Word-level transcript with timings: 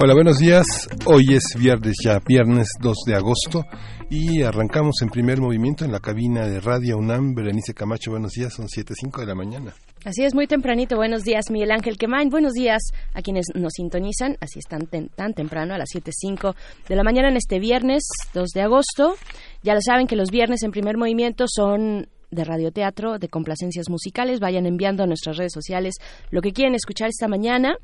Hola, 0.00 0.14
buenos 0.14 0.38
días. 0.38 0.64
Hoy 1.06 1.24
es 1.34 1.42
viernes 1.58 1.96
ya, 2.04 2.20
viernes 2.24 2.68
2 2.80 2.96
de 3.04 3.16
agosto, 3.16 3.64
y 4.08 4.42
arrancamos 4.42 5.02
en 5.02 5.08
primer 5.08 5.40
movimiento 5.40 5.84
en 5.84 5.90
la 5.90 5.98
cabina 5.98 6.46
de 6.46 6.60
Radio 6.60 6.98
UNAM. 6.98 7.34
Berenice 7.34 7.74
Camacho, 7.74 8.12
buenos 8.12 8.30
días, 8.30 8.54
son 8.54 8.68
7.05 8.68 9.18
de 9.18 9.26
la 9.26 9.34
mañana. 9.34 9.74
Así 10.04 10.22
es, 10.22 10.36
muy 10.36 10.46
tempranito. 10.46 10.94
Buenos 10.94 11.24
días, 11.24 11.50
Miguel 11.50 11.72
Ángel 11.72 11.98
Quemain. 11.98 12.28
Buenos 12.28 12.52
días 12.52 12.80
a 13.12 13.22
quienes 13.22 13.46
nos 13.56 13.72
sintonizan. 13.72 14.36
Así 14.40 14.60
están 14.60 14.86
tan 14.86 15.34
temprano, 15.34 15.74
a 15.74 15.78
las 15.78 15.88
7.05 15.88 16.54
de 16.88 16.94
la 16.94 17.02
mañana 17.02 17.28
en 17.28 17.36
este 17.36 17.58
viernes 17.58 18.04
2 18.34 18.50
de 18.50 18.62
agosto. 18.62 19.16
Ya 19.64 19.74
lo 19.74 19.80
saben 19.84 20.06
que 20.06 20.14
los 20.14 20.30
viernes 20.30 20.62
en 20.62 20.70
primer 20.70 20.96
movimiento 20.96 21.46
son 21.48 22.06
de 22.30 22.44
radioteatro, 22.44 23.18
de 23.18 23.28
complacencias 23.28 23.88
musicales. 23.88 24.40
Vayan 24.40 24.66
enviando 24.66 25.02
a 25.02 25.06
nuestras 25.06 25.36
redes 25.36 25.52
sociales 25.52 25.96
lo 26.30 26.40
que 26.40 26.52
quieren 26.52 26.74
escuchar 26.74 27.08
esta 27.08 27.28
mañana. 27.28 27.76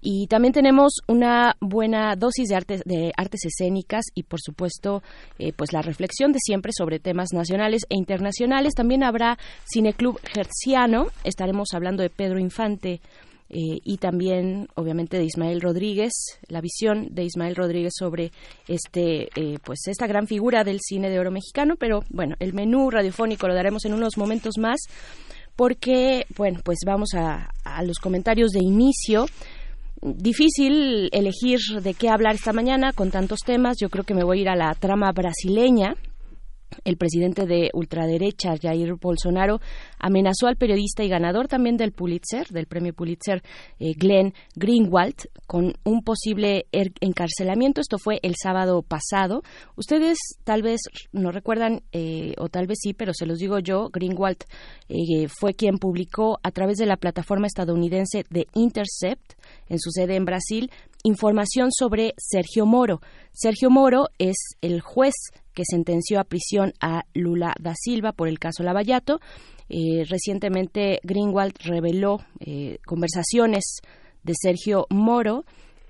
Y 0.00 0.26
también 0.28 0.52
tenemos 0.52 0.94
una 1.06 1.56
buena 1.60 2.16
dosis 2.16 2.48
de 2.48 2.56
artes, 2.56 2.82
de 2.84 3.12
artes 3.16 3.44
escénicas 3.44 4.04
y, 4.14 4.22
por 4.22 4.40
supuesto, 4.40 5.02
eh, 5.38 5.52
pues 5.52 5.72
la 5.72 5.82
reflexión 5.82 6.32
de 6.32 6.38
siempre 6.40 6.72
sobre 6.74 6.98
temas 6.98 7.32
nacionales 7.32 7.82
e 7.90 7.96
internacionales. 7.96 8.74
También 8.74 9.04
habrá 9.04 9.38
Cineclub 9.72 10.18
Herciano. 10.34 11.08
Estaremos 11.24 11.68
hablando 11.74 12.02
de 12.02 12.10
Pedro 12.10 12.38
Infante. 12.38 13.00
Eh, 13.52 13.80
y 13.82 13.96
también 13.96 14.68
obviamente 14.76 15.18
de 15.18 15.24
Ismael 15.24 15.60
Rodríguez, 15.60 16.12
la 16.46 16.60
visión 16.60 17.08
de 17.10 17.24
Ismael 17.24 17.56
Rodríguez 17.56 17.92
sobre 17.98 18.30
este 18.68 19.28
eh, 19.34 19.58
pues 19.64 19.88
esta 19.88 20.06
gran 20.06 20.28
figura 20.28 20.62
del 20.62 20.78
cine 20.80 21.10
de 21.10 21.18
oro 21.18 21.32
mexicano, 21.32 21.74
pero 21.76 22.04
bueno, 22.10 22.36
el 22.38 22.54
menú 22.54 22.90
radiofónico 22.90 23.48
lo 23.48 23.56
daremos 23.56 23.84
en 23.86 23.94
unos 23.94 24.16
momentos 24.16 24.56
más 24.56 24.78
porque 25.56 26.26
bueno, 26.36 26.60
pues 26.62 26.78
vamos 26.86 27.08
a, 27.14 27.50
a 27.64 27.82
los 27.82 27.98
comentarios 27.98 28.52
de 28.52 28.60
inicio 28.62 29.26
difícil 30.02 31.08
elegir 31.12 31.58
de 31.82 31.94
qué 31.94 32.08
hablar 32.08 32.34
esta 32.34 32.52
mañana 32.52 32.92
con 32.92 33.10
tantos 33.10 33.40
temas. 33.40 33.76
Yo 33.80 33.90
creo 33.90 34.04
que 34.04 34.14
me 34.14 34.24
voy 34.24 34.38
a 34.38 34.42
ir 34.42 34.48
a 34.48 34.56
la 34.56 34.74
trama 34.74 35.12
brasileña. 35.12 35.94
El 36.84 36.96
presidente 36.96 37.46
de 37.46 37.70
ultraderecha, 37.72 38.54
Jair 38.60 38.94
Bolsonaro, 38.94 39.60
amenazó 39.98 40.46
al 40.46 40.56
periodista 40.56 41.02
y 41.02 41.08
ganador 41.08 41.48
también 41.48 41.76
del 41.76 41.90
Pulitzer, 41.90 42.46
del 42.46 42.66
premio 42.66 42.94
Pulitzer, 42.94 43.42
eh, 43.80 43.92
Glenn 43.96 44.34
Greenwald, 44.54 45.16
con 45.48 45.74
un 45.84 46.02
posible 46.02 46.66
er-, 46.70 46.92
encarcelamiento. 47.00 47.80
Esto 47.80 47.98
fue 47.98 48.20
el 48.22 48.36
sábado 48.40 48.82
pasado. 48.82 49.42
Ustedes 49.74 50.18
tal 50.44 50.62
vez 50.62 50.80
no 51.12 51.32
recuerdan, 51.32 51.82
eh, 51.90 52.34
o 52.38 52.48
tal 52.48 52.68
vez 52.68 52.78
sí, 52.80 52.94
pero 52.94 53.12
se 53.14 53.26
los 53.26 53.38
digo 53.38 53.58
yo, 53.58 53.88
Greenwald 53.92 54.38
eh, 54.88 55.26
fue 55.28 55.54
quien 55.54 55.78
publicó 55.78 56.38
a 56.42 56.52
través 56.52 56.78
de 56.78 56.86
la 56.86 56.96
plataforma 56.96 57.48
estadounidense 57.48 58.24
The 58.30 58.46
Intercept, 58.54 59.32
en 59.70 59.78
su 59.78 59.90
sede 59.90 60.16
en 60.16 60.26
Brasil, 60.26 60.70
información 61.02 61.70
sobre 61.72 62.12
Sergio 62.18 62.66
Moro. 62.66 63.00
Sergio 63.32 63.70
Moro 63.70 64.08
es 64.18 64.36
el 64.60 64.82
juez 64.82 65.14
que 65.54 65.62
sentenció 65.64 66.20
a 66.20 66.24
prisión 66.24 66.74
a 66.80 67.04
Lula 67.14 67.54
da 67.58 67.74
Silva 67.74 68.12
por 68.12 68.28
el 68.28 68.38
caso 68.38 68.62
Lavallato. 68.62 69.20
Eh, 69.68 70.04
recientemente 70.08 71.00
Greenwald 71.02 71.54
reveló 71.64 72.18
eh, 72.40 72.78
conversaciones 72.84 73.78
de 74.22 74.34
Sergio 74.36 74.86
Moro 74.90 75.44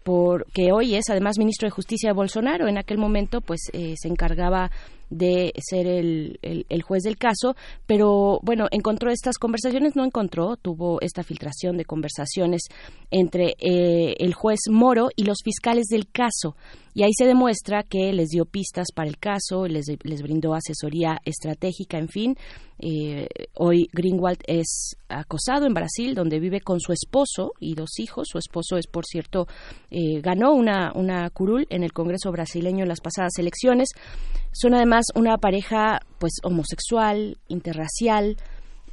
porque 0.05 0.73
hoy 0.73 0.95
es 0.95 1.11
además 1.11 1.39
ministro 1.39 1.67
de 1.67 1.73
Justicia 1.73 2.11
de 2.11 2.15
Bolsonaro. 2.15 2.69
En 2.69 2.79
aquel 2.79 2.99
momento, 2.99 3.41
pues 3.41 3.61
eh, 3.73 3.95
se 3.97 4.09
encargaba 4.09 4.71
de 5.11 5.53
ser 5.59 5.87
el, 5.87 6.39
el, 6.43 6.83
juez 6.83 7.03
del 7.03 7.19
caso, 7.19 7.57
pero 7.87 8.41
bueno, 8.43 8.69
encontró 8.71 9.11
estas 9.11 9.37
conversaciones, 9.39 9.97
no 9.97 10.05
encontró, 10.05 10.57
tuvo 10.57 11.01
esta 11.01 11.23
filtración 11.23 11.77
de 11.77 11.85
conversaciones 11.85 12.63
entre 13.11 13.57
eh, 13.59 14.15
el 14.19 14.35
juez 14.35 14.61
Moro 14.71 15.09
y 15.17 15.25
los 15.25 15.39
fiscales 15.45 15.87
del 15.87 16.09
caso. 16.11 16.57
Y 16.95 17.05
ahí 17.05 17.13
se 17.17 17.27
demuestra 17.27 17.83
que 17.83 18.13
les 18.13 18.29
dio 18.29 18.45
pistas 18.45 18.89
para 18.95 19.09
el 19.09 19.19
caso, 19.19 19.67
les, 19.67 19.87
les 20.03 20.23
brindó 20.23 20.55
asesoría 20.55 21.19
estratégica, 21.25 21.99
en 21.99 22.09
fin. 22.09 22.37
Eh, 22.79 23.29
hoy 23.55 23.89
Greenwald 23.93 24.39
es 24.47 24.97
acosado 25.09 25.67
en 25.67 25.75
Brasil, 25.75 26.15
donde 26.15 26.41
vive 26.41 26.61
con 26.61 26.81
su 26.81 26.93
esposo 26.93 27.53
y 27.61 27.75
dos 27.75 27.99
hijos. 27.99 28.29
Su 28.31 28.39
esposo 28.39 28.77
es, 28.77 28.87
por 28.87 29.05
cierto, 29.05 29.47
eh, 29.91 30.21
ganó 30.21 30.53
una, 30.53 30.93
una 30.95 31.29
curul 31.31 31.67
en 31.71 31.85
el 31.85 31.93
Congreso 31.93 32.33
brasileño 32.33 32.83
en 32.83 32.89
las 32.89 33.01
pasadas 33.01 33.39
elecciones. 33.39 33.91
Son 34.53 34.75
además 34.75 35.07
una 35.15 35.37
pareja 35.39 36.01
pues 36.19 36.33
homosexual, 36.43 37.39
interracial, 37.49 38.37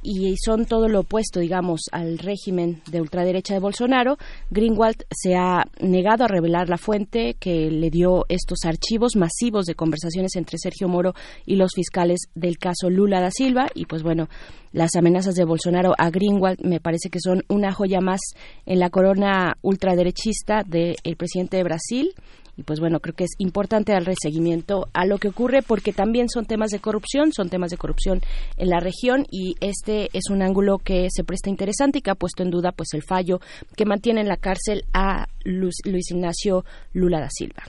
y 0.02 0.34
son 0.36 0.66
todo 0.66 0.88
lo 0.88 1.00
opuesto, 1.00 1.40
digamos, 1.40 1.82
al 1.92 2.18
régimen 2.18 2.82
de 2.90 3.00
ultraderecha 3.00 3.54
de 3.54 3.60
Bolsonaro. 3.60 4.16
Greenwald 4.50 5.04
se 5.10 5.34
ha 5.34 5.64
negado 5.80 6.24
a 6.24 6.28
revelar 6.28 6.68
la 6.68 6.78
fuente 6.78 7.34
que 7.38 7.70
le 7.70 7.90
dio 7.90 8.24
estos 8.28 8.60
archivos 8.64 9.16
masivos 9.16 9.66
de 9.66 9.74
conversaciones 9.74 10.36
entre 10.36 10.58
Sergio 10.58 10.88
Moro 10.88 11.14
y 11.46 11.56
los 11.56 11.72
fiscales 11.74 12.28
del 12.34 12.58
caso 12.58 12.90
Lula 12.90 13.20
da 13.20 13.30
Silva. 13.30 13.68
Y 13.74 13.86
pues 13.86 14.02
bueno, 14.02 14.28
las 14.72 14.94
amenazas 14.96 15.34
de 15.34 15.44
Bolsonaro 15.44 15.94
a 15.98 16.10
Greenwald 16.10 16.60
me 16.64 16.80
parece 16.80 17.10
que 17.10 17.20
son 17.20 17.42
una 17.48 17.72
joya 17.72 18.00
más 18.00 18.20
en 18.66 18.78
la 18.78 18.90
corona 18.90 19.56
ultraderechista 19.62 20.62
del 20.64 20.96
presidente 21.16 21.56
de 21.56 21.64
Brasil 21.64 22.14
y 22.58 22.64
pues 22.64 22.80
bueno, 22.80 22.98
creo 22.98 23.14
que 23.14 23.24
es 23.24 23.30
importante 23.38 23.92
darle 23.92 24.14
seguimiento 24.20 24.88
a 24.92 25.06
lo 25.06 25.18
que 25.18 25.28
ocurre 25.28 25.62
porque 25.62 25.92
también 25.92 26.28
son 26.28 26.44
temas 26.44 26.70
de 26.70 26.80
corrupción, 26.80 27.32
son 27.32 27.48
temas 27.48 27.70
de 27.70 27.76
corrupción 27.76 28.20
en 28.56 28.68
la 28.68 28.80
región 28.80 29.26
y 29.30 29.54
este 29.60 30.10
es 30.12 30.24
un 30.28 30.42
ángulo 30.42 30.78
que 30.78 31.06
se 31.08 31.22
presta 31.22 31.50
interesante 31.50 31.98
y 31.98 32.02
que 32.02 32.10
ha 32.10 32.16
puesto 32.16 32.42
en 32.42 32.50
duda 32.50 32.72
pues 32.72 32.88
el 32.94 33.02
fallo 33.04 33.40
que 33.76 33.86
mantiene 33.86 34.22
en 34.22 34.28
la 34.28 34.36
cárcel 34.36 34.84
a 34.92 35.28
Luis 35.44 36.10
Ignacio 36.10 36.64
Lula 36.92 37.20
da 37.20 37.28
Silva. 37.30 37.62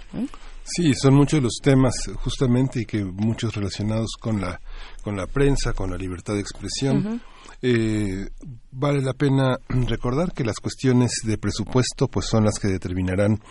Sí, 0.63 0.94
son 0.95 1.13
muchos 1.13 1.41
los 1.41 1.59
temas 1.61 1.94
justamente 2.16 2.81
y 2.81 2.85
que 2.85 3.03
muchos 3.03 3.55
relacionados 3.55 4.09
con 4.19 4.41
la 4.41 4.59
con 5.03 5.16
la 5.16 5.28
prensa, 5.28 5.73
con 5.73 5.91
la 5.91 5.97
libertad 5.97 6.33
de 6.33 6.41
expresión. 6.41 7.22
Eh, 7.62 8.30
vale 8.72 9.02
la 9.02 9.14
pena 9.14 9.58
recordar 9.88 10.31
que 10.34 10.44
las 10.44 10.58
cuestiones 10.58 11.12
de 11.24 11.38
presupuesto 11.38 12.08
pues 12.08 12.28
son 12.28 12.46
las 12.46 12.58
que 12.59 12.70
determinarán 12.70 13.42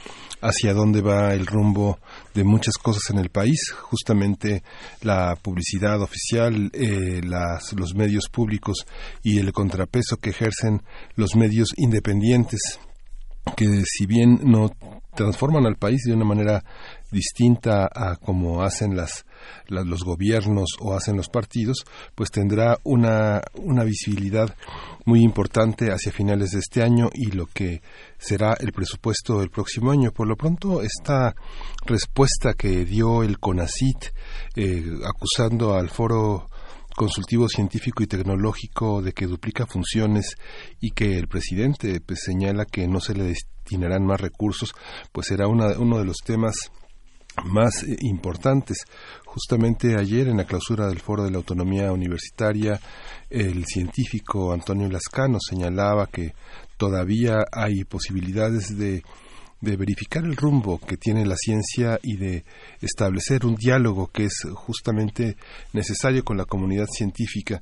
hacia 0.41 0.73
dónde 0.73 1.03
va 1.03 1.35
el 1.35 1.47
rumbo 1.47 1.99
de 2.35 2.45
muchas 2.45 2.77
cosas 2.79 3.11
en 3.11 3.19
el 3.19 3.31
país. 3.31 3.71
Justamente 3.73 4.63
la 5.03 5.37
publicidad 5.37 6.01
oficial 6.01 6.71
eh, 6.73 7.21
las, 7.23 7.73
los 7.75 7.95
medios 7.95 8.29
públicos 8.31 8.87
y 9.23 9.39
el 9.39 9.53
contrapeso 9.53 10.17
que 10.17 10.31
ejercen 10.31 10.83
los 11.17 11.37
medios 11.37 11.69
independientes 11.77 12.79
que 13.57 13.83
si 13.85 14.07
bien 14.07 14.41
no 14.45 14.71
transforman 15.15 15.67
al 15.67 15.77
país 15.77 16.03
de 16.05 16.13
una 16.13 16.25
manera 16.25 16.63
distinta 17.11 17.89
a 17.93 18.17
como 18.17 18.63
hacen 18.63 18.97
las 18.97 19.25
los 19.69 20.05
gobiernos 20.05 20.77
o 20.81 20.95
hacen 20.95 21.17
los 21.17 21.29
partidos, 21.29 21.85
pues 22.15 22.31
tendrá 22.31 22.79
una, 22.85 23.43
una 23.55 23.85
visibilidad 23.85 24.55
muy 25.05 25.23
importante 25.23 25.91
hacia 25.91 26.13
finales 26.13 26.51
de 26.51 26.59
este 26.59 26.83
año 26.83 27.09
y 27.15 27.31
lo 27.31 27.47
que 27.47 27.83
será 28.19 28.55
el 28.61 28.73
presupuesto 28.73 29.41
del 29.41 29.51
próximo 29.51 29.91
año. 29.91 30.13
Por 30.13 30.29
lo 30.29 30.37
pronto, 30.37 30.83
esta 30.83 31.35
respuesta 31.87 32.55
que 32.55 32.85
dio 32.85 33.23
el 33.23 33.39
CONACIT 33.39 34.05
eh, 34.57 34.85
acusando 35.07 35.75
al 35.75 35.89
foro 35.89 36.49
consultivo 36.99 37.49
científico 37.49 38.03
y 38.03 38.09
tecnológico 38.09 39.01
de 39.01 39.13
que 39.13 39.27
duplica 39.27 39.67
funciones 39.67 40.37
y 40.81 40.91
que 40.91 41.17
el 41.17 41.29
presidente 41.29 42.01
pues, 42.01 42.23
señala 42.25 42.65
que 42.65 42.89
no 42.89 43.01
se 43.01 43.15
le 43.15 43.23
destinarán 43.23 44.05
más 44.05 44.21
recursos, 44.21 44.75
pues 45.13 45.29
será 45.29 45.47
una, 45.47 45.79
uno 45.79 45.99
de 45.99 46.05
los 46.05 46.17
temas 46.25 46.55
más 47.45 47.85
eh, 47.85 47.97
importantes. 48.01 48.79
Justamente 49.39 49.95
ayer 49.97 50.27
en 50.27 50.39
la 50.39 50.47
clausura 50.47 50.89
del 50.89 50.99
Foro 50.99 51.23
de 51.23 51.31
la 51.31 51.37
Autonomía 51.37 51.93
Universitaria, 51.93 52.81
el 53.31 53.65
científico 53.67 54.53
Antonio 54.53 54.89
Lascano 54.89 55.39
señalaba 55.41 56.09
que 56.09 56.35
todavía 56.77 57.45
hay 57.53 57.85
posibilidades 57.85 58.77
de 58.77 59.05
de 59.61 59.77
verificar 59.77 60.25
el 60.25 60.37
rumbo 60.37 60.79
que 60.79 60.97
tiene 60.97 61.27
la 61.27 61.35
ciencia 61.37 61.99
y 62.03 62.17
de 62.17 62.45
establecer 62.81 63.45
un 63.45 63.57
diálogo 63.57 64.09
que 64.09 64.25
es 64.25 64.47
justamente 64.55 65.37
necesario 65.73 66.25
con 66.25 66.37
la 66.37 66.45
comunidad 66.45 66.87
científica. 66.87 67.61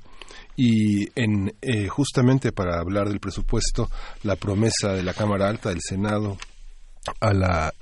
Y 0.57 1.09
en 1.19 1.55
eh, 1.63 1.89
justamente 1.89 2.53
para 2.53 2.79
hablar 2.79 3.09
del 3.09 3.21
presupuesto 3.21 3.89
la 4.25 4.37
promesa 4.37 4.93
de 4.93 5.03
la 5.03 5.15
Cámara 5.15 5.49
Alta 5.49 5.71
del 5.71 5.81
Senado 5.81 6.37
a 7.21 7.33
la 7.33 7.73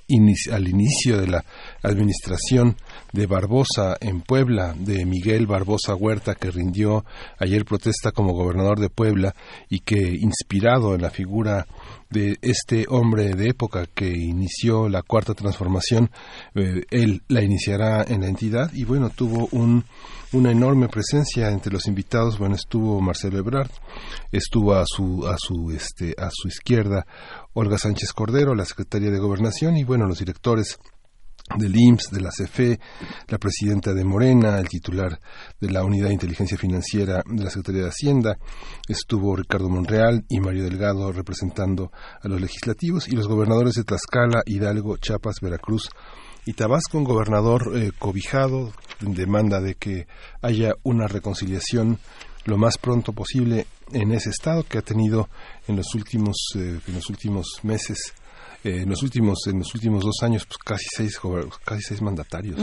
al 0.52 0.68
inicio 0.68 1.18
de 1.18 1.26
la 1.26 1.44
administración 1.82 2.76
de 3.12 3.26
Barbosa 3.26 3.96
en 4.00 4.20
Puebla, 4.20 4.74
de 4.78 5.04
Miguel 5.06 5.46
Barbosa 5.46 5.94
Huerta, 5.94 6.34
que 6.34 6.50
rindió 6.50 7.04
ayer 7.38 7.64
protesta 7.64 8.12
como 8.12 8.34
gobernador 8.34 8.78
de 8.78 8.90
Puebla 8.90 9.34
y 9.68 9.80
que, 9.80 9.96
inspirado 9.96 10.94
en 10.94 11.02
la 11.02 11.10
figura 11.10 11.66
de 12.10 12.36
este 12.42 12.86
hombre 12.88 13.34
de 13.34 13.48
época 13.48 13.86
que 13.92 14.08
inició 14.08 14.88
la 14.88 15.02
cuarta 15.02 15.34
transformación, 15.34 16.10
eh, 16.54 16.82
él 16.90 17.22
la 17.28 17.42
iniciará 17.42 18.04
en 18.06 18.20
la 18.20 18.28
entidad 18.28 18.72
y 18.72 18.84
bueno, 18.84 19.10
tuvo 19.10 19.48
un, 19.52 19.84
una 20.32 20.50
enorme 20.50 20.88
presencia 20.88 21.50
entre 21.50 21.72
los 21.72 21.86
invitados. 21.86 22.38
Bueno, 22.38 22.54
estuvo 22.56 23.00
Marcelo 23.00 23.38
Ebrard, 23.38 23.70
estuvo 24.30 24.74
a 24.74 24.84
su, 24.86 25.26
a 25.26 25.36
su, 25.38 25.70
este, 25.72 26.14
a 26.18 26.28
su 26.32 26.48
izquierda 26.48 27.06
Olga 27.54 27.78
Sánchez 27.78 28.12
Cordero, 28.12 28.54
la 28.54 28.64
secretaria 28.64 29.10
de 29.10 29.18
Gobernación 29.18 29.76
y 29.76 29.84
bueno, 29.84 30.06
los 30.06 30.18
directores 30.18 30.78
del 31.56 31.76
IMSS, 31.76 32.10
de 32.10 32.20
la 32.20 32.30
CFE, 32.30 32.80
la 33.28 33.38
presidenta 33.38 33.92
de 33.92 34.02
Morena, 34.02 34.58
el 34.58 34.68
titular 34.68 35.20
de 35.60 35.70
la 35.70 35.84
Unidad 35.84 36.08
de 36.08 36.14
Inteligencia 36.14 36.56
Financiera 36.56 37.22
de 37.26 37.44
la 37.44 37.50
Secretaría 37.50 37.82
de 37.82 37.90
Hacienda, 37.90 38.38
estuvo 38.88 39.36
Ricardo 39.36 39.68
Monreal 39.68 40.24
y 40.28 40.40
Mario 40.40 40.64
Delgado 40.64 41.12
representando 41.12 41.92
a 42.22 42.28
los 42.28 42.40
legislativos 42.40 43.06
y 43.08 43.12
los 43.12 43.28
gobernadores 43.28 43.74
de 43.74 43.84
Tlaxcala, 43.84 44.42
Hidalgo, 44.46 44.96
Chiapas, 44.96 45.36
Veracruz 45.40 45.90
y 46.46 46.54
Tabasco, 46.54 46.98
un 46.98 47.04
gobernador 47.04 47.76
eh, 47.76 47.92
cobijado 47.98 48.72
en 49.00 49.14
demanda 49.14 49.60
de 49.60 49.76
que 49.76 50.06
haya 50.42 50.72
una 50.82 51.06
reconciliación 51.06 51.98
lo 52.46 52.56
más 52.58 52.78
pronto 52.78 53.12
posible 53.12 53.66
en 53.92 54.12
ese 54.12 54.30
estado 54.30 54.64
que 54.64 54.78
ha 54.78 54.82
tenido 54.82 55.28
en 55.68 55.76
los 55.76 55.94
últimos 55.94 56.36
eh, 56.56 56.80
en 56.86 56.94
los 56.94 57.08
últimos 57.10 57.46
meses. 57.62 58.14
Eh, 58.62 58.82
en 58.82 58.88
los 58.88 59.02
últimos 59.02 59.46
en 59.46 59.58
los 59.58 59.74
últimos 59.74 60.02
dos 60.04 60.22
años 60.22 60.46
pues 60.46 60.56
casi 60.58 60.86
seis 60.96 61.20
casi 61.64 61.82
seis 61.82 62.00
mandatarios 62.00 62.58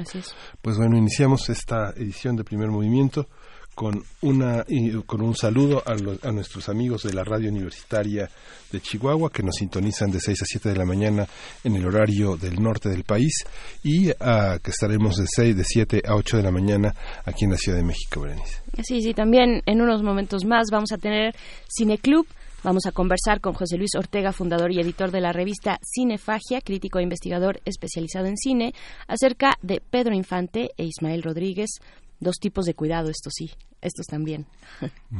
Así 0.00 0.18
es. 0.18 0.34
pues 0.62 0.76
bueno 0.78 0.96
iniciamos 0.96 1.48
esta 1.48 1.90
edición 1.96 2.36
de 2.36 2.44
primer 2.44 2.68
movimiento 2.70 3.28
con 3.74 4.02
una 4.20 4.64
con 5.06 5.22
un 5.22 5.34
saludo 5.34 5.82
a, 5.86 5.92
a, 6.28 6.32
nuestros 6.32 6.68
amigos 6.68 7.02
de 7.04 7.14
la 7.14 7.24
radio 7.24 7.48
universitaria 7.48 8.28
de 8.70 8.80
Chihuahua 8.80 9.30
que 9.30 9.42
nos 9.42 9.56
sintonizan 9.56 10.10
de 10.10 10.20
6 10.20 10.42
a 10.42 10.44
7 10.44 10.68
de 10.68 10.76
la 10.76 10.84
mañana 10.84 11.26
en 11.64 11.76
el 11.76 11.86
horario 11.86 12.36
del 12.36 12.62
norte 12.62 12.88
del 12.88 13.04
país 13.04 13.44
y 13.82 14.10
a, 14.10 14.58
que 14.62 14.70
estaremos 14.70 15.16
de 15.16 15.26
6 15.26 15.56
de 15.56 15.64
7 15.64 16.02
a 16.06 16.14
8 16.14 16.36
de 16.36 16.42
la 16.42 16.50
mañana 16.50 16.94
aquí 17.24 17.44
en 17.44 17.52
la 17.52 17.56
Ciudad 17.56 17.78
de 17.78 17.84
México, 17.84 18.20
Berenice. 18.20 18.62
Sí, 18.82 19.02
sí, 19.02 19.14
también 19.14 19.62
en 19.66 19.80
unos 19.80 20.02
momentos 20.02 20.44
más 20.44 20.66
vamos 20.70 20.92
a 20.92 20.98
tener 20.98 21.34
Cineclub 21.74 22.26
Vamos 22.64 22.86
a 22.86 22.92
conversar 22.92 23.40
con 23.40 23.54
José 23.54 23.76
Luis 23.76 23.96
Ortega, 23.96 24.30
fundador 24.30 24.70
y 24.70 24.78
editor 24.78 25.10
de 25.10 25.20
la 25.20 25.32
revista 25.32 25.80
Cinefagia, 25.82 26.60
crítico 26.60 27.00
e 27.00 27.02
investigador 27.02 27.60
especializado 27.64 28.26
en 28.26 28.36
cine, 28.36 28.72
acerca 29.08 29.54
de 29.62 29.80
Pedro 29.80 30.14
Infante 30.14 30.70
e 30.76 30.84
Ismael 30.84 31.24
Rodríguez, 31.24 31.80
dos 32.22 32.36
tipos 32.36 32.64
de 32.64 32.74
cuidado, 32.74 33.10
esto 33.10 33.30
sí, 33.30 33.50
estos 33.80 34.06
también. 34.06 34.46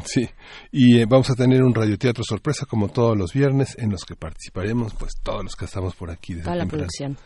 Sí, 0.05 0.29
y 0.71 0.99
eh, 0.99 1.07
vamos 1.07 1.31
a 1.31 1.35
tener 1.35 1.63
un 1.63 1.75
radioteatro 1.75 2.25
sorpresa 2.25 2.65
como 2.67 2.89
todos 2.89 3.17
los 3.17 3.33
viernes 3.33 3.77
en 3.79 3.91
los 3.91 4.05
que 4.05 4.17
participaremos 4.17 4.95
pues 4.95 5.13
todos 5.23 5.45
los 5.45 5.55
que 5.55 5.67
estamos 5.67 5.95
por 5.95 6.11
aquí. 6.11 6.35
Desde 6.35 6.45
Toda 6.45 6.57
la 6.57 6.67
producción. 6.67 7.17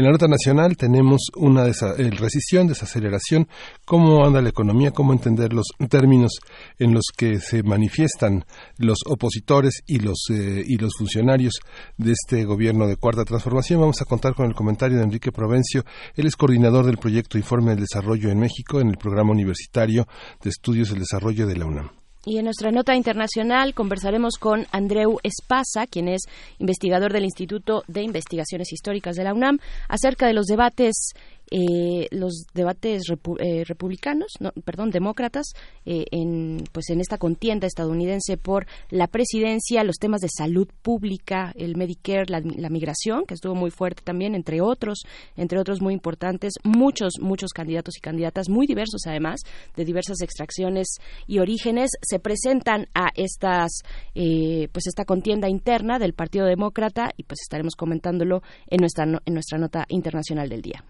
En 0.00 0.06
la 0.06 0.12
nota 0.12 0.28
nacional 0.28 0.78
tenemos 0.78 1.26
una 1.36 1.64
recesión, 1.64 2.66
desaceleración, 2.66 3.48
cómo 3.84 4.24
anda 4.24 4.40
la 4.40 4.48
economía, 4.48 4.92
cómo 4.92 5.12
entender 5.12 5.52
los 5.52 5.66
términos 5.90 6.38
en 6.78 6.94
los 6.94 7.04
que 7.14 7.38
se 7.38 7.62
manifiestan 7.62 8.46
los 8.78 9.00
opositores 9.06 9.82
y 9.86 9.98
los, 9.98 10.24
eh, 10.30 10.64
y 10.66 10.78
los 10.78 10.94
funcionarios 10.96 11.60
de 11.98 12.12
este 12.12 12.46
gobierno 12.46 12.86
de 12.86 12.96
cuarta 12.96 13.26
transformación. 13.26 13.82
Vamos 13.82 14.00
a 14.00 14.06
contar 14.06 14.34
con 14.34 14.46
el 14.46 14.54
comentario 14.54 14.96
de 14.96 15.04
Enrique 15.04 15.32
Provencio. 15.32 15.84
Él 16.14 16.26
es 16.26 16.34
coordinador 16.34 16.86
del 16.86 16.96
proyecto 16.96 17.36
Informe 17.36 17.72
del 17.72 17.80
Desarrollo 17.80 18.30
en 18.30 18.38
México 18.38 18.80
en 18.80 18.88
el 18.88 18.96
programa 18.96 19.32
universitario 19.32 20.08
de 20.42 20.48
estudios 20.48 20.88
del 20.88 21.00
desarrollo 21.00 21.46
de 21.46 21.56
la 21.58 21.66
UNAM. 21.66 21.99
Y 22.26 22.36
en 22.36 22.44
nuestra 22.44 22.70
nota 22.70 22.94
internacional 22.94 23.72
conversaremos 23.72 24.34
con 24.38 24.66
Andreu 24.72 25.18
Espasa, 25.22 25.86
quien 25.86 26.06
es 26.06 26.22
investigador 26.58 27.14
del 27.14 27.24
Instituto 27.24 27.82
de 27.88 28.02
Investigaciones 28.02 28.72
Históricas 28.72 29.16
de 29.16 29.24
la 29.24 29.32
UNAM, 29.32 29.58
acerca 29.88 30.26
de 30.26 30.34
los 30.34 30.44
debates 30.44 31.14
eh, 31.52 32.06
los 32.12 32.44
debates 32.54 33.02
eh, 33.40 33.64
republicanos, 33.64 34.34
no, 34.38 34.52
perdón, 34.64 34.90
demócratas, 34.90 35.46
eh, 35.84 36.04
en, 36.12 36.62
pues 36.70 36.90
en 36.90 37.00
esta 37.00 37.18
contienda 37.18 37.66
estadounidense 37.66 38.36
por 38.36 38.66
la 38.88 39.08
presidencia, 39.08 39.82
los 39.82 39.96
temas 39.96 40.20
de 40.20 40.28
salud 40.28 40.68
pública, 40.82 41.52
el 41.56 41.76
Medicare, 41.76 42.26
la, 42.28 42.70
migración, 42.70 43.24
que 43.26 43.34
estuvo 43.34 43.56
muy 43.56 43.72
fuerte 43.72 44.02
también, 44.04 44.36
entre 44.36 44.60
otros, 44.60 45.02
entre 45.36 45.58
otros 45.58 45.82
muy 45.82 45.92
importantes, 45.92 46.52
muchos, 46.62 47.14
muchos 47.20 47.50
candidatos 47.50 47.96
y 47.96 48.00
candidatas, 48.00 48.48
muy 48.48 48.68
diversos 48.68 49.02
además, 49.06 49.40
de 49.74 49.84
diversas 49.84 50.20
extracciones 50.22 50.98
y 51.26 51.40
orígenes, 51.40 51.90
se 52.00 52.20
presentan 52.20 52.86
a 52.94 53.08
estas, 53.16 53.82
pues 54.14 54.86
esta 54.86 55.04
contienda 55.04 55.48
interna 55.48 55.98
del 55.98 56.14
Partido 56.14 56.46
Demócrata 56.46 57.10
y 57.16 57.24
pues 57.24 57.40
estaremos 57.42 57.74
comentándolo 57.74 58.42
en 58.68 58.78
nuestra, 58.80 59.04
en 59.04 59.34
nuestra 59.34 59.58
nota 59.58 59.84
internacional 59.88 60.48
del 60.48 60.62
día. 60.62 60.84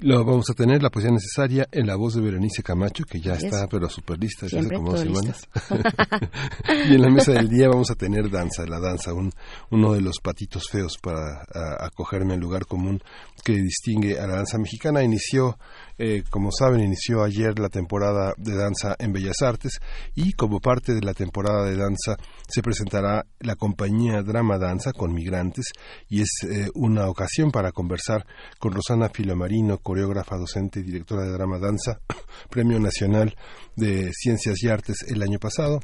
Lo 0.00 0.24
vamos 0.24 0.48
a 0.48 0.54
tener 0.54 0.80
la 0.80 0.90
poesía 0.90 1.10
necesaria 1.10 1.66
en 1.72 1.84
la 1.88 1.96
voz 1.96 2.14
de 2.14 2.20
Berenice 2.20 2.62
Camacho, 2.62 3.02
que 3.04 3.20
ya 3.20 3.34
está, 3.34 3.66
pero 3.66 3.88
super 3.88 4.16
lista 4.16 4.46
desde 4.46 4.60
hace 4.60 4.74
como 4.74 4.92
dos 4.92 5.00
semanas. 5.00 5.48
y 6.88 6.94
en 6.94 7.02
la 7.02 7.10
mesa 7.10 7.32
del 7.32 7.48
día 7.48 7.68
vamos 7.68 7.90
a 7.90 7.96
tener 7.96 8.30
danza, 8.30 8.64
la 8.64 8.78
danza, 8.78 9.12
un, 9.12 9.32
uno 9.70 9.94
de 9.94 10.00
los 10.00 10.20
patitos 10.22 10.68
feos 10.70 10.98
para 11.02 11.44
acogerme 11.80 12.34
al 12.34 12.40
lugar 12.40 12.66
común 12.66 13.02
que 13.44 13.54
distingue 13.54 14.20
a 14.20 14.28
la 14.28 14.36
danza 14.36 14.56
mexicana. 14.58 15.02
Inició 15.02 15.58
eh, 15.98 16.22
como 16.30 16.50
saben, 16.52 16.80
inició 16.80 17.24
ayer 17.24 17.58
la 17.58 17.68
temporada 17.68 18.32
de 18.36 18.54
danza 18.54 18.94
en 18.98 19.12
Bellas 19.12 19.42
Artes 19.42 19.80
y 20.14 20.32
como 20.32 20.60
parte 20.60 20.94
de 20.94 21.00
la 21.00 21.12
temporada 21.12 21.64
de 21.64 21.76
danza 21.76 22.16
se 22.48 22.62
presentará 22.62 23.26
la 23.40 23.56
compañía 23.56 24.22
Drama 24.22 24.58
Danza 24.58 24.92
con 24.92 25.12
migrantes 25.12 25.72
y 26.08 26.22
es 26.22 26.30
eh, 26.48 26.68
una 26.74 27.08
ocasión 27.08 27.50
para 27.50 27.72
conversar 27.72 28.26
con 28.58 28.72
Rosana 28.72 29.08
Filomarino, 29.08 29.78
coreógrafa, 29.78 30.36
docente 30.36 30.80
y 30.80 30.84
directora 30.84 31.24
de 31.24 31.32
Drama 31.32 31.58
Danza, 31.58 31.98
Premio 32.48 32.78
Nacional 32.78 33.34
de 33.74 34.12
Ciencias 34.12 34.62
y 34.62 34.68
Artes 34.68 35.04
el 35.08 35.22
año 35.22 35.38
pasado 35.38 35.80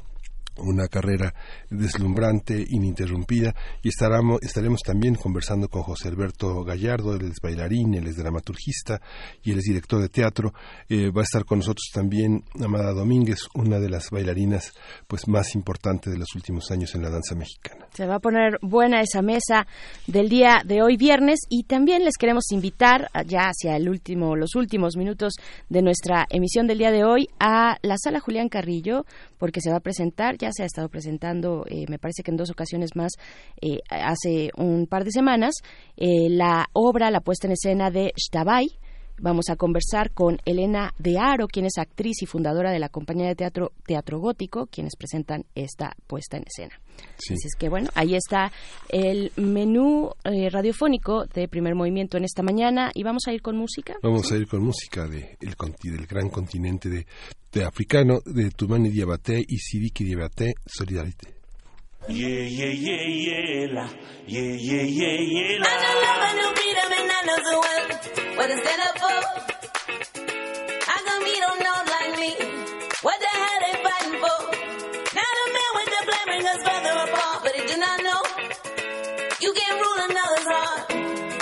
una 0.57 0.87
carrera 0.87 1.33
deslumbrante, 1.69 2.63
ininterrumpida, 2.69 3.53
y 3.81 3.89
estaremos, 3.89 4.41
estaremos 4.41 4.81
también 4.81 5.15
conversando 5.15 5.67
con 5.67 5.83
José 5.83 6.09
Alberto 6.09 6.63
Gallardo, 6.63 7.15
él 7.15 7.31
es 7.31 7.39
bailarín, 7.41 7.93
él 7.93 8.07
es 8.07 8.17
dramaturgista 8.17 9.01
y 9.43 9.51
él 9.51 9.59
es 9.59 9.65
director 9.65 10.01
de 10.01 10.09
teatro. 10.09 10.53
Eh, 10.89 11.11
va 11.11 11.21
a 11.21 11.23
estar 11.23 11.45
con 11.45 11.59
nosotros 11.59 11.89
también 11.93 12.43
Amada 12.63 12.93
Domínguez, 12.93 13.47
una 13.53 13.79
de 13.79 13.89
las 13.89 14.09
bailarinas 14.09 14.73
pues 15.07 15.27
más 15.27 15.55
importantes 15.55 16.11
de 16.11 16.19
los 16.19 16.33
últimos 16.35 16.71
años 16.71 16.95
en 16.95 17.03
la 17.03 17.09
danza 17.09 17.35
mexicana. 17.35 17.87
Se 17.93 18.05
va 18.05 18.15
a 18.15 18.19
poner 18.19 18.57
buena 18.61 19.01
esa 19.01 19.21
mesa 19.21 19.67
del 20.07 20.29
día 20.29 20.61
de 20.65 20.81
hoy 20.81 20.97
viernes 20.97 21.39
y 21.49 21.63
también 21.63 22.03
les 22.03 22.17
queremos 22.17 22.51
invitar 22.51 23.09
ya 23.25 23.49
hacia 23.49 23.75
el 23.75 23.89
último, 23.89 24.35
los 24.35 24.55
últimos 24.55 24.95
minutos 24.95 25.33
de 25.69 25.81
nuestra 25.81 26.25
emisión 26.29 26.67
del 26.67 26.79
día 26.79 26.91
de 26.91 27.03
hoy 27.03 27.29
a 27.39 27.77
la 27.81 27.97
sala 27.97 28.19
Julián 28.19 28.49
Carrillo 28.49 29.05
porque 29.37 29.61
se 29.61 29.71
va 29.71 29.77
a 29.77 29.81
presentar 29.81 30.37
se 30.51 30.63
ha 30.63 30.65
estado 30.65 30.89
presentando, 30.89 31.65
eh, 31.67 31.85
me 31.89 31.99
parece 31.99 32.23
que 32.23 32.31
en 32.31 32.37
dos 32.37 32.49
ocasiones 32.49 32.95
más, 32.95 33.13
eh, 33.61 33.79
hace 33.89 34.49
un 34.57 34.87
par 34.87 35.03
de 35.03 35.11
semanas, 35.11 35.55
eh, 35.97 36.29
la 36.29 36.65
obra, 36.73 37.11
la 37.11 37.21
puesta 37.21 37.47
en 37.47 37.53
escena 37.53 37.91
de 37.91 38.11
Shtabai, 38.15 38.67
Vamos 39.17 39.49
a 39.49 39.55
conversar 39.55 40.11
con 40.11 40.39
Elena 40.43 40.93
de 40.99 41.17
Aro, 41.17 41.47
quien 41.47 41.65
es 41.65 41.77
actriz 41.77 42.21
y 42.21 42.25
fundadora 42.25 42.71
de 42.71 42.79
la 42.79 42.89
compañía 42.89 43.27
de 43.27 43.35
teatro 43.35 43.71
Teatro 43.85 44.19
Gótico, 44.19 44.67
quienes 44.67 44.97
presentan 44.97 45.45
esta 45.55 45.95
puesta 46.05 46.35
en 46.35 46.43
escena. 46.43 46.75
Así 47.17 47.33
es 47.33 47.55
que 47.57 47.69
bueno, 47.69 47.89
ahí 47.95 48.15
está 48.15 48.51
el 48.89 49.31
menú 49.37 50.11
radiofónico 50.23 51.25
de 51.25 51.47
primer 51.47 51.75
movimiento 51.75 52.17
en 52.17 52.25
esta 52.25 52.43
mañana 52.43 52.91
y 52.93 53.03
vamos 53.03 53.23
a 53.27 53.33
ir 53.33 53.41
con 53.41 53.57
música. 53.57 53.95
Vamos 54.03 54.31
a 54.31 54.37
ir 54.37 54.47
con 54.47 54.61
música 54.61 55.07
de 55.07 55.37
el, 55.41 55.55
del 55.81 56.05
gran 56.07 56.29
continente 56.29 56.89
de 56.89 57.05
de 57.55 57.63
africano 57.63 58.19
de 58.25 58.51
Tumani 58.51 58.89
Diabate 58.89 59.41
y 59.47 59.57
Sidiki 59.57 60.03
Diabate, 60.03 60.55
Solidarité. 60.65 61.33
Yeah, 62.09 62.27
yeah, 62.27 62.71
yeah, 62.71 63.07
yeah, 63.07 63.73
la. 63.73 63.89
Yeah, 64.27 64.41
yeah, 64.41 64.83
yeah, 64.83 65.17
yeah, 65.21 65.59
la. 65.59 65.65
I 65.65 65.75
know 65.81 65.95
love 66.03 66.21
a 66.21 66.33
new 66.35 66.51
freedom 66.53 66.91
and 66.99 67.09
I 67.09 67.21
know 67.25 67.39
so 67.47 67.55
well 67.63 67.83
what 68.37 68.49
it's 68.51 68.61
set 68.61 68.79
up 68.87 68.95
for. 68.99 69.17
How 70.85 70.99
come 71.07 71.25
he 71.25 71.39
don't 71.39 71.59
know 71.63 71.74
us 76.45 76.61
further 76.67 76.95
apart, 77.05 77.43
but 77.43 77.53
he 77.55 77.65
do 77.71 77.77
not 77.77 77.97
know. 78.03 78.21
You 79.41 79.51
can't 79.53 79.77
rule 79.83 79.99
another's 80.09 80.47
heart. 80.53 80.81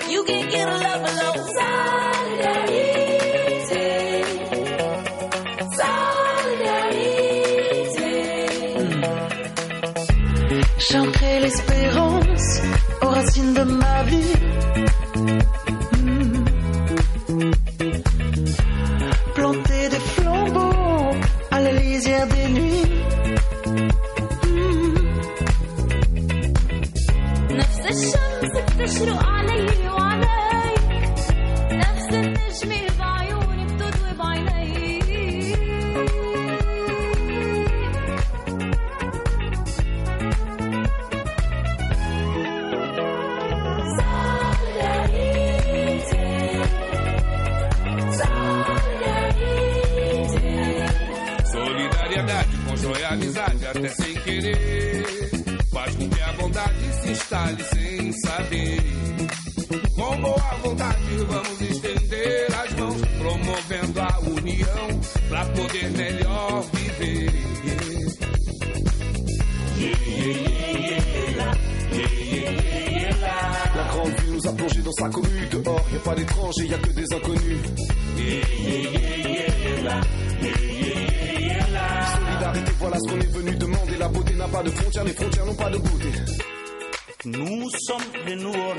You 0.09 0.23
can't 0.23 0.49
get 0.51 0.67
a 0.67 0.77
love 0.85 1.01
below. 1.07 1.33
Solidarité. 2.33 3.03
J'ancrais 10.89 11.39
l'espérance 11.39 12.61
aux 13.01 13.07
racines 13.07 13.53
de 13.53 13.63
ma 13.63 14.03
vie. 14.03 14.33
Hmm. 15.93 16.43
Planter 19.35 19.89
des 19.89 20.03
flambeaux 20.15 21.15
à 21.51 21.59
la 21.61 21.71
lisière 21.71 22.27
des 22.27 22.52
الشمس 28.82 28.98
بتشرق 29.02 29.26
علي 29.26 29.88
وعليك 29.88 30.80
نفس 31.72 32.08
النجمة 32.12 32.98
بعيوني 32.98 33.64
بتضوي 33.64 34.12
بعينيك 34.18 35.58
Solidariedade 51.44 52.48
constrói 52.66 53.04
amizade 53.04 53.66
até 53.66 53.88
sem 53.88 54.14
querer. 54.14 54.71
Sem 57.33 58.11
saber. 58.13 58.77
Com 59.95 60.21
boa 60.21 60.55
vontade 60.63 61.17
vamos 61.27 61.61
estender 61.61 62.47
as 62.63 62.73
mãos, 62.73 63.01
promovendo 63.17 64.01
a 64.01 64.19
união 64.19 65.01
pra 65.29 65.45
poder 65.45 65.91
melhor 65.91 66.63
viver. 66.73 67.31
La 73.75 73.83
grande 73.91 74.15
ville 74.21 74.33
nous 74.33 74.47
a 74.47 74.53
plongé 74.53 74.81
dans 74.83 74.91
sa 74.91 75.09
commune. 75.09 75.49
Dehors, 75.49 75.85
y 75.91 75.95
a 75.95 75.99
pas 75.99 76.15
d'étrangers, 76.15 76.67
y 76.67 76.73
a 76.73 76.77
que 76.77 76.89
des 76.91 77.13
inconnus. 77.13 77.59
Solidarité, 82.15 82.71
voilà 82.79 82.97
ce 82.99 83.11
qu'on 83.11 83.19
est 83.19 83.33
venu 83.33 83.55
demander. 83.55 83.97
La 83.97 84.07
beauté 84.07 84.33
n'a 84.35 84.47
pas 84.47 84.61
de 84.61 84.69
frontières, 84.69 85.03
les 85.03 85.13
frontières 85.13 85.45
n'ont 85.47 85.55
pas 85.55 85.69
de 85.71 85.77
beauté. 85.77 86.09
Nous 87.25 87.69
sommes 87.87 88.01
les 88.25 88.35
nouveaux, 88.35 88.73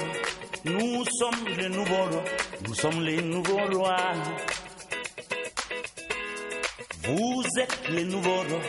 nous 0.66 1.02
sommes 1.18 1.48
les 1.56 1.70
nouveaux, 1.70 2.10
nous 2.68 2.74
sommes 2.74 3.00
les 3.02 3.22
nouveaux 3.22 3.64
rois. 3.72 3.96
Vous 7.04 7.42
êtes 7.58 7.88
les 7.88 8.04
nouveaux 8.04 8.30
rois, 8.30 8.60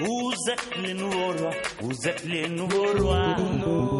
vous 0.00 0.32
êtes 0.50 0.76
les 0.82 0.94
nouveaux 0.94 1.32
rois, 1.38 1.50
vous 1.82 2.08
êtes 2.08 2.24
les 2.24 2.48
nouveaux 2.48 2.98
rois. 2.98 3.99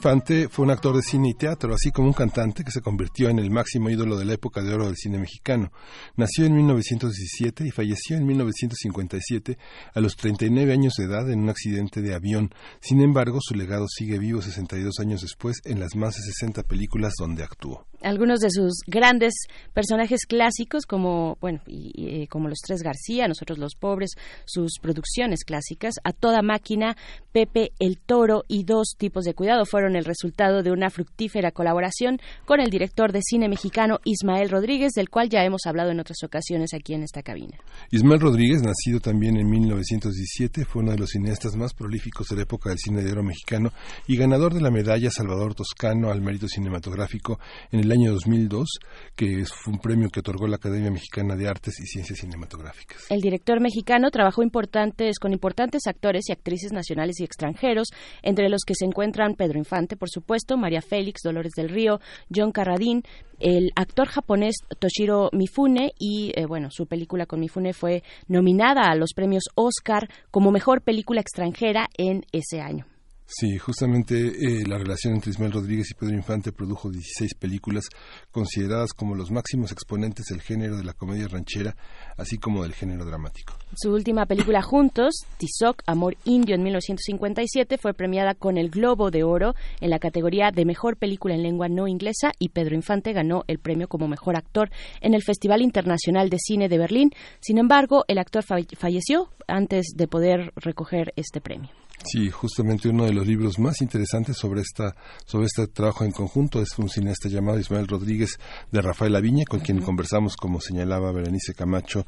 Infante 0.00 0.48
fue 0.48 0.64
un 0.64 0.70
actor 0.70 0.96
de 0.96 1.02
cine 1.02 1.28
y 1.28 1.34
teatro, 1.34 1.74
así 1.74 1.90
como 1.90 2.08
un 2.08 2.14
cantante 2.14 2.64
que 2.64 2.70
se 2.70 2.80
convirtió 2.80 3.28
en 3.28 3.38
el 3.38 3.50
máximo 3.50 3.90
ídolo 3.90 4.16
de 4.16 4.24
la 4.24 4.32
época 4.32 4.62
de 4.62 4.72
oro 4.72 4.86
del 4.86 4.96
cine 4.96 5.18
mexicano. 5.18 5.72
Nació 6.16 6.46
en 6.46 6.56
1917 6.56 7.66
y 7.66 7.70
falleció 7.70 8.16
en 8.16 8.24
1957 8.24 9.58
a 9.92 10.00
los 10.00 10.16
39 10.16 10.72
años 10.72 10.94
de 10.96 11.04
edad 11.04 11.30
en 11.30 11.40
un 11.40 11.50
accidente 11.50 12.00
de 12.00 12.14
avión. 12.14 12.48
Sin 12.80 13.02
embargo, 13.02 13.40
su 13.42 13.54
legado 13.54 13.88
sigue 13.88 14.18
vivo 14.18 14.40
62 14.40 15.00
años 15.00 15.20
después 15.20 15.60
en 15.66 15.80
las 15.80 15.94
más 15.94 16.14
de 16.14 16.22
60 16.22 16.62
películas 16.62 17.12
donde 17.18 17.42
actuó. 17.42 17.89
Algunos 18.02 18.40
de 18.40 18.50
sus 18.50 18.80
grandes 18.86 19.34
personajes 19.74 20.26
clásicos 20.26 20.86
como 20.86 21.36
bueno 21.40 21.60
y, 21.66 22.22
eh, 22.22 22.28
como 22.28 22.48
los 22.48 22.58
tres 22.58 22.82
García 22.82 23.28
nosotros 23.28 23.58
los 23.58 23.74
pobres 23.74 24.10
sus 24.44 24.78
producciones 24.80 25.44
clásicas 25.44 25.94
a 26.04 26.12
toda 26.12 26.42
máquina 26.42 26.96
Pepe 27.32 27.72
el 27.78 27.98
Toro 27.98 28.44
y 28.48 28.64
dos 28.64 28.94
tipos 28.96 29.24
de 29.24 29.34
cuidado 29.34 29.64
fueron 29.64 29.96
el 29.96 30.04
resultado 30.04 30.62
de 30.62 30.72
una 30.72 30.90
fructífera 30.90 31.50
colaboración 31.52 32.18
con 32.44 32.60
el 32.60 32.70
director 32.70 33.12
de 33.12 33.20
cine 33.22 33.48
mexicano 33.48 33.98
Ismael 34.04 34.50
Rodríguez 34.50 34.92
del 34.92 35.10
cual 35.10 35.28
ya 35.28 35.44
hemos 35.44 35.66
hablado 35.66 35.90
en 35.90 36.00
otras 36.00 36.22
ocasiones 36.24 36.74
aquí 36.74 36.94
en 36.94 37.02
esta 37.02 37.22
cabina. 37.22 37.58
Ismael 37.90 38.20
Rodríguez, 38.20 38.62
nacido 38.62 39.00
también 39.00 39.36
en 39.36 39.48
1917, 39.48 40.64
fue 40.64 40.82
uno 40.82 40.92
de 40.92 40.98
los 40.98 41.10
cineastas 41.10 41.56
más 41.56 41.74
prolíficos 41.74 42.28
de 42.28 42.36
la 42.36 42.42
época 42.42 42.70
del 42.70 42.78
cine 42.78 43.02
de 43.02 43.12
oro 43.12 43.22
mexicano 43.22 43.72
y 44.06 44.16
ganador 44.16 44.54
de 44.54 44.60
la 44.60 44.70
medalla 44.70 45.10
Salvador 45.10 45.54
Toscano 45.54 46.10
al 46.10 46.20
mérito 46.20 46.48
cinematográfico 46.48 47.38
en 47.70 47.80
el 47.80 47.89
año 47.92 48.12
2002, 48.12 48.68
que 49.16 49.44
fue 49.46 49.74
un 49.74 49.80
premio 49.80 50.08
que 50.08 50.20
otorgó 50.20 50.46
la 50.46 50.56
Academia 50.56 50.90
Mexicana 50.90 51.36
de 51.36 51.48
Artes 51.48 51.80
y 51.80 51.86
Ciencias 51.86 52.20
Cinematográficas. 52.20 53.10
El 53.10 53.20
director 53.20 53.60
mexicano 53.60 54.10
trabajó 54.10 54.42
importantes, 54.42 55.18
con 55.18 55.32
importantes 55.32 55.86
actores 55.86 56.28
y 56.28 56.32
actrices 56.32 56.72
nacionales 56.72 57.20
y 57.20 57.24
extranjeros, 57.24 57.88
entre 58.22 58.48
los 58.48 58.62
que 58.66 58.74
se 58.74 58.84
encuentran 58.84 59.34
Pedro 59.34 59.58
Infante, 59.58 59.96
por 59.96 60.10
supuesto, 60.10 60.56
María 60.56 60.82
Félix, 60.82 61.22
Dolores 61.22 61.52
del 61.56 61.68
Río, 61.68 62.00
John 62.34 62.52
Carradine, 62.52 63.02
el 63.38 63.70
actor 63.74 64.08
japonés 64.08 64.56
Toshiro 64.78 65.30
Mifune 65.32 65.92
y, 65.98 66.32
eh, 66.34 66.46
bueno, 66.46 66.68
su 66.70 66.86
película 66.86 67.26
con 67.26 67.40
Mifune 67.40 67.72
fue 67.72 68.02
nominada 68.28 68.82
a 68.90 68.94
los 68.94 69.12
premios 69.14 69.44
Oscar 69.54 70.08
como 70.30 70.50
mejor 70.50 70.82
película 70.82 71.20
extranjera 71.20 71.88
en 71.96 72.24
ese 72.32 72.60
año. 72.60 72.86
Sí, 73.32 73.58
justamente 73.58 74.16
eh, 74.16 74.64
la 74.66 74.76
relación 74.76 75.14
entre 75.14 75.30
Ismael 75.30 75.52
Rodríguez 75.52 75.88
y 75.92 75.94
Pedro 75.94 76.16
Infante 76.16 76.50
produjo 76.50 76.90
16 76.90 77.34
películas 77.36 77.84
consideradas 78.32 78.92
como 78.92 79.14
los 79.14 79.30
máximos 79.30 79.70
exponentes 79.70 80.26
del 80.26 80.40
género 80.40 80.76
de 80.76 80.82
la 80.82 80.94
comedia 80.94 81.28
ranchera, 81.28 81.76
así 82.16 82.38
como 82.38 82.64
del 82.64 82.74
género 82.74 83.04
dramático. 83.04 83.54
Su 83.76 83.92
última 83.92 84.26
película 84.26 84.62
juntos, 84.62 85.14
Tizoc, 85.38 85.84
Amor 85.86 86.16
Indio, 86.24 86.56
en 86.56 86.64
1957, 86.64 87.78
fue 87.78 87.94
premiada 87.94 88.34
con 88.34 88.58
el 88.58 88.68
Globo 88.68 89.12
de 89.12 89.22
Oro 89.22 89.54
en 89.80 89.90
la 89.90 90.00
categoría 90.00 90.50
de 90.50 90.64
Mejor 90.64 90.96
Película 90.96 91.32
en 91.32 91.44
Lengua 91.44 91.68
No 91.68 91.86
Inglesa 91.86 92.32
y 92.40 92.48
Pedro 92.48 92.74
Infante 92.74 93.12
ganó 93.12 93.44
el 93.46 93.60
premio 93.60 93.86
como 93.86 94.08
Mejor 94.08 94.34
Actor 94.34 94.72
en 95.00 95.14
el 95.14 95.22
Festival 95.22 95.62
Internacional 95.62 96.30
de 96.30 96.38
Cine 96.40 96.68
de 96.68 96.78
Berlín. 96.78 97.12
Sin 97.38 97.58
embargo, 97.58 98.04
el 98.08 98.18
actor 98.18 98.42
falleció 98.42 99.28
antes 99.46 99.92
de 99.94 100.08
poder 100.08 100.52
recoger 100.56 101.12
este 101.14 101.40
premio. 101.40 101.79
Sí, 102.02 102.30
justamente 102.30 102.88
uno 102.88 103.04
de 103.04 103.12
los 103.12 103.26
libros 103.26 103.58
más 103.58 103.82
interesantes 103.82 104.38
sobre 104.38 104.62
esta 104.62 104.96
sobre 105.26 105.44
este 105.44 105.66
trabajo 105.68 106.02
en 106.02 106.12
conjunto 106.12 106.62
es 106.62 106.78
un 106.78 106.88
cineasta 106.88 107.28
llamado 107.28 107.58
Ismael 107.58 107.86
Rodríguez 107.86 108.38
de 108.72 108.80
Rafael 108.80 109.14
Aviña, 109.14 109.44
con 109.46 109.60
quien 109.60 109.82
conversamos, 109.82 110.34
como 110.34 110.62
señalaba 110.62 111.12
Berenice 111.12 111.52
Camacho, 111.52 112.06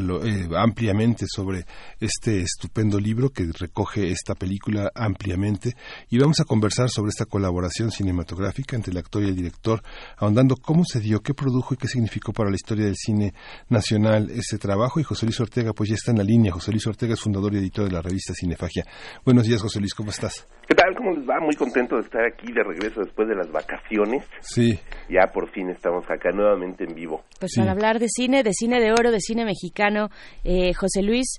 lo- 0.00 0.24
eh, 0.26 0.48
ampliamente 0.56 1.26
sobre 1.28 1.64
este 2.00 2.40
estupendo 2.40 2.98
libro 2.98 3.30
que 3.30 3.48
recoge 3.56 4.10
esta 4.10 4.34
película 4.34 4.90
ampliamente. 4.92 5.76
Y 6.10 6.18
vamos 6.18 6.40
a 6.40 6.44
conversar 6.44 6.90
sobre 6.90 7.10
esta 7.10 7.24
colaboración 7.24 7.92
cinematográfica 7.92 8.74
entre 8.74 8.90
el 8.90 8.98
actor 8.98 9.22
y 9.22 9.28
el 9.28 9.36
director, 9.36 9.82
ahondando 10.16 10.56
cómo 10.56 10.82
se 10.84 10.98
dio, 10.98 11.20
qué 11.20 11.32
produjo 11.32 11.74
y 11.74 11.76
qué 11.76 11.86
significó 11.86 12.32
para 12.32 12.50
la 12.50 12.56
historia 12.56 12.86
del 12.86 12.96
cine 12.96 13.34
nacional 13.68 14.30
ese 14.30 14.58
trabajo. 14.58 14.98
Y 14.98 15.04
José 15.04 15.26
Luis 15.26 15.38
Ortega, 15.38 15.72
pues 15.74 15.90
ya 15.90 15.94
está 15.94 16.10
en 16.10 16.18
la 16.18 16.24
línea. 16.24 16.50
José 16.52 16.72
Luis 16.72 16.86
Ortega 16.88 17.14
es 17.14 17.20
fundador 17.20 17.54
y 17.54 17.58
editor 17.58 17.84
de 17.86 17.92
la 17.92 18.02
revista 18.02 18.34
Cinefagia. 18.34 18.84
Buenos 19.28 19.46
días, 19.46 19.60
José 19.60 19.78
Luis, 19.78 19.92
¿cómo 19.92 20.08
estás? 20.08 20.48
¿Qué 20.66 20.74
tal? 20.74 20.94
¿Cómo 20.96 21.12
les 21.12 21.28
va? 21.28 21.38
Muy 21.38 21.54
contento 21.54 21.96
de 21.96 22.00
estar 22.00 22.24
aquí 22.24 22.50
de 22.50 22.64
regreso 22.64 23.02
después 23.02 23.28
de 23.28 23.34
las 23.34 23.52
vacaciones. 23.52 24.24
Sí. 24.40 24.80
Ya 25.10 25.26
por 25.30 25.50
fin 25.50 25.68
estamos 25.68 26.02
acá 26.08 26.30
nuevamente 26.32 26.84
en 26.84 26.94
vivo. 26.94 27.24
Pues 27.38 27.52
para 27.54 27.72
hablar 27.72 27.98
de 27.98 28.08
cine, 28.08 28.42
de 28.42 28.54
cine 28.54 28.80
de 28.80 28.90
oro, 28.90 29.10
de 29.10 29.20
cine 29.20 29.44
mexicano, 29.44 30.08
eh, 30.44 30.72
José 30.72 31.02
Luis, 31.02 31.36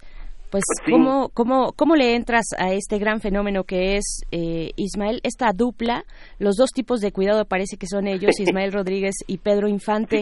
pues 0.50 0.64
Sí. 0.86 0.92
¿cómo, 0.92 1.30
cómo, 1.34 1.74
¿cómo 1.76 1.96
le 1.96 2.16
entras 2.16 2.46
a 2.58 2.72
este 2.74 2.98
gran 3.00 3.20
fenómeno 3.22 3.64
que 3.64 3.96
es 3.98 4.22
eh, 4.32 4.72
Ismael, 4.76 5.20
esta 5.24 5.52
dupla, 5.54 6.04
los 6.40 6.56
dos 6.56 6.70
tipos 6.72 7.02
de 7.02 7.12
cuidado 7.12 7.46
parece 7.46 7.78
que 7.78 7.88
son 7.88 8.08
ellos, 8.08 8.32
Ismael 8.40 8.72
Rodríguez 8.72 9.16
y 9.28 9.38
Pedro 9.40 9.68
Infante, 9.68 10.22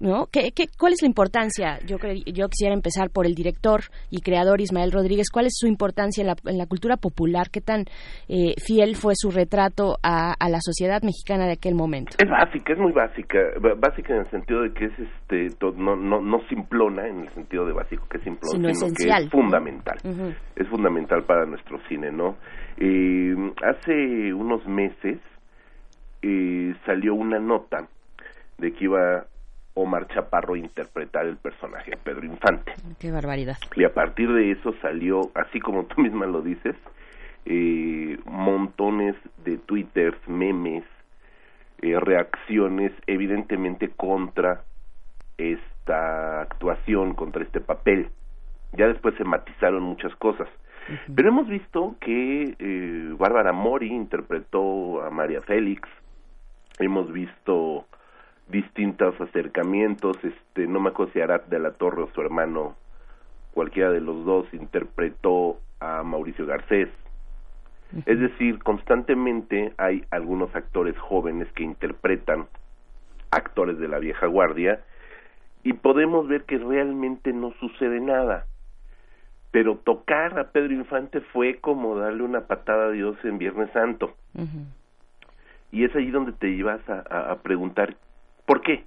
¿no? 0.00 0.26
¿Qué, 0.30 0.52
qué, 0.54 0.64
cuál 0.78 0.92
es 0.92 1.02
la 1.02 1.08
importancia? 1.08 1.78
Yo, 1.86 1.96
yo 2.26 2.48
quisiera 2.48 2.74
empezar 2.74 3.10
por 3.10 3.26
el 3.26 3.34
director 3.34 3.82
y 4.10 4.20
creador 4.20 4.60
Ismael 4.60 4.92
Rodríguez, 4.92 5.28
¿cuál 5.32 5.46
es 5.46 5.54
su 5.56 5.66
importancia 5.66 6.20
en 6.22 6.28
la, 6.28 6.36
en 6.46 6.58
la 6.58 6.66
cultura 6.66 6.96
popular? 6.96 7.48
¿Qué 7.50 7.60
tan 7.60 7.84
eh, 8.28 8.54
fiel 8.64 8.96
fue 8.96 9.14
su 9.16 9.30
retrato 9.30 9.96
a, 10.02 10.32
a 10.38 10.48
la 10.48 10.58
sociedad 10.60 11.02
mexicana 11.02 11.46
de 11.46 11.52
aquel 11.52 11.74
momento? 11.74 12.16
Es 12.18 12.28
básica, 12.30 12.72
es 12.72 12.78
muy 12.78 12.92
básica. 12.92 13.38
Básica 13.78 14.14
en 14.14 14.20
el 14.20 14.30
sentido 14.30 14.62
de 14.62 14.72
que 14.72 14.84
es 14.86 14.92
este 14.98 15.48
no, 15.76 15.96
no, 15.96 16.20
no 16.20 16.38
simplona 16.48 17.06
en 17.08 17.20
el 17.22 17.34
sentido 17.34 17.66
de 17.66 17.72
básico 17.72 18.06
que 18.08 18.18
es 18.18 18.24
simplón, 18.24 18.50
Sino 18.52 18.68
sino, 18.74 18.86
esencial. 18.86 19.18
que 19.20 19.24
es 19.26 19.30
fundamental. 19.30 19.65
Ujú. 20.04 20.34
Es 20.56 20.68
fundamental 20.68 21.24
para 21.24 21.46
nuestro 21.46 21.80
cine, 21.88 22.10
¿no? 22.10 22.36
Eh, 22.78 23.34
hace 23.62 24.32
unos 24.32 24.66
meses 24.66 25.18
eh, 26.22 26.74
salió 26.84 27.14
una 27.14 27.38
nota 27.38 27.88
de 28.58 28.72
que 28.72 28.84
iba 28.84 29.26
Omar 29.74 30.08
Chaparro 30.08 30.54
a 30.54 30.58
interpretar 30.58 31.26
el 31.26 31.36
personaje 31.36 31.90
de 31.90 31.96
Pedro 31.98 32.24
Infante. 32.24 32.72
Qué 32.98 33.10
barbaridad. 33.10 33.58
Y 33.74 33.84
a 33.84 33.92
partir 33.92 34.32
de 34.32 34.52
eso 34.52 34.74
salió, 34.80 35.30
así 35.34 35.60
como 35.60 35.84
tú 35.84 36.00
misma 36.00 36.26
lo 36.26 36.40
dices, 36.40 36.74
eh, 37.44 38.18
montones 38.24 39.14
de 39.44 39.58
twitters, 39.58 40.16
memes, 40.26 40.84
eh, 41.82 42.00
reacciones 42.00 42.92
evidentemente 43.06 43.90
contra 43.90 44.64
esta 45.36 46.40
actuación, 46.40 47.14
contra 47.14 47.42
este 47.42 47.60
papel. 47.60 48.10
Ya 48.76 48.88
después 48.88 49.14
se 49.16 49.24
matizaron 49.24 49.82
muchas 49.82 50.14
cosas. 50.16 50.48
Pero 51.14 51.28
hemos 51.28 51.48
visto 51.48 51.96
que 52.00 52.54
eh, 52.58 53.14
Bárbara 53.18 53.52
Mori 53.52 53.88
interpretó 53.88 55.02
a 55.02 55.10
María 55.10 55.40
Félix, 55.42 55.88
hemos 56.78 57.12
visto 57.12 57.86
distintos 58.48 59.20
acercamientos, 59.20 60.16
este, 60.22 60.66
no 60.66 60.78
me 60.78 60.90
acuerdo 60.90 61.12
si 61.12 61.20
Arat 61.20 61.46
de 61.48 61.58
la 61.58 61.72
Torre 61.72 62.02
o 62.02 62.10
su 62.12 62.20
hermano, 62.20 62.76
cualquiera 63.52 63.90
de 63.90 64.00
los 64.00 64.24
dos 64.24 64.46
interpretó 64.52 65.58
a 65.80 66.02
Mauricio 66.02 66.46
Garcés. 66.46 66.88
Es 68.04 68.20
decir, 68.20 68.62
constantemente 68.62 69.72
hay 69.78 70.04
algunos 70.10 70.54
actores 70.54 70.96
jóvenes 70.98 71.50
que 71.52 71.62
interpretan 71.62 72.46
actores 73.30 73.78
de 73.78 73.88
la 73.88 73.98
vieja 73.98 74.26
guardia 74.26 74.80
y 75.62 75.72
podemos 75.72 76.28
ver 76.28 76.44
que 76.44 76.58
realmente 76.58 77.32
no 77.32 77.52
sucede 77.60 78.00
nada. 78.00 78.46
Pero 79.56 79.76
tocar 79.78 80.38
a 80.38 80.50
Pedro 80.52 80.74
Infante 80.74 81.22
fue 81.32 81.54
como 81.60 81.96
darle 81.96 82.22
una 82.24 82.42
patada 82.42 82.88
a 82.88 82.90
Dios 82.90 83.16
en 83.24 83.38
Viernes 83.38 83.70
Santo. 83.72 84.14
Y 85.72 85.84
es 85.84 85.96
ahí 85.96 86.10
donde 86.10 86.32
te 86.32 86.50
ibas 86.50 86.86
a, 86.90 87.02
a- 87.08 87.32
a 87.32 87.36
preguntar, 87.40 87.96
¿por 88.44 88.60
qué? 88.60 88.84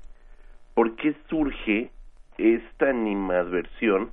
¿Por 0.75 0.95
qué 0.95 1.15
surge 1.27 1.89
esta 2.37 2.87
animadversión 2.87 4.11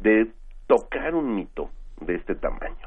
de 0.00 0.32
tocar 0.66 1.14
un 1.14 1.34
mito 1.34 1.70
de 1.98 2.16
este 2.16 2.34
tamaño? 2.34 2.86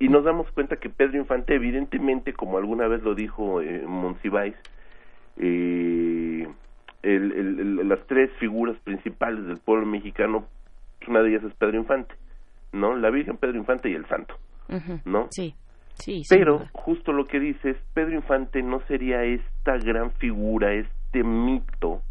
Y 0.00 0.08
nos 0.08 0.24
damos 0.24 0.50
cuenta 0.50 0.78
que 0.78 0.90
Pedro 0.90 1.16
Infante, 1.16 1.54
evidentemente, 1.54 2.32
como 2.32 2.58
alguna 2.58 2.88
vez 2.88 3.04
lo 3.04 3.14
dijo 3.14 3.60
eh, 3.62 3.84
Monsiváis, 3.86 4.56
eh, 5.36 6.48
el- 7.04 7.32
el- 7.32 7.60
el- 7.60 7.88
las 7.88 8.04
tres 8.08 8.32
figuras 8.40 8.76
principales 8.80 9.46
del 9.46 9.58
pueblo 9.58 9.86
mexicano, 9.86 10.48
una 11.06 11.22
de 11.22 11.30
ellas 11.30 11.44
es 11.44 11.54
Pedro 11.54 11.76
Infante, 11.76 12.14
¿no? 12.72 12.96
La 12.96 13.10
Virgen, 13.10 13.36
Pedro 13.36 13.58
Infante 13.58 13.90
y 13.90 13.94
el 13.94 14.06
Santo. 14.06 14.36
¿no? 15.04 15.28
Sí, 15.30 15.54
sí. 15.94 16.22
Pero 16.28 16.66
justo 16.72 17.12
lo 17.12 17.24
que 17.24 17.40
dices, 17.40 17.76
Pedro 17.94 18.16
Infante 18.16 18.62
no 18.62 18.80
sería 18.86 19.22
esta 19.24 19.76
gran 19.78 20.10
figura, 20.12 20.72
este 20.72 21.22
mito, 21.22 22.02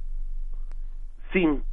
sin 1.34 1.64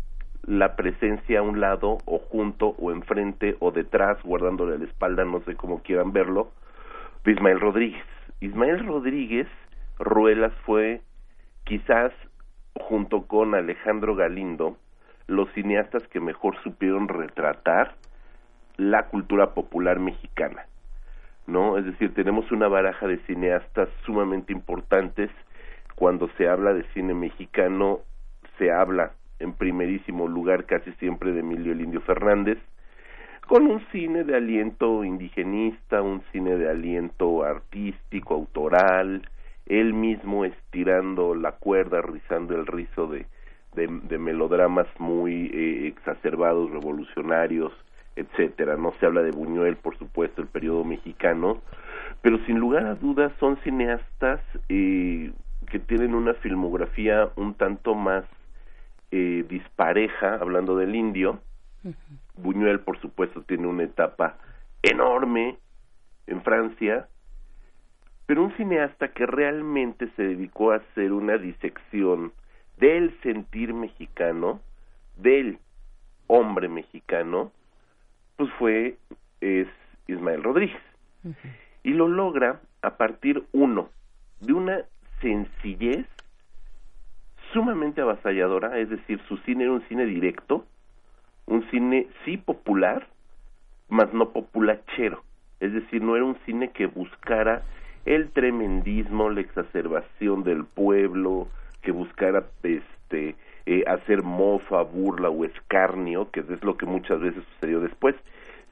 la 0.44 0.74
presencia 0.74 1.38
a 1.38 1.42
un 1.42 1.60
lado 1.60 1.98
o 2.04 2.18
junto 2.18 2.70
o 2.78 2.90
enfrente 2.90 3.56
o 3.60 3.70
detrás, 3.70 4.20
guardándole 4.24 4.78
la 4.78 4.84
espalda, 4.84 5.24
no 5.24 5.40
sé 5.44 5.54
cómo 5.54 5.82
quieran 5.82 6.12
verlo, 6.12 6.50
de 7.24 7.32
Ismael 7.32 7.60
Rodríguez. 7.60 8.04
Ismael 8.40 8.84
Rodríguez 8.84 9.46
Ruelas 9.98 10.52
fue 10.64 11.00
quizás 11.64 12.12
junto 12.74 13.28
con 13.28 13.54
Alejandro 13.54 14.16
Galindo 14.16 14.76
los 15.32 15.50
cineastas 15.52 16.06
que 16.08 16.20
mejor 16.20 16.56
supieron 16.62 17.08
retratar 17.08 17.94
la 18.76 19.06
cultura 19.08 19.54
popular 19.54 19.98
mexicana. 19.98 20.66
¿no? 21.46 21.76
Es 21.78 21.84
decir, 21.84 22.14
tenemos 22.14 22.50
una 22.52 22.68
baraja 22.68 23.06
de 23.06 23.18
cineastas 23.26 23.88
sumamente 24.04 24.52
importantes. 24.52 25.30
Cuando 25.96 26.28
se 26.38 26.48
habla 26.48 26.72
de 26.72 26.84
cine 26.94 27.14
mexicano, 27.14 28.00
se 28.58 28.70
habla 28.70 29.12
en 29.38 29.52
primerísimo 29.54 30.28
lugar 30.28 30.66
casi 30.66 30.92
siempre 30.92 31.32
de 31.32 31.40
Emilio 31.40 31.72
el 31.72 31.80
Indio 31.80 32.00
Fernández, 32.02 32.58
con 33.48 33.66
un 33.66 33.84
cine 33.90 34.22
de 34.24 34.36
aliento 34.36 35.04
indigenista, 35.04 36.00
un 36.00 36.22
cine 36.30 36.56
de 36.56 36.70
aliento 36.70 37.42
artístico, 37.42 38.34
autoral, 38.34 39.28
él 39.66 39.94
mismo 39.94 40.44
estirando 40.44 41.34
la 41.34 41.52
cuerda, 41.52 42.02
rizando 42.02 42.54
el 42.54 42.66
rizo 42.66 43.08
de, 43.08 43.26
de, 43.74 43.86
de 43.86 44.18
melodramas 44.18 44.86
muy 44.98 45.50
eh, 45.52 45.86
exacerbados, 45.86 46.70
revolucionarios, 46.70 47.72
etcétera. 48.16 48.76
No 48.76 48.92
se 48.98 49.06
habla 49.06 49.22
de 49.22 49.30
Buñuel, 49.30 49.76
por 49.76 49.96
supuesto, 49.98 50.42
el 50.42 50.48
periodo 50.48 50.84
mexicano, 50.84 51.62
pero 52.20 52.38
sin 52.46 52.58
lugar 52.58 52.86
a 52.86 52.94
dudas 52.94 53.32
son 53.40 53.56
cineastas 53.58 54.40
eh, 54.68 55.32
que 55.70 55.78
tienen 55.78 56.14
una 56.14 56.34
filmografía 56.34 57.30
un 57.36 57.54
tanto 57.54 57.94
más 57.94 58.24
eh, 59.10 59.44
dispareja, 59.48 60.36
hablando 60.36 60.76
del 60.76 60.94
indio. 60.94 61.40
Buñuel, 62.36 62.80
por 62.80 62.98
supuesto, 63.00 63.42
tiene 63.42 63.66
una 63.66 63.84
etapa 63.84 64.36
enorme 64.82 65.56
en 66.26 66.42
Francia, 66.42 67.08
pero 68.26 68.44
un 68.44 68.56
cineasta 68.56 69.08
que 69.08 69.26
realmente 69.26 70.08
se 70.16 70.22
dedicó 70.22 70.72
a 70.72 70.76
hacer 70.76 71.12
una 71.12 71.36
disección 71.38 72.32
del 72.82 73.16
sentir 73.22 73.72
mexicano, 73.72 74.60
del 75.16 75.58
hombre 76.26 76.68
mexicano, 76.68 77.52
pues 78.36 78.50
fue 78.58 78.96
es 79.40 79.68
Ismael 80.08 80.42
Rodríguez. 80.42 80.82
Y 81.84 81.90
lo 81.90 82.08
logra 82.08 82.60
a 82.82 82.96
partir, 82.96 83.44
uno, 83.52 83.88
de 84.40 84.52
una 84.52 84.82
sencillez 85.20 86.06
sumamente 87.52 88.00
avasalladora, 88.00 88.76
es 88.78 88.90
decir, 88.90 89.20
su 89.28 89.36
cine 89.38 89.62
era 89.62 89.72
un 89.74 89.82
cine 89.82 90.04
directo, 90.04 90.66
un 91.46 91.62
cine 91.70 92.08
sí 92.24 92.36
popular, 92.36 93.06
mas 93.90 94.12
no 94.12 94.30
populachero, 94.30 95.22
es 95.60 95.72
decir, 95.72 96.02
no 96.02 96.16
era 96.16 96.24
un 96.24 96.36
cine 96.46 96.72
que 96.72 96.86
buscara 96.86 97.62
el 98.06 98.30
tremendismo, 98.30 99.30
la 99.30 99.40
exacerbación 99.40 100.42
del 100.42 100.64
pueblo, 100.64 101.46
que 101.82 101.92
buscara 101.92 102.46
este 102.62 103.34
eh, 103.66 103.84
hacer 103.86 104.22
mofa, 104.22 104.82
burla 104.82 105.28
o 105.28 105.44
escarnio, 105.44 106.30
que 106.30 106.40
es 106.40 106.64
lo 106.64 106.76
que 106.76 106.86
muchas 106.86 107.20
veces 107.20 107.44
sucedió 107.54 107.80
después. 107.80 108.16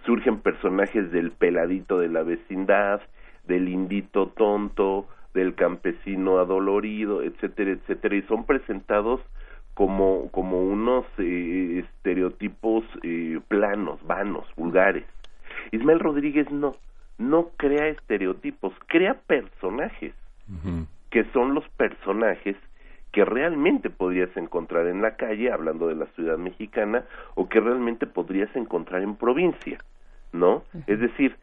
Surgen 0.05 0.41
personajes 0.41 1.13
del 1.13 1.31
peladito 1.31 1.99
de 1.99 2.09
la 2.09 2.23
vecindad, 2.23 3.01
del 3.47 3.69
indito 3.69 4.29
tonto, 4.29 5.07
del 5.35 5.55
campesino 5.55 6.39
adolorido, 6.39 7.23
etcétera, 7.23 7.73
etcétera, 7.73 8.17
y 8.17 8.23
son 8.23 8.45
presentados 8.47 9.21
como, 9.75 10.29
como 10.33 10.61
unos 10.61 11.07
eh, 11.19 11.85
estereotipos 11.85 12.85
eh, 13.03 13.39
planos, 13.47 14.05
vanos, 14.07 14.45
vulgares. 14.57 15.05
Ismael 15.71 16.01
Rodríguez 16.01 16.51
no, 16.51 16.75
no 17.19 17.51
crea 17.57 17.89
estereotipos, 17.89 18.73
crea 18.87 19.15
personajes, 19.15 20.15
que 21.11 21.25
son 21.33 21.55
los 21.55 21.69
personajes 21.71 22.57
que 23.13 23.25
realmente 23.25 23.91
podrías 23.91 24.35
encontrar 24.37 24.87
en 24.87 25.03
la 25.03 25.17
calle, 25.17 25.51
hablando 25.51 25.89
de 25.89 25.97
la 25.97 26.07
ciudad 26.15 26.39
mexicana, 26.39 27.05
o 27.35 27.49
que 27.49 27.61
realmente 27.61 28.07
podrías 28.07 28.55
encontrar 28.55 29.03
en 29.03 29.17
provincia, 29.17 29.79
¿no? 30.33 30.63
Es 30.87 31.01
decir, 31.01 31.37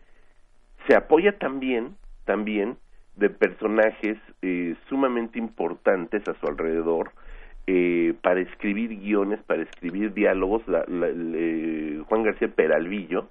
se 0.88 0.96
apoya 0.96 1.38
también, 1.38 1.96
también 2.26 2.78
de 3.18 3.30
personajes 3.30 4.18
eh, 4.42 4.76
sumamente 4.88 5.40
importantes 5.40 6.26
a 6.30 6.34
su 6.36 6.48
alrededor 6.48 7.12
eh, 7.66 8.14
para 8.22 8.40
escribir 8.40 8.98
guiones, 9.00 9.40
para 9.44 9.64
escribir 9.64 10.14
diálogos. 10.14 10.66
La, 10.68 10.86
la- 10.88 11.10
le- 11.10 12.00
Juan 12.08 12.24
García 12.24 12.48
Peralvillo, 12.48 13.28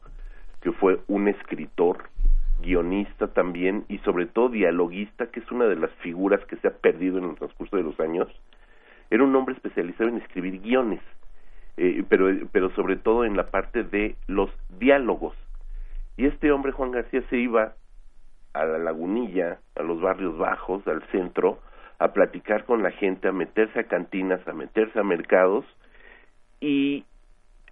que 0.60 0.72
fue 0.72 0.98
un 1.06 1.28
escritor, 1.28 2.10
guionista 2.60 3.28
también 3.28 3.84
y 3.88 3.98
sobre 3.98 4.26
todo 4.26 4.48
dialoguista, 4.48 5.26
que 5.26 5.40
es 5.40 5.50
una 5.50 5.66
de 5.66 5.76
las 5.76 5.90
figuras 5.96 6.44
que 6.46 6.56
se 6.56 6.68
ha 6.68 6.72
perdido 6.72 7.18
en 7.18 7.24
el 7.24 7.36
transcurso 7.36 7.76
de 7.76 7.82
los 7.82 7.98
años, 8.00 8.28
era 9.10 9.24
un 9.24 9.34
hombre 9.36 9.54
especializado 9.54 10.08
en 10.08 10.18
escribir 10.18 10.60
guiones, 10.60 11.00
eh, 11.76 12.04
pero, 12.08 12.28
pero 12.52 12.70
sobre 12.74 12.96
todo 12.96 13.24
en 13.24 13.36
la 13.36 13.50
parte 13.50 13.84
de 13.84 14.16
los 14.26 14.50
diálogos. 14.78 15.34
Y 16.16 16.26
este 16.26 16.50
hombre, 16.50 16.72
Juan 16.72 16.92
García, 16.92 17.22
se 17.28 17.36
iba 17.36 17.74
a 18.54 18.64
la 18.64 18.78
lagunilla, 18.78 19.60
a 19.76 19.82
los 19.82 20.00
barrios 20.00 20.36
bajos, 20.38 20.86
al 20.88 21.02
centro, 21.10 21.60
a 21.98 22.12
platicar 22.12 22.64
con 22.64 22.82
la 22.82 22.90
gente, 22.90 23.28
a 23.28 23.32
meterse 23.32 23.80
a 23.80 23.84
cantinas, 23.84 24.46
a 24.48 24.52
meterse 24.52 24.98
a 24.98 25.02
mercados 25.02 25.64
y 26.60 27.04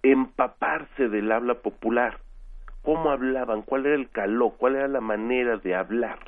empaparse 0.03 1.09
del 1.09 1.31
habla 1.31 1.55
popular. 1.55 2.19
Cómo 2.85 3.09
hablaban, 3.09 3.63
cuál 3.63 3.85
era 3.85 3.95
el 3.95 4.09
calor, 4.09 4.53
cuál 4.57 4.75
era 4.75 4.87
la 4.87 5.01
manera 5.01 5.57
de 5.57 5.75
hablar 5.75 6.19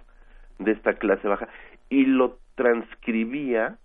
de 0.59 0.71
esta 0.71 0.93
clase 0.93 1.27
baja. 1.27 1.47
Y 1.89 2.05
lo 2.05 2.39
transcribía 2.55 3.77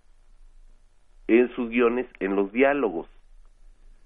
en 1.27 1.53
sus 1.55 1.69
guiones, 1.69 2.07
en 2.19 2.35
los 2.35 2.51
diálogos. 2.51 3.07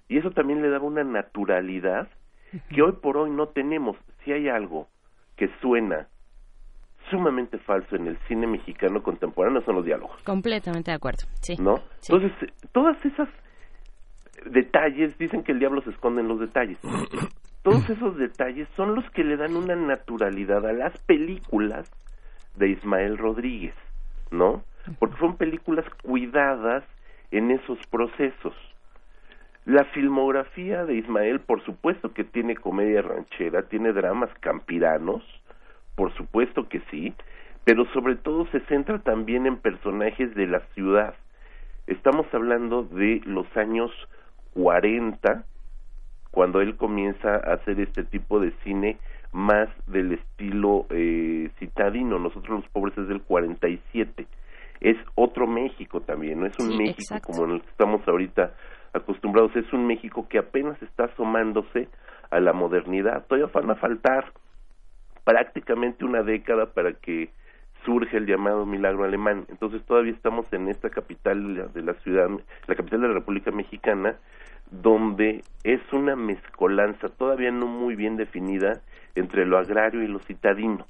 Y 0.09 0.17
eso 0.17 0.31
también 0.31 0.61
le 0.61 0.69
daba 0.69 0.85
una 0.85 1.03
naturalidad 1.03 2.09
que 2.69 2.81
hoy 2.81 2.93
por 3.01 3.17
hoy 3.17 3.29
no 3.29 3.47
tenemos. 3.47 3.97
Si 4.23 4.31
hay 4.31 4.49
algo 4.49 4.87
que 5.35 5.49
suena 5.61 6.07
sumamente 7.09 7.57
falso 7.59 7.95
en 7.95 8.07
el 8.07 8.17
cine 8.27 8.47
mexicano 8.47 9.01
contemporáneo 9.01 9.61
son 9.61 9.75
los 9.75 9.85
diálogos, 9.85 10.21
Completamente 10.23 10.91
de 10.91 10.95
acuerdo. 10.95 11.23
Sí. 11.41 11.55
¿no? 11.57 11.79
Entonces, 12.09 12.31
todas 12.73 12.97
esas 13.05 13.29
detalles, 14.45 15.17
dicen 15.17 15.43
que 15.43 15.51
el 15.51 15.59
diablo 15.59 15.81
se 15.81 15.91
esconde 15.91 16.21
en 16.21 16.27
los 16.27 16.39
detalles. 16.39 16.77
Todos 17.67 17.89
esos 17.89 18.15
detalles 18.15 18.65
son 18.77 18.95
los 18.95 19.03
que 19.09 19.25
le 19.25 19.35
dan 19.35 19.57
una 19.57 19.75
naturalidad 19.75 20.65
a 20.65 20.71
las 20.71 20.97
películas 20.99 21.91
de 22.55 22.69
Ismael 22.69 23.17
Rodríguez, 23.17 23.73
¿no? 24.31 24.63
Porque 24.99 25.19
son 25.19 25.35
películas 25.35 25.83
cuidadas 26.01 26.85
en 27.29 27.51
esos 27.51 27.77
procesos. 27.87 28.53
La 29.65 29.83
filmografía 29.83 30.85
de 30.85 30.95
Ismael, 30.95 31.41
por 31.41 31.61
supuesto 31.65 32.13
que 32.13 32.23
tiene 32.23 32.55
comedia 32.55 33.01
ranchera, 33.01 33.63
tiene 33.63 33.91
dramas 33.91 34.29
campiranos, 34.39 35.21
por 35.95 36.15
supuesto 36.15 36.69
que 36.69 36.81
sí, 36.89 37.13
pero 37.65 37.83
sobre 37.91 38.15
todo 38.15 38.47
se 38.51 38.61
centra 38.61 38.99
también 38.99 39.45
en 39.45 39.57
personajes 39.57 40.33
de 40.35 40.47
la 40.47 40.61
ciudad. 40.73 41.15
Estamos 41.85 42.27
hablando 42.33 42.83
de 42.83 43.21
los 43.25 43.45
años 43.57 43.91
40, 44.53 45.43
cuando 46.37 46.61
él 46.61 46.75
comienza 46.77 47.33
a 47.33 47.53
hacer 47.55 47.79
este 47.79 48.03
tipo 48.03 48.39
de 48.39 48.51
cine 48.63 48.99
más 49.31 49.69
del 49.87 50.11
estilo 50.11 50.85
eh, 50.91 51.49
citadino. 51.57 52.19
Nosotros 52.19 52.59
los 52.61 52.69
pobres 52.69 52.95
es 52.95 53.07
del 53.07 53.23
47. 53.23 54.27
Es 54.79 54.97
otro 55.15 55.47
México 55.47 56.01
también, 56.01 56.39
no 56.41 56.45
es 56.45 56.53
un 56.59 56.73
Sí, 56.73 56.77
México 56.77 56.99
exacto. 57.15 57.31
como 57.31 57.45
en 57.45 57.51
el 57.55 57.61
que 57.63 57.69
estamos 57.71 58.07
ahorita 58.07 58.51
acostumbrados, 58.93 59.55
es 59.55 59.73
un 59.73 59.87
México 59.87 60.27
que 60.29 60.37
apenas 60.37 60.79
está 60.83 61.05
asomándose 61.05 61.87
a 62.29 62.39
la 62.39 62.53
modernidad. 62.53 63.25
Todavía 63.25 63.49
van 63.51 63.71
a 63.71 63.75
faltar 63.75 64.25
prácticamente 65.23 66.05
una 66.05 66.21
década 66.21 66.67
para 66.67 66.93
que 66.93 67.31
surge 67.83 68.15
el 68.15 68.27
llamado 68.27 68.67
milagro 68.67 69.05
alemán. 69.05 69.45
Entonces 69.49 69.83
todavía 69.87 70.11
estamos 70.13 70.45
en 70.53 70.67
esta 70.67 70.91
capital 70.91 71.55
de 71.55 71.61
la- 71.63 71.67
de 71.69 71.81
la 71.81 71.93
ciudad, 71.95 72.29
la 72.67 72.75
capital 72.75 73.01
de 73.01 73.07
la 73.07 73.13
República 73.15 73.49
Mexicana, 73.49 74.17
donde 74.71 75.43
es 75.63 75.81
una 75.93 76.15
mezcolanza 76.15 77.09
todavía 77.09 77.51
no 77.51 77.67
muy 77.67 77.95
bien 77.95 78.17
definida 78.17 78.81
entre 79.15 79.45
lo 79.45 79.57
agrario 79.57 80.03
y 80.03 80.07
lo 80.07 80.19
citadino. 80.19 80.85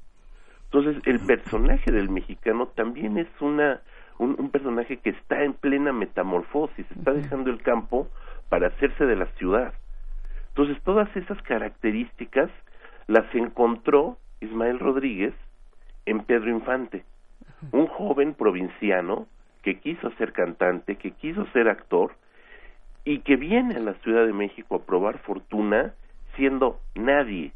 Entonces 0.65 1.01
el 1.05 1.19
personaje 1.19 1.91
del 1.91 2.09
mexicano 2.09 2.67
también 2.67 3.17
es 3.17 3.27
una 3.39 3.81
un, 4.19 4.35
un 4.39 4.49
personaje 4.49 4.97
que 4.97 5.11
está 5.11 5.43
en 5.43 5.53
plena 5.53 5.93
metamorfosis, 5.93 6.85
está 6.91 7.13
dejando 7.13 7.51
el 7.51 7.61
campo 7.61 8.07
para 8.49 8.67
hacerse 8.67 9.05
de 9.05 9.15
la 9.15 9.27
ciudad. 9.37 9.73
Entonces 10.49 10.81
todas 10.83 11.15
esas 11.15 11.41
características 11.43 12.49
las 13.05 13.33
encontró 13.35 14.17
Ismael 14.41 14.79
Rodríguez 14.79 15.33
en 16.05 16.21
Pedro 16.21 16.49
Infante, 16.49 17.03
un 17.71 17.87
joven 17.87 18.33
provinciano 18.33 19.27
que 19.61 19.79
quiso 19.79 20.09
ser 20.11 20.33
cantante, 20.33 20.95
que 20.95 21.11
quiso 21.11 21.45
ser 21.47 21.69
actor 21.69 22.13
y 23.07 23.19
que 23.19 23.37
viene 23.37 23.77
a 23.77 23.79
la 23.79 23.93
Ciudad 24.03 24.25
de 24.25 24.33
México 24.33 24.75
a 24.75 24.85
probar 24.85 25.19
fortuna 25.19 25.93
siendo 26.35 26.81
nadie, 26.93 27.53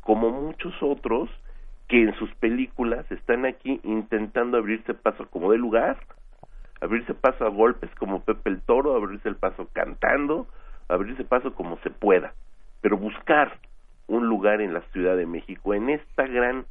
como 0.00 0.30
muchos 0.30 0.72
otros 0.80 1.28
que 1.88 2.04
en 2.04 2.14
sus 2.14 2.32
películas 2.36 3.04
están 3.12 3.44
aquí 3.44 3.80
intentando 3.84 4.56
abrirse 4.56 4.94
paso 4.94 5.28
como 5.28 5.52
de 5.52 5.58
lugar, 5.58 5.98
abrirse 6.80 7.12
paso 7.12 7.44
a 7.44 7.50
golpes 7.50 7.90
como 7.96 8.22
Pepe 8.22 8.48
el 8.48 8.62
Toro, 8.62 8.96
abrirse 8.96 9.28
el 9.28 9.36
paso 9.36 9.68
cantando, 9.74 10.46
abrirse 10.88 11.22
paso 11.22 11.52
como 11.52 11.76
se 11.80 11.90
pueda, 11.90 12.32
pero 12.80 12.96
buscar 12.96 13.58
un 14.06 14.26
lugar 14.26 14.62
en 14.62 14.72
la 14.72 14.80
Ciudad 14.92 15.18
de 15.18 15.26
México, 15.26 15.74
en 15.74 15.90
esta 15.90 16.26
gran 16.26 16.64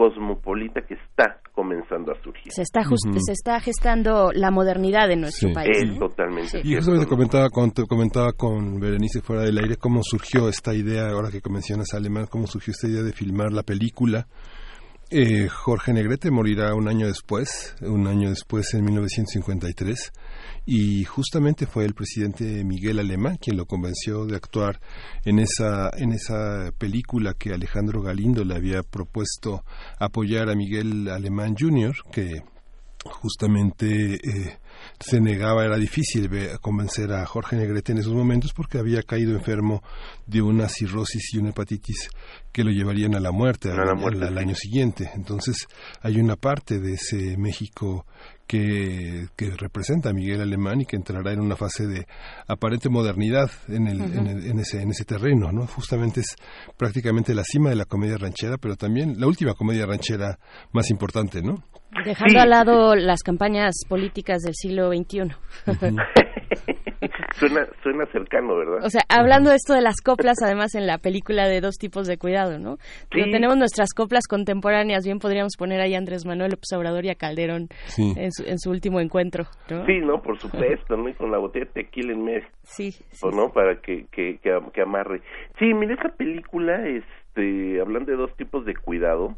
cosmopolita 0.00 0.80
que 0.88 0.94
está 0.94 1.40
comenzando 1.54 2.10
a 2.12 2.22
surgir. 2.22 2.50
Se 2.50 2.62
está, 2.62 2.82
just- 2.84 3.12
se 3.18 3.32
está 3.32 3.60
gestando 3.60 4.30
la 4.32 4.50
modernidad 4.50 5.10
en 5.10 5.20
nuestro 5.20 5.48
Sí. 5.48 5.54
país. 5.54 5.76
Es 5.76 5.92
¿no? 5.92 6.08
totalmente 6.08 6.62
Y 6.64 6.74
eso 6.74 6.98
te 6.98 7.06
comentaba 7.06 7.50
con, 7.50 7.70
te 7.72 7.84
comentaba 7.86 8.32
con 8.32 8.80
Berenice 8.80 9.20
fuera 9.20 9.42
del 9.42 9.58
aire 9.58 9.76
cómo 9.76 10.00
surgió 10.02 10.48
esta 10.48 10.74
idea, 10.74 11.10
ahora 11.10 11.28
que 11.30 11.40
mencionas 11.50 11.92
alemán, 11.92 12.26
cómo 12.30 12.46
surgió 12.46 12.70
esta 12.70 12.88
idea 12.88 13.02
de 13.02 13.12
filmar 13.12 13.52
la 13.52 13.62
película. 13.62 14.26
Eh, 15.12 15.48
Jorge 15.48 15.92
Negrete 15.92 16.30
morirá 16.30 16.72
un 16.76 16.86
año 16.86 17.08
después, 17.08 17.74
un 17.80 18.06
año 18.06 18.30
después 18.30 18.74
en 18.74 18.84
1953, 18.84 20.12
y 20.66 21.02
justamente 21.02 21.66
fue 21.66 21.84
el 21.84 21.94
presidente 21.94 22.62
Miguel 22.62 23.00
Alemán 23.00 23.36
quien 23.40 23.56
lo 23.56 23.66
convenció 23.66 24.24
de 24.24 24.36
actuar 24.36 24.80
en 25.24 25.40
esa, 25.40 25.90
en 25.96 26.12
esa 26.12 26.70
película 26.78 27.34
que 27.34 27.52
Alejandro 27.52 28.02
Galindo 28.02 28.44
le 28.44 28.54
había 28.54 28.84
propuesto 28.84 29.64
apoyar 29.98 30.48
a 30.48 30.54
Miguel 30.54 31.08
Alemán 31.08 31.56
Jr., 31.58 31.92
que 32.12 32.44
justamente 33.04 34.14
eh, 34.14 34.58
se 35.00 35.20
negaba, 35.20 35.64
era 35.64 35.76
difícil 35.78 36.28
ve- 36.28 36.58
convencer 36.60 37.10
a 37.12 37.24
Jorge 37.24 37.56
Negrete 37.56 37.92
en 37.92 37.98
esos 37.98 38.12
momentos 38.12 38.52
porque 38.52 38.78
había 38.78 39.02
caído 39.02 39.34
enfermo 39.34 39.82
de 40.26 40.42
una 40.42 40.68
cirrosis 40.68 41.32
y 41.34 41.38
una 41.38 41.50
hepatitis 41.50 42.10
que 42.52 42.62
lo 42.64 42.70
llevarían 42.70 43.14
a 43.14 43.20
la 43.20 43.32
muerte, 43.32 43.70
A 43.70 43.74
la 43.76 43.92
al- 43.92 43.96
muerte, 43.96 44.22
al, 44.26 44.28
al 44.28 44.34
sí. 44.34 44.40
año 44.40 44.54
siguiente. 44.54 45.10
Entonces 45.14 45.66
hay 46.02 46.20
una 46.20 46.36
parte 46.36 46.78
de 46.80 46.92
ese 46.94 47.36
México 47.38 48.04
que, 48.50 49.26
que 49.36 49.50
representa 49.52 50.10
a 50.10 50.12
Miguel 50.12 50.40
Alemán 50.40 50.80
y 50.80 50.84
que 50.84 50.96
entrará 50.96 51.32
en 51.32 51.38
una 51.38 51.54
fase 51.54 51.86
de 51.86 52.04
aparente 52.48 52.88
modernidad 52.88 53.48
en, 53.68 53.86
el, 53.86 54.00
en, 54.00 54.26
el- 54.26 54.46
en 54.50 54.58
ese, 54.58 54.82
en 54.82 54.90
ese 54.90 55.04
terreno, 55.04 55.52
¿no? 55.52 55.68
Justamente 55.68 56.18
es 56.18 56.34
prácticamente 56.76 57.32
la 57.32 57.44
cima 57.44 57.70
de 57.70 57.76
la 57.76 57.84
comedia 57.84 58.16
ranchera, 58.18 58.56
pero 58.60 58.74
también 58.74 59.20
la 59.20 59.28
última 59.28 59.54
comedia 59.54 59.86
ranchera 59.86 60.40
más 60.72 60.90
importante, 60.90 61.42
¿no? 61.42 61.62
Dejando 62.04 62.40
al 62.40 62.50
lado 62.50 62.96
las 62.96 63.20
campañas 63.22 63.74
políticas 63.88 64.42
del 64.42 64.54
siglo 64.56 64.90
XXI. 64.92 65.30
suena, 67.38 67.66
suena 67.82 68.06
cercano, 68.12 68.56
¿verdad? 68.56 68.84
O 68.84 68.90
sea, 68.90 69.02
hablando 69.08 69.50
de 69.50 69.56
esto 69.56 69.74
de 69.74 69.80
las 69.80 70.00
coplas, 70.02 70.36
además 70.42 70.74
en 70.74 70.86
la 70.86 70.98
película 70.98 71.48
de 71.48 71.60
dos 71.60 71.76
tipos 71.76 72.06
de 72.06 72.18
cuidado, 72.18 72.58
¿no? 72.58 72.76
Sí. 73.12 73.22
tenemos 73.30 73.56
nuestras 73.56 73.92
coplas 73.94 74.26
contemporáneas, 74.28 75.04
bien 75.04 75.18
podríamos 75.18 75.56
poner 75.56 75.80
ahí 75.80 75.94
a 75.94 75.98
Andrés 75.98 76.24
Manuel 76.26 76.50
López 76.52 76.72
Obrador 76.76 77.04
y 77.04 77.10
a 77.10 77.14
Calderón 77.14 77.68
Sí. 77.86 78.12
en, 78.16 78.32
su, 78.32 78.44
en 78.44 78.58
su 78.58 78.70
último 78.70 79.00
encuentro, 79.00 79.44
¿no? 79.70 79.84
Sí, 79.86 79.98
no, 80.00 80.20
por 80.22 80.38
supuesto, 80.38 80.96
¿no? 80.96 81.08
Y 81.08 81.14
con 81.14 81.30
la 81.30 81.38
botella 81.38 81.66
de 81.66 81.82
tequila 81.84 82.12
en 82.12 82.24
medio, 82.24 82.46
Sí, 82.62 82.92
sí, 82.92 83.04
¿o 83.22 83.30
¿no? 83.30 83.52
Para 83.52 83.80
que, 83.80 84.06
que, 84.12 84.38
que 84.38 84.82
amarre. 84.82 85.20
Sí, 85.58 85.72
mira, 85.74 85.94
esa 85.94 86.10
película, 86.16 86.86
este, 86.86 87.80
hablando 87.80 88.10
de 88.12 88.16
dos 88.18 88.34
tipos 88.36 88.64
de 88.64 88.74
cuidado, 88.76 89.36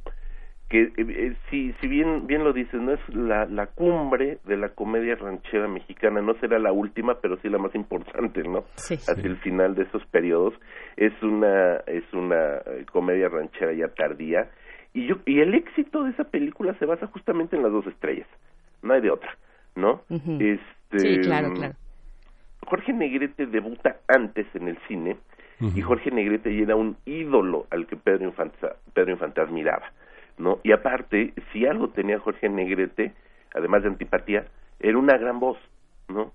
que 0.72 0.82
eh, 0.85 0.92
eh, 0.96 1.37
si 1.50 1.72
si 1.80 1.87
bien 1.87 2.26
bien 2.26 2.42
lo 2.44 2.52
dices 2.54 2.80
no 2.80 2.92
es 2.92 3.00
la 3.14 3.44
la 3.44 3.66
cumbre 3.66 4.38
de 4.46 4.56
la 4.56 4.70
comedia 4.70 5.14
ranchera 5.16 5.68
mexicana 5.68 6.22
no 6.22 6.32
será 6.40 6.58
la 6.58 6.72
última 6.72 7.20
pero 7.20 7.37
sí 7.37 7.48
la 7.50 7.58
más 7.58 7.74
importante 7.74 8.42
no 8.42 8.64
Sí. 8.76 8.94
hacia 8.94 9.26
el 9.28 9.37
final 9.37 9.74
de 9.74 9.82
esos 9.82 10.04
periodos. 10.06 10.54
Es 10.96 11.12
una 11.22 11.76
es 11.87 12.04
una 12.14 12.56
eh, 12.66 12.87
comedia 12.90 13.28
ranchera 13.28 13.72
ya 13.74 13.88
tardía. 13.88 14.50
Y 14.94 15.06
yo 15.06 15.16
y 15.26 15.40
el 15.40 15.54
éxito 15.54 16.02
de 16.04 16.11
esa 16.11 16.24
película 16.24 16.74
se 16.78 16.87
basa 16.87 17.06
justamente 17.06 17.54
en 17.54 17.62
las 17.62 17.70
dos 17.72 17.87
estrellas. 17.87 18.26
No 18.82 18.94
hay 18.94 19.02
de 19.02 19.11
otra 19.11 19.37
no 19.76 20.02
este 20.08 20.98
Sí, 20.98 21.20
claro, 21.20 21.52
claro. 21.52 21.74
Jorge 22.66 22.92
Negrete 22.92 23.46
debuta 23.46 23.96
antes 24.08 24.46
en 24.54 24.68
el 24.68 24.78
cine 24.88 25.16
y 25.74 25.80
Jorge 25.80 26.11
Negrete 26.11 26.54
ya 26.56 26.62
era 26.64 26.76
un 26.76 26.96
ídolo 27.04 27.66
al 27.70 27.87
que 27.87 27.94
Pedro 27.96 28.24
Infante, 28.24 28.56
Pedro 28.94 29.12
Infante 29.12 29.40
admiraba, 29.40 29.92
¿no? 30.38 30.58
Y 30.62 30.72
aparte, 30.72 31.32
si 31.52 31.66
algo 31.66 31.88
tenía 31.88 32.18
Jorge 32.18 32.48
Negrete, 32.48 33.12
además 33.54 33.82
de 33.82 33.88
antipatía, 33.88 34.46
era 34.80 34.98
una 34.98 35.16
gran 35.16 35.38
voz, 35.38 35.58
¿no? 36.08 36.32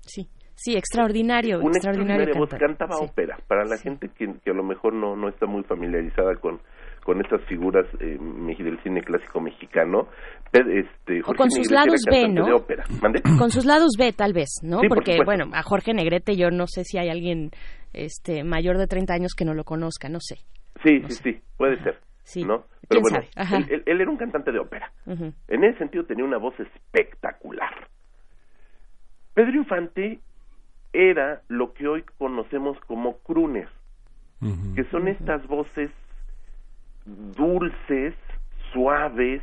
Sí, 0.00 0.28
sí, 0.54 0.76
extraordinario, 0.76 1.58
Una 1.58 1.68
extraordinario 1.76 2.24
extraordinaria 2.24 2.38
voz, 2.38 2.50
cantaba 2.78 2.96
Sí. 2.96 3.04
ópera. 3.10 3.38
Para 3.46 3.64
la 3.64 3.76
gente 3.78 4.08
que, 4.08 4.32
que 4.44 4.50
a 4.50 4.54
lo 4.54 4.62
mejor 4.64 4.94
no, 4.94 5.16
no 5.16 5.28
está 5.28 5.46
muy 5.46 5.62
familiarizada 5.64 6.36
con 6.36 6.60
con 7.08 7.22
estas 7.22 7.42
figuras 7.46 7.86
eh, 8.00 8.18
del 8.18 8.82
cine 8.82 9.00
clásico 9.00 9.40
mexicano, 9.40 10.08
este, 10.52 11.22
Jorge 11.22 11.38
con 11.38 11.50
sus 11.50 11.70
Negrete 11.70 11.74
lados 11.74 12.00
B, 12.10 12.28
¿no? 12.28 12.44
de 12.44 12.52
ópera. 12.52 12.84
Con 13.38 13.50
sus 13.50 13.64
lados 13.64 13.92
B, 13.98 14.12
tal 14.12 14.34
vez, 14.34 14.50
¿no? 14.62 14.80
Sí, 14.80 14.88
Porque, 14.88 15.16
bueno, 15.24 15.46
a 15.54 15.62
Jorge 15.62 15.94
Negrete 15.94 16.36
yo 16.36 16.50
no 16.50 16.66
sé 16.66 16.84
si 16.84 16.98
hay 16.98 17.08
alguien 17.08 17.50
este 17.94 18.44
mayor 18.44 18.76
de 18.76 18.86
30 18.88 19.14
años 19.14 19.32
que 19.34 19.46
no 19.46 19.54
lo 19.54 19.64
conozca, 19.64 20.10
no 20.10 20.18
sé. 20.20 20.36
Sí, 20.84 21.00
sí, 21.08 21.14
sí, 21.22 21.40
puede 21.56 21.82
ser. 21.82 21.98
Sí. 22.28 22.44
¿no? 22.44 22.64
¿Quién 22.88 22.88
Pero 22.88 23.00
bueno, 23.00 23.18
él, 23.56 23.66
él- 23.70 23.82
él 23.86 24.00
era 24.02 24.10
un 24.10 24.18
cantante 24.18 24.52
de 24.52 24.58
ópera. 24.58 24.92
En 25.06 25.64
ese 25.64 25.78
sentido 25.78 26.04
tenía 26.04 26.24
una 26.26 26.36
voz 26.36 26.54
espectacular. 26.60 27.88
Pedro 29.32 29.52
Infante 29.56 30.20
era 30.92 31.40
lo 31.48 31.72
que 31.72 31.88
hoy 31.88 32.04
conocemos 32.18 32.78
como 32.80 33.18
crooner, 33.20 33.68
Ujú. 34.42 34.74
que 34.74 34.84
son 34.90 35.08
estas 35.08 35.46
voces 35.46 35.90
dulces, 37.06 38.14
suaves, 38.72 39.42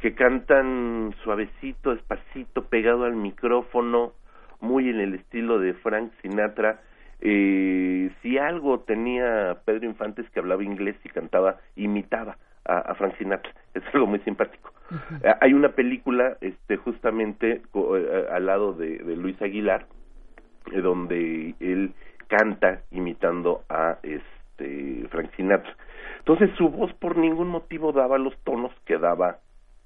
que 0.00 0.14
cantan 0.14 1.14
suavecito, 1.24 1.94
despacito, 1.94 2.64
pegado 2.68 3.04
al 3.04 3.16
micrófono, 3.16 4.12
muy 4.60 4.88
en 4.88 5.00
el 5.00 5.14
estilo 5.14 5.58
de 5.58 5.74
Frank 5.74 6.10
Sinatra. 6.22 6.80
Eh, 7.20 8.10
si 8.22 8.38
algo 8.38 8.80
tenía 8.80 9.58
Pedro 9.64 9.86
Infante 9.86 10.22
es 10.22 10.30
que 10.30 10.40
hablaba 10.40 10.62
inglés 10.62 10.96
y 11.04 11.08
cantaba, 11.08 11.58
imitaba 11.76 12.36
a, 12.64 12.78
a 12.78 12.94
Frank 12.94 13.16
Sinatra. 13.18 13.52
Es 13.74 13.82
algo 13.92 14.06
muy 14.06 14.20
simpático. 14.20 14.72
Eh, 15.22 15.34
Hay 15.40 15.52
una 15.52 15.70
película, 15.70 16.36
este, 16.40 16.76
justamente 16.78 17.62
co- 17.72 17.96
eh, 17.98 18.26
al 18.32 18.46
lado 18.46 18.72
de, 18.72 18.98
de 18.98 19.16
Luis 19.16 19.40
Aguilar, 19.42 19.86
eh, 20.72 20.80
donde 20.80 21.54
él 21.60 21.92
canta 22.28 22.80
imitando 22.90 23.62
a 23.68 23.98
este 24.02 25.06
Frank 25.10 25.30
Sinatra. 25.36 25.76
Entonces 26.18 26.50
su 26.56 26.68
voz 26.70 26.92
por 26.94 27.16
ningún 27.16 27.48
motivo 27.48 27.92
daba 27.92 28.18
los 28.18 28.36
tonos 28.44 28.72
que 28.84 28.98
daba 28.98 29.38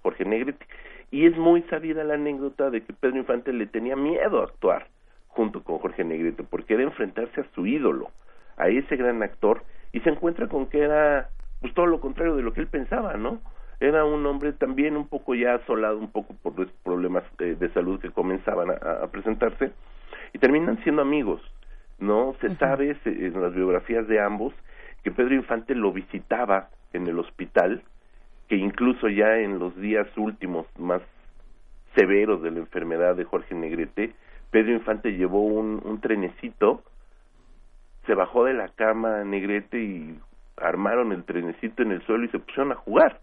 Jorge 0.03 0.25
Negrete. 0.25 0.65
Y 1.11 1.27
es 1.27 1.37
muy 1.37 1.63
sabida 1.63 2.05
la 2.05 2.15
anécdota 2.15 2.71
de 2.71 2.83
que 2.83 2.93
Pedro 2.93 3.19
Infante 3.19 3.53
le 3.53 3.67
tenía 3.67 3.97
miedo 3.97 4.41
a 4.41 4.45
actuar 4.45 4.87
junto 5.31 5.63
con 5.63 5.79
Jorge 5.79 6.05
Negrete, 6.05 6.43
porque 6.45 6.75
era 6.75 6.83
enfrentarse 6.83 7.41
a 7.41 7.47
su 7.55 7.67
ídolo, 7.67 8.11
a 8.57 8.69
ese 8.69 8.97
gran 8.97 9.23
actor, 9.23 9.63
y 9.93 10.01
se 10.01 10.11
encuentra 10.11 10.49
con 10.49 10.67
que 10.67 10.81
era 10.81 11.31
pues 11.61 11.75
todo 11.75 11.87
lo 11.87 12.01
contrario 12.01 12.37
de 12.37 12.43
lo 12.43 12.53
que 12.53 12.61
él 12.61 12.69
pensaba, 12.69 13.15
¿no? 13.15 13.41
Era 13.81 14.05
un 14.05 14.25
hombre 14.27 14.53
también 14.53 14.97
un 14.97 15.09
poco 15.09 15.35
ya 15.35 15.55
asolado, 15.55 15.99
un 15.99 16.11
poco 16.11 16.35
por 16.43 16.59
los 16.59 16.71
problemas 16.85 17.25
eh, 17.39 17.57
de 17.59 17.69
salud 17.71 18.01
que 18.01 18.11
comenzaban 18.11 18.71
a- 18.71 19.05
a 19.05 19.07
presentarse, 19.09 19.73
y 20.33 20.39
terminan 20.39 20.83
siendo 20.83 21.03
amigos, 21.03 21.41
¿no? 21.99 22.35
Se 22.41 22.55
sabe 22.57 22.95
se- 23.05 23.27
en 23.27 23.41
las 23.41 23.55
biografías 23.55 24.07
de 24.09 24.21
ambos 24.21 24.55
que 25.03 25.11
Pedro 25.11 25.35
Infante 25.35 25.75
lo 25.75 25.93
visitaba 25.93 26.69
en 26.93 27.07
el 27.07 27.19
hospital, 27.19 27.83
que 28.49 28.57
incluso 28.57 29.09
ya 29.09 29.39
en 29.39 29.59
los 29.59 29.77
días 29.77 30.07
últimos 30.17 30.67
más 30.79 31.03
severos 31.95 32.43
de 32.43 32.51
la 32.51 32.59
enfermedad 32.61 33.17
de 33.17 33.25
Jorge 33.25 33.55
Negrete, 33.55 34.13
Pedro 34.51 34.73
Infante 34.73 35.13
llevó 35.13 35.45
un, 35.45 35.81
un 35.85 36.01
trenecito, 36.01 36.83
se 38.07 38.15
bajó 38.15 38.45
de 38.45 38.55
la 38.55 38.69
cama 38.69 39.25
Negrete 39.25 39.81
y 39.81 40.19
armaron 40.57 41.13
el 41.13 41.25
trenecito 41.25 41.83
en 41.83 41.93
el 41.93 42.03
suelo 42.07 42.25
y 42.25 42.29
se 42.29 42.39
pusieron 42.39 42.73
a 42.73 42.77
jugar. 42.77 43.21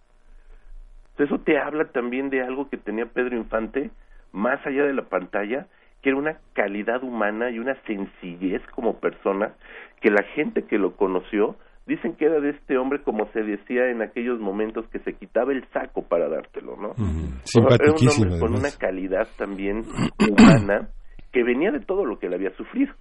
Eso 1.17 1.39
te 1.39 1.57
habla 1.57 1.85
también 1.85 2.29
de 2.29 2.41
algo 2.41 2.69
que 2.69 2.77
tenía 2.77 3.05
Pedro 3.05 3.37
Infante 3.37 3.89
más 4.31 4.65
allá 4.65 4.83
de 4.83 4.93
la 4.93 5.03
pantalla, 5.03 5.67
que 6.01 6.09
era 6.09 6.17
una 6.17 6.37
calidad 6.53 7.03
humana 7.03 7.49
y 7.49 7.59
una 7.59 7.75
sencillez 7.85 8.61
como 8.75 8.99
persona 8.99 9.53
que 9.99 10.11
la 10.11 10.23
gente 10.35 10.63
que 10.63 10.77
lo 10.77 10.95
conoció 10.95 11.55
dicen 11.87 12.15
que 12.15 12.25
era 12.25 12.39
de 12.39 12.51
este 12.51 12.77
hombre 12.77 13.01
como 13.01 13.31
se 13.31 13.41
decía 13.41 13.89
en 13.89 14.01
aquellos 14.01 14.39
momentos 14.39 14.85
que 14.89 14.99
se 14.99 15.13
quitaba 15.13 15.53
el 15.53 15.65
saco 15.69 16.03
para 16.03 16.27
dártelo, 16.27 16.75
¿no? 16.75 16.89
Ujú. 16.89 17.73
Era 17.73 17.93
un 17.93 18.07
hombre 18.09 18.39
con 18.39 18.53
una 18.53 18.69
calidad 18.77 19.27
también 19.37 19.83
humana 20.29 20.89
que 21.38 21.43
venía 21.43 21.69
de 21.69 21.82
todo 21.82 22.04
lo 22.04 22.17
que 22.17 22.26
él 22.26 22.34
había 22.34 22.50
sufrido, 22.56 22.95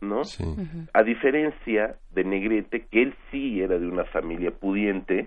¿no? 0.00 0.22
Sí. 0.22 0.44
A 0.94 1.02
diferencia 1.02 1.96
de 2.14 2.22
Negrete, 2.22 2.86
que 2.86 3.02
él 3.02 3.14
sí 3.32 3.60
era 3.60 3.80
de 3.80 3.88
una 3.88 4.04
familia 4.04 4.52
pudiente, 4.52 5.26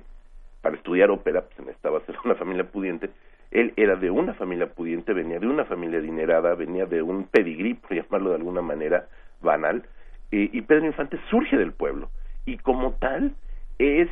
para 0.61 0.77
estudiar 0.77 1.11
ópera, 1.11 1.41
pues 1.41 1.59
necesitaba 1.59 1.99
ser 2.05 2.15
una 2.23 2.35
familia 2.35 2.63
pudiente, 2.63 3.09
él 3.51 3.73
era 3.75 3.97
de 3.97 4.09
una 4.09 4.33
familia 4.35 4.67
pudiente, 4.67 5.11
venía 5.11 5.39
de 5.39 5.47
una 5.47 5.65
familia 5.65 5.99
adinerada, 5.99 6.55
venía 6.55 6.85
de 6.85 7.01
un 7.01 7.25
pedigrí, 7.25 7.73
por 7.81 7.97
llamarlo 7.97 8.29
de 8.29 8.37
alguna 8.37 8.61
manera 8.61 9.09
banal, 9.41 9.83
eh, 10.31 10.49
y 10.53 10.61
Pedro 10.61 10.85
Infante 10.85 11.19
surge 11.29 11.57
del 11.57 11.73
pueblo, 11.73 12.11
y 12.45 12.59
como 12.59 12.93
tal 12.93 13.35
es 13.77 14.07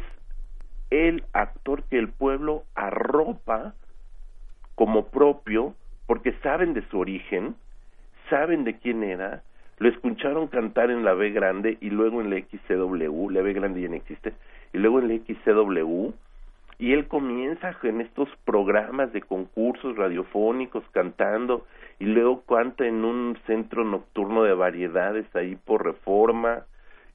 el 0.89 1.23
actor 1.31 1.83
que 1.83 1.97
el 1.97 2.09
pueblo 2.09 2.65
arropa 2.75 3.75
como 4.75 5.07
propio, 5.07 5.73
porque 6.05 6.33
saben 6.43 6.73
de 6.73 6.85
su 6.89 6.99
origen, 6.99 7.55
saben 8.31 8.63
de 8.63 8.77
quién 8.77 9.03
era, 9.03 9.43
lo 9.77 9.89
escucharon 9.89 10.47
cantar 10.47 10.89
en 10.89 11.03
la 11.03 11.13
B 11.13 11.31
grande 11.31 11.77
y 11.81 11.89
luego 11.89 12.21
en 12.21 12.29
la 12.29 12.37
XCW, 12.37 13.29
la 13.29 13.41
B 13.41 13.53
grande 13.53 13.81
ya 13.81 13.89
no 13.89 13.95
existe, 13.95 14.33
y 14.73 14.77
luego 14.77 14.99
en 14.99 15.09
la 15.09 15.15
XCW, 15.15 16.11
y 16.79 16.93
él 16.93 17.07
comienza 17.07 17.75
en 17.83 17.99
estos 17.99 18.29
programas 18.45 19.11
de 19.11 19.21
concursos 19.21 19.97
radiofónicos 19.97 20.83
cantando, 20.93 21.67
y 21.99 22.05
luego 22.05 22.41
canta 22.45 22.87
en 22.87 23.03
un 23.03 23.37
centro 23.45 23.83
nocturno 23.83 24.43
de 24.43 24.53
variedades 24.53 25.25
ahí 25.35 25.57
por 25.57 25.85
reforma, 25.85 26.63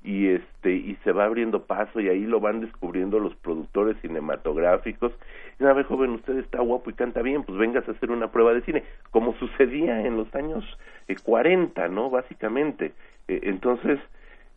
y 0.07 0.29
este 0.29 0.71
y 0.71 0.97
se 1.03 1.11
va 1.11 1.25
abriendo 1.25 1.65
paso 1.65 2.01
y 2.01 2.09
ahí 2.09 2.27
lo 2.27 2.39
van 2.39 2.61
descubriendo 2.61 3.19
los 3.19 3.35
productores 3.37 3.97
cinematográficos 4.01 5.13
y 5.59 5.65
a 5.65 5.85
joven 5.85 6.11
usted 6.11 6.39
está 6.39 6.61
guapo 6.61 6.91
y 6.91 6.93
canta 6.93 7.23
bien 7.23 7.43
pues 7.43 7.59
vengas 7.59 7.87
a 7.89 7.91
hacer 7.91 8.13
una 8.13 8.31
prueba 8.31 8.55
de 8.55 8.63
cine 8.63 8.85
como 9.11 9.35
sucedía 9.35 10.07
en 10.07 10.17
los 10.17 10.33
años 10.35 10.65
eh, 11.09 11.17
40 11.23 11.89
no 11.89 12.11
básicamente 12.11 12.93
Eh, 13.29 13.41
entonces 13.45 13.99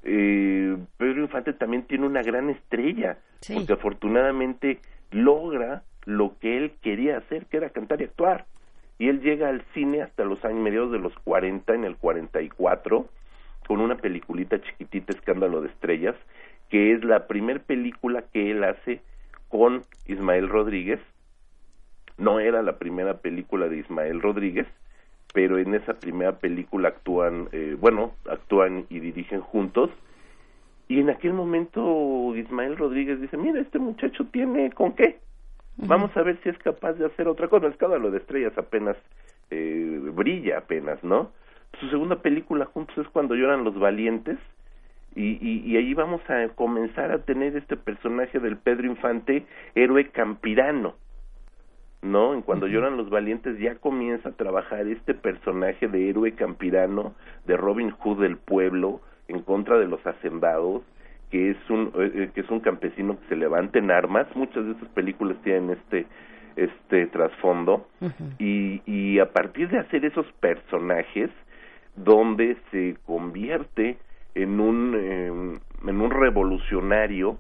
eh, 0.04 0.78
Pedro 0.98 1.22
Infante 1.22 1.54
también 1.54 1.84
tiene 1.84 2.06
una 2.06 2.22
gran 2.24 2.50
estrella 2.50 3.18
Sí. 3.42 3.56
porque 3.56 3.74
afortunadamente 3.74 4.80
logra 5.12 5.84
lo 6.06 6.38
que 6.40 6.58
él 6.58 6.74
quería 6.82 7.18
hacer 7.18 7.46
que 7.48 7.58
era 7.58 7.70
cantar 7.70 8.02
y 8.02 8.06
actuar 8.06 8.46
y 8.98 9.08
él 9.10 9.22
llega 9.22 9.48
al 9.50 9.64
cine 9.74 10.02
hasta 10.02 10.24
los 10.26 10.44
años 10.46 10.60
mediados 10.60 10.92
de 10.92 11.00
los 11.00 11.14
40 11.24 11.74
en 11.74 11.86
el 11.86 11.96
44 11.96 13.08
con 13.68 13.80
una 13.82 13.96
peliculita 13.96 14.60
chiquitita 14.62 15.14
Escándalo 15.14 15.62
de 15.62 15.70
Estrellas, 15.70 16.16
que 16.70 16.92
es 16.94 17.04
la 17.04 17.28
primer 17.28 17.62
película 17.62 18.24
que 18.34 18.52
él 18.52 18.64
hace 18.64 19.02
con 19.48 19.84
Ismael 20.08 20.50
Rodríguez. 20.50 21.00
No 22.18 22.40
era 22.40 22.62
la 22.62 22.78
primera 22.78 23.18
película 23.20 23.68
de 23.70 23.78
Ismael 23.78 24.22
Rodríguez, 24.22 24.68
pero 25.34 25.58
en 25.58 25.76
esa 25.76 25.94
primera 25.94 26.40
película 26.40 26.90
actúan, 26.90 27.50
eh, 27.52 27.76
bueno, 27.80 28.14
actúan 28.30 28.86
y 28.90 29.00
dirigen 29.00 29.42
juntos. 29.42 29.90
Y 30.88 31.00
en 31.00 31.10
aquel 31.10 31.34
momento 31.34 32.36
Ismael 32.36 32.78
Rodríguez 32.78 33.22
dice, 33.22 33.38
mira, 33.38 33.60
este 33.62 33.78
muchacho 33.78 34.26
tiene 34.32 34.72
con 34.72 34.94
qué. 34.94 35.20
Vamos 35.78 36.16
a 36.18 36.24
ver 36.24 36.40
si 36.44 36.50
es 36.50 36.58
capaz 36.58 36.94
de 36.94 37.06
hacer 37.06 37.28
otra 37.28 37.48
cosa. 37.48 37.68
El 37.68 37.74
escándalo 37.74 38.12
de 38.12 38.18
estrellas 38.18 38.58
apenas 38.58 38.98
eh, 39.52 40.00
brilla, 40.14 40.58
apenas, 40.58 41.04
¿no? 41.04 41.32
Su 41.80 41.90
segunda 41.90 42.22
película 42.22 42.66
juntos 42.66 42.98
es 42.98 43.08
cuando 43.10 43.36
lloran 43.36 43.64
los 43.64 43.78
valientes 43.78 44.38
y, 45.16 45.38
y, 45.42 45.72
y 45.72 45.78
ahí 45.78 45.94
vamos 45.94 46.22
a 46.30 46.50
comenzar 46.50 47.12
a 47.12 47.20
tener 47.20 47.56
este 47.56 47.78
personaje 47.78 48.40
del 48.40 48.58
Pedro 48.58 48.88
Infante, 48.88 49.46
héroe 49.76 50.10
campirano, 50.10 50.96
¿no? 52.02 52.34
En 52.34 52.42
cuando 52.42 52.68
lloran 52.68 52.98
los 52.98 53.10
valientes 53.10 53.60
ya 53.60 53.76
comienza 53.76 54.30
a 54.30 54.34
trabajar 54.34 54.88
este 54.88 55.14
personaje 55.14 55.88
de 55.88 56.10
héroe 56.10 56.34
campirano, 56.34 57.14
de 57.46 57.58
Robin 57.58 57.92
Hood 57.92 58.22
del 58.22 58.38
pueblo, 58.38 59.02
en 59.28 59.42
contra 59.42 59.78
de 59.78 59.88
los 59.88 60.06
hacendados, 60.06 60.82
que 61.30 61.52
es 61.52 61.58
un 61.70 61.92
eh, 61.96 62.32
que 62.34 62.42
es 62.42 62.50
un 62.50 62.60
campesino 62.62 63.20
que 63.20 63.28
se 63.28 63.36
levanta 63.36 63.80
en 63.80 63.92
armas. 63.92 64.28
Muchas 64.36 64.66
de 64.66 64.72
estas 64.72 64.90
películas 64.90 65.38
tienen 65.44 65.72
este 65.72 66.08
este 66.56 67.08
trasfondo. 67.08 67.88
Y, 68.38 68.82
y 68.86 69.20
a 69.20 69.32
partir 69.32 69.70
de 69.70 69.80
hacer 69.80 70.04
esos 70.04 70.26
personajes 70.40 71.30
donde 71.96 72.58
se 72.72 72.98
convierte 73.06 73.98
en 74.36 74.60
un 74.60 74.96
em, 74.96 75.60
en 75.88 76.02
un 76.02 76.12
revolucionario 76.12 77.38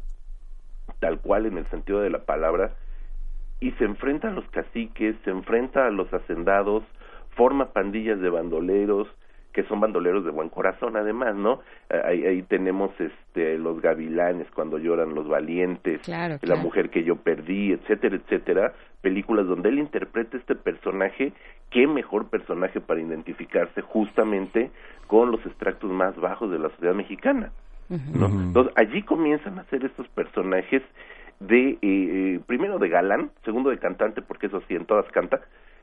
tal 0.99 1.19
cual 1.19 1.45
en 1.45 1.57
el 1.57 1.65
sentido 1.67 2.01
de 2.01 2.09
la 2.09 2.25
palabra 2.25 2.75
y 3.59 3.71
se 3.71 3.85
enfrenta 3.85 4.29
a 4.29 4.31
los 4.31 4.45
caciques, 4.51 5.15
se 5.23 5.31
enfrenta 5.31 5.85
a 5.85 5.89
los 5.91 6.11
hacendados, 6.13 6.83
forma 7.35 7.71
pandillas 7.73 8.19
de 8.19 8.29
bandoleros, 8.29 9.07
que 9.53 9.63
son 9.63 9.79
bandoleros 9.79 10.23
de 10.23 10.31
buen 10.31 10.49
corazón 10.49 10.95
además, 10.95 11.35
¿no? 11.35 11.61
Eh, 11.89 11.99
Ahí, 12.05 12.25
ahí 12.25 12.41
tenemos 12.43 12.91
este 12.99 13.57
los 13.57 13.81
gavilanes 13.81 14.47
cuando 14.51 14.77
lloran 14.77 15.15
los 15.15 15.27
valientes, 15.27 16.01
Claro, 16.03 16.35
la 16.35 16.39
claro. 16.39 16.61
mujer 16.61 16.89
que 16.89 17.03
yo 17.03 17.15
perdí, 17.15 17.71
etcétera, 17.71 18.15
etcétera, 18.17 18.73
películas 19.01 19.47
donde 19.47 19.69
él 19.69 19.79
interpreta 19.79 20.37
este 20.37 20.55
personaje, 20.55 21.33
qué 21.71 21.87
mejor 21.87 22.29
personaje 22.29 22.79
para 22.79 23.01
identificarse 23.01 23.81
justamente 23.81 24.69
con 25.07 25.31
los 25.31 25.43
extractos 25.45 25.89
más 25.91 26.15
bajos 26.15 26.51
de 26.51 26.59
la 26.59 26.69
sociedad 26.69 26.93
mexicana. 26.93 27.51
¿no? 27.89 28.27
Entonces, 28.27 28.71
allí 28.77 29.01
comienzan 29.01 29.57
a 29.57 29.61
hacer 29.61 29.83
estos 29.83 30.07
personajes 30.09 30.83
de, 31.39 31.71
eh, 31.71 31.78
eh, 31.82 32.39
primero 32.45 32.78
de 32.80 32.89
galán, 32.89 33.32
segundo 33.45 33.69
de 33.69 33.80
cantante, 33.80 34.21
porque 34.21 34.47
eso 34.47 34.62
sí, 34.67 34.75
en 34.75 34.86
todas 34.86 35.10
canta, 35.12 35.39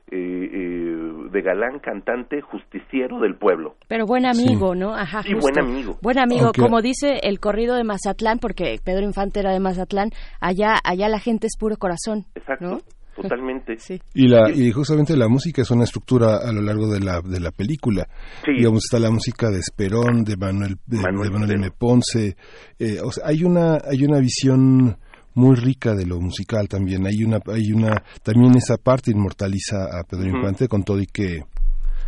eh, 0.09 0.15
eh, 0.15 1.29
de 1.31 1.41
galán, 1.41 1.79
cantante, 1.79 2.41
justiciero 2.41 3.19
del 3.19 3.35
pueblo. 3.35 3.75
Pero 3.89 4.05
buen 4.05 4.25
amigo, 4.25 4.73
¿no? 4.73 4.95
Ajá. 4.95 5.21
Sí, 5.23 5.33
justo. 5.33 5.49
buen 5.51 5.59
amigo. 5.59 5.97
Buen 6.01 6.19
amigo, 6.19 6.51
como 6.57 6.81
dice 6.81 7.19
el 7.23 7.41
corrido 7.41 7.75
de 7.75 7.83
Mazatlán, 7.83 8.39
porque 8.39 8.77
Pedro 8.83 9.03
Infante 9.03 9.41
era 9.41 9.51
de 9.51 9.59
Mazatlán, 9.59 10.11
allá, 10.39 10.75
allá 10.83 11.09
la 11.09 11.19
gente 11.19 11.47
es 11.47 11.57
puro 11.59 11.75
corazón. 11.75 12.23
Exacto, 12.35 12.77
totalmente. 13.17 13.75
sí. 13.79 13.99
Y, 14.13 14.29
la, 14.29 14.49
y 14.49 14.71
justamente 14.71 15.17
la 15.17 15.27
música 15.27 15.63
es 15.63 15.71
una 15.71 15.83
estructura 15.83 16.37
a 16.37 16.53
lo 16.53 16.61
largo 16.61 16.87
de 16.87 17.01
la, 17.01 17.19
de 17.19 17.41
la 17.41 17.51
película. 17.51 18.07
Sí. 18.45 18.53
Digamos, 18.55 18.85
está 18.85 18.99
la 18.99 19.11
música 19.11 19.49
de 19.49 19.59
Esperón, 19.59 20.23
de 20.23 20.37
Manuel, 20.37 20.77
de, 20.85 21.01
Manuel 21.01 21.29
de 21.31 21.33
Manuel. 21.37 21.51
M. 21.51 21.71
Ponce. 21.77 22.37
eh, 22.79 22.99
o 23.03 23.11
sea, 23.11 23.27
hay 23.27 23.43
una, 23.43 23.79
hay 23.83 24.05
una 24.05 24.19
visión 24.19 24.97
muy 25.37 25.55
rica 25.55 25.93
de 25.95 26.05
lo 26.05 26.19
musical 26.19 26.67
también. 26.67 27.05
Hay 27.07 27.23
una, 27.23 27.39
hay 27.53 27.71
una, 27.71 28.03
también 28.23 28.55
esa 28.57 28.77
parte 28.77 29.11
inmortaliza 29.11 29.85
a 29.97 30.03
Pedro. 30.03 30.27
Infante 30.27 30.67
con 30.67 30.83
todo 30.83 30.99
y 30.99 31.05
que 31.05 31.43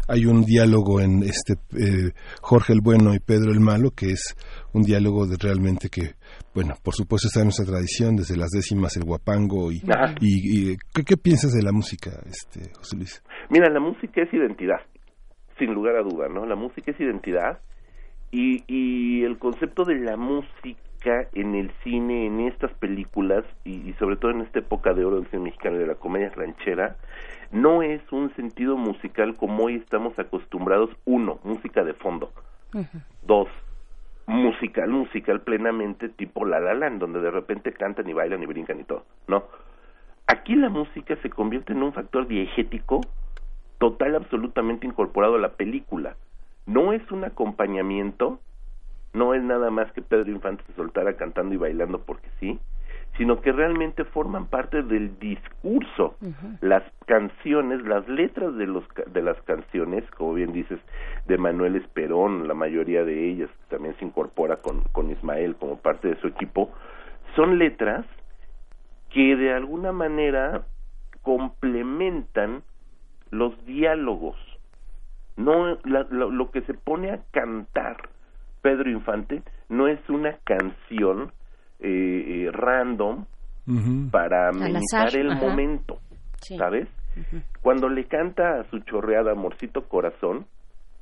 hay 0.08 0.26
un 0.26 0.42
diálogo 0.44 1.00
en 1.02 1.22
este 1.22 1.54
eh, 1.78 2.12
Jorge 2.42 2.74
el 2.74 2.82
Bueno 2.82 3.13
y 3.13 3.20
Pedro 3.20 3.52
el 3.52 3.60
Malo 3.60 3.92
que 3.92 4.08
es 4.12 4.36
un 4.74 4.82
diálogo 4.82 5.28
de 5.28 5.38
realmente 5.39 5.88
que 5.89 6.15
bueno 6.56 6.74
por 6.82 6.96
supuesto 6.96 7.28
está 7.28 7.42
en 7.42 7.46
nuestra 7.46 7.65
tradición 7.68 8.15
desde 8.15 8.36
las 8.36 8.50
décimas 8.50 8.98
el 8.98 9.04
guapango 9.04 9.72
y, 9.72 9.84
y- 10.20 10.78
¿qué, 10.96 11.04
qué 11.06 11.15
piensas 11.15 11.52
de 11.54 11.62
la 11.62 11.72
música 11.72 12.10
este 12.26 12.72
José 12.76 12.96
Luis 12.98 13.22
Mira, 13.52 13.70
la 13.70 13.80
música 13.80 14.24
es 14.24 14.34
identidad, 14.34 14.80
sin 15.60 15.74
lugar 15.76 15.96
a 15.96 16.02
duda, 16.02 16.28
¿no? 16.28 16.44
La 16.48 16.56
música 16.56 16.89
es 16.89 17.00
identidad 17.00 17.60
y, 18.32 18.63
y 18.68 19.24
el 19.24 19.38
concepto 19.38 19.84
de 19.86 19.96
la 20.00 20.18
música 20.18 20.80
en 21.06 21.56
el 21.56 21.72
cine, 21.84 22.26
en 22.26 22.42
estas 22.42 22.72
películas 22.74 23.44
y, 23.64 23.90
y 23.90 23.94
sobre 23.94 24.18
todo 24.18 24.32
en 24.32 24.42
esta 24.42 24.60
época 24.60 24.94
de 24.94 25.06
oro 25.06 25.18
del 25.18 25.28
cine 25.30 25.44
mexicano 25.44 25.78
y 25.78 25.80
de 25.80 25.88
la 25.88 25.96
comedia 25.96 26.30
ranchera, 26.36 26.98
no 27.52 27.82
es 27.82 28.02
un 28.12 28.34
sentido 28.36 28.78
musical 28.78 29.36
como 29.36 29.66
hoy 29.66 29.76
estamos 29.76 30.18
acostumbrados. 30.20 30.90
Uno, 31.06 31.40
música 31.44 31.84
de 31.84 31.94
fondo. 31.94 32.32
Dos, 33.24 33.48
musical, 34.28 34.90
musical 34.90 35.42
plenamente 35.42 36.10
tipo 36.10 36.46
La 36.46 36.60
La 36.60 36.76
Land, 36.76 37.00
donde 37.00 37.20
de 37.20 37.32
repente 37.32 37.74
cantan 37.74 38.08
y 38.08 38.14
bailan 38.14 38.44
y 38.44 38.46
brincan 38.46 38.80
y 38.80 38.84
todo, 38.84 39.06
¿no? 39.28 39.46
Aquí 40.28 40.56
la 40.56 40.70
música 40.70 41.16
se 41.24 41.30
convierte 41.32 41.74
en 41.74 41.82
un 41.82 41.94
factor 41.94 42.28
diegético 42.28 43.02
total, 43.80 44.16
absolutamente 44.16 44.86
incorporado 44.86 45.36
a 45.36 45.40
la 45.40 45.54
película. 45.54 46.16
No 46.68 46.94
es 46.94 47.02
un 47.12 47.24
acompañamiento, 47.24 48.40
no 49.13 49.34
es 49.34 49.41
nada 49.43 49.69
más 49.72 49.91
que 49.93 50.02
Pedro 50.02 50.30
Infante 50.32 50.63
se 50.67 50.74
soltara 50.74 51.15
cantando 51.17 51.54
y 51.56 51.58
bailando 51.58 52.00
porque 52.00 52.30
sí, 52.39 52.60
sino 53.17 53.41
que 53.41 53.52
realmente 53.52 54.06
forman 54.06 54.45
parte 54.45 54.82
del 54.84 55.17
discurso. 55.19 56.15
Las 56.62 56.84
canciones, 57.06 57.82
las 57.82 58.08
letras 58.08 58.56
de, 58.56 58.67
los, 58.67 58.84
de 59.08 59.22
las 59.22 59.41
canciones, 59.41 60.04
como 60.12 60.36
bien 60.36 60.54
dices, 60.54 60.80
de 61.26 61.38
Manuel 61.38 61.76
Esperón, 61.76 62.48
la 62.48 62.54
mayoría 62.54 63.04
de 63.04 63.30
ellas 63.30 63.50
también 63.69 63.95
se 63.98 64.06
incorpora 64.06 64.58
con, 64.58 64.82
con 64.91 65.10
Ismael 65.12 65.56
como 65.56 65.80
parte 65.80 66.08
de 66.08 66.15
su 66.22 66.28
equipo, 66.28 66.72
son 67.36 67.58
letras 67.58 68.06
que 69.10 69.36
de 69.36 69.54
alguna 69.54 69.91
manera 69.91 70.63
complementan 71.24 72.63
los 73.32 73.54
diálogos. 73.65 74.36
No 75.36 75.78
la- 75.84 76.08
lo, 76.10 76.30
lo 76.30 76.52
que 76.52 76.62
se 76.62 76.74
pone 76.74 77.12
a 77.12 77.22
cantar 77.32 77.98
Pedro 78.62 78.89
Infante 78.89 79.41
no 79.69 79.88
es 79.88 80.00
una 80.10 80.38
canción 80.43 81.32
eh, 81.80 82.45
eh, 82.48 82.52
random 82.52 83.26
para 84.12 84.50
amenizar 84.50 85.15
el 85.15 85.32
ajá. 85.32 85.41
momento, 85.45 86.00
Sí. 86.41 86.58
¿sabes? 86.58 86.88
Cuando 87.62 87.89
le 87.89 88.06
canta 88.06 88.60
a 88.62 88.63
su 88.69 88.80
chorreada 88.80 89.34
Amorcito 89.34 89.88
Corazón, 89.88 90.45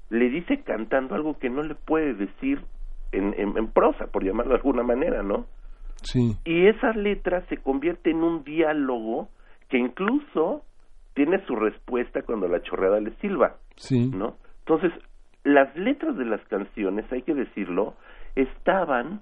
le 0.10 0.30
dice 0.30 0.62
cantando 0.64 1.16
algo 1.16 1.38
que 1.38 1.50
no 1.50 1.62
le 1.64 1.76
puede 1.76 2.14
decir 2.16 2.62
en, 3.12 3.34
en, 3.38 3.58
en 3.58 3.68
prosa, 3.72 4.08
por 4.08 4.24
llamarlo 4.26 4.52
de 4.54 4.58
alguna 4.58 4.84
manera, 4.84 5.22
¿no? 5.24 5.46
sí 6.02 6.36
Y 6.46 6.68
esa 6.68 6.92
letra 6.92 7.46
se 7.50 7.58
convierte 7.58 8.12
en 8.12 8.18
un 8.24 8.44
diálogo 8.44 9.30
que 9.70 9.78
incluso 9.78 10.64
tiene 11.14 11.44
su 11.46 11.56
respuesta 11.56 12.22
cuando 12.24 12.48
la 12.48 12.62
chorreada 12.62 13.00
le 13.00 13.12
silba, 13.22 13.56
sí 13.76 14.10
¿no? 14.14 14.36
Entonces, 14.60 14.92
las 15.48 15.74
letras 15.78 16.18
de 16.18 16.26
las 16.26 16.42
canciones, 16.48 17.06
hay 17.12 17.22
que 17.22 17.34
decirlo, 17.34 17.96
estaban 18.36 19.22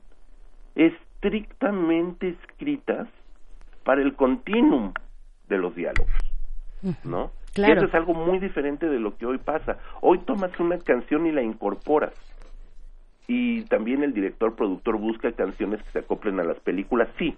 estrictamente 0.74 2.30
escritas 2.30 3.08
para 3.84 4.02
el 4.02 4.16
continuum 4.16 4.92
de 5.48 5.58
los 5.60 5.76
diálogos, 5.76 6.12
¿no? 7.04 7.32
Claro. 7.54 7.74
Y 7.74 7.78
eso 7.78 7.86
es 7.86 7.94
algo 7.94 8.16
muy 8.16 8.40
diferente 8.40 8.90
de 8.90 9.00
lo 9.00 9.16
que 9.16 9.28
hoy 9.28 9.38
pasa. 9.38 9.78
Hoy 10.02 10.18
tomas 10.20 10.60
una 10.60 10.80
canción 10.80 11.28
y 11.28 11.32
la 11.32 11.44
incorporas. 11.44 12.14
Y 13.28 13.62
también 13.66 14.04
el 14.04 14.14
director 14.14 14.56
productor 14.56 14.98
busca 14.98 15.32
canciones 15.32 15.82
que 15.84 15.92
se 15.92 16.00
acoplen 16.00 16.40
a 16.40 16.44
las 16.44 16.60
películas, 16.60 17.08
sí. 17.20 17.38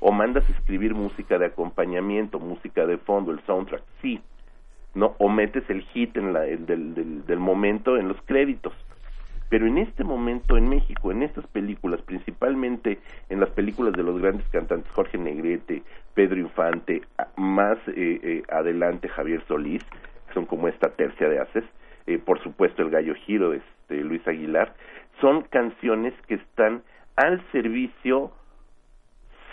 O 0.00 0.12
mandas 0.12 0.48
escribir 0.48 0.94
música 0.94 1.38
de 1.38 1.46
acompañamiento, 1.46 2.40
música 2.40 2.86
de 2.86 2.96
fondo, 2.96 3.32
el 3.32 3.40
soundtrack, 3.40 3.82
sí. 4.00 4.20
No, 4.94 5.14
o 5.18 5.28
metes 5.28 5.68
el 5.70 5.82
hit 5.82 6.16
en 6.16 6.32
la, 6.32 6.46
el 6.46 6.66
del, 6.66 6.94
del, 6.94 7.26
del 7.26 7.38
momento 7.38 7.96
en 7.96 8.08
los 8.08 8.20
créditos. 8.22 8.74
Pero 9.52 9.66
en 9.66 9.76
este 9.76 10.02
momento 10.02 10.56
en 10.56 10.68
México, 10.68 11.12
en 11.12 11.22
estas 11.22 11.46
películas, 11.48 12.00
principalmente 12.00 12.98
en 13.28 13.38
las 13.38 13.50
películas 13.50 13.92
de 13.92 14.02
los 14.02 14.18
grandes 14.18 14.48
cantantes 14.48 14.90
Jorge 14.92 15.18
Negrete, 15.18 15.82
Pedro 16.14 16.38
Infante, 16.38 17.02
más 17.36 17.76
eh, 17.88 18.18
eh, 18.22 18.42
adelante 18.50 19.08
Javier 19.08 19.44
Solís, 19.48 19.84
son 20.32 20.46
como 20.46 20.68
esta 20.68 20.88
tercia 20.90 21.28
de 21.28 21.38
haces, 21.38 21.64
eh, 22.06 22.18
por 22.18 22.42
supuesto 22.42 22.80
el 22.80 22.88
Gallo 22.88 23.14
Giro, 23.14 23.52
este, 23.52 24.02
Luis 24.02 24.26
Aguilar, 24.26 24.74
son 25.20 25.42
canciones 25.42 26.14
que 26.26 26.36
están 26.36 26.82
al 27.16 27.42
servicio 27.52 28.32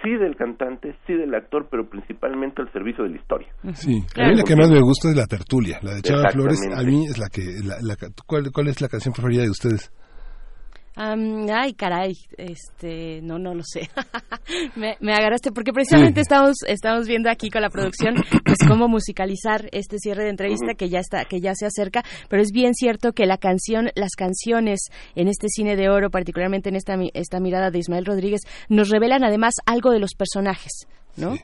sí 0.03 0.11
del 0.15 0.35
cantante, 0.35 0.95
sí 1.05 1.13
del 1.13 1.33
actor, 1.35 1.67
pero 1.69 1.89
principalmente 1.89 2.61
al 2.61 2.71
servicio 2.71 3.03
de 3.03 3.11
la 3.11 3.17
historia. 3.17 3.47
Sí, 3.73 4.01
Claro. 4.13 4.29
a 4.29 4.31
mí 4.33 4.37
la 4.37 4.43
que 4.43 4.55
más 4.55 4.69
me 4.71 4.81
gusta 4.81 5.09
es 5.09 5.15
la 5.15 5.25
tertulia, 5.27 5.79
la 5.81 5.95
de 5.95 6.01
Chava 6.01 6.29
Flores. 6.31 6.59
A 6.75 6.83
mí 6.83 7.05
es 7.05 7.17
la 7.17 7.27
que, 7.29 7.43
la, 7.63 7.75
la- 7.81 7.95
¿cuál, 8.25 8.51
¿cuál 8.53 8.67
es 8.67 8.81
la 8.81 8.87
canción 8.87 9.13
preferida 9.13 9.43
de 9.43 9.49
ustedes? 9.49 9.91
Am, 11.01 11.47
ay, 11.49 11.73
caray, 11.75 12.13
este, 12.37 13.21
no, 13.23 13.39
no 13.39 13.53
lo 13.53 13.63
sé. 13.63 13.89
me, 14.75 14.97
me 14.99 15.13
agarraste 15.13 15.51
porque 15.53 15.71
precisamente 15.71 16.19
Sí. 16.19 16.23
estamos, 16.23 16.57
estamos 16.67 17.07
viendo 17.07 17.29
aquí 17.29 17.49
con 17.49 17.61
la 17.61 17.69
producción, 17.69 18.15
pues 18.43 18.57
cómo 18.67 18.89
musicalizar 18.89 19.69
este 19.71 19.97
cierre 19.97 20.25
de 20.25 20.31
entrevista 20.31 20.73
que 20.77 20.89
ya 20.89 20.99
está, 20.99 21.23
que 21.23 21.39
ya 21.39 21.53
se 21.55 21.65
acerca. 21.65 22.03
Pero 22.27 22.41
es 22.41 22.51
bien 22.51 22.73
cierto 22.73 23.13
que 23.13 23.25
la 23.25 23.37
canción, 23.37 23.91
las 23.95 24.11
canciones 24.17 24.89
en 25.15 25.29
este 25.29 25.47
cine 25.47 25.77
de 25.77 25.87
oro, 25.89 26.09
particularmente 26.09 26.67
en 26.67 26.75
esta, 26.75 26.97
esta 27.13 27.39
mirada 27.39 27.71
de 27.71 27.79
Ismael 27.79 28.05
Rodríguez, 28.05 28.41
nos 28.67 28.89
revelan 28.89 29.23
además 29.23 29.53
algo 29.65 29.91
de 29.91 29.99
los 29.99 30.11
personajes, 30.17 30.85
¿no? 31.15 31.35
Sí, 31.35 31.41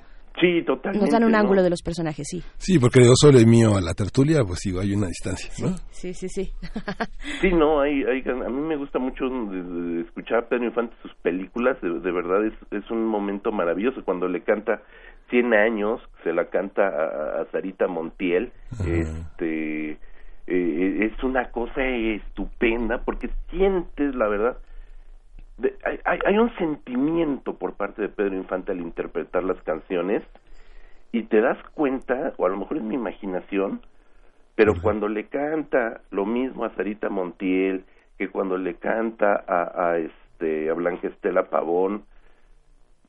totalmente. 0.66 1.00
Nos 1.06 1.10
dan 1.12 1.24
un 1.24 1.32
¿no? 1.32 1.38
ángulo 1.38 1.64
de 1.64 1.70
los 1.70 1.82
personajes, 1.82 2.28
sí. 2.30 2.44
Sí, 2.58 2.78
porque 2.78 3.00
de 3.02 3.10
Oso 3.10 3.30
y 3.32 3.46
mío 3.46 3.78
a 3.78 3.82
la 3.82 3.94
tertulia, 3.94 4.44
pues 4.46 4.60
digo, 4.66 4.82
hay 4.82 4.94
una 4.94 5.08
distancia, 5.08 5.50
¿no? 5.66 5.76
Sí, 5.92 6.14
sí, 6.14 6.28
sí. 6.30 6.52
Sí, 7.42 7.52
no, 7.52 7.82
hay, 7.82 8.04
hay, 8.04 8.22
a 8.28 8.50
mí 8.50 8.62
me 8.68 8.76
gusta 8.78 8.98
mucho 9.00 9.26
de- 9.26 9.64
de 9.64 10.02
escuchar 10.02 10.40
a 10.40 10.48
Pedro 10.48 10.66
Infante 10.66 10.96
sus 11.02 11.14
películas, 11.16 11.80
de, 11.82 11.90
de 12.00 12.12
verdad 12.12 12.46
es, 12.46 12.54
es 12.72 12.90
un 12.92 13.06
momento 13.06 13.52
maravilloso 13.52 14.04
cuando 14.04 14.28
le 14.28 14.42
canta 14.42 14.82
100 15.30 15.54
años, 15.54 16.02
se 16.24 16.34
la 16.34 16.46
canta 16.46 16.88
a, 16.88 17.42
a 17.42 17.46
Sarita 17.52 17.88
Montiel, 17.88 18.52
este 18.86 19.98
eh, 20.48 21.10
es 21.12 21.24
una 21.24 21.50
cosa 21.52 21.84
estupenda 21.86 23.00
porque 23.04 23.30
sientes 23.50 24.14
la 24.16 24.28
verdad 24.28 24.58
de- 25.58 25.76
hay, 25.84 26.00
hay- 26.06 26.20
hay 26.26 26.38
un 26.38 26.54
sentimiento 26.58 27.56
por 27.56 27.74
parte 27.74 28.02
de 28.02 28.10
Pedro 28.10 28.36
Infante 28.36 28.72
al 28.72 28.82
interpretar 28.82 29.44
las 29.44 29.62
canciones 29.64 30.24
y 31.12 31.24
te 31.24 31.40
das 31.42 31.58
cuenta, 31.74 32.34
o 32.38 32.46
a 32.46 32.50
lo 32.50 32.58
mejor 32.58 32.78
es 32.78 32.84
mi 32.84 32.96
imaginación, 32.96 33.82
pero 34.56 34.74
cuando 34.82 35.08
le 35.08 35.26
canta 35.28 36.02
lo 36.12 36.26
mismo 36.26 36.66
a 36.66 36.74
Sarita 36.76 37.10
Montiel 37.10 37.86
que 38.18 38.30
cuando 38.30 38.58
le 38.58 38.76
canta 38.76 39.44
a, 39.48 39.90
a 39.92 39.98
este 39.98 40.70
a 40.70 40.74
Blanca 40.74 41.08
Estela 41.08 41.50
Pavón, 41.50 42.06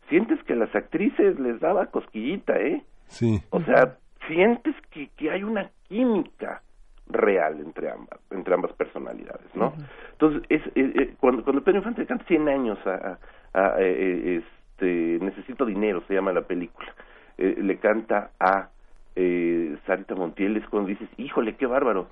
sientes 0.08 0.42
que 0.44 0.52
a 0.52 0.56
las 0.56 0.74
actrices 0.74 1.38
les 1.40 1.58
daba 1.60 1.86
cosquillita, 1.86 2.58
¿eh? 2.58 2.82
Sí. 3.06 3.40
O 3.50 3.60
sea, 3.62 3.96
sientes 4.28 4.74
que, 4.90 5.08
que 5.16 5.30
hay 5.30 5.42
una 5.44 5.70
química 5.88 6.62
real 7.08 7.60
entre 7.60 7.90
ambas, 7.90 8.18
entre 8.30 8.54
ambas 8.54 8.72
personalidades, 8.72 9.46
¿no? 9.54 9.72
Entonces, 10.12 10.42
es, 10.48 10.62
eh, 10.74 10.92
eh, 10.94 11.14
cuando, 11.20 11.44
cuando 11.44 11.62
Pedro 11.62 11.78
Infante 11.78 12.04
canta 12.06 12.24
100 12.26 12.48
años 12.48 12.78
a, 12.86 13.18
a- 13.54 13.74
a, 13.74 13.80
eh, 13.80 13.84
eh, 14.38 14.42
este, 14.42 15.18
Necesito 15.24 15.64
Dinero, 15.64 16.02
se 16.08 16.14
llama 16.14 16.32
la 16.32 16.42
película, 16.42 16.88
eh, 17.38 17.56
le 17.58 17.78
canta 17.78 18.30
a 18.40 18.68
eh, 19.14 19.76
Sarita 19.86 20.14
Montiel, 20.14 20.56
es 20.56 20.66
cuando 20.68 20.88
dices, 20.88 21.08
híjole, 21.16 21.56
qué 21.56 21.66
bárbaro, 21.66 22.08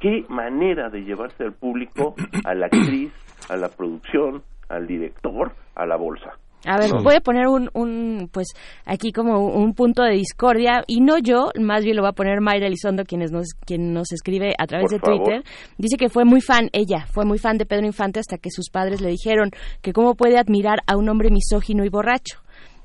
qué 0.00 0.24
manera 0.28 0.88
de 0.90 1.04
llevarse 1.04 1.44
al 1.44 1.52
público, 1.52 2.14
a 2.44 2.54
la 2.54 2.66
actriz, 2.66 3.12
a 3.48 3.56
la 3.56 3.68
producción, 3.68 4.42
al 4.68 4.86
director, 4.86 5.52
a 5.74 5.86
la 5.86 5.96
bolsa. 5.96 6.36
A 6.64 6.76
ver, 6.76 6.92
voy 6.92 7.14
a 7.14 7.20
poner 7.20 7.46
un, 7.46 7.70
un, 7.72 8.28
pues 8.32 8.48
aquí 8.84 9.12
como 9.12 9.46
un 9.46 9.74
punto 9.74 10.02
de 10.02 10.14
discordia 10.14 10.82
y 10.86 11.00
no 11.00 11.18
yo, 11.18 11.50
más 11.60 11.84
bien 11.84 11.96
lo 11.96 12.02
va 12.02 12.10
a 12.10 12.12
poner 12.12 12.40
Mayra 12.40 12.66
Elizondo, 12.66 13.04
quien 13.04 13.20
nos, 13.20 13.48
quien 13.64 13.92
nos 13.92 14.12
escribe 14.12 14.54
a 14.58 14.66
través 14.66 14.90
Por 14.90 14.92
de 14.92 14.98
Twitter. 14.98 15.42
favor. 15.42 15.74
Dice 15.78 15.96
que 15.96 16.08
fue 16.08 16.24
muy 16.24 16.40
fan, 16.40 16.68
ella 16.72 17.06
fue 17.10 17.24
muy 17.24 17.38
fan 17.38 17.58
de 17.58 17.66
Pedro 17.66 17.86
Infante 17.86 18.18
hasta 18.20 18.38
que 18.38 18.50
sus 18.50 18.70
padres 18.70 19.00
le 19.00 19.10
dijeron 19.10 19.50
que 19.82 19.92
cómo 19.92 20.14
puede 20.14 20.36
admirar 20.38 20.80
a 20.86 20.96
un 20.96 21.08
hombre 21.08 21.30
misógino 21.30 21.84
y 21.84 21.88
borracho. 21.88 22.40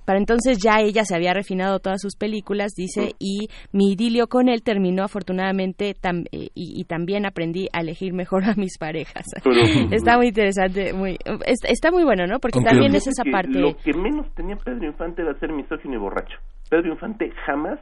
Para 0.05 0.19
entonces 0.19 0.57
ya 0.61 0.79
ella 0.81 1.03
se 1.05 1.15
había 1.15 1.33
refinado 1.33 1.79
todas 1.79 2.01
sus 2.01 2.15
películas, 2.15 2.73
dice, 2.75 3.13
y 3.19 3.47
mi 3.71 3.91
idilio 3.93 4.27
con 4.27 4.49
él 4.49 4.61
terminó 4.63 5.03
afortunadamente 5.03 5.95
tam- 5.95 6.25
eh, 6.31 6.49
y, 6.53 6.79
y 6.79 6.83
también 6.85 7.25
aprendí 7.25 7.67
a 7.73 7.81
elegir 7.81 8.13
mejor 8.13 8.43
a 8.45 8.53
mis 8.55 8.77
parejas. 8.77 9.25
Pero- 9.43 9.55
está 9.91 10.17
muy 10.17 10.27
interesante, 10.27 10.93
muy 10.93 11.17
es- 11.45 11.63
está 11.67 11.91
muy 11.91 12.03
bueno, 12.03 12.25
¿no? 12.27 12.39
Porque 12.39 12.59
también 12.71 12.95
es 12.95 13.07
esa 13.07 13.23
parte. 13.31 13.59
Lo 13.59 13.75
que 13.77 13.93
menos 13.93 14.27
tenía 14.35 14.55
Pedro 14.57 14.85
Infante 14.85 15.21
era 15.21 15.33
ser 15.39 15.51
misógino 15.51 15.95
y 15.95 15.97
borracho. 15.97 16.37
Pedro 16.69 16.91
Infante 16.93 17.31
jamás. 17.45 17.79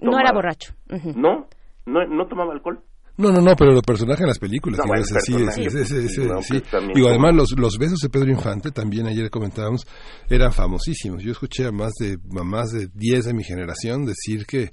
No 0.00 0.18
era 0.18 0.32
borracho. 0.32 0.74
No, 1.16 1.46
no, 1.86 2.06
no 2.06 2.26
tomaba 2.26 2.52
alcohol. 2.52 2.80
No, 3.16 3.30
no, 3.30 3.40
no, 3.40 3.54
pero 3.54 3.70
el 3.76 3.82
personaje 3.82 4.22
en 4.24 4.28
las 4.28 4.40
películas, 4.40 4.80
No, 4.84 4.92
sí, 5.22 5.34
ese- 5.34 5.82
ese- 5.82 5.84
sí, 5.86 6.06
ese- 6.06 6.26
no, 6.26 6.42
sí. 6.42 6.60
pues 6.68 6.82
Digo, 6.94 7.08
además 7.08 7.32
los, 7.34 7.52
los 7.56 7.78
besos 7.78 8.00
de 8.00 8.08
Pedro 8.08 8.30
Infante, 8.30 8.72
también 8.72 9.06
ayer 9.06 9.30
comentábamos, 9.30 9.82
eran 10.28 10.52
famosísimos. 10.52 11.22
Yo 11.22 11.30
escuché 11.30 11.66
a 11.66 11.70
más 11.70 11.92
de, 12.00 12.18
a 12.38 12.42
más 12.42 12.70
de 12.72 12.88
10 12.92 13.26
de 13.26 13.34
mi 13.34 13.44
generación 13.44 14.04
decir 14.04 14.46
que 14.46 14.70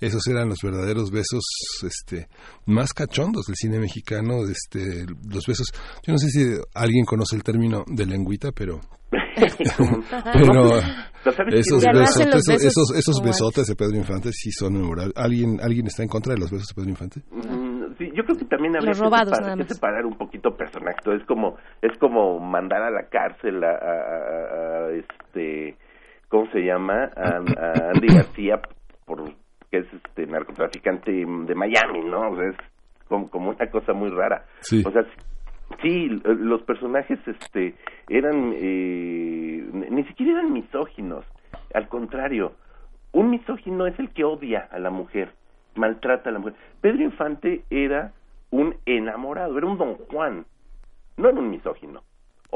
esos 0.00 0.26
eran 0.26 0.48
los 0.48 0.58
verdaderos 0.60 1.12
besos 1.12 1.44
este, 1.86 2.26
más 2.66 2.92
cachondos 2.92 3.46
del 3.46 3.54
cine 3.56 3.78
mexicano, 3.78 4.42
este, 4.48 5.06
los 5.28 5.46
besos. 5.46 5.68
Yo 6.04 6.12
no 6.14 6.18
sé 6.18 6.30
si 6.30 6.44
alguien 6.74 7.04
conoce 7.04 7.36
el 7.36 7.44
término 7.44 7.84
de 7.86 8.06
lengüita, 8.06 8.50
pero... 8.50 8.80
pero 10.32 10.80
¿Sabes 11.24 11.66
esos 11.66 11.82
besotes, 11.82 12.26
los 12.34 12.36
esos, 12.36 12.46
besos 12.46 12.64
esos, 12.64 12.90
esos 12.96 13.22
besotes 13.22 13.66
de 13.66 13.74
Pedro 13.76 13.96
Infante 13.96 14.30
sí 14.32 14.50
son 14.52 14.74
memorables. 14.74 15.14
¿Alguien, 15.16 15.58
¿Alguien 15.62 15.86
está 15.86 16.02
en 16.02 16.08
contra 16.08 16.34
de 16.34 16.40
los 16.40 16.50
besos 16.50 16.66
de 16.68 16.74
Pedro 16.74 16.90
Infante? 16.90 17.22
Mm, 17.30 17.73
sí, 17.98 18.10
yo 18.14 18.24
creo 18.24 18.36
que 18.38 18.44
también 18.46 18.76
habría 18.76 18.90
Los 18.90 18.98
que, 18.98 19.04
robados, 19.04 19.28
separar, 19.30 19.56
nada 19.56 19.56
que 19.68 19.74
separar 19.74 20.06
un 20.06 20.16
poquito 20.16 20.56
personaje. 20.56 20.98
Es 21.16 21.24
como 21.24 21.56
es 21.82 21.96
como 21.98 22.38
mandar 22.40 22.82
a 22.82 22.90
la 22.90 23.04
cárcel 23.08 23.62
a, 23.64 23.70
a- 23.70 23.74
a- 23.74 24.86
a, 24.86 24.90
este 24.92 25.76
¿cómo 26.28 26.50
se 26.50 26.60
llama? 26.60 27.10
A, 27.16 27.36
a 27.36 27.90
Andy 27.94 28.08
García 28.14 28.60
por 29.06 29.22
que 29.70 29.78
es 29.78 29.86
este 29.92 30.26
narcotraficante 30.26 31.10
de 31.12 31.54
Miami, 31.54 32.00
¿no? 32.04 32.30
O 32.30 32.36
sea, 32.36 32.48
es 32.48 32.56
como, 33.08 33.28
como 33.28 33.50
una 33.50 33.66
cosa 33.70 33.92
muy 33.92 34.10
rara. 34.10 34.44
Sí. 34.60 34.82
O 34.86 34.90
sea, 34.90 35.02
sí, 35.82 36.08
los 36.24 36.62
personajes 36.62 37.18
este 37.26 37.74
eran 38.08 38.52
eh, 38.56 39.64
ni 39.90 40.04
siquiera 40.04 40.32
eran 40.32 40.52
misóginos, 40.52 41.24
al 41.74 41.88
contrario, 41.88 42.52
un 43.12 43.30
misógino 43.30 43.86
es 43.86 43.98
el 43.98 44.10
que 44.10 44.24
odia 44.24 44.68
a 44.72 44.78
la 44.78 44.90
mujer, 44.90 45.32
maltrata 45.74 46.30
a 46.30 46.32
la 46.32 46.38
mujer. 46.38 46.54
Pedro 46.80 47.02
Infante 47.02 47.64
era 47.70 48.12
un 48.50 48.76
enamorado, 48.86 49.56
era 49.58 49.66
un 49.66 49.78
don 49.78 49.94
Juan, 50.10 50.46
no 51.16 51.28
era 51.28 51.38
un 51.38 51.50
misógino. 51.50 52.02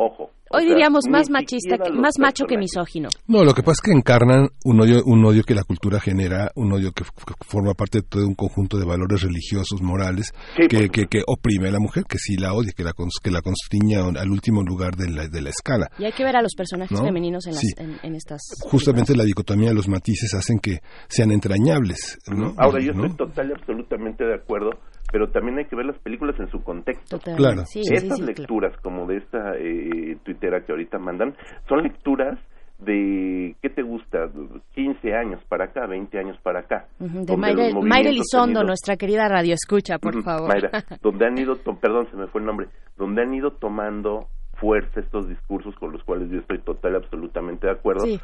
Ojo. 0.01 0.31
o 0.51 0.57
Hoy 0.57 0.63
sea, 0.63 0.71
diríamos 0.75 1.07
más 1.11 1.29
machista, 1.29 1.77
que, 1.77 1.91
más 1.91 2.15
macho 2.21 2.45
que 2.47 2.57
misógino. 2.57 3.09
No, 3.27 3.43
lo 3.43 3.53
que 3.53 3.63
pasa 3.63 3.81
es 3.83 3.91
que 3.91 3.91
encarnan 3.91 4.49
un 4.65 4.81
odio, 4.81 5.03
un 5.05 5.25
odio 5.25 5.43
que 5.43 5.57
la 5.57 5.65
cultura 5.65 5.99
genera, 5.99 6.53
un 6.55 6.73
odio 6.73 6.93
que, 6.93 7.03
forma 7.45 7.75
parte 7.75 7.99
de 7.99 8.03
todo 8.09 8.25
un 8.25 8.37
conjunto 8.37 8.79
de 8.79 8.85
valores 8.87 9.23
religiosos, 9.23 9.83
morales, 9.83 10.33
Sí, 10.57 10.69
que, 10.69 10.89
que, 10.89 11.07
que 11.07 11.23
oprime 11.27 11.69
a 11.69 11.73
la 11.73 11.81
mujer, 11.81 12.05
que 12.09 12.17
sí 12.19 12.37
la 12.37 12.55
odia, 12.55 12.71
que 12.77 12.85
la, 12.85 12.93
que 13.23 13.31
la 13.33 13.43
constriña 13.43 14.05
al 14.07 14.31
último 14.31 14.63
lugar 14.63 14.95
de 14.95 15.11
la, 15.11 15.27
de 15.27 15.43
la 15.43 15.51
escala. 15.51 15.91
Y 15.99 16.05
hay 16.05 16.13
que 16.13 16.23
ver 16.23 16.37
a 16.37 16.43
los 16.43 16.55
personajes 16.57 16.97
¿No? 16.97 17.05
femeninos 17.05 17.47
en, 17.49 17.55
las, 17.55 17.61
Sí. 17.61 17.69
en, 17.77 17.99
en 18.05 18.15
estas. 18.15 18.41
Justamente 18.71 19.17
la 19.17 19.25
dicotomía 19.25 19.71
de 19.71 19.75
los 19.75 19.89
matices 19.89 20.33
hacen 20.35 20.61
que 20.61 20.79
sean 21.09 21.33
entrañables. 21.33 22.19
¿no? 22.29 22.55
Ahora, 22.57 22.81
yo 22.81 22.93
¿No? 22.93 23.07
estoy 23.07 23.27
total 23.27 23.49
y 23.51 23.53
absolutamente 23.53 24.25
de 24.25 24.35
acuerdo, 24.37 24.71
pero 25.11 25.31
también 25.31 25.59
hay 25.59 25.65
que 25.67 25.77
ver 25.77 25.87
las 25.87 25.99
películas 25.99 26.39
en 26.39 26.49
su 26.51 26.63
contexto. 26.63 27.19
Totalmente. 27.19 27.43
Claro. 27.43 27.67
Sí, 27.67 27.81
Estas 27.91 28.19
sí, 28.19 28.25
lecturas, 28.25 28.77
como 28.83 29.07
de 29.07 29.17
esta 29.19 29.57
eh, 29.57 30.17
tuitera 30.25 30.65
que 30.65 30.73
ahorita 30.73 30.99
mandan, 30.99 31.35
son 31.69 31.83
lecturas 31.83 32.39
de, 32.79 33.57
¿qué 33.61 33.71
te 33.71 33.83
gusta? 33.83 34.29
15 34.75 35.13
años 35.15 35.43
para 35.49 35.65
acá, 35.65 35.87
20 35.87 36.17
años 36.19 36.39
para 36.43 36.61
acá. 36.61 36.87
Ujú, 37.01 37.21
De 37.21 37.25
donde 37.25 37.37
Mayra, 37.37 37.81
Mayra 37.81 38.11
Elizondo, 38.11 38.63
nuestra 38.63 38.97
querida 38.97 39.29
radio 39.29 39.55
escucha, 39.55 39.99
por 39.99 40.23
favor. 40.23 40.49
Mayra, 40.49 40.71
donde 41.03 41.27
han 41.27 41.37
ido, 41.39 41.57
to- 41.57 41.77
perdón, 41.81 42.07
se 42.11 42.17
me 42.17 42.27
fue 42.29 42.41
el 42.41 42.47
nombre, 42.47 42.69
donde 42.97 43.23
han 43.23 43.35
ido 43.35 43.51
tomando 43.53 44.27
fuerza 44.55 45.01
estos 45.01 45.29
discursos 45.29 45.75
con 45.77 45.93
los 45.93 46.03
cuales 46.05 46.31
yo 46.31 46.39
estoy 46.39 46.59
total 46.61 46.93
y 46.93 46.97
absolutamente 46.97 47.67
de 47.67 47.73
acuerdo. 47.73 48.05
Sí. 48.05 48.21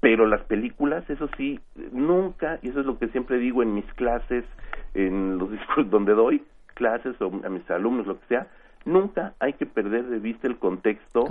Pero 0.00 0.26
las 0.26 0.42
películas, 0.44 1.08
eso 1.10 1.28
sí, 1.36 1.58
nunca, 1.92 2.58
y 2.62 2.68
eso 2.68 2.80
es 2.80 2.86
lo 2.86 2.98
que 2.98 3.08
siempre 3.08 3.38
digo 3.38 3.62
en 3.62 3.74
mis 3.74 3.86
clases, 3.94 4.44
en 4.96 5.38
los 5.38 5.50
discursos 5.58 5.90
donde 5.90 6.14
doy 6.14 6.42
clases 6.74 7.20
o 7.20 7.26
a 7.44 7.48
mis 7.48 7.68
alumnos, 7.70 8.06
lo 8.06 8.18
que 8.20 8.26
sea, 8.26 8.46
nunca 8.84 9.34
hay 9.40 9.54
que 9.54 9.66
perder 9.66 10.04
de 10.06 10.18
vista 10.18 10.46
el 10.46 10.58
contexto, 10.58 11.24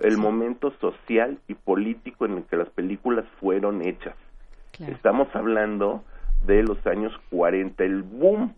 el 0.00 0.12
sí. 0.12 0.20
momento 0.20 0.72
social 0.80 1.38
y 1.48 1.54
político 1.54 2.26
en 2.26 2.38
el 2.38 2.44
que 2.44 2.56
las 2.56 2.68
películas 2.70 3.24
fueron 3.40 3.82
hechas. 3.86 4.14
Claro. 4.72 4.92
Estamos 4.92 5.28
hablando 5.34 6.04
de 6.46 6.62
los 6.62 6.86
años 6.86 7.12
40, 7.30 7.84
el 7.84 8.02
boom, 8.02 8.54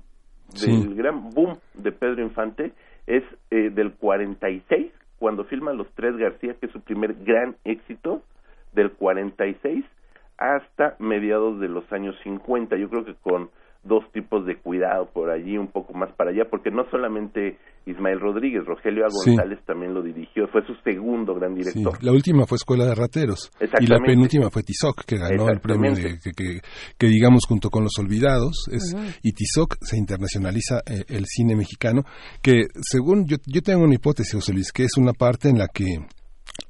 Sí. 0.54 0.70
del 0.70 0.94
gran 0.94 1.30
boom 1.30 1.56
de 1.72 1.92
Pedro 1.92 2.22
Infante 2.22 2.72
es 3.06 3.24
eh, 3.50 3.70
del 3.70 3.92
46, 3.94 4.92
cuando 5.18 5.44
filma 5.44 5.72
Los 5.72 5.90
Tres 5.94 6.14
García, 6.18 6.54
que 6.60 6.66
es 6.66 6.72
su 6.72 6.80
primer 6.82 7.14
gran 7.24 7.56
éxito, 7.64 8.22
del 8.72 8.90
46 8.92 9.84
hasta 10.36 10.96
mediados 10.98 11.60
de 11.60 11.68
los 11.68 11.90
años 11.92 12.16
50. 12.22 12.76
Yo 12.76 12.90
creo 12.90 13.04
que 13.04 13.14
con 13.14 13.50
dos 13.84 14.04
tipos 14.12 14.46
de 14.46 14.56
cuidado 14.58 15.10
por 15.12 15.30
allí, 15.30 15.58
un 15.58 15.66
poco 15.68 15.92
más 15.92 16.12
para 16.14 16.30
allá, 16.30 16.44
porque 16.50 16.70
no 16.70 16.84
solamente 16.90 17.58
Ismael 17.84 18.20
Rodríguez, 18.20 18.64
Rogelio 18.64 19.04
A. 19.04 19.08
Sí. 19.10 19.30
González 19.30 19.58
también 19.66 19.92
lo 19.92 20.02
dirigió, 20.02 20.46
fue 20.48 20.64
su 20.64 20.74
segundo 20.84 21.34
gran 21.34 21.56
Sí, 21.56 21.64
director. 21.70 22.02
la 22.04 22.12
última 22.12 22.46
fue 22.46 22.56
Escuela 22.56 22.84
de 22.86 22.94
Rateros 22.94 23.50
y 23.80 23.86
la 23.86 23.98
penúltima 23.98 24.50
fue 24.50 24.62
Tizoc, 24.62 25.04
que 25.04 25.16
ganó 25.18 25.48
el 25.48 25.58
premio 25.60 25.92
de, 25.94 26.18
que, 26.20 26.30
que- 26.30 26.60
que 26.96 27.06
digamos 27.08 27.44
junto 27.48 27.70
con 27.70 27.82
Los 27.82 27.98
Olvidados. 27.98 28.68
Es. 28.70 28.94
Y 29.24 29.32
Tizoc 29.32 29.76
se 29.80 29.96
internacionaliza 29.98 30.78
eh, 30.86 31.02
el 31.08 31.24
cine 31.26 31.56
mexicano, 31.56 32.02
que 32.40 32.66
según 32.80 33.26
yo, 33.26 33.36
yo 33.46 33.62
tengo 33.62 33.82
una 33.82 33.94
hipótesis, 33.94 34.34
José 34.34 34.52
Luis, 34.52 34.70
que 34.72 34.84
es 34.84 34.96
una 34.96 35.12
parte 35.12 35.48
en 35.48 35.58
la 35.58 35.66
que 35.66 35.84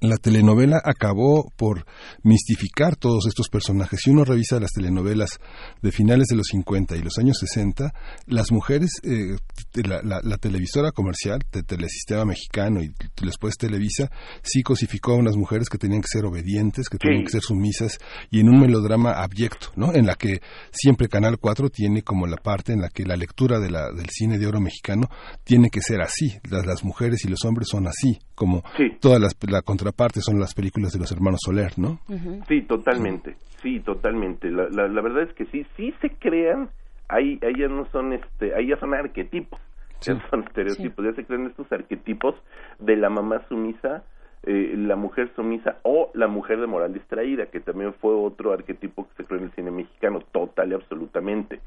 la 0.01 0.17
telenovela 0.17 0.81
acabó 0.85 1.51
por 1.57 1.85
mistificar 2.23 2.97
todos 2.97 3.27
estos 3.27 3.49
personajes. 3.49 4.01
Si 4.03 4.11
uno 4.11 4.25
revisa 4.25 4.61
las 4.61 4.71
telenovelas 4.73 5.39
de 5.83 5.93
finales 5.93 6.27
de 6.29 6.37
los 6.37 6.47
50 6.49 6.97
y 6.97 7.03
los 7.03 7.19
años 7.19 7.39
60, 7.39 7.93
las 8.27 8.53
mujeres, 8.53 8.91
eh, 9.03 9.37
la, 9.85 10.01
la- 10.03 10.21
la 10.23 10.37
televisora 10.39 10.93
comercial 10.93 11.41
de 11.53 11.63
Telesistema 11.63 12.25
Mexicano 12.25 12.83
y 12.83 12.93
después 13.23 13.55
Televisa, 13.57 14.11
sí 14.43 14.63
cosificó 14.63 15.13
a 15.13 15.17
unas 15.17 15.37
mujeres 15.37 15.69
que 15.69 15.79
tenían 15.79 16.01
que 16.03 16.09
ser 16.09 16.25
obedientes, 16.25 16.89
que 16.89 16.99
tenían 16.99 17.21
Sí. 17.21 17.25
que 17.27 17.31
ser 17.33 17.43
sumisas 17.43 17.99
y 18.31 18.41
en 18.41 18.49
un 18.49 18.61
melodrama 18.61 19.13
abyecto, 19.23 19.69
¿no? 19.77 19.93
En 19.95 20.07
la 20.07 20.15
que 20.15 20.41
siempre 20.73 21.09
Canal 21.09 21.39
4 21.39 21.69
tiene 21.71 22.03
como 22.03 22.27
la 22.27 22.37
parte 22.37 22.73
en 22.73 22.81
la 22.81 22.89
que 22.89 23.05
la 23.05 23.17
lectura 23.17 23.59
de 23.59 23.71
la, 23.71 23.91
del 23.93 24.09
cine 24.11 24.39
de 24.39 24.47
oro 24.47 24.61
mexicano 24.61 25.09
tiene 25.45 25.71
que 25.71 25.81
ser 25.81 26.01
así. 26.01 26.39
Las, 26.49 26.67
las 26.67 26.85
mujeres 26.85 27.25
y 27.25 27.29
los 27.29 27.45
hombres 27.45 27.69
son 27.71 27.87
así, 27.87 28.19
como 28.43 28.65
todas 29.01 29.21
las 29.21 29.37
la 29.49 29.63
contraparte 29.63 30.21
son 30.21 30.41
las 30.41 30.53
películas 30.53 30.93
de 30.93 30.99
los 30.99 31.13
hermanos 31.13 31.39
Soler, 31.45 31.79
¿no? 31.79 32.01
Sí, 32.49 32.63
totalmente, 32.63 33.37
sí, 33.63 33.79
totalmente. 33.79 34.51
La, 34.51 34.69
la, 34.69 34.89
la 34.89 35.01
verdad 35.01 35.23
es 35.23 35.33
que 35.35 35.45
sí, 35.47 35.65
sí 35.77 35.95
se 36.01 36.11
crean, 36.11 36.71
ahí, 37.09 37.39
ahí 37.41 37.55
ya 37.57 37.69
no 37.69 37.87
son, 37.93 38.15
este, 38.15 38.53
ahí 38.57 38.67
ya 38.67 38.77
son 38.81 38.95
arquetipos, 38.95 39.61
ya 40.01 40.15
no 40.15 40.23
son 40.29 40.43
estereotipos, 40.43 41.05
ya 41.05 41.13
se 41.13 41.25
crean 41.25 41.47
estos 41.47 41.71
arquetipos 41.71 42.35
de 42.81 42.97
la 42.97 43.11
mamá 43.11 43.47
sumisa 43.49 44.03
eh, 44.45 44.75
la 44.77 44.97
mujer 44.97 45.31
sumisa 45.37 45.77
o 45.85 46.11
la 46.15 46.27
mujer 46.27 46.61
de 46.61 46.67
moral 46.67 46.93
distraída, 46.93 47.47
que 47.47 47.61
también 47.61 47.95
fue 47.95 48.13
otro 48.13 48.53
arquetipo 48.53 49.07
que 49.07 49.23
se 49.23 49.25
creó 49.25 49.39
en 49.39 49.45
el 49.45 49.53
cine 49.53 49.71
mexicano, 49.71 50.19
total 50.33 50.73
y 50.73 50.75
absolutamente, 50.75 51.61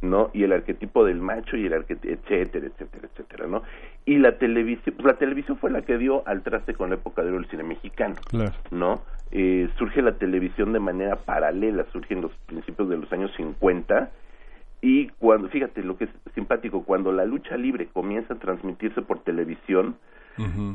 ¿no? 0.00 0.30
Y 0.32 0.44
el 0.44 0.52
arquetipo 0.52 1.04
del 1.04 1.20
macho 1.20 1.56
y 1.56 1.66
el 1.66 1.72
arquetipo, 1.72 2.12
etcétera, 2.14 2.66
etcétera, 2.66 3.08
etcétera, 3.12 3.46
¿no? 3.48 3.62
Y 4.04 4.18
la 4.18 4.38
televisión, 4.38 4.94
pues 4.96 5.06
la 5.06 5.18
televisión 5.18 5.58
fue 5.58 5.70
la 5.70 5.82
que 5.82 5.98
dio 5.98 6.26
al 6.26 6.42
traste 6.42 6.74
con 6.74 6.90
la 6.90 6.96
época 6.96 7.22
de 7.22 7.28
oro 7.28 7.40
del 7.40 7.50
cine 7.50 7.62
mexicano, 7.64 8.14
Claro. 8.28 8.52
¿no? 8.70 9.02
Eh, 9.30 9.68
surge 9.76 10.00
la 10.00 10.12
televisión 10.12 10.72
de 10.72 10.78
manera 10.80 11.16
paralela, 11.16 11.84
surge 11.92 12.14
en 12.14 12.22
los 12.22 12.32
principios 12.46 12.88
de 12.88 12.96
los 12.96 13.12
años 13.12 13.30
50 13.36 14.10
y 14.80 15.08
cuando, 15.18 15.48
fíjate 15.48 15.82
lo 15.82 15.98
que 15.98 16.04
es 16.04 16.10
simpático, 16.34 16.84
cuando 16.84 17.12
la 17.12 17.24
lucha 17.24 17.56
libre 17.56 17.88
comienza 17.92 18.34
a 18.34 18.38
transmitirse 18.38 19.02
por 19.02 19.18
televisión, 19.24 19.96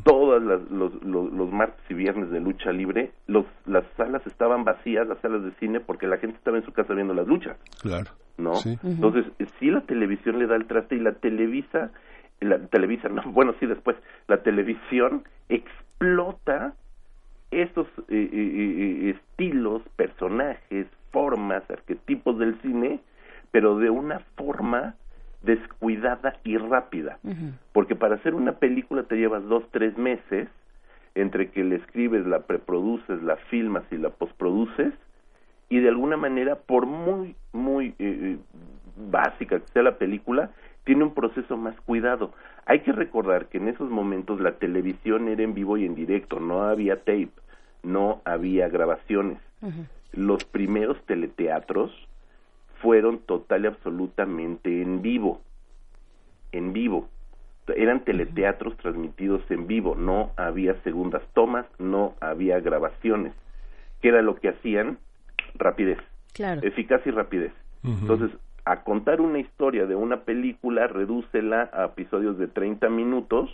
todas 0.03 0.43
las, 0.43 0.59
los, 0.69 1.01
los, 1.03 1.32
los 1.32 1.49
martes 1.49 1.80
y 1.89 1.93
viernes 1.93 2.30
de 2.32 2.41
lucha 2.41 2.74
libre, 2.74 3.11
los, 3.28 3.45
las 3.65 3.86
salas 3.95 4.21
estaban 4.28 4.65
vacías, 4.65 5.07
las 5.07 5.19
salas 5.19 5.41
de 5.41 5.51
cine, 5.53 5.80
porque 5.80 6.05
la 6.05 6.17
gente 6.17 6.36
estaba 6.36 6.57
en 6.57 6.65
su 6.65 6.74
casa 6.74 6.93
viendo 6.93 7.13
las 7.13 7.26
luchas, 7.28 7.55
Claro. 7.82 8.11
¿No? 8.38 8.55
Sí. 8.55 8.77
Entonces, 8.84 9.25
sí 9.59 9.69
la 9.71 9.81
televisión 9.81 10.39
le 10.39 10.47
da 10.47 10.55
el 10.55 10.65
traste 10.65 10.95
y 10.95 10.99
la 10.99 11.13
televisa, 11.13 11.91
la 12.41 12.59
televisa, 12.67 13.09
no, 13.09 13.21
bueno, 13.31 13.53
sí 13.59 13.65
después, 13.65 13.95
la 14.27 14.38
televisión 14.43 15.23
explota 15.49 16.73
estos 17.51 17.88
eh, 18.09 18.29
eh, 18.31 18.31
eh, 18.34 19.09
estilos, 19.11 19.81
personajes, 19.95 20.88
formas, 21.11 21.63
arquetipos 21.69 22.39
del 22.39 22.59
cine, 22.61 22.99
pero 23.51 23.77
de 23.77 23.89
una 23.89 24.19
forma 24.36 24.95
descuidada 25.43 26.38
y 26.43 26.57
rápida. 26.57 27.19
Porque 27.73 27.95
para 27.95 28.15
hacer 28.15 28.34
una 28.34 28.53
película 28.53 29.03
te 29.03 29.17
llevas 29.17 29.43
dos, 29.43 29.63
tres 29.71 29.97
meses 29.97 30.47
entre 31.15 31.51
que 31.51 31.63
la 31.63 31.75
escribes, 31.75 32.25
la 32.25 32.39
preproduces, 32.39 33.21
la 33.21 33.36
filmas 33.36 33.84
y 33.91 33.97
la 33.97 34.09
postproduces, 34.09 34.93
y 35.70 35.80
de 35.80 35.89
alguna 35.89 36.18
manera, 36.18 36.55
por 36.55 36.86
muy, 36.86 37.36
muy 37.51 37.88
eh, 37.88 37.93
eh, 37.99 38.38
básica 39.09 39.59
que 39.59 39.68
sea 39.74 39.84
la 39.84 39.97
película, 39.97 40.51
tiene 40.84 41.03
un 41.03 41.14
proceso 41.14 41.57
más 41.57 41.80
cuidado. 41.82 42.34
Hay 42.66 42.82
que 42.82 42.91
recordar 42.91 43.47
que 43.47 43.57
en 43.57 43.68
esos 43.68 43.89
momentos 43.89 44.39
la 44.39 44.53
televisión 44.53 45.28
era 45.28 45.43
en 45.43 45.53
vivo 45.53 45.78
y 45.78 45.86
en 45.86 45.95
directo, 45.95 46.39
no 46.39 46.64
había 46.64 46.97
tape, 46.97 47.30
no 47.84 48.22
había 48.26 48.70
grabaciones. 48.70 49.39
Los 50.11 50.43
primeros 50.43 51.01
teleteatros 51.05 51.91
fueron 52.82 53.20
total 53.20 53.64
y 53.64 53.68
absolutamente 53.68 54.82
en 54.82 55.01
vivo, 55.01 55.41
en 56.51 56.74
vivo. 56.74 57.07
Eran 57.68 58.03
teleteatros 58.03 58.76
transmitidos 58.78 59.41
en 59.49 59.68
vivo, 59.68 59.95
no 59.95 60.32
había 60.36 60.76
segundas 60.84 61.24
tomas, 61.34 61.66
no 61.80 62.14
había 62.20 62.59
grabaciones. 62.59 63.34
¿Qué 64.01 64.09
era 64.09 64.22
lo 64.22 64.36
que 64.36 64.49
hacían? 64.49 64.97
Rapidez, 65.56 65.97
Claro. 66.34 66.62
eficacia 66.64 67.12
y 67.12 67.16
rapidez. 67.16 67.51
Entonces, 67.84 68.32
a 68.66 68.84
contar 68.84 69.20
una 69.20 69.39
historia 69.39 69.86
de 69.86 69.95
una 69.95 70.22
película, 70.22 70.88
redúcela 70.88 71.70
a 71.74 71.86
episodios 71.86 72.38
de 72.38 72.47
30 72.47 72.88
minutos 72.89 73.49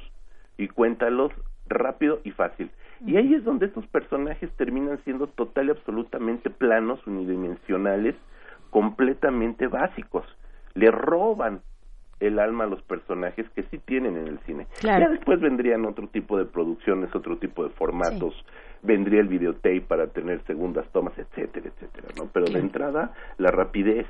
y 0.58 0.68
cuéntalos 0.68 1.32
rápido 1.68 2.20
y 2.24 2.32
fácil. 2.32 2.70
Y 3.06 3.16
ahí 3.18 3.34
es 3.34 3.44
donde 3.44 3.68
estos 3.68 3.88
personajes 3.88 4.52
terminan 4.58 5.00
siendo 5.06 5.28
total 5.28 5.68
y 5.68 5.72
absolutamente 5.72 6.50
planos, 6.50 7.06
unidimensionales, 7.08 8.16
completamente 8.70 9.68
básicos. 9.68 10.26
Le 10.76 10.92
roban 10.92 11.62
el 12.20 12.38
alma 12.40 12.66
a 12.66 12.68
los 12.68 12.82
personajes 12.84 13.50
que 13.52 13.64
sí 13.64 13.78
tienen 13.80 14.18
en 14.18 14.28
el 14.28 14.40
cine. 14.40 14.68
Claro. 14.80 15.06
Ya 15.06 15.10
después 15.10 15.40
vendrían 15.40 15.86
otro 15.86 16.08
tipo 16.08 16.38
de 16.38 16.46
producciones, 16.46 17.14
otro 17.16 17.38
tipo 17.38 17.64
de 17.64 17.70
formatos, 17.70 18.36
vendría 18.82 19.22
el 19.22 19.28
videotape 19.28 19.82
para 19.82 20.08
tener 20.08 20.42
segundas 20.46 20.88
tomas, 20.92 21.18
etcétera, 21.18 21.70
etcétera, 21.70 22.08
¿no? 22.18 22.30
Pero 22.32 22.48
de 22.48 22.60
entrada, 22.60 23.14
la 23.38 23.52
rapidez 23.52 24.06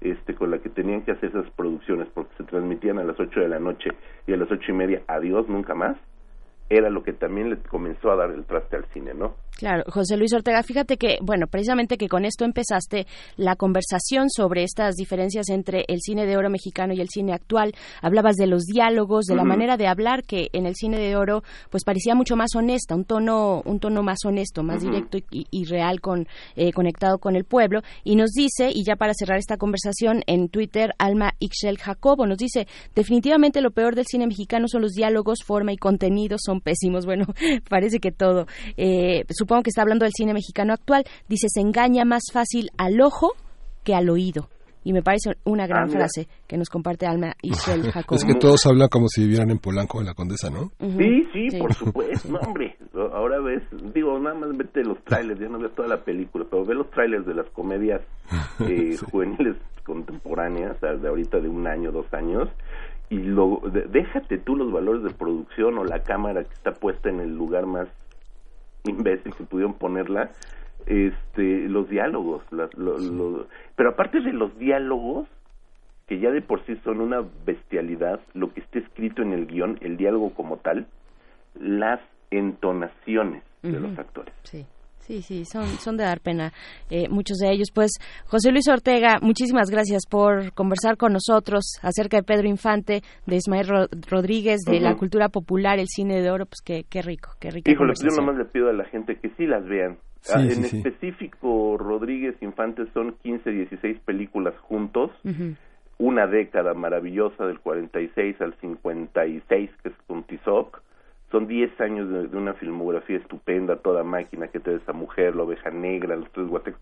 este, 0.00 0.34
con 0.34 0.50
la 0.50 0.58
que 0.58 0.68
tenían 0.68 1.02
que 1.02 1.12
hacer 1.12 1.30
esas 1.30 1.48
producciones, 1.50 2.08
porque 2.12 2.34
se 2.36 2.44
transmitían 2.44 2.98
a 2.98 3.04
las 3.04 3.18
8 3.18 3.40
de 3.40 3.48
la 3.48 3.58
noche 3.58 3.90
y 4.26 4.32
a 4.32 4.36
las 4.36 4.50
ocho 4.50 4.72
y 4.72 4.74
media, 4.74 5.02
adiós, 5.06 5.48
nunca 5.48 5.74
más, 5.74 5.96
era 6.76 6.88
lo 6.88 7.02
que 7.02 7.12
también 7.12 7.50
le 7.50 7.58
comenzó 7.58 8.10
a 8.10 8.16
dar 8.16 8.30
el 8.30 8.44
traste 8.46 8.76
al 8.76 8.86
cine, 8.92 9.12
¿no? 9.14 9.34
Claro, 9.58 9.84
José 9.88 10.16
Luis 10.16 10.32
Ortega, 10.32 10.62
fíjate 10.62 10.96
que, 10.96 11.18
bueno, 11.20 11.46
precisamente 11.46 11.98
que 11.98 12.08
con 12.08 12.24
esto 12.24 12.44
empezaste 12.44 13.06
la 13.36 13.54
conversación 13.54 14.30
sobre 14.30 14.64
estas 14.64 14.96
diferencias 14.96 15.50
entre 15.50 15.84
el 15.88 16.00
cine 16.00 16.26
de 16.26 16.36
oro 16.36 16.48
mexicano 16.48 16.94
y 16.94 17.00
el 17.00 17.08
cine 17.08 17.34
actual. 17.34 17.72
Hablabas 18.00 18.36
de 18.36 18.46
los 18.46 18.64
diálogos, 18.64 19.26
de 19.26 19.36
la 19.36 19.44
manera 19.44 19.76
de 19.76 19.86
hablar 19.86 20.24
que 20.24 20.48
en 20.52 20.66
el 20.66 20.74
cine 20.74 20.98
de 20.98 21.16
oro 21.16 21.42
pues 21.70 21.84
parecía 21.84 22.14
mucho 22.14 22.34
más 22.34 22.56
honesta, 22.56 22.94
un 22.94 23.04
tono 23.04 23.62
un 23.64 23.78
tono 23.78 24.02
más 24.02 24.24
honesto, 24.24 24.62
más 24.62 24.82
directo 24.82 25.18
y, 25.30 25.46
y 25.50 25.64
real 25.66 26.00
con 26.00 26.26
eh, 26.56 26.72
conectado 26.72 27.18
con 27.18 27.36
el 27.36 27.44
pueblo 27.44 27.82
y 28.04 28.16
nos 28.16 28.30
dice 28.30 28.70
y 28.72 28.84
ya 28.84 28.96
para 28.96 29.12
cerrar 29.14 29.38
esta 29.38 29.58
conversación 29.58 30.22
en 30.26 30.48
Twitter 30.48 30.94
Alma 30.98 31.34
Ixchel 31.38 31.78
Jacobo 31.78 32.26
nos 32.26 32.38
dice 32.38 32.66
definitivamente 32.94 33.60
lo 33.60 33.70
peor 33.70 33.94
del 33.94 34.06
cine 34.06 34.26
mexicano 34.26 34.66
son 34.66 34.82
los 34.82 34.92
diálogos, 34.92 35.44
forma 35.44 35.72
y 35.72 35.76
contenido 35.76 36.36
son 36.40 36.61
pésimos. 36.62 37.04
Bueno, 37.06 37.26
parece 37.68 37.98
que 37.98 38.12
todo. 38.12 38.46
Eh, 38.76 39.24
supongo 39.30 39.62
que 39.62 39.70
está 39.70 39.82
hablando 39.82 40.04
del 40.04 40.12
cine 40.16 40.32
mexicano 40.34 40.72
actual. 40.72 41.04
Dice 41.28 41.48
se 41.50 41.60
engaña 41.60 42.04
más 42.04 42.22
fácil 42.32 42.70
al 42.78 43.00
ojo 43.00 43.32
que 43.84 43.94
al 43.94 44.08
oído. 44.08 44.48
Y 44.84 44.92
me 44.92 45.00
parece 45.00 45.30
una 45.44 45.68
gran 45.68 45.84
Ah, 45.84 45.92
frase 45.92 46.26
que 46.48 46.56
nos 46.56 46.68
comparte 46.68 47.06
Alma 47.06 47.34
Ixchel 47.40 47.82
Jacobo. 47.92 48.16
Es 48.16 48.24
que 48.24 48.34
todos 48.34 48.66
hablan 48.66 48.88
como 48.88 49.06
si 49.06 49.22
vivieran 49.22 49.50
en 49.52 49.58
Polanco, 49.58 50.00
en 50.00 50.06
la 50.06 50.14
Condesa, 50.14 50.50
¿no? 50.50 50.72
Sí, 50.80 51.22
sí, 51.32 51.50
Sí. 51.50 51.58
por 51.58 51.72
supuesto, 51.72 52.28
no, 52.28 52.40
hombre. 52.40 52.76
Ahora 53.12 53.38
ves, 53.40 53.62
digo, 53.94 54.18
nada 54.18 54.34
más 54.34 54.56
vete 54.56 54.82
los 54.82 54.98
trailers, 55.04 55.38
ya 55.40 55.46
no 55.48 55.60
ves 55.60 55.72
toda 55.76 55.86
la 55.86 56.02
película, 56.02 56.44
pero 56.50 56.64
ve 56.64 56.74
los 56.74 56.90
trailers 56.90 57.24
de 57.24 57.34
las 57.34 57.48
comedias 57.50 58.00
eh, 58.68 58.96
juveniles 59.08 59.56
contemporáneas, 59.84 60.76
o 60.76 60.80
sea, 60.80 60.94
de 60.94 61.08
ahorita 61.08 61.38
de 61.38 61.48
un 61.48 61.66
año, 61.66 61.92
dos 61.92 62.06
años, 62.12 62.48
y 63.10 63.18
lo, 63.18 63.60
de- 63.72 63.82
déjate 63.82 64.38
tú 64.38 64.56
los 64.56 64.72
valores 64.72 65.02
de 65.02 65.10
producción 65.10 65.76
o 65.78 65.84
la 65.84 66.02
cámara 66.04 66.44
que 66.44 66.54
está 66.54 66.74
puesta 66.76 67.08
en 67.08 67.20
el 67.20 67.36
lugar 67.36 67.66
más 67.66 67.88
imbécil 68.84 69.34
que 69.34 69.44
pudieron 69.44 69.74
ponerla, 69.74 70.32
este, 70.86 71.68
los 71.68 71.88
diálogos, 71.88 72.42
las- 72.50 72.74
lo- 72.76 72.98
lo- 72.98 73.46
pero 73.76 73.90
aparte 73.90 74.20
de 74.20 74.32
los 74.32 74.56
diálogos, 74.58 75.28
que 76.06 76.18
ya 76.18 76.30
de 76.30 76.42
por 76.42 76.64
sí 76.66 76.76
son 76.82 77.00
una 77.00 77.22
bestialidad, 77.46 78.20
lo 78.34 78.52
que 78.52 78.60
está 78.60 78.80
escrito 78.80 79.22
en 79.22 79.32
el 79.32 79.46
guion, 79.46 79.78
el 79.82 79.96
diálogo 79.96 80.34
como 80.34 80.56
tal, 80.56 80.86
las 81.54 82.00
entonaciones 82.30 83.42
de 83.62 83.78
los 83.78 83.96
actores. 83.98 84.34
Sí. 84.42 84.66
Sí, 85.06 85.20
sí, 85.22 85.44
son, 85.44 85.66
son 85.66 85.96
de 85.96 86.04
dar 86.04 86.20
pena 86.20 86.52
eh, 86.88 87.08
muchos 87.08 87.36
de 87.38 87.50
ellos. 87.50 87.68
Pues 87.74 87.90
José 88.26 88.50
Luis 88.52 88.68
Ortega, 88.68 89.18
muchísimas 89.20 89.68
gracias 89.68 90.02
por 90.08 90.52
conversar 90.54 90.96
con 90.96 91.12
nosotros 91.12 91.64
acerca 91.82 92.16
de 92.18 92.22
Pedro 92.22 92.48
Infante, 92.48 93.02
de 93.26 93.36
Ismael 93.36 93.66
Ro- 93.66 93.88
Rodríguez, 94.08 94.60
de 94.64 94.78
la 94.80 94.94
cultura 94.94 95.28
popular, 95.28 95.78
el 95.80 95.88
cine 95.88 96.20
de 96.22 96.30
oro. 96.30 96.46
Pues 96.46 96.60
qué, 96.64 96.84
qué 96.88 97.02
rico, 97.02 97.30
qué 97.40 97.50
rico. 97.50 97.70
Híjole, 97.70 97.92
pues 97.98 98.08
yo 98.08 98.16
nomás 98.20 98.36
le 98.38 98.44
pido 98.44 98.70
a 98.70 98.72
la 98.72 98.84
gente 98.84 99.16
que 99.18 99.30
sí 99.36 99.46
las 99.46 99.64
vean. 99.66 99.98
Sí, 100.20 100.32
Ah, 100.34 100.40
sí, 100.46 100.52
en 100.52 100.64
sí. 100.66 100.76
específico, 100.76 101.76
Rodríguez 101.78 102.36
Infante 102.40 102.84
son 102.94 103.16
15, 103.24 103.50
16 103.50 103.98
películas 104.04 104.54
juntos, 104.60 105.10
una 105.98 106.28
década 106.28 106.74
maravillosa 106.74 107.44
del 107.44 107.58
46 107.58 108.40
al 108.40 108.54
56, 108.60 109.70
que 109.82 109.88
es 109.88 109.94
con 110.06 110.22
Tizoc. 110.22 110.80
Son 111.32 111.46
10 111.48 111.80
años 111.80 112.08
de, 112.10 112.28
de 112.28 112.36
una 112.36 112.52
filmografía 112.54 113.16
estupenda, 113.16 113.76
toda 113.76 114.04
máquina 114.04 114.48
que 114.48 114.60
te 114.60 114.74
esa 114.76 114.92
mujer, 114.92 115.34
la 115.34 115.42
oveja 115.44 115.70
negra, 115.70 116.14
los 116.14 116.30
tres 116.32 116.46
guatecos. 116.46 116.80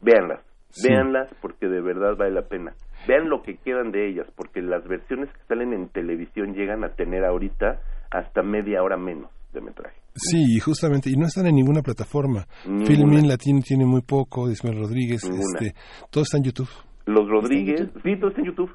Véanlas, 0.00 0.40
Sí. 0.70 0.88
véanlas 0.88 1.28
porque 1.42 1.66
de 1.68 1.80
verdad 1.80 2.16
vale 2.16 2.30
la 2.32 2.42
pena. 2.48 2.72
Vean 3.08 3.28
lo 3.28 3.42
que 3.42 3.56
quedan 3.56 3.90
de 3.90 4.08
ellas, 4.08 4.26
porque 4.36 4.62
las 4.62 4.86
versiones 4.86 5.28
que 5.32 5.40
salen 5.48 5.72
en 5.72 5.88
televisión 5.88 6.54
llegan 6.54 6.84
a 6.84 6.90
tener 6.94 7.24
ahorita 7.24 7.80
hasta 8.10 8.42
media 8.42 8.82
hora 8.82 8.96
menos 8.96 9.30
de 9.52 9.60
metraje. 9.60 9.96
Sí, 10.14 10.56
y 10.56 10.60
justamente, 10.60 11.10
y 11.10 11.14
no 11.16 11.26
están 11.26 11.46
en 11.46 11.56
ninguna 11.56 11.82
plataforma. 11.82 12.46
Ninguna. 12.66 12.86
Filmin 12.86 13.28
Latino 13.28 13.60
tiene 13.64 13.84
muy 13.84 14.02
poco, 14.02 14.48
Ismael 14.50 14.78
Rodríguez, 14.78 15.24
Ninguna. 15.24 15.42
este, 15.60 15.74
todo 16.10 16.22
está 16.22 16.36
en 16.38 16.44
YouTube. 16.44 16.68
Los 17.06 17.28
Rodríguez, 17.28 17.88
sí, 18.04 18.16
todo 18.16 18.28
está 18.30 18.40
en 18.40 18.46
YouTube. 18.46 18.70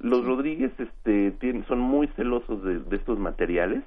Los 0.00 0.24
Rodríguez 0.26 0.70
este, 0.78 1.32
tienen, 1.40 1.64
son 1.66 1.80
muy 1.80 2.08
celosos 2.16 2.62
de, 2.62 2.78
de 2.80 2.96
estos 2.96 3.18
materiales, 3.18 3.82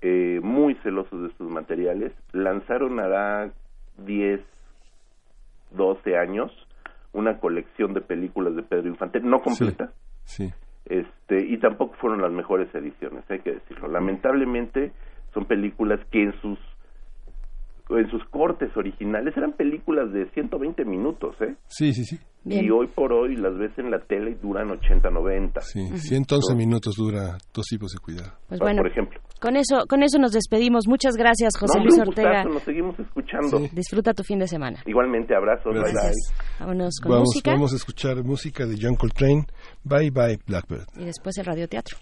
eh, 0.00 0.40
muy 0.42 0.74
celosos 0.82 1.22
de 1.22 1.28
estos 1.28 1.50
materiales. 1.50 2.12
Lanzaron 2.32 3.00
hará 3.00 3.50
10, 3.98 4.40
12 5.72 6.16
años 6.16 6.50
una 7.12 7.38
colección 7.40 7.94
de 7.94 8.00
películas 8.00 8.54
de 8.54 8.62
Pedro 8.62 8.88
Infante, 8.88 9.20
no 9.20 9.40
completa, 9.40 9.92
Sí. 10.24 10.52
este, 10.84 11.44
y 11.46 11.56
tampoco 11.58 11.94
fueron 11.94 12.20
las 12.20 12.30
mejores 12.32 12.72
ediciones, 12.74 13.24
hay 13.30 13.40
que 13.40 13.54
decirlo. 13.54 13.88
Lamentablemente 13.88 14.92
son 15.32 15.46
películas 15.46 15.98
que 16.10 16.22
en 16.22 16.32
sus 16.40 16.58
en 17.90 18.10
sus 18.10 18.22
cortes 18.30 18.70
originales 18.76 19.36
eran 19.36 19.52
películas 19.52 20.12
de 20.12 20.28
120 20.30 20.84
minutos, 20.84 21.34
¿eh? 21.40 21.54
Sí, 21.68 21.92
sí, 21.92 22.04
sí. 22.04 22.18
Y 22.44 22.70
hoy 22.70 22.86
por 22.86 23.12
hoy 23.12 23.36
las 23.36 23.56
ves 23.58 23.72
en 23.78 23.90
la 23.90 23.98
tele 24.00 24.30
y 24.30 24.34
duran 24.34 24.70
80, 24.70 25.10
90. 25.10 25.60
Sí, 25.60 25.80
111 25.98 26.54
minutos 26.54 26.94
dura 26.96 27.36
dos 27.52 27.66
tipos 27.66 27.90
de 27.92 27.98
cuidado. 27.98 28.32
Pues 28.48 28.60
bueno, 28.60 28.82
por 28.82 28.90
ejemplo. 28.90 29.20
Con 29.40 29.56
eso, 29.56 29.84
con 29.88 30.02
eso 30.02 30.18
nos 30.18 30.32
despedimos. 30.32 30.86
Muchas 30.88 31.14
gracias, 31.16 31.52
José 31.58 31.78
No, 31.78 31.84
Luis 31.84 31.98
un 31.98 32.04
gustazo, 32.06 32.26
Ortega. 32.28 32.44
nos 32.44 32.62
seguimos 32.62 32.98
escuchando. 32.98 33.58
Disfruta 33.72 34.14
tu 34.14 34.22
fin 34.22 34.38
de 34.38 34.46
semana. 34.46 34.78
Igualmente, 34.86 35.34
abrazos, 35.34 35.72
bye 35.72 35.82
Gracias. 35.82 36.14
bye. 36.38 36.46
Vámonos 36.60 36.94
con 37.02 37.10
Vamos, 37.12 37.26
música 37.34 37.50
vamos 37.52 37.72
a 37.72 37.76
escuchar 37.76 38.24
música 38.24 38.66
de 38.66 38.76
John 38.80 38.94
Coltrane. 38.96 39.44
Bye 39.84 40.10
bye 40.10 40.38
Blackbird. 40.46 40.86
y 40.96 41.04
después 41.04 41.36
el 41.38 41.44
radioteatro. 41.44 41.98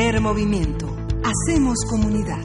Primer 0.00 0.22
movimiento. 0.22 0.86
Hacemos 1.22 1.76
comunidad. 1.90 2.42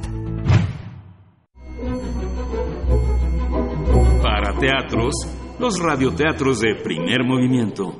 Para 4.21 4.59
teatros, 4.59 5.13
los 5.57 5.79
radioteatros 5.79 6.59
de 6.59 6.75
primer 6.83 7.23
movimiento. 7.23 7.95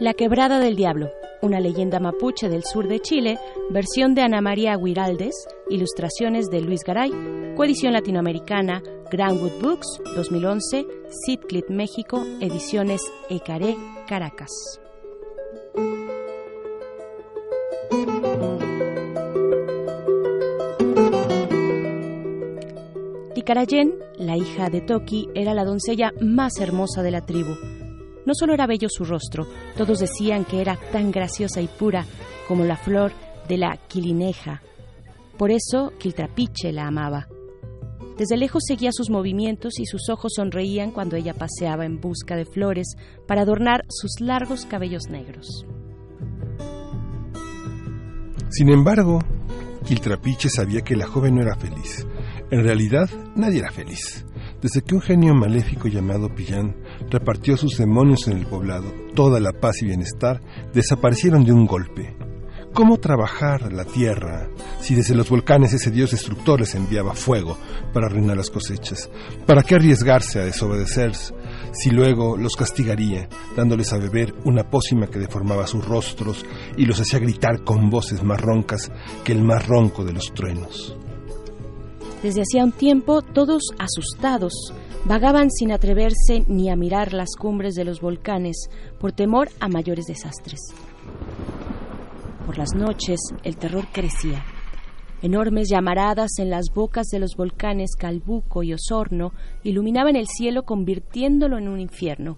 La 0.00 0.14
Quebrada 0.14 0.58
del 0.58 0.74
Diablo, 0.74 1.10
una 1.42 1.60
leyenda 1.60 2.00
mapuche 2.00 2.48
del 2.48 2.64
sur 2.64 2.88
de 2.88 2.98
Chile, 2.98 3.38
versión 3.70 4.16
de 4.16 4.22
Ana 4.22 4.40
María 4.40 4.74
Guiraldes, 4.76 5.46
ilustraciones 5.70 6.46
de 6.46 6.60
Luis 6.60 6.80
Garay, 6.84 7.12
coedición 7.54 7.92
latinoamericana, 7.92 8.82
Grandwood 9.14 9.62
Books, 9.62 10.00
2011, 10.16 10.84
Sitclit 11.24 11.68
México, 11.68 12.24
ediciones 12.40 13.00
Ecaré, 13.30 13.76
Caracas. 14.08 14.50
Ticarayen, 23.36 23.94
la 24.18 24.36
hija 24.36 24.68
de 24.68 24.80
Toki, 24.80 25.28
era 25.36 25.54
la 25.54 25.64
doncella 25.64 26.12
más 26.20 26.58
hermosa 26.58 27.04
de 27.04 27.12
la 27.12 27.24
tribu. 27.24 27.54
No 28.26 28.34
solo 28.34 28.52
era 28.52 28.66
bello 28.66 28.88
su 28.90 29.04
rostro, 29.04 29.46
todos 29.76 30.00
decían 30.00 30.44
que 30.44 30.60
era 30.60 30.76
tan 30.90 31.12
graciosa 31.12 31.60
y 31.60 31.68
pura 31.68 32.04
como 32.48 32.64
la 32.64 32.76
flor 32.76 33.12
de 33.46 33.58
la 33.58 33.76
quilineja. 33.86 34.60
Por 35.38 35.52
eso 35.52 35.92
Quiltrapiche 36.00 36.72
la 36.72 36.88
amaba. 36.88 37.28
Desde 38.18 38.36
lejos 38.36 38.62
seguía 38.66 38.90
sus 38.92 39.10
movimientos 39.10 39.80
y 39.80 39.86
sus 39.86 40.08
ojos 40.08 40.34
sonreían 40.36 40.92
cuando 40.92 41.16
ella 41.16 41.34
paseaba 41.34 41.84
en 41.84 42.00
busca 42.00 42.36
de 42.36 42.44
flores 42.44 42.94
para 43.26 43.42
adornar 43.42 43.84
sus 43.88 44.20
largos 44.20 44.66
cabellos 44.66 45.08
negros. 45.10 45.66
Sin 48.50 48.68
embargo, 48.68 49.18
Quiltrapiche 49.84 50.48
sabía 50.48 50.82
que 50.82 50.94
la 50.94 51.06
joven 51.06 51.34
no 51.34 51.42
era 51.42 51.56
feliz. 51.56 52.06
En 52.52 52.62
realidad, 52.62 53.10
nadie 53.34 53.58
era 53.58 53.72
feliz. 53.72 54.24
Desde 54.62 54.82
que 54.82 54.94
un 54.94 55.00
genio 55.00 55.34
maléfico 55.34 55.88
llamado 55.88 56.32
Pillán 56.34 56.76
repartió 57.10 57.56
sus 57.56 57.76
demonios 57.76 58.28
en 58.28 58.38
el 58.38 58.46
poblado, 58.46 58.90
toda 59.14 59.40
la 59.40 59.52
paz 59.52 59.82
y 59.82 59.86
bienestar 59.86 60.40
desaparecieron 60.72 61.44
de 61.44 61.52
un 61.52 61.66
golpe. 61.66 62.16
¿Cómo 62.74 62.98
trabajar 62.98 63.72
la 63.72 63.84
tierra 63.84 64.48
si 64.80 64.96
desde 64.96 65.14
los 65.14 65.30
volcanes 65.30 65.72
ese 65.72 65.92
dios 65.92 66.10
destructor 66.10 66.58
les 66.58 66.74
enviaba 66.74 67.14
fuego 67.14 67.56
para 67.92 68.06
arruinar 68.06 68.36
las 68.36 68.50
cosechas? 68.50 69.08
¿Para 69.46 69.62
qué 69.62 69.76
arriesgarse 69.76 70.40
a 70.40 70.44
desobedecer 70.44 71.12
si 71.14 71.90
luego 71.90 72.36
los 72.36 72.56
castigaría, 72.56 73.28
dándoles 73.56 73.92
a 73.92 73.98
beber 73.98 74.34
una 74.44 74.68
pócima 74.68 75.06
que 75.06 75.20
deformaba 75.20 75.68
sus 75.68 75.86
rostros 75.86 76.44
y 76.76 76.84
los 76.84 76.98
hacía 76.98 77.20
gritar 77.20 77.62
con 77.62 77.90
voces 77.90 78.24
más 78.24 78.40
roncas 78.40 78.90
que 79.22 79.30
el 79.30 79.44
más 79.44 79.68
ronco 79.68 80.04
de 80.04 80.14
los 80.14 80.34
truenos? 80.34 80.96
Desde 82.24 82.42
hacía 82.42 82.64
un 82.64 82.72
tiempo, 82.72 83.22
todos 83.22 83.62
asustados, 83.78 84.74
vagaban 85.04 85.48
sin 85.52 85.70
atreverse 85.70 86.44
ni 86.48 86.70
a 86.70 86.74
mirar 86.74 87.12
las 87.12 87.36
cumbres 87.38 87.76
de 87.76 87.84
los 87.84 88.00
volcanes 88.00 88.68
por 88.98 89.12
temor 89.12 89.48
a 89.60 89.68
mayores 89.68 90.06
desastres. 90.06 90.74
Por 92.46 92.58
las 92.58 92.74
noches 92.74 93.18
el 93.42 93.56
terror 93.56 93.86
crecía. 93.90 94.44
Enormes 95.22 95.68
llamaradas 95.70 96.38
en 96.38 96.50
las 96.50 96.66
bocas 96.74 97.06
de 97.06 97.18
los 97.18 97.36
volcanes 97.36 97.96
Calbuco 97.98 98.62
y 98.62 98.74
Osorno 98.74 99.32
iluminaban 99.62 100.16
el 100.16 100.26
cielo 100.26 100.64
convirtiéndolo 100.64 101.56
en 101.56 101.68
un 101.68 101.80
infierno. 101.80 102.36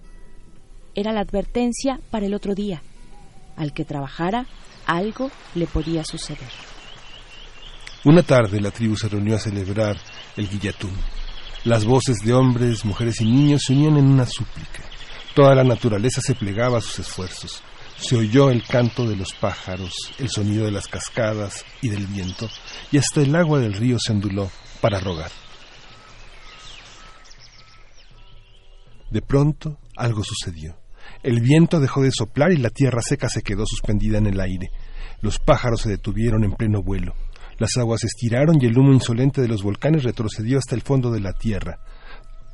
Era 0.95 1.11
la 1.11 1.19
advertencia 1.19 1.99
para 2.09 2.25
el 2.25 2.33
otro 2.33 2.55
día. 2.55 2.81
Al 3.57 3.73
que 3.73 3.83
trabajara, 3.83 4.45
algo 4.85 5.29
le 5.55 5.67
podía 5.67 6.05
suceder. 6.05 6.49
Una 8.05 8.23
tarde 8.23 8.61
la 8.61 8.71
tribu 8.71 8.95
se 8.95 9.09
reunió 9.09 9.35
a 9.35 9.39
celebrar 9.39 9.97
el 10.37 10.47
Guillatún. 10.47 10.93
Las 11.65 11.83
voces 11.83 12.19
de 12.19 12.33
hombres, 12.33 12.85
mujeres 12.85 13.19
y 13.19 13.25
niños 13.25 13.63
se 13.67 13.73
unían 13.73 13.97
en 13.97 14.05
una 14.05 14.25
súplica. 14.25 14.83
Toda 15.35 15.53
la 15.53 15.65
naturaleza 15.65 16.21
se 16.21 16.35
plegaba 16.35 16.77
a 16.77 16.81
sus 16.81 16.99
esfuerzos. 16.99 17.61
Se 17.97 18.15
oyó 18.15 18.49
el 18.49 18.63
canto 18.63 19.07
de 19.07 19.15
los 19.15 19.33
pájaros, 19.33 19.93
el 20.19 20.29
sonido 20.29 20.65
de 20.65 20.71
las 20.71 20.87
cascadas 20.87 21.65
y 21.81 21.89
del 21.89 22.05
viento, 22.07 22.47
y 22.91 22.97
hasta 22.97 23.21
el 23.21 23.35
agua 23.35 23.59
del 23.59 23.73
río 23.73 23.97
se 23.99 24.11
onduló 24.11 24.49
para 24.81 24.99
rogar. 24.99 25.31
De 29.09 29.21
pronto 29.21 29.79
algo 29.95 30.23
sucedió. 30.23 30.77
El 31.23 31.41
viento 31.41 31.79
dejó 31.79 32.03
de 32.03 32.11
soplar 32.11 32.51
y 32.51 32.57
la 32.57 32.69
tierra 32.69 33.01
seca 33.01 33.29
se 33.29 33.41
quedó 33.41 33.65
suspendida 33.65 34.17
en 34.17 34.27
el 34.27 34.39
aire. 34.39 34.69
Los 35.21 35.39
pájaros 35.39 35.81
se 35.81 35.89
detuvieron 35.89 36.43
en 36.43 36.53
pleno 36.53 36.83
vuelo. 36.83 37.15
Las 37.57 37.75
aguas 37.77 38.01
se 38.01 38.07
estiraron 38.07 38.57
y 38.61 38.67
el 38.67 38.77
humo 38.77 38.93
insolente 38.93 39.41
de 39.41 39.47
los 39.47 39.63
volcanes 39.63 40.03
retrocedió 40.03 40.59
hasta 40.59 40.75
el 40.75 40.81
fondo 40.81 41.11
de 41.11 41.21
la 41.21 41.33
tierra. 41.33 41.79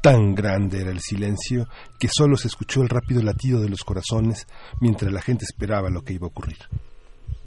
Tan 0.04 0.36
grande 0.36 0.82
era 0.82 0.92
el 0.92 1.00
silencio 1.00 1.70
que 1.98 2.10
solo 2.10 2.36
se 2.36 2.50
escuchó 2.50 2.82
el 2.82 2.90
rápido 2.90 3.22
latido 3.22 3.62
de 3.62 3.70
los 3.70 3.86
corazones 3.86 4.48
mientras 4.82 5.14
la 5.14 5.22
gente 5.22 5.46
esperaba 5.46 5.90
lo 5.90 6.02
que 6.02 6.12
iba 6.12 6.26
a 6.26 6.30
ocurrir. 6.30 6.58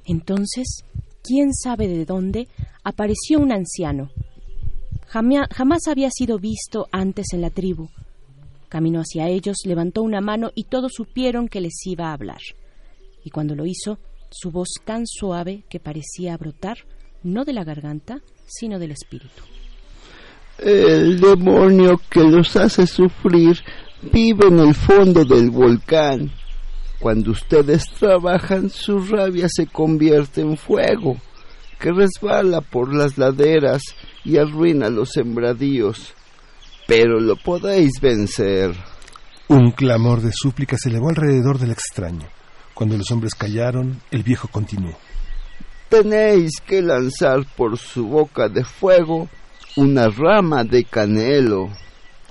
Entonces, 0.06 0.82
quién 1.22 1.52
sabe 1.52 1.86
de 1.86 2.06
dónde, 2.06 2.48
apareció 2.82 3.40
un 3.40 3.52
anciano. 3.52 4.08
Jamás 5.06 5.86
había 5.86 6.08
sido 6.10 6.38
visto 6.38 6.86
antes 6.92 7.26
en 7.34 7.42
la 7.42 7.50
tribu. 7.50 7.90
Caminó 8.70 9.00
hacia 9.00 9.28
ellos, 9.28 9.58
levantó 9.66 10.00
una 10.00 10.22
mano 10.22 10.50
y 10.54 10.64
todos 10.64 10.94
supieron 10.94 11.48
que 11.48 11.60
les 11.60 11.74
iba 11.84 12.06
a 12.06 12.14
hablar. 12.14 12.40
Y 13.22 13.28
cuando 13.28 13.54
lo 13.54 13.66
hizo, 13.66 13.98
su 14.30 14.50
voz 14.50 14.68
tan 14.82 15.06
suave 15.06 15.64
que 15.68 15.78
parecía 15.78 16.34
brotar, 16.38 16.78
no 17.22 17.44
de 17.44 17.52
la 17.52 17.64
garganta, 17.64 18.22
sino 18.46 18.78
del 18.78 18.92
espíritu. 18.92 19.42
El 20.58 21.20
demonio 21.20 22.00
que 22.08 22.20
los 22.20 22.56
hace 22.56 22.86
sufrir 22.86 23.62
vive 24.12 24.48
en 24.48 24.60
el 24.60 24.74
fondo 24.74 25.24
del 25.24 25.50
volcán. 25.50 26.32
Cuando 26.98 27.32
ustedes 27.32 27.84
trabajan, 27.90 28.70
su 28.70 28.98
rabia 29.00 29.48
se 29.50 29.66
convierte 29.66 30.40
en 30.40 30.56
fuego, 30.56 31.18
que 31.78 31.92
resbala 31.92 32.62
por 32.62 32.94
las 32.94 33.18
laderas 33.18 33.82
y 34.24 34.38
arruina 34.38 34.88
los 34.88 35.10
sembradíos. 35.10 36.14
Pero 36.86 37.20
lo 37.20 37.36
podéis 37.36 38.00
vencer. 38.00 38.74
Un 39.48 39.72
clamor 39.72 40.22
de 40.22 40.32
súplica 40.32 40.78
se 40.78 40.88
elevó 40.88 41.10
alrededor 41.10 41.58
del 41.58 41.72
extraño. 41.72 42.26
Cuando 42.72 42.96
los 42.96 43.10
hombres 43.10 43.34
callaron, 43.34 44.00
el 44.10 44.22
viejo 44.22 44.48
continuó. 44.48 44.96
Tenéis 45.90 46.60
que 46.66 46.80
lanzar 46.80 47.46
por 47.56 47.76
su 47.78 48.06
boca 48.06 48.48
de 48.48 48.64
fuego 48.64 49.28
una 49.76 50.08
rama 50.08 50.64
de 50.64 50.84
canelo. 50.84 51.68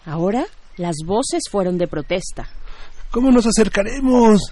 Ahora 0.05 0.45
las 0.77 0.95
voces 1.05 1.43
fueron 1.49 1.77
de 1.77 1.87
protesta. 1.87 2.49
¿Cómo 3.11 3.31
nos 3.31 3.45
acercaremos? 3.45 4.51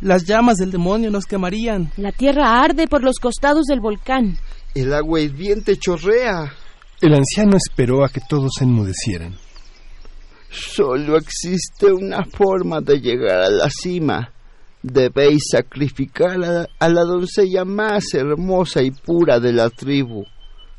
Las 0.00 0.24
llamas 0.24 0.56
del 0.56 0.70
demonio 0.70 1.10
nos 1.10 1.26
quemarían. 1.26 1.90
La 1.96 2.12
tierra 2.12 2.62
arde 2.62 2.86
por 2.86 3.02
los 3.02 3.18
costados 3.18 3.66
del 3.66 3.80
volcán. 3.80 4.38
El 4.74 4.92
agua 4.94 5.20
hirviente 5.20 5.76
chorrea. 5.76 6.52
El 7.00 7.14
anciano 7.14 7.56
esperó 7.56 8.04
a 8.04 8.08
que 8.08 8.20
todos 8.28 8.52
se 8.58 8.64
enmudecieran. 8.64 9.36
Solo 10.50 11.16
existe 11.16 11.92
una 11.92 12.24
forma 12.24 12.80
de 12.80 13.00
llegar 13.00 13.42
a 13.42 13.50
la 13.50 13.68
cima. 13.68 14.32
Debéis 14.82 15.48
sacrificar 15.50 16.42
a, 16.44 16.68
a 16.78 16.88
la 16.88 17.02
doncella 17.02 17.64
más 17.64 18.14
hermosa 18.14 18.82
y 18.82 18.90
pura 18.92 19.40
de 19.40 19.52
la 19.52 19.68
tribu 19.70 20.24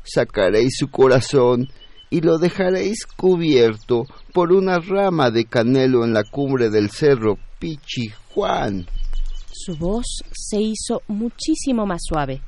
sacaréis 0.06 0.76
su 0.78 0.88
corazón 0.88 1.68
y 2.10 2.20
lo 2.20 2.38
dejaréis 2.38 3.04
cubierto 3.06 4.04
por 4.32 4.52
una 4.52 4.78
rama 4.78 5.30
de 5.30 5.44
canelo 5.44 6.04
en 6.04 6.12
la 6.12 6.24
cumbre 6.24 6.70
del 6.70 6.90
cerro 6.90 7.38
Pichijuan. 7.58 8.86
Su 9.50 9.76
voz 9.76 10.22
se 10.32 10.60
hizo 10.60 11.02
muchísimo 11.08 11.86
más 11.86 12.02
suave. 12.04 12.40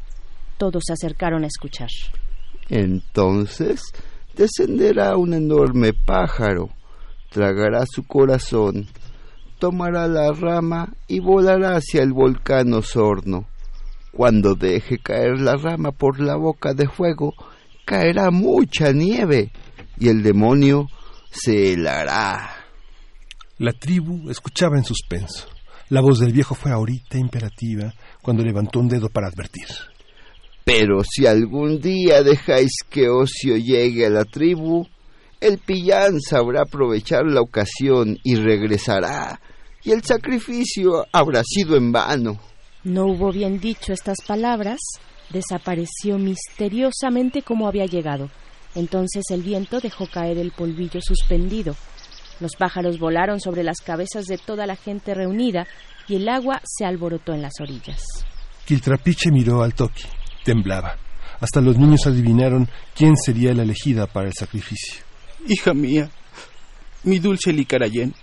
Todos 0.58 0.84
se 0.86 0.92
acercaron 0.92 1.44
a 1.44 1.48
escuchar. 1.48 1.88
Entonces 2.68 3.80
descenderá 4.36 5.16
un 5.16 5.34
enorme 5.34 5.92
pájaro, 5.92 6.68
tragará 7.30 7.84
su 7.86 8.04
corazón, 8.04 8.86
tomará 9.58 10.06
la 10.06 10.32
rama 10.32 10.92
y 11.06 11.20
volará 11.20 11.76
hacia 11.76 12.02
el 12.02 12.12
volcán 12.12 12.72
Osorno. 12.74 13.46
Cuando 14.12 14.54
deje 14.54 14.98
caer 14.98 15.40
la 15.40 15.56
rama 15.56 15.92
por 15.92 16.20
la 16.20 16.36
boca 16.36 16.74
de 16.74 16.88
fuego, 16.88 17.34
caerá 17.88 18.30
mucha 18.30 18.92
nieve 18.92 19.50
y 19.98 20.08
el 20.08 20.22
demonio 20.22 20.88
se 21.30 21.72
helará. 21.72 22.54
La 23.56 23.72
tribu 23.72 24.28
escuchaba 24.28 24.76
en 24.76 24.84
suspenso. 24.84 25.48
La 25.88 26.02
voz 26.02 26.18
del 26.18 26.34
viejo 26.34 26.54
fue 26.54 26.70
ahorita 26.70 27.16
imperativa 27.16 27.94
cuando 28.20 28.44
levantó 28.44 28.80
un 28.80 28.88
dedo 28.88 29.08
para 29.08 29.28
advertir. 29.28 29.68
Pero 30.64 31.02
si 31.02 31.26
algún 31.26 31.80
día 31.80 32.22
dejáis 32.22 32.72
que 32.90 33.08
Ocio 33.08 33.56
llegue 33.56 34.04
a 34.04 34.10
la 34.10 34.26
tribu, 34.26 34.86
el 35.40 35.56
pillán 35.56 36.20
sabrá 36.20 36.64
aprovechar 36.64 37.24
la 37.24 37.40
ocasión 37.40 38.18
y 38.22 38.34
regresará, 38.34 39.40
y 39.82 39.92
el 39.92 40.02
sacrificio 40.02 41.06
habrá 41.10 41.42
sido 41.42 41.74
en 41.74 41.90
vano. 41.90 42.38
No 42.84 43.06
hubo 43.06 43.32
bien 43.32 43.58
dicho 43.58 43.94
estas 43.94 44.18
palabras, 44.26 44.78
desapareció 45.30 46.18
misteriosamente 46.18 47.42
como 47.42 47.68
había 47.68 47.86
llegado. 47.86 48.30
Entonces 48.74 49.24
el 49.30 49.42
viento 49.42 49.80
dejó 49.80 50.06
caer 50.06 50.38
el 50.38 50.52
polvillo 50.52 51.00
suspendido. 51.00 51.74
Los 52.40 52.52
pájaros 52.56 52.98
volaron 52.98 53.40
sobre 53.40 53.64
las 53.64 53.78
cabezas 53.78 54.26
de 54.26 54.38
toda 54.38 54.66
la 54.66 54.76
gente 54.76 55.14
reunida 55.14 55.66
y 56.06 56.16
el 56.16 56.28
agua 56.28 56.60
se 56.64 56.84
alborotó 56.84 57.32
en 57.32 57.42
las 57.42 57.54
orillas. 57.60 58.02
Quiltrapiche 58.64 59.30
miró 59.30 59.62
al 59.62 59.74
Toki. 59.74 60.04
Temblaba. 60.44 60.96
Hasta 61.40 61.60
los 61.60 61.76
niños 61.76 62.06
adivinaron 62.06 62.68
quién 62.94 63.16
sería 63.16 63.54
la 63.54 63.62
elegida 63.62 64.06
para 64.06 64.28
el 64.28 64.34
sacrificio. 64.34 65.02
Hija 65.46 65.72
mía, 65.72 66.10
mi 67.04 67.18
dulce 67.18 67.52
Licarayén. 67.52 68.14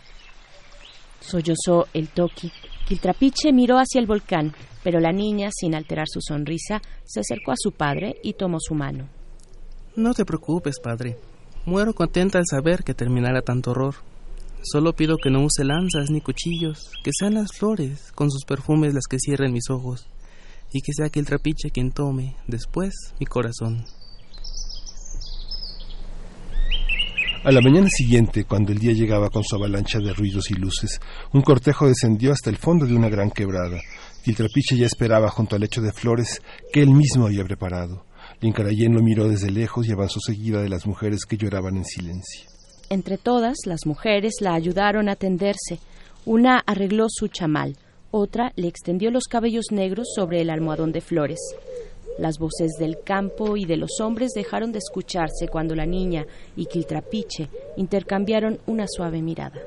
Sollozó 1.20 1.88
el 1.94 2.10
Toki. 2.10 2.52
Quiltrapiche 2.88 3.52
miró 3.52 3.78
hacia 3.78 4.00
el 4.00 4.06
volcán, 4.06 4.54
pero 4.84 5.00
la 5.00 5.12
niña, 5.12 5.50
sin 5.52 5.74
alterar 5.74 6.06
su 6.08 6.20
sonrisa, 6.22 6.82
se 7.04 7.20
acercó 7.20 7.52
a 7.52 7.58
su 7.58 7.72
padre 7.72 8.18
y 8.22 8.34
tomó 8.34 8.60
su 8.60 8.76
mano. 8.76 9.10
No 9.96 10.14
te 10.14 10.24
preocupes, 10.24 10.80
padre. 10.80 11.18
Muero 11.66 11.96
contenta 11.96 12.38
al 12.38 12.46
saber 12.48 12.84
que 12.84 12.94
terminara 12.94 13.42
tanto 13.42 13.72
horror. 13.72 13.96
Solo 14.62 14.94
pido 14.94 15.18
que 15.18 15.32
no 15.32 15.44
use 15.44 15.64
lanzas 15.64 16.12
ni 16.12 16.22
cuchillos, 16.22 16.92
que 17.04 17.12
sean 17.18 17.34
las 17.34 17.52
flores 17.54 18.12
con 18.14 18.30
sus 18.30 18.46
perfumes 18.46 18.94
las 18.94 19.06
que 19.10 19.18
cierren 19.20 19.54
mis 19.54 19.70
ojos, 19.72 20.08
y 20.72 20.82
que 20.82 20.94
sea 20.94 21.08
aquel 21.08 21.26
trapiche 21.26 21.72
quien 21.72 21.92
tome, 21.92 22.36
después, 22.48 22.94
mi 23.20 23.26
corazón. 23.26 23.84
A 27.46 27.52
la 27.52 27.62
mañana 27.62 27.88
siguiente, 27.90 28.46
cuando 28.46 28.72
el 28.72 28.80
día 28.80 28.92
llegaba 28.94 29.30
con 29.30 29.44
su 29.44 29.56
avalancha 29.56 30.00
de 30.00 30.14
ruidos 30.14 30.50
y 30.50 30.56
luces, 30.56 31.00
un 31.32 31.44
cortejo 31.44 31.88
descendió 31.88 32.32
hasta 32.32 32.50
el 32.50 32.58
fondo 32.58 32.88
de 32.88 32.96
una 32.96 33.08
gran 33.08 33.30
quebrada, 33.30 33.80
el 34.26 34.36
trapiche 34.36 34.76
ya 34.76 34.88
esperaba 34.88 35.30
junto 35.30 35.54
al 35.54 35.62
lecho 35.62 35.80
de 35.80 35.92
flores 35.92 36.42
que 36.74 36.82
él 36.82 36.90
mismo 36.90 37.28
había 37.28 37.44
preparado. 37.44 38.04
Lincarayén 38.42 38.96
lo 38.96 39.04
miró 39.04 39.30
desde 39.30 39.52
lejos 39.52 39.86
y 39.86 39.92
avanzó 39.92 40.20
seguida 40.22 40.60
de 40.64 40.70
las 40.70 40.88
mujeres 40.88 41.26
que 41.26 41.38
lloraban 41.38 41.78
en 41.78 41.86
silencio. 41.86 42.50
Entre 42.90 43.20
todas, 43.20 43.58
las 43.66 43.86
mujeres 43.86 44.38
la 44.42 44.56
ayudaron 44.56 45.08
a 45.08 45.16
tenderse. 45.16 45.78
Una 46.26 46.64
arregló 46.66 47.06
su 47.10 47.28
chamal, 47.28 47.78
otra 48.10 48.54
le 48.56 48.68
extendió 48.68 49.12
los 49.12 49.26
cabellos 49.26 49.66
negros 49.70 50.08
sobre 50.16 50.42
el 50.42 50.50
almohadón 50.50 50.92
de 50.92 51.02
flores. 51.02 51.40
Las 52.18 52.38
voces 52.40 52.74
del 52.80 53.00
campo 53.04 53.58
y 53.58 53.66
de 53.66 53.78
los 53.78 54.00
hombres 54.00 54.32
dejaron 54.34 54.72
de 54.72 54.80
escucharse 54.80 55.48
cuando 55.50 55.76
la 55.76 55.86
niña 55.86 56.26
y 56.56 56.66
Quiltrapiche 56.66 57.50
intercambiaron 57.76 58.60
una 58.68 58.86
suave 58.88 59.22
mirada. 59.22 59.60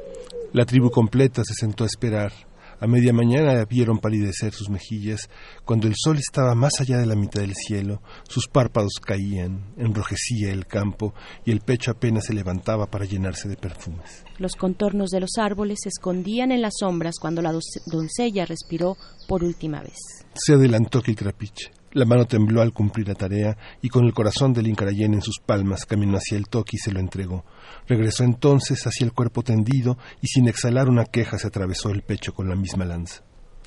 La 0.52 0.64
tribu 0.64 0.90
completa 0.90 1.42
se 1.44 1.52
sentó 1.54 1.84
a 1.84 1.88
esperar. 1.88 2.32
A 2.80 2.86
media 2.86 3.12
mañana 3.12 3.64
vieron 3.64 3.98
palidecer 3.98 4.54
sus 4.54 4.70
mejillas. 4.70 5.28
Cuando 5.64 5.88
el 5.88 5.94
sol 5.96 6.16
estaba 6.16 6.54
más 6.54 6.80
allá 6.80 6.98
de 6.98 7.06
la 7.06 7.16
mitad 7.16 7.40
del 7.40 7.54
cielo, 7.54 8.00
sus 8.28 8.46
párpados 8.46 8.92
caían, 9.04 9.74
enrojecía 9.76 10.52
el 10.52 10.66
campo 10.66 11.12
y 11.44 11.50
el 11.50 11.60
pecho 11.60 11.90
apenas 11.90 12.26
se 12.26 12.34
levantaba 12.34 12.86
para 12.86 13.04
llenarse 13.04 13.48
de 13.48 13.56
perfumes. 13.56 14.24
Los 14.38 14.54
contornos 14.54 15.10
de 15.10 15.20
los 15.20 15.32
árboles 15.38 15.80
se 15.82 15.88
escondían 15.88 16.52
en 16.52 16.62
las 16.62 16.74
sombras 16.78 17.16
cuando 17.20 17.42
la 17.42 17.52
doncella 17.86 18.46
respiró 18.46 18.96
por 19.26 19.42
última 19.42 19.82
vez. 19.82 19.98
Se 20.34 20.54
adelantó 20.54 21.02
Quiltrapiche. 21.02 21.77
La 21.92 22.04
mano 22.04 22.26
tembló 22.26 22.60
al 22.60 22.72
cumplir 22.72 23.08
la 23.08 23.14
tarea 23.14 23.56
y 23.80 23.88
con 23.88 24.04
el 24.04 24.12
corazón 24.12 24.52
del 24.52 24.66
Incarayén 24.66 25.14
en 25.14 25.22
sus 25.22 25.38
palmas 25.38 25.86
caminó 25.86 26.18
hacia 26.18 26.36
el 26.36 26.48
toque 26.48 26.76
y 26.76 26.78
se 26.78 26.92
lo 26.92 27.00
entregó. 27.00 27.44
Regresó 27.86 28.24
entonces 28.24 28.86
hacia 28.86 29.06
el 29.06 29.12
cuerpo 29.12 29.42
tendido 29.42 29.96
y 30.20 30.26
sin 30.26 30.48
exhalar 30.48 30.88
una 30.88 31.06
queja 31.06 31.38
se 31.38 31.46
atravesó 31.46 31.90
el 31.90 32.02
pecho 32.02 32.34
con 32.34 32.48
la 32.48 32.56
misma 32.56 32.84
lanza. 32.84 33.22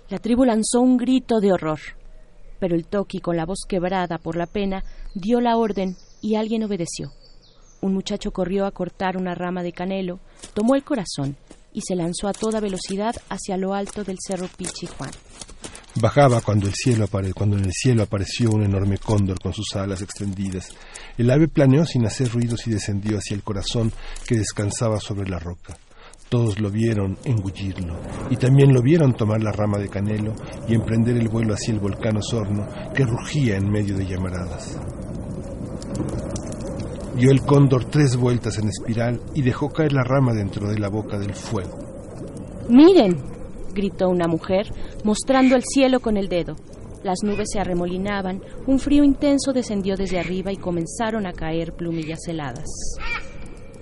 La 0.10 0.20
tribu 0.20 0.46
lanzó 0.46 0.82
un 0.82 0.98
grito 0.98 1.40
de 1.40 1.52
horror, 1.52 1.80
pero 2.60 2.76
el 2.76 2.86
toqui, 2.86 3.22
con 3.22 3.38
la 3.38 3.46
voz 3.46 3.62
quebrada 3.68 4.20
por 4.20 4.36
la 4.36 4.46
pena, 4.46 4.84
dio 5.16 5.42
la 5.42 5.58
orden 5.58 5.96
y 6.22 6.36
alguien 6.36 6.64
obedeció. 6.64 7.12
Un 7.82 7.96
muchacho 7.96 8.32
corrió 8.32 8.68
a 8.68 8.72
cortar 8.72 9.18
una 9.18 9.34
rama 9.34 9.64
de 9.64 9.72
canelo, 9.72 10.20
tomó 10.54 10.76
el 10.76 10.84
corazón 10.84 11.38
y 11.74 11.82
se 11.82 11.96
lanzó 11.96 12.28
a 12.28 12.34
toda 12.34 12.60
velocidad 12.60 13.16
hacia 13.30 13.58
lo 13.58 13.74
alto 13.74 14.04
del 14.04 14.18
cerro 14.20 14.48
Pichijuan. 14.56 15.10
Bajaba 15.96 16.40
cuando, 16.40 16.68
el 16.68 16.74
cielo 16.74 17.06
cuando 17.36 17.58
en 17.58 17.66
el 17.66 17.74
cielo 17.74 18.04
apareció 18.04 18.52
un 18.52 18.64
enorme 18.64 18.98
cóndor 18.98 19.40
con 19.42 19.54
sus 19.54 19.76
alas 19.76 20.02
extendidas. 20.02 20.70
El 21.18 21.30
ave 21.30 21.50
planeó 21.50 21.86
sin 21.86 22.06
hacer 22.06 22.32
ruidos 22.32 22.66
y 22.66 22.72
descendió 22.72 23.18
hacia 23.18 23.36
el 23.36 23.44
corazón 23.44 23.92
que 24.26 24.38
descansaba 24.38 25.02
sobre 25.02 25.30
la 25.30 25.38
roca. 25.38 25.78
Todos 26.30 26.62
lo 26.62 26.72
vieron 26.72 27.18
engullirlo 27.26 28.00
y 28.30 28.38
también 28.38 28.74
lo 28.74 28.82
vieron 28.82 29.14
tomar 29.14 29.44
la 29.44 29.52
rama 29.52 29.80
de 29.80 29.90
canelo 29.90 30.34
y 30.66 30.76
emprender 30.76 31.18
el 31.18 31.28
vuelo 31.28 31.54
hacia 31.54 31.74
el 31.74 31.82
volcán 31.82 32.16
Osorno 32.16 32.66
que 32.96 33.04
rugía 33.04 33.58
en 33.58 33.70
medio 33.70 33.98
de 33.98 34.06
llamaradas. 34.06 34.78
Dio 37.18 37.32
el 37.32 37.42
cóndor 37.42 37.84
tres 37.86 38.16
vueltas 38.16 38.58
en 38.60 38.70
espiral 38.70 39.20
y 39.36 39.42
dejó 39.42 39.68
caer 39.68 39.92
la 39.92 40.06
rama 40.06 40.34
dentro 40.34 40.70
de 40.70 40.80
la 40.80 40.88
boca 40.88 41.20
del 41.20 41.36
fuego. 41.36 41.78
Miren, 42.70 43.41
gritó 43.74 44.10
una 44.10 44.28
mujer, 44.28 44.68
mostrando 45.04 45.56
el 45.56 45.64
cielo 45.64 46.00
con 46.00 46.18
el 46.18 46.30
dedo. 46.30 46.56
Las 47.04 47.24
nubes 47.24 47.50
se 47.52 47.60
arremolinaban, 47.60 48.42
un 48.68 48.80
frío 48.80 49.04
intenso 49.04 49.54
descendió 49.54 49.96
desde 49.96 50.20
arriba 50.20 50.52
y 50.52 50.58
comenzaron 50.58 51.26
a 51.26 51.34
caer 51.34 51.74
plumillas 51.74 52.28
heladas. 52.28 52.68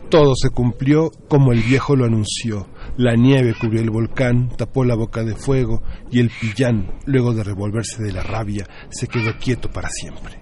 Todo 0.09 0.33
se 0.35 0.49
cumplió 0.49 1.11
como 1.27 1.51
el 1.51 1.61
viejo 1.61 1.95
lo 1.95 2.05
anunció. 2.05 2.67
La 2.97 3.15
nieve 3.15 3.53
cubrió 3.59 3.81
el 3.81 3.91
volcán, 3.91 4.49
tapó 4.57 4.83
la 4.83 4.95
boca 4.95 5.23
de 5.23 5.35
fuego 5.35 5.83
y 6.09 6.19
el 6.19 6.31
pillán, 6.41 6.97
luego 7.05 7.33
de 7.33 7.43
revolverse 7.43 8.01
de 8.01 8.13
la 8.13 8.23
rabia, 8.23 8.65
se 8.89 9.07
quedó 9.07 9.37
quieto 9.37 9.69
para 9.69 9.89
siempre. 9.89 10.39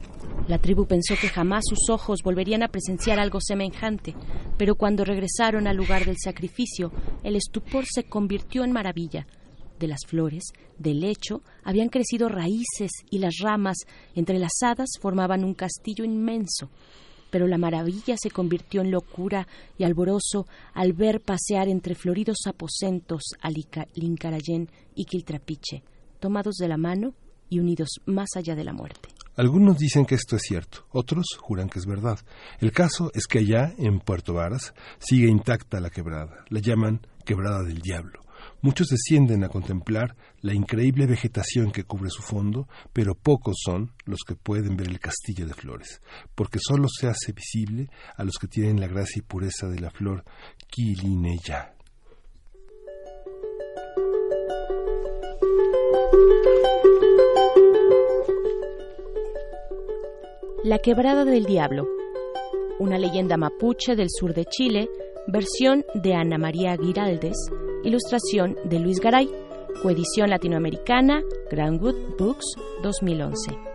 La 0.48 0.60
tribu 0.60 0.86
pensó 0.86 1.16
que 1.20 1.28
jamás 1.28 1.66
sus 1.68 1.90
ojos 1.90 2.22
volverían 2.24 2.64
a 2.64 2.70
presenciar 2.70 3.20
algo 3.20 3.42
semejante, 3.42 4.16
pero 4.58 4.76
cuando 4.76 5.04
regresaron 5.04 5.68
al 5.68 5.76
lugar 5.76 6.06
del 6.06 6.16
sacrificio, 6.18 6.94
el 7.24 7.36
estupor 7.36 7.84
se 7.86 8.06
convirtió 8.08 8.64
en 8.64 8.72
maravilla. 8.72 9.28
De 9.80 9.88
las 9.88 10.02
flores, 10.08 10.44
del 10.78 11.02
lecho, 11.02 11.42
habían 11.64 11.90
crecido 11.90 12.30
raíces 12.30 12.92
y 13.10 13.20
las 13.20 13.36
ramas, 13.42 13.78
entrelazadas, 14.16 14.90
formaban 15.00 15.44
un 15.44 15.54
castillo 15.54 16.04
inmenso. 16.04 16.70
Pero 17.30 17.48
la 17.48 17.58
maravilla 17.58 18.16
se 18.18 18.32
convirtió 18.32 18.82
en 18.82 18.92
locura 18.92 19.48
y 19.78 19.84
alborozo 19.84 20.48
al 20.74 20.94
ver 20.94 21.22
pasear 21.22 21.68
entre 21.68 21.94
floridos 21.94 22.38
aposentos 22.48 23.24
a 23.42 23.50
Lincarayén 23.50 24.70
y 24.96 25.06
Quiltrapiche, 25.06 25.84
tomados 26.20 26.56
de 26.56 26.68
la 26.70 26.78
mano 26.78 27.14
y 27.50 27.60
unidos 27.60 27.90
más 28.06 28.30
allá 28.36 28.56
de 28.56 28.64
la 28.64 28.74
muerte. 28.74 29.10
Algunos 29.36 29.78
dicen 29.78 30.06
que 30.06 30.16
esto 30.16 30.36
es 30.36 30.42
cierto, 30.42 30.88
otros 30.92 31.26
juran 31.40 31.70
que 31.70 31.78
es 31.78 31.86
verdad. 31.86 32.18
El 32.60 32.72
caso 32.72 33.12
es 33.14 33.28
que 33.28 33.38
allá, 33.38 33.72
en 33.78 34.00
Puerto 34.00 34.34
Varas, 34.34 34.74
sigue 34.98 35.30
intacta 35.30 35.80
la 35.80 35.92
quebrada. 35.92 36.44
La 36.50 36.60
llaman 36.60 37.06
quebrada 37.24 37.62
del 37.62 37.80
diablo. 37.80 38.27
Muchos 38.62 38.88
descienden 38.88 39.44
a 39.44 39.50
contemplar 39.50 40.16
la 40.42 40.54
increíble 40.54 41.06
vegetación 41.06 41.72
que 41.72 41.84
cubre 41.84 42.10
su 42.10 42.24
fondo, 42.24 42.68
pero 42.92 43.14
pocos 43.14 43.58
son 43.64 43.94
los 44.06 44.22
que 44.28 44.36
pueden 44.36 44.76
ver 44.76 44.88
el 44.88 45.00
castillo 45.00 45.46
de 45.46 45.54
flores, 45.54 46.02
porque 46.34 46.60
solo 46.60 46.88
se 46.90 47.08
hace 47.08 47.34
visible 47.34 47.90
a 48.16 48.24
los 48.24 48.38
que 48.40 48.48
tienen 48.48 48.80
la 48.80 48.88
gracia 48.88 49.20
y 49.20 49.22
pureza 49.22 49.68
de 49.68 49.80
la 49.80 49.92
flor 49.92 50.24
Quilineya. 50.70 51.74
La 60.64 60.80
Quebrada 60.80 61.24
del 61.24 61.46
Diablo, 61.46 61.88
una 62.80 62.98
leyenda 62.98 63.38
mapuche 63.38 63.96
del 63.96 64.10
sur 64.10 64.34
de 64.34 64.46
Chile, 64.46 64.90
versión 65.28 65.86
de 65.94 66.16
Ana 66.16 66.38
María 66.38 66.76
Giraldes, 66.76 67.38
ilustración 67.84 68.56
de 68.66 68.80
Luis 68.80 69.00
Garay, 69.00 69.30
coedición 69.82 70.30
latinoamericana, 70.30 71.22
Grandwood 71.52 71.96
Books 72.18 72.46
2011. 72.84 73.67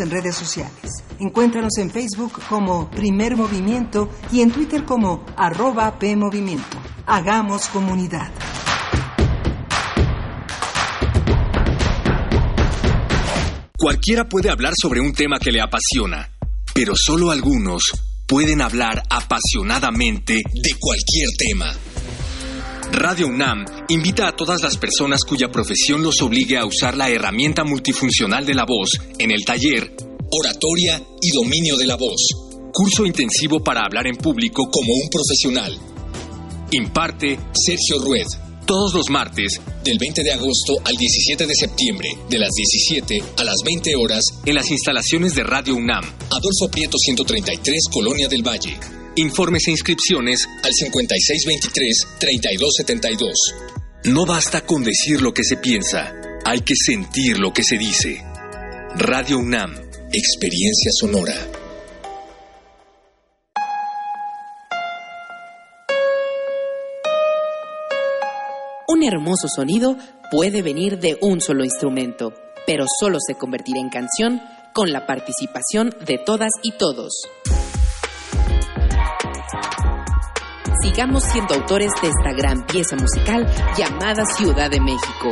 En 0.00 0.10
redes 0.10 0.34
sociales. 0.34 1.04
Encuéntranos 1.18 1.78
en 1.78 1.90
Facebook 1.90 2.32
como 2.48 2.90
Primer 2.90 3.36
Movimiento 3.36 4.10
y 4.30 4.40
en 4.40 4.50
Twitter 4.50 4.84
como 4.84 5.24
arroba 5.36 5.98
PMovimiento. 5.98 6.76
Hagamos 7.06 7.68
comunidad. 7.68 8.30
Cualquiera 13.78 14.28
puede 14.28 14.50
hablar 14.50 14.74
sobre 14.80 15.00
un 15.00 15.12
tema 15.12 15.38
que 15.38 15.52
le 15.52 15.60
apasiona, 15.60 16.28
pero 16.74 16.94
solo 16.94 17.30
algunos 17.30 17.82
pueden 18.26 18.60
hablar 18.60 19.02
apasionadamente 19.08 20.34
de 20.34 20.70
cualquier 20.78 21.28
tema. 21.38 21.72
Radio 22.96 23.26
UNAM 23.26 23.66
invita 23.90 24.26
a 24.26 24.34
todas 24.34 24.62
las 24.62 24.78
personas 24.78 25.20
cuya 25.20 25.48
profesión 25.48 26.02
los 26.02 26.22
obligue 26.22 26.56
a 26.56 26.64
usar 26.64 26.96
la 26.96 27.10
herramienta 27.10 27.62
multifuncional 27.62 28.46
de 28.46 28.54
la 28.54 28.64
voz 28.64 28.88
en 29.18 29.30
el 29.32 29.44
taller 29.44 29.94
Oratoria 30.30 31.02
y 31.20 31.30
Dominio 31.30 31.76
de 31.76 31.86
la 31.86 31.96
Voz. 31.96 32.22
Curso 32.72 33.04
intensivo 33.04 33.62
para 33.62 33.82
hablar 33.82 34.06
en 34.06 34.16
público 34.16 34.70
como 34.70 34.94
un 34.94 35.10
profesional. 35.10 35.78
Imparte 36.70 37.38
Sergio 37.52 37.98
Rued. 38.02 38.26
Todos 38.64 38.94
los 38.94 39.10
martes, 39.10 39.60
del 39.84 39.98
20 39.98 40.22
de 40.22 40.32
agosto 40.32 40.80
al 40.82 40.96
17 40.96 41.46
de 41.46 41.54
septiembre, 41.54 42.08
de 42.30 42.38
las 42.38 42.50
17 42.50 43.22
a 43.36 43.44
las 43.44 43.56
20 43.62 43.94
horas, 43.94 44.24
en 44.46 44.54
las 44.54 44.70
instalaciones 44.70 45.34
de 45.34 45.44
Radio 45.44 45.74
UNAM. 45.74 46.04
Adolfo 46.30 46.70
Prieto 46.70 46.96
133, 46.96 47.78
Colonia 47.92 48.26
del 48.26 48.42
Valle. 48.42 48.95
Informes 49.18 49.66
e 49.66 49.70
inscripciones 49.70 50.46
al 50.62 50.70
5623-3272. 52.20 53.32
No 54.04 54.26
basta 54.26 54.60
con 54.66 54.84
decir 54.84 55.22
lo 55.22 55.32
que 55.32 55.42
se 55.42 55.56
piensa, 55.56 56.12
hay 56.44 56.60
que 56.60 56.74
sentir 56.76 57.38
lo 57.38 57.50
que 57.50 57.64
se 57.64 57.78
dice. 57.78 58.22
Radio 58.94 59.38
UNAM, 59.38 59.74
experiencia 60.12 60.90
sonora. 60.92 61.34
Un 68.86 69.02
hermoso 69.02 69.48
sonido 69.48 69.96
puede 70.30 70.60
venir 70.60 70.98
de 70.98 71.16
un 71.22 71.40
solo 71.40 71.64
instrumento, 71.64 72.34
pero 72.66 72.84
solo 73.00 73.16
se 73.26 73.34
convertirá 73.34 73.80
en 73.80 73.88
canción 73.88 74.42
con 74.74 74.92
la 74.92 75.06
participación 75.06 75.94
de 76.06 76.18
todas 76.18 76.50
y 76.62 76.72
todos. 76.72 77.22
Sigamos 80.86 81.24
siendo 81.24 81.54
autores 81.54 81.90
de 82.00 82.08
esta 82.08 82.32
gran 82.32 82.64
pieza 82.64 82.96
musical 82.96 83.44
llamada 83.76 84.24
Ciudad 84.36 84.70
de 84.70 84.80
México. 84.80 85.30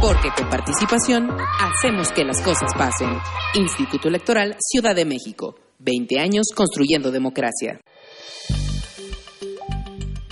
Porque 0.00 0.30
con 0.36 0.48
participación 0.48 1.28
hacemos 1.60 2.10
que 2.12 2.24
las 2.24 2.40
cosas 2.40 2.72
pasen. 2.74 3.10
Instituto 3.54 4.08
Electoral 4.08 4.56
Ciudad 4.58 4.94
de 4.94 5.04
México. 5.04 5.56
20 5.78 6.18
años 6.18 6.46
construyendo 6.56 7.10
democracia. 7.10 7.80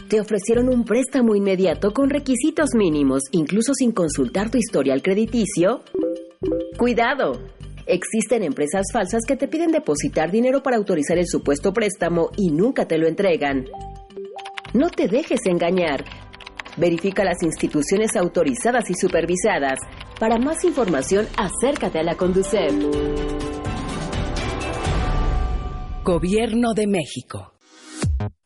Te 0.08 0.20
ofrecieron 0.20 0.68
un 0.68 0.84
préstamo 0.84 1.34
inmediato 1.34 1.92
con 1.92 2.08
requisitos 2.08 2.70
mínimos, 2.74 3.24
incluso 3.32 3.74
sin 3.74 3.92
consultar 3.92 4.50
tu 4.50 4.56
historial 4.56 5.02
crediticio. 5.02 5.82
Cuidado. 6.78 7.40
Existen 7.84 8.42
empresas 8.42 8.86
falsas 8.90 9.22
que 9.26 9.36
te 9.36 9.48
piden 9.48 9.70
depositar 9.70 10.30
dinero 10.30 10.62
para 10.62 10.76
autorizar 10.76 11.18
el 11.18 11.26
supuesto 11.26 11.72
préstamo 11.72 12.30
y 12.36 12.50
nunca 12.50 12.86
te 12.86 12.96
lo 12.96 13.06
entregan. 13.06 13.66
No 14.74 14.88
te 14.88 15.06
dejes 15.06 15.40
engañar. 15.44 16.02
Verifica 16.78 17.24
las 17.24 17.42
instituciones 17.42 18.16
autorizadas 18.16 18.88
y 18.88 18.94
supervisadas. 18.94 19.78
Para 20.18 20.38
más 20.38 20.64
información, 20.64 21.28
acércate 21.36 21.98
a 21.98 22.02
la 22.02 22.14
Conducef. 22.14 22.72
Gobierno 26.02 26.72
de 26.72 26.86
México. 26.86 27.52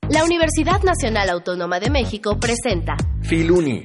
La 0.09 0.25
Universidad 0.25 0.83
Nacional 0.83 1.31
Autónoma 1.31 1.79
de 1.79 1.91
México 1.91 2.39
presenta 2.41 2.97
Filuni, 3.23 3.85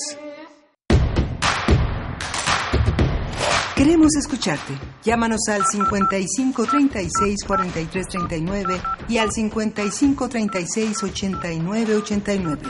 Queremos 3.75 4.15
escucharte. 4.15 4.73
Llámanos 5.03 5.47
al 5.49 5.63
55 5.65 6.65
36 6.67 7.43
43 7.47 8.07
39 8.07 8.81
y 9.09 9.17
al 9.17 9.31
55 9.31 10.29
36 10.29 11.03
89 11.03 11.95
89. 11.95 12.61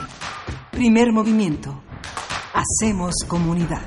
Primer 0.70 1.12
movimiento. 1.12 1.82
Hacemos 2.54 3.14
comunidad. 3.28 3.82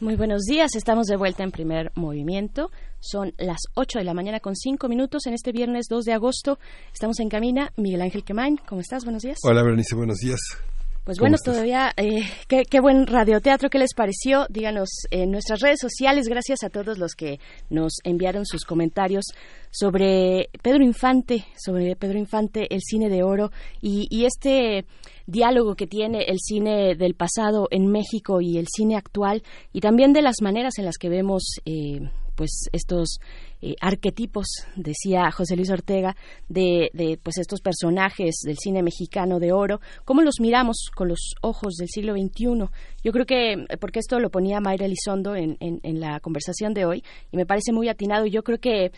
Muy 0.00 0.16
buenos 0.16 0.42
días, 0.42 0.74
estamos 0.74 1.06
de 1.06 1.16
vuelta 1.16 1.44
en 1.44 1.50
primer 1.50 1.92
movimiento. 1.94 2.70
Son 3.00 3.32
las 3.38 3.62
8 3.72 4.00
de 4.00 4.04
la 4.04 4.12
mañana 4.12 4.40
con 4.40 4.56
5 4.56 4.86
minutos 4.86 5.26
en 5.26 5.32
este 5.32 5.50
viernes 5.50 5.86
2 5.88 6.04
de 6.04 6.12
agosto. 6.12 6.58
Estamos 6.92 7.20
en 7.20 7.30
Camina. 7.30 7.72
Miguel 7.78 8.02
Ángel 8.02 8.22
Quemain, 8.22 8.58
¿cómo 8.68 8.82
estás? 8.82 9.04
Buenos 9.04 9.22
días. 9.22 9.38
Hola, 9.44 9.62
Berenice, 9.62 9.94
buenos 9.94 10.18
días. 10.18 10.40
Pues 11.04 11.18
bueno, 11.18 11.36
todavía, 11.36 11.92
eh, 11.98 12.22
qué, 12.48 12.62
qué, 12.64 12.80
buen 12.80 13.06
radioteatro, 13.06 13.68
¿qué 13.68 13.78
les 13.78 13.92
pareció? 13.92 14.46
Díganos 14.48 14.88
en 15.10 15.30
nuestras 15.32 15.60
redes 15.60 15.78
sociales, 15.78 16.28
gracias 16.28 16.64
a 16.64 16.70
todos 16.70 16.96
los 16.96 17.12
que 17.12 17.40
nos 17.68 17.98
enviaron 18.04 18.46
sus 18.46 18.64
comentarios 18.64 19.26
sobre 19.70 20.48
Pedro 20.62 20.82
Infante, 20.82 21.44
sobre 21.58 21.94
Pedro 21.94 22.18
Infante, 22.18 22.74
el 22.74 22.80
cine 22.80 23.10
de 23.10 23.22
oro 23.22 23.50
y, 23.82 24.06
y 24.08 24.24
este 24.24 24.86
diálogo 25.26 25.74
que 25.74 25.86
tiene 25.86 26.24
el 26.24 26.38
cine 26.38 26.94
del 26.94 27.14
pasado 27.14 27.68
en 27.70 27.86
México 27.86 28.40
y 28.40 28.56
el 28.56 28.66
cine 28.74 28.96
actual 28.96 29.42
y 29.74 29.80
también 29.80 30.14
de 30.14 30.22
las 30.22 30.36
maneras 30.40 30.78
en 30.78 30.86
las 30.86 30.96
que 30.96 31.10
vemos 31.10 31.60
eh, 31.66 32.00
pues 32.34 32.68
estos 32.72 33.18
eh, 33.60 33.74
arquetipos, 33.80 34.46
decía 34.76 35.30
José 35.30 35.56
Luis 35.56 35.70
Ortega, 35.70 36.16
de, 36.48 36.90
de, 36.92 37.18
pues 37.22 37.38
estos 37.38 37.60
personajes 37.60 38.36
del 38.44 38.56
cine 38.58 38.82
mexicano 38.82 39.40
de 39.40 39.52
oro, 39.52 39.80
cómo 40.04 40.22
los 40.22 40.34
miramos 40.40 40.90
con 40.94 41.08
los 41.08 41.34
ojos 41.42 41.74
del 41.74 41.88
siglo 41.88 42.14
XXI. 42.14 42.68
Yo 43.02 43.12
creo 43.12 43.26
que, 43.26 43.66
porque 43.80 44.00
esto 44.00 44.18
lo 44.20 44.30
ponía 44.30 44.60
Mayra 44.60 44.86
Elizondo 44.86 45.34
en, 45.34 45.56
en, 45.60 45.80
en 45.82 46.00
la 46.00 46.20
conversación 46.20 46.74
de 46.74 46.84
hoy, 46.84 47.04
y 47.32 47.36
me 47.36 47.46
parece 47.46 47.72
muy 47.72 47.88
atinado, 47.88 48.26
yo 48.26 48.42
creo 48.42 48.58
que 48.58 48.92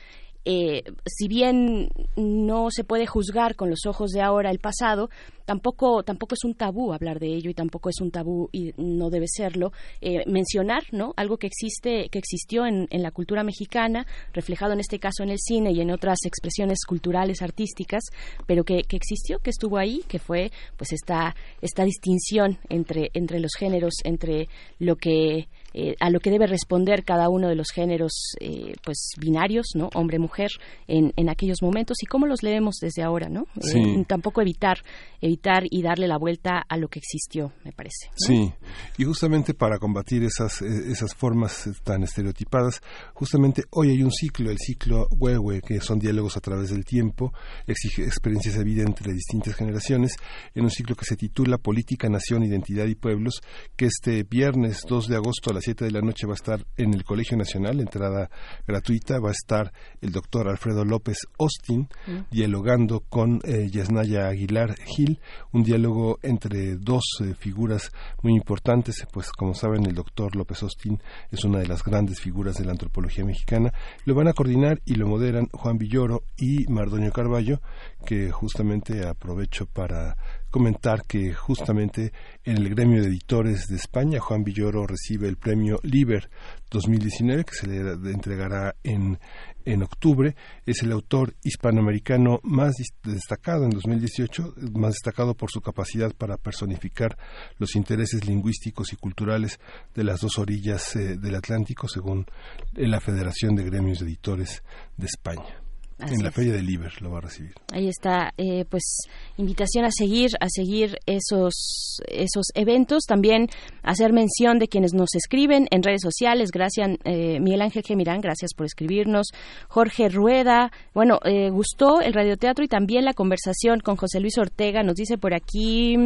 eh, 0.49 0.84
si 1.05 1.26
bien 1.26 1.90
no 2.14 2.68
se 2.70 2.84
puede 2.84 3.05
juzgar 3.05 3.57
con 3.57 3.68
los 3.68 3.84
ojos 3.84 4.12
de 4.12 4.22
ahora 4.22 4.53
el 4.53 4.61
pasado, 4.61 5.11
tampoco 5.44 6.05
tampoco 6.05 6.36
es 6.36 6.44
un 6.44 6.55
tabú 6.55 6.92
hablar 6.92 7.18
de 7.18 7.34
ello 7.34 7.51
y 7.51 7.55
tampoco 7.55 7.88
es 7.88 8.01
un 8.01 8.12
tabú 8.12 8.49
y 8.53 8.72
no 8.76 9.11
debe 9.11 9.26
serlo 9.26 9.72
eh, 10.01 10.22
mencionar, 10.26 10.84
¿no? 10.92 11.14
Algo 11.16 11.38
que 11.38 11.49
existe 11.49 12.09
que 12.11 12.20
existió 12.20 12.64
en, 12.64 12.86
en, 12.90 13.03
la 13.03 13.11
cultura 13.11 13.42
mexicana, 13.42 14.07
reflejado 14.32 14.72
en 14.72 14.78
este 14.78 15.01
caso 15.01 15.24
en 15.24 15.30
el 15.30 15.38
cine 15.40 15.72
y 15.72 15.80
en 15.80 15.90
otras 15.90 16.18
expresiones 16.24 16.78
culturales 16.86 17.42
artísticas, 17.42 18.05
pero 18.47 18.62
que, 18.62 18.84
que 18.84 18.97
existió, 18.97 19.40
que 19.40 19.51
estuvo 19.51 19.78
ahí, 19.78 20.05
que 20.07 20.20
fue 20.20 20.53
pues 20.76 20.92
esta 20.92 21.34
esta 21.61 21.82
distinción 21.82 22.59
entre 22.68 23.11
entre 23.14 23.40
los 23.40 23.51
géneros, 23.59 23.94
entre 24.05 24.49
lo 24.78 24.94
que 24.94 25.49
eh, 25.79 25.95
a 26.01 26.09
lo 26.09 26.20
que 26.20 26.31
debe 26.31 26.47
responder 26.47 27.05
cada 27.05 27.29
uno 27.29 27.49
de 27.49 27.55
los 27.55 27.66
géneros 27.70 28.33
eh, 28.41 28.72
pues 28.83 29.11
binarios 29.20 29.66
no 29.74 29.91
hombre 29.93 30.18
mujer 30.18 30.49
en, 30.87 31.12
en, 31.16 31.29
aquellos 31.29 31.59
momentos 31.61 31.99
y 32.03 32.07
cómo 32.07 32.27
los 32.27 32.43
leemos 32.43 32.77
desde 32.81 33.03
ahora 33.03 33.29
no 33.29 33.45
sí. 33.61 33.79
eh, 33.79 34.05
tampoco 34.09 34.41
evitar 34.41 34.79
evitar 35.20 35.64
y 35.68 35.83
darle 35.83 36.09
la 36.09 36.16
vuelta 36.16 36.64
a 36.66 36.79
lo 36.79 36.89
que 36.89 36.99
existió 36.99 37.53
me 37.62 37.72
parece 37.72 38.07
¿no? 38.09 38.14
sí 38.16 38.55
y 38.97 39.05
justamente 39.05 39.53
para 39.53 39.79
combatir 39.79 40.24
esas 40.24 40.62
esas 40.62 41.14
formas 41.14 41.68
tan 41.85 42.05
estereotipadas 42.05 42.81
justamente 43.12 43.64
hoy 43.72 43.91
hay 43.91 44.03
un 44.03 44.12
ciclo 44.12 44.51
el 44.51 44.59
ciclo 44.59 45.07
Huehue 45.11 45.61
que 45.61 45.81
son 45.81 45.99
diálogos 45.99 46.39
a 46.39 46.41
través 46.41 46.70
del 46.70 46.87
tiempo 46.87 47.35
exige 47.66 48.03
experiencias 48.03 48.57
de 48.57 48.64
vida 48.64 48.83
entre 48.83 49.12
distintas 49.12 49.55
generaciones 49.55 50.16
en 50.55 50.64
un 50.64 50.70
ciclo 50.70 50.97
que 50.97 51.05
se 51.05 51.16
titula 51.16 51.59
política 51.59 52.09
nación 52.09 52.45
identidad 52.45 52.87
y 52.87 52.95
pueblos 52.95 53.43
que 53.77 53.85
este 53.85 54.22
viernes 54.22 54.81
2 54.89 55.09
de 55.09 55.16
agosto 55.16 55.51
a 55.51 55.53
las 55.53 55.66
7 55.67 55.85
de 55.85 55.91
la 55.91 56.01
noche 56.01 56.29
va 56.29 56.35
a 56.35 56.37
estar 56.37 56.64
en 56.77 56.95
el 56.95 57.03
Colegio 57.03 57.37
Nacional, 57.37 57.81
entrada 57.81 58.31
gratuita, 58.69 59.19
va 59.19 59.31
a 59.31 59.33
estar 59.33 59.73
el 60.01 60.12
doctor 60.12 60.47
Alfredo 60.47 60.85
López 60.85 61.27
Austin 61.41 61.89
mm. 62.07 62.31
dialogando 62.31 63.01
con 63.01 63.41
eh, 63.43 63.69
Yasnaya 63.69 64.29
Aguilar 64.29 64.77
Gil, 64.85 65.19
un 65.53 65.64
diálogo 65.64 66.21
entre 66.23 66.77
dos 66.77 67.03
eh, 67.21 67.35
figuras 67.35 67.91
muy 68.23 68.35
importantes, 68.35 69.05
pues 69.12 69.33
como 69.33 69.55
saben 69.55 69.85
el 69.87 69.95
doctor 69.97 70.37
López 70.37 70.62
Austin 70.62 71.03
es 71.33 71.43
una 71.43 71.59
de 71.59 71.67
las 71.67 71.83
grandes 71.83 72.21
figuras 72.21 72.55
de 72.59 72.64
la 72.64 72.71
antropología 72.71 73.25
mexicana, 73.25 73.73
lo 74.05 74.14
van 74.14 74.29
a 74.29 74.35
coordinar 74.35 74.81
y 74.85 74.95
lo 74.95 75.09
moderan 75.09 75.49
Juan 75.53 75.79
Villoro 75.79 76.23
y 76.37 76.64
Mardoño 76.69 77.11
Carballo, 77.11 77.61
que 78.05 78.31
justamente 78.31 79.05
aprovecho 79.05 79.67
para 79.67 80.17
comentar 80.57 81.02
que 81.07 81.34
justamente 81.34 82.14
en 82.42 82.57
el 82.57 82.70
gremio 82.70 83.02
de 83.02 83.09
editores 83.09 83.66
de 83.66 83.76
España, 83.76 84.20
Juan 84.20 84.42
Villoro 84.42 84.86
recibe 84.86 85.28
el 85.28 85.36
premio 85.36 85.78
Liber 85.82 86.30
2019, 86.70 87.44
que 87.44 87.54
se 87.54 87.66
le 87.66 87.90
entregará 88.11 88.74
en, 88.82 89.18
en 89.66 89.82
octubre. 89.82 90.34
Es 90.64 90.82
el 90.82 90.92
autor 90.92 91.34
hispanoamericano 91.44 92.40
más 92.42 92.72
destacado 93.04 93.64
en 93.64 93.70
2018, 93.70 94.54
más 94.72 94.94
destacado 94.94 95.34
por 95.34 95.50
su 95.50 95.61
capacidad 95.61 96.14
para 96.14 96.38
personificar 96.38 97.18
los 97.59 97.76
intereses 97.76 98.26
lingüísticos 98.26 98.94
y 98.94 98.96
culturales 98.96 99.61
de 99.94 100.04
las 100.04 100.22
dos 100.22 100.38
orillas 100.38 100.96
eh, 100.96 101.18
del 101.18 101.34
Atlántico, 101.34 101.86
según 101.86 102.24
la 102.72 103.00
Federación 103.00 103.57
de 103.57 103.64
Gremios 103.64 103.98
de 103.98 104.07
Editores 104.07 104.62
de 104.96 105.04
España. 105.04 105.66
Así 105.99 106.14
en 106.14 106.22
la 106.22 106.30
Feria 106.30 106.53
del 106.53 106.66
Liber 106.66 106.92
lo 107.01 107.11
va 107.11 107.18
a 107.18 107.20
recibir. 107.22 107.55
Ahí 107.72 107.88
está, 107.88 108.34
eh, 108.36 108.66
pues 108.68 108.99
invitación 109.38 109.86
a 109.86 109.90
seguir, 109.90 110.28
a 110.40 110.47
seguir 110.49 110.99
esos 111.07 111.97
esos 112.09 112.47
eventos, 112.55 113.05
también 113.05 113.49
hacer 113.82 114.12
mención 114.12 114.59
de 114.59 114.68
quienes 114.68 114.92
nos 114.92 115.14
escriben 115.14 115.68
en 115.70 115.82
redes 115.82 116.03
sociales. 116.03 116.51
Gracias, 116.53 116.90
eh, 117.05 117.40
Miguel 117.40 117.62
Ángel 117.62 117.82
Gemirán, 117.82 118.20
gracias 118.20 118.53
por 118.55 118.66
escribirnos. 118.66 119.28
Jorge 119.68 120.11
Rueda, 120.11 120.70
bueno, 120.92 121.18
eh, 121.24 121.49
gustó 121.49 122.03
el 122.03 122.12
radioteatro 122.12 122.62
y 122.62 122.68
también 122.68 123.07
la 123.07 123.14
conversación 123.14 123.80
con 123.80 123.97
José 123.97 124.20
Luis 124.20 124.36
Ortega. 124.36 124.82
Nos 124.82 124.97
dice 124.97 125.16
por 125.16 125.32
aquí 125.32 125.97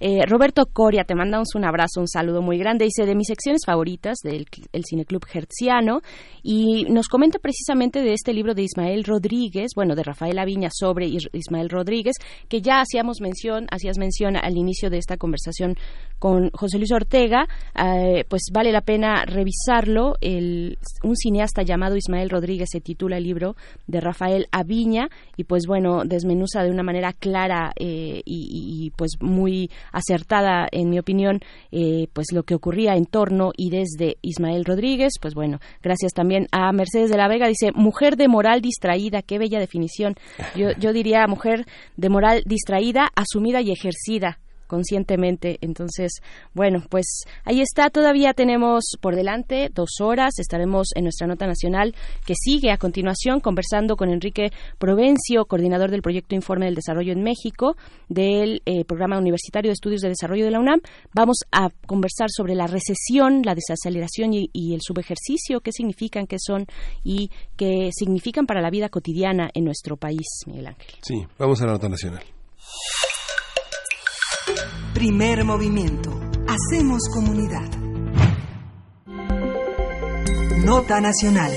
eh, 0.00 0.24
Roberto 0.26 0.64
Coria, 0.72 1.04
te 1.04 1.14
mandamos 1.14 1.48
un 1.54 1.66
abrazo, 1.66 2.00
un 2.00 2.08
saludo 2.08 2.40
muy 2.40 2.56
grande. 2.56 2.86
Dice 2.86 3.04
de 3.04 3.14
mis 3.14 3.26
secciones 3.26 3.62
favoritas 3.66 4.16
del 4.22 4.46
el 4.72 4.84
Cineclub 4.88 5.26
Hertziano 5.30 6.00
y 6.42 6.84
nos 6.84 7.08
comenta 7.08 7.38
precisamente 7.38 8.00
de 8.00 8.14
este 8.14 8.32
libro 8.32 8.54
de 8.54 8.62
Ismael 8.62 9.04
Rodríguez 9.04 9.25
Rodríguez, 9.26 9.72
bueno, 9.74 9.96
de 9.96 10.04
Rafael 10.04 10.38
Aviña 10.38 10.68
sobre 10.72 11.06
Ismael 11.06 11.68
Rodríguez, 11.68 12.14
que 12.48 12.60
ya 12.60 12.80
hacíamos 12.80 13.20
mención, 13.20 13.66
hacías 13.72 13.98
mención 13.98 14.36
al 14.36 14.56
inicio 14.56 14.88
de 14.88 14.98
esta 14.98 15.16
conversación 15.16 15.74
con 16.20 16.50
José 16.50 16.78
Luis 16.78 16.92
Ortega, 16.92 17.48
eh, 17.74 18.24
pues 18.28 18.50
vale 18.52 18.70
la 18.70 18.82
pena 18.82 19.24
revisarlo. 19.24 20.14
Un 20.22 21.16
cineasta 21.16 21.62
llamado 21.62 21.96
Ismael 21.96 22.30
Rodríguez 22.30 22.68
se 22.70 22.80
titula 22.80 23.18
el 23.18 23.24
libro 23.24 23.56
de 23.88 24.00
Rafael 24.00 24.46
Aviña 24.52 25.08
y 25.36 25.44
pues 25.44 25.64
bueno, 25.66 26.04
desmenuza 26.04 26.62
de 26.62 26.70
una 26.70 26.84
manera 26.84 27.12
clara 27.12 27.72
eh, 27.78 28.22
y, 28.24 28.92
pues 28.96 29.16
muy 29.20 29.70
acertada, 29.92 30.68
en 30.70 30.88
mi 30.88 30.98
opinión, 30.98 31.40
eh, 31.72 32.06
pues 32.12 32.28
lo 32.32 32.44
que 32.44 32.54
ocurría 32.54 32.94
en 32.94 33.06
torno 33.06 33.50
y 33.56 33.70
desde 33.70 34.18
Ismael 34.22 34.64
Rodríguez, 34.64 35.14
pues 35.20 35.34
bueno, 35.34 35.58
gracias 35.82 36.12
también 36.12 36.46
a 36.52 36.70
Mercedes 36.72 37.10
de 37.10 37.16
la 37.16 37.28
Vega, 37.28 37.48
dice, 37.48 37.72
mujer 37.72 38.16
de 38.16 38.28
moral 38.28 38.60
distraída, 38.60 39.15
qué 39.22 39.38
bella 39.38 39.58
definición. 39.58 40.14
Yo, 40.54 40.70
yo 40.78 40.92
diría 40.92 41.26
mujer 41.26 41.66
de 41.96 42.08
moral 42.08 42.42
distraída, 42.46 43.08
asumida 43.14 43.60
y 43.60 43.72
ejercida 43.72 44.38
conscientemente. 44.66 45.58
Entonces, 45.60 46.20
bueno, 46.54 46.82
pues 46.88 47.24
ahí 47.44 47.60
está. 47.60 47.90
Todavía 47.90 48.32
tenemos 48.32 48.96
por 49.00 49.16
delante 49.16 49.70
dos 49.74 50.00
horas. 50.00 50.38
Estaremos 50.38 50.88
en 50.94 51.04
nuestra 51.04 51.26
nota 51.26 51.46
nacional 51.46 51.94
que 52.24 52.34
sigue 52.34 52.70
a 52.70 52.78
continuación 52.78 53.40
conversando 53.40 53.96
con 53.96 54.10
Enrique 54.10 54.50
Provencio, 54.78 55.44
coordinador 55.46 55.90
del 55.90 56.02
proyecto 56.02 56.34
Informe 56.34 56.66
del 56.66 56.74
Desarrollo 56.74 57.12
en 57.12 57.22
México 57.22 57.76
del 58.08 58.62
eh, 58.66 58.84
Programa 58.84 59.18
Universitario 59.18 59.70
de 59.70 59.74
Estudios 59.74 60.00
de 60.00 60.08
Desarrollo 60.08 60.44
de 60.44 60.50
la 60.50 60.60
UNAM. 60.60 60.80
Vamos 61.14 61.38
a 61.52 61.68
conversar 61.86 62.28
sobre 62.30 62.54
la 62.54 62.66
recesión, 62.66 63.42
la 63.44 63.54
desaceleración 63.54 64.34
y, 64.34 64.50
y 64.52 64.74
el 64.74 64.80
subejercicio, 64.82 65.60
qué 65.60 65.72
significan, 65.72 66.26
qué 66.26 66.36
son 66.38 66.66
y 67.02 67.30
qué 67.56 67.90
significan 67.92 68.46
para 68.46 68.60
la 68.60 68.70
vida 68.70 68.88
cotidiana 68.88 69.50
en 69.54 69.64
nuestro 69.64 69.96
país, 69.96 70.26
Miguel 70.46 70.68
Ángel. 70.68 70.94
Sí, 71.02 71.24
vamos 71.38 71.60
a 71.62 71.66
la 71.66 71.72
nota 71.72 71.88
nacional. 71.88 72.22
Primer 74.96 75.44
movimiento. 75.44 76.08
Hacemos 76.48 77.02
comunidad. 77.12 77.68
Nota 80.64 81.02
nacional. 81.02 81.52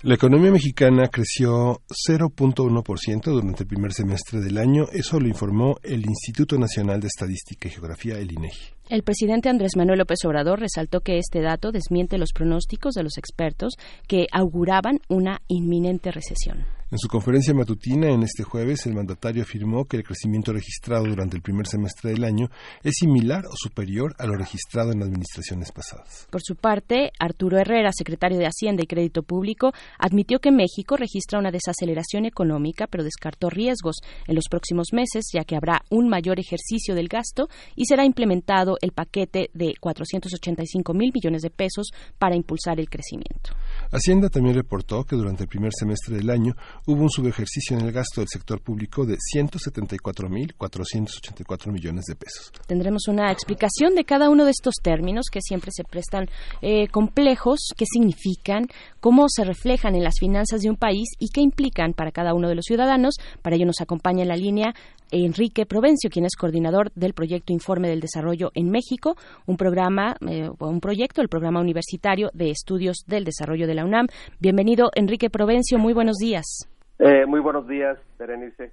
La 0.00 0.14
economía 0.14 0.50
mexicana 0.50 1.08
creció 1.08 1.82
0.1% 2.08 3.24
durante 3.24 3.64
el 3.64 3.68
primer 3.68 3.92
semestre 3.92 4.40
del 4.40 4.56
año, 4.56 4.84
eso 4.94 5.20
lo 5.20 5.28
informó 5.28 5.76
el 5.82 6.06
Instituto 6.06 6.56
Nacional 6.56 7.02
de 7.02 7.08
Estadística 7.08 7.68
y 7.68 7.72
Geografía, 7.72 8.18
el 8.18 8.32
INEGI. 8.32 8.72
El 8.88 9.02
presidente 9.02 9.50
Andrés 9.50 9.76
Manuel 9.76 9.98
López 9.98 10.24
Obrador 10.24 10.58
resaltó 10.58 11.00
que 11.02 11.18
este 11.18 11.42
dato 11.42 11.70
desmiente 11.70 12.16
los 12.16 12.32
pronósticos 12.32 12.94
de 12.94 13.02
los 13.02 13.18
expertos 13.18 13.74
que 14.08 14.26
auguraban 14.32 15.00
una 15.10 15.42
inminente 15.48 16.12
recesión. 16.12 16.64
En 16.92 16.98
su 16.98 17.08
conferencia 17.08 17.54
matutina 17.54 18.10
en 18.10 18.22
este 18.22 18.42
jueves, 18.42 18.84
el 18.84 18.92
mandatario 18.92 19.44
afirmó 19.44 19.86
que 19.86 19.96
el 19.96 20.04
crecimiento 20.04 20.52
registrado 20.52 21.06
durante 21.06 21.36
el 21.36 21.42
primer 21.42 21.66
semestre 21.66 22.10
del 22.10 22.22
año 22.22 22.50
es 22.82 22.96
similar 23.00 23.46
o 23.46 23.56
superior 23.56 24.14
a 24.18 24.26
lo 24.26 24.34
registrado 24.34 24.92
en 24.92 25.02
administraciones 25.02 25.72
pasadas. 25.72 26.28
Por 26.30 26.42
su 26.42 26.54
parte, 26.54 27.10
Arturo 27.18 27.58
Herrera, 27.58 27.92
secretario 27.94 28.36
de 28.36 28.44
Hacienda 28.44 28.82
y 28.82 28.86
Crédito 28.86 29.22
Público, 29.22 29.72
admitió 29.98 30.38
que 30.38 30.52
México 30.52 30.98
registra 30.98 31.38
una 31.38 31.50
desaceleración 31.50 32.26
económica, 32.26 32.86
pero 32.86 33.04
descartó 33.04 33.48
riesgos 33.48 33.96
en 34.26 34.34
los 34.34 34.44
próximos 34.50 34.88
meses, 34.92 35.24
ya 35.32 35.44
que 35.44 35.56
habrá 35.56 35.80
un 35.88 36.10
mayor 36.10 36.40
ejercicio 36.40 36.94
del 36.94 37.08
gasto 37.08 37.48
y 37.74 37.86
será 37.86 38.04
implementado 38.04 38.76
el 38.82 38.92
paquete 38.92 39.48
de 39.54 39.72
485 39.80 40.92
mil 40.92 41.10
millones 41.14 41.40
de 41.40 41.48
pesos 41.48 41.86
para 42.18 42.36
impulsar 42.36 42.78
el 42.78 42.90
crecimiento. 42.90 43.54
Hacienda 43.90 44.28
también 44.28 44.56
reportó 44.56 45.04
que 45.04 45.16
durante 45.16 45.44
el 45.44 45.48
primer 45.48 45.72
semestre 45.72 46.16
del 46.16 46.28
año 46.28 46.54
hubo 46.86 47.02
un 47.02 47.10
subejercicio 47.10 47.78
en 47.78 47.84
el 47.84 47.92
gasto 47.92 48.20
del 48.20 48.28
sector 48.28 48.60
público 48.60 49.06
de 49.06 49.16
174.484 49.16 51.70
millones 51.70 52.06
de 52.06 52.16
pesos. 52.16 52.50
Tendremos 52.66 53.06
una 53.08 53.30
explicación 53.30 53.94
de 53.94 54.04
cada 54.04 54.28
uno 54.30 54.44
de 54.44 54.50
estos 54.50 54.74
términos 54.82 55.26
que 55.30 55.40
siempre 55.40 55.70
se 55.72 55.84
prestan 55.84 56.28
eh, 56.60 56.88
complejos, 56.88 57.68
qué 57.76 57.84
significan, 57.86 58.66
cómo 59.00 59.26
se 59.28 59.44
reflejan 59.44 59.94
en 59.94 60.02
las 60.02 60.18
finanzas 60.18 60.62
de 60.62 60.70
un 60.70 60.76
país 60.76 61.10
y 61.18 61.28
qué 61.28 61.40
implican 61.40 61.92
para 61.92 62.10
cada 62.10 62.34
uno 62.34 62.48
de 62.48 62.56
los 62.56 62.64
ciudadanos. 62.64 63.14
Para 63.42 63.54
ello 63.56 63.66
nos 63.66 63.80
acompaña 63.80 64.22
en 64.22 64.28
la 64.28 64.36
línea 64.36 64.74
Enrique 65.12 65.66
Provencio, 65.66 66.10
quien 66.10 66.24
es 66.24 66.36
coordinador 66.36 66.90
del 66.94 67.12
proyecto 67.12 67.52
Informe 67.52 67.88
del 67.88 68.00
Desarrollo 68.00 68.50
en 68.54 68.70
México, 68.70 69.16
un 69.46 69.56
programa, 69.56 70.16
eh, 70.26 70.48
un 70.58 70.80
proyecto, 70.80 71.20
el 71.20 71.28
programa 71.28 71.60
universitario 71.60 72.30
de 72.32 72.50
estudios 72.50 73.04
del 73.06 73.24
desarrollo 73.24 73.66
de 73.66 73.74
la 73.74 73.84
UNAM. 73.84 74.06
Bienvenido, 74.40 74.90
Enrique 74.94 75.30
Provencio, 75.30 75.78
muy 75.78 75.92
buenos 75.92 76.16
días. 76.16 76.71
Eh, 77.04 77.26
muy 77.26 77.40
buenos 77.40 77.66
días, 77.66 77.98
Berenice. 78.16 78.70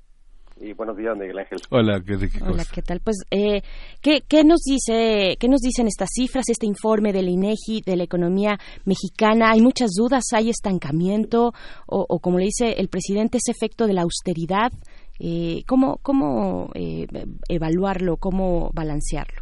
Y 0.58 0.74
buenos 0.74 0.96
días, 0.98 1.18
Miguel 1.18 1.40
Ángel. 1.40 1.58
Hola, 1.72 2.00
¿qué, 2.06 2.14
Hola, 2.46 2.64
¿qué 2.72 2.84
tal? 2.84 3.00
Pues, 3.04 3.24
eh, 3.32 3.64
¿qué, 4.04 4.22
¿qué, 4.30 4.44
nos 4.44 4.60
dice, 4.62 5.36
qué 5.40 5.48
nos 5.48 5.62
dicen 5.62 5.88
estas 5.88 6.10
cifras, 6.14 6.48
este 6.48 6.68
informe 6.68 7.12
del 7.12 7.28
INEGI 7.28 7.82
de 7.84 7.96
la 7.96 8.04
economía 8.04 8.60
mexicana? 8.86 9.50
Hay 9.50 9.62
muchas 9.62 9.92
dudas, 9.98 10.26
hay 10.36 10.52
estancamiento 10.52 11.54
o, 11.88 12.06
o 12.08 12.20
como 12.20 12.38
le 12.38 12.46
dice 12.46 12.74
el 12.74 12.90
presidente, 12.90 13.40
ese 13.40 13.52
efecto 13.52 13.88
de 13.88 13.94
la 13.94 14.04
austeridad. 14.04 14.72
Eh, 15.20 15.64
¿Cómo, 15.68 15.98
cómo 16.04 16.70
eh, 16.76 17.08
evaluarlo, 17.50 18.18
cómo 18.18 18.70
balancearlo? 18.76 19.42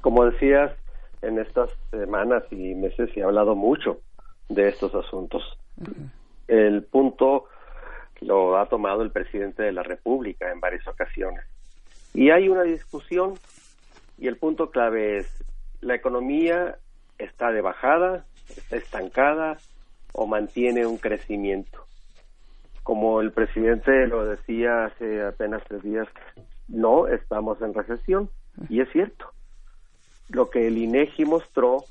Como 0.00 0.24
decías, 0.24 0.72
en 1.20 1.38
estas 1.40 1.68
semanas 1.90 2.44
y 2.50 2.74
meses 2.74 3.10
se 3.12 3.20
ha 3.20 3.26
hablado 3.26 3.54
mucho 3.54 3.98
de 4.48 4.68
estos 4.68 4.94
asuntos. 4.94 5.42
El 6.48 6.84
punto 6.84 7.44
lo 8.22 8.58
ha 8.58 8.66
tomado 8.68 9.02
el 9.02 9.10
presidente 9.10 9.62
de 9.62 9.72
la 9.72 9.82
República 9.82 10.50
en 10.50 10.60
varias 10.60 10.86
ocasiones. 10.86 11.44
Y 12.14 12.30
hay 12.30 12.48
una 12.48 12.62
discusión 12.62 13.34
y 14.18 14.28
el 14.28 14.36
punto 14.36 14.70
clave 14.70 15.18
es, 15.18 15.44
¿la 15.80 15.94
economía 15.94 16.76
está 17.18 17.50
de 17.50 17.60
bajada, 17.60 18.24
está 18.56 18.76
estancada 18.76 19.58
o 20.12 20.26
mantiene 20.26 20.86
un 20.86 20.98
crecimiento? 20.98 21.86
Como 22.82 23.20
el 23.20 23.32
presidente 23.32 24.06
lo 24.06 24.24
decía 24.24 24.86
hace 24.86 25.22
apenas 25.22 25.62
tres 25.68 25.82
días, 25.82 26.08
no 26.68 27.08
estamos 27.08 27.60
en 27.62 27.74
recesión 27.74 28.30
y 28.68 28.80
es 28.80 28.90
cierto. 28.90 29.30
Lo 30.28 30.50
que 30.50 30.66
el 30.66 30.78
INEGI 30.78 31.24
mostró 31.24 31.84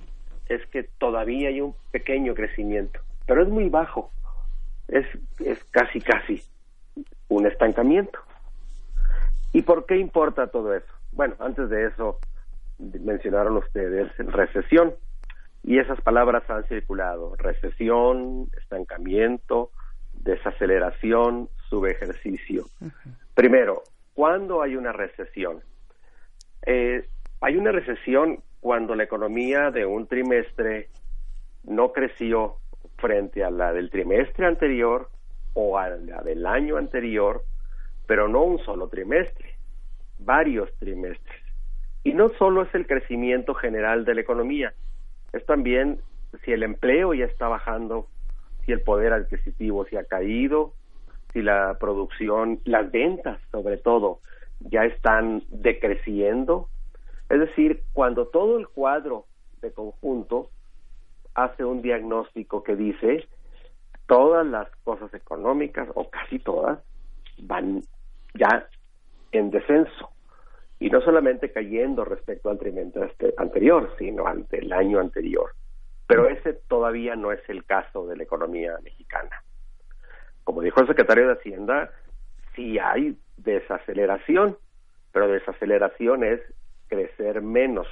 es 0.48 0.66
que 0.68 0.84
todavía 0.84 1.50
hay 1.50 1.62
un 1.62 1.76
pequeño 1.92 2.34
crecimiento, 2.34 3.00
pero 3.26 3.44
es 3.44 3.50
muy 3.50 3.70
bajo 3.70 4.12
es, 4.92 5.08
es 5.40 5.64
casi, 5.72 6.00
casi 6.00 6.44
un 7.30 7.48
estancamiento. 7.48 8.20
¿Y 9.54 9.64
por 9.64 9.86
qué 9.86 9.98
importa 9.98 10.48
todo 10.48 10.76
eso? 10.76 10.94
Bueno, 11.12 11.36
antes 11.40 11.70
de 11.70 11.88
eso 11.88 12.20
mencionaron 12.78 13.58
ustedes 13.58 14.12
recesión 14.18 14.94
y 15.64 15.80
esas 15.80 16.00
palabras 16.02 16.48
han 16.50 16.64
circulado. 16.66 17.36
Recesión, 17.36 18.48
estancamiento, 18.58 19.72
desaceleración, 20.14 21.50
subejercicio. 21.70 22.66
Primero, 23.34 23.84
¿cuándo 24.14 24.62
hay 24.62 24.76
una 24.76 24.92
recesión? 24.92 25.62
Eh, 26.66 27.08
hay 27.40 27.58
una 27.58 27.72
recesión 27.72 28.44
cuando 28.60 28.96
la 28.96 29.04
economía 29.04 29.72
de 29.72 29.86
un 29.86 30.08
trimestre 30.08 30.90
no 31.64 31.92
creció 31.92 32.58
frente 33.02 33.44
a 33.44 33.50
la 33.50 33.74
del 33.74 33.90
trimestre 33.90 34.46
anterior 34.46 35.10
o 35.54 35.78
a 35.78 35.90
la 35.90 36.22
del 36.22 36.46
año 36.46 36.78
anterior, 36.78 37.44
pero 38.08 38.28
no 38.28 38.44
un 38.44 38.60
solo 38.60 38.88
trimestre, 38.88 39.56
varios 40.20 40.74
trimestres. 40.78 41.42
Y 42.04 42.14
no 42.14 42.30
solo 42.38 42.62
es 42.62 42.74
el 42.74 42.88
crecimiento 42.88 43.54
general 43.54 44.06
de 44.06 44.16
la 44.16 44.22
economía, 44.22 44.74
es 45.34 45.46
también 45.46 46.00
si 46.44 46.52
el 46.52 46.64
empleo 46.64 47.14
ya 47.14 47.26
está 47.26 47.48
bajando, 47.48 48.08
si 48.66 48.72
el 48.72 48.82
poder 48.82 49.14
adquisitivo 49.14 49.86
se 49.86 49.98
ha 49.98 50.06
caído, 50.06 50.74
si 51.34 51.42
la 51.42 51.78
producción, 51.80 52.60
las 52.66 52.92
ventas 52.92 53.40
sobre 53.52 53.78
todo, 53.78 54.20
ya 54.60 54.86
están 54.86 55.44
decreciendo. 55.50 56.68
Es 57.30 57.40
decir, 57.40 57.84
cuando 57.94 58.28
todo 58.28 58.60
el 58.60 58.68
cuadro 58.68 59.26
de 59.62 59.72
conjunto 59.72 60.50
hace 61.36 61.64
un 61.64 61.82
diagnóstico 61.82 62.64
que 62.64 62.76
dice 62.76 63.28
todas 64.08 64.46
las 64.46 64.70
cosas 64.84 65.14
económicas 65.14 65.88
o 65.96 66.10
casi 66.10 66.40
todas 66.40 66.80
van 67.40 67.82
ya 68.34 68.68
en 69.32 69.52
descenso 69.52 70.10
y 70.80 70.90
no 70.90 71.00
solamente 71.02 71.52
cayendo 71.52 72.04
respecto 72.04 72.50
al 72.50 72.58
trimestre 72.58 73.34
anterior, 73.38 73.94
sino 74.00 74.26
ante 74.26 74.58
el 74.58 74.74
año 74.74 75.00
anterior. 75.00 75.52
Pero 76.08 76.28
ese 76.28 76.54
todavía 76.54 77.16
no 77.16 77.32
es 77.32 77.40
el 77.50 77.64
caso 77.66 78.08
de 78.08 78.18
la 78.18 78.24
economía 78.24 78.78
mexicana. 78.84 79.44
Como 80.44 80.62
dijo 80.62 80.82
el 80.82 80.88
secretario 80.88 81.28
de 81.28 81.34
Hacienda, 81.34 81.92
sí 82.56 82.80
hay 82.80 83.16
desaceleración, 83.38 84.58
pero 85.12 85.28
desaceleración 85.28 86.24
es 86.24 86.42
crecer 86.88 87.42
menos, 87.42 87.88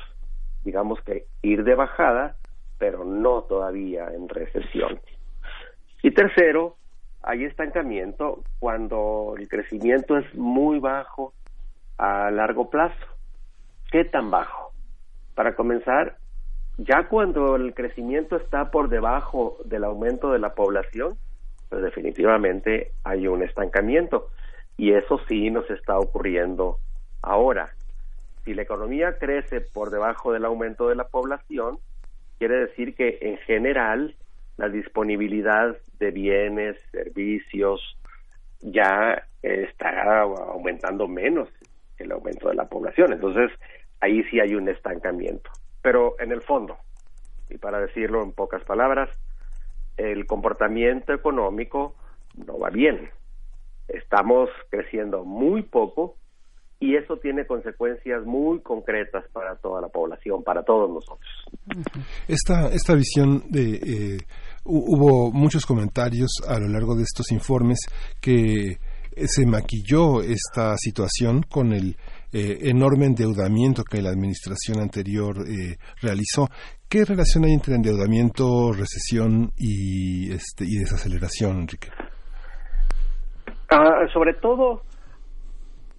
digamos 0.64 1.00
que 1.04 1.26
ir 1.44 1.64
de 1.64 1.76
bajada 1.76 2.36
pero 2.80 3.04
no 3.06 3.44
todavía 3.44 4.08
en 4.12 4.28
recesión. 4.28 5.00
Y 6.02 6.12
tercero, 6.12 6.78
hay 7.22 7.44
estancamiento 7.44 8.42
cuando 8.58 9.36
el 9.38 9.48
crecimiento 9.48 10.18
es 10.18 10.34
muy 10.34 10.80
bajo 10.80 11.34
a 11.98 12.32
largo 12.32 12.70
plazo. 12.70 13.06
¿Qué 13.92 14.06
tan 14.06 14.32
bajo? 14.32 14.72
Para 15.36 15.56
comenzar, 15.56 16.18
ya 16.78 17.10
cuando 17.10 17.58
el 17.58 17.74
crecimiento 17.74 18.38
está 18.38 18.72
por 18.72 18.88
debajo 18.88 19.58
del 19.66 19.84
aumento 19.84 20.32
de 20.32 20.40
la 20.40 20.56
población, 20.56 21.18
pues 21.68 21.82
definitivamente 21.82 22.94
hay 23.04 23.28
un 23.28 23.44
estancamiento. 23.44 24.30
Y 24.78 24.94
eso 24.94 25.20
sí 25.28 25.52
nos 25.52 25.70
está 25.70 26.00
ocurriendo 26.00 26.78
ahora. 27.22 27.70
Si 28.46 28.54
la 28.54 28.62
economía 28.62 29.18
crece 29.20 29.60
por 29.60 29.90
debajo 29.90 30.32
del 30.32 30.46
aumento 30.46 30.88
de 30.88 30.96
la 30.96 31.04
población, 31.04 31.80
quiere 32.40 32.68
decir 32.68 32.96
que 32.96 33.20
en 33.22 33.38
general 33.40 34.16
la 34.58 34.70
disponibilidad 34.70 35.78
de 36.00 36.12
bienes, 36.12 36.78
servicios, 36.92 37.98
ya 38.62 39.28
está 39.42 40.22
aumentando 40.22 41.08
menos 41.08 41.50
el 41.98 42.12
aumento 42.12 42.50
de 42.50 42.56
la 42.56 42.68
población. 42.68 43.14
Entonces, 43.14 43.52
ahí 44.00 44.24
sí 44.26 44.40
hay 44.40 44.56
un 44.56 44.68
estancamiento. 44.70 45.50
Pero 45.82 46.16
en 46.20 46.32
el 46.32 46.42
fondo, 46.42 46.78
y 47.50 47.58
para 47.58 47.80
decirlo 47.80 48.24
en 48.24 48.32
pocas 48.32 48.64
palabras, 48.64 49.10
el 49.98 50.26
comportamiento 50.26 51.14
económico 51.14 51.96
no 52.46 52.58
va 52.58 52.70
bien. 52.70 53.10
Estamos 53.88 54.50
creciendo 54.70 55.26
muy 55.26 55.62
poco 55.64 56.16
y 56.80 56.96
eso 56.96 57.18
tiene 57.18 57.46
consecuencias 57.46 58.24
muy 58.26 58.62
concretas 58.62 59.26
para 59.34 59.56
toda 59.58 59.82
la 59.82 59.90
población, 59.90 60.44
para 60.44 60.64
todos 60.64 60.90
nosotros. 60.90 61.30
Esta, 62.28 62.70
esta 62.70 62.96
visión 62.96 63.44
de... 63.50 63.74
Eh, 63.76 64.18
hubo 64.64 65.32
muchos 65.32 65.66
comentarios 65.66 66.30
a 66.48 66.60
lo 66.60 66.68
largo 66.68 66.96
de 66.96 67.04
estos 67.04 67.32
informes 67.32 67.80
que 68.22 68.78
se 69.26 69.46
maquilló 69.46 70.22
esta 70.22 70.78
situación 70.78 71.44
con 71.44 71.74
el 71.74 71.98
eh, 72.32 72.70
enorme 72.70 73.08
endeudamiento 73.08 73.84
que 73.84 74.02
la 74.02 74.10
administración 74.10 74.80
anterior 74.80 75.38
eh, 75.48 75.78
realizó. 76.02 76.48
¿Qué 76.88 77.04
relación 77.04 77.46
hay 77.46 77.54
entre 77.54 77.76
endeudamiento, 77.76 78.72
recesión 78.72 79.52
y, 79.58 80.32
este, 80.32 80.66
y 80.66 80.78
desaceleración, 80.78 81.62
Enrique? 81.62 81.90
Ah, 83.72 84.08
sobre 84.14 84.34
todo, 84.36 84.84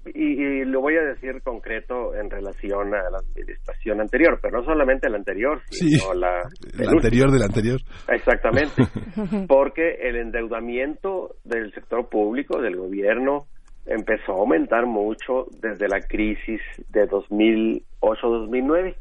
y, 0.07 0.65
lo 0.65 0.81
voy 0.81 0.97
a 0.97 1.03
decir 1.03 1.43
concreto 1.43 2.15
en 2.15 2.31
relación 2.31 2.95
a 2.95 3.11
la 3.11 3.19
administración 3.19 4.01
anterior, 4.01 4.39
pero 4.41 4.61
no 4.61 4.65
solamente 4.65 5.11
la 5.11 5.19
anterior, 5.19 5.61
sino 5.71 6.15
la, 6.15 6.43
la 6.79 6.91
anterior 6.91 7.31
de 7.31 7.39
la 7.39 7.47
anterior. 7.47 7.81
Exactamente, 8.09 8.83
porque 9.49 9.97
el 10.03 10.17
endeudamiento 10.17 11.37
del 11.45 11.73
sector 11.75 12.09
público, 12.09 12.61
del 12.61 12.77
gobierno, 12.77 13.47
empezó 13.87 14.33
a 14.33 14.41
aumentar 14.41 14.87
mucho 14.87 15.47
desde 15.61 15.89
la 15.89 16.01
crisis 16.01 16.61
de 16.89 17.09
2008-2009. 17.09 18.97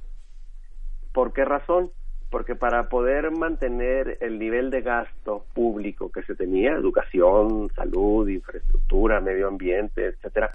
¿Por 1.14 1.34
qué 1.34 1.46
razón? 1.46 1.92
Porque 2.30 2.56
para 2.56 2.90
poder 2.90 3.32
mantener 3.32 4.18
el 4.22 4.38
nivel 4.38 4.70
de 4.70 4.82
gasto 4.82 5.46
público 5.54 6.12
que 6.12 6.22
se 6.24 6.36
tenía, 6.36 6.74
educación, 6.74 7.70
salud, 7.76 8.28
infraestructura, 8.30 9.20
medio 9.20 9.48
ambiente, 9.48 10.06
etcétera, 10.06 10.52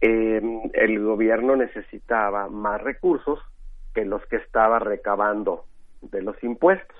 eh, 0.00 0.42
el 0.74 1.02
gobierno 1.02 1.56
necesitaba 1.56 2.48
más 2.48 2.82
recursos 2.82 3.40
que 3.94 4.04
los 4.04 4.24
que 4.26 4.36
estaba 4.36 4.78
recabando 4.78 5.64
de 6.02 6.22
los 6.22 6.42
impuestos. 6.42 6.96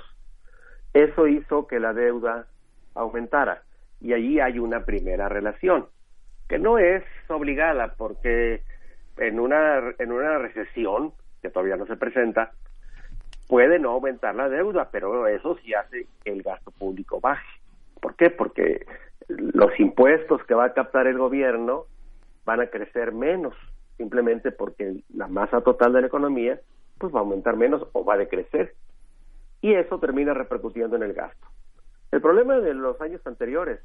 Eso 0.95 1.27
hizo 1.27 1.67
que 1.67 1.79
la 1.79 1.93
deuda 1.93 2.47
aumentara 2.95 3.63
y 4.01 4.13
allí 4.13 4.41
hay 4.41 4.59
una 4.59 4.85
primera 4.85 5.29
relación 5.29 5.87
que 6.49 6.59
no 6.59 6.79
es 6.79 7.03
obligada 7.29 7.95
porque 7.97 8.63
en 9.19 9.41
una 9.41 9.95
en 9.99 10.13
una 10.13 10.39
recesión 10.39 11.13
que 11.43 11.51
todavía 11.51 11.77
no 11.77 11.87
se 11.87 11.97
presenta 11.97 12.53
puede 13.49 13.79
no 13.79 13.91
aumentar 13.91 14.35
la 14.35 14.49
deuda, 14.49 14.89
pero 14.91 15.27
eso 15.27 15.57
sí 15.63 15.75
hace 15.75 16.07
que 16.25 16.33
el 16.33 16.43
gasto 16.43 16.71
público 16.73 17.21
baje. 17.21 17.47
¿Por 18.01 18.17
qué? 18.17 18.31
Porque 18.31 18.87
los 19.29 19.79
impuestos 19.79 20.43
que 20.45 20.55
va 20.55 20.67
a 20.67 20.73
captar 20.73 21.07
el 21.07 21.19
gobierno 21.19 21.85
van 22.47 22.61
a 22.61 22.69
crecer 22.69 23.13
menos, 23.13 23.55
simplemente 23.99 24.53
porque 24.53 25.03
la 25.15 25.27
masa 25.27 25.61
total 25.61 25.93
de 25.93 26.01
la 26.01 26.07
economía 26.07 26.59
pues 26.99 27.15
va 27.15 27.19
a 27.19 27.23
aumentar 27.23 27.57
menos 27.57 27.87
o 27.93 28.05
va 28.05 28.15
a 28.15 28.19
decrecer. 28.19 28.75
Y 29.61 29.75
eso 29.75 29.99
termina 29.99 30.33
repercutiendo 30.33 30.97
en 30.97 31.03
el 31.03 31.13
gasto. 31.13 31.47
El 32.13 32.23
problema 32.23 32.59
de 32.61 32.73
los 32.73 32.99
años 33.01 33.21
anteriores 33.27 33.81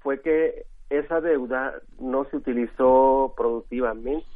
fue 0.00 0.20
que 0.20 0.66
esa 0.88 1.20
deuda 1.20 1.74
no 2.00 2.24
se 2.24 2.36
utilizó 2.38 3.34
productivamente. 3.36 4.26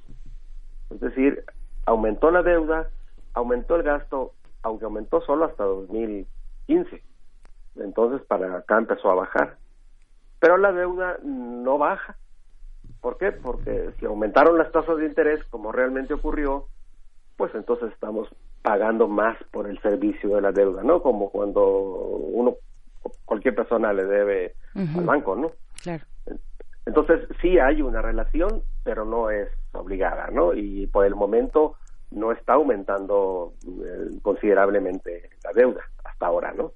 Es 0.90 1.00
decir, 1.00 1.42
aumentó 1.86 2.30
la 2.30 2.42
deuda, 2.42 2.90
aumentó 3.32 3.76
el 3.76 3.82
gasto, 3.82 4.32
aunque 4.62 4.84
aumentó 4.84 5.22
solo 5.22 5.46
hasta 5.46 5.64
2015. 5.64 7.02
Entonces, 7.76 8.24
para 8.26 8.58
acá 8.58 8.78
empezó 8.78 9.10
a 9.10 9.14
bajar. 9.14 9.56
Pero 10.38 10.58
la 10.58 10.72
deuda 10.72 11.18
no 11.24 11.78
baja. 11.78 12.16
¿Por 13.04 13.18
qué? 13.18 13.32
Porque 13.32 13.90
si 14.00 14.06
aumentaron 14.06 14.56
las 14.56 14.72
tasas 14.72 14.96
de 14.96 15.04
interés, 15.04 15.44
como 15.50 15.70
realmente 15.72 16.14
ocurrió, 16.14 16.68
pues 17.36 17.54
entonces 17.54 17.92
estamos 17.92 18.34
pagando 18.62 19.08
más 19.08 19.36
por 19.52 19.68
el 19.68 19.78
servicio 19.82 20.34
de 20.34 20.40
la 20.40 20.52
deuda, 20.52 20.82
¿no? 20.82 21.02
Como 21.02 21.28
cuando 21.28 21.62
uno, 21.68 22.56
cualquier 23.26 23.54
persona 23.54 23.92
le 23.92 24.06
debe 24.06 24.54
al 24.74 25.04
banco, 25.04 25.36
¿no? 25.36 25.52
Claro. 25.82 26.02
Entonces 26.86 27.28
sí 27.42 27.58
hay 27.58 27.82
una 27.82 28.00
relación, 28.00 28.62
pero 28.84 29.04
no 29.04 29.28
es 29.28 29.50
obligada, 29.72 30.28
¿no? 30.32 30.54
Y 30.54 30.86
por 30.86 31.04
el 31.04 31.14
momento 31.14 31.74
no 32.10 32.32
está 32.32 32.54
aumentando 32.54 33.52
eh, 33.66 34.18
considerablemente 34.22 35.28
la 35.44 35.52
deuda 35.52 35.82
hasta 36.04 36.24
ahora, 36.24 36.54
¿no? 36.54 36.72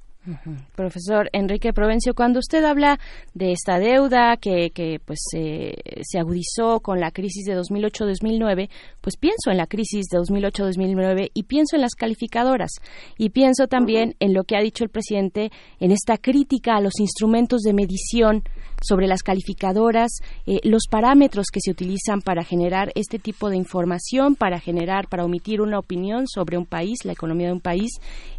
Profesor 0.75 1.29
Enrique 1.33 1.73
Provencio, 1.73 2.15
cuando 2.15 2.39
usted 2.39 2.65
habla 2.65 2.99
de 3.35 3.53
esta 3.53 3.79
deuda 3.79 4.37
que, 4.37 4.71
que 4.71 5.01
pues 5.05 5.21
se 5.33 6.19
agudizó 6.19 6.81
con 6.81 7.01
la 7.01 7.11
crisis 7.11 7.45
de 7.45 7.57
2008-2009, 7.57 8.69
pues 9.01 9.17
pienso 9.17 9.51
en 9.51 9.57
la 9.57 9.67
crisis 9.67 10.07
de 10.07 10.19
2008-2009 10.19 11.31
y 11.35 11.43
pienso 11.45 11.77
en 11.77 11.83
las 11.83 11.95
calificadoras 11.95 12.71
y 13.17 13.31
pienso 13.31 13.67
también 13.67 14.15
en 14.21 14.35
lo 14.35 14.45
que 14.45 14.57
ha 14.57 14.61
dicho 14.61 14.85
el 14.85 14.91
presidente 14.91 15.51
en 15.81 15.93
esta 15.93 16.19
crítica 16.19 16.77
a 16.77 16.81
los 16.81 17.01
instrumentos 17.01 17.63
de 17.63 17.73
medición 17.73 18.43
sobre 18.83 19.07
las 19.07 19.23
calificadoras, 19.23 20.11
eh, 20.47 20.61
los 20.63 20.85
parámetros 20.89 21.47
que 21.53 21.61
se 21.61 21.71
utilizan 21.71 22.21
para 22.21 22.45
generar 22.45 22.93
este 22.95 23.19
tipo 23.19 23.51
de 23.51 23.57
información, 23.57 24.37
para 24.37 24.61
generar, 24.61 25.09
para 25.09 25.25
omitir 25.25 25.61
una 25.61 25.79
opinión 25.79 26.27
sobre 26.29 26.57
un 26.57 26.67
país, 26.67 27.05
la 27.05 27.13
economía 27.13 27.49
de 27.49 27.55
un 27.55 27.61
país. 27.61 27.91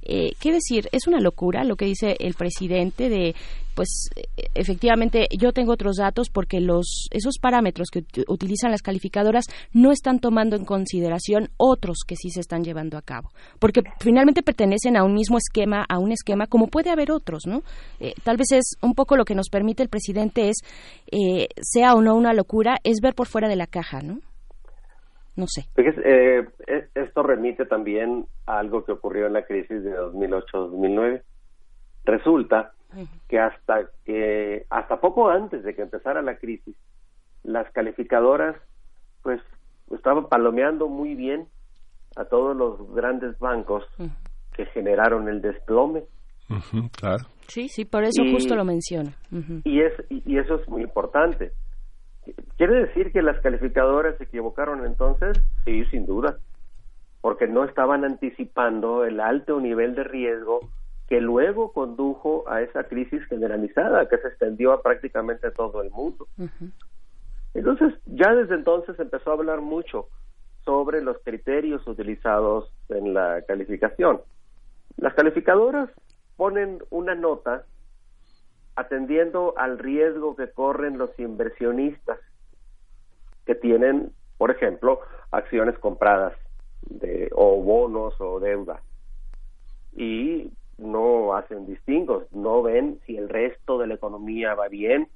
Eh, 0.01 0.31
¿Qué 0.39 0.51
decir? 0.51 0.87
Es 0.91 1.07
una 1.07 1.19
locura 1.19 1.63
lo 1.63 1.75
que 1.79 1.85
dice 1.85 2.15
el 2.19 2.35
presidente 2.35 3.09
de 3.09 3.33
pues 3.75 4.09
efectivamente 4.55 5.27
yo 5.39 5.53
tengo 5.53 5.71
otros 5.71 5.95
datos 5.95 6.29
porque 6.29 6.59
los 6.59 7.07
esos 7.11 7.37
parámetros 7.41 7.87
que 7.89 8.03
utilizan 8.27 8.71
las 8.71 8.81
calificadoras 8.81 9.45
no 9.73 9.91
están 9.91 10.19
tomando 10.19 10.57
en 10.57 10.65
consideración 10.65 11.47
otros 11.55 11.99
que 12.05 12.17
sí 12.17 12.29
se 12.29 12.41
están 12.41 12.63
llevando 12.63 12.97
a 12.97 13.01
cabo 13.01 13.29
porque 13.57 13.81
finalmente 14.01 14.43
pertenecen 14.43 14.97
a 14.97 15.05
un 15.05 15.13
mismo 15.13 15.37
esquema 15.37 15.85
a 15.87 15.97
un 15.97 16.11
esquema 16.11 16.47
como 16.47 16.67
puede 16.67 16.89
haber 16.89 17.09
otros 17.11 17.43
no 17.47 17.61
eh, 18.01 18.13
tal 18.23 18.35
vez 18.35 18.51
es 18.51 18.75
un 18.81 18.95
poco 18.95 19.15
lo 19.15 19.23
que 19.23 19.35
nos 19.35 19.49
permite 19.49 19.81
el 19.81 19.89
presidente 19.89 20.49
es 20.49 20.57
eh, 21.11 21.47
sea 21.61 21.93
o 21.93 22.01
no 22.01 22.15
una 22.15 22.33
locura 22.33 22.79
es 22.83 22.99
ver 23.01 23.15
por 23.15 23.27
fuera 23.27 23.47
de 23.47 23.55
la 23.55 23.67
caja 23.67 24.01
no 24.01 24.19
no 25.39 25.45
sé. 25.47 25.61
Eh, 25.77 26.45
esto 26.95 27.23
remite 27.23 27.65
también 27.65 28.25
a 28.45 28.59
algo 28.59 28.83
que 28.83 28.91
ocurrió 28.91 29.27
en 29.27 29.33
la 29.33 29.45
crisis 29.45 29.83
de 29.83 29.97
2008-2009. 29.97 31.21
Resulta 32.09 32.73
que 33.27 33.39
hasta 33.39 33.87
que 34.03 34.65
hasta 34.69 34.99
poco 34.99 35.29
antes 35.29 35.63
de 35.63 35.75
que 35.75 35.83
empezara 35.83 36.23
la 36.23 36.37
crisis, 36.37 36.75
las 37.43 37.71
calificadoras 37.71 38.55
pues 39.21 39.39
estaban 39.91 40.27
palomeando 40.27 40.87
muy 40.87 41.13
bien 41.13 41.47
a 42.15 42.25
todos 42.25 42.57
los 42.57 42.91
grandes 42.95 43.37
bancos 43.37 43.83
que 44.53 44.65
generaron 44.67 45.29
el 45.29 45.41
desplome. 45.41 46.03
claro. 46.97 47.25
Sí, 47.47 47.69
sí, 47.69 47.85
por 47.85 48.03
eso 48.03 48.23
justo 48.31 48.55
lo 48.55 48.65
menciona. 48.65 49.13
Y 49.63 49.81
es 49.81 49.93
y 50.09 50.37
eso 50.39 50.55
es 50.55 50.67
muy 50.67 50.81
importante. 50.81 51.51
¿Quiere 52.57 52.87
decir 52.87 53.11
que 53.11 53.21
las 53.21 53.39
calificadoras 53.41 54.17
se 54.17 54.23
equivocaron 54.23 54.83
entonces? 54.83 55.43
Sí, 55.65 55.85
sin 55.85 56.07
duda, 56.07 56.37
porque 57.21 57.47
no 57.47 57.65
estaban 57.65 58.03
anticipando 58.03 59.05
el 59.05 59.19
alto 59.19 59.59
nivel 59.59 59.93
de 59.93 60.03
riesgo 60.03 60.59
que 61.09 61.19
luego 61.19 61.73
condujo 61.73 62.43
a 62.47 62.61
esa 62.61 62.83
crisis 62.83 63.25
generalizada 63.25 64.07
que 64.07 64.19
se 64.19 64.27
extendió 64.27 64.73
a 64.73 64.83
prácticamente 64.83 65.49
todo 65.49 65.81
el 65.81 65.89
mundo. 65.89 66.27
Entonces, 67.55 67.95
ya 68.05 68.35
desde 68.35 68.53
entonces 68.53 68.99
empezó 68.99 69.31
a 69.31 69.33
hablar 69.33 69.61
mucho 69.61 70.09
sobre 70.63 71.01
los 71.01 71.17
criterios 71.23 71.85
utilizados 71.87 72.71
en 72.89 73.15
la 73.15 73.41
calificación. 73.47 74.21
Las 74.97 75.15
calificadoras 75.15 75.89
ponen 76.37 76.77
una 76.91 77.15
nota 77.15 77.65
atendiendo 78.75 79.55
al 79.57 79.79
riesgo 79.79 80.35
que 80.35 80.51
corren 80.51 80.99
los 80.99 81.17
inversionistas 81.17 82.19
que 83.47 83.55
tienen, 83.55 84.11
por 84.37 84.51
ejemplo, 84.51 84.99
acciones 85.31 85.77
compradas 85.79 86.33
de, 86.83 87.29
o 87.33 87.61
bonos 87.63 88.13
o 88.21 88.39
deuda 88.39 88.79
y 89.93 90.51
no 90.79 91.35
hacen 91.35 91.65
distingos, 91.65 92.31
no 92.31 92.61
ven 92.61 92.99
si 93.05 93.17
el 93.17 93.29
resto 93.29 93.77
de 93.77 93.87
la 93.87 93.95
economía 93.95 94.55
va 94.55 94.67
bien 94.67 95.07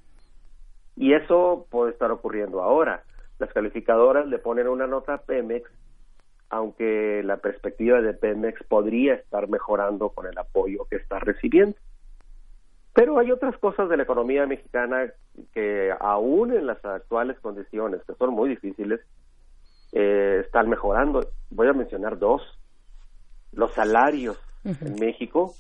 y 0.96 1.14
eso 1.14 1.66
puede 1.70 1.92
estar 1.92 2.12
ocurriendo 2.12 2.62
ahora. 2.62 3.04
Las 3.40 3.52
calificadoras 3.52 4.28
le 4.28 4.38
ponen 4.38 4.68
una 4.68 4.88
nota 4.88 5.16
a 5.16 5.22
Pemex, 5.22 5.70
aunque 6.50 7.22
la 7.24 7.38
perspectiva 7.38 8.02
de 8.02 8.14
Pemex 8.14 8.64
podría 8.64 9.16
estar 9.16 9.48
mejorando 9.48 10.10
con 10.10 10.28
el 10.28 10.38
apoyo 10.38 10.86
que 10.86 10.98
está 10.98 11.20
recibiendo. 11.20 11.76
Pero 12.94 13.18
hay 13.18 13.32
otras 13.32 13.58
cosas 13.58 13.90
de 13.90 13.98
la 13.98 14.04
economía 14.04 14.46
mexicana 14.46 15.12
que 15.52 15.92
aún 16.00 16.54
en 16.54 16.68
las 16.68 16.84
actuales 16.86 17.40
condiciones, 17.40 18.02
que 18.06 18.14
son 18.14 18.32
muy 18.36 18.50
difíciles, 18.50 19.00
eh, 19.94 20.42
están 20.46 20.70
mejorando. 20.70 21.28
Voy 21.50 21.68
a 21.68 21.74
mencionar 21.74 22.20
dos. 22.20 22.44
Los 23.52 23.74
salarios 23.74 24.40
en 24.64 24.96
México 25.00 25.54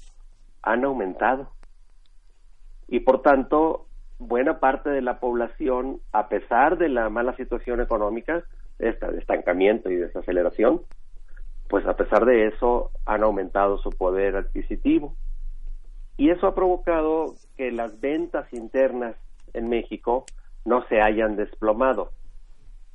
han 0.62 0.86
aumentado. 0.86 1.52
Y 2.88 3.02
por 3.02 3.22
tanto, 3.22 3.88
buena 4.20 4.60
parte 4.60 4.90
de 4.90 5.02
la 5.02 5.20
población, 5.20 6.00
a 6.12 6.30
pesar 6.30 6.78
de 6.78 6.90
la 6.90 7.10
mala 7.10 7.36
situación 7.36 7.82
económica, 7.82 8.44
esta 8.80 9.12
de 9.12 9.20
estancamiento 9.20 9.90
y 9.90 9.96
desaceleración, 9.96 10.82
pues 11.68 11.86
a 11.86 11.96
pesar 11.96 12.26
de 12.26 12.48
eso 12.48 12.92
han 13.06 13.24
aumentado 13.24 13.78
su 13.78 13.90
poder 13.90 14.36
adquisitivo. 14.36 15.16
Y 16.18 16.30
eso 16.30 16.48
ha 16.48 16.56
provocado 16.56 17.34
que 17.58 17.72
las 17.72 18.00
ventas 18.00 18.52
internas 18.54 19.16
en 19.54 19.70
México 19.70 20.26
no 20.66 20.86
se 20.88 21.02
hayan 21.02 21.36
desplomado. 21.36 22.12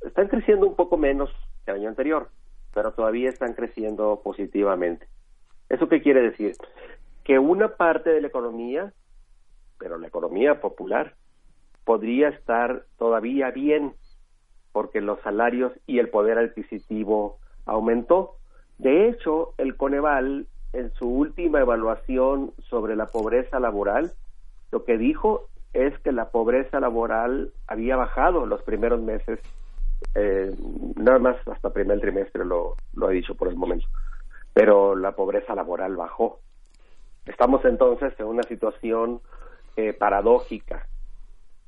Están 0.01 0.27
creciendo 0.27 0.65
un 0.65 0.75
poco 0.75 0.97
menos 0.97 1.29
que 1.65 1.71
el 1.71 1.77
año 1.77 1.89
anterior, 1.89 2.29
pero 2.73 2.93
todavía 2.93 3.29
están 3.29 3.53
creciendo 3.53 4.21
positivamente. 4.23 5.07
¿Eso 5.69 5.87
qué 5.87 6.01
quiere 6.01 6.21
decir? 6.21 6.55
Que 7.23 7.39
una 7.39 7.69
parte 7.69 8.09
de 8.09 8.21
la 8.21 8.27
economía, 8.27 8.91
pero 9.77 9.97
la 9.97 10.07
economía 10.07 10.59
popular, 10.59 11.15
podría 11.85 12.29
estar 12.29 12.83
todavía 12.97 13.51
bien 13.51 13.93
porque 14.71 15.01
los 15.01 15.19
salarios 15.21 15.71
y 15.87 15.99
el 15.99 16.09
poder 16.09 16.37
adquisitivo 16.37 17.37
aumentó. 17.65 18.35
De 18.77 19.09
hecho, 19.09 19.53
el 19.57 19.75
Coneval 19.75 20.47
en 20.73 20.93
su 20.93 21.07
última 21.07 21.59
evaluación 21.59 22.51
sobre 22.69 22.95
la 22.95 23.07
pobreza 23.07 23.59
laboral, 23.59 24.11
lo 24.71 24.85
que 24.85 24.97
dijo 24.97 25.47
es 25.73 25.97
que 25.99 26.11
la 26.11 26.29
pobreza 26.29 26.79
laboral 26.79 27.51
había 27.67 27.95
bajado 27.95 28.45
los 28.45 28.61
primeros 28.63 29.01
meses, 29.01 29.39
eh, 30.15 30.51
nada 30.95 31.19
más 31.19 31.35
hasta 31.47 31.73
primer 31.73 31.99
trimestre 31.99 32.45
lo, 32.45 32.75
lo 32.93 33.07
ha 33.07 33.11
dicho 33.11 33.35
por 33.35 33.47
el 33.47 33.55
momento, 33.55 33.87
pero 34.53 34.95
la 34.95 35.13
pobreza 35.13 35.55
laboral 35.55 35.95
bajó. 35.95 36.39
Estamos 37.25 37.63
entonces 37.65 38.13
en 38.19 38.25
una 38.25 38.43
situación 38.43 39.21
eh, 39.75 39.93
paradójica. 39.93 40.87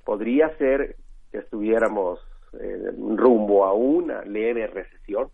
Podría 0.04 0.56
ser 0.58 0.96
que 1.32 1.40
estuviéramos 1.40 2.20
eh, 2.60 2.92
rumbo 3.16 3.66
a 3.66 3.74
una 3.74 4.24
leve 4.24 4.68
recesión, 4.68 5.30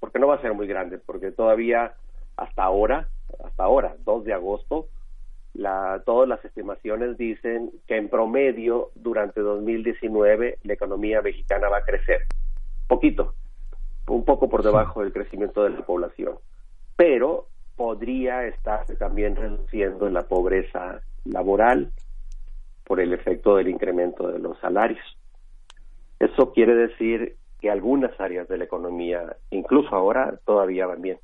porque 0.00 0.18
no 0.18 0.26
va 0.26 0.36
a 0.36 0.42
ser 0.42 0.54
muy 0.54 0.66
grande, 0.66 0.98
porque 0.98 1.30
todavía 1.30 1.94
hasta 2.36 2.64
ahora, 2.64 3.08
hasta 3.44 3.64
ahora, 3.64 3.96
2 4.04 4.24
de 4.24 4.32
agosto, 4.32 4.88
la, 5.54 6.02
todas 6.04 6.28
las 6.28 6.44
estimaciones 6.44 7.16
dicen 7.16 7.70
que 7.86 7.96
en 7.96 8.08
promedio 8.08 8.90
durante 8.94 9.40
2019 9.40 10.58
la 10.62 10.72
economía 10.72 11.22
mexicana 11.22 11.68
va 11.68 11.78
a 11.78 11.84
crecer. 11.84 12.22
Poquito, 12.88 13.34
un 14.08 14.24
poco 14.24 14.48
por 14.48 14.62
debajo 14.62 15.02
del 15.02 15.12
crecimiento 15.12 15.64
de 15.64 15.70
la 15.70 15.86
población, 15.86 16.38
pero 16.96 17.46
podría 17.76 18.46
estar 18.46 18.86
también 18.98 19.36
reduciendo 19.36 20.08
la 20.08 20.22
pobreza 20.22 21.02
laboral 21.24 21.92
por 22.84 23.00
el 23.00 23.12
efecto 23.12 23.56
del 23.56 23.68
incremento 23.68 24.28
de 24.28 24.38
los 24.38 24.58
salarios. 24.60 25.04
Eso 26.18 26.52
quiere 26.52 26.74
decir 26.74 27.36
que 27.60 27.70
algunas 27.70 28.18
áreas 28.20 28.48
de 28.48 28.58
la 28.58 28.64
economía, 28.64 29.36
incluso 29.50 29.94
ahora, 29.94 30.38
todavía 30.46 30.86
van 30.86 31.02
bien. 31.02 31.18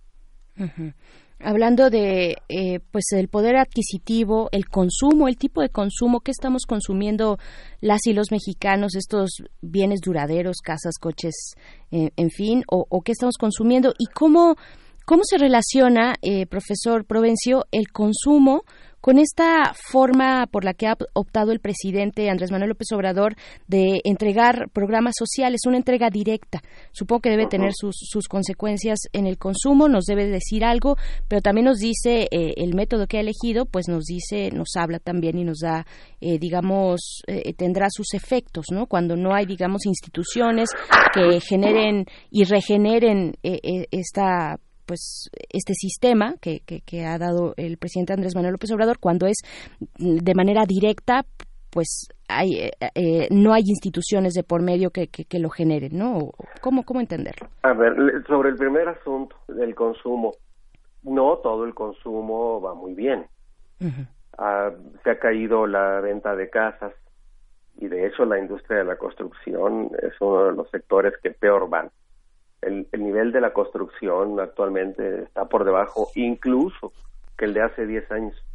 Hablando 1.40 1.90
de 1.90 2.36
eh, 2.48 2.80
pues 2.90 3.06
el 3.12 3.28
poder 3.28 3.56
adquisitivo, 3.56 4.48
el 4.52 4.66
consumo, 4.68 5.28
el 5.28 5.36
tipo 5.36 5.62
de 5.62 5.70
consumo 5.70 6.20
que 6.20 6.30
estamos 6.30 6.66
consumiendo 6.66 7.38
las 7.80 8.06
y 8.06 8.12
los 8.12 8.30
mexicanos, 8.30 8.94
estos 8.94 9.42
bienes 9.60 10.00
duraderos, 10.00 10.58
casas, 10.62 10.98
coches, 11.00 11.54
eh, 11.90 12.10
en 12.16 12.30
fin, 12.30 12.62
o, 12.70 12.86
o 12.88 13.00
qué 13.00 13.12
estamos 13.12 13.36
consumiendo 13.38 13.92
y 13.98 14.06
cómo 14.06 14.56
cómo 15.04 15.22
se 15.24 15.38
relaciona, 15.38 16.14
eh, 16.22 16.46
profesor 16.46 17.04
Provencio, 17.04 17.66
el 17.70 17.90
consumo 17.92 18.64
con 19.02 19.18
esta 19.18 19.74
forma 19.74 20.46
por 20.46 20.64
la 20.64 20.74
que 20.74 20.86
ha 20.86 20.96
optado 21.12 21.50
el 21.50 21.58
presidente 21.58 22.30
Andrés 22.30 22.52
Manuel 22.52 22.70
López 22.70 22.86
Obrador 22.92 23.34
de 23.66 24.00
entregar 24.04 24.70
programas 24.72 25.14
sociales, 25.18 25.62
una 25.66 25.76
entrega 25.76 26.08
directa. 26.08 26.62
Supongo 26.92 27.22
que 27.22 27.30
debe 27.30 27.48
tener 27.48 27.72
sus, 27.74 27.96
sus 27.98 28.28
consecuencias 28.28 29.00
en 29.12 29.26
el 29.26 29.38
consumo, 29.38 29.88
nos 29.88 30.04
debe 30.04 30.28
decir 30.28 30.64
algo, 30.64 30.96
pero 31.26 31.42
también 31.42 31.64
nos 31.64 31.78
dice 31.78 32.28
eh, 32.30 32.54
el 32.56 32.74
método 32.74 33.08
que 33.08 33.16
ha 33.18 33.20
elegido, 33.20 33.66
pues 33.66 33.88
nos 33.88 34.04
dice, 34.04 34.50
nos 34.52 34.76
habla 34.76 35.00
también 35.00 35.36
y 35.36 35.42
nos 35.42 35.58
da, 35.58 35.84
eh, 36.20 36.38
digamos, 36.38 37.22
eh, 37.26 37.54
tendrá 37.54 37.88
sus 37.90 38.14
efectos, 38.14 38.66
¿no? 38.70 38.86
Cuando 38.86 39.16
no 39.16 39.34
hay, 39.34 39.46
digamos, 39.46 39.84
instituciones 39.84 40.68
que 41.12 41.40
generen 41.40 42.06
y 42.30 42.44
regeneren 42.44 43.34
esta 43.42 44.60
pues 44.92 45.30
este 45.48 45.72
sistema 45.72 46.34
que, 46.38 46.60
que, 46.60 47.06
ha 47.06 47.16
dado 47.16 47.54
el 47.56 47.78
presidente 47.78 48.12
Andrés 48.12 48.34
Manuel 48.34 48.52
López 48.52 48.70
Obrador 48.72 48.98
cuando 48.98 49.26
es 49.26 49.38
de 49.96 50.34
manera 50.34 50.64
directa 50.66 51.22
pues 51.70 52.08
hay, 52.28 52.56
eh, 52.56 52.70
eh, 52.94 53.28
no 53.30 53.54
hay 53.54 53.62
instituciones 53.64 54.34
de 54.34 54.42
por 54.42 54.60
medio 54.60 54.90
que, 54.90 55.08
que, 55.08 55.38
lo 55.38 55.48
generen, 55.48 55.96
¿no? 55.96 56.32
¿Cómo, 56.60 56.82
¿Cómo 56.82 57.00
entenderlo? 57.00 57.48
A 57.62 57.72
ver, 57.72 57.94
sobre 58.26 58.50
el 58.50 58.56
primer 58.56 58.86
asunto 58.86 59.34
del 59.48 59.74
consumo, 59.74 60.34
no 61.02 61.38
todo 61.38 61.64
el 61.64 61.72
consumo 61.72 62.60
va 62.60 62.74
muy 62.74 62.92
bien. 62.92 63.24
Ah, 64.36 64.72
se 65.02 65.10
ha 65.10 65.18
caído 65.18 65.66
la 65.66 66.00
venta 66.00 66.36
de 66.36 66.50
casas 66.50 66.92
y 67.78 67.88
de 67.88 68.06
hecho 68.08 68.26
la 68.26 68.38
industria 68.38 68.80
de 68.80 68.84
la 68.84 68.96
construcción 68.96 69.90
es 70.02 70.12
uno 70.20 70.44
de 70.44 70.52
los 70.52 70.70
sectores 70.70 71.14
que 71.22 71.30
peor 71.30 71.70
van 71.70 71.90
el, 72.62 72.86
nivel 72.92 73.32
de 73.32 73.40
la 73.40 73.52
construcción 73.52 74.38
actualmente 74.40 75.24
está 75.24 75.46
por 75.46 75.64
debajo 75.64 76.08
incluso 76.14 76.92
que 77.36 77.44
el 77.44 77.54
de 77.54 77.62
hace 77.62 77.86
10 77.86 78.10
años. 78.12 78.46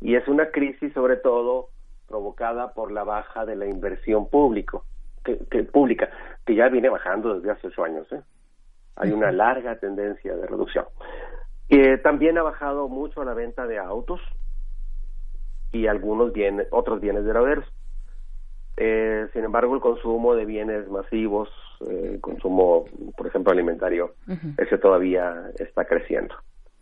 Y 0.00 0.14
es 0.14 0.28
una 0.28 0.50
crisis 0.50 0.92
sobre 0.92 1.16
todo 1.16 1.70
provocada 2.06 2.72
por 2.74 2.92
la 2.92 3.04
baja 3.04 3.44
de 3.44 3.56
la 3.56 3.66
inversión 3.66 4.28
público, 4.28 4.84
que, 5.24 5.34
pública, 5.64 6.08
que 6.46 6.54
ya 6.54 6.68
viene 6.68 6.88
bajando 6.88 7.34
desde 7.34 7.50
hace 7.50 7.66
ocho 7.68 7.84
años. 7.84 8.10
¿eh? 8.12 8.22
Hay 8.96 9.12
una 9.12 9.32
larga 9.32 9.78
tendencia 9.78 10.36
de 10.36 10.46
reducción. 10.46 10.84
Eh, 11.68 11.98
también 11.98 12.38
ha 12.38 12.42
bajado 12.42 12.88
mucho 12.88 13.24
la 13.24 13.34
venta 13.34 13.66
de 13.66 13.78
autos 13.78 14.20
y 15.72 15.86
algunos 15.86 16.32
bienes, 16.32 16.66
otros 16.70 17.00
bienes 17.00 17.24
duraderos. 17.24 17.64
Eh, 18.76 19.28
sin 19.32 19.44
embargo, 19.44 19.74
el 19.74 19.80
consumo 19.80 20.34
de 20.34 20.44
bienes 20.46 20.88
masivos, 20.88 21.50
el 21.82 22.20
consumo, 22.20 22.84
por 23.16 23.26
ejemplo, 23.26 23.52
alimentario, 23.52 24.14
ese 24.56 24.78
todavía 24.78 25.50
está 25.58 25.84
creciendo. 25.84 26.34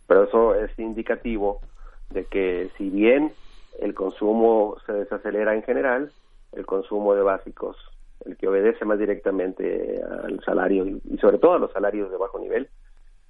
Pero 0.07 0.23
eso 0.23 0.55
es 0.55 0.77
indicativo 0.79 1.61
de 2.09 2.25
que 2.25 2.69
si 2.77 2.89
bien 2.89 3.33
el 3.79 3.93
consumo 3.93 4.77
se 4.85 4.93
desacelera 4.93 5.53
en 5.53 5.63
general, 5.63 6.11
el 6.53 6.65
consumo 6.65 7.13
de 7.13 7.21
básicos, 7.21 7.77
el 8.25 8.37
que 8.37 8.47
obedece 8.47 8.85
más 8.85 8.99
directamente 8.99 10.01
al 10.23 10.43
salario 10.43 10.85
y 10.87 11.17
sobre 11.19 11.37
todo 11.37 11.53
a 11.53 11.59
los 11.59 11.71
salarios 11.71 12.09
de 12.09 12.17
bajo 12.17 12.39
nivel, 12.39 12.69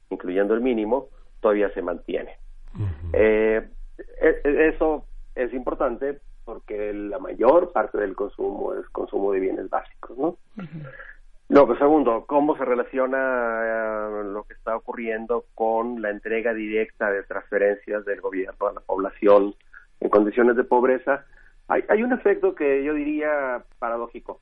incluyendo 0.09 0.53
el 0.53 0.61
mínimo, 0.61 1.07
todavía 1.41 1.69
se 1.73 1.81
mantiene. 1.81 2.37
Eh, 3.13 3.67
e, 4.21 4.41
e, 4.43 4.67
eso 4.69 5.05
es 5.35 5.53
importante 5.53 6.19
porque 6.45 6.93
la 6.93 7.19
mayor 7.19 7.71
parte 7.73 7.97
del 7.97 8.15
consumo 8.15 8.73
es 8.73 8.87
consumo 8.89 9.33
de 9.33 9.39
bienes 9.39 9.69
básicos, 9.69 10.17
¿no? 10.17 10.37
Luego, 11.49 11.77
segundo, 11.77 12.25
¿cómo 12.25 12.57
se 12.57 12.65
relaciona 12.65 13.17
eh, 13.17 14.23
lo 14.25 14.43
que 14.43 14.53
está 14.53 14.75
ocurriendo 14.75 15.45
con 15.55 16.01
la 16.01 16.09
entrega 16.09 16.53
directa 16.53 17.09
de 17.09 17.23
transferencias 17.23 18.03
del 18.03 18.19
gobierno 18.19 18.67
a 18.67 18.73
la 18.73 18.81
población 18.81 19.55
en 20.01 20.09
condiciones 20.09 20.57
de 20.57 20.65
pobreza? 20.65 21.25
Hay, 21.69 21.83
hay 21.87 22.03
un 22.03 22.11
efecto 22.11 22.53
que 22.53 22.83
yo 22.83 22.93
diría 22.93 23.63
paradójico. 23.79 24.41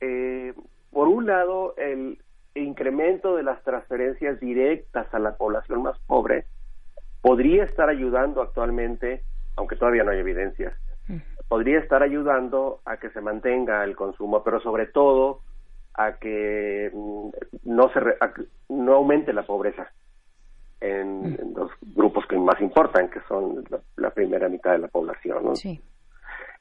Eh, 0.00 0.52
por 0.90 1.06
un 1.06 1.26
lado, 1.26 1.74
el 1.76 2.18
incremento 2.56 3.36
de 3.36 3.44
las 3.44 3.62
transferencias 3.62 4.40
directas 4.40 5.06
a 5.14 5.20
la 5.20 5.36
población 5.36 5.82
más 5.82 5.98
pobre 6.06 6.46
podría 7.20 7.62
estar 7.64 7.88
ayudando 7.88 8.42
actualmente, 8.42 9.22
aunque 9.56 9.76
todavía 9.76 10.02
no 10.02 10.10
hay 10.10 10.18
evidencias, 10.18 10.74
podría 11.48 11.78
estar 11.78 12.02
ayudando 12.02 12.80
a 12.84 12.96
que 12.96 13.10
se 13.10 13.20
mantenga 13.20 13.84
el 13.84 13.94
consumo, 13.94 14.42
pero 14.42 14.60
sobre 14.60 14.86
todo 14.86 15.40
a 15.94 16.12
que 16.18 16.90
mm, 16.92 17.28
no 17.64 17.88
se 17.92 18.00
re- 18.00 18.16
a 18.20 18.32
que 18.32 18.42
no 18.68 18.94
aumente 18.94 19.32
la 19.32 19.42
pobreza 19.44 19.90
en, 20.80 21.36
en 21.40 21.54
los 21.54 21.70
grupos 21.94 22.26
que 22.26 22.36
más 22.36 22.60
importan, 22.60 23.08
que 23.08 23.20
son 23.28 23.64
la, 23.70 23.80
la 23.96 24.10
primera 24.10 24.48
mitad 24.48 24.72
de 24.72 24.78
la 24.78 24.88
población. 24.88 25.44
¿no? 25.44 25.54
Sí. 25.56 25.80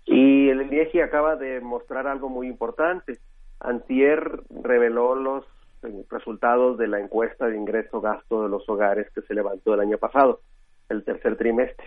Y 0.06 0.49
el 0.49 0.62
INEGI 0.64 1.02
acaba 1.02 1.36
de 1.36 1.60
mostrar 1.62 2.08
algo 2.08 2.30
muy 2.30 2.48
importante. 2.48 3.18
Antier 3.60 4.41
reveló 4.64 5.16
los 5.16 5.45
eh, 5.84 6.03
resultados 6.10 6.78
de 6.78 6.88
la 6.88 6.99
encuesta 6.99 7.48
de 7.48 7.58
ingreso-gasto 7.58 8.44
de 8.44 8.49
los 8.49 8.68
hogares 8.70 9.10
que 9.14 9.22
se 9.22 9.34
levantó 9.34 9.74
el 9.74 9.80
año 9.80 9.98
pasado, 9.98 10.41
el 10.90 11.03
tercer 11.03 11.38
trimestre. 11.38 11.86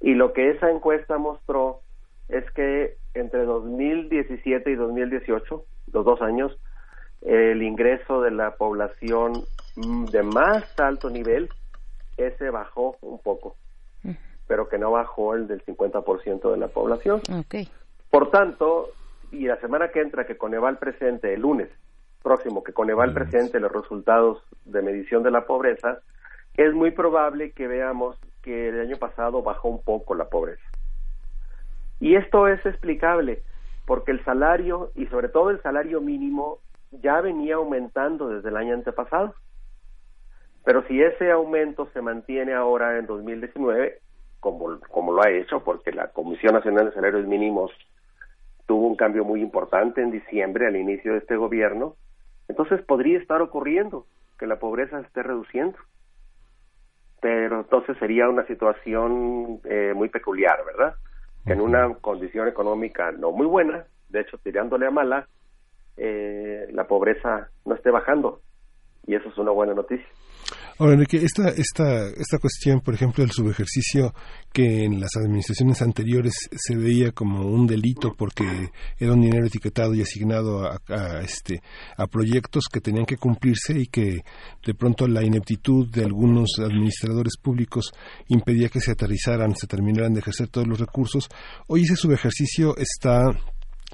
Y 0.00 0.14
lo 0.14 0.32
que 0.32 0.50
esa 0.50 0.70
encuesta 0.70 1.18
mostró 1.18 1.80
es 2.28 2.48
que 2.52 2.96
entre 3.14 3.44
2017 3.44 4.70
y 4.70 4.74
2018, 4.74 5.64
los 5.92 6.04
dos 6.04 6.20
años, 6.22 6.56
el 7.20 7.62
ingreso 7.62 8.20
de 8.20 8.30
la 8.30 8.56
población 8.56 9.44
mm, 9.76 10.06
de 10.06 10.22
más 10.22 10.78
alto 10.80 11.10
nivel, 11.10 11.48
ese 12.16 12.50
bajó 12.50 12.96
un 13.00 13.18
poco, 13.20 13.56
pero 14.46 14.68
que 14.68 14.78
no 14.78 14.90
bajó 14.90 15.34
el 15.34 15.46
del 15.46 15.64
50% 15.64 16.50
de 16.50 16.56
la 16.56 16.68
población. 16.68 17.22
Ok. 17.32 17.68
Por 18.10 18.30
tanto, 18.30 18.90
y 19.30 19.46
la 19.46 19.56
semana 19.60 19.88
que 19.88 20.00
entra 20.00 20.26
que 20.26 20.36
Coneval 20.36 20.78
presente, 20.78 21.32
el 21.32 21.40
lunes 21.40 21.70
próximo, 22.22 22.62
que 22.62 22.72
Coneval 22.72 23.14
presente 23.14 23.58
los 23.60 23.72
resultados 23.72 24.42
de 24.64 24.82
medición 24.82 25.22
de 25.22 25.30
la 25.30 25.46
pobreza, 25.46 26.00
es 26.56 26.74
muy 26.74 26.90
probable 26.90 27.52
que 27.52 27.66
veamos 27.66 28.18
que 28.42 28.68
el 28.68 28.80
año 28.80 28.96
pasado 28.96 29.42
bajó 29.42 29.68
un 29.68 29.82
poco 29.82 30.14
la 30.14 30.28
pobreza. 30.28 30.62
Y 32.00 32.16
esto 32.16 32.48
es 32.48 32.64
explicable 32.66 33.42
porque 33.86 34.12
el 34.12 34.24
salario, 34.24 34.92
y 34.94 35.06
sobre 35.06 35.28
todo 35.28 35.50
el 35.50 35.60
salario 35.62 36.00
mínimo, 36.00 36.58
ya 36.90 37.20
venía 37.20 37.56
aumentando 37.56 38.28
desde 38.28 38.48
el 38.48 38.56
año 38.56 38.74
antepasado. 38.74 39.34
Pero 40.64 40.86
si 40.86 41.02
ese 41.02 41.30
aumento 41.30 41.88
se 41.92 42.02
mantiene 42.02 42.54
ahora 42.54 42.98
en 42.98 43.06
2019, 43.06 44.00
como, 44.40 44.78
como 44.80 45.12
lo 45.12 45.22
ha 45.22 45.30
hecho, 45.30 45.64
porque 45.64 45.92
la 45.92 46.08
Comisión 46.08 46.54
Nacional 46.54 46.86
de 46.86 46.94
Salarios 46.94 47.26
Mínimos 47.26 47.72
tuvo 48.66 48.86
un 48.86 48.96
cambio 48.96 49.24
muy 49.24 49.40
importante 49.40 50.02
en 50.02 50.10
diciembre, 50.10 50.66
al 50.66 50.76
inicio 50.76 51.12
de 51.12 51.18
este 51.18 51.36
gobierno, 51.36 51.96
entonces 52.48 52.82
podría 52.82 53.18
estar 53.18 53.42
ocurriendo 53.42 54.06
que 54.38 54.46
la 54.46 54.58
pobreza 54.58 55.00
esté 55.00 55.22
reduciendo. 55.22 55.78
Pero 57.20 57.60
entonces 57.60 57.96
sería 57.98 58.28
una 58.28 58.46
situación 58.46 59.60
eh, 59.64 59.92
muy 59.94 60.08
peculiar, 60.08 60.64
¿verdad? 60.64 60.96
Que 61.46 61.52
en 61.52 61.60
una 61.60 61.94
condición 61.94 62.48
económica 62.48 63.10
no 63.12 63.32
muy 63.32 63.46
buena, 63.46 63.84
de 64.08 64.20
hecho 64.20 64.38
tirándole 64.38 64.86
a 64.86 64.90
mala, 64.90 65.28
eh, 65.96 66.68
la 66.72 66.86
pobreza 66.86 67.48
no 67.64 67.74
esté 67.74 67.90
bajando. 67.90 68.40
Y 69.06 69.14
eso 69.14 69.28
es 69.28 69.38
una 69.38 69.50
buena 69.50 69.74
noticia. 69.74 70.06
Ahora, 70.78 70.94
Enrique, 70.94 71.18
esta, 71.18 71.48
esta, 71.50 72.08
esta 72.08 72.38
cuestión, 72.38 72.80
por 72.80 72.94
ejemplo, 72.94 73.22
del 73.22 73.32
subejercicio 73.32 74.14
que 74.52 74.84
en 74.84 75.00
las 75.00 75.16
administraciones 75.16 75.80
anteriores 75.82 76.34
se 76.54 76.76
veía 76.76 77.12
como 77.12 77.46
un 77.46 77.66
delito 77.66 78.14
porque 78.16 78.70
era 78.98 79.12
un 79.12 79.20
dinero 79.20 79.46
etiquetado 79.46 79.94
y 79.94 80.02
asignado 80.02 80.64
a, 80.64 80.80
a, 80.88 81.20
este, 81.22 81.62
a 81.96 82.06
proyectos 82.06 82.64
que 82.70 82.80
tenían 82.80 83.06
que 83.06 83.16
cumplirse 83.16 83.78
y 83.78 83.86
que 83.86 84.20
de 84.64 84.74
pronto 84.74 85.06
la 85.06 85.24
ineptitud 85.24 85.88
de 85.88 86.04
algunos 86.04 86.58
administradores 86.58 87.36
públicos 87.40 87.92
impedía 88.28 88.68
que 88.68 88.80
se 88.80 88.92
aterrizaran, 88.92 89.56
se 89.56 89.66
terminaran 89.66 90.12
de 90.12 90.20
ejercer 90.20 90.48
todos 90.48 90.66
los 90.66 90.80
recursos. 90.80 91.28
Hoy 91.68 91.82
ese 91.82 91.96
subejercicio 91.96 92.76
está 92.76 93.22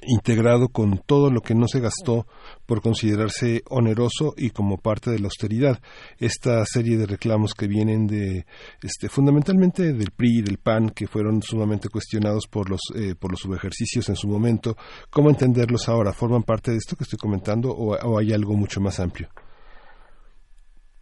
integrado 0.02 0.68
con 0.68 0.98
todo 0.98 1.30
lo 1.30 1.40
que 1.40 1.54
no 1.54 1.66
se 1.66 1.80
gastó 1.80 2.26
por 2.66 2.80
considerarse 2.80 3.62
oneroso 3.68 4.34
y 4.36 4.50
como 4.50 4.78
parte 4.78 5.10
de 5.10 5.18
la 5.18 5.26
austeridad. 5.26 5.78
Esta 6.18 6.64
serie 6.64 6.96
de 6.96 7.06
reclamos 7.06 7.54
que 7.54 7.66
vienen 7.66 8.06
de, 8.06 8.44
este, 8.82 9.08
fundamentalmente 9.08 9.92
del 9.92 10.10
PRI 10.16 10.38
y 10.38 10.42
del 10.42 10.58
PAN, 10.58 10.90
que 10.90 11.06
fueron 11.06 11.42
sumamente 11.42 11.88
cuestionados 11.88 12.46
por 12.50 12.70
los, 12.70 12.80
eh, 12.96 13.14
por 13.18 13.30
los 13.30 13.40
subejercicios 13.40 14.08
en 14.08 14.16
su 14.16 14.28
momento, 14.28 14.76
¿cómo 15.10 15.30
entenderlos 15.30 15.88
ahora? 15.88 16.12
¿Forman 16.12 16.42
parte 16.42 16.70
de 16.70 16.78
esto 16.78 16.96
que 16.96 17.04
estoy 17.04 17.18
comentando 17.18 17.70
o, 17.70 17.96
o 17.96 18.18
hay 18.18 18.32
algo 18.32 18.54
mucho 18.54 18.80
más 18.80 19.00
amplio? 19.00 19.28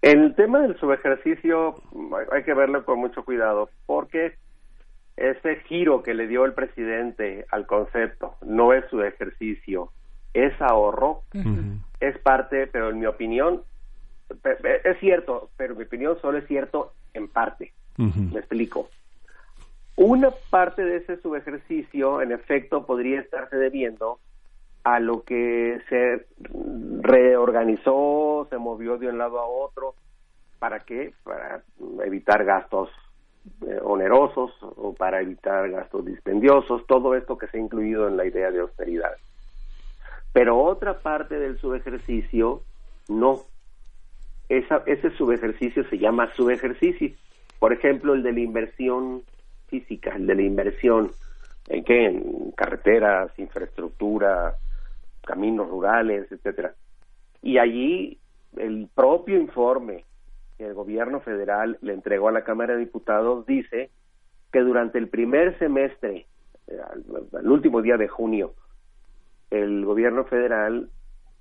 El 0.03 0.35
tema 0.37 0.61
del 0.61 0.79
subejercicio 0.79 1.75
hay 2.31 2.45
que 2.45 2.55
verlo 2.55 2.85
con 2.85 3.01
mucho 3.01 3.25
cuidado, 3.25 3.69
porque 3.87 4.35
ese 5.17 5.57
giro 5.67 6.03
que 6.03 6.15
le 6.15 6.27
dio 6.27 6.45
el 6.45 6.53
presidente 6.53 7.47
al 7.51 7.67
concepto 7.67 8.35
no 8.43 8.73
es 8.73 8.85
su 8.91 9.03
ejercicio, 9.03 9.91
es 10.35 10.53
ahorro, 10.61 11.23
es 12.01 12.19
parte, 12.19 12.67
pero 12.67 12.91
en 12.91 13.01
mi 13.01 13.07
opinión, 13.07 13.63
es 14.85 14.99
cierto, 15.01 15.51
pero 15.57 15.73
en 15.73 15.79
mi 15.79 15.85
opinión 15.85 16.19
solo 16.21 16.39
es 16.39 16.47
cierto 16.47 16.93
en 17.15 17.29
parte. 17.29 17.73
Me 17.97 18.39
explico. 18.39 18.91
Una 19.97 20.31
parte 20.51 20.85
de 20.85 20.99
ese 20.99 21.17
subejercicio, 21.23 22.21
en 22.21 22.33
efecto, 22.33 22.85
podría 22.85 23.21
estarse 23.21 23.57
debiendo 23.57 24.19
a 24.85 25.01
lo 25.01 25.25
que 25.25 25.81
se 25.89 26.27
reorganizó, 27.01 28.47
se 28.51 28.59
movió 28.59 28.99
de 28.99 29.09
un 29.09 29.17
lado 29.17 29.41
a 29.41 29.47
otro. 29.47 29.95
¿Para 30.59 30.81
qué? 30.81 31.15
Para 31.25 31.63
evitar 32.05 32.45
gastos 32.45 32.91
eh, 33.67 33.79
onerosos 33.83 34.53
o 34.61 34.95
para 34.95 35.21
evitar 35.21 35.71
gastos 35.71 36.05
dispendiosos, 36.05 36.87
todo 36.87 37.15
esto 37.15 37.39
que 37.39 37.47
se 37.49 37.59
ha 37.59 37.61
incluido 37.61 38.09
en 38.09 38.17
la 38.17 38.27
idea 38.27 38.51
de 38.51 38.61
austeridad. 38.61 39.13
Pero 40.33 40.59
otra 40.59 40.99
parte 40.99 41.39
del 41.39 41.59
subejercicio, 41.59 42.63
no. 43.09 43.41
Esa, 44.49 44.83
ese 44.87 45.11
subejercicio 45.17 45.89
se 45.89 45.99
llama 45.99 46.33
subejercicio. 46.35 47.11
Por 47.59 47.73
ejemplo, 47.73 48.15
el 48.15 48.23
de 48.23 48.33
la 48.33 48.41
inversión 48.41 49.23
física, 49.69 50.15
el 50.15 50.27
de 50.27 50.35
la 50.35 50.43
inversión 50.43 51.11
en 51.69 51.85
qué, 51.85 52.07
en 52.07 52.53
carreteras, 52.53 53.37
infraestructura, 53.39 54.55
caminos 55.23 55.69
rurales, 55.69 56.31
etcétera. 56.31 56.75
Y 57.43 57.59
allí 57.59 58.19
el 58.57 58.89
propio 58.95 59.37
informe 59.37 60.05
que 60.57 60.67
el 60.67 60.75
gobierno 60.75 61.21
federal 61.21 61.79
le 61.83 61.93
entregó 61.93 62.29
a 62.29 62.33
la 62.33 62.45
Cámara 62.45 62.75
de 62.75 62.81
Diputados 62.81 63.47
dice 63.47 63.91
que 64.53 64.61
durante 64.61 64.99
el 64.99 65.09
primer 65.09 65.59
semestre, 65.59 66.27
eh, 66.67 66.79
al, 67.33 67.51
último 67.51 67.83
día 67.83 67.97
de 67.97 68.09
junio, 68.09 68.55
el 69.51 69.85
gobierno 69.85 70.25
federal 70.25 70.89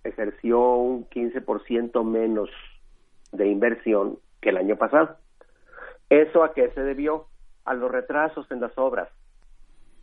ejerció 0.03 0.75
un 0.75 1.09
15% 1.09 2.03
menos 2.03 2.49
de 3.31 3.47
inversión 3.47 4.19
que 4.41 4.49
el 4.49 4.57
año 4.57 4.75
pasado. 4.75 5.17
¿Eso 6.09 6.43
a 6.43 6.53
qué 6.53 6.69
se 6.71 6.81
debió? 6.81 7.27
A 7.63 7.73
los 7.73 7.91
retrasos 7.91 8.49
en 8.51 8.61
las 8.61 8.77
obras. 8.77 9.09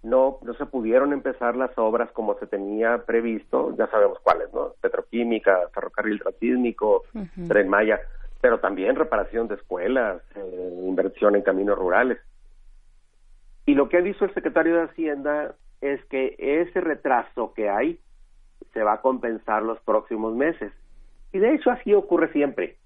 No, 0.02 0.38
no 0.42 0.54
se 0.54 0.66
pudieron 0.66 1.12
empezar 1.12 1.54
las 1.54 1.76
obras 1.78 2.10
como 2.10 2.36
se 2.40 2.48
tenía 2.48 3.04
previsto, 3.06 3.76
ya 3.76 3.86
sabemos 3.86 4.18
cuáles, 4.20 4.52
¿no? 4.52 4.72
Petroquímica, 4.80 5.68
ferrocarril 5.72 6.18
transísmico, 6.18 7.04
uh 7.14 7.20
-huh. 7.20 7.48
Tren 7.48 7.68
Maya 7.68 8.00
pero 8.42 8.58
también 8.58 8.96
reparación 8.96 9.46
de 9.46 9.54
escuelas, 9.54 10.20
eh, 10.34 10.84
inversión 10.84 11.36
en 11.36 11.42
caminos 11.42 11.78
rurales. 11.78 12.18
Y 13.66 13.74
lo 13.74 13.88
que 13.88 13.98
ha 13.98 14.02
dicho 14.02 14.24
el 14.24 14.34
secretario 14.34 14.74
de 14.74 14.82
Hacienda 14.82 15.54
es 15.80 16.04
que 16.06 16.34
ese 16.38 16.80
retraso 16.80 17.54
que 17.54 17.70
hay 17.70 18.00
se 18.72 18.82
va 18.82 18.94
a 18.94 19.00
compensar 19.00 19.62
los 19.62 19.80
próximos 19.82 20.34
meses. 20.34 20.72
Y 21.32 21.38
de 21.38 21.54
hecho 21.54 21.70
así 21.70 21.94
ocurre 21.94 22.32
siempre. 22.32 22.78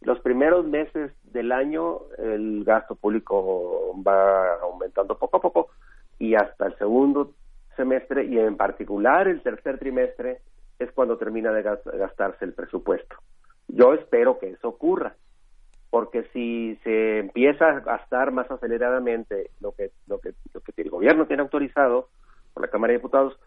Los 0.00 0.18
primeros 0.18 0.66
meses 0.66 1.12
del 1.32 1.52
año 1.52 2.00
el 2.18 2.64
gasto 2.64 2.96
público 2.96 3.94
va 4.04 4.54
aumentando 4.62 5.16
poco 5.16 5.36
a 5.36 5.40
poco 5.40 5.68
y 6.18 6.34
hasta 6.34 6.66
el 6.66 6.76
segundo 6.76 7.34
semestre 7.76 8.24
y 8.24 8.36
en 8.36 8.56
particular 8.56 9.28
el 9.28 9.42
tercer 9.42 9.78
trimestre 9.78 10.40
es 10.80 10.90
cuando 10.90 11.18
termina 11.18 11.52
de 11.52 11.62
gastarse 11.62 12.44
el 12.44 12.52
presupuesto. 12.52 13.14
Yo 13.68 13.94
espero 13.94 14.38
que 14.38 14.50
eso 14.50 14.68
ocurra, 14.68 15.14
porque 15.90 16.24
si 16.32 16.76
se 16.84 17.20
empieza 17.20 17.68
a 17.68 17.80
gastar 17.80 18.32
más 18.32 18.50
aceleradamente 18.50 19.50
lo 19.60 19.72
que, 19.72 19.90
lo 20.06 20.18
que, 20.18 20.34
lo 20.52 20.60
que 20.60 20.72
el 20.76 20.90
gobierno 20.90 21.26
tiene 21.26 21.42
autorizado 21.42 22.08
por 22.54 22.64
la 22.64 22.70
Cámara 22.70 22.92
de 22.92 22.98
Diputados, 22.98 23.38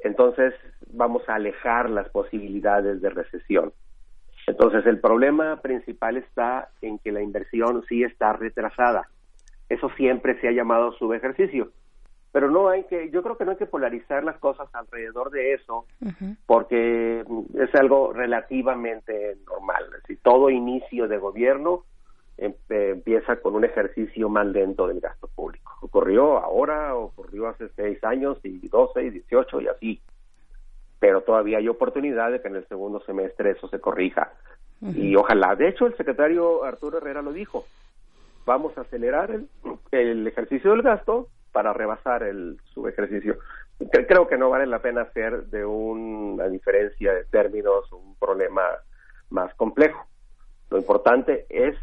entonces 0.00 0.54
vamos 0.92 1.28
a 1.28 1.34
alejar 1.34 1.90
las 1.90 2.08
posibilidades 2.08 3.00
de 3.00 3.10
recesión. 3.10 3.72
Entonces 4.46 4.86
el 4.86 5.00
problema 5.00 5.60
principal 5.60 6.16
está 6.16 6.70
en 6.80 6.98
que 6.98 7.12
la 7.12 7.22
inversión 7.22 7.84
sí 7.88 8.02
está 8.02 8.32
retrasada. 8.32 9.08
Eso 9.68 9.90
siempre 9.96 10.40
se 10.40 10.48
ha 10.48 10.52
llamado 10.52 10.92
subejercicio 10.92 11.72
pero 12.32 12.50
no 12.50 12.68
hay 12.68 12.84
que, 12.84 13.10
yo 13.10 13.22
creo 13.22 13.36
que 13.36 13.44
no 13.44 13.52
hay 13.52 13.56
que 13.56 13.66
polarizar 13.66 14.22
las 14.22 14.38
cosas 14.38 14.68
alrededor 14.74 15.30
de 15.30 15.54
eso, 15.54 15.86
uh 16.00 16.06
-huh. 16.06 16.36
porque 16.46 17.24
es 17.54 17.74
algo 17.74 18.12
relativamente 18.12 19.36
normal. 19.46 19.84
Si 20.06 20.16
todo 20.16 20.50
inicio 20.50 21.08
de 21.08 21.18
gobierno 21.18 21.84
em, 22.36 22.54
empieza 22.68 23.36
con 23.36 23.54
un 23.54 23.64
ejercicio 23.64 24.28
más 24.28 24.46
lento 24.46 24.86
del 24.86 25.00
gasto 25.00 25.28
público. 25.28 25.72
Ocurrió 25.80 26.38
ahora, 26.38 26.94
ocurrió 26.94 27.48
hace 27.48 27.68
seis 27.70 28.02
años 28.04 28.38
y 28.44 28.68
doce 28.68 29.04
y 29.04 29.10
dieciocho 29.10 29.60
y 29.60 29.68
así. 29.68 30.00
Pero 31.00 31.22
todavía 31.22 31.58
hay 31.58 31.68
oportunidad 31.68 32.30
de 32.30 32.40
que 32.42 32.48
en 32.48 32.56
el 32.56 32.66
segundo 32.68 33.00
semestre 33.00 33.52
eso 33.52 33.68
se 33.68 33.80
corrija. 33.80 34.32
Y 34.80 35.16
ojalá, 35.16 35.56
de 35.56 35.68
hecho 35.68 35.86
el 35.86 35.96
secretario 35.96 36.62
Arturo 36.62 36.98
Herrera 36.98 37.20
lo 37.20 37.32
dijo, 37.32 37.64
vamos 38.46 38.78
a 38.78 38.82
acelerar 38.82 39.32
el, 39.32 39.48
el 39.90 40.24
ejercicio 40.26 40.70
del 40.70 40.82
gasto 40.82 41.28
para 41.58 41.72
rebasar 41.72 42.22
el 42.22 42.60
subejercicio. 42.72 43.36
Cre- 43.80 44.06
Creo 44.06 44.28
que 44.28 44.38
no 44.38 44.48
vale 44.48 44.64
la 44.66 44.78
pena 44.80 45.00
hacer 45.02 45.46
de 45.46 45.64
una 45.64 46.46
diferencia 46.46 47.12
de 47.12 47.24
términos 47.24 47.90
un 47.90 48.14
problema 48.14 48.62
más 49.30 49.52
complejo. 49.56 50.06
Lo 50.70 50.78
importante 50.78 51.46
es 51.48 51.74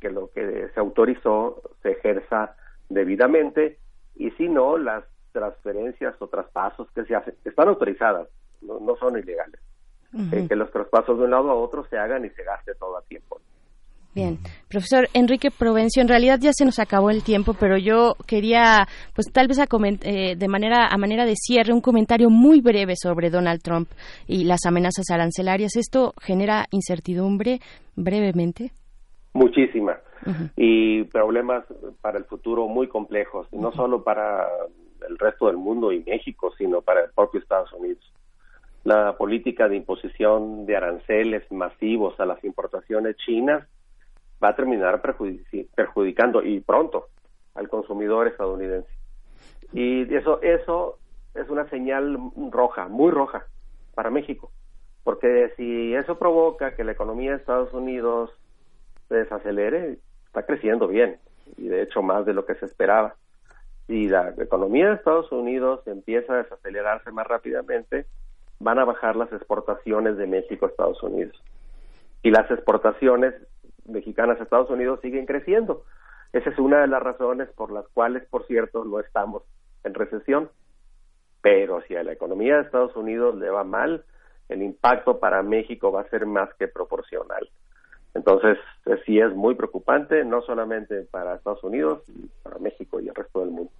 que 0.00 0.10
lo 0.10 0.28
que 0.32 0.68
se 0.74 0.78
autorizó 0.80 1.62
se 1.82 1.92
ejerza 1.92 2.56
debidamente 2.90 3.78
y 4.16 4.32
si 4.32 4.50
no, 4.50 4.76
las 4.76 5.02
transferencias 5.32 6.14
o 6.18 6.26
traspasos 6.28 6.90
que 6.94 7.06
se 7.06 7.14
hacen 7.14 7.34
están 7.46 7.68
autorizadas, 7.68 8.28
no, 8.60 8.80
no 8.80 8.96
son 8.96 9.16
ilegales. 9.18 9.58
Eh, 10.30 10.46
que 10.46 10.56
los 10.56 10.70
traspasos 10.70 11.16
de 11.16 11.24
un 11.24 11.30
lado 11.30 11.50
a 11.50 11.54
otro 11.54 11.86
se 11.86 11.96
hagan 11.96 12.26
y 12.26 12.28
se 12.28 12.42
gaste 12.44 12.74
todo 12.74 12.98
a 12.98 13.02
tiempo. 13.06 13.40
Bien, 14.14 14.38
profesor 14.68 15.08
Enrique 15.14 15.50
Provencio, 15.50 16.02
en 16.02 16.08
realidad 16.08 16.38
ya 16.38 16.52
se 16.52 16.66
nos 16.66 16.78
acabó 16.78 17.08
el 17.08 17.22
tiempo, 17.22 17.54
pero 17.58 17.78
yo 17.78 18.14
quería, 18.26 18.86
pues 19.14 19.32
tal 19.32 19.48
vez 19.48 19.58
a 19.58 19.66
coment- 19.66 20.04
eh, 20.04 20.36
de 20.36 20.48
manera 20.48 20.86
a 20.88 20.98
manera 20.98 21.24
de 21.24 21.34
cierre 21.34 21.72
un 21.72 21.80
comentario 21.80 22.28
muy 22.28 22.60
breve 22.60 22.92
sobre 22.94 23.30
Donald 23.30 23.62
Trump 23.62 23.88
y 24.26 24.44
las 24.44 24.66
amenazas 24.66 25.06
arancelarias. 25.10 25.76
Esto 25.76 26.12
genera 26.20 26.66
incertidumbre 26.72 27.60
brevemente. 27.96 28.72
Muchísima. 29.32 29.96
y 30.56 31.02
problemas 31.04 31.64
para 32.00 32.16
el 32.18 32.24
futuro 32.24 32.68
muy 32.68 32.86
complejos, 32.86 33.48
no 33.50 33.72
solo 33.72 34.04
para 34.04 34.46
el 35.08 35.18
resto 35.18 35.46
del 35.48 35.56
mundo 35.56 35.90
y 35.90 36.00
México, 36.04 36.52
sino 36.56 36.80
para 36.80 37.00
el 37.04 37.10
propio 37.10 37.40
Estados 37.40 37.72
Unidos. 37.72 38.04
La 38.84 39.16
política 39.16 39.68
de 39.68 39.76
imposición 39.76 40.64
de 40.66 40.76
aranceles 40.76 41.50
masivos 41.50 42.20
a 42.20 42.26
las 42.26 42.44
importaciones 42.44 43.16
chinas 43.16 43.66
va 44.42 44.50
a 44.50 44.56
terminar 44.56 45.02
perjudicando 45.74 46.42
y 46.42 46.60
pronto 46.60 47.08
al 47.54 47.68
consumidor 47.68 48.28
estadounidense. 48.28 48.90
Y 49.72 50.14
eso, 50.14 50.40
eso 50.42 50.98
es 51.34 51.48
una 51.48 51.68
señal 51.70 52.18
roja, 52.50 52.88
muy 52.88 53.10
roja 53.10 53.46
para 53.94 54.10
México, 54.10 54.50
porque 55.04 55.52
si 55.56 55.94
eso 55.94 56.18
provoca 56.18 56.74
que 56.74 56.84
la 56.84 56.92
economía 56.92 57.30
de 57.30 57.36
Estados 57.36 57.72
Unidos 57.72 58.30
se 59.08 59.16
desacelere, 59.16 59.98
está 60.26 60.44
creciendo 60.44 60.88
bien, 60.88 61.18
y 61.56 61.68
de 61.68 61.82
hecho 61.82 62.02
más 62.02 62.24
de 62.24 62.34
lo 62.34 62.44
que 62.46 62.54
se 62.54 62.66
esperaba. 62.66 63.16
Si 63.86 64.08
la 64.08 64.34
economía 64.38 64.88
de 64.88 64.94
Estados 64.94 65.30
Unidos 65.32 65.80
empieza 65.86 66.34
a 66.34 66.42
desacelerarse 66.42 67.10
más 67.10 67.26
rápidamente, 67.26 68.06
van 68.60 68.78
a 68.78 68.84
bajar 68.84 69.16
las 69.16 69.32
exportaciones 69.32 70.16
de 70.16 70.26
México 70.26 70.66
a 70.66 70.68
Estados 70.68 71.02
Unidos. 71.02 71.42
Y 72.22 72.30
las 72.30 72.48
exportaciones 72.50 73.34
mexicanas 73.86 74.38
a 74.40 74.44
Estados 74.44 74.70
Unidos 74.70 75.00
siguen 75.00 75.26
creciendo. 75.26 75.84
Esa 76.32 76.50
es 76.50 76.58
una 76.58 76.80
de 76.80 76.86
las 76.86 77.02
razones 77.02 77.48
por 77.50 77.72
las 77.72 77.86
cuales, 77.88 78.24
por 78.28 78.46
cierto, 78.46 78.84
no 78.84 79.00
estamos 79.00 79.42
en 79.84 79.94
recesión. 79.94 80.50
Pero 81.42 81.82
si 81.82 81.96
a 81.96 82.04
la 82.04 82.12
economía 82.12 82.56
de 82.56 82.62
Estados 82.62 82.96
Unidos 82.96 83.36
le 83.36 83.50
va 83.50 83.64
mal, 83.64 84.04
el 84.48 84.62
impacto 84.62 85.18
para 85.18 85.42
México 85.42 85.90
va 85.90 86.02
a 86.02 86.08
ser 86.08 86.26
más 86.26 86.48
que 86.58 86.68
proporcional. 86.68 87.48
Entonces, 88.14 88.58
eh, 88.86 88.96
sí 89.06 89.18
es 89.18 89.34
muy 89.34 89.54
preocupante, 89.54 90.24
no 90.24 90.42
solamente 90.42 91.06
para 91.10 91.34
Estados 91.34 91.64
Unidos, 91.64 92.02
para 92.42 92.58
México 92.58 93.00
y 93.00 93.08
el 93.08 93.14
resto 93.14 93.40
del 93.40 93.50
mundo. 93.50 93.72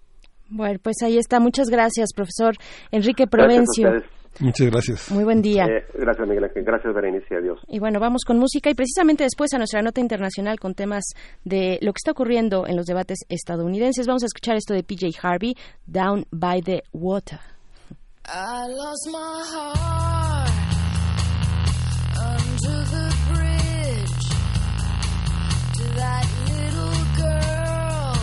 Bueno, 0.49 0.79
pues 0.83 0.97
ahí 1.03 1.19
está. 1.19 1.41
Muchas 1.41 1.69
gracias, 1.69 2.13
profesor 2.15 2.55
Enrique 2.91 3.27
Gracias 3.27 3.29
a 3.29 3.31
Provencio. 3.31 4.22
Muchas 4.41 4.71
gracias. 4.71 5.11
Muy 5.11 5.25
buen 5.25 5.43
día. 5.43 5.65
Eh, 5.65 5.85
gracias, 5.95 6.27
Miguel 6.27 6.45
Ángel. 6.45 6.65
Gracias, 6.65 6.95
Berenice. 6.95 7.37
Adiós. 7.37 7.61
Y 7.69 7.79
bueno, 7.79 8.01
vamos 8.01 8.23
con 8.25 8.39
música 8.39 8.71
y 8.71 8.75
precisamente 8.75 9.25
después 9.25 9.53
a 9.55 9.59
nuestra 9.59 9.83
nota 9.83 10.01
internacional 10.01 10.59
con 10.59 10.75
temas 10.75 11.05
de 11.45 11.79
lo 11.83 11.93
que 11.93 11.99
está 11.99 12.13
ocurriendo 12.13 12.67
en 12.67 12.77
los 12.77 12.87
debates 12.87 13.21
estadounidenses. 13.29 14.07
Vamos 14.07 14.23
a 14.23 14.27
escuchar 14.27 14.57
esto 14.57 14.75
de 14.75 14.83
PJ 14.83 15.11
Harvey, 15.23 15.55
Down 15.87 16.27
by 16.31 16.63
the 16.63 16.83
Water. 16.93 17.41
I 18.25 18.67
lost 18.69 19.09
my 19.11 19.45
heart 19.53 20.51
under 22.17 22.85
the 22.95 23.17
bridge 23.33 24.29
to 25.75 25.85
that 25.97 26.27
little 26.49 27.05
girl. 27.17 28.15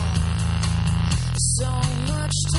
So 1.36 1.70
much 2.08 2.36
to 2.54 2.59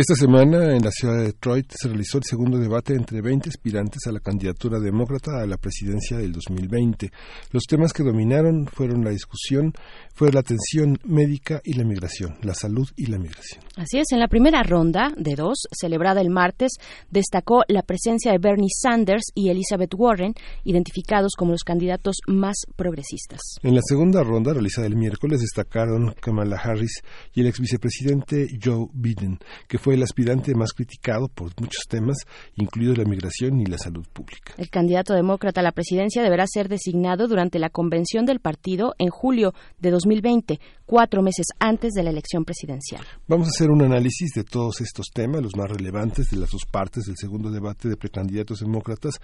Esta 0.00 0.14
semana 0.14 0.74
en 0.74 0.82
la 0.82 0.90
ciudad 0.90 1.18
de 1.18 1.24
Detroit 1.24 1.70
se 1.78 1.86
realizó 1.86 2.16
el 2.16 2.24
segundo 2.24 2.56
debate 2.56 2.94
entre 2.94 3.20
20 3.20 3.50
aspirantes 3.50 4.06
a 4.06 4.12
la 4.12 4.20
candidatura 4.20 4.80
demócrata 4.80 5.42
a 5.42 5.46
la 5.46 5.58
presidencia 5.58 6.16
del 6.16 6.32
2020. 6.32 7.12
Los 7.52 7.64
temas 7.64 7.92
que 7.92 8.02
dominaron 8.02 8.66
fueron 8.66 9.04
la 9.04 9.10
discusión, 9.10 9.74
fue 10.14 10.32
la 10.32 10.40
atención 10.40 10.98
médica 11.04 11.60
y 11.64 11.74
la 11.74 11.84
migración, 11.84 12.38
la 12.40 12.54
salud 12.54 12.88
y 12.96 13.08
la 13.08 13.18
migración. 13.18 13.62
Así 13.76 13.98
es, 13.98 14.06
en 14.12 14.20
la 14.20 14.28
primera 14.28 14.62
ronda 14.62 15.12
de 15.18 15.34
dos, 15.34 15.64
celebrada 15.70 16.22
el 16.22 16.30
martes, 16.30 16.72
destacó 17.10 17.60
la 17.68 17.82
presencia 17.82 18.32
de 18.32 18.38
Bernie 18.38 18.70
Sanders 18.74 19.24
y 19.34 19.50
Elizabeth 19.50 19.92
Warren, 19.94 20.32
identificados 20.64 21.32
como 21.36 21.52
los 21.52 21.62
candidatos 21.62 22.16
más 22.26 22.56
progresistas. 22.74 23.40
En 23.62 23.74
la 23.74 23.82
segunda 23.86 24.22
ronda, 24.22 24.54
realizada 24.54 24.86
el 24.86 24.96
miércoles, 24.96 25.40
destacaron 25.40 26.14
Kamala 26.22 26.56
Harris 26.56 27.02
y 27.34 27.42
el 27.42 27.48
ex 27.48 27.60
vicepresidente 27.60 28.48
Joe 28.64 28.86
Biden, 28.94 29.38
que 29.68 29.76
fue 29.76 29.89
el 29.94 30.02
aspirante 30.02 30.54
más 30.54 30.72
criticado 30.72 31.28
por 31.28 31.52
muchos 31.60 31.86
temas, 31.88 32.18
incluidos 32.56 32.98
la 32.98 33.04
migración 33.04 33.60
y 33.60 33.66
la 33.66 33.78
salud 33.78 34.06
pública. 34.12 34.54
El 34.56 34.70
candidato 34.70 35.14
demócrata 35.14 35.60
a 35.60 35.64
la 35.64 35.72
presidencia 35.72 36.22
deberá 36.22 36.46
ser 36.46 36.68
designado 36.68 37.28
durante 37.28 37.58
la 37.58 37.70
convención 37.70 38.26
del 38.26 38.40
partido 38.40 38.94
en 38.98 39.08
julio 39.08 39.54
de 39.78 39.90
2020, 39.90 40.60
cuatro 40.86 41.22
meses 41.22 41.46
antes 41.58 41.92
de 41.92 42.02
la 42.02 42.10
elección 42.10 42.44
presidencial. 42.44 43.04
Vamos 43.28 43.48
a 43.48 43.50
hacer 43.50 43.70
un 43.70 43.82
análisis 43.82 44.32
de 44.34 44.44
todos 44.44 44.80
estos 44.80 45.06
temas, 45.12 45.42
los 45.42 45.56
más 45.56 45.70
relevantes 45.70 46.26
de 46.30 46.36
las 46.36 46.50
dos 46.50 46.64
partes 46.70 47.04
del 47.04 47.16
segundo 47.16 47.50
debate 47.50 47.88
de 47.88 47.96
precandidatos 47.96 48.60
demócratas, 48.60 49.14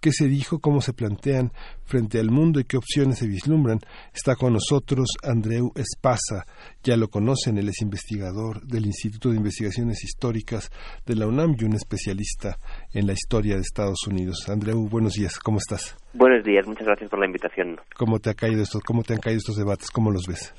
qué 0.00 0.12
se 0.12 0.28
dijo, 0.28 0.58
cómo 0.60 0.80
se 0.80 0.92
plantean 0.92 1.52
frente 1.84 2.18
al 2.20 2.30
mundo 2.30 2.60
y 2.60 2.64
qué 2.64 2.76
opciones 2.76 3.18
se 3.18 3.26
vislumbran. 3.26 3.80
Está 4.14 4.36
con 4.36 4.52
nosotros 4.52 5.08
Andreu 5.22 5.72
Espasa, 5.74 6.46
ya 6.86 6.96
lo 6.96 7.08
conocen, 7.08 7.58
él 7.58 7.68
es 7.68 7.82
investigador 7.82 8.62
del 8.62 8.86
Instituto 8.86 9.30
de 9.30 9.36
Investigaciones 9.36 10.04
Históricas 10.04 10.70
de 11.04 11.16
la 11.16 11.26
UNAM 11.26 11.56
y 11.58 11.64
un 11.64 11.74
especialista 11.74 12.58
en 12.94 13.08
la 13.08 13.12
historia 13.12 13.56
de 13.56 13.62
Estados 13.62 14.06
Unidos. 14.06 14.48
Andreu, 14.48 14.88
buenos 14.88 15.14
días, 15.14 15.40
¿cómo 15.40 15.58
estás? 15.58 15.96
Buenos 16.14 16.44
días, 16.44 16.64
muchas 16.64 16.86
gracias 16.86 17.10
por 17.10 17.18
la 17.18 17.26
invitación. 17.26 17.80
¿Cómo 17.96 18.20
te 18.20 18.30
ha 18.30 18.34
caído 18.34 18.62
esto, 18.62 18.78
cómo 18.86 19.02
te 19.02 19.14
han 19.14 19.18
caído 19.18 19.38
estos 19.38 19.56
debates? 19.56 19.90
¿Cómo 19.90 20.12
los 20.12 20.28
ves? 20.28 20.54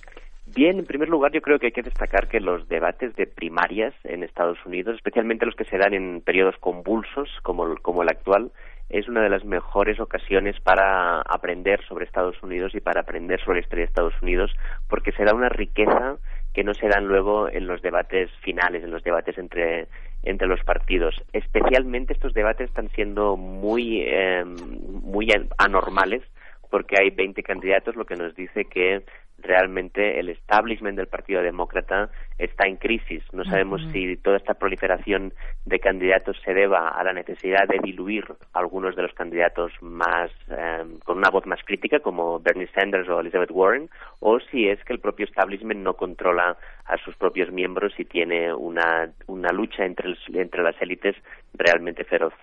Bien, 0.53 0.79
en 0.79 0.85
primer 0.85 1.07
lugar, 1.07 1.31
yo 1.31 1.41
creo 1.41 1.59
que 1.59 1.67
hay 1.67 1.71
que 1.71 1.81
destacar 1.81 2.27
que 2.27 2.39
los 2.39 2.67
debates 2.67 3.15
de 3.15 3.27
primarias 3.27 3.93
en 4.03 4.23
Estados 4.23 4.57
Unidos, 4.65 4.95
especialmente 4.95 5.45
los 5.45 5.55
que 5.55 5.65
se 5.65 5.77
dan 5.77 5.93
en 5.93 6.21
periodos 6.21 6.55
convulsos 6.59 7.29
como, 7.43 7.75
como 7.81 8.03
el 8.03 8.09
actual, 8.09 8.51
es 8.89 9.07
una 9.07 9.21
de 9.21 9.29
las 9.29 9.43
mejores 9.43 9.99
ocasiones 9.99 10.59
para 10.61 11.21
aprender 11.21 11.83
sobre 11.87 12.05
Estados 12.05 12.41
Unidos 12.41 12.73
y 12.73 12.79
para 12.79 13.01
aprender 13.01 13.39
sobre 13.41 13.59
la 13.59 13.63
historia 13.63 13.85
de 13.85 13.89
Estados 13.89 14.21
Unidos, 14.21 14.55
porque 14.87 15.11
se 15.11 15.25
da 15.25 15.33
una 15.33 15.49
riqueza 15.49 16.17
que 16.53 16.63
no 16.63 16.73
se 16.73 16.87
dan 16.87 17.07
luego 17.07 17.49
en 17.49 17.67
los 17.67 17.81
debates 17.81 18.31
finales, 18.41 18.83
en 18.83 18.91
los 18.91 19.03
debates 19.03 19.37
entre, 19.37 19.87
entre 20.23 20.47
los 20.47 20.63
partidos. 20.63 21.15
Especialmente 21.33 22.13
estos 22.13 22.33
debates 22.33 22.69
están 22.69 22.89
siendo 22.91 23.35
muy, 23.35 24.01
eh, 24.01 24.43
muy 24.45 25.27
anormales 25.57 26.23
porque 26.69 26.95
hay 26.99 27.09
20 27.11 27.43
candidatos, 27.43 27.95
lo 27.95 28.05
que 28.05 28.15
nos 28.15 28.35
dice 28.35 28.65
que 28.65 29.03
realmente 29.39 30.19
el 30.19 30.29
establishment 30.29 30.97
del 30.97 31.07
Partido 31.07 31.41
Demócrata 31.41 32.09
está 32.37 32.67
en 32.67 32.77
crisis. 32.77 33.23
No 33.33 33.43
sabemos 33.45 33.81
si 33.91 34.17
toda 34.17 34.37
esta 34.37 34.55
proliferación 34.55 35.33
de 35.65 35.79
candidatos 35.79 36.37
se 36.43 36.53
deba 36.53 36.89
a 36.89 37.03
la 37.03 37.13
necesidad 37.13 37.67
de 37.67 37.79
diluir 37.79 38.25
algunos 38.53 38.95
de 38.95 39.03
los 39.03 39.13
candidatos 39.13 39.71
más 39.81 40.31
eh, 40.49 40.83
con 41.03 41.17
una 41.17 41.29
voz 41.29 41.45
más 41.45 41.59
crítica, 41.63 41.99
como 41.99 42.39
Bernie 42.39 42.69
Sanders 42.73 43.07
o 43.09 43.19
Elizabeth 43.19 43.51
Warren, 43.51 43.89
o 44.19 44.39
si 44.39 44.67
es 44.67 44.83
que 44.83 44.93
el 44.93 44.99
propio 44.99 45.25
establishment 45.25 45.81
no 45.81 45.95
controla 45.95 46.57
a 46.85 46.97
sus 46.97 47.15
propios 47.15 47.51
miembros 47.51 47.93
y 47.97 48.05
tiene 48.05 48.53
una, 48.53 49.11
una 49.27 49.51
lucha 49.51 49.85
entre, 49.85 50.15
entre 50.33 50.63
las 50.63 50.79
élites 50.81 51.15
realmente 51.53 52.03
feroz. 52.03 52.33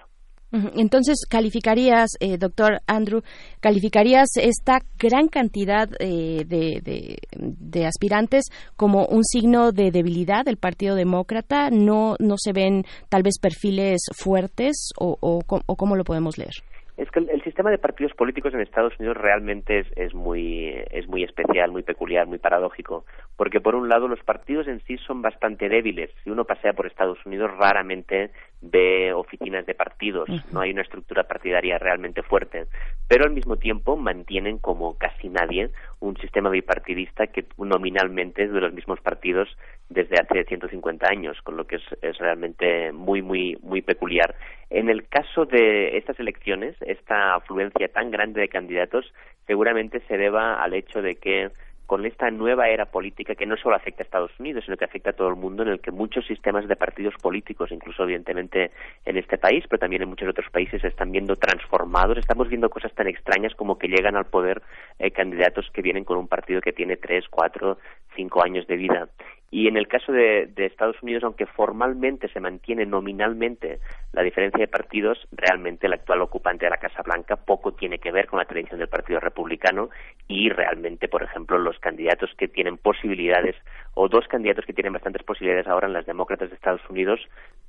Entonces, 0.77 1.27
calificarías, 1.29 2.11
eh, 2.21 2.39
doctor 2.39 2.81
Andrew, 2.87 3.23
calificarías 3.61 4.29
esta 4.37 4.79
gran 4.99 5.29
cantidad 5.29 5.89
eh, 5.99 6.45
de, 6.47 7.19
de, 7.37 7.87
aspirantes 7.87 8.45
como 8.77 9.05
un 9.07 9.25
signo 9.25 9.73
de 9.73 9.91
debilidad 9.91 10.45
del 10.45 10.57
Partido 10.57 10.95
Demócrata. 10.95 11.71
No, 11.71 12.15
no 12.21 12.37
se 12.39 12.53
ven 12.53 12.85
tal 13.09 13.23
vez 13.23 13.35
perfiles 13.41 14.01
fuertes 14.17 14.91
o, 14.99 15.19
o, 15.21 15.77
cómo 15.77 15.97
lo 15.97 16.05
podemos 16.05 16.39
leer 16.39 16.55
es 16.97 17.11
que 17.11 17.19
el, 17.19 17.43
sistema 17.43 17.71
de 17.71 17.79
partidos 17.79 18.13
políticos 18.15 18.55
en 18.55 18.61
Estados 18.61 18.93
Unidos 19.01 19.17
realmente 19.17 19.81
es, 19.81 19.87
es, 19.97 20.15
muy 20.15 20.73
es 20.93 21.09
muy 21.09 21.25
especial, 21.25 21.73
muy 21.73 21.83
peculiar, 21.83 22.27
muy 22.27 22.39
paradójico, 22.39 23.05
porque 23.37 23.61
por 23.61 23.75
un 23.75 23.89
lado 23.89 24.07
los 24.07 24.23
partidos 24.23 24.69
en 24.69 24.81
sí 24.85 24.97
son 24.99 25.21
bastante 25.21 25.69
débiles. 25.69 26.11
Si 26.23 26.31
uno 26.31 26.45
pasea 26.45 26.73
por 26.73 26.87
Estados 26.87 27.19
Unidos 27.27 27.51
raramente 27.59 28.31
ve 28.71 29.13
oficinas 29.13 29.67
de 29.67 29.75
partidos, 29.75 30.29
no 30.53 30.61
hay 30.61 30.71
una 30.71 30.83
estructura 30.83 31.25
partidaria 31.25 31.79
realmente 31.79 32.23
fuerte, 32.23 32.67
pero 33.07 33.25
al 33.25 33.33
mismo 33.33 33.57
tiempo 33.57 33.97
mantienen 33.97 34.59
como 34.59 34.97
casi 34.97 35.29
nadie 35.29 35.71
un 36.01 36.17
sistema 36.17 36.49
bipartidista 36.49 37.27
que 37.27 37.45
nominalmente 37.59 38.45
es 38.45 38.53
de 38.53 38.61
los 38.61 38.73
mismos 38.73 39.01
partidos 39.01 39.49
desde 39.91 40.19
hace 40.19 40.45
150 40.45 41.07
años, 41.07 41.41
con 41.43 41.57
lo 41.57 41.67
que 41.67 41.77
es, 41.77 41.83
es 42.01 42.17
realmente 42.19 42.93
muy 42.93 43.21
muy 43.21 43.59
muy 43.63 43.83
peculiar. 43.83 44.35
En 44.71 44.89
el 44.89 45.07
caso 45.09 45.45
de 45.45 45.99
estas 45.99 46.19
elecciones, 46.19 46.75
esta 46.81 47.35
afluencia 47.35 47.89
tan 47.89 48.11
grande 48.11 48.41
de 48.41 48.49
candidatos 48.49 49.13
seguramente 49.47 50.01
se 50.09 50.17
deba 50.17 50.63
al 50.63 50.75
hecho 50.75 51.03
de 51.03 51.17
que 51.17 51.51
con 51.87 52.07
esta 52.07 52.31
nueva 52.31 52.69
era 52.69 52.87
política 52.87 53.35
que 53.35 53.47
no 53.47 53.57
solo 53.57 53.77
afecta 53.77 54.03
a 54.03 54.05
Estados 54.05 54.31
Unidos, 54.39 54.65
sino 54.65 54.77
que 54.77 54.85
afecta 54.85 55.11
a 55.11 55.13
todo 55.13 55.29
el 55.29 55.37
mundo, 55.37 55.63
en 55.63 55.69
el 55.69 55.81
que 55.81 55.91
muchos 55.91 56.27
sistemas 56.27 56.67
de 56.67 56.77
partidos 56.77 57.15
políticos, 57.21 57.71
incluso 57.73 58.05
evidentemente 58.05 58.71
en 59.05 59.17
este 59.17 59.39
país, 59.39 59.65
pero 59.69 59.81
también 59.81 60.03
en 60.03 60.09
muchos 60.09 60.29
otros 60.29 60.51
países, 60.51 60.81
se 60.81 60.89
están 60.89 61.13
viendo 61.13 61.37
transformados. 61.37 62.19
Estamos 62.19 62.49
viendo 62.49 62.71
cosas 62.71 62.93
tan 62.95 63.07
extrañas 63.09 63.55
como 63.55 63.79
que 63.79 63.89
llegan 63.89 64.17
al 64.17 64.27
poder 64.27 64.63
eh, 64.99 65.11
candidatos 65.11 65.71
que 65.73 65.83
vienen 65.83 66.05
con 66.05 66.19
un 66.19 66.29
partido 66.29 66.61
que 66.61 66.73
tiene 66.73 66.97
tres, 66.97 67.27
cuatro, 67.29 67.79
cinco 68.15 68.43
años 68.43 68.67
de 68.67 68.77
vida. 68.77 69.09
Y 69.55 69.69
en 69.69 69.77
el 69.77 69.87
caso 69.87 70.11
de, 70.11 70.53
Estados 70.57 71.01
Unidos, 71.01 71.23
aunque 71.23 71.47
formalmente 71.47 72.27
se 72.27 72.41
mantiene 72.41 72.87
nominalmente 72.87 73.79
la 74.13 74.23
diferencia 74.23 74.59
de 74.59 74.67
partidos, 74.67 75.17
realmente 75.31 75.87
el 75.87 75.93
actual 75.93 76.23
ocupante 76.23 76.67
de 76.67 76.71
la 76.71 76.79
Casa 76.79 77.03
Blanca 77.03 77.37
poco 77.37 77.73
tiene 77.73 78.01
que 78.01 78.11
ver 78.11 78.27
con 78.27 78.41
la 78.41 78.47
tradición 78.47 78.81
del 78.81 78.89
Partido 78.89 79.21
Republicano 79.21 79.91
y 80.27 80.49
realmente, 80.49 81.07
por 81.07 81.23
ejemplo, 81.23 81.57
los 81.57 81.79
candidatos 81.79 82.31
que 82.37 82.49
tienen 82.49 82.79
posibilidades 82.79 83.55
o 83.95 84.09
dos 84.09 84.27
candidatos 84.27 84.65
que 84.67 84.73
tienen 84.73 84.93
bastantes 84.93 85.23
posibilidades 85.23 85.69
ahora 85.69 85.87
en 85.87 85.93
las 85.93 86.07
demócratas 86.07 86.51
de 86.51 86.57
Estados 86.57 86.83
Unidos 86.91 87.21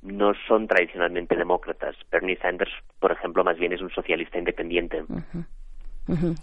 no 0.02 0.32
son 0.48 0.66
tradicionalmente 0.66 1.36
demócratas. 1.36 1.94
Bernie 2.10 2.36
Sanders, 2.38 2.72
por 2.98 3.12
ejemplo, 3.12 3.44
más 3.44 3.58
bien 3.58 3.72
es 3.72 3.80
un 3.80 3.90
socialista 3.90 4.40
independiente. 4.40 5.04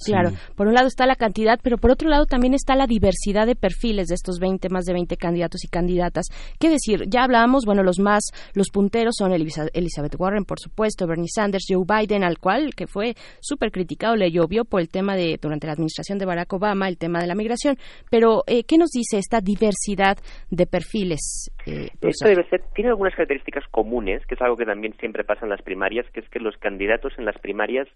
Claro, 0.05 0.31
por 0.55 0.67
un 0.67 0.73
lado 0.73 0.87
está 0.87 1.05
la 1.05 1.15
cantidad, 1.15 1.59
pero 1.61 1.77
por 1.77 1.91
otro 1.91 2.09
lado 2.09 2.25
también 2.25 2.53
está 2.53 2.75
la 2.75 2.87
diversidad 2.87 3.47
de 3.47 3.55
perfiles 3.55 4.07
de 4.07 4.15
estos 4.15 4.39
20, 4.39 4.69
más 4.69 4.85
de 4.85 4.93
20 4.93 5.15
candidatos 5.17 5.63
y 5.63 5.67
candidatas. 5.67 6.27
¿Qué 6.59 6.69
decir? 6.69 7.03
Ya 7.07 7.23
hablábamos, 7.23 7.65
bueno, 7.65 7.83
los 7.83 7.99
más, 7.99 8.31
los 8.53 8.69
punteros 8.69 9.15
son 9.17 9.31
Elizabeth 9.31 10.15
Warren, 10.17 10.45
por 10.45 10.59
supuesto, 10.59 11.07
Bernie 11.07 11.27
Sanders, 11.33 11.65
Joe 11.67 11.85
Biden, 11.87 12.23
al 12.23 12.39
cual 12.39 12.73
que 12.75 12.87
fue 12.87 13.15
súper 13.39 13.71
criticado, 13.71 14.15
le 14.15 14.31
llovió 14.31 14.65
por 14.65 14.81
el 14.81 14.89
tema 14.89 15.15
de, 15.15 15.37
durante 15.41 15.67
la 15.67 15.73
administración 15.73 16.17
de 16.17 16.25
Barack 16.25 16.51
Obama, 16.53 16.87
el 16.87 16.97
tema 16.97 17.19
de 17.19 17.27
la 17.27 17.35
migración. 17.35 17.77
Pero, 18.09 18.43
eh, 18.47 18.63
¿qué 18.63 18.77
nos 18.77 18.89
dice 18.91 19.17
esta 19.17 19.39
diversidad 19.41 20.17
de 20.49 20.65
perfiles? 20.65 21.51
Eh, 21.65 21.89
Esto 22.01 22.27
debe 22.27 22.47
ser, 22.49 22.63
tiene 22.75 22.89
algunas 22.89 23.13
características 23.13 23.63
comunes, 23.71 24.25
que 24.25 24.35
es 24.35 24.41
algo 24.41 24.57
que 24.57 24.65
también 24.65 24.93
siempre 24.99 25.23
pasa 25.23 25.45
en 25.45 25.49
las 25.49 25.61
primarias, 25.61 26.05
que 26.13 26.19
es 26.19 26.29
que 26.29 26.39
los 26.39 26.57
candidatos 26.57 27.13
en 27.17 27.25
las 27.25 27.37
primarias 27.39 27.87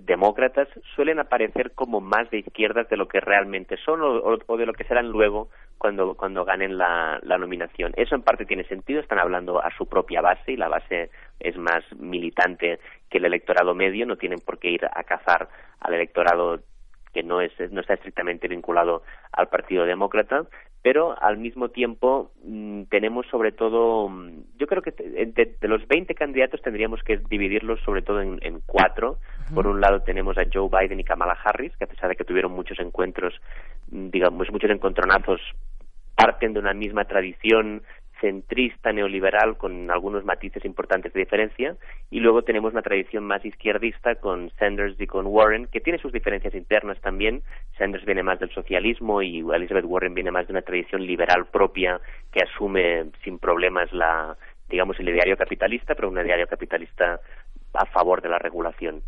demócratas 0.00 0.68
suelen 0.94 1.07
aparecer 1.18 1.72
como 1.72 2.00
más 2.00 2.30
de 2.30 2.38
izquierdas 2.38 2.88
de 2.88 2.96
lo 2.96 3.08
que 3.08 3.20
realmente 3.20 3.76
son 3.78 4.00
o, 4.02 4.56
de 4.56 4.66
lo 4.66 4.72
que 4.72 4.84
serán 4.84 5.08
luego 5.08 5.48
cuando, 5.78 6.14
cuando 6.14 6.44
ganen 6.44 6.76
la, 6.76 7.18
la, 7.22 7.38
nominación. 7.38 7.92
Eso 7.96 8.14
en 8.14 8.22
parte 8.22 8.44
tiene 8.44 8.64
sentido, 8.64 9.00
están 9.00 9.18
hablando 9.18 9.62
a 9.62 9.70
su 9.76 9.86
propia 9.86 10.20
base 10.20 10.52
y 10.52 10.56
la 10.56 10.68
base 10.68 11.10
es 11.40 11.56
más 11.56 11.84
militante 11.96 12.80
que 13.08 13.18
el 13.18 13.24
electorado 13.24 13.74
medio, 13.74 14.04
no 14.04 14.16
tienen 14.16 14.40
por 14.40 14.58
qué 14.58 14.70
ir 14.70 14.84
a 14.84 15.04
cazar 15.04 15.48
al 15.80 15.94
electorado 15.94 16.60
que 17.12 17.22
no, 17.22 17.40
es, 17.40 17.52
no 17.70 17.80
está 17.80 17.94
estrictamente 17.94 18.48
vinculado 18.48 19.02
al 19.32 19.48
Partido 19.48 19.84
Demócrata, 19.84 20.44
pero 20.82 21.20
al 21.20 21.38
mismo 21.38 21.68
tiempo 21.70 22.30
mm, 22.44 22.82
tenemos 22.84 23.26
sobre 23.26 23.52
todo, 23.52 24.08
mm, 24.08 24.30
yo 24.58 24.66
creo 24.66 24.80
que 24.82 24.92
te- 24.92 25.08
de, 25.26 25.56
de 25.60 25.68
los 25.68 25.86
20 25.88 26.14
candidatos 26.14 26.62
tendríamos 26.62 27.02
que 27.02 27.18
dividirlos 27.28 27.80
sobre 27.82 28.02
todo 28.02 28.20
en, 28.22 28.38
en 28.42 28.60
cuatro. 28.66 29.18
Por 29.54 29.66
un 29.66 29.80
lado 29.80 30.00
tenemos 30.02 30.36
a 30.38 30.44
Joe 30.52 30.68
Biden 30.70 31.00
y 31.00 31.04
Kamala 31.04 31.36
Harris, 31.44 31.76
que 31.76 31.84
a 31.84 31.88
pesar 31.88 32.08
de 32.10 32.16
que 32.16 32.24
tuvieron 32.24 32.52
muchos 32.52 32.78
encuentros, 32.78 33.34
mm, 33.90 34.10
digamos, 34.10 34.50
muchos 34.52 34.70
encontronazos, 34.70 35.40
parten 36.14 36.52
de 36.52 36.60
una 36.60 36.74
misma 36.74 37.04
tradición 37.04 37.82
centrista 38.20 38.92
neoliberal 38.92 39.56
con 39.56 39.90
algunos 39.90 40.24
matices 40.24 40.64
importantes 40.64 41.12
de 41.12 41.20
diferencia. 41.20 41.76
Y 42.10 42.20
luego 42.20 42.42
tenemos 42.42 42.72
una 42.72 42.82
tradición 42.82 43.24
más 43.24 43.44
izquierdista 43.44 44.16
con 44.16 44.50
Sanders 44.58 45.00
y 45.00 45.06
con 45.06 45.26
Warren 45.26 45.66
que 45.66 45.80
tiene 45.80 45.98
sus 45.98 46.12
diferencias 46.12 46.54
internas 46.54 47.00
también. 47.00 47.42
Sanders 47.76 48.04
viene 48.04 48.22
más 48.22 48.38
del 48.40 48.50
socialismo 48.50 49.22
y 49.22 49.40
Elizabeth 49.40 49.84
Warren 49.84 50.14
viene 50.14 50.30
más 50.30 50.46
de 50.46 50.52
una 50.52 50.62
tradición 50.62 51.06
liberal 51.06 51.46
propia 51.46 52.00
que 52.32 52.42
asume 52.42 53.06
sin 53.22 53.38
problemas 53.38 53.92
la 53.92 54.36
digamos 54.68 55.00
el 55.00 55.08
ideario 55.08 55.36
capitalista 55.36 55.94
pero 55.94 56.10
un 56.10 56.18
ideario 56.18 56.46
capitalista 56.46 57.20
a 57.72 57.86
favor 57.86 58.20
de 58.20 58.28
la 58.28 58.38
regulación 58.38 59.02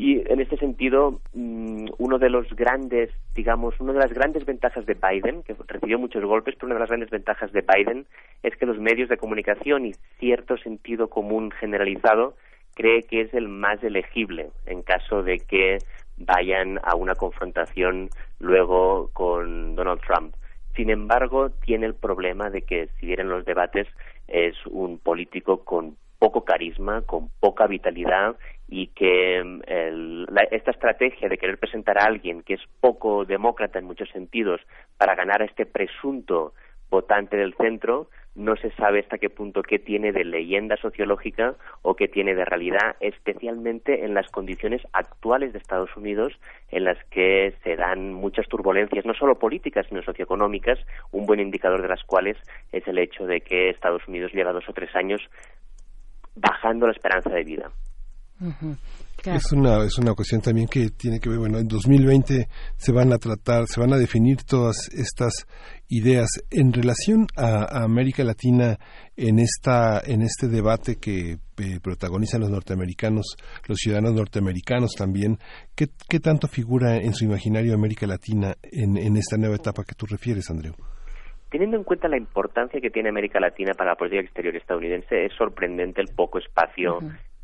y 0.00 0.22
en 0.32 0.40
este 0.40 0.56
sentido, 0.58 1.20
mm, 1.32 1.86
uno 1.98 2.20
de 2.20 2.30
los 2.30 2.48
grandes, 2.54 3.10
digamos, 3.34 3.74
una 3.80 3.94
de 3.94 3.98
las 3.98 4.12
grandes 4.12 4.46
ventajas 4.46 4.86
de 4.86 4.94
Biden, 4.94 5.42
que 5.42 5.56
recibió 5.66 5.98
muchos 5.98 6.24
golpes, 6.24 6.54
pero 6.54 6.66
una 6.66 6.76
de 6.76 6.80
las 6.82 6.88
grandes 6.88 7.10
ventajas 7.10 7.50
de 7.50 7.62
Biden 7.62 8.06
es 8.44 8.54
que 8.54 8.64
los 8.64 8.78
medios 8.78 9.08
de 9.08 9.16
comunicación 9.16 9.86
y 9.86 9.94
cierto 10.20 10.56
sentido 10.56 11.10
común 11.10 11.50
generalizado 11.50 12.36
cree 12.76 13.02
que 13.02 13.22
es 13.22 13.34
el 13.34 13.48
más 13.48 13.82
elegible 13.82 14.50
en 14.66 14.82
caso 14.82 15.24
de 15.24 15.40
que 15.40 15.78
vayan 16.16 16.78
a 16.84 16.94
una 16.94 17.16
confrontación 17.16 18.08
luego 18.38 19.10
con 19.14 19.74
Donald 19.74 20.00
Trump. 20.02 20.32
Sin 20.76 20.90
embargo, 20.90 21.50
tiene 21.66 21.86
el 21.86 21.94
problema 21.94 22.50
de 22.50 22.62
que 22.62 22.86
si 23.00 23.06
vienen 23.06 23.30
los 23.30 23.44
debates 23.44 23.88
es 24.28 24.54
un 24.66 25.00
político 25.00 25.64
con 25.64 25.96
poco 26.20 26.44
carisma, 26.44 27.02
con 27.02 27.30
poca 27.40 27.66
vitalidad 27.66 28.36
y 28.68 28.88
que 28.88 29.42
mm, 29.42 29.60
el- 29.66 30.24
la- 30.26 30.42
esta 30.50 30.70
estrategia 30.70 31.28
de 31.28 31.38
querer 31.38 31.58
presentar 31.58 31.98
a 31.98 32.04
alguien 32.06 32.42
que 32.42 32.54
es 32.54 32.60
poco 32.80 33.24
demócrata 33.24 33.78
en 33.78 33.86
muchos 33.86 34.08
sentidos 34.10 34.60
para 34.98 35.14
ganar 35.14 35.42
a 35.42 35.46
este 35.46 35.66
presunto 35.66 36.52
votante 36.90 37.36
del 37.36 37.54
centro 37.54 38.08
no 38.34 38.54
se 38.56 38.70
sabe 38.76 39.00
hasta 39.00 39.18
qué 39.18 39.30
punto 39.30 39.62
qué 39.62 39.78
tiene 39.80 40.12
de 40.12 40.24
leyenda 40.24 40.76
sociológica 40.76 41.56
o 41.82 41.96
qué 41.96 42.06
tiene 42.06 42.36
de 42.36 42.44
realidad, 42.44 42.94
especialmente 43.00 44.04
en 44.04 44.14
las 44.14 44.30
condiciones 44.30 44.80
actuales 44.92 45.52
de 45.52 45.58
Estados 45.58 45.94
Unidos 45.96 46.38
en 46.70 46.84
las 46.84 47.02
que 47.06 47.54
se 47.64 47.74
dan 47.74 48.12
muchas 48.12 48.46
turbulencias, 48.46 49.04
no 49.04 49.14
solo 49.14 49.38
políticas, 49.40 49.86
sino 49.88 50.02
socioeconómicas, 50.02 50.78
un 51.10 51.26
buen 51.26 51.40
indicador 51.40 51.82
de 51.82 51.88
las 51.88 52.04
cuales 52.04 52.36
es 52.70 52.86
el 52.86 52.98
hecho 52.98 53.26
de 53.26 53.40
que 53.40 53.70
Estados 53.70 54.06
Unidos 54.06 54.32
lleva 54.32 54.52
dos 54.52 54.68
o 54.68 54.72
tres 54.72 54.94
años 54.94 55.20
bajando 56.36 56.86
la 56.86 56.92
esperanza 56.92 57.30
de 57.30 57.42
vida. 57.42 57.70
Es 59.24 59.52
una 59.52 59.84
es 59.84 59.98
una 59.98 60.14
cuestión 60.14 60.40
también 60.40 60.68
que 60.68 60.90
tiene 60.90 61.18
que 61.18 61.28
ver 61.28 61.38
bueno 61.38 61.58
en 61.58 61.66
2020 61.66 62.46
se 62.76 62.92
van 62.92 63.12
a 63.12 63.18
tratar 63.18 63.66
se 63.66 63.80
van 63.80 63.92
a 63.92 63.96
definir 63.96 64.44
todas 64.44 64.88
estas 64.94 65.46
ideas. 65.88 66.28
En 66.50 66.72
relación 66.72 67.26
a, 67.36 67.80
a 67.80 67.82
América 67.82 68.22
Latina 68.22 68.78
en 69.16 69.40
esta 69.40 70.00
en 70.06 70.22
este 70.22 70.46
debate 70.46 70.96
que 71.00 71.32
eh, 71.32 71.80
protagonizan 71.82 72.40
los 72.40 72.50
norteamericanos 72.50 73.36
los 73.66 73.78
ciudadanos 73.78 74.14
norteamericanos 74.14 74.92
también 74.96 75.38
qué, 75.74 75.88
qué 76.08 76.20
tanto 76.20 76.46
figura 76.46 76.96
en 76.96 77.14
su 77.14 77.24
imaginario 77.24 77.74
América 77.74 78.06
Latina 78.06 78.54
en, 78.62 78.96
en 78.96 79.16
esta 79.16 79.36
nueva 79.36 79.56
etapa 79.56 79.82
que 79.82 79.96
tú 79.96 80.06
refieres 80.06 80.48
Andreu 80.50 80.74
Teniendo 81.50 81.78
en 81.78 81.84
cuenta 81.84 82.08
la 82.08 82.18
importancia 82.18 82.78
que 82.78 82.90
tiene 82.90 83.08
América 83.08 83.40
Latina 83.40 83.72
para 83.72 83.90
la 83.90 83.96
política 83.96 84.20
exterior 84.20 84.54
estadounidense, 84.54 85.24
es 85.24 85.32
sorprendente 85.32 86.02
el 86.02 86.08
poco 86.14 86.38
espacio 86.38 86.98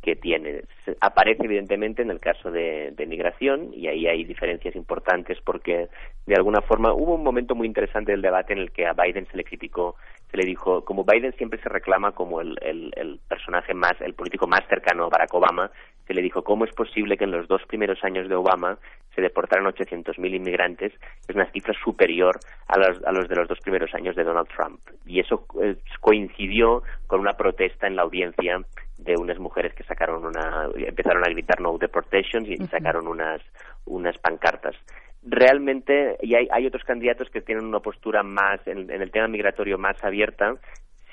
que 0.05 0.16
tiene. 0.16 0.64
Aparece 1.01 1.44
evidentemente 1.44 2.02
en 2.02 2.10
el 2.10 2.20
caso 2.20 2.51
de, 2.51 2.93
de 2.94 3.06
migración 3.06 3.70
y 3.72 3.89
ahí 3.89 4.06
hay 4.06 4.24
diferencias 4.24 4.76
importantes 4.76 5.39
porque 5.43 5.89
de 6.26 6.35
alguna 6.35 6.60
forma 6.60 6.93
hubo 6.93 7.14
un 7.14 7.24
momento 7.24 7.55
muy 7.55 7.66
interesante 7.66 8.12
del 8.12 8.20
debate 8.20 8.52
en 8.52 8.59
el 8.59 8.70
que 8.70 8.86
a 8.86 8.93
Biden 8.93 9.26
se 9.31 9.36
le 9.39 9.44
criticó, 9.44 9.97
se 10.31 10.36
le 10.36 10.44
dijo, 10.44 10.85
como 10.85 11.05
Biden 11.05 11.32
siempre 11.36 11.59
se 11.62 11.70
reclama 11.70 12.12
como 12.12 12.43
el, 12.43 12.59
el, 12.60 13.18
personaje 13.28 13.72
más, 13.72 13.93
el 14.01 14.14
político 14.14 14.47
más 14.47 14.60
cercano 14.68 15.05
a 15.05 15.09
Barack 15.09 15.32
Obama, 15.32 15.70
se 16.06 16.12
le 16.12 16.20
dijo 16.20 16.43
cómo 16.43 16.66
es 16.66 16.72
posible 16.74 17.16
que 17.16 17.24
en 17.24 17.31
los 17.31 17.48
dos 17.48 17.62
primeros 17.66 18.02
años 18.05 18.28
de 18.28 18.35
Obama 18.35 18.78
se 19.14 19.22
deportaran 19.22 19.64
800.000 19.64 20.35
inmigrantes, 20.35 20.93
es 21.28 21.35
una 21.35 21.51
cifra 21.52 21.72
superior 21.82 22.39
a 22.66 22.78
los, 22.78 23.02
a 23.05 23.12
los 23.12 23.28
de 23.28 23.36
los 23.36 23.48
dos 23.48 23.60
primeros 23.60 23.94
años 23.94 24.16
de 24.16 24.24
Donald 24.24 24.48
Trump. 24.48 24.81
Y 25.06 25.20
eso 25.20 25.47
eh, 25.62 25.76
coincidió 26.01 26.82
con 27.06 27.20
una 27.20 27.35
protesta 27.35 27.86
en 27.86 27.97
la 27.97 28.02
audiencia 28.02 28.60
de 28.98 29.16
unas 29.16 29.38
mujeres 29.38 29.74
que 29.74 29.84
sacaron 29.84 30.24
una, 30.24 30.68
empezaron 30.76 31.24
a 31.24 31.28
gritar 31.28 31.60
no 31.60 31.76
deportations 31.78 32.48
y 32.48 32.56
sacaron 32.66 33.06
unas, 33.06 33.40
unas 33.84 34.16
pancartas. 34.18 34.76
Realmente, 35.22 36.16
y 36.20 36.34
hay, 36.34 36.48
hay 36.50 36.66
otros 36.66 36.84
candidatos 36.84 37.30
que 37.30 37.40
tienen 37.40 37.64
una 37.64 37.80
postura 37.80 38.22
más, 38.22 38.66
en, 38.66 38.90
en 38.90 39.02
el 39.02 39.10
tema 39.10 39.26
migratorio 39.28 39.78
más 39.78 40.02
abierta, 40.04 40.56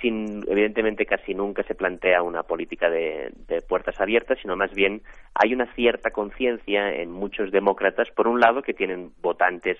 sin, 0.01 0.43
evidentemente 0.47 1.05
casi 1.05 1.33
nunca 1.33 1.63
se 1.63 1.75
plantea 1.75 2.23
una 2.23 2.43
política 2.43 2.89
de, 2.89 3.31
de 3.47 3.61
puertas 3.61 3.99
abiertas, 4.01 4.39
sino 4.41 4.55
más 4.55 4.73
bien 4.73 5.01
hay 5.35 5.53
una 5.53 5.71
cierta 5.73 6.11
conciencia 6.11 6.93
en 6.93 7.11
muchos 7.11 7.51
demócratas, 7.51 8.09
por 8.11 8.27
un 8.27 8.39
lado, 8.39 8.63
que 8.63 8.73
tienen 8.73 9.11
votantes 9.21 9.77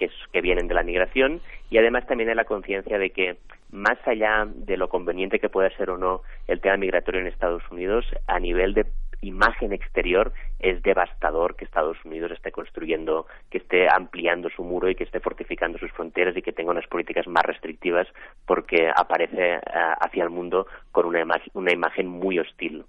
que, 0.00 0.06
es- 0.06 0.26
que 0.32 0.40
vienen 0.40 0.66
de 0.66 0.74
la 0.74 0.82
migración 0.82 1.40
y 1.70 1.78
además 1.78 2.06
también 2.08 2.30
hay 2.30 2.34
la 2.34 2.44
conciencia 2.44 2.98
de 2.98 3.10
que 3.10 3.36
más 3.70 3.98
allá 4.06 4.48
de 4.48 4.76
lo 4.76 4.88
conveniente 4.88 5.38
que 5.38 5.48
pueda 5.48 5.70
ser 5.76 5.90
o 5.90 5.98
no 5.98 6.22
el 6.48 6.60
tema 6.60 6.76
migratorio 6.76 7.20
en 7.20 7.28
Estados 7.28 7.62
Unidos, 7.70 8.04
a 8.26 8.40
nivel 8.40 8.74
de 8.74 8.86
imagen 9.22 9.72
exterior 9.74 10.32
es 10.58 10.82
devastador 10.82 11.54
que 11.54 11.66
Estados 11.66 11.98
Unidos 12.06 12.32
esté 12.32 12.50
construyendo, 12.52 13.26
que 13.50 13.58
esté 13.58 13.86
ampliando 13.94 14.48
su 14.48 14.64
muro 14.64 14.88
y 14.88 14.94
que 14.94 15.04
esté 15.04 15.20
fortificando 15.20 15.78
sus 15.78 15.92
fronteras 15.92 16.34
y 16.36 16.42
que 16.42 16.52
tenga 16.52 16.70
unas 16.72 16.86
políticas 16.86 17.26
más 17.28 17.44
restrictivas 17.44 18.08
porque 18.46 18.90
aparece 18.96 19.56
eh, 19.56 19.60
hacia 20.00 20.24
el 20.24 20.30
mundo 20.30 20.66
con 20.90 21.04
una, 21.06 21.20
ima- 21.20 21.40
una 21.52 21.70
imagen 21.72 22.06
muy 22.08 22.38
hostil. 22.38 22.84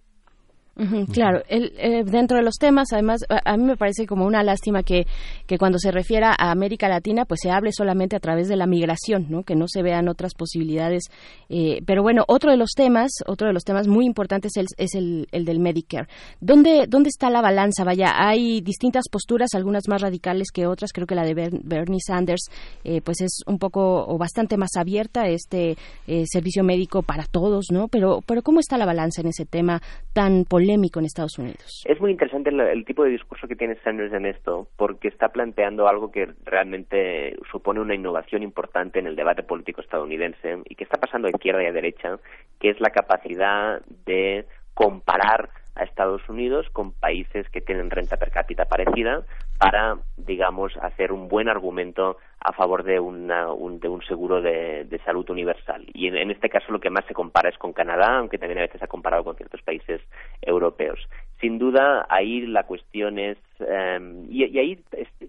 Claro, 1.12 1.42
el, 1.48 1.74
eh, 1.78 2.04
dentro 2.04 2.38
de 2.38 2.44
los 2.44 2.56
temas, 2.56 2.88
además, 2.92 3.22
a, 3.30 3.52
a 3.54 3.58
mí 3.58 3.64
me 3.64 3.78
parece 3.78 4.06
como 4.06 4.26
una 4.26 4.44
lástima 4.44 4.84
que, 4.84 5.06
que 5.46 5.58
cuando 5.58 5.78
se 5.80 5.92
refiera 5.92 6.36
a 6.38 6.52
América 6.52 6.88
Latina, 6.90 7.26
pues 7.26 7.42
se 7.44 7.52
hable 7.52 7.72
solamente 7.72 8.16
a 8.16 8.20
través 8.20 8.48
de 8.48 8.56
la 8.56 8.66
migración, 8.66 9.28
¿no? 9.30 9.44
Que 9.44 9.56
no 9.56 9.66
se 9.68 9.82
vean 9.84 10.08
otras 10.08 10.34
posibilidades. 10.34 11.04
eh, 11.50 11.82
pero 11.86 12.02
bueno, 12.02 12.24
otro 12.28 12.52
de 12.52 12.58
los 12.58 12.72
temas, 12.72 13.12
otro 13.28 13.48
de 13.48 13.54
los 13.54 13.64
temas 13.64 13.88
muy 13.88 14.06
importantes 14.06 14.52
es, 14.56 14.62
el, 14.62 14.68
es 14.78 14.96
el, 14.96 15.28
el 15.32 15.46
del 15.46 15.60
Medicare. 15.60 16.08
¿Dónde, 16.40 16.86
¿Dónde 16.88 17.10
está 17.10 17.30
la 17.30 17.42
balanza? 17.42 17.84
Vaya, 17.84 18.14
hay 18.16 18.62
distintas 18.62 19.04
posturas, 19.12 19.50
algunas 19.54 19.88
más 19.88 20.02
radicales 20.02 20.48
que 20.52 20.66
otras. 20.66 20.92
Creo 20.94 21.06
que 21.06 21.16
la 21.16 21.24
de 21.24 21.34
Ber- 21.34 21.60
Bernie 21.64 22.00
Sanders, 22.06 22.50
eh, 22.84 23.02
pues 23.02 23.22
es 23.22 23.42
un 23.46 23.60
poco 23.60 24.06
o 24.08 24.18
bastante 24.18 24.58
más 24.58 24.72
abierta, 24.78 25.28
este 25.28 25.78
eh, 26.08 26.24
servicio 26.26 26.64
médico 26.64 27.04
para 27.04 27.26
todos, 27.26 27.68
¿no? 27.72 27.88
Pero, 27.88 28.22
pero 28.26 28.42
¿cómo 28.42 28.60
está 28.60 28.78
la 28.78 28.86
balanza 28.86 29.22
en 29.22 29.28
ese 29.28 29.46
tema 29.46 29.82
tan 30.14 30.46
polémico 30.46 30.71
Estados 31.06 31.38
Unidos? 31.38 31.84
Es 31.86 32.00
muy 32.00 32.12
interesante 32.12 32.50
el, 32.50 32.60
el 32.60 32.86
tipo 32.86 33.04
de 33.04 33.12
discurso 33.12 33.48
que 33.48 33.56
tiene 33.56 33.76
Sanders 33.84 34.14
en 34.14 34.26
esto, 34.26 34.68
porque 34.78 35.08
está 35.08 35.30
planteando 35.30 35.88
algo 35.88 36.12
que 36.12 36.28
realmente 36.46 37.38
supone 37.52 37.80
una 37.80 37.96
innovación 37.96 38.44
importante 38.44 39.00
en 39.00 39.08
el 39.08 39.16
debate 39.16 39.44
político 39.44 39.82
estadounidense 39.82 40.60
y 40.66 40.76
que 40.76 40.84
está 40.84 41.00
pasando 41.00 41.28
a 41.28 41.32
izquierda 41.32 41.64
y 41.64 41.68
a 41.68 41.72
derecha, 41.72 42.18
que 42.60 42.70
es 42.70 42.80
la 42.80 42.90
capacidad 42.90 43.82
de 44.06 44.46
comparar 44.74 45.50
a 45.76 45.84
Estados 45.84 46.28
Unidos 46.30 46.68
con 46.74 46.92
países 46.92 47.50
que 47.50 47.62
tienen 47.62 47.90
renta 47.90 48.18
per 48.18 48.32
cápita 48.32 48.66
parecida 48.66 49.24
para, 49.58 49.98
digamos, 50.18 50.76
hacer 50.78 51.12
un 51.12 51.28
buen 51.28 51.48
argumento 51.48 52.18
a 52.40 52.52
favor 52.54 52.84
de, 52.84 53.00
una- 53.00 53.52
un, 53.54 53.80
de 53.80 53.88
un 53.88 54.02
seguro 54.04 54.42
de, 54.42 54.86
de 54.86 55.00
salud 55.00 55.30
universal. 55.30 55.86
Y 55.94 56.08
en, 56.08 56.32
este 56.32 56.50
caso 56.50 56.72
lo 56.72 56.80
que 56.80 56.90
más 56.90 57.06
se 57.06 57.14
compara 57.14 57.50
es 57.50 57.58
con 57.58 57.72
Canadá, 57.72 58.18
aunque 58.18 58.38
también 58.40 58.58
a 58.60 58.64
veces 58.64 58.80
se 58.80 58.86
ha 58.86 58.88
comparado 58.88 59.24
con 59.24 59.36
ciertos 59.36 59.62
países 59.62 60.02
europeos. 60.42 61.00
Sin 61.40 61.60
duda, 61.60 62.06
ahí 62.10 62.42
la 62.48 62.64
cuestión 62.64 63.20
es, 63.20 63.38
eh, 63.60 64.00
y, 64.30 64.58
ahí 64.58 64.80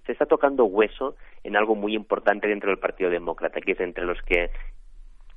se 0.06 0.12
está 0.12 0.27
tocando 0.27 0.64
hueso 0.64 1.16
en 1.44 1.56
algo 1.56 1.74
muy 1.74 1.94
importante 1.94 2.48
dentro 2.48 2.70
del 2.70 2.78
Partido 2.78 3.10
Demócrata, 3.10 3.60
que 3.60 3.73
es 3.73 3.81
entre 3.81 4.05
los 4.05 4.20
que 4.23 4.51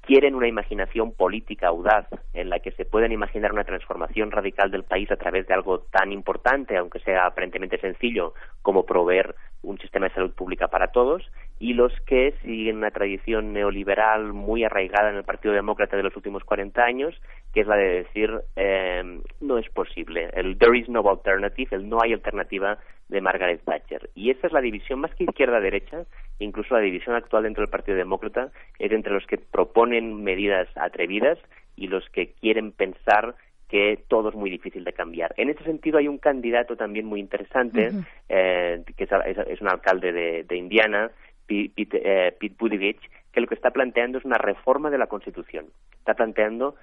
quieren 0.05 0.35
una 0.35 0.47
imaginación 0.47 1.13
política 1.13 1.67
audaz 1.67 2.07
en 2.33 2.49
la 2.49 2.59
que 2.59 2.71
se 2.71 2.85
pueden 2.85 3.11
imaginar 3.11 3.51
una 3.51 3.63
transformación 3.63 4.31
radical 4.31 4.71
del 4.71 4.83
país 4.83 5.11
a 5.11 5.17
través 5.17 5.47
de 5.47 5.53
algo 5.53 5.79
tan 5.91 6.11
importante, 6.11 6.77
aunque 6.77 6.99
sea 6.99 7.25
aparentemente 7.25 7.79
sencillo, 7.79 8.33
como 8.61 8.85
proveer 8.85 9.35
un 9.65 9.77
sistema 9.79 10.07
de 10.07 10.13
salud 10.13 10.31
pública 10.31 10.67
para 10.67 10.87
todos, 10.87 11.23
y 11.59 11.73
los 11.73 11.91
que 12.01 12.33
siguen 12.43 12.77
una 12.77 12.91
tradición 12.91 13.53
neoliberal 13.53 14.33
muy 14.33 14.63
arraigada 14.63 15.09
en 15.09 15.17
el 15.17 15.23
Partido 15.23 15.53
Demócrata 15.53 15.97
de 15.97 16.03
los 16.03 16.15
últimos 16.15 16.43
40 16.43 16.83
años, 16.83 17.15
que 17.53 17.61
es 17.61 17.67
la 17.67 17.75
de 17.75 18.03
decir 18.03 18.31
eh, 18.55 19.19
no 19.41 19.57
es 19.57 19.69
posible, 19.69 20.29
el 20.33 20.57
there 20.57 20.77
is 20.77 20.89
no 20.89 21.07
alternative, 21.09 21.75
el 21.75 21.89
no 21.89 22.01
hay 22.01 22.13
alternativa 22.13 22.77
de 23.09 23.21
Margaret 23.21 23.61
Thatcher. 23.63 24.09
Y 24.15 24.31
esa 24.31 24.47
es 24.47 24.53
la 24.53 24.61
división 24.61 24.99
más 24.99 25.13
que 25.15 25.25
izquierda-derecha, 25.25 26.05
incluso 26.39 26.73
la 26.75 26.81
división 26.81 27.15
actual 27.15 27.43
dentro 27.43 27.61
del 27.61 27.69
Partido 27.69 27.97
Demócrata, 27.97 28.51
es 28.79 28.91
entre 28.91 29.13
los 29.13 29.25
que 29.25 29.37
proponen 29.37 30.23
medidas 30.23 30.67
atrevidas 30.75 31.37
y 31.75 31.87
los 31.87 32.07
que 32.09 32.33
quieren 32.33 32.71
pensar 32.71 33.35
que 33.69 34.03
todo 34.07 34.29
es 34.29 34.35
muy 34.35 34.49
difícil 34.49 34.83
de 34.83 34.93
cambiar. 34.93 35.33
En 35.37 35.49
ese 35.49 35.63
sentido 35.63 35.97
hay 35.97 36.07
un 36.07 36.17
candidato 36.17 36.75
también 36.75 37.05
muy 37.05 37.19
interesante, 37.19 37.91
eh, 38.29 38.83
que 38.95 39.03
es, 39.03 39.61
un 39.61 39.67
alcalde 39.67 40.11
de, 40.11 40.43
de 40.43 40.55
Indiana, 40.55 41.11
Pete, 41.45 41.71
Pete, 41.75 42.01
eh, 42.03 42.31
Pete 42.39 42.55
Buttigieg, 42.57 42.97
que 43.31 43.41
lo 43.41 43.47
que 43.47 43.55
está 43.55 43.71
planteando 43.71 44.17
es 44.17 44.25
una 44.25 44.37
reforma 44.37 44.89
de 44.89 44.97
la 44.97 45.07
Constitución. 45.07 45.65
Está 45.99 46.13
planteando 46.13 46.75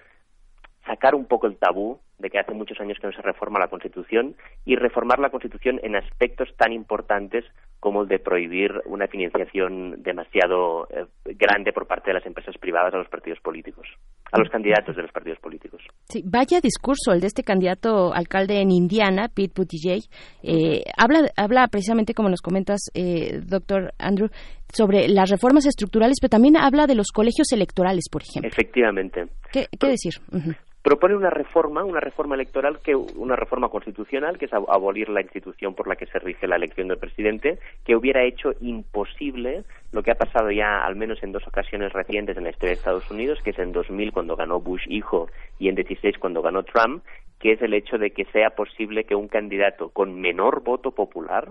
sacar 0.87 1.15
un 1.15 1.27
poco 1.27 1.47
el 1.47 1.57
tabú 1.57 2.01
de 2.19 2.31
que 2.31 2.39
hace 2.39 2.53
muchos 2.53 2.81
años 2.81 2.99
que 3.01 3.07
no 3.07 3.13
se 3.13 3.23
reforma 3.23 3.59
la 3.59 3.69
Constitución 3.69 4.37
y 4.65 4.77
reformar 4.77 5.19
la 5.19 5.31
Constitución 5.31 5.81
en 5.83 5.97
aspectos 5.97 6.55
tan 6.57 6.73
importantes 6.73 7.45
como 7.81 8.03
el 8.03 8.09
de 8.09 8.19
prohibir 8.19 8.81
una 8.85 9.09
financiación 9.09 10.03
demasiado 10.03 10.89
eh, 10.91 11.07
grande 11.25 11.73
por 11.73 11.87
parte 11.87 12.11
de 12.11 12.15
las 12.15 12.27
empresas 12.27 12.57
privadas 12.59 12.95
a 12.95 12.99
los 12.99 13.09
partidos 13.09 13.41
políticos, 13.41 13.89
a 14.33 14.39
los 14.39 14.49
candidatos 14.49 14.97
de 14.97 15.03
los 15.03 15.13
partidos 15.13 15.39
políticos. 15.41 15.83
Sí, 16.05 16.23
vaya 16.25 16.61
discurso 16.61 17.13
el 17.13 17.21
de 17.21 17.27
este 17.27 17.43
candidato 17.43 18.15
alcalde 18.15 18.61
en 18.61 18.71
Indiana, 18.71 19.29
Pete 19.29 19.53
Buttigieg. 19.55 20.03
Eh, 20.43 20.83
habla, 20.97 21.31
habla 21.37 21.69
precisamente, 21.69 22.15
como 22.15 22.31
nos 22.31 22.41
comentas, 22.41 22.81
eh, 22.95 23.41
doctor 23.45 23.93
Andrew, 23.99 24.31
sobre 24.73 25.09
las 25.09 25.31
reformas 25.31 25.67
estructurales, 25.67 26.17
pero 26.21 26.31
también 26.31 26.57
habla 26.57 26.87
de 26.87 26.95
los 26.95 27.09
colegios 27.13 27.53
electorales, 27.53 28.05
por 28.11 28.23
ejemplo. 28.23 28.49
Efectivamente. 28.49 29.27
¿Qué, 29.53 29.67
qué 29.79 29.87
decir? 29.87 30.15
Ujú. 30.33 30.53
Propone 30.83 31.15
una 31.15 31.31
reforma, 31.31 31.85
una 31.85 32.01
reforma 32.01 32.35
electoral, 32.35 32.81
que 32.81 32.95
una 32.97 33.37
reforma 33.37 33.69
constitucional, 33.69 34.37
que 34.39 34.47
es 34.47 34.53
ab- 34.53 34.67
abolir 34.69 35.09
la 35.09 35.21
institución 35.23 35.75
por 35.75 35.87
la 35.87 35.97
que 35.97 36.07
se 36.07 36.19
rige 36.19 36.47
la 36.49 36.57
elección 36.57 36.89
del 36.89 36.99
presidente, 36.99 37.59
que 37.85 37.95
hubiera 37.97 38.25
hecho 38.25 38.53
imposible 38.61 39.65
lo 39.93 40.03
que 40.03 40.11
ha 40.11 40.17
pasado 40.17 40.51
ya 40.51 40.85
al 40.85 40.97
menos 40.97 41.23
en 41.23 41.33
dos 41.33 41.47
ocasiones 41.47 41.93
recientes 41.93 42.37
en 42.37 42.45
la 42.45 42.51
historia 42.51 42.71
de 42.71 42.79
Estados 42.79 43.11
Unidos, 43.11 43.39
que 43.45 43.51
es 43.51 43.59
en 43.59 43.73
2000 43.73 44.13
cuando 44.13 44.37
ganó 44.37 44.61
Bush 44.61 44.87
hijo 44.89 45.29
y 45.59 45.69
en 45.69 45.75
16 45.77 46.19
cuando 46.19 46.43
ganó 46.43 46.63
Trump, 46.65 47.05
que 47.39 47.53
es 47.53 47.63
el 47.63 47.75
hecho 47.75 47.99
de 47.99 48.11
que 48.11 48.25
sea 48.27 48.51
posible 48.51 49.05
que 49.05 49.15
un 49.15 49.29
candidato 49.29 49.91
con 49.91 50.21
menor 50.21 50.63
voto 50.63 50.93
popular 50.93 51.49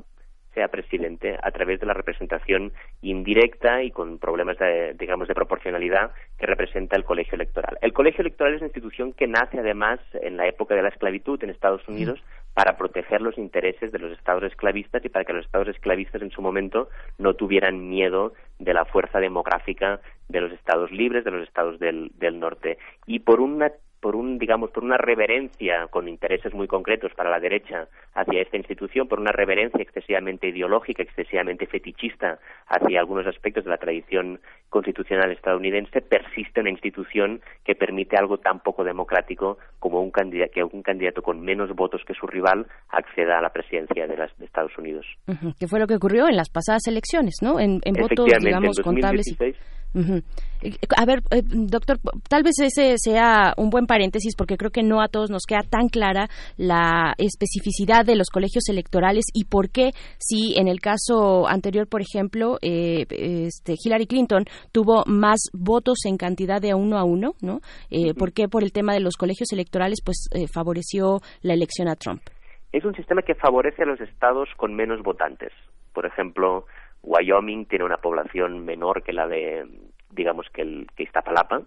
sea 0.54 0.68
presidente 0.68 1.38
a 1.42 1.52
través 1.52 1.80
de 1.80 1.86
la 1.86 1.94
representación 1.94 2.74
indirecta 3.02 3.84
y 3.84 3.92
con 3.92 4.20
problemas 4.20 4.58
de, 4.58 4.94
digamos 4.98 5.28
de 5.28 5.36
proporcionalidad 5.36 6.12
que 6.38 6.46
representa 6.46 6.96
el 6.96 7.04
colegio 7.04 7.36
electoral. 7.36 7.78
El 7.82 7.94
colegio 7.94 8.22
electoral 8.22 8.54
es 8.54 8.62
una 8.62 8.68
institución 8.68 9.14
que 9.14 9.28
nace 9.28 9.60
además 9.60 10.00
en 10.14 10.38
la 10.38 10.48
época 10.48 10.76
de 10.76 10.84
la 10.84 10.90
esclavitud 10.90 11.42
en 11.44 11.50
Estados 11.50 11.88
Unidos 11.88 12.22
para 12.54 12.78
proteger 12.78 13.22
los 13.22 13.38
intereses 13.38 13.92
de 13.92 14.00
los 14.00 14.12
estados 14.12 14.44
esclavistas 14.44 15.04
y 15.06 15.10
para 15.10 15.24
que 15.24 15.34
los 15.34 15.46
estados 15.46 15.70
esclavistas 15.70 16.22
en 16.22 16.32
su 16.32 16.42
momento 16.42 16.90
no 17.18 17.34
tuvieran 17.34 17.88
miedo 17.88 18.34
de 18.60 18.74
la 18.74 18.86
fuerza 18.86 19.20
demográfica 19.20 20.02
de 20.28 20.42
los 20.42 20.52
estados 20.52 20.92
libres, 20.92 21.24
de 21.24 21.32
los 21.32 21.48
estados 21.48 21.80
del, 21.80 22.12
del 22.16 22.40
norte. 22.40 22.78
Y 23.06 23.20
por 23.20 23.40
una 23.40 23.72
por 24.02 24.16
un 24.16 24.38
digamos 24.38 24.72
por 24.72 24.84
una 24.84 24.98
reverencia 24.98 25.88
con 25.90 26.08
intereses 26.10 26.54
muy 26.54 26.68
concretos 26.68 27.14
para 27.16 27.30
la 27.30 27.40
derecha 27.40 27.88
hacia 28.14 28.42
esta 28.42 28.58
institución 28.58 29.08
por 29.08 29.20
una 29.20 29.32
reverencia 29.32 29.82
excesivamente 29.82 30.48
ideológica 30.48 31.04
excesivamente 31.04 31.68
fetichista 31.68 32.40
hacia 32.68 33.00
algunos 33.00 33.28
aspectos 33.28 33.64
de 33.64 33.70
la 33.70 33.78
tradición 33.78 34.40
constitucional 34.70 35.32
estadounidense 35.32 36.02
persiste 36.02 36.60
una 36.62 36.72
institución 36.72 37.42
que 37.64 37.76
permite 37.76 38.18
algo 38.18 38.38
tan 38.40 38.60
poco 38.60 38.84
democrático 38.84 39.58
como 39.80 40.02
un 40.02 40.12
candidato 40.12 40.52
que 40.54 40.64
un 40.64 40.82
candidato 40.82 41.22
con 41.22 41.40
menos 41.42 41.70
votos 41.76 42.02
que 42.06 42.14
su 42.14 42.26
rival 42.28 42.66
acceda 42.90 43.38
a 43.38 43.42
la 43.42 43.50
presidencia 43.52 44.08
de, 44.08 44.18
las, 44.18 44.36
de 44.38 44.46
Estados 44.46 44.76
Unidos 44.78 45.06
Ujú, 45.28 45.54
Que 45.60 45.68
fue 45.68 45.80
lo 45.80 45.88
que 45.88 45.96
ocurrió 45.96 46.28
en 46.28 46.36
las 46.36 46.50
pasadas 46.50 46.88
elecciones, 46.88 47.36
¿no? 47.42 47.60
En, 47.60 47.80
en 47.84 47.94
votos, 47.94 48.26
digamos, 48.44 48.78
en 48.80 48.84
contables. 48.84 49.28
y- 49.28 49.54
2016 49.94 50.02
Ujú. 50.02 50.22
Eh, 50.62 50.78
A 50.98 51.06
ver, 51.06 51.20
eh, 51.32 51.42
doctor, 51.44 51.98
tal 52.30 52.44
vez 52.44 52.54
ese 52.60 52.96
sea 52.98 53.54
un 53.58 53.70
buen 53.70 53.88
paréntesis 53.88 54.36
porque 54.36 54.58
creo 54.58 54.72
que 54.72 54.84
no 54.84 55.02
a 55.02 55.08
todos 55.08 55.30
nos 55.30 55.44
queda 55.48 55.64
tan 55.70 55.90
clara 55.90 56.28
la 56.58 57.14
especificidad 57.18 58.06
de 58.06 58.16
los 58.16 58.30
colegios 58.30 58.70
electorales 58.70 59.26
y 59.34 59.46
por 59.46 59.70
qué 59.70 59.92
si 60.18 60.58
en 60.58 60.68
el 60.68 60.80
caso 60.80 61.48
anterior, 61.48 61.88
por 61.88 62.02
ejemplo, 62.02 62.58
eh, 62.62 63.06
este, 63.10 63.76
Hillary 63.84 64.08
Clinton 64.08 64.46
tuvo 64.72 65.04
más 65.06 65.50
votos 65.54 66.06
en 66.06 66.18
cantidad 66.18 66.62
de 66.62 66.74
uno 66.74 66.98
a 66.98 67.04
uno, 67.04 67.34
¿no? 67.42 67.60
Eh, 67.90 68.14
¿Por 68.14 68.34
qué 68.34 68.48
por 68.48 68.64
el 68.64 68.72
tema 68.72 68.94
de 68.94 69.00
los 69.00 69.16
colegios 69.18 69.52
electorales 69.52 70.00
pues 70.04 70.28
eh, 70.34 70.48
favoreció 70.48 71.20
la 71.42 71.54
elección 71.54 71.88
a 71.88 71.96
Trump? 71.96 72.22
es 72.72 72.86
un 72.86 72.96
sistema 72.96 73.22
que 73.22 73.36
favorece 73.36 73.84
a 73.84 73.86
los 73.86 74.00
estados 74.00 74.50
con 74.56 74.74
menos 74.74 75.02
votantes. 75.04 75.52
Por 75.94 76.06
ejemplo, 76.06 76.66
Wyoming 77.04 77.66
tiene 77.66 77.86
una 77.86 77.98
población 77.98 78.64
menor 78.66 79.04
que 79.04 79.14
la 79.14 79.28
de 79.28 79.66
digamos 80.14 80.48
que 80.54 80.62
el 80.62 80.88
que 80.96 81.04
Iztapalapa 81.04 81.62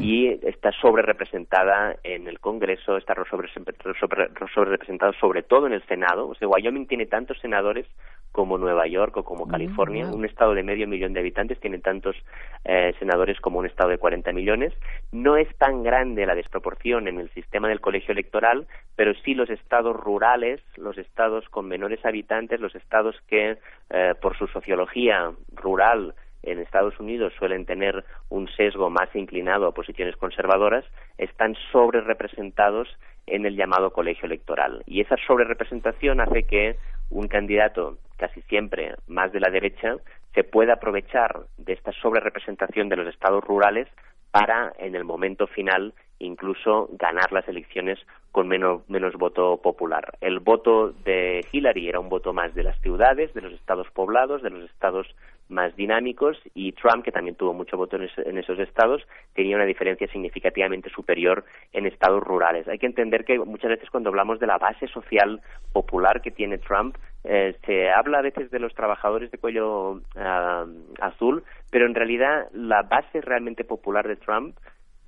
y 0.00 0.28
está 0.46 0.70
sobre 0.72 1.02
representada 1.02 1.96
en 2.04 2.28
el 2.28 2.38
Congreso, 2.38 2.96
está 2.96 3.14
sobre, 3.28 3.48
sobre, 3.52 4.28
sobre 4.54 4.70
representado 4.70 5.12
sobre 5.14 5.42
todo 5.42 5.66
en 5.66 5.72
el 5.72 5.84
Senado. 5.86 6.28
O 6.28 6.34
sea, 6.34 6.48
Wyoming 6.48 6.86
tiene 6.86 7.06
tantos 7.06 7.38
senadores 7.40 7.86
como 8.32 8.58
Nueva 8.58 8.86
York 8.86 9.16
o 9.16 9.24
como 9.24 9.46
California. 9.46 10.06
wow. 10.06 10.16
Un 10.16 10.24
estado 10.24 10.54
de 10.54 10.62
medio 10.62 10.86
millón 10.86 11.12
de 11.12 11.20
habitantes 11.20 11.58
tiene 11.60 11.78
tantos 11.78 12.16
eh, 12.64 12.94
senadores 12.98 13.40
como 13.40 13.58
un 13.58 13.66
estado 13.66 13.90
de 13.90 13.98
40 13.98 14.32
millones. 14.32 14.72
No 15.12 15.36
es 15.36 15.48
tan 15.56 15.82
grande 15.82 16.26
la 16.26 16.34
desproporción 16.34 17.08
en 17.08 17.18
el 17.18 17.30
sistema 17.30 17.68
del 17.68 17.80
colegio 17.80 18.12
electoral, 18.12 18.66
pero 18.96 19.12
sí 19.24 19.34
los 19.34 19.50
estados 19.50 19.96
rurales, 19.96 20.60
los 20.76 20.98
estados 20.98 21.48
con 21.48 21.68
menores 21.68 22.04
habitantes, 22.04 22.60
los 22.60 22.74
estados 22.74 23.16
que 23.26 23.58
eh, 23.90 24.14
por 24.20 24.36
su 24.36 24.46
sociología 24.48 25.32
rural 25.54 26.14
en 26.42 26.60
Estados 26.60 26.98
Unidos 27.00 27.32
suelen 27.38 27.66
tener 27.66 28.04
un 28.28 28.48
sesgo 28.48 28.90
más 28.90 29.14
inclinado 29.14 29.66
a 29.66 29.74
posiciones 29.74 30.16
conservadoras, 30.16 30.84
están 31.18 31.56
sobre 31.72 32.00
representados 32.00 32.88
en 33.26 33.44
el 33.46 33.56
llamado 33.56 33.90
colegio 33.92 34.26
electoral. 34.26 34.82
Y 34.86 35.00
esa 35.00 35.16
sobrerepresentación 35.26 36.20
hace 36.20 36.44
que 36.44 36.76
un 37.10 37.28
candidato, 37.28 37.98
casi 38.16 38.42
siempre 38.42 38.94
más 39.06 39.32
de 39.32 39.40
la 39.40 39.50
derecha, 39.50 39.96
se 40.34 40.44
pueda 40.44 40.74
aprovechar 40.74 41.40
de 41.56 41.72
esta 41.72 41.92
sobrerepresentación 41.92 42.88
de 42.88 42.96
los 42.96 43.08
estados 43.08 43.42
rurales 43.44 43.88
para, 44.30 44.72
en 44.78 44.94
el 44.94 45.04
momento 45.04 45.46
final, 45.46 45.94
incluso 46.18 46.88
ganar 46.92 47.32
las 47.32 47.48
elecciones 47.48 47.98
con 48.32 48.46
menos, 48.46 48.88
menos 48.88 49.14
voto 49.14 49.56
popular. 49.56 50.16
El 50.20 50.40
voto 50.40 50.92
de 51.04 51.46
Hillary 51.50 51.88
era 51.88 52.00
un 52.00 52.08
voto 52.08 52.32
más 52.32 52.54
de 52.54 52.62
las 52.62 52.78
ciudades, 52.80 53.32
de 53.34 53.40
los 53.40 53.52
estados 53.52 53.88
poblados, 53.90 54.42
de 54.42 54.50
los 54.50 54.70
estados 54.70 55.06
más 55.48 55.74
dinámicos 55.76 56.38
y 56.54 56.72
Trump, 56.72 57.04
que 57.04 57.12
también 57.12 57.36
tuvo 57.36 57.54
mucho 57.54 57.76
voto 57.76 57.96
en, 57.96 58.02
es- 58.04 58.18
en 58.18 58.38
esos 58.38 58.58
estados, 58.58 59.06
tenía 59.34 59.56
una 59.56 59.64
diferencia 59.64 60.06
significativamente 60.08 60.90
superior 60.90 61.44
en 61.72 61.86
estados 61.86 62.22
rurales. 62.22 62.68
Hay 62.68 62.78
que 62.78 62.86
entender 62.86 63.24
que 63.24 63.38
muchas 63.38 63.70
veces 63.70 63.90
cuando 63.90 64.10
hablamos 64.10 64.38
de 64.40 64.46
la 64.46 64.58
base 64.58 64.86
social 64.88 65.40
popular 65.72 66.20
que 66.22 66.30
tiene 66.30 66.58
Trump, 66.58 66.96
eh, 67.24 67.56
se 67.66 67.90
habla 67.90 68.18
a 68.18 68.22
veces 68.22 68.50
de 68.50 68.58
los 68.58 68.74
trabajadores 68.74 69.30
de 69.30 69.38
cuello 69.38 70.00
ah, 70.16 70.64
azul, 71.00 71.42
pero 71.70 71.86
en 71.86 71.94
realidad 71.94 72.48
la 72.52 72.82
base 72.82 73.20
realmente 73.20 73.64
popular 73.64 74.06
de 74.06 74.16
Trump 74.16 74.56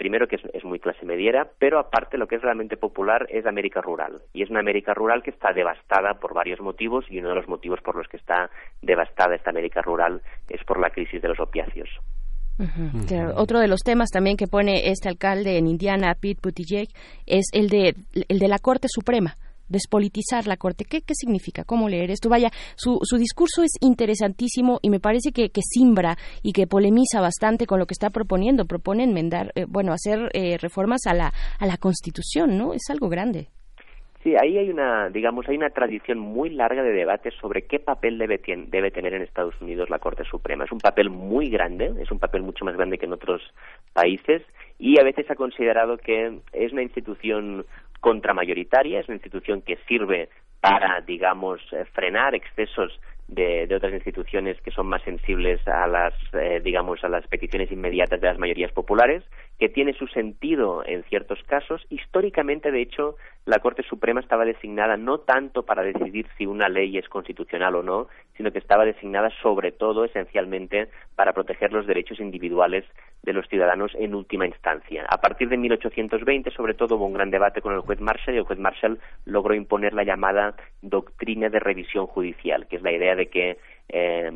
primero 0.01 0.27
que 0.27 0.37
es, 0.37 0.43
es 0.55 0.65
muy 0.65 0.79
clase 0.79 1.05
mediera, 1.05 1.47
pero 1.59 1.79
aparte 1.79 2.17
lo 2.17 2.27
que 2.27 2.37
es 2.37 2.43
realmente 2.43 2.79
popular 2.79 3.27
es 3.29 3.45
América 3.45 3.83
rural. 3.83 4.23
Y 4.33 4.43
es 4.43 4.49
una 4.49 4.61
América 4.61 4.95
rural 4.95 5.23
que 5.23 5.29
está 5.29 5.53
devastada 5.53 6.15
por 6.15 6.33
varios 6.33 6.59
motivos 6.59 7.05
y 7.11 7.19
uno 7.19 7.29
de 7.29 7.35
los 7.35 7.49
motivos 7.49 7.83
por 7.83 7.97
los 7.97 8.09
que 8.09 8.17
está 8.17 8.49
devastada 8.81 9.35
esta 9.35 9.51
América 9.51 9.83
rural 9.83 10.23
es 10.49 10.65
por 10.65 10.81
la 10.81 10.89
crisis 10.89 11.21
de 11.21 11.29
los 11.29 11.39
opiáceos. 11.39 11.91
Claro. 13.09 13.35
Otro 13.37 13.59
de 13.59 13.69
los 13.69 13.81
temas 13.81 14.09
también 14.11 14.39
que 14.39 14.47
pone 14.47 14.89
este 14.89 15.11
alcalde 15.11 15.59
en 15.59 15.67
Indiana, 15.67 16.15
Pete 16.19 16.41
Buttigieg, 16.43 16.89
es 17.27 17.51
el 17.53 17.69
de, 17.69 17.95
el 18.27 18.39
de 18.39 18.49
la 18.49 18.59
Corte 18.59 18.89
Suprema 18.89 19.35
despolitizar 19.71 20.47
la 20.47 20.59
Corte. 20.59 20.85
¿Qué, 20.85 21.01
qué 21.01 21.15
significa? 21.15 21.65
¿Cómo 21.65 21.89
leer 21.89 22.11
esto? 22.11 22.29
Vaya, 22.29 22.51
su, 22.77 22.99
su 23.03 23.17
discurso 23.17 23.63
es 23.63 23.73
interesantísimo 23.81 24.79
y 24.83 24.91
me 24.91 25.01
parece 25.01 25.33
que, 25.33 25.49
que 25.49 25.63
simbra 25.63 26.17
y 26.43 26.53
que 26.53 26.67
polemiza 26.67 27.23
bastante 27.23 27.67
con 27.67 27.79
lo 27.79 27.87
que 27.87 27.95
está 27.95 28.11
proponiendo. 28.11 28.67
Propone 28.67 29.05
enmendar, 29.05 29.53
eh, 29.55 29.65
bueno, 29.67 29.93
hacer 29.93 30.29
eh, 30.35 30.59
reformas 30.59 31.07
a 31.07 31.15
la, 31.15 31.33
a 31.59 31.67
la 31.67 31.77
Constitución, 31.79 32.59
¿no? 32.59 32.75
Es 32.75 32.91
algo 32.91 33.09
grande. 33.09 33.49
Sí, 34.23 34.35
ahí 34.37 34.59
hay 34.59 34.69
una, 34.69 35.09
digamos, 35.09 35.49
hay 35.49 35.57
una 35.57 35.71
tradición 35.71 36.19
muy 36.19 36.51
larga 36.51 36.83
de 36.83 36.93
debate 36.93 37.31
sobre 37.41 37.63
qué 37.63 37.79
papel 37.79 38.19
debe, 38.19 38.39
tien- 38.39 38.69
debe 38.69 38.91
tener 38.91 39.15
en 39.15 39.23
Estados 39.23 39.59
Unidos 39.63 39.89
la 39.89 39.99
Corte 39.99 40.25
Suprema. 40.25 40.65
Es 40.65 40.73
un 40.73 40.79
papel 40.79 41.09
muy 41.09 41.49
grande, 41.49 41.95
es 41.99 42.11
un 42.11 42.19
papel 42.19 42.43
mucho 42.43 42.67
más 42.67 42.77
grande 42.77 42.99
que 42.99 43.07
en 43.07 43.15
otros 43.15 43.41
países 43.95 44.43
y 44.79 45.01
a 45.01 45.05
veces 45.05 45.31
ha 45.31 45.37
considerado 45.37 45.97
que 45.97 46.39
es 46.53 46.71
una 46.71 46.83
institución 46.83 47.65
contramayoritaria, 48.01 49.01
es 49.01 49.09
una 49.09 49.17
institución 49.17 49.63
que 49.63 49.79
sirve 49.89 50.29
para, 50.61 51.01
digamos, 51.01 51.61
eh, 51.73 51.85
frenar 51.93 52.35
excesos 52.35 52.99
de, 53.29 53.73
otras 53.75 53.93
instituciones 53.93 54.61
que 54.61 54.71
son 54.71 54.87
más 54.89 55.03
sensibles 55.03 55.67
a 55.69 55.87
las, 55.87 56.15
eh, 56.33 56.61
digamos, 56.63 57.03
a 57.05 57.09
las 57.09 57.27
peticiones 57.29 57.71
inmediatas 57.71 58.21
de 58.21 58.27
las 58.27 58.39
mayorías 58.39 58.73
populares, 58.73 59.23
que 59.61 59.69
tiene 59.69 59.93
su 59.93 60.07
sentido 60.07 60.83
en 60.87 61.05
ciertos 61.05 61.39
casos. 61.43 61.87
Históricamente, 61.91 62.73
de 62.73 62.81
hecho, 62.81 63.17
la 63.45 63.59
Corte 63.59 63.83
Suprema 63.83 64.21
estaba 64.21 64.47
designada 64.47 64.97
no 64.97 65.19
tanto 65.19 65.65
para 65.65 65.83
decidir 65.83 66.27
si 66.39 66.47
una 66.47 66.71
ley 66.71 66.97
es 66.97 67.11
constitucional 67.11 67.75
o 67.75 67.83
no, 67.83 68.09
sino 68.39 68.53
que 68.53 68.59
estaba 68.59 68.87
designada 68.87 69.29
sobre 69.43 69.71
todo, 69.71 70.07
esencialmente, 70.07 70.89
para 71.15 71.35
proteger 71.35 71.75
los 71.75 71.87
derechos 71.87 72.21
individuales 72.21 72.87
de 73.23 73.35
los 73.35 73.47
ciudadanos 73.49 73.93
en 73.97 74.15
última 74.15 74.47
instancia. 74.47 75.05
A 75.11 75.21
partir 75.21 75.51
de 75.51 75.59
1820, 75.59 76.51
sobre 76.53 76.73
todo, 76.73 76.97
hubo 76.97 77.05
un 77.05 77.13
gran 77.13 77.31
debate 77.31 77.61
con 77.61 77.75
el 77.75 77.81
juez 77.81 78.01
Marshall 78.01 78.37
y 78.37 78.39
el 78.39 78.45
juez 78.45 78.59
Marshall 78.59 78.99
logró 79.27 79.53
imponer 79.53 79.93
la 79.93 80.05
llamada 80.05 80.55
doctrina 80.81 81.51
de 81.51 81.61
revisión 81.61 82.07
judicial, 82.07 82.67
que 82.67 82.77
es 82.77 82.83
la 82.83 82.93
idea 82.93 83.15
de 83.15 83.27
que 83.27 83.59
eh, 83.93 84.31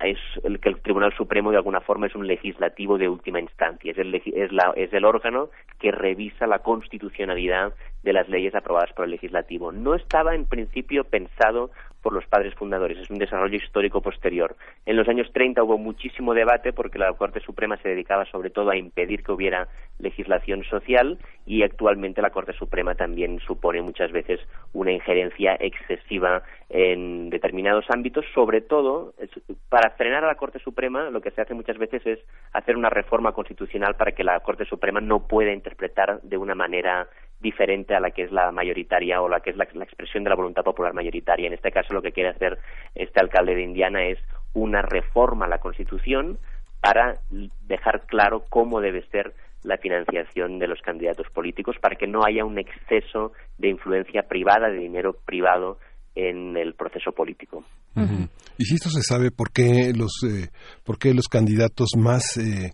es 0.00 0.18
el 0.44 0.60
que 0.60 0.68
el 0.70 0.80
Tribunal 0.80 1.12
Supremo 1.16 1.50
de 1.50 1.56
alguna 1.58 1.80
forma 1.80 2.06
es 2.06 2.14
un 2.14 2.26
legislativo 2.26 2.98
de 2.98 3.08
última 3.08 3.40
instancia, 3.40 3.92
es 3.92 3.98
el, 3.98 4.14
es, 4.14 4.52
la- 4.52 4.72
es 4.76 4.92
el 4.92 5.04
órgano 5.04 5.50
que 5.78 5.90
revisa 5.92 6.46
la 6.46 6.60
constitucionalidad 6.60 7.74
de 8.02 8.12
las 8.12 8.28
leyes 8.28 8.54
aprobadas 8.54 8.92
por 8.94 9.04
el 9.04 9.10
legislativo. 9.12 9.72
No 9.72 9.94
estaba 9.94 10.34
en 10.34 10.46
principio 10.46 11.04
pensado 11.04 11.70
por 12.02 12.12
los 12.12 12.26
padres 12.26 12.54
fundadores, 12.54 12.98
es 12.98 13.10
un 13.10 13.18
desarrollo 13.18 13.56
histórico 13.56 14.00
posterior. 14.00 14.56
En 14.86 14.96
los 14.96 15.08
años 15.08 15.30
30 15.32 15.62
hubo 15.62 15.78
muchísimo 15.78 16.34
debate 16.34 16.72
porque 16.72 16.98
la 16.98 17.12
Corte 17.12 17.40
Suprema 17.40 17.76
se 17.78 17.88
dedicaba 17.88 18.24
sobre 18.26 18.50
todo 18.50 18.70
a 18.70 18.76
impedir 18.76 19.22
que 19.22 19.32
hubiera 19.32 19.68
legislación 19.98 20.64
social 20.64 21.18
y 21.46 21.62
actualmente 21.62 22.22
la 22.22 22.30
Corte 22.30 22.52
Suprema 22.54 22.94
también 22.94 23.38
supone 23.40 23.82
muchas 23.82 24.12
veces 24.12 24.40
una 24.72 24.92
injerencia 24.92 25.56
excesiva 25.60 26.42
en 26.68 27.30
determinados 27.30 27.84
ámbitos, 27.90 28.24
sobre 28.34 28.60
todo 28.60 29.14
para 29.68 29.90
frenar 29.90 30.24
a 30.24 30.28
la 30.28 30.36
Corte 30.36 30.58
Suprema 30.58 31.10
lo 31.10 31.20
que 31.20 31.30
se 31.30 31.40
hace 31.40 31.54
muchas 31.54 31.78
veces 31.78 32.06
es 32.06 32.18
hacer 32.52 32.76
una 32.76 32.90
reforma 32.90 33.32
constitucional 33.32 33.96
para 33.96 34.12
que 34.12 34.24
la 34.24 34.40
Corte 34.40 34.64
Suprema 34.64 35.00
no 35.00 35.26
pueda 35.26 35.52
interpretar 35.52 36.20
de 36.22 36.36
una 36.36 36.54
manera 36.54 37.08
diferente 37.40 37.94
a 37.94 38.00
la 38.00 38.10
que 38.10 38.22
es 38.22 38.32
la 38.32 38.52
mayoritaria 38.52 39.20
o 39.20 39.28
la 39.28 39.40
que 39.40 39.50
es 39.50 39.56
la, 39.56 39.66
la 39.72 39.84
expresión 39.84 40.24
de 40.24 40.30
la 40.30 40.36
voluntad 40.36 40.62
popular 40.62 40.92
mayoritaria. 40.94 41.46
En 41.46 41.54
este 41.54 41.70
caso 41.70 41.94
lo 41.94 42.02
que 42.02 42.12
quiere 42.12 42.30
hacer 42.30 42.58
este 42.94 43.20
alcalde 43.20 43.54
de 43.54 43.62
Indiana 43.62 44.06
es 44.06 44.18
una 44.52 44.82
reforma 44.82 45.46
a 45.46 45.48
la 45.48 45.58
Constitución 45.58 46.38
para 46.80 47.18
dejar 47.66 48.06
claro 48.06 48.44
cómo 48.48 48.80
debe 48.80 49.06
ser 49.08 49.34
la 49.62 49.76
financiación 49.76 50.58
de 50.58 50.66
los 50.66 50.80
candidatos 50.80 51.26
políticos 51.34 51.76
para 51.80 51.96
que 51.96 52.06
no 52.06 52.20
haya 52.24 52.44
un 52.44 52.58
exceso 52.58 53.32
de 53.58 53.68
influencia 53.68 54.22
privada, 54.22 54.70
de 54.70 54.78
dinero 54.78 55.16
privado 55.24 55.78
en 56.14 56.56
el 56.56 56.74
proceso 56.74 57.12
político. 57.12 57.64
Ujú. 57.94 58.28
Y 58.56 58.64
si 58.64 58.74
esto 58.74 58.88
se 58.88 59.02
sabe, 59.02 59.30
¿por 59.30 59.52
qué 59.52 59.92
los, 59.94 60.22
eh, 60.24 60.48
por 60.84 60.98
qué 60.98 61.14
los 61.14 61.28
candidatos 61.28 61.90
más 61.96 62.36
eh, 62.38 62.72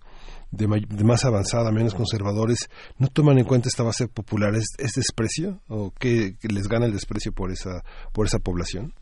de, 0.57 0.67
de 0.67 1.05
más 1.05 1.25
avanzada, 1.25 1.71
menos 1.73 1.95
conservadores, 1.95 2.69
no 2.99 3.09
toman 3.09 3.39
en 3.39 3.45
cuenta 3.45 3.69
esta 3.69 3.83
base 3.83 4.09
popular? 4.09 4.55
¿Es, 4.55 4.75
es 4.79 4.93
desprecio 4.95 5.61
o 5.69 5.93
qué 5.99 6.35
les 6.43 6.69
gana 6.69 6.87
el 6.87 6.93
desprecio 6.93 7.33
por 7.33 7.51
esa 7.51 7.83
por 8.13 8.27
esa 8.27 8.39
población? 8.39 8.93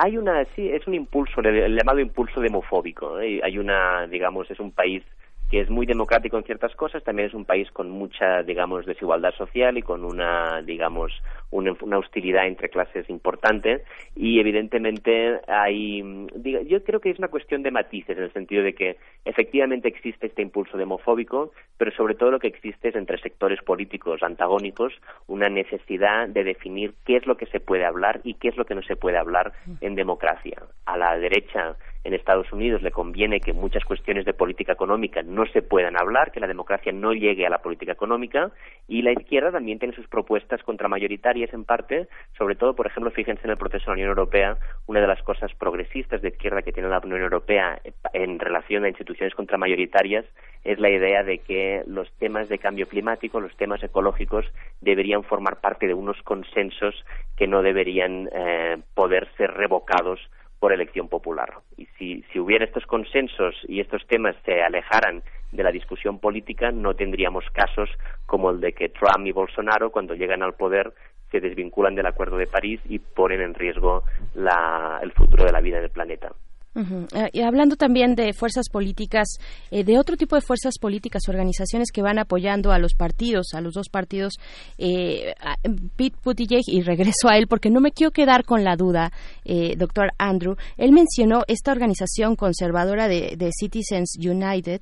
Hay 0.00 0.16
una, 0.16 0.44
sí, 0.54 0.68
es 0.68 0.86
un 0.86 0.94
impulso, 0.94 1.40
el, 1.40 1.76
llamado 1.76 1.98
impulso 1.98 2.40
demofóbico. 2.40 3.16
Hay 3.16 3.58
una, 3.58 4.06
digamos, 4.06 4.48
es 4.48 4.60
un 4.60 4.70
país 4.70 5.02
que 5.48 5.60
es 5.60 5.70
muy 5.70 5.86
democrático 5.86 6.36
en 6.36 6.44
ciertas 6.44 6.74
cosas, 6.76 7.02
también 7.02 7.28
es 7.28 7.34
un 7.34 7.44
país 7.44 7.70
con 7.70 7.90
mucha, 7.90 8.42
digamos, 8.42 8.84
desigualdad 8.84 9.32
social 9.34 9.78
y 9.78 9.82
con 9.82 10.04
una, 10.04 10.60
digamos, 10.62 11.12
una, 11.50 11.98
hostilidad 11.98 12.46
entre 12.46 12.68
clases 12.68 13.08
importante 13.08 13.82
y 14.14 14.38
evidentemente 14.40 15.40
hay, 15.48 16.02
mm, 16.02 16.26
diga- 16.36 16.62
yo 16.62 16.84
creo 16.84 17.00
que 17.00 17.10
es 17.10 17.18
una 17.18 17.28
cuestión 17.28 17.62
de 17.62 17.70
matices 17.70 18.16
en 18.18 18.24
el 18.24 18.32
sentido 18.32 18.62
de 18.62 18.74
que 18.74 18.96
efectivamente 19.24 19.88
existe 19.88 20.26
este 20.26 20.42
impulso 20.42 20.76
demofóbico, 20.76 21.52
pero 21.78 21.90
sobre 21.92 22.14
todo 22.14 22.30
lo 22.30 22.38
que 22.38 22.48
existe 22.48 22.88
es 22.88 22.94
entre 22.96 23.18
sectores 23.18 23.62
políticos 23.62 24.22
antagónicos 24.22 24.92
una 25.26 25.48
necesidad 25.48 26.28
de 26.28 26.44
definir 26.44 26.94
qué 27.06 27.16
es 27.16 27.26
lo 27.26 27.36
que 27.36 27.46
se 27.46 27.60
puede 27.60 27.86
hablar 27.86 28.20
y 28.24 28.34
qué 28.34 28.48
es 28.48 28.56
lo 28.56 28.66
que 28.66 28.74
no 28.74 28.82
se 28.82 28.96
puede 28.96 29.16
hablar 29.16 29.52
en 29.80 29.94
democracia. 29.94 30.62
A 30.84 30.96
la 30.98 31.16
derecha 31.18 31.76
en 32.04 32.14
Estados 32.14 32.50
Unidos 32.52 32.82
le 32.82 32.90
conviene 32.90 33.40
que 33.40 33.52
muchas 33.52 33.84
cuestiones 33.84 34.24
de 34.24 34.32
política 34.32 34.72
económica 34.72 35.22
no 35.22 35.46
se 35.46 35.62
puedan 35.62 35.96
hablar, 36.00 36.32
que 36.32 36.40
la 36.40 36.46
democracia 36.46 36.92
no 36.92 37.12
llegue 37.12 37.46
a 37.46 37.50
la 37.50 37.58
política 37.58 37.92
económica, 37.92 38.50
y 38.86 39.02
la 39.02 39.12
izquierda 39.12 39.52
también 39.52 39.78
tiene 39.78 39.94
sus 39.94 40.08
propuestas 40.08 40.62
contramayoritarias 40.62 41.52
en 41.52 41.64
parte, 41.64 42.08
sobre 42.36 42.54
todo, 42.54 42.74
por 42.74 42.86
ejemplo, 42.86 43.10
fíjense 43.10 43.42
en 43.44 43.50
el 43.50 43.56
proceso 43.56 43.84
de 43.84 43.88
la 43.88 43.92
Unión 43.94 44.08
Europea, 44.10 44.56
una 44.86 45.00
de 45.00 45.06
las 45.06 45.22
cosas 45.22 45.52
progresistas 45.54 46.22
de 46.22 46.28
izquierda 46.28 46.62
que 46.62 46.72
tiene 46.72 46.88
la 46.88 47.00
Unión 47.00 47.22
Europea 47.22 47.80
en 48.12 48.38
relación 48.38 48.84
a 48.84 48.88
instituciones 48.88 49.34
contramayoritarias 49.34 50.24
es 50.64 50.78
la 50.78 50.90
idea 50.90 51.22
de 51.22 51.38
que 51.38 51.82
los 51.86 52.10
temas 52.18 52.48
de 52.48 52.58
cambio 52.58 52.88
climático, 52.88 53.40
los 53.40 53.56
temas 53.56 53.82
ecológicos, 53.82 54.44
deberían 54.80 55.22
formar 55.22 55.60
parte 55.60 55.86
de 55.86 55.94
unos 55.94 56.20
consensos 56.22 57.04
que 57.36 57.46
no 57.46 57.62
deberían 57.62 58.28
eh, 58.32 58.76
poder 58.94 59.28
ser 59.36 59.52
revocados 59.52 60.20
por 60.58 60.72
elección 60.72 61.08
popular. 61.08 61.54
Y 61.76 61.86
si, 61.98 62.24
si 62.32 62.38
hubiera 62.38 62.64
estos 62.64 62.84
consensos 62.86 63.54
y 63.68 63.80
estos 63.80 64.06
temas 64.06 64.34
se 64.44 64.62
alejaran 64.62 65.22
de 65.52 65.62
la 65.62 65.70
discusión 65.72 66.18
política, 66.18 66.70
no 66.72 66.94
tendríamos 66.94 67.44
casos 67.52 67.88
como 68.26 68.50
el 68.50 68.60
de 68.60 68.72
que 68.72 68.88
Trump 68.88 69.26
y 69.26 69.32
Bolsonaro, 69.32 69.90
cuando 69.90 70.14
llegan 70.14 70.42
al 70.42 70.54
poder, 70.54 70.92
se 71.30 71.40
desvinculan 71.40 71.94
del 71.94 72.06
Acuerdo 72.06 72.36
de 72.36 72.46
París 72.46 72.80
y 72.88 72.98
ponen 72.98 73.40
en 73.40 73.54
riesgo 73.54 74.02
la- 74.34 74.98
el 75.02 75.12
futuro 75.12 75.44
de 75.44 75.52
la 75.52 75.60
vida 75.60 75.78
en 75.78 75.84
el 75.84 75.90
planeta. 75.90 76.32
Eh, 76.74 77.30
y 77.32 77.40
hablando 77.40 77.74
también 77.76 78.14
de 78.14 78.32
fuerzas 78.32 78.68
políticas, 78.70 79.26
eh, 79.70 79.82
de 79.82 79.98
otro 79.98 80.16
tipo 80.16 80.36
de 80.36 80.42
fuerzas 80.42 80.78
políticas, 80.78 81.22
organizaciones 81.28 81.90
que 81.92 82.02
van 82.02 82.18
apoyando 82.20 82.70
a 82.70 82.78
los 82.78 82.94
partidos, 82.94 83.48
a 83.54 83.60
los 83.60 83.74
dos 83.74 83.88
partidos, 83.88 84.34
eh, 84.76 85.34
a- 85.40 85.56
Pete 85.96 86.16
Buttigieg, 86.24 86.62
y 86.68 86.82
regreso 86.82 87.28
a 87.28 87.36
él 87.36 87.48
porque 87.48 87.70
no 87.70 87.80
me 87.80 87.90
quiero 87.90 88.12
quedar 88.12 88.44
con 88.44 88.62
la 88.62 88.76
duda, 88.76 89.10
eh, 89.44 89.74
doctor 89.76 90.10
Andrew, 90.18 90.54
él 90.76 90.92
mencionó 90.92 91.42
esta 91.48 91.72
organización 91.72 92.36
conservadora 92.36 93.08
de, 93.08 93.34
de 93.36 93.50
Citizens 93.58 94.16
United, 94.18 94.80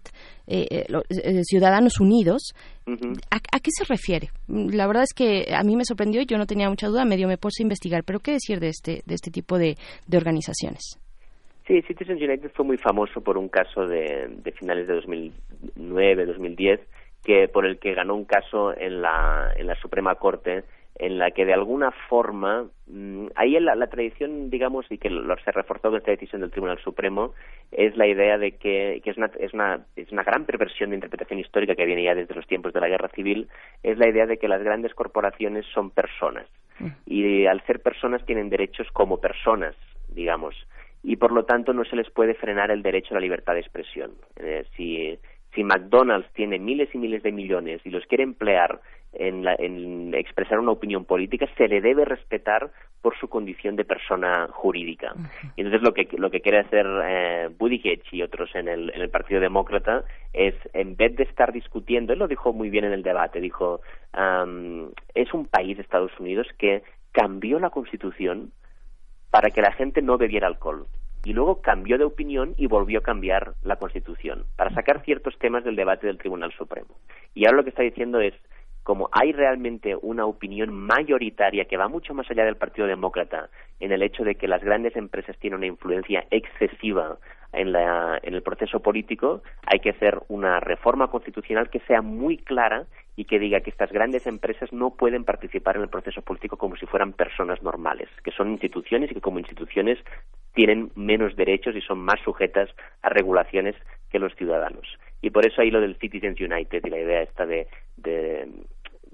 eh, 0.48 0.66
eh, 0.70 0.84
lo- 0.88 1.02
eh, 1.08 1.42
Ciudadanos 1.44 1.98
Unidos, 2.00 2.52
¿A, 3.30 3.36
a 3.36 3.58
qué 3.58 3.70
se 3.76 3.82
refiere? 3.84 4.30
La 4.46 4.86
verdad 4.86 5.02
es 5.02 5.12
que 5.12 5.52
a 5.52 5.64
mí 5.64 5.74
me 5.74 5.84
sorprendió 5.84 6.20
y 6.22 6.26
yo 6.26 6.38
no 6.38 6.46
tenía 6.46 6.68
mucha 6.68 6.86
duda, 6.86 7.04
medio 7.04 7.26
me 7.26 7.36
puse 7.36 7.62
a 7.62 7.64
investigar, 7.64 8.04
pero 8.04 8.20
¿qué 8.20 8.30
decir 8.32 8.60
de 8.60 8.68
este, 8.68 9.02
de 9.04 9.14
este 9.16 9.32
tipo 9.32 9.58
de, 9.58 9.76
de 10.06 10.16
organizaciones? 10.16 10.96
Sí, 11.66 11.82
Citizens 11.82 12.22
United 12.22 12.52
fue 12.54 12.64
muy 12.64 12.76
famoso 12.76 13.20
por 13.22 13.36
un 13.36 13.48
caso 13.48 13.86
de, 13.86 14.28
de 14.28 14.52
finales 14.52 14.86
de 14.86 15.02
2009-2010 15.76 16.80
que 17.24 17.48
por 17.48 17.66
el 17.66 17.80
que 17.80 17.94
ganó 17.94 18.14
un 18.14 18.24
caso 18.24 18.76
en 18.76 19.02
la, 19.02 19.52
en 19.56 19.66
la 19.66 19.74
Suprema 19.76 20.14
Corte 20.14 20.62
en 20.98 21.18
la 21.18 21.32
que 21.32 21.44
de 21.44 21.52
alguna 21.52 21.90
forma 22.08 22.66
mm, 22.86 23.26
ahí 23.34 23.56
en 23.56 23.64
la, 23.64 23.74
la 23.74 23.88
tradición 23.88 24.48
digamos 24.48 24.86
y 24.90 24.98
que 24.98 25.10
lo, 25.10 25.36
se 25.38 25.50
reforzó 25.50 25.90
con 25.90 25.96
esta 25.96 26.12
decisión 26.12 26.40
del 26.40 26.52
Tribunal 26.52 26.78
Supremo 26.78 27.34
es 27.72 27.96
la 27.96 28.06
idea 28.06 28.38
de 28.38 28.52
que, 28.52 29.00
que 29.02 29.10
es, 29.10 29.16
una, 29.16 29.30
es 29.38 29.52
una 29.52 29.84
es 29.96 30.10
una 30.12 30.22
gran 30.22 30.44
perversión 30.44 30.90
de 30.90 30.96
interpretación 30.96 31.40
histórica 31.40 31.74
que 31.74 31.84
viene 31.84 32.04
ya 32.04 32.14
desde 32.14 32.34
los 32.34 32.46
tiempos 32.46 32.72
de 32.72 32.80
la 32.80 32.88
Guerra 32.88 33.08
Civil 33.08 33.48
es 33.82 33.98
la 33.98 34.08
idea 34.08 34.26
de 34.26 34.38
que 34.38 34.48
las 34.48 34.62
grandes 34.62 34.94
corporaciones 34.94 35.66
son 35.74 35.90
personas. 35.90 36.46
Y 37.06 37.46
al 37.46 37.64
ser 37.66 37.80
personas 37.80 38.24
tienen 38.26 38.50
derechos 38.50 38.86
como 38.92 39.20
personas 39.20 39.74
digamos 40.08 40.54
y 41.06 41.16
por 41.16 41.30
lo 41.32 41.44
tanto 41.44 41.72
no 41.72 41.84
se 41.84 41.94
les 41.96 42.10
puede 42.10 42.34
frenar 42.34 42.70
el 42.70 42.82
derecho 42.82 43.12
a 43.12 43.18
la 43.18 43.20
libertad 43.20 43.54
de 43.54 43.60
expresión. 43.60 44.10
Eh, 44.36 44.64
si, 44.76 45.16
si 45.54 45.62
McDonald's 45.62 46.28
tiene 46.34 46.58
miles 46.58 46.88
y 46.94 46.98
miles 46.98 47.22
de 47.22 47.30
millones 47.30 47.80
y 47.84 47.90
los 47.90 48.04
quiere 48.06 48.24
emplear 48.24 48.80
en, 49.12 49.44
la- 49.44 49.54
en 49.58 50.12
expresar 50.14 50.58
una 50.58 50.72
opinión 50.72 51.04
política, 51.04 51.46
se 51.56 51.68
le 51.68 51.80
debe 51.80 52.04
respetar 52.04 52.70
por 53.02 53.16
su 53.18 53.28
condición 53.28 53.76
de 53.76 53.84
persona 53.84 54.48
jurídica. 54.50 55.14
Y 55.56 55.60
entonces 55.60 55.80
lo 55.82 55.94
que 55.94 56.08
lo 56.18 56.28
que 56.30 56.40
quiere 56.40 56.58
hacer 56.58 56.84
eh, 57.04 57.48
Buttigieg 57.56 58.02
y 58.10 58.22
otros 58.22 58.50
en 58.56 58.66
el, 58.66 58.90
en 58.92 59.00
el 59.00 59.08
Partido 59.08 59.40
Demócrata 59.40 60.02
es, 60.32 60.54
en 60.72 60.96
vez 60.96 61.14
de 61.14 61.22
estar 61.22 61.52
discutiendo, 61.52 62.12
él 62.14 62.18
lo 62.18 62.26
dijo 62.26 62.52
muy 62.52 62.68
bien 62.68 62.84
en 62.84 62.92
el 62.92 63.04
debate, 63.04 63.40
dijo, 63.40 63.80
am, 64.12 64.90
es 65.14 65.32
un 65.32 65.46
país, 65.46 65.78
Estados 65.78 66.10
Unidos, 66.18 66.48
que 66.58 66.82
cambió 67.12 67.60
la 67.60 67.70
Constitución 67.70 68.50
para 69.30 69.50
que 69.50 69.62
la 69.62 69.72
gente 69.72 70.02
no 70.02 70.18
bebiera 70.18 70.46
alcohol. 70.46 70.86
Y 71.24 71.32
luego 71.32 71.60
cambió 71.60 71.98
de 71.98 72.04
opinión 72.04 72.54
y 72.56 72.66
volvió 72.66 73.00
a 73.00 73.02
cambiar 73.02 73.54
la 73.62 73.76
Constitución 73.76 74.44
para 74.56 74.72
sacar 74.72 75.02
ciertos 75.04 75.36
temas 75.38 75.64
del 75.64 75.74
debate 75.74 76.06
del 76.06 76.18
Tribunal 76.18 76.52
Supremo. 76.52 76.94
Y 77.34 77.46
ahora 77.46 77.58
lo 77.58 77.64
que 77.64 77.70
está 77.70 77.82
diciendo 77.82 78.20
es, 78.20 78.34
como 78.86 79.08
hay 79.10 79.32
realmente 79.32 79.96
una 80.00 80.26
opinión 80.26 80.72
mayoritaria 80.72 81.64
que 81.64 81.76
va 81.76 81.88
mucho 81.88 82.14
más 82.14 82.30
allá 82.30 82.44
del 82.44 82.54
Partido 82.56 82.86
Demócrata 82.86 83.50
en 83.80 83.90
el 83.90 84.00
hecho 84.00 84.22
de 84.22 84.36
que 84.36 84.46
las 84.46 84.62
grandes 84.62 84.94
empresas 84.94 85.36
tienen 85.40 85.56
una 85.58 85.66
influencia 85.66 86.24
excesiva 86.30 87.18
en, 87.52 87.72
la- 87.72 88.20
en 88.22 88.34
el 88.34 88.42
proceso 88.42 88.78
político, 88.78 89.42
hay 89.66 89.80
que 89.80 89.90
hacer 89.90 90.20
una 90.28 90.60
reforma 90.60 91.08
constitucional 91.08 91.68
que 91.68 91.80
sea 91.80 92.00
muy 92.00 92.36
clara 92.36 92.84
y 93.16 93.24
que 93.24 93.40
diga 93.40 93.60
que 93.60 93.70
estas 93.70 93.90
grandes 93.90 94.24
empresas 94.28 94.72
no 94.72 94.90
pueden 94.90 95.24
participar 95.24 95.74
en 95.76 95.82
el 95.82 95.88
proceso 95.88 96.22
político 96.22 96.56
como 96.56 96.76
si 96.76 96.86
fueran 96.86 97.12
personas 97.12 97.60
normales, 97.64 98.08
que 98.22 98.30
son 98.30 98.52
instituciones 98.52 99.10
y 99.10 99.14
que 99.14 99.20
como 99.20 99.40
instituciones 99.40 99.98
tienen 100.54 100.92
menos 100.94 101.34
derechos 101.34 101.74
y 101.74 101.80
son 101.80 101.98
más 101.98 102.20
sujetas 102.20 102.68
a 103.02 103.08
regulaciones 103.08 103.74
que 104.10 104.20
los 104.20 104.32
ciudadanos. 104.36 104.86
Y 105.22 105.30
por 105.30 105.44
eso 105.46 105.60
ahí 105.60 105.70
lo 105.70 105.80
del 105.80 105.96
Citizens 105.96 106.40
United 106.40 106.84
y 106.84 106.90
la 106.90 106.98
idea 107.00 107.22
esta 107.22 107.46
de, 107.46 107.66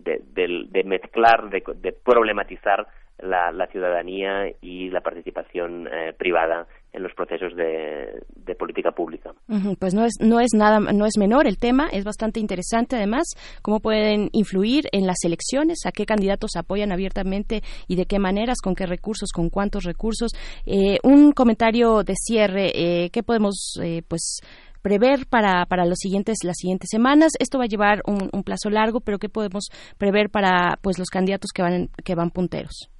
de, 0.05 0.69
de- 0.71 0.85
mezclar, 0.85 1.51
de, 1.51 1.63
de 1.77 1.93
problematizar 1.93 2.87
la, 3.19 3.53
la 3.53 3.67
ciudadanía 3.69 4.51
y 4.61 4.91
la 4.91 5.01
participación 5.01 5.87
eh, 5.87 6.13
privada 6.19 6.67
en 6.93 7.03
los 7.05 7.15
procesos 7.15 7.55
de, 7.57 8.21
de 8.35 8.55
política 8.55 8.91
pública. 8.91 9.31
Pues 9.79 9.95
no 9.95 10.05
es, 10.05 10.15
no 10.21 10.41
es 10.41 10.51
nada, 10.55 10.81
no 10.81 11.07
es 11.07 11.17
menor 11.19 11.47
el 11.47 11.57
tema, 11.57 11.89
es 11.93 12.05
bastante 12.05 12.41
interesante 12.41 12.97
además, 12.97 13.25
cómo 13.63 13.81
pueden 13.81 14.29
influir 14.33 14.87
en 14.93 15.07
las 15.07 15.19
elecciones, 15.25 15.87
a 15.87 15.93
qué 15.93 16.05
candidatos 16.05 16.57
apoyan 16.57 16.91
abiertamente 16.93 17.63
y 17.87 17.97
de 17.97 18.07
qué 18.07 18.19
maneras, 18.19 18.59
con 18.63 18.75
qué 18.75 18.87
recursos, 18.87 19.31
con 19.33 19.51
cuántos 19.51 19.85
recursos. 19.85 20.33
Eh, 20.67 20.99
un 21.05 21.33
comentario 21.33 22.03
de 22.03 22.15
cierre, 22.17 22.73
eh, 22.75 23.11
¿qué 23.11 23.23
podemos, 23.23 23.79
eh, 23.83 24.03
pues, 24.07 24.41
prever 24.83 25.27
para, 25.27 25.65
para 25.67 25.87
los 25.87 25.99
siguientes, 25.99 26.39
las 26.45 26.57
siguientes 26.59 26.91
semanas? 26.91 27.33
Esto 27.39 27.59
va 27.59 27.65
a 27.65 27.69
llevar 27.69 28.03
un, 28.07 28.29
un 28.33 28.43
plazo 28.43 28.69
largo, 28.71 29.01
pero 29.01 29.19
¿qué 29.19 29.29
podemos 29.29 29.69
prever 29.97 30.29
para, 30.31 30.79
pues, 30.83 30.99
los 30.99 31.09
candidatos 31.09 31.51
que 31.55 31.63
van, 31.63 31.89
que 32.05 32.15
van 32.15 32.31
punteros? 32.31 32.92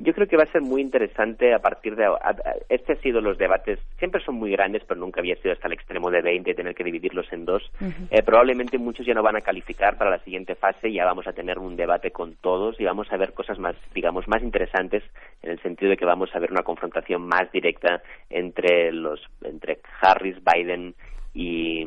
Yo 0.00 0.12
creo 0.12 0.26
que 0.26 0.36
va 0.36 0.42
a 0.42 0.50
ser 0.52 0.60
muy 0.60 0.80
interesante 0.80 1.54
a 1.54 1.60
partir 1.60 1.94
de... 1.94 2.04
a- 2.04 2.36
Este 2.68 2.94
ha 2.94 2.96
sido 2.96 3.20
los 3.20 3.38
debates, 3.38 3.78
siempre 3.98 4.20
son 4.24 4.34
muy 4.34 4.50
grandes, 4.50 4.82
pero 4.86 4.98
nunca 4.98 5.20
había 5.20 5.36
sido 5.36 5.52
hasta 5.52 5.68
el 5.68 5.74
extremo 5.74 6.10
de 6.10 6.20
20 6.20 6.50
y 6.50 6.54
tener 6.54 6.74
que 6.74 6.82
dividirlos 6.82 7.32
en 7.32 7.44
dos. 7.44 7.62
Eh, 8.10 8.22
probablemente 8.24 8.76
muchos 8.78 9.06
ya 9.06 9.14
no 9.14 9.22
van 9.22 9.36
a 9.36 9.40
calificar 9.40 9.96
para 9.96 10.10
la 10.10 10.18
siguiente 10.18 10.56
fase, 10.56 10.92
ya 10.92 11.04
vamos 11.04 11.26
a 11.28 11.32
tener 11.32 11.58
un 11.60 11.76
debate 11.76 12.10
con 12.10 12.34
todos 12.36 12.80
y 12.80 12.84
vamos 12.84 13.12
a 13.12 13.16
ver 13.16 13.32
cosas 13.34 13.58
más, 13.60 13.76
digamos, 13.94 14.26
más 14.26 14.42
interesantes 14.42 15.04
en 15.42 15.50
el 15.52 15.60
sentido 15.62 15.90
de 15.90 15.96
que 15.96 16.04
vamos 16.04 16.34
a 16.34 16.38
ver 16.40 16.50
una 16.50 16.62
confrontación 16.64 17.22
más 17.26 17.50
directa 17.52 18.02
entre 18.30 18.90
los, 18.90 19.20
entre 19.42 19.78
Harris, 20.00 20.36
Biden 20.44 20.94
y, 21.34 21.86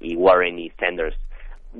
y 0.00 0.16
Warren 0.16 0.58
y 0.58 0.70
Sanders. 0.70 1.16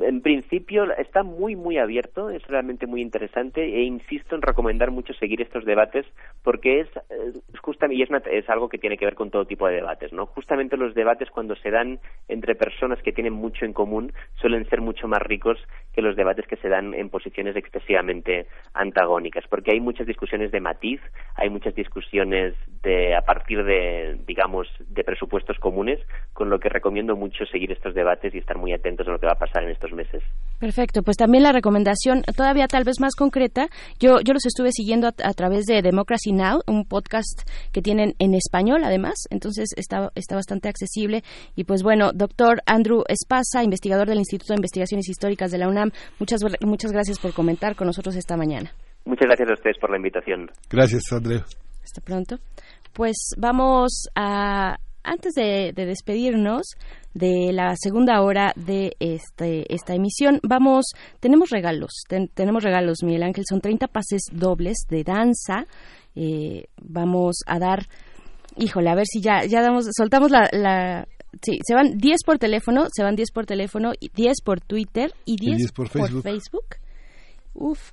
En 0.00 0.22
principio 0.22 0.90
está 0.96 1.22
muy 1.22 1.56
muy 1.56 1.78
abierto, 1.78 2.30
es 2.30 2.46
realmente 2.46 2.86
muy 2.86 3.00
interesante 3.00 3.62
e 3.62 3.82
insisto 3.82 4.34
en 4.34 4.42
recomendar 4.42 4.90
mucho 4.90 5.12
seguir 5.14 5.40
estos 5.40 5.64
debates 5.64 6.06
porque 6.42 6.80
es 6.80 6.88
eh, 7.10 7.32
justamente 7.60 7.96
y 7.96 8.02
es, 8.02 8.10
es 8.30 8.48
algo 8.48 8.68
que 8.68 8.78
tiene 8.78 8.96
que 8.96 9.04
ver 9.04 9.14
con 9.14 9.30
todo 9.30 9.46
tipo 9.46 9.66
de 9.66 9.76
debates, 9.76 10.12
¿no? 10.12 10.26
Justamente 10.26 10.76
los 10.76 10.94
debates 10.94 11.30
cuando 11.30 11.56
se 11.56 11.70
dan 11.70 11.98
entre 12.28 12.54
personas 12.54 13.00
que 13.02 13.12
tienen 13.12 13.32
mucho 13.32 13.64
en 13.64 13.72
común 13.72 14.12
suelen 14.40 14.68
ser 14.68 14.80
mucho 14.80 15.08
más 15.08 15.22
ricos 15.22 15.58
que 15.92 16.02
los 16.02 16.16
debates 16.16 16.46
que 16.46 16.56
se 16.56 16.68
dan 16.68 16.94
en 16.94 17.10
posiciones 17.10 17.56
excesivamente 17.56 18.46
antagónicas, 18.74 19.44
porque 19.48 19.72
hay 19.72 19.80
muchas 19.80 20.06
discusiones 20.06 20.52
de 20.52 20.60
matiz, 20.60 21.00
hay 21.34 21.50
muchas 21.50 21.74
discusiones 21.74 22.54
de 22.82 23.16
a 23.16 23.22
partir 23.22 23.64
de 23.64 24.18
digamos 24.26 24.68
de 24.88 25.04
presupuestos 25.04 25.58
comunes, 25.58 25.98
con 26.32 26.50
lo 26.50 26.60
que 26.60 26.68
recomiendo 26.68 27.16
mucho 27.16 27.46
seguir 27.46 27.72
estos 27.72 27.94
debates 27.94 28.34
y 28.34 28.38
estar 28.38 28.58
muy 28.58 28.72
atentos 28.72 29.08
a 29.08 29.10
lo 29.10 29.18
que 29.18 29.26
va 29.26 29.32
a 29.32 29.38
pasar 29.38 29.64
en 29.64 29.70
estos 29.70 29.87
meses. 29.92 30.22
Perfecto, 30.58 31.02
pues 31.02 31.16
también 31.16 31.44
la 31.44 31.52
recomendación 31.52 32.22
todavía 32.36 32.66
tal 32.66 32.82
vez 32.82 32.98
más 33.00 33.14
concreta. 33.14 33.68
Yo, 34.00 34.18
yo 34.20 34.32
los 34.32 34.44
estuve 34.44 34.72
siguiendo 34.72 35.06
a, 35.06 35.14
a 35.22 35.32
través 35.32 35.66
de 35.66 35.82
Democracy 35.82 36.32
Now, 36.32 36.62
un 36.66 36.84
podcast 36.84 37.48
que 37.72 37.80
tienen 37.80 38.14
en 38.18 38.34
español 38.34 38.82
además, 38.82 39.14
entonces 39.30 39.68
está, 39.76 40.10
está 40.16 40.34
bastante 40.34 40.68
accesible. 40.68 41.22
Y 41.54 41.62
pues 41.62 41.84
bueno, 41.84 42.10
doctor 42.12 42.60
Andrew 42.66 43.04
Espasa, 43.06 43.62
investigador 43.62 44.08
del 44.08 44.18
Instituto 44.18 44.52
de 44.52 44.58
Investigaciones 44.58 45.08
Históricas 45.08 45.52
de 45.52 45.58
la 45.58 45.68
UNAM, 45.68 45.92
muchas, 46.18 46.40
muchas 46.62 46.90
gracias 46.90 47.20
por 47.20 47.32
comentar 47.32 47.76
con 47.76 47.86
nosotros 47.86 48.16
esta 48.16 48.36
mañana. 48.36 48.72
Muchas 49.04 49.26
gracias 49.26 49.50
a 49.50 49.54
ustedes 49.54 49.78
por 49.78 49.90
la 49.90 49.96
invitación. 49.96 50.50
Gracias, 50.68 51.12
André. 51.12 51.36
Hasta 51.84 52.00
pronto. 52.00 52.38
Pues 52.92 53.16
vamos 53.38 54.08
a, 54.16 54.76
antes 55.10 55.34
de, 55.34 55.72
de 55.74 55.86
despedirnos 55.86 56.62
de 57.14 57.52
la 57.52 57.74
segunda 57.76 58.20
hora 58.22 58.52
de 58.56 58.92
este, 59.00 59.72
esta 59.74 59.94
emisión, 59.94 60.40
vamos, 60.42 60.86
tenemos 61.20 61.50
regalos, 61.50 61.90
ten- 62.08 62.28
tenemos 62.34 62.62
regalos, 62.62 62.98
Miguel 63.02 63.22
Ángel, 63.24 63.44
son 63.48 63.60
30 63.60 63.88
pases 63.88 64.22
dobles 64.32 64.78
de 64.88 65.04
danza. 65.04 65.66
Eh, 66.14 66.64
vamos 66.82 67.38
a 67.46 67.58
dar, 67.58 67.86
híjole, 68.56 68.90
a 68.90 68.94
ver 68.94 69.06
si 69.06 69.20
ya, 69.20 69.44
ya 69.44 69.62
damos, 69.62 69.86
soltamos 69.96 70.30
la, 70.30 70.48
la 70.52 71.06
sí, 71.42 71.58
se 71.66 71.74
van 71.74 71.96
10 71.98 72.18
por 72.24 72.38
teléfono, 72.38 72.86
se 72.92 73.02
van 73.02 73.16
10 73.16 73.30
por 73.32 73.46
teléfono, 73.46 73.92
y 74.00 74.10
10 74.14 74.40
por 74.44 74.60
Twitter 74.60 75.12
y 75.24 75.36
10, 75.36 75.56
10 75.58 75.72
por 75.72 75.88
Facebook. 75.88 76.22
Facebook. 76.22 76.66
Uf, 77.54 77.92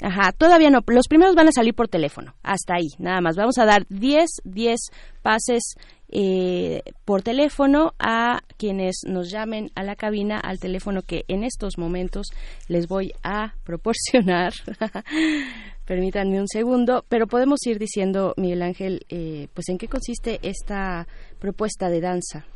Ajá, 0.00 0.32
todavía 0.32 0.70
no. 0.70 0.80
Los 0.86 1.06
primeros 1.06 1.34
van 1.34 1.48
a 1.48 1.52
salir 1.52 1.74
por 1.74 1.86
teléfono. 1.86 2.34
Hasta 2.42 2.74
ahí, 2.76 2.88
nada 2.98 3.20
más. 3.20 3.36
Vamos 3.36 3.58
a 3.58 3.66
dar 3.66 3.84
10, 3.90 4.24
10 4.44 4.80
pases 5.20 5.74
eh, 6.12 6.82
por 7.04 7.22
teléfono 7.22 7.94
a 7.98 8.42
quienes 8.58 9.02
nos 9.06 9.30
llamen 9.30 9.70
a 9.74 9.82
la 9.82 9.96
cabina 9.96 10.38
al 10.38 10.58
teléfono 10.58 11.02
que 11.02 11.24
en 11.28 11.42
estos 11.42 11.78
momentos 11.78 12.26
les 12.68 12.86
voy 12.86 13.12
a 13.22 13.54
proporcionar. 13.64 14.52
Permítanme 15.86 16.40
un 16.40 16.48
segundo, 16.48 17.04
pero 17.08 17.26
podemos 17.26 17.58
ir 17.66 17.78
diciendo, 17.78 18.34
Miguel 18.36 18.62
Ángel, 18.62 19.04
eh, 19.08 19.48
pues 19.52 19.68
en 19.68 19.78
qué 19.78 19.88
consiste 19.88 20.38
esta 20.42 21.08
propuesta 21.40 21.88
de 21.88 22.00
danza. 22.00 22.46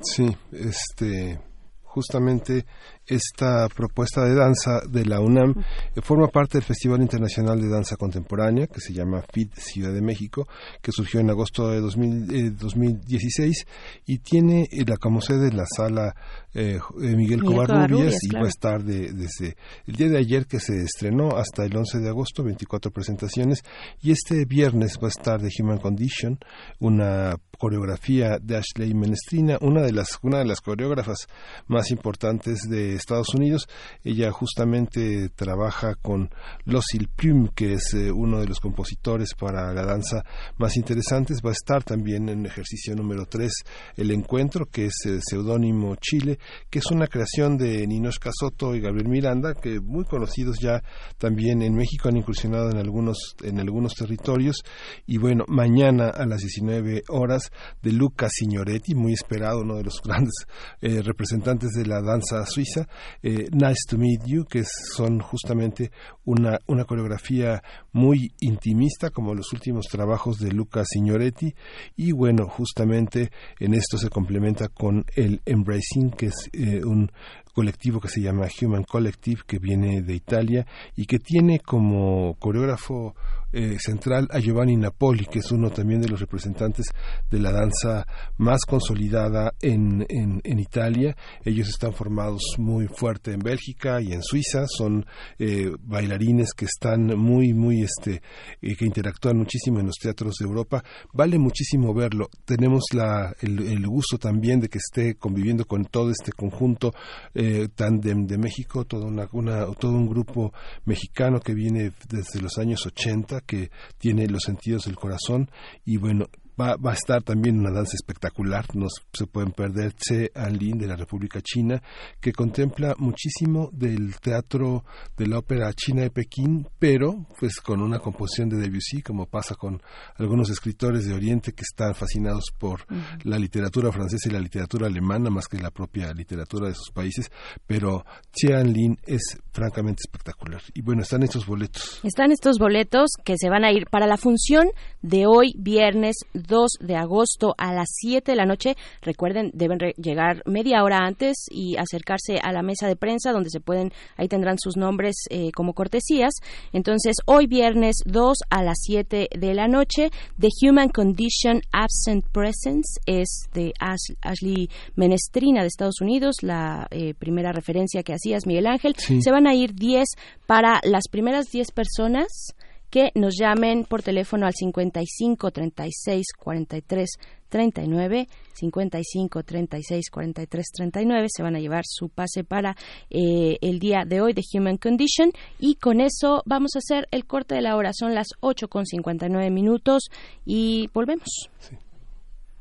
Sí, 0.00 0.26
este, 0.52 1.38
justamente 1.82 2.64
esta 3.06 3.68
propuesta 3.68 4.24
de 4.24 4.34
danza 4.34 4.80
de 4.88 5.04
la 5.04 5.20
UNAM 5.20 5.54
eh, 5.94 6.00
forma 6.02 6.28
parte 6.28 6.58
del 6.58 6.64
Festival 6.64 7.02
Internacional 7.02 7.60
de 7.60 7.68
Danza 7.68 7.96
Contemporánea 7.96 8.66
que 8.66 8.80
se 8.80 8.92
llama 8.92 9.22
FIT 9.32 9.54
Ciudad 9.56 9.92
de 9.92 10.00
México, 10.02 10.46
que 10.82 10.92
surgió 10.92 11.20
en 11.20 11.30
agosto 11.30 11.68
de 11.70 11.80
2000, 11.80 12.34
eh, 12.34 12.50
2016 12.50 13.66
y 14.06 14.18
tiene 14.18 14.68
eh, 14.70 14.84
la 14.86 14.96
como 14.96 15.20
sede 15.20 15.52
la 15.52 15.64
sala 15.66 16.14
eh, 16.54 16.78
eh, 17.02 17.16
Miguel, 17.16 17.40
Covarrubias 17.42 18.14
y 18.22 18.28
va 18.34 18.46
a 18.46 18.48
estar 18.48 18.82
de- 18.84 19.12
desde 19.12 19.56
el 19.86 19.96
día 19.96 20.08
de 20.08 20.18
ayer 20.18 20.46
que 20.46 20.60
se 20.60 20.82
estrenó 20.82 21.36
hasta 21.36 21.64
el 21.64 21.76
11 21.76 21.98
de 21.98 22.08
agosto, 22.08 22.42
24 22.44 22.90
presentaciones 22.90 23.62
y 24.02 24.12
este 24.12 24.44
viernes 24.44 24.98
va 25.02 25.08
a 25.08 25.10
estar 25.10 25.40
de 25.40 25.50
Human 25.60 25.78
Condition, 25.78 26.38
una 26.80 27.36
coreografía 27.58 28.38
de 28.40 28.56
Ashley 28.56 28.94
Menestrina, 28.94 29.58
una 29.60 29.82
de 29.82 29.92
las 29.92 30.18
una 30.22 30.38
de 30.38 30.44
las 30.44 30.60
coreógrafas 30.60 31.26
más 31.66 31.90
importantes 31.90 32.58
de 32.68 32.93
Estados 32.96 33.34
Unidos. 33.34 33.68
Ella 34.02 34.30
justamente 34.30 35.28
trabaja 35.30 35.94
con 35.94 36.30
Lucille 36.64 37.08
Plume, 37.14 37.50
que 37.54 37.74
es 37.74 37.94
eh, 37.94 38.10
uno 38.10 38.40
de 38.40 38.46
los 38.46 38.60
compositores 38.60 39.34
para 39.34 39.72
la 39.72 39.84
danza 39.84 40.24
más 40.58 40.76
interesantes. 40.76 41.40
Va 41.44 41.50
a 41.50 41.52
estar 41.52 41.82
también 41.84 42.28
en 42.28 42.46
ejercicio 42.46 42.94
número 42.94 43.26
3 43.26 43.52
el 43.96 44.10
encuentro, 44.10 44.66
que 44.66 44.86
es 44.86 44.94
eh, 45.06 45.18
Seudónimo 45.22 45.96
Chile, 45.96 46.38
que 46.70 46.78
es 46.78 46.90
una 46.90 47.06
creación 47.06 47.56
de 47.56 47.86
Ninochka 47.86 48.30
Soto 48.32 48.74
y 48.74 48.80
Gabriel 48.80 49.08
Miranda, 49.08 49.54
que 49.54 49.80
muy 49.80 50.04
conocidos 50.04 50.58
ya 50.60 50.82
también 51.18 51.62
en 51.62 51.74
México 51.74 52.08
han 52.08 52.16
incursionado 52.16 52.70
en 52.70 52.78
algunos 52.78 53.36
en 53.42 53.60
algunos 53.60 53.94
territorios 53.94 54.62
y 55.06 55.18
bueno, 55.18 55.44
mañana 55.48 56.08
a 56.08 56.26
las 56.26 56.40
19 56.40 57.04
horas 57.08 57.50
de 57.82 57.92
Luca 57.92 58.28
Signoretti, 58.30 58.94
muy 58.94 59.12
esperado, 59.12 59.60
uno 59.60 59.76
de 59.76 59.84
los 59.84 60.00
grandes 60.04 60.34
eh, 60.80 61.02
representantes 61.02 61.70
de 61.70 61.86
la 61.86 62.00
danza 62.00 62.44
suiza, 62.46 62.83
eh, 63.22 63.48
Nice 63.52 63.82
to 63.88 63.98
Meet 63.98 64.26
You, 64.26 64.44
que 64.44 64.64
son 64.64 65.20
justamente 65.20 65.90
una, 66.24 66.58
una 66.66 66.84
coreografía 66.84 67.62
muy 67.92 68.32
intimista, 68.40 69.10
como 69.10 69.34
los 69.34 69.52
últimos 69.52 69.86
trabajos 69.86 70.38
de 70.38 70.52
Luca 70.52 70.84
Signoretti, 70.84 71.54
y 71.96 72.12
bueno, 72.12 72.46
justamente 72.48 73.30
en 73.58 73.74
esto 73.74 73.98
se 73.98 74.10
complementa 74.10 74.68
con 74.68 75.04
el 75.14 75.40
Embracing, 75.44 76.10
que 76.10 76.26
es 76.26 76.50
eh, 76.52 76.82
un 76.84 77.10
colectivo 77.54 78.00
que 78.00 78.08
se 78.08 78.20
llama 78.20 78.48
Human 78.60 78.82
Collective, 78.82 79.42
que 79.46 79.58
viene 79.58 80.02
de 80.02 80.14
Italia 80.14 80.66
y 80.96 81.06
que 81.06 81.18
tiene 81.18 81.60
como 81.60 82.34
coreógrafo 82.38 83.14
eh, 83.54 83.76
central 83.78 84.28
a 84.30 84.38
Giovanni 84.40 84.76
Napoli, 84.76 85.26
que 85.26 85.38
es 85.38 85.50
uno 85.52 85.70
también 85.70 86.00
de 86.00 86.08
los 86.08 86.20
representantes 86.20 86.86
de 87.30 87.38
la 87.38 87.52
danza 87.52 88.06
más 88.38 88.60
consolidada 88.66 89.52
en, 89.60 90.04
en, 90.08 90.58
Italia. 90.58 91.16
Ellos 91.44 91.68
están 91.68 91.92
formados 91.92 92.42
muy 92.58 92.86
fuerte 92.88 93.32
en 93.32 93.40
Bélgica 93.40 94.00
y 94.00 94.12
en 94.12 94.22
Suiza, 94.22 94.66
son 94.66 95.04
eh, 95.38 95.70
bailarines 95.80 96.52
que 96.54 96.64
están 96.64 97.06
muy, 97.18 97.52
muy, 97.54 97.82
este, 97.82 98.22
eh, 98.62 98.76
que 98.76 98.84
interactúan 98.86 99.36
muchísimo 99.36 99.80
en 99.80 99.86
los 99.86 99.96
teatros 99.96 100.34
de 100.40 100.46
Europa. 100.46 100.82
Vale 101.12 101.38
muchísimo 101.38 101.94
verlo. 101.94 102.28
Tenemos 102.44 102.84
la, 102.92 103.34
el, 103.40 103.60
el 103.66 103.86
gusto 103.86 104.18
también 104.18 104.60
de 104.60 104.68
que 104.68 104.78
esté 104.78 105.14
conviviendo 105.16 105.64
con 105.64 105.84
todo 105.84 106.10
este 106.10 106.32
conjunto 106.32 106.92
eh, 107.34 107.68
tan 107.74 108.00
de, 108.00 108.14
de 108.14 108.38
México, 108.38 108.84
todo, 108.84 109.06
una, 109.06 109.28
una- 109.32 109.66
todo 109.74 109.92
un 109.92 110.08
grupo 110.08 110.52
mexicano 110.84 111.40
que 111.40 111.54
viene 111.54 111.92
desde 112.08 112.40
los 112.40 112.58
años 112.58 112.84
80, 112.86 113.40
que 113.44 113.70
tiene 113.98 114.26
los 114.26 114.42
sentidos 114.42 114.84
del 114.84 114.96
corazón 114.96 115.50
y 115.84 115.96
bueno, 115.96 116.28
Va, 116.60 116.76
va 116.76 116.92
a 116.92 116.94
estar 116.94 117.22
también 117.22 117.58
una 117.58 117.70
danza 117.70 117.94
espectacular, 117.94 118.64
no 118.74 118.86
se 119.12 119.26
pueden 119.26 119.52
perder 119.52 119.92
Che 119.94 120.30
Anlin 120.34 120.78
de 120.78 120.86
la 120.86 120.96
República 120.96 121.40
China, 121.40 121.82
que 122.20 122.32
contempla 122.32 122.94
muchísimo 122.98 123.70
del 123.72 124.20
teatro 124.20 124.84
de 125.16 125.26
la 125.26 125.38
ópera 125.38 125.72
china 125.72 126.02
de 126.02 126.10
Pekín, 126.10 126.68
pero 126.78 127.26
pues 127.38 127.60
con 127.60 127.82
una 127.82 127.98
composición 127.98 128.48
de 128.48 128.58
Debussy, 128.58 129.02
como 129.02 129.26
pasa 129.26 129.54
con 129.54 129.82
algunos 130.16 130.50
escritores 130.50 131.06
de 131.06 131.14
Oriente 131.14 131.52
que 131.52 131.62
están 131.62 131.94
fascinados 131.94 132.44
por 132.56 132.86
la 133.24 133.38
literatura 133.38 133.90
francesa 133.90 134.28
y 134.28 134.32
la 134.32 134.40
literatura 134.40 134.86
alemana 134.86 135.30
más 135.30 135.48
que 135.48 135.58
la 135.58 135.70
propia 135.70 136.12
literatura 136.12 136.68
de 136.68 136.74
sus 136.74 136.90
países, 136.90 137.30
pero 137.66 138.04
Che 138.32 138.54
Anlin 138.54 138.98
es 139.04 139.38
francamente 139.52 140.02
espectacular. 140.04 140.60
Y 140.74 140.82
bueno, 140.82 141.02
están 141.02 141.22
estos 141.22 141.46
boletos. 141.46 142.00
Están 142.02 142.32
estos 142.32 142.58
boletos 142.58 143.10
que 143.24 143.36
se 143.38 143.48
van 143.48 143.64
a 143.64 143.72
ir 143.72 143.86
para 143.90 144.06
la 144.06 144.16
función 144.16 144.68
de 145.02 145.26
hoy, 145.26 145.54
viernes 145.58 146.16
2 146.46 146.70
de 146.80 146.96
agosto 146.96 147.54
a 147.58 147.72
las 147.72 147.88
7 147.92 148.32
de 148.32 148.36
la 148.36 148.46
noche. 148.46 148.76
Recuerden, 149.02 149.50
deben 149.54 149.78
re- 149.78 149.94
llegar 149.96 150.42
media 150.46 150.82
hora 150.82 150.98
antes 150.98 151.46
y 151.50 151.76
acercarse 151.76 152.38
a 152.42 152.52
la 152.52 152.62
mesa 152.62 152.86
de 152.88 152.96
prensa 152.96 153.32
donde 153.32 153.50
se 153.50 153.60
pueden, 153.60 153.92
ahí 154.16 154.28
tendrán 154.28 154.58
sus 154.58 154.76
nombres 154.76 155.16
eh, 155.30 155.50
como 155.52 155.74
cortesías. 155.74 156.32
Entonces, 156.72 157.16
hoy 157.26 157.46
viernes 157.46 157.96
2 158.06 158.38
a 158.50 158.62
las 158.62 158.78
7 158.82 159.28
de 159.36 159.54
la 159.54 159.68
noche, 159.68 160.10
The 160.38 160.48
Human 160.68 160.88
Condition 160.88 161.60
Absent 161.72 162.24
Presence 162.32 163.00
es 163.06 163.44
de 163.52 163.72
Ash- 163.80 164.14
Ashley 164.22 164.68
Menestrina 164.96 165.62
de 165.62 165.68
Estados 165.68 166.00
Unidos, 166.00 166.36
la 166.42 166.86
eh, 166.90 167.14
primera 167.14 167.52
referencia 167.52 168.02
que 168.02 168.14
hacías, 168.14 168.46
Miguel 168.46 168.66
Ángel. 168.66 168.94
Sí. 168.96 169.20
Se 169.22 169.30
van 169.30 169.46
a 169.46 169.54
ir 169.54 169.74
10 169.74 170.04
para 170.46 170.80
las 170.84 171.04
primeras 171.10 171.46
10 171.50 171.70
personas 171.72 172.54
que 172.94 173.10
nos 173.16 173.34
llamen 173.36 173.86
por 173.86 174.04
teléfono 174.04 174.46
al 174.46 174.52
55 174.52 175.50
36 175.50 176.26
43 176.38 177.10
39 177.48 178.28
55 178.52 179.42
36 179.42 180.10
43 180.12 180.66
39 180.72 181.26
se 181.28 181.42
van 181.42 181.56
a 181.56 181.58
llevar 181.58 181.82
su 181.84 182.08
pase 182.08 182.44
para 182.44 182.76
eh, 183.10 183.56
el 183.62 183.80
día 183.80 184.04
de 184.06 184.20
hoy 184.20 184.32
de 184.32 184.42
Human 184.54 184.76
Condition. 184.76 185.32
Y 185.58 185.74
con 185.74 186.00
eso 186.00 186.44
vamos 186.46 186.76
a 186.76 186.78
hacer 186.78 187.08
el 187.10 187.26
corte 187.26 187.56
de 187.56 187.62
la 187.62 187.74
hora. 187.74 187.90
Son 187.92 188.14
las 188.14 188.28
8 188.38 188.68
con 188.68 188.86
59 188.86 189.50
minutos 189.50 190.04
y 190.44 190.88
volvemos. 190.94 191.50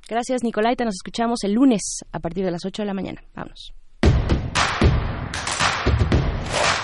Gracias 0.09 0.41
Nicolaita. 0.43 0.83
Nos 0.83 0.95
escuchamos 0.95 1.43
el 1.43 1.53
lunes 1.53 1.99
a 2.11 2.17
partir 2.17 2.43
de 2.43 2.49
las 2.49 2.65
8 2.65 2.81
de 2.81 2.87
la 2.87 2.95
mañana. 2.95 3.23
Vámonos 3.35 3.82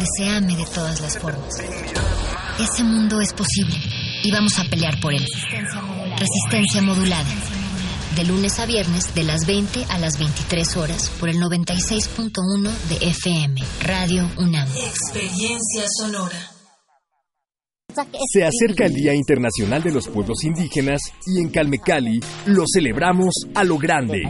donde 0.00 0.06
se 0.16 0.28
ame 0.28 0.56
de 0.56 0.64
todas 0.64 1.00
las 1.00 1.18
formas. 1.18 1.54
Ese 2.58 2.84
mundo 2.84 3.20
es 3.20 3.32
posible 3.32 3.76
y 4.22 4.30
vamos 4.30 4.58
a 4.58 4.64
pelear 4.64 4.98
por 5.00 5.12
él. 5.12 5.26
Resistencia 6.18 6.82
modulada. 6.82 7.28
De 8.16 8.24
lunes 8.24 8.58
a 8.58 8.66
viernes, 8.66 9.14
de 9.14 9.24
las 9.24 9.46
20 9.46 9.84
a 9.88 9.98
las 9.98 10.18
23 10.18 10.76
horas, 10.76 11.10
por 11.20 11.28
el 11.28 11.36
96.1 11.36 12.70
de 12.88 13.08
FM, 13.08 13.62
Radio 13.82 14.28
UNAM. 14.38 14.68
Experiencia 14.68 15.84
sonora. 15.98 16.50
Se 18.32 18.44
acerca 18.44 18.86
el 18.86 18.94
Día 18.94 19.14
Internacional 19.14 19.82
de 19.82 19.92
los 19.92 20.08
Pueblos 20.08 20.44
Indígenas 20.44 21.00
y 21.26 21.40
en 21.40 21.50
Calmecali 21.50 22.20
lo 22.46 22.64
celebramos 22.72 23.34
a 23.54 23.64
lo 23.64 23.78
grande. 23.78 24.22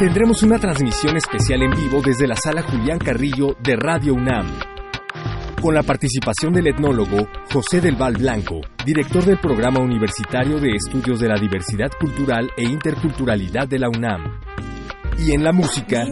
Tendremos 0.00 0.42
una 0.42 0.58
transmisión 0.58 1.18
especial 1.18 1.62
en 1.62 1.72
vivo 1.72 2.00
desde 2.00 2.26
la 2.26 2.34
sala 2.34 2.62
Julián 2.62 2.98
Carrillo 2.98 3.54
de 3.62 3.76
Radio 3.76 4.14
UNAM. 4.14 4.58
Con 5.60 5.74
la 5.74 5.82
participación 5.82 6.54
del 6.54 6.68
etnólogo 6.68 7.28
José 7.52 7.82
del 7.82 7.96
Val 7.96 8.14
Blanco, 8.14 8.62
director 8.86 9.22
del 9.26 9.38
Programa 9.38 9.78
Universitario 9.78 10.58
de 10.58 10.70
Estudios 10.70 11.20
de 11.20 11.28
la 11.28 11.38
Diversidad 11.38 11.90
Cultural 12.00 12.50
e 12.56 12.62
Interculturalidad 12.62 13.68
de 13.68 13.78
la 13.78 13.90
UNAM. 13.90 14.40
Y 15.18 15.32
en 15.32 15.44
la 15.44 15.52
música, 15.52 16.02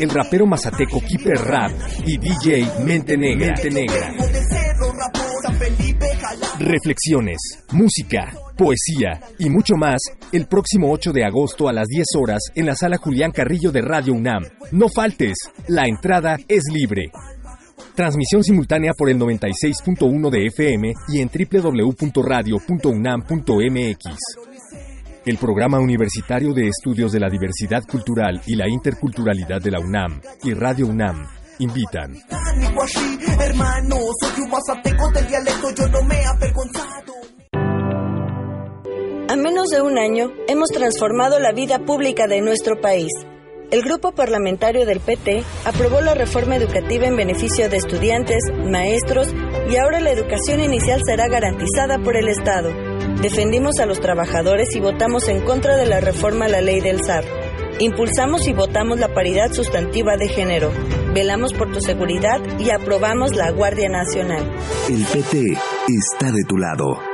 el 0.00 0.10
rapero 0.10 0.46
mazateco 0.46 1.00
Keeper 1.00 1.38
Rap 1.44 1.70
y 2.04 2.18
DJ 2.18 2.72
Mente 2.84 3.16
Negra. 3.16 3.54
Mente 3.54 3.70
Negra. 3.70 4.14
Reflexiones, 6.58 7.38
música, 7.70 8.32
poesía 8.56 9.20
y 9.38 9.50
mucho 9.50 9.74
más 9.76 10.00
el 10.32 10.46
próximo 10.46 10.90
8 10.92 11.12
de 11.12 11.24
agosto 11.24 11.68
a 11.68 11.72
las 11.72 11.86
10 11.88 12.06
horas 12.20 12.40
en 12.54 12.66
la 12.66 12.74
sala 12.74 12.98
Julián 12.98 13.32
Carrillo 13.32 13.72
de 13.72 13.80
Radio 13.82 14.14
UNAM. 14.14 14.44
No 14.72 14.88
faltes, 14.88 15.36
la 15.68 15.86
entrada 15.86 16.36
es 16.48 16.64
libre. 16.72 17.12
Transmisión 17.94 18.42
simultánea 18.42 18.92
por 18.96 19.08
el 19.08 19.18
96.1 19.18 20.30
de 20.30 20.46
FM 20.46 20.92
y 21.08 21.20
en 21.20 21.28
www.radio.unam.mx. 21.28 24.04
El 25.26 25.38
Programa 25.38 25.78
Universitario 25.78 26.52
de 26.52 26.68
Estudios 26.68 27.12
de 27.12 27.20
la 27.20 27.30
Diversidad 27.30 27.82
Cultural 27.84 28.42
y 28.46 28.56
la 28.56 28.68
Interculturalidad 28.68 29.62
de 29.62 29.70
la 29.70 29.80
UNAM 29.80 30.20
y 30.42 30.52
Radio 30.54 30.88
UNAM 30.88 31.24
invitan. 31.60 32.14
A 39.34 39.36
menos 39.36 39.66
de 39.70 39.82
un 39.82 39.98
año, 39.98 40.30
hemos 40.46 40.68
transformado 40.68 41.40
la 41.40 41.50
vida 41.50 41.80
pública 41.80 42.28
de 42.28 42.40
nuestro 42.40 42.80
país. 42.80 43.10
El 43.72 43.82
grupo 43.82 44.12
parlamentario 44.12 44.86
del 44.86 45.00
PT 45.00 45.42
aprobó 45.64 46.00
la 46.00 46.14
reforma 46.14 46.54
educativa 46.54 47.08
en 47.08 47.16
beneficio 47.16 47.68
de 47.68 47.78
estudiantes, 47.78 48.44
maestros 48.64 49.34
y 49.68 49.76
ahora 49.76 49.98
la 49.98 50.12
educación 50.12 50.60
inicial 50.60 51.00
será 51.04 51.26
garantizada 51.26 51.98
por 51.98 52.16
el 52.16 52.28
Estado. 52.28 52.70
Defendimos 53.22 53.80
a 53.80 53.86
los 53.86 53.98
trabajadores 53.98 54.68
y 54.76 54.78
votamos 54.78 55.26
en 55.26 55.40
contra 55.40 55.76
de 55.76 55.86
la 55.86 55.98
reforma 55.98 56.44
a 56.44 56.50
la 56.50 56.60
ley 56.60 56.80
del 56.80 57.02
SAR. 57.04 57.24
Impulsamos 57.80 58.46
y 58.46 58.52
votamos 58.52 59.00
la 59.00 59.14
paridad 59.14 59.52
sustantiva 59.52 60.16
de 60.16 60.28
género. 60.28 60.70
Velamos 61.12 61.54
por 61.54 61.72
tu 61.72 61.80
seguridad 61.80 62.40
y 62.60 62.70
aprobamos 62.70 63.34
la 63.34 63.50
Guardia 63.50 63.88
Nacional. 63.88 64.48
El 64.88 65.04
PT 65.04 65.58
está 65.88 66.30
de 66.30 66.44
tu 66.44 66.56
lado. 66.56 67.13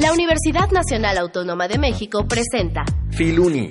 La 0.00 0.14
Universidad 0.14 0.70
Nacional 0.70 1.18
Autónoma 1.18 1.68
de 1.68 1.78
México 1.78 2.26
presenta 2.26 2.86
Filuni, 3.10 3.70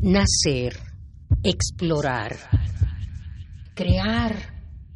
Nacer, 0.00 0.78
explorar, 1.42 2.36
crear, 3.74 4.34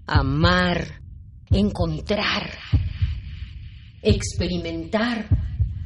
amar, 0.07 1.03
encontrar, 1.51 2.51
experimentar, 4.03 5.29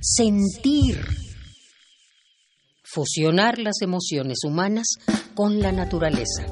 sentir, 0.00 1.04
fusionar 2.82 3.58
las 3.58 3.82
emociones 3.82 4.38
humanas 4.44 4.86
con 5.34 5.60
la 5.60 5.72
naturaleza. 5.72 6.46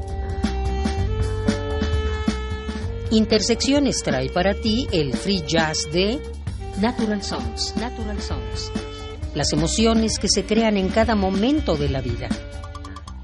Intersecciones 3.11 4.03
trae 4.03 4.28
para 4.31 4.55
ti 4.55 4.89
el 4.91 5.12
free 5.12 5.43
jazz 5.47 5.78
de 5.93 6.20
Natural 6.81 7.23
Songs, 7.23 7.74
Natural 7.77 8.20
Songs. 8.20 8.84
Las 9.35 9.52
emociones 9.52 10.19
que 10.19 10.28
se 10.28 10.44
crean 10.44 10.77
en 10.77 10.89
cada 10.89 11.16
momento 11.16 11.77
de 11.77 11.89
la 11.89 12.01
vida. 12.01 12.28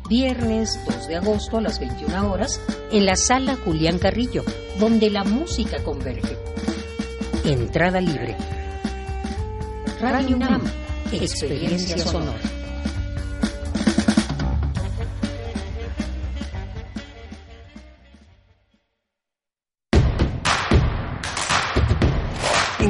Viernes 0.08 0.80
2 0.86 1.06
de 1.06 1.16
agosto 1.16 1.58
a 1.58 1.60
las 1.60 1.78
21 1.78 2.32
horas 2.32 2.60
en 2.90 3.06
la 3.06 3.14
sala 3.14 3.56
Julián 3.64 3.98
Carrillo, 3.98 4.44
donde 4.80 5.08
la 5.08 5.22
música 5.22 5.82
converge. 5.84 6.36
Entrada 7.44 8.00
libre. 8.00 8.36
Radio 10.00 10.36
UNAM, 10.36 10.62
experiencia 11.12 11.98
sonora. 11.98 12.59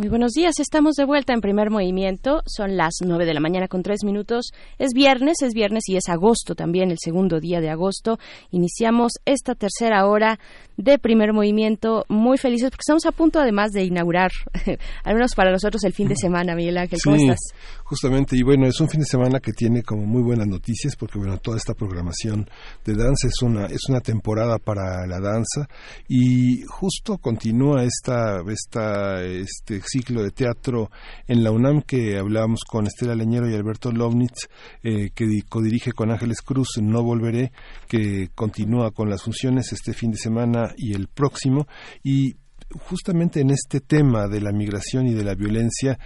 Muy 0.00 0.08
buenos 0.08 0.32
días, 0.32 0.54
estamos 0.60 0.94
de 0.94 1.04
vuelta 1.04 1.34
en 1.34 1.42
primer 1.42 1.68
movimiento, 1.68 2.40
son 2.46 2.78
las 2.78 2.94
nueve 3.04 3.26
de 3.26 3.34
la 3.34 3.40
mañana 3.40 3.68
con 3.68 3.82
tres 3.82 3.98
minutos, 4.02 4.46
es 4.78 4.94
viernes, 4.94 5.42
es 5.42 5.52
viernes 5.52 5.82
y 5.88 5.96
es 5.96 6.08
agosto 6.08 6.54
también, 6.54 6.90
el 6.90 6.96
segundo 6.98 7.38
día 7.38 7.60
de 7.60 7.68
agosto, 7.68 8.18
iniciamos 8.50 9.12
esta 9.26 9.54
tercera 9.54 10.06
hora 10.06 10.38
de 10.78 10.98
primer 10.98 11.34
movimiento, 11.34 12.06
muy 12.08 12.38
felices 12.38 12.70
porque 12.70 12.80
estamos 12.80 13.04
a 13.04 13.12
punto 13.12 13.40
además 13.40 13.72
de 13.72 13.84
inaugurar, 13.84 14.30
al 15.04 15.14
menos 15.16 15.34
para 15.34 15.50
nosotros, 15.50 15.84
el 15.84 15.92
fin 15.92 16.08
de 16.08 16.16
semana, 16.16 16.54
Miguel 16.54 16.78
Ángel, 16.78 16.98
¿cómo 17.04 17.16
Sí, 17.16 17.24
estás? 17.24 17.54
Justamente, 17.90 18.36
y 18.36 18.42
bueno, 18.42 18.68
es 18.68 18.78
un 18.80 18.88
fin 18.88 19.00
de 19.00 19.06
semana 19.06 19.40
que 19.40 19.50
tiene 19.52 19.82
como 19.82 20.06
muy 20.06 20.22
buenas 20.22 20.46
noticias 20.46 20.94
porque 20.94 21.18
bueno, 21.18 21.38
toda 21.38 21.56
esta 21.56 21.74
programación 21.74 22.48
de 22.84 22.94
danza 22.94 23.26
es 23.26 23.42
una 23.42 23.66
es 23.66 23.80
una 23.88 24.00
temporada 24.00 24.58
para 24.58 25.08
la 25.08 25.18
danza 25.18 25.68
y 26.08 26.62
justo 26.68 27.18
continúa 27.18 27.82
esta 27.82 28.42
esta 28.48 29.24
este 29.24 29.80
ciclo 29.84 30.22
de 30.22 30.30
teatro 30.30 30.88
en 31.26 31.42
la 31.42 31.50
UNAM 31.50 31.82
que 31.82 32.16
hablábamos 32.16 32.60
con 32.64 32.86
Estela 32.86 33.16
Leñero 33.16 33.50
y 33.50 33.54
Alberto 33.56 33.90
Lovnitz 33.90 34.48
eh, 34.84 35.10
que 35.12 35.26
di- 35.26 35.42
codirige 35.42 35.90
con 35.90 36.12
Ángeles 36.12 36.42
Cruz 36.42 36.78
No 36.80 37.02
Volveré 37.02 37.50
que 37.88 38.28
continúa 38.36 38.92
con 38.92 39.10
las 39.10 39.24
funciones 39.24 39.72
este 39.72 39.94
fin 39.94 40.12
de 40.12 40.18
semana 40.18 40.72
y 40.76 40.94
el 40.94 41.08
próximo 41.08 41.66
y 42.04 42.36
justamente 42.78 43.40
en 43.40 43.50
este 43.50 43.80
tema 43.80 44.28
de 44.28 44.40
la 44.40 44.52
migración 44.52 45.06
y 45.06 45.14
de 45.14 45.24
la 45.24 45.34
violencia 45.34 45.98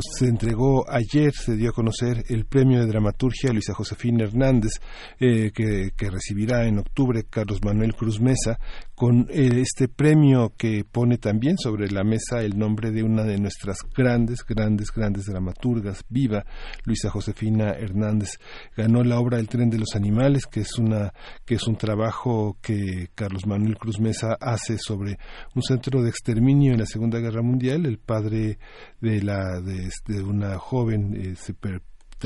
se 0.00 0.26
entregó 0.26 0.88
ayer, 0.88 1.32
se 1.32 1.56
dio 1.56 1.70
a 1.70 1.74
conocer 1.74 2.24
el 2.28 2.44
premio 2.46 2.80
de 2.80 2.86
dramaturgia 2.86 3.52
Luisa 3.52 3.74
Josefina 3.74 4.24
Hernández, 4.24 4.80
eh, 5.18 5.50
que, 5.52 5.90
que 5.96 6.10
recibirá 6.10 6.66
en 6.66 6.78
octubre 6.78 7.24
Carlos 7.28 7.62
Manuel 7.64 7.94
Cruz 7.94 8.20
Mesa, 8.20 8.58
con 9.02 9.26
eh, 9.30 9.60
este 9.60 9.88
premio 9.88 10.52
que 10.56 10.84
pone 10.84 11.18
también 11.18 11.58
sobre 11.58 11.90
la 11.90 12.04
mesa 12.04 12.42
el 12.42 12.56
nombre 12.56 12.92
de 12.92 13.02
una 13.02 13.24
de 13.24 13.36
nuestras 13.36 13.78
grandes, 13.92 14.44
grandes, 14.46 14.92
grandes 14.94 15.26
dramaturgas, 15.26 16.04
viva, 16.08 16.44
Luisa 16.84 17.10
Josefina 17.10 17.72
Hernández. 17.72 18.38
Ganó 18.76 19.02
la 19.02 19.18
obra 19.18 19.40
El 19.40 19.48
tren 19.48 19.70
de 19.70 19.80
los 19.80 19.96
animales, 19.96 20.46
que 20.46 20.60
es 20.60 20.78
una, 20.78 21.12
que 21.44 21.56
es 21.56 21.66
un 21.66 21.74
trabajo 21.74 22.58
que 22.62 23.08
Carlos 23.16 23.44
Manuel 23.44 23.76
Cruz 23.76 23.98
Mesa 23.98 24.36
hace 24.40 24.78
sobre 24.78 25.18
un 25.56 25.62
centro 25.62 26.00
de 26.00 26.08
exterminio 26.08 26.70
en 26.70 26.78
la 26.78 26.86
Segunda 26.86 27.18
Guerra 27.18 27.42
Mundial. 27.42 27.86
El 27.86 27.98
padre 27.98 28.60
de 29.00 29.20
la 29.20 29.60
de, 29.60 29.90
de 30.06 30.22
una 30.22 30.58
joven 30.58 31.16
eh, 31.16 31.34
se 31.34 31.54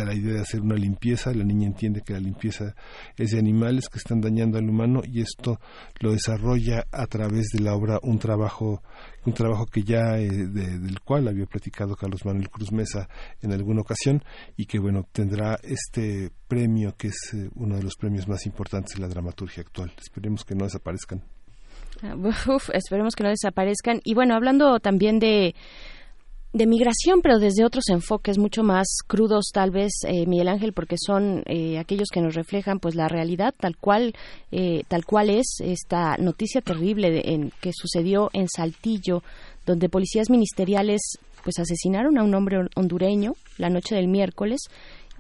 la 0.05 0.15
idea 0.15 0.35
de 0.35 0.41
hacer 0.41 0.61
una 0.61 0.75
limpieza, 0.77 1.33
la 1.33 1.45
niña 1.45 1.67
entiende 1.67 2.03
que 2.03 2.13
la 2.13 2.21
limpieza 2.21 2.75
es 3.17 3.31
de 3.31 3.39
animales 3.39 3.89
que 3.89 3.99
están 3.99 4.21
dañando 4.21 4.59
al 4.59 4.69
humano 4.69 5.01
y 5.05 5.21
esto 5.21 5.59
lo 6.01 6.13
desarrolla 6.13 6.85
a 6.93 7.07
través 7.07 7.47
de 7.53 7.61
la 7.61 7.75
obra 7.75 7.99
un 8.03 8.19
trabajo 8.19 8.83
un 9.25 9.33
trabajo 9.35 9.67
que 9.67 9.83
ya 9.83 10.19
eh, 10.19 10.29
de- 10.29 10.79
del 10.79 11.01
cual 11.01 11.27
había 11.27 11.47
platicado 11.47 11.97
Carlos 11.97 12.25
Manuel 12.25 12.49
Cruz 12.49 12.71
Mesa 12.71 13.09
en 13.43 13.53
alguna 13.53 13.81
ocasión 13.81 14.23
y 14.57 14.67
que 14.67 14.79
bueno 14.79 15.05
tendrá 15.11 15.59
este 15.65 16.31
premio 16.47 16.95
que 16.97 17.09
es 17.09 17.35
eh, 17.35 17.51
uno 17.57 17.77
de 17.77 17.83
los 17.83 17.97
premios 17.97 18.29
más 18.29 18.47
importantes 18.47 18.95
de 18.95 19.01
la 19.03 19.09
dramaturgia 19.09 19.63
actual. 19.63 19.93
Esperemos 19.99 20.45
que 20.45 20.55
no 20.55 20.65
desaparezcan. 20.65 21.23
Ah, 22.03 22.15
Uf, 22.49 22.71
esperemos 22.73 23.15
que 23.17 23.25
no 23.25 23.31
desaparezcan. 23.31 24.01
Y 24.05 24.15
bueno, 24.15 24.35
hablando 24.35 24.79
también 24.81 25.19
de, 25.19 25.55
de 26.57 26.67
migración, 26.67 27.21
pero 27.23 27.39
desde 27.39 27.65
otros 27.67 27.85
enfoques 27.91 28.39
mucho 28.39 28.63
más 28.63 28.87
crudos, 29.07 29.51
tal 29.53 29.71
vez, 29.71 29.93
eh, 30.09 30.25
Miguel 30.27 30.49
Ángel, 30.49 30.73
porque 30.73 30.97
son 30.99 31.43
eh, 31.45 31.79
aquellos 31.79 32.09
que 32.11 32.23
nos 32.23 32.35
reflejan 32.35 32.79
pues 32.81 32.95
la 32.95 33.09
realidad 33.09 33.55
tal 33.61 33.77
cual, 33.77 34.15
eh, 34.53 34.83
tal 34.89 35.05
cual 35.05 35.29
es 35.29 35.59
esta 35.61 36.17
noticia 36.17 36.63
terrible 36.63 37.11
de- 37.11 37.23
en, 37.35 37.53
que 37.61 37.73
sucedió 37.75 38.31
en 38.33 38.49
Saltillo, 38.49 39.23
donde 39.67 39.91
policías 39.91 40.31
ministeriales 40.31 41.01
pues 41.45 41.59
asesinaron 41.59 42.17
a 42.19 42.25
un 42.25 42.35
hombre 42.35 42.57
hon- 42.59 42.71
hondureño 42.75 43.35
la 43.59 43.69
noche 43.69 43.95
del 43.95 44.09
miércoles 44.09 44.63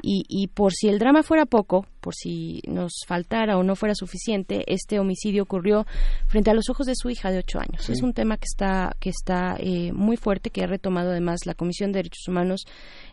y, 0.02 0.24
y 0.28 0.48
por 0.48 0.72
si 0.72 0.88
el 0.88 0.98
drama 0.98 1.22
fuera 1.22 1.46
poco, 1.46 1.86
por 2.00 2.14
si 2.14 2.62
nos 2.68 2.92
faltara 3.06 3.58
o 3.58 3.62
no 3.62 3.74
fuera 3.74 3.94
suficiente, 3.94 4.64
este 4.72 5.00
homicidio 5.00 5.42
ocurrió 5.42 5.86
frente 6.26 6.50
a 6.50 6.54
los 6.54 6.68
ojos 6.70 6.86
de 6.86 6.94
su 6.94 7.10
hija 7.10 7.30
de 7.30 7.38
ocho 7.38 7.58
años. 7.58 7.82
Sí. 7.84 7.92
Es 7.92 8.02
un 8.02 8.12
tema 8.12 8.36
que 8.36 8.44
está 8.44 8.96
que 9.00 9.10
está 9.10 9.56
eh, 9.58 9.92
muy 9.92 10.16
fuerte, 10.16 10.50
que 10.50 10.62
ha 10.62 10.66
retomado 10.66 11.10
además 11.10 11.40
la 11.46 11.54
Comisión 11.54 11.92
de 11.92 11.98
Derechos 11.98 12.28
Humanos 12.28 12.66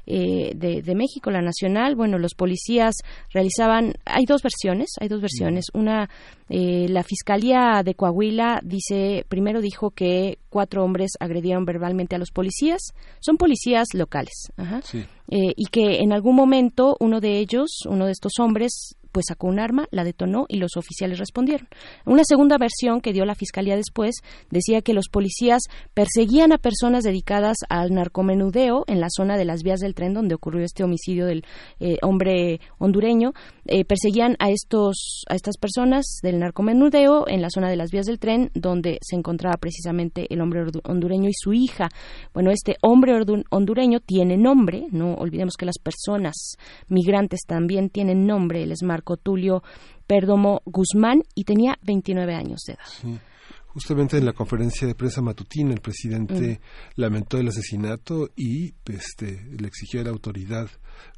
eh, 0.05 0.51
de, 0.55 0.81
de 0.81 0.95
México, 0.95 1.31
la 1.31 1.41
nacional. 1.41 1.95
Bueno, 1.95 2.17
los 2.17 2.33
policías 2.35 2.95
realizaban, 3.33 3.93
hay 4.05 4.25
dos 4.25 4.41
versiones, 4.41 4.91
hay 4.99 5.07
dos 5.07 5.21
versiones. 5.21 5.65
Una, 5.73 6.09
eh, 6.49 6.87
la 6.89 7.03
Fiscalía 7.03 7.81
de 7.83 7.95
Coahuila 7.95 8.59
dice, 8.63 9.25
primero 9.29 9.61
dijo 9.61 9.91
que 9.91 10.37
cuatro 10.49 10.83
hombres 10.83 11.11
agredieron 11.19 11.65
verbalmente 11.65 12.15
a 12.15 12.19
los 12.19 12.31
policías, 12.31 12.93
son 13.19 13.37
policías 13.37 13.87
locales, 13.93 14.51
ajá. 14.57 14.81
Eh, 15.29 15.53
y 15.55 15.65
que 15.67 15.99
en 15.99 16.13
algún 16.13 16.35
momento 16.35 16.95
uno 16.99 17.19
de 17.19 17.39
ellos, 17.39 17.69
uno 17.87 18.05
de 18.05 18.11
estos 18.11 18.33
hombres, 18.39 18.95
pues 19.13 19.27
sacó 19.29 19.47
un 19.47 19.59
arma, 19.59 19.87
la 19.91 20.03
detonó 20.03 20.45
y 20.49 20.57
los 20.57 20.75
oficiales 20.75 21.19
respondieron. 21.19 21.67
Una 22.05 22.23
segunda 22.25 22.57
versión 22.57 22.99
que 22.99 23.13
dio 23.13 23.23
la 23.23 23.35
fiscalía 23.35 23.77
después 23.77 24.15
decía 24.49 24.81
que 24.81 24.93
los 24.93 25.07
policías 25.07 25.61
perseguían 25.93 26.51
a 26.51 26.57
personas 26.57 27.03
dedicadas 27.03 27.57
al 27.69 27.93
narcomenudeo 27.93 28.83
en 28.87 28.99
la 28.99 29.07
zona 29.09 29.37
de 29.37 29.45
las 29.45 29.61
vías 29.63 29.79
del 29.79 29.93
tren 29.93 30.13
donde 30.13 30.35
ocurrió 30.35 30.65
este 30.65 30.83
homicidio 30.83 31.25
del 31.27 31.45
eh, 31.79 31.97
hombre 32.01 32.59
hondureño. 32.79 33.33
Eh, 33.65 33.85
perseguían 33.85 34.35
a 34.39 34.49
estos 34.49 35.23
a 35.29 35.35
estas 35.35 35.57
personas 35.57 36.17
del 36.23 36.39
narcomenudeo 36.39 37.27
en 37.27 37.41
la 37.41 37.49
zona 37.49 37.69
de 37.69 37.75
las 37.75 37.91
vías 37.91 38.07
del 38.07 38.19
tren 38.19 38.49
donde 38.55 38.97
se 39.01 39.15
encontraba 39.15 39.57
precisamente 39.57 40.25
el 40.29 40.41
hombre 40.41 40.65
hondureño 40.83 41.29
y 41.29 41.33
su 41.33 41.53
hija. 41.53 41.89
Bueno, 42.33 42.49
este 42.51 42.77
hombre 42.81 43.13
hondureño 43.51 43.99
tiene 43.99 44.37
nombre, 44.37 44.87
no 44.91 45.13
olvidemos 45.13 45.55
que 45.55 45.65
las 45.65 45.77
personas 45.77 46.55
migrantes 46.87 47.41
también 47.47 47.89
tienen 47.89 48.25
nombre, 48.25 48.63
él 48.63 48.71
es 48.71 48.81
Marco 48.81 49.02
Tulio 49.17 49.63
Perdomo 50.07 50.61
Guzmán 50.65 51.23
y 51.35 51.43
tenía 51.43 51.77
29 51.83 52.35
años 52.35 52.61
de 52.67 52.73
edad. 52.73 52.85
Sí. 52.85 53.19
Justamente 53.73 54.17
en 54.17 54.25
la 54.25 54.33
conferencia 54.33 54.87
de 54.87 54.93
prensa 54.93 55.23
matutina 55.23 55.73
el 55.73 55.81
presidente 55.81 56.61
lamentó 56.95 57.39
el 57.39 57.47
asesinato 57.47 58.29
y 58.35 58.71
este, 58.85 59.47
le 59.59 59.67
exigió 59.67 60.01
a 60.01 60.03
la 60.03 60.11
autoridad 60.11 60.69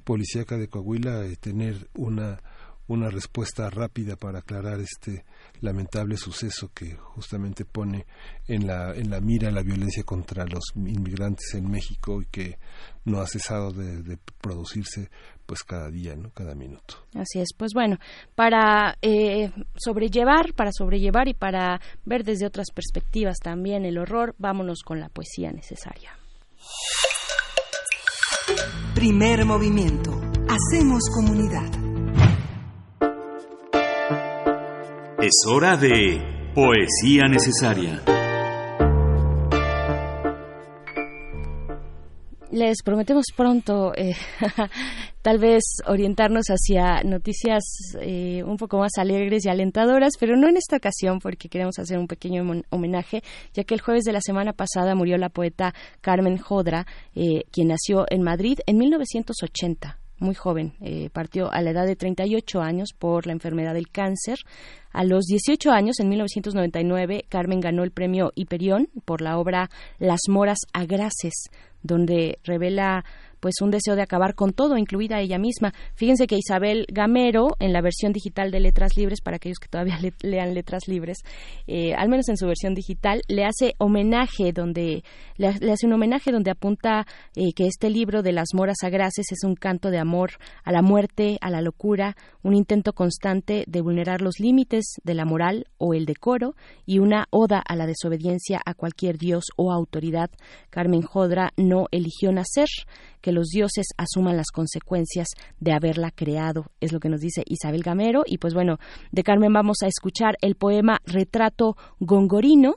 policíaca 0.05 0.57
de 0.57 0.69
Coahuila 0.69 1.25
eh, 1.25 1.35
tener 1.35 1.89
una 1.95 2.41
una 2.87 3.09
respuesta 3.09 3.69
rápida 3.69 4.15
para 4.15 4.39
aclarar 4.39 4.79
este 4.79 5.25
lamentable 5.61 6.17
suceso 6.17 6.71
que 6.73 6.95
justamente 6.95 7.65
pone 7.65 8.05
en 8.47 8.67
la 8.67 8.93
en 8.93 9.09
la 9.09 9.21
mira 9.21 9.49
la 9.51 9.63
violencia 9.63 10.03
contra 10.03 10.45
los 10.45 10.63
inmigrantes 10.75 11.53
en 11.55 11.69
México 11.69 12.21
y 12.21 12.25
que 12.25 12.59
no 13.05 13.19
ha 13.19 13.27
cesado 13.27 13.71
de, 13.71 14.03
de 14.03 14.17
producirse 14.41 15.09
pues 15.45 15.63
cada 15.63 15.89
día 15.89 16.15
no 16.15 16.31
cada 16.31 16.55
minuto 16.55 17.05
Así 17.15 17.39
es, 17.39 17.49
pues 17.57 17.71
bueno, 17.73 17.97
para 18.35 18.97
eh, 19.01 19.51
sobrellevar, 19.77 20.53
para 20.53 20.71
sobrellevar 20.71 21.27
y 21.27 21.33
para 21.33 21.79
ver 22.03 22.23
desde 22.23 22.45
otras 22.45 22.67
perspectivas 22.73 23.37
también 23.41 23.85
el 23.85 23.97
horror, 23.97 24.35
vámonos 24.37 24.81
con 24.83 24.99
la 24.99 25.09
poesía 25.09 25.51
necesaria. 25.51 26.11
Primer 28.93 29.45
movimiento. 29.45 30.11
Hacemos 30.47 31.01
comunidad. 31.13 31.84
Es 35.25 35.33
hora 35.51 35.75
de 35.75 36.21
Poesía 36.53 37.23
Necesaria. 37.27 37.99
Les 42.51 42.83
prometemos 42.83 43.25
pronto 43.35 43.91
eh, 43.95 44.13
tal 45.23 45.39
vez 45.39 45.63
orientarnos 45.87 46.45
hacia 46.49 47.01
noticias 47.03 47.63
eh, 48.01 48.43
un 48.45 48.57
poco 48.57 48.77
más 48.77 48.91
alegres 48.99 49.43
y 49.45 49.49
alentadoras, 49.49 50.13
pero 50.19 50.37
no 50.37 50.47
en 50.47 50.57
esta 50.57 50.77
ocasión 50.77 51.17
porque 51.19 51.49
queremos 51.49 51.79
hacer 51.79 51.97
un 51.97 52.05
pequeño 52.07 52.43
hom- 52.43 52.63
homenaje, 52.69 53.23
ya 53.55 53.63
que 53.63 53.73
el 53.73 53.81
jueves 53.81 54.03
de 54.03 54.13
la 54.13 54.21
semana 54.21 54.53
pasada 54.53 54.93
murió 54.93 55.17
la 55.17 55.29
poeta 55.29 55.73
Carmen 56.01 56.37
Jodra, 56.37 56.85
eh, 57.15 57.45
quien 57.51 57.69
nació 57.69 58.05
en 58.11 58.21
Madrid 58.21 58.59
en 58.67 58.77
1980 58.77 59.97
muy 60.19 60.35
joven, 60.35 60.73
eh, 60.81 61.09
partió 61.11 61.51
a 61.51 61.61
la 61.61 61.71
edad 61.71 61.85
de 61.85 61.95
38 61.95 62.61
años 62.61 62.89
por 62.97 63.27
la 63.27 63.33
enfermedad 63.33 63.73
del 63.73 63.89
cáncer. 63.89 64.39
A 64.91 65.03
los 65.03 65.25
18 65.25 65.71
años, 65.71 65.99
en 65.99 66.09
1999, 66.09 67.25
Carmen 67.27 67.59
ganó 67.59 67.83
el 67.83 67.91
premio 67.91 68.31
Hiperión 68.35 68.89
por 69.03 69.21
la 69.21 69.37
obra 69.37 69.69
Las 69.99 70.21
moras 70.29 70.59
agraces, 70.73 71.33
donde 71.83 72.39
revela 72.43 73.03
pues 73.39 73.55
un 73.61 73.71
deseo 73.71 73.95
de 73.95 74.01
acabar 74.01 74.35
con 74.35 74.53
todo, 74.53 74.77
incluida 74.77 75.19
ella 75.19 75.37
misma. 75.37 75.73
Fíjense 75.95 76.27
que 76.27 76.37
Isabel 76.37 76.85
Gamero, 76.91 77.49
en 77.59 77.73
la 77.73 77.81
versión 77.81 78.11
digital 78.13 78.51
de 78.51 78.59
Letras 78.59 78.97
Libres, 78.97 79.21
para 79.21 79.37
aquellos 79.37 79.59
que 79.59 79.67
todavía 79.67 79.99
le- 79.99 80.13
lean 80.21 80.53
Letras 80.53 80.87
Libres, 80.87 81.17
eh, 81.67 81.93
al 81.93 82.09
menos 82.09 82.29
en 82.29 82.37
su 82.37 82.45
versión 82.47 82.73
digital, 82.73 83.21
le 83.27 83.45
hace 83.45 83.73
homenaje 83.77 84.51
donde 84.53 85.03
le 85.37 85.71
hace 85.71 85.85
un 85.85 85.93
homenaje 85.93 86.31
donde 86.31 86.51
apunta 86.51 87.05
eh, 87.35 87.53
que 87.53 87.65
este 87.67 87.89
libro 87.89 88.21
de 88.21 88.31
las 88.31 88.49
moras 88.53 88.77
agraces 88.83 89.31
es 89.31 89.43
un 89.43 89.55
canto 89.55 89.89
de 89.89 89.97
amor 89.99 90.31
a 90.63 90.71
la 90.71 90.81
muerte, 90.81 91.37
a 91.41 91.49
la 91.49 91.61
locura, 91.61 92.15
un 92.43 92.55
intento 92.55 92.93
constante 92.93 93.63
de 93.67 93.81
vulnerar 93.81 94.21
los 94.21 94.39
límites 94.39 94.95
de 95.03 95.13
la 95.13 95.25
moral 95.25 95.65
o 95.77 95.93
el 95.93 96.05
decoro 96.05 96.55
y 96.85 96.99
una 96.99 97.25
oda 97.31 97.61
a 97.67 97.75
la 97.75 97.85
desobediencia 97.85 98.61
a 98.65 98.73
cualquier 98.73 99.17
dios 99.17 99.45
o 99.57 99.71
autoridad. 99.71 100.29
Carmen 100.69 101.01
Jodra 101.01 101.51
no 101.57 101.87
eligió 101.91 102.31
nacer, 102.31 102.67
que 103.25 103.31
los 103.31 103.47
dioses 103.47 103.87
asuman 103.97 104.37
las 104.37 104.51
consecuencias 104.51 105.29
de 105.59 105.73
haberla 105.73 106.11
creado, 106.11 106.67
es 106.79 106.93
lo 106.93 106.99
que 106.99 107.09
nos 107.09 107.21
dice 107.21 107.41
Isabel 107.47 107.81
Gamero. 107.81 108.21
Y 108.23 108.37
pues 108.37 108.53
bueno, 108.53 108.77
de 109.11 109.23
Carmen 109.23 109.51
vamos 109.51 109.77
a 109.81 109.87
escuchar 109.87 110.37
el 110.41 110.53
poema 110.53 110.99
Retrato 111.07 111.75
Gongorino. 111.99 112.75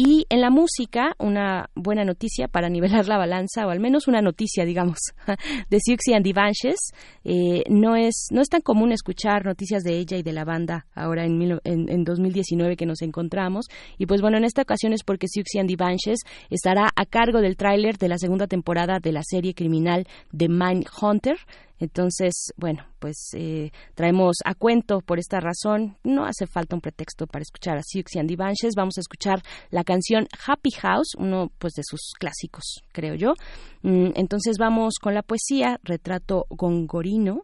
Y 0.00 0.26
en 0.28 0.40
la 0.40 0.50
música, 0.50 1.16
una 1.18 1.70
buena 1.74 2.04
noticia 2.04 2.46
para 2.46 2.68
nivelar 2.68 3.08
la 3.08 3.18
balanza, 3.18 3.66
o 3.66 3.70
al 3.70 3.80
menos 3.80 4.06
una 4.06 4.22
noticia, 4.22 4.64
digamos, 4.64 4.98
de 5.70 5.78
Siouxsie 5.80 6.14
and 6.14 6.24
the 6.24 6.32
Banshees. 6.32 6.78
Eh, 7.24 7.64
no, 7.68 7.96
es, 7.96 8.28
no 8.30 8.40
es 8.40 8.48
tan 8.48 8.60
común 8.60 8.92
escuchar 8.92 9.44
noticias 9.44 9.82
de 9.82 9.98
ella 9.98 10.16
y 10.16 10.22
de 10.22 10.32
la 10.32 10.44
banda 10.44 10.86
ahora 10.94 11.24
en, 11.24 11.36
mil- 11.36 11.60
en, 11.64 11.88
en 11.88 12.04
2019 12.04 12.76
que 12.76 12.86
nos 12.86 13.02
encontramos. 13.02 13.66
Y 13.98 14.06
pues 14.06 14.20
bueno, 14.20 14.36
en 14.38 14.44
esta 14.44 14.62
ocasión 14.62 14.92
es 14.92 15.02
porque 15.02 15.26
Siouxsie 15.26 15.58
and 15.58 15.68
the 15.68 15.74
Banshees 15.76 16.20
estará 16.48 16.90
a 16.94 17.04
cargo 17.04 17.40
del 17.40 17.56
tráiler 17.56 17.98
de 17.98 18.06
la 18.06 18.18
segunda 18.18 18.46
temporada 18.46 19.00
de 19.02 19.10
la 19.10 19.22
serie 19.24 19.52
criminal 19.52 20.06
de 20.30 20.48
Mindhunter. 20.48 21.38
Entonces, 21.78 22.52
bueno, 22.56 22.84
pues 22.98 23.30
eh, 23.34 23.70
traemos 23.94 24.36
a 24.44 24.54
cuento 24.54 25.00
por 25.00 25.18
esta 25.18 25.40
razón. 25.40 25.96
No 26.04 26.24
hace 26.24 26.46
falta 26.46 26.74
un 26.74 26.80
pretexto 26.80 27.26
para 27.26 27.42
escuchar 27.42 27.78
a 27.78 27.82
Siouxsie 27.82 28.20
and 28.20 28.28
the 28.28 28.36
Banshees. 28.36 28.74
Vamos 28.76 28.98
a 28.98 29.00
escuchar 29.00 29.42
la 29.70 29.84
canción 29.84 30.26
Happy 30.46 30.70
House, 30.70 31.14
uno 31.18 31.50
pues 31.58 31.74
de 31.74 31.82
sus 31.84 32.12
clásicos, 32.18 32.82
creo 32.92 33.14
yo. 33.14 33.34
Mm, 33.82 34.10
Entonces 34.14 34.56
vamos 34.58 34.94
con 35.00 35.14
la 35.14 35.22
poesía 35.22 35.78
Retrato 35.82 36.46
Gongorino 36.50 37.42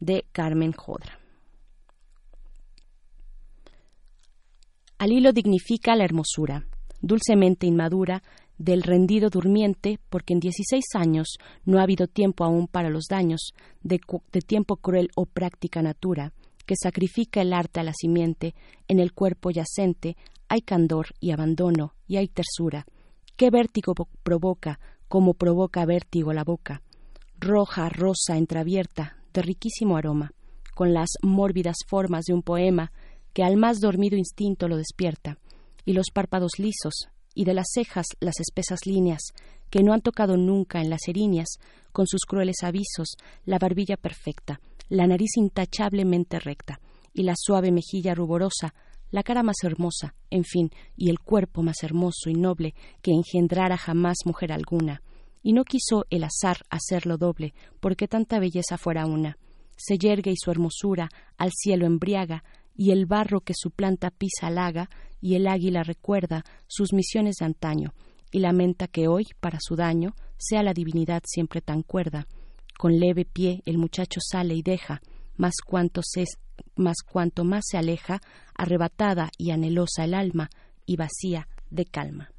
de 0.00 0.24
Carmen 0.32 0.72
Jodra. 0.72 1.18
Al 4.98 5.12
hilo 5.12 5.32
dignifica 5.32 5.94
la 5.94 6.04
hermosura, 6.04 6.64
dulcemente 7.00 7.66
inmadura, 7.66 8.22
del 8.58 8.82
rendido 8.82 9.28
durmiente, 9.28 9.98
porque 10.08 10.32
en 10.32 10.40
dieciséis 10.40 10.84
años 10.94 11.36
no 11.64 11.78
ha 11.78 11.82
habido 11.82 12.06
tiempo 12.06 12.44
aún 12.44 12.68
para 12.68 12.90
los 12.90 13.04
daños 13.08 13.52
de, 13.82 14.00
tiempo 14.46 14.76
cruel 14.76 15.10
o 15.16 15.26
práctica 15.26 15.82
natura, 15.82 16.32
que 16.64 16.74
sacrifica 16.76 17.42
el 17.42 17.52
arte 17.52 17.80
a 17.80 17.84
la 17.84 17.92
simiente, 17.92 18.54
en 18.88 18.98
el 18.98 19.12
cuerpo 19.12 19.50
yacente 19.50 20.16
hay 20.48 20.62
candor 20.62 21.08
y 21.20 21.30
abandono 21.30 21.94
y 22.06 22.16
hay 22.16 22.28
tersura. 22.28 22.86
¿Qué 23.36 23.50
vértigo 23.50 23.94
provoca, 24.22 24.80
como 25.08 25.34
provoca 25.34 25.84
vértigo 25.84 26.32
la 26.32 26.44
boca? 26.44 26.82
Roja, 27.38 27.88
rosa, 27.88 28.36
entreabierta, 28.36 29.18
de 29.32 29.42
riquísimo 29.42 29.96
aroma, 29.96 30.32
con 30.74 30.94
las 30.94 31.10
mórbidas 31.22 31.76
formas 31.86 32.24
de 32.24 32.34
un 32.34 32.42
poema 32.42 32.92
que 33.34 33.44
al 33.44 33.56
más 33.56 33.80
dormido 33.80 34.16
instinto 34.16 34.66
lo 34.66 34.78
despierta, 34.78 35.38
y 35.84 35.92
los 35.92 36.06
párpados 36.12 36.52
lisos, 36.58 37.08
y 37.36 37.44
de 37.44 37.54
las 37.54 37.66
cejas 37.72 38.06
las 38.18 38.40
espesas 38.40 38.80
líneas, 38.86 39.20
que 39.70 39.82
no 39.82 39.92
han 39.92 40.00
tocado 40.00 40.38
nunca 40.38 40.80
en 40.80 40.88
las 40.88 41.06
erinias, 41.06 41.58
con 41.92 42.06
sus 42.06 42.22
crueles 42.22 42.62
avisos, 42.62 43.16
la 43.44 43.58
barbilla 43.58 43.98
perfecta, 43.98 44.60
la 44.88 45.06
nariz 45.06 45.36
intachablemente 45.36 46.40
recta, 46.40 46.80
y 47.12 47.24
la 47.24 47.34
suave 47.36 47.70
mejilla 47.70 48.14
ruborosa, 48.14 48.74
la 49.10 49.22
cara 49.22 49.42
más 49.42 49.56
hermosa, 49.62 50.14
en 50.30 50.44
fin, 50.44 50.70
y 50.96 51.10
el 51.10 51.20
cuerpo 51.20 51.62
más 51.62 51.82
hermoso 51.82 52.30
y 52.30 52.34
noble 52.34 52.74
que 53.02 53.12
engendrara 53.12 53.76
jamás 53.76 54.16
mujer 54.24 54.50
alguna. 54.50 55.02
Y 55.42 55.52
no 55.52 55.64
quiso 55.64 56.06
el 56.10 56.24
azar 56.24 56.58
hacerlo 56.70 57.18
doble, 57.18 57.52
porque 57.80 58.08
tanta 58.08 58.38
belleza 58.38 58.78
fuera 58.78 59.06
una. 59.06 59.36
Se 59.76 59.98
yergue 59.98 60.32
y 60.32 60.36
su 60.36 60.50
hermosura 60.50 61.10
al 61.36 61.52
cielo 61.52 61.84
embriaga, 61.84 62.44
y 62.74 62.92
el 62.92 63.06
barro 63.06 63.40
que 63.40 63.54
su 63.54 63.70
planta 63.70 64.10
pisa 64.10 64.48
halaga, 64.48 64.88
y 65.26 65.34
el 65.34 65.48
águila 65.48 65.82
recuerda 65.82 66.44
sus 66.68 66.92
misiones 66.92 67.38
de 67.40 67.46
antaño, 67.46 67.94
y 68.30 68.38
lamenta 68.38 68.86
que 68.86 69.08
hoy, 69.08 69.24
para 69.40 69.58
su 69.60 69.74
daño, 69.74 70.14
sea 70.38 70.62
la 70.62 70.72
divinidad 70.72 71.20
siempre 71.26 71.60
tan 71.60 71.82
cuerda. 71.82 72.28
Con 72.78 73.00
leve 73.00 73.24
pie 73.24 73.60
el 73.66 73.76
muchacho 73.76 74.20
sale 74.22 74.54
y 74.54 74.62
deja, 74.62 75.02
más 75.36 75.54
cuanto, 75.66 76.00
más 76.76 76.98
cuanto 77.04 77.42
más 77.42 77.64
se 77.66 77.76
aleja, 77.76 78.20
arrebatada 78.54 79.30
y 79.36 79.50
anhelosa 79.50 80.04
el 80.04 80.14
alma, 80.14 80.48
y 80.86 80.94
vacía 80.94 81.48
de 81.70 81.86
calma. 81.86 82.30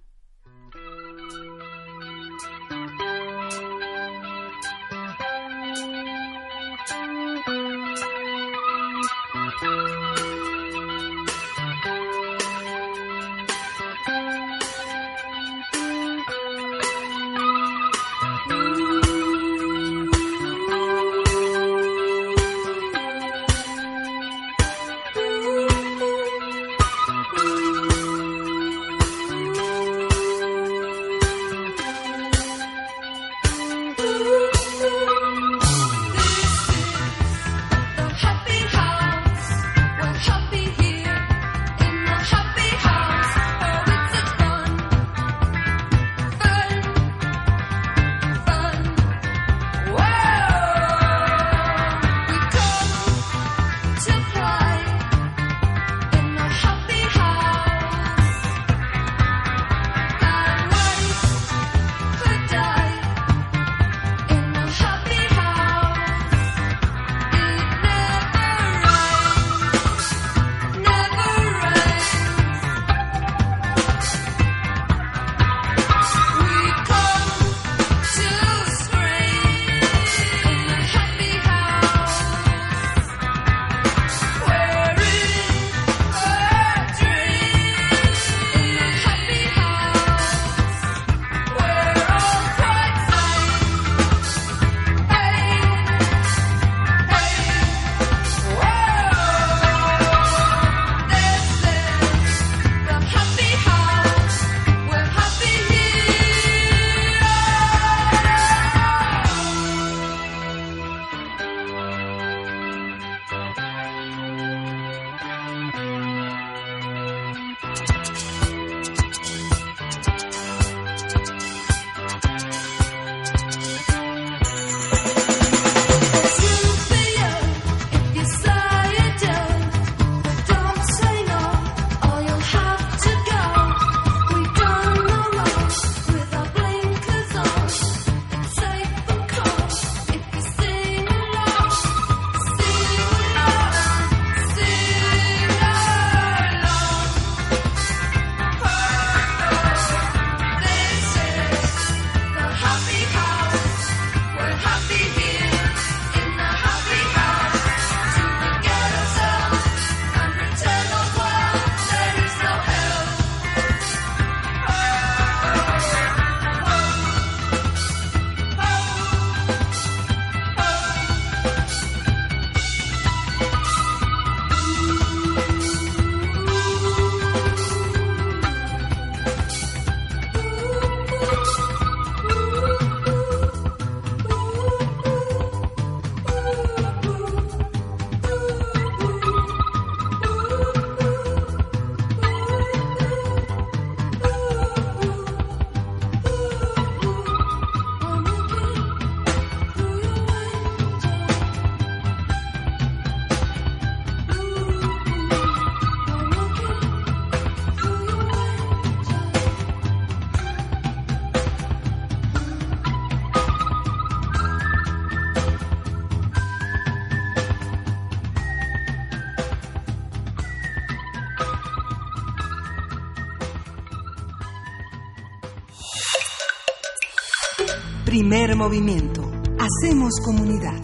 Primer 228.29 228.57
movimiento. 228.57 229.21
Hacemos 229.57 230.11
comunidad. 230.25 230.77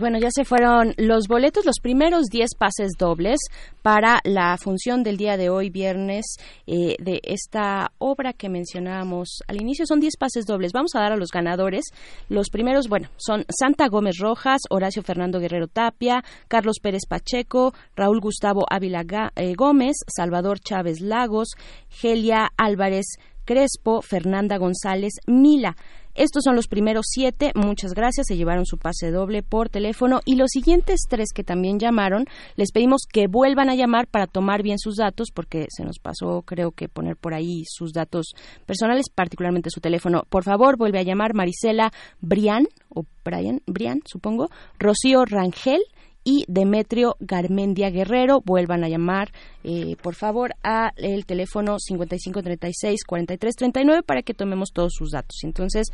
Bueno, 0.00 0.18
ya 0.18 0.30
se 0.30 0.46
fueron 0.46 0.94
los 0.96 1.28
boletos, 1.28 1.66
los 1.66 1.80
primeros 1.82 2.28
10 2.30 2.54
pases 2.58 2.92
dobles 2.98 3.38
para 3.82 4.20
la 4.24 4.56
función 4.56 5.02
del 5.02 5.18
día 5.18 5.36
de 5.36 5.50
hoy, 5.50 5.68
viernes, 5.68 6.24
eh, 6.66 6.96
de 6.98 7.20
esta 7.24 7.92
obra 7.98 8.32
que 8.32 8.48
mencionábamos 8.48 9.40
al 9.48 9.60
inicio. 9.60 9.84
Son 9.86 10.00
10 10.00 10.16
pases 10.16 10.46
dobles. 10.46 10.72
Vamos 10.72 10.92
a 10.94 11.00
dar 11.00 11.12
a 11.12 11.18
los 11.18 11.28
ganadores. 11.28 11.84
Los 12.30 12.48
primeros, 12.48 12.88
bueno, 12.88 13.10
son 13.18 13.44
Santa 13.50 13.88
Gómez 13.88 14.16
Rojas, 14.18 14.62
Horacio 14.70 15.02
Fernando 15.02 15.40
Guerrero 15.40 15.66
Tapia, 15.68 16.24
Carlos 16.48 16.78
Pérez 16.80 17.02
Pacheco, 17.06 17.74
Raúl 17.96 18.20
Gustavo 18.20 18.64
Ávila 18.70 19.04
eh, 19.36 19.52
Gómez, 19.54 19.96
Salvador 20.06 20.58
Chávez 20.58 21.02
Lagos, 21.02 21.50
Gelia 21.90 22.48
Álvarez 22.56 23.18
Crespo, 23.44 24.00
Fernanda 24.00 24.56
González 24.56 25.12
Mila. 25.26 25.76
Estos 26.14 26.44
son 26.44 26.56
los 26.56 26.68
primeros 26.68 27.06
siete. 27.08 27.52
Muchas 27.54 27.92
gracias. 27.92 28.26
Se 28.28 28.36
llevaron 28.36 28.66
su 28.66 28.78
pase 28.78 29.10
doble 29.10 29.42
por 29.42 29.68
teléfono. 29.68 30.20
Y 30.24 30.36
los 30.36 30.50
siguientes 30.50 31.00
tres 31.08 31.28
que 31.34 31.44
también 31.44 31.78
llamaron, 31.78 32.26
les 32.56 32.72
pedimos 32.72 33.02
que 33.12 33.26
vuelvan 33.26 33.68
a 33.68 33.74
llamar 33.74 34.06
para 34.06 34.26
tomar 34.26 34.62
bien 34.62 34.78
sus 34.78 34.96
datos, 34.96 35.28
porque 35.34 35.66
se 35.68 35.84
nos 35.84 35.98
pasó, 35.98 36.42
creo 36.42 36.70
que, 36.70 36.88
poner 36.88 37.16
por 37.16 37.34
ahí 37.34 37.64
sus 37.66 37.92
datos 37.92 38.32
personales, 38.66 39.06
particularmente 39.14 39.70
su 39.70 39.80
teléfono. 39.80 40.22
Por 40.28 40.44
favor, 40.44 40.76
vuelve 40.76 40.98
a 40.98 41.02
llamar 41.02 41.34
Marisela 41.34 41.92
Brian, 42.20 42.66
o 42.88 43.04
Brian, 43.24 43.60
Brian, 43.66 44.00
supongo, 44.04 44.50
Rocío 44.78 45.24
Rangel 45.24 45.82
y 46.24 46.44
Demetrio 46.48 47.16
Garmendia 47.20 47.90
Guerrero. 47.90 48.40
Vuelvan 48.44 48.82
a 48.82 48.88
llamar, 48.88 49.30
eh, 49.62 49.96
por 50.02 50.14
favor, 50.14 50.54
a 50.62 50.92
el 50.96 51.26
teléfono 51.26 51.76
5536-4339 51.78 54.02
para 54.02 54.22
que 54.22 54.32
tomemos 54.34 54.70
todos 54.72 54.94
sus 54.94 55.10
datos. 55.10 55.44
Entonces, 55.44 55.88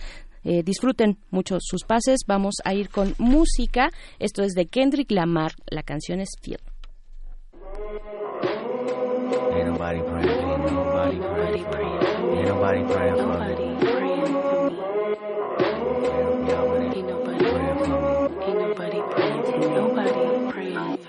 eh, 0.44 0.62
disfruten 0.62 1.18
mucho 1.30 1.58
sus 1.60 1.84
pases. 1.84 2.20
Vamos 2.26 2.54
a 2.64 2.72
ir 2.74 2.88
con 2.88 3.14
música. 3.18 3.90
Esto 4.18 4.42
es 4.42 4.54
de 4.54 4.66
Kendrick 4.66 5.10
Lamar. 5.10 5.52
La 5.66 5.82
canción 5.82 6.20
es. 6.20 6.30
Ain't 9.52 9.66
nobody 9.66 10.00
praying. 10.00 10.74
Nobody 10.74 11.18
praying 11.18 12.00
nobody 12.60 12.84
praying. 12.84 13.99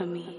For 0.01 0.07
me. 0.07 0.30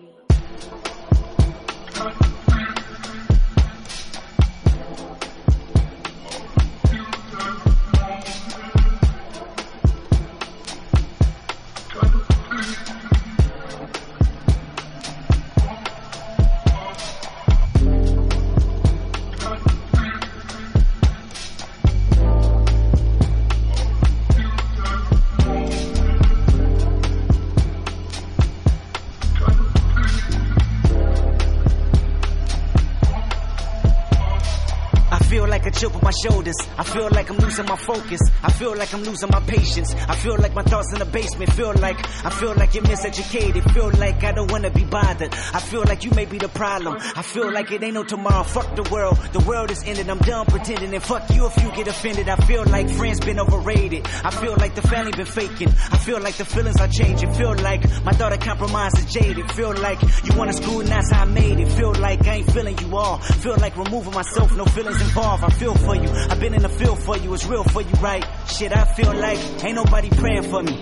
Chip 35.82 35.94
on 35.96 36.02
my 36.02 36.12
shoulders. 36.22 36.54
I 36.78 36.84
feel 36.84 37.08
like 37.10 37.28
I'm 37.30 37.38
losing 37.38 37.66
my 37.66 37.76
focus. 37.76 38.20
I 38.42 38.52
feel 38.52 38.76
like 38.76 38.94
I'm 38.94 39.02
losing 39.02 39.28
my 39.30 39.40
patience. 39.40 39.94
I 39.94 40.14
feel 40.14 40.36
like 40.38 40.54
my 40.54 40.62
thoughts 40.62 40.92
in 40.92 40.98
the 41.00 41.04
basement. 41.04 41.52
Feel 41.52 41.74
like 41.74 41.98
I 42.24 42.30
feel 42.30 42.54
like 42.54 42.74
you're 42.74 42.84
miseducated. 42.84 43.62
Feel 43.72 43.90
like 43.98 44.22
I 44.22 44.32
don't 44.32 44.50
wanna 44.50 44.70
be 44.70 44.84
bothered. 44.84 45.34
I 45.34 45.60
feel 45.60 45.82
like 45.84 46.04
you 46.04 46.12
may 46.12 46.26
be 46.26 46.38
the 46.38 46.48
problem. 46.48 46.96
I 47.00 47.22
feel 47.22 47.52
like 47.52 47.72
it 47.72 47.82
ain't 47.82 47.94
no 47.94 48.04
tomorrow. 48.04 48.44
Fuck 48.44 48.76
the 48.76 48.88
world. 48.92 49.16
The 49.32 49.40
world 49.40 49.70
is 49.70 49.82
ended. 49.84 50.08
I'm 50.08 50.18
done 50.18 50.46
pretending. 50.46 50.94
And 50.94 51.02
fuck 51.02 51.28
you 51.30 51.46
if 51.46 51.56
you 51.62 51.70
get 51.72 51.88
offended. 51.88 52.28
I 52.28 52.36
feel 52.36 52.64
like 52.64 52.88
friends 52.88 53.20
been 53.20 53.40
overrated. 53.40 54.06
I 54.24 54.30
feel 54.30 54.54
like 54.56 54.74
the 54.74 54.82
family 54.82 55.12
been 55.12 55.26
faking. 55.26 55.68
I 55.68 55.98
feel 55.98 56.20
like 56.20 56.36
the 56.36 56.44
feelings 56.44 56.80
are 56.80 56.88
changing. 56.88 57.32
Feel 57.34 57.56
like 57.56 57.82
my 58.04 58.12
of 58.12 58.40
compromise 58.40 58.94
is 58.98 59.12
jaded. 59.12 59.50
Feel 59.50 59.74
like 59.74 60.00
you 60.02 60.36
wanna 60.36 60.52
school 60.52 60.80
and 60.80 60.88
that's 60.88 61.10
how 61.10 61.22
I 61.22 61.24
made 61.24 61.58
it. 61.58 61.68
Feel 61.72 61.94
like 61.94 62.24
I 62.26 62.36
ain't 62.36 62.52
feeling 62.52 62.78
you 62.78 62.96
all. 62.96 63.18
Feel 63.18 63.56
like 63.56 63.76
removing 63.76 64.14
myself. 64.14 64.54
No 64.56 64.64
feelings 64.66 65.00
involved. 65.00 65.42
I 65.44 65.50
feel 65.50 65.71
for 65.74 65.96
you. 65.96 66.08
I've 66.08 66.40
been 66.40 66.54
in 66.54 66.62
the 66.62 66.68
field 66.68 67.02
for 67.02 67.16
you. 67.16 67.32
It's 67.34 67.46
real 67.46 67.64
for 67.64 67.82
you, 67.82 67.92
right? 68.00 68.24
Shit, 68.46 68.76
I 68.76 68.84
feel 68.94 69.14
like 69.14 69.38
ain't 69.64 69.74
nobody 69.74 70.10
praying 70.10 70.44
for 70.44 70.62
me. 70.62 70.78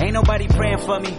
Ain't 0.00 0.12
nobody 0.12 0.48
praying 0.48 0.78
for 0.78 1.00
me. 1.00 1.16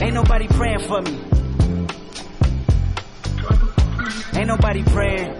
Ain't 0.00 0.14
nobody 0.14 0.46
praying 0.48 0.80
for 0.80 1.02
me. 1.02 1.20
Ain't 4.38 4.48
nobody 4.48 4.82
praying. 4.84 5.34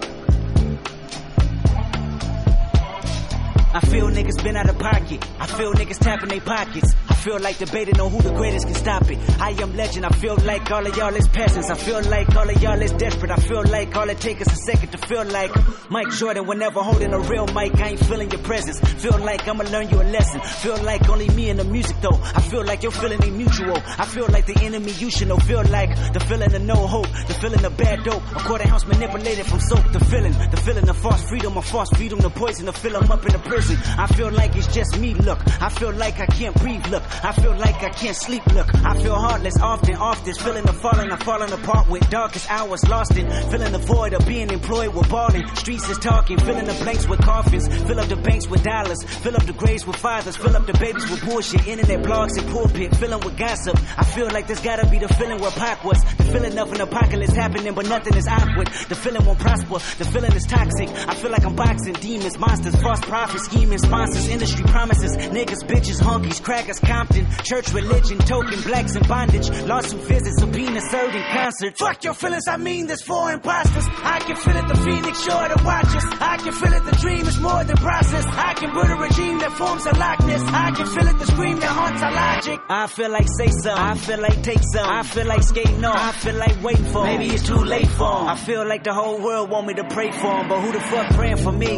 I 3.72 3.80
feel 3.80 4.08
niggas 4.08 4.42
been 4.42 4.56
out 4.56 4.68
of 4.68 4.78
pocket. 4.78 5.24
I 5.38 5.46
feel 5.46 5.72
niggas 5.72 5.98
tapping 5.98 6.30
their 6.30 6.40
pockets. 6.40 6.94
Feel 7.28 7.40
like 7.40 7.58
debating 7.58 8.00
on 8.00 8.10
who 8.10 8.22
the 8.22 8.32
greatest 8.32 8.64
can 8.64 8.74
stop 8.74 9.10
it. 9.10 9.18
I 9.38 9.50
am 9.50 9.76
legend. 9.76 10.06
I 10.06 10.08
feel 10.08 10.34
like 10.46 10.70
all 10.70 10.86
of 10.86 10.96
y'all 10.96 11.14
is 11.14 11.28
peasants. 11.28 11.68
I 11.68 11.74
feel 11.74 12.00
like 12.04 12.34
all 12.34 12.48
of 12.48 12.62
y'all 12.62 12.80
is 12.80 12.90
desperate. 12.92 13.30
I 13.30 13.36
feel 13.36 13.64
like 13.64 13.94
all 13.94 14.08
it 14.08 14.18
takes 14.18 14.46
is 14.46 14.52
a 14.54 14.56
second 14.56 14.92
to 14.92 14.98
feel 15.06 15.26
like 15.26 15.52
Mike 15.90 16.08
Jordan 16.12 16.46
whenever 16.46 16.80
holding 16.82 17.12
a 17.12 17.18
real 17.18 17.46
mic. 17.48 17.74
I 17.74 17.88
ain't 17.88 18.00
feeling 18.06 18.30
your 18.30 18.40
presence. 18.40 18.80
Feel 18.80 19.18
like 19.18 19.46
I'ma 19.46 19.64
learn 19.64 19.90
you 19.90 20.00
a 20.00 20.08
lesson. 20.08 20.40
Feel 20.40 20.82
like 20.82 21.06
only 21.10 21.28
me 21.28 21.50
and 21.50 21.58
the 21.58 21.64
music 21.64 22.00
though. 22.00 22.18
I 22.34 22.40
feel 22.40 22.64
like 22.64 22.82
your 22.82 22.92
feeling 22.92 23.22
ain't 23.22 23.36
mutual. 23.36 23.76
I 23.76 24.06
feel 24.06 24.26
like 24.28 24.46
the 24.46 24.58
enemy 24.62 24.92
you 24.92 25.10
should 25.10 25.28
know. 25.28 25.36
Feel 25.36 25.64
like 25.64 25.90
the 26.14 26.20
feeling 26.20 26.54
of 26.54 26.62
no 26.62 26.76
hope. 26.86 27.08
The 27.26 27.34
feeling 27.34 27.62
of 27.62 27.76
bad 27.76 28.04
dope. 28.04 28.22
A 28.36 28.40
quarter 28.40 28.66
ounce 28.68 28.86
manipulated 28.86 29.44
from 29.44 29.60
soap. 29.60 29.84
The 29.92 30.02
feeling. 30.06 30.32
The 30.32 30.62
feeling 30.64 30.88
of 30.88 30.96
false 30.96 31.22
freedom. 31.28 31.58
A 31.58 31.60
false 31.60 31.90
freedom. 31.90 32.20
The 32.20 32.30
poison 32.30 32.64
to 32.64 32.72
fill 32.72 32.96
'em 32.96 33.12
up 33.12 33.26
in 33.26 33.32
the 33.32 33.38
prison. 33.38 33.76
I 33.98 34.06
feel 34.06 34.30
like 34.30 34.56
it's 34.56 34.68
just 34.68 34.98
me, 34.98 35.12
look. 35.12 35.40
I 35.60 35.68
feel 35.68 35.92
like 35.92 36.20
I 36.20 36.26
can't 36.26 36.56
breathe, 36.56 36.86
look. 36.86 37.02
I 37.22 37.32
feel 37.32 37.54
like 37.56 37.82
I 37.82 37.90
can't 37.90 38.16
sleep, 38.16 38.46
look. 38.54 38.68
I 38.84 39.00
feel 39.02 39.14
heartless 39.14 39.58
often, 39.60 39.96
often. 39.96 40.34
Feeling 40.34 40.64
the 40.64 40.72
falling, 40.72 41.10
I'm 41.10 41.18
falling 41.18 41.52
apart 41.52 41.88
with 41.88 42.08
darkest 42.10 42.50
hours 42.50 42.86
lost 42.88 43.16
in. 43.16 43.28
Feeling 43.50 43.72
the 43.72 43.78
void 43.78 44.12
of 44.14 44.26
being 44.26 44.50
employed 44.50 44.94
with 44.94 45.08
balling. 45.08 45.46
Streets 45.56 45.88
is 45.88 45.98
talking, 45.98 46.38
filling 46.38 46.66
the 46.66 46.74
blanks 46.74 47.08
with 47.08 47.20
coffins. 47.20 47.66
Fill 47.68 48.00
up 48.00 48.08
the 48.08 48.16
banks 48.16 48.46
with 48.48 48.62
dollars. 48.62 49.02
Fill 49.02 49.36
up 49.36 49.44
the 49.46 49.52
graves 49.52 49.86
with 49.86 49.96
fathers. 49.96 50.36
Fill 50.36 50.56
up 50.56 50.66
the 50.66 50.74
babies 50.74 51.08
with 51.10 51.24
bullshit. 51.24 51.66
Internet 51.66 52.02
blogs 52.04 52.38
and 52.38 52.48
pulpit. 52.50 52.94
Filling 52.96 53.20
with 53.20 53.36
gossip. 53.36 53.78
I 53.96 54.04
feel 54.04 54.26
like 54.30 54.46
this 54.46 54.60
gotta 54.60 54.86
be 54.88 54.98
the 54.98 55.08
feeling 55.14 55.40
where 55.40 55.50
Pac 55.50 55.84
was. 55.84 56.02
The 56.18 56.24
feeling 56.24 56.58
of 56.58 56.72
an 56.72 56.80
apocalypse 56.80 57.34
happening, 57.34 57.74
but 57.74 57.86
nothing 57.88 58.16
is 58.16 58.26
awkward. 58.28 58.68
The 58.88 58.94
feeling 58.94 59.24
won't 59.24 59.38
prosper. 59.38 59.78
The 59.98 60.04
feeling 60.04 60.32
is 60.32 60.44
toxic. 60.44 60.88
I 61.08 61.14
feel 61.14 61.30
like 61.30 61.44
I'm 61.44 61.56
boxing 61.56 61.94
demons, 61.94 62.38
monsters, 62.38 62.80
false 62.80 63.00
prophets, 63.00 63.44
scheming 63.44 63.78
sponsors, 63.78 64.28
industry 64.28 64.64
promises, 64.66 65.16
niggas, 65.16 65.64
bitches, 65.66 66.00
honkies, 66.00 66.42
crackers, 66.42 66.78
Compton, 66.98 67.28
church, 67.44 67.72
religion, 67.72 68.18
token, 68.18 68.60
blacks 68.62 68.96
in 68.96 69.02
bondage, 69.06 69.48
lawsuit 69.66 70.02
visits, 70.02 70.40
subpoena 70.40 70.80
served 70.80 71.14
in 71.14 71.22
concert. 71.30 71.78
Fuck 71.78 72.02
your 72.02 72.12
feelings, 72.14 72.48
I 72.48 72.56
mean 72.56 72.88
this 72.88 73.02
for 73.02 73.30
imposters. 73.30 73.86
I 74.02 74.18
can 74.18 74.34
feel 74.34 74.56
it, 74.56 74.66
the 74.66 74.76
phoenix 74.78 75.22
sure 75.22 75.48
to 75.48 75.62
watch 75.64 75.94
us. 75.94 76.04
I 76.20 76.38
can 76.38 76.52
feel 76.52 76.72
it, 76.72 76.84
the 76.86 76.96
dream 76.96 77.24
is 77.28 77.38
more 77.38 77.62
than 77.62 77.76
process. 77.76 78.24
I 78.26 78.54
can 78.54 78.74
build 78.74 78.90
a 78.90 78.96
regime 78.96 79.38
that 79.38 79.52
forms 79.52 79.86
a 79.86 79.94
likeness. 79.94 80.42
I 80.42 80.72
can 80.72 80.86
feel 80.86 81.06
it, 81.06 81.18
the 81.20 81.26
scream 81.26 81.60
that 81.60 81.70
haunts 81.70 82.02
our 82.02 82.12
logic. 82.12 82.58
I 82.68 82.86
feel 82.88 83.10
like 83.10 83.28
say 83.38 83.46
some, 83.62 83.78
I 83.78 83.94
feel 83.94 84.20
like 84.20 84.42
take 84.42 84.62
some. 84.72 84.90
I 84.90 85.04
feel 85.04 85.26
like 85.26 85.44
skating 85.44 85.84
on, 85.84 85.96
I 85.96 86.10
feel 86.10 86.34
like 86.34 86.60
waiting 86.64 86.86
for. 86.86 87.04
Maybe 87.04 87.26
it's 87.26 87.46
too 87.46 87.62
late 87.62 87.86
for 87.86 88.22
'em. 88.22 88.26
I 88.26 88.34
feel 88.34 88.66
like 88.66 88.82
the 88.82 88.92
whole 88.92 89.20
world 89.20 89.50
want 89.50 89.68
me 89.68 89.74
to 89.74 89.84
pray 89.84 90.10
for 90.10 90.40
'em, 90.40 90.48
but 90.48 90.58
who 90.62 90.72
the 90.72 90.80
fuck 90.80 91.14
praying 91.14 91.36
for 91.36 91.52
me? 91.52 91.74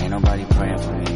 Ain't 0.00 0.10
nobody 0.10 0.44
praying 0.46 0.78
for 0.78 0.94
me. 0.94 1.11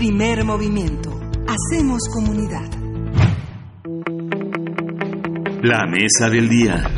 Primer 0.00 0.46
movimiento. 0.46 1.10
Hacemos 1.46 2.00
comunidad. 2.10 2.70
La 5.62 5.84
mesa 5.84 6.30
del 6.30 6.48
día. 6.48 6.90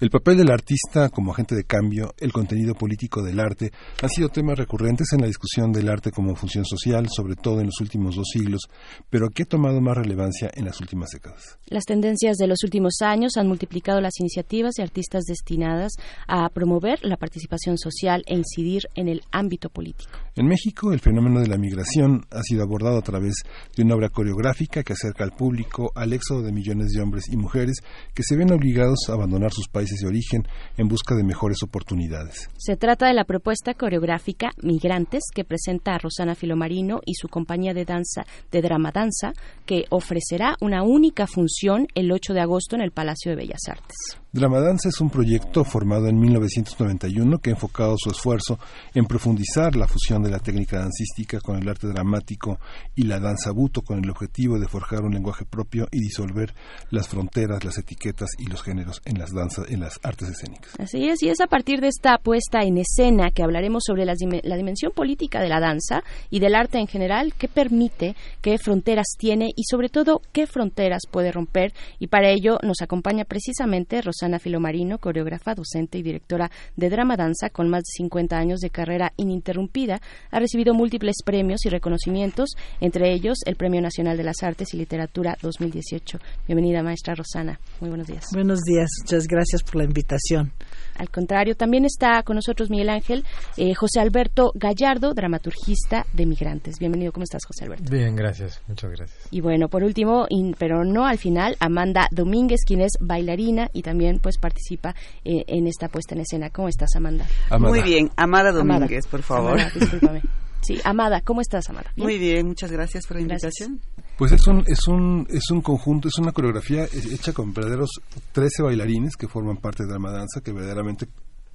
El 0.00 0.08
papel 0.08 0.38
del 0.38 0.50
artista 0.50 1.10
como 1.10 1.32
agente 1.32 1.54
de 1.54 1.64
cambio, 1.64 2.14
el 2.18 2.32
contenido 2.32 2.74
político 2.74 3.22
del 3.22 3.38
arte, 3.38 3.70
han 4.00 4.08
sido 4.08 4.30
temas 4.30 4.56
recurrentes 4.56 5.08
en 5.12 5.20
la 5.20 5.26
discusión 5.26 5.72
del 5.72 5.90
arte 5.90 6.10
como 6.10 6.34
función 6.34 6.64
social, 6.64 7.06
sobre 7.14 7.34
todo 7.34 7.60
en 7.60 7.66
los 7.66 7.80
últimos 7.82 8.16
dos 8.16 8.28
siglos, 8.32 8.62
pero 9.10 9.28
que 9.28 9.42
ha 9.42 9.46
tomado 9.46 9.78
más 9.82 9.98
relevancia 9.98 10.50
en 10.54 10.64
las 10.64 10.80
últimas 10.80 11.10
décadas. 11.10 11.58
Las 11.66 11.84
tendencias 11.84 12.38
de 12.38 12.46
los 12.46 12.64
últimos 12.64 13.02
años 13.02 13.36
han 13.36 13.46
multiplicado 13.46 14.00
las 14.00 14.18
iniciativas 14.20 14.72
de 14.78 14.84
artistas 14.84 15.24
destinadas 15.24 15.92
a 16.26 16.48
promover 16.48 17.00
la 17.02 17.18
participación 17.18 17.76
social 17.76 18.22
e 18.26 18.36
incidir 18.36 18.84
en 18.94 19.08
el 19.08 19.20
ámbito 19.32 19.68
político. 19.68 20.12
En 20.36 20.46
México, 20.46 20.92
el 20.92 21.00
fenómeno 21.00 21.40
de 21.40 21.48
la 21.48 21.58
migración 21.58 22.24
ha 22.30 22.42
sido 22.42 22.62
abordado 22.62 22.98
a 22.98 23.02
través 23.02 23.34
de 23.76 23.82
una 23.82 23.96
obra 23.96 24.10
coreográfica 24.10 24.84
que 24.84 24.92
acerca 24.92 25.24
al 25.24 25.32
público 25.32 25.90
al 25.96 26.12
éxodo 26.12 26.42
de 26.42 26.52
millones 26.52 26.92
de 26.92 27.02
hombres 27.02 27.24
y 27.28 27.36
mujeres 27.36 27.78
que 28.14 28.22
se 28.22 28.36
ven 28.36 28.52
obligados 28.52 29.08
a 29.08 29.14
abandonar 29.14 29.52
sus 29.52 29.68
países 29.68 30.00
de 30.00 30.06
origen 30.06 30.46
en 30.76 30.86
busca 30.86 31.16
de 31.16 31.24
mejores 31.24 31.62
oportunidades. 31.64 32.48
Se 32.58 32.76
trata 32.76 33.08
de 33.08 33.14
la 33.14 33.24
propuesta 33.24 33.74
coreográfica 33.74 34.50
Migrantes 34.62 35.24
que 35.34 35.44
presenta 35.44 35.94
a 35.94 35.98
Rosana 35.98 36.36
Filomarino 36.36 37.00
y 37.04 37.14
su 37.14 37.28
compañía 37.28 37.74
de 37.74 37.84
danza 37.84 38.24
de 38.52 38.62
drama 38.62 38.92
danza 38.92 39.32
que 39.66 39.86
ofrecerá 39.90 40.56
una 40.60 40.84
única 40.84 41.26
función 41.26 41.88
el 41.94 42.12
8 42.12 42.34
de 42.34 42.40
agosto 42.40 42.76
en 42.76 42.82
el 42.82 42.92
Palacio 42.92 43.32
de 43.32 43.36
Bellas 43.36 43.68
Artes. 43.68 43.96
Dramadanza 44.32 44.90
es 44.90 45.00
un 45.00 45.10
proyecto 45.10 45.64
formado 45.64 46.06
en 46.06 46.16
1991 46.16 47.38
que 47.38 47.50
ha 47.50 47.54
enfocado 47.54 47.96
su 47.98 48.10
esfuerzo 48.10 48.60
en 48.94 49.04
profundizar 49.04 49.74
la 49.74 49.88
fusión 49.88 50.22
de 50.22 50.30
la 50.30 50.38
técnica 50.38 50.78
dancística 50.78 51.40
con 51.40 51.56
el 51.60 51.68
arte 51.68 51.88
dramático 51.88 52.60
y 52.94 53.02
la 53.02 53.18
danza 53.18 53.50
buto 53.50 53.82
con 53.82 53.98
el 53.98 54.08
objetivo 54.08 54.60
de 54.60 54.68
forjar 54.68 55.02
un 55.02 55.14
lenguaje 55.14 55.44
propio 55.46 55.88
y 55.90 55.98
disolver 55.98 56.54
las 56.90 57.08
fronteras, 57.08 57.64
las 57.64 57.78
etiquetas 57.78 58.28
y 58.38 58.46
los 58.46 58.62
géneros 58.62 59.02
en 59.04 59.18
las 59.18 59.34
danzas, 59.34 59.68
en 59.68 59.80
las 59.80 59.98
artes 60.04 60.28
escénicas. 60.28 60.78
Así 60.78 61.08
es, 61.08 61.20
y 61.24 61.28
es 61.28 61.40
a 61.40 61.48
partir 61.48 61.80
de 61.80 61.88
esta 61.88 62.16
puesta 62.18 62.60
en 62.60 62.78
escena 62.78 63.32
que 63.32 63.42
hablaremos 63.42 63.82
sobre 63.84 64.04
la, 64.04 64.14
la 64.44 64.56
dimensión 64.56 64.92
política 64.92 65.40
de 65.40 65.48
la 65.48 65.58
danza 65.58 66.04
y 66.30 66.38
del 66.38 66.54
arte 66.54 66.78
en 66.78 66.86
general, 66.86 67.34
qué 67.36 67.48
permite, 67.48 68.14
qué 68.42 68.58
fronteras 68.58 69.08
tiene 69.18 69.50
y 69.56 69.64
sobre 69.64 69.88
todo 69.88 70.22
qué 70.30 70.46
fronteras 70.46 71.02
puede 71.10 71.32
romper. 71.32 71.72
Y 71.98 72.06
para 72.06 72.30
ello 72.30 72.58
nos 72.62 72.80
acompaña 72.80 73.24
precisamente 73.24 74.00
Rosana 74.20 74.38
Filomarino, 74.38 74.98
coreógrafa, 74.98 75.54
docente 75.54 75.96
y 75.96 76.02
directora 76.02 76.50
de 76.76 76.90
drama 76.90 77.16
danza 77.16 77.48
con 77.48 77.70
más 77.70 77.84
de 77.84 77.92
50 77.96 78.36
años 78.36 78.60
de 78.60 78.68
carrera 78.68 79.14
ininterrumpida. 79.16 79.98
Ha 80.30 80.38
recibido 80.38 80.74
múltiples 80.74 81.16
premios 81.24 81.64
y 81.64 81.70
reconocimientos, 81.70 82.50
entre 82.82 83.14
ellos 83.14 83.38
el 83.46 83.56
Premio 83.56 83.80
Nacional 83.80 84.18
de 84.18 84.24
las 84.24 84.42
Artes 84.42 84.74
y 84.74 84.76
Literatura 84.76 85.38
2018. 85.40 86.18
Bienvenida, 86.46 86.82
maestra 86.82 87.14
Rosana. 87.14 87.58
Muy 87.80 87.88
buenos 87.88 88.08
días. 88.08 88.26
Buenos 88.34 88.60
días, 88.60 88.90
muchas 89.04 89.26
gracias 89.26 89.62
por 89.62 89.76
la 89.76 89.84
invitación. 89.84 90.52
Al 90.96 91.08
contrario, 91.08 91.54
también 91.54 91.86
está 91.86 92.22
con 92.22 92.36
nosotros 92.36 92.68
Miguel 92.68 92.90
Ángel, 92.90 93.24
eh, 93.56 93.74
José 93.74 94.00
Alberto 94.00 94.52
Gallardo, 94.54 95.14
dramaturgista 95.14 96.04
de 96.12 96.26
Migrantes. 96.26 96.78
Bienvenido, 96.78 97.10
¿cómo 97.12 97.24
estás, 97.24 97.40
José 97.46 97.64
Alberto? 97.64 97.90
Bien, 97.90 98.14
gracias, 98.14 98.60
muchas 98.68 98.90
gracias. 98.90 99.28
Y 99.30 99.40
bueno, 99.40 99.68
por 99.68 99.82
último, 99.82 100.26
in, 100.28 100.54
pero 100.58 100.84
no 100.84 101.06
al 101.06 101.16
final, 101.16 101.56
Amanda 101.58 102.06
Domínguez, 102.10 102.60
quien 102.66 102.82
es 102.82 102.92
bailarina 103.00 103.70
y 103.72 103.80
también 103.80 104.09
pues 104.18 104.38
participa 104.38 104.94
eh, 105.24 105.44
en 105.46 105.66
esta 105.66 105.88
puesta 105.88 106.14
en 106.14 106.22
escena. 106.22 106.50
¿Cómo 106.50 106.68
estás, 106.68 106.96
Amanda? 106.96 107.26
Amada. 107.48 107.72
Muy 107.72 107.82
bien, 107.82 108.10
Amada 108.16 108.52
Domínguez, 108.52 109.04
Amada. 109.04 109.10
por 109.10 109.22
favor. 109.22 109.52
Amada, 109.52 109.70
discúlpame. 109.78 110.22
Sí, 110.62 110.78
Amada, 110.84 111.20
¿cómo 111.22 111.40
estás, 111.40 111.70
Amada? 111.70 111.90
¿Bien? 111.96 112.06
Muy 112.06 112.18
bien, 112.18 112.46
muchas 112.46 112.70
gracias 112.70 113.06
por 113.06 113.16
la 113.16 113.22
invitación. 113.22 113.80
Gracias. 113.82 114.16
Pues 114.18 114.32
es 114.32 114.46
un, 114.46 114.64
es 114.66 114.86
un, 114.88 115.26
es 115.30 115.50
un 115.50 115.62
conjunto, 115.62 116.08
es 116.08 116.18
una 116.18 116.32
coreografía 116.32 116.84
hecha 116.84 117.32
con 117.32 117.54
verdaderos 117.54 117.88
13 118.32 118.64
bailarines 118.64 119.16
que 119.16 119.28
forman 119.28 119.56
parte 119.56 119.84
de 119.84 119.88
Drama 119.88 120.10
Danza, 120.10 120.42
que 120.42 120.52
verdaderamente 120.52 121.06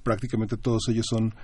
prácticamente 0.02 0.56
todos 0.56 0.88
ellos 0.88 1.06
son 1.08 1.34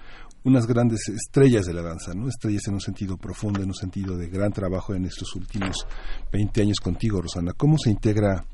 unas 0.44 0.66
grandes 0.66 1.08
estrellas 1.08 1.66
de 1.66 1.74
la 1.74 1.82
danza, 1.82 2.14
¿no? 2.14 2.28
Estrellas 2.28 2.62
en 2.68 2.74
un 2.74 2.80
sentido 2.80 3.16
profundo, 3.16 3.60
en 3.60 3.68
un 3.68 3.74
sentido 3.74 4.16
de 4.16 4.28
gran 4.28 4.52
trabajo 4.52 4.94
en 4.94 5.04
estos 5.04 5.34
últimos 5.36 5.86
20 6.32 6.62
años 6.62 6.78
contigo, 6.80 7.20
Rosana. 7.20 7.52
¿Cómo 7.56 7.76
se 7.78 7.90
integra 7.90 8.44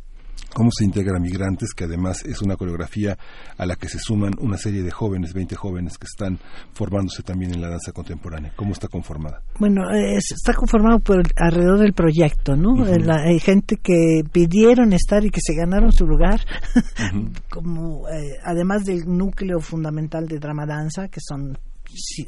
cómo 0.55 0.70
se 0.76 0.84
integra 0.84 1.18
Migrantes, 1.18 1.73
que 1.75 1.84
además 1.84 2.25
es 2.25 2.42
una 2.42 2.57
coreografía 2.57 3.17
a 3.57 3.67
la 3.67 3.76
que 3.76 3.89
se 3.89 3.99
suman 3.99 4.33
una 4.41 4.57
serie 4.57 4.83
de 4.83 4.91
jóvenes, 4.91 5.33
20 5.33 5.55
jóvenes 5.57 5.99
que 5.99 6.07
están 6.07 6.39
formándose 6.73 7.23
también 7.23 7.55
en 7.55 7.60
la 7.60 7.68
danza 7.68 7.92
contemporánea. 7.92 8.52
¿Cómo 8.57 8.73
está 8.73 8.89
conformada? 8.89 9.42
Bueno, 9.58 9.91
es, 9.91 10.33
está 10.33 10.55
conformado 10.55 11.00
por 11.00 11.23
alrededor 11.36 11.78
del 11.81 11.92
proyecto, 11.92 12.57
¿no? 12.57 12.70
Uh 12.70 12.84
-huh. 12.84 13.05
la, 13.05 13.23
hay 13.23 13.39
gente 13.41 13.76
que 13.76 14.23
pidieron 14.31 14.92
estar 14.92 15.25
y 15.25 15.31
que 15.31 15.41
se 15.41 15.55
ganaron 15.55 15.92
su 15.92 16.07
lugar, 16.07 16.41
uh 16.76 16.78
-huh. 16.99 17.33
como 17.50 18.08
eh, 18.08 18.39
además 18.44 18.84
del 18.84 19.05
núcleo 19.07 19.60
fundamental 19.60 20.26
de 20.26 20.39
drama 20.39 20.67
danza, 20.67 21.08
que 21.08 21.20
son 21.20 21.58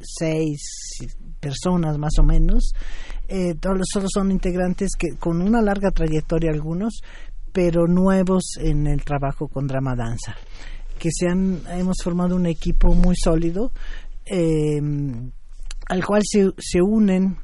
seis 0.03 0.61
personas 1.41 1.99
más 1.99 2.13
o 2.19 2.23
menos. 2.23 2.73
Eh, 3.29 3.55
todos 3.61 3.87
solo 3.93 4.07
son 4.13 4.33
integrantes 4.33 4.91
que 4.99 5.17
con 5.19 5.41
una 5.41 5.63
larga 5.63 5.91
trayectoria 5.93 6.51
algunos, 6.51 7.01
pero 7.53 7.87
nuevos 7.87 8.57
en 8.59 8.87
el 8.87 9.05
trabajo 9.05 9.49
con 9.49 9.67
drama 9.67 9.95
danza 9.95 10.37
que 10.99 11.11
se 11.13 11.29
han 11.29 11.63
hemos 11.71 11.97
formado 12.03 12.37
un 12.37 12.47
equipo 12.47 12.95
muy 12.95 13.15
sólido 13.17 13.73
eh, 14.27 14.81
al 15.87 16.05
cual 16.05 16.23
se, 16.25 16.51
se 16.59 16.81
unen 16.83 17.37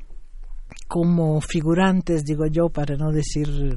como 0.86 1.40
figurantes 1.40 2.22
digo 2.24 2.46
yo 2.46 2.68
para 2.68 2.96
no 2.96 3.10
decir 3.10 3.74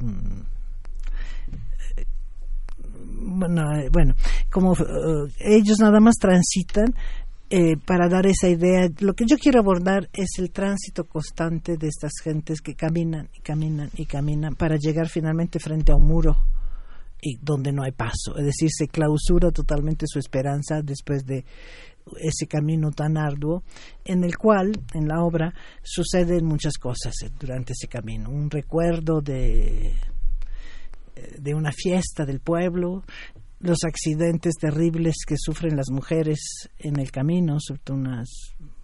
bueno, 3.22 3.64
bueno 3.92 4.16
como 4.52 4.72
uh, 4.72 5.28
ellos 5.40 5.80
nada 5.80 6.00
más 6.00 6.16
transitan 6.16 6.94
eh, 7.50 7.78
para 7.78 8.08
dar 8.08 8.26
esa 8.28 8.48
idea. 8.48 8.88
Lo 9.00 9.14
que 9.14 9.26
yo 9.26 9.38
quiero 9.38 9.60
abordar 9.60 10.10
es 10.14 10.38
el 10.38 10.52
tránsito 10.52 11.06
constante 11.06 11.78
de 11.78 11.88
estas 11.88 12.12
gentes 12.24 12.62
que 12.62 12.76
caminan 12.76 13.30
y 13.34 13.42
caminan 13.42 13.90
y 13.96 14.06
caminan 14.06 14.56
para 14.56 14.78
llegar 14.78 15.10
finalmente 15.10 15.60
frente 15.60 15.92
a 15.92 15.96
un 15.96 16.06
muro 16.06 16.46
y 17.22 17.38
donde 17.38 17.72
no 17.72 17.84
hay 17.84 17.92
paso. 17.92 18.38
Es 18.38 18.46
decir, 18.46 18.70
se 18.72 18.88
clausura 18.88 19.52
totalmente 19.52 20.06
su 20.08 20.20
esperanza 20.20 20.82
después 20.82 21.26
de 21.26 21.44
ese 22.22 22.48
camino 22.48 22.92
tan 22.92 23.18
arduo 23.18 23.64
en 24.06 24.24
el 24.24 24.38
cual 24.38 24.72
en 24.94 25.08
la 25.08 25.24
obra 25.24 25.54
suceden 25.84 26.46
muchas 26.46 26.78
cosas 26.78 27.14
durante 27.40 27.74
ese 27.74 27.88
camino. 27.88 28.30
Un 28.30 28.50
recuerdo 28.50 29.22
de 29.22 29.94
de 31.38 31.54
una 31.54 31.72
fiesta 31.72 32.26
del 32.26 32.40
pueblo, 32.40 33.04
los 33.60 33.84
accidentes 33.84 34.56
terribles 34.56 35.16
que 35.28 35.36
sufren 35.38 35.76
las 35.76 35.90
mujeres 35.90 36.70
en 36.78 37.00
el 37.00 37.12
camino, 37.12 37.58
sobre 37.60 37.82
todo 37.84 37.98
unas 37.98 38.30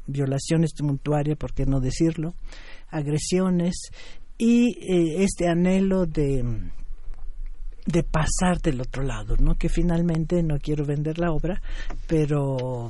violaciones 0.07 0.73
tumultuarias, 0.73 1.37
por 1.37 1.53
qué 1.53 1.65
no 1.65 1.79
decirlo, 1.79 2.35
agresiones 2.89 3.75
y 4.37 4.77
eh, 4.79 5.23
este 5.23 5.47
anhelo 5.47 6.05
de 6.05 6.71
de 7.85 8.01
pasar 8.01 8.59
del 8.63 8.81
otro 8.81 9.03
lado, 9.03 9.37
¿no? 9.37 9.55
Que 9.55 9.69
finalmente 9.69 10.41
no 10.41 10.57
quiero 10.57 10.85
vender 10.85 11.19
la 11.19 11.31
obra, 11.31 11.61
pero 12.07 12.89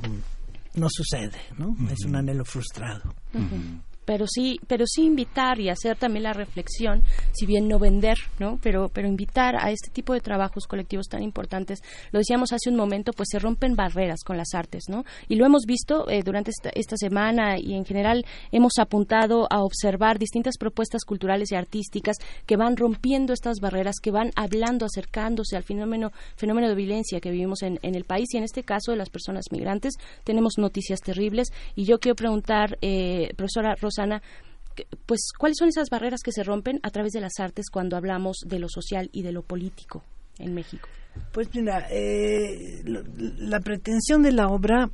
no 0.74 0.86
sucede, 0.88 1.38
¿no? 1.58 1.68
Uh 1.68 1.76
-huh. 1.76 1.92
Es 1.92 2.04
un 2.06 2.16
anhelo 2.16 2.46
frustrado. 2.46 3.14
Uh 3.34 3.38
-huh 3.40 3.80
pero 4.06 4.26
sí 4.26 4.58
pero 4.66 4.86
sí 4.86 5.04
invitar 5.04 5.60
y 5.60 5.68
hacer 5.68 5.98
también 5.98 6.22
la 6.22 6.32
reflexión 6.32 7.02
si 7.32 7.44
bien 7.44 7.68
no 7.68 7.78
vender 7.78 8.16
no 8.38 8.58
pero 8.62 8.88
pero 8.88 9.06
invitar 9.06 9.56
a 9.56 9.70
este 9.70 9.90
tipo 9.90 10.14
de 10.14 10.20
trabajos 10.20 10.66
colectivos 10.66 11.08
tan 11.08 11.22
importantes. 11.22 11.80
Lo 12.12 12.20
decíamos 12.20 12.52
hace 12.52 12.70
un 12.70 12.76
momento 12.76 13.12
pues 13.12 13.28
se 13.30 13.38
rompen 13.38 13.76
barreras 13.76 14.22
con 14.24 14.38
las 14.38 14.54
artes 14.54 14.84
no 14.88 15.04
y 15.28 15.36
lo 15.36 15.44
hemos 15.44 15.64
visto 15.66 16.08
eh, 16.08 16.22
durante 16.24 16.50
esta, 16.50 16.70
esta, 16.74 16.96
semana 16.96 17.58
y 17.58 17.74
en 17.74 17.84
general 17.84 18.24
hemos 18.52 18.78
apuntado 18.78 19.46
a 19.50 19.62
observar 19.62 20.18
distintas 20.18 20.56
propuestas 20.56 21.04
culturales 21.04 21.52
y 21.52 21.56
artísticas 21.56 22.16
que 22.46 22.56
van 22.56 22.76
rompiendo 22.76 23.34
estas 23.34 23.60
barreras 23.60 23.96
que 24.00 24.10
van 24.10 24.30
hablando 24.34 24.86
acercándose 24.86 25.56
al 25.56 25.64
fenómeno 25.64 26.12
fenómeno 26.36 26.68
de 26.68 26.74
violencia 26.74 27.20
que 27.20 27.30
vivimos 27.30 27.62
en, 27.62 27.78
el 27.82 28.04
país. 28.04 28.28
Y 28.32 28.38
en 28.38 28.44
este 28.44 28.62
caso 28.62 28.92
de 28.92 28.98
las 28.98 29.10
personas 29.10 29.46
migrantes 29.50 29.94
tenemos 30.24 30.54
noticias 30.58 31.00
terribles. 31.00 31.48
Y 31.74 31.84
yo 31.84 31.98
quiero 31.98 32.14
preguntar 32.14 32.78
eh, 32.80 33.30
profesora 33.36 33.74
Rosa 33.80 33.95
Susana, 33.96 34.22
pues 35.06 35.30
cuáles 35.38 35.56
son 35.58 35.68
esas 35.68 35.88
barreras 35.90 36.20
que 36.22 36.32
se 36.32 36.42
rompen 36.42 36.80
a 36.82 36.90
través 36.90 37.12
de 37.12 37.20
las 37.20 37.38
artes 37.38 37.66
cuando 37.70 37.96
hablamos 37.96 38.38
de 38.46 38.58
lo 38.58 38.68
social 38.68 39.08
y 39.12 39.22
de 39.22 39.32
lo 39.32 39.42
político 39.42 40.04
en 40.38 40.54
México. 40.54 40.88
Pues 41.32 41.48
mira, 41.54 41.86
eh, 41.90 42.82
la 42.84 43.60
pretensión 43.60 44.22
de 44.22 44.32
la 44.32 44.48
obra 44.48 44.90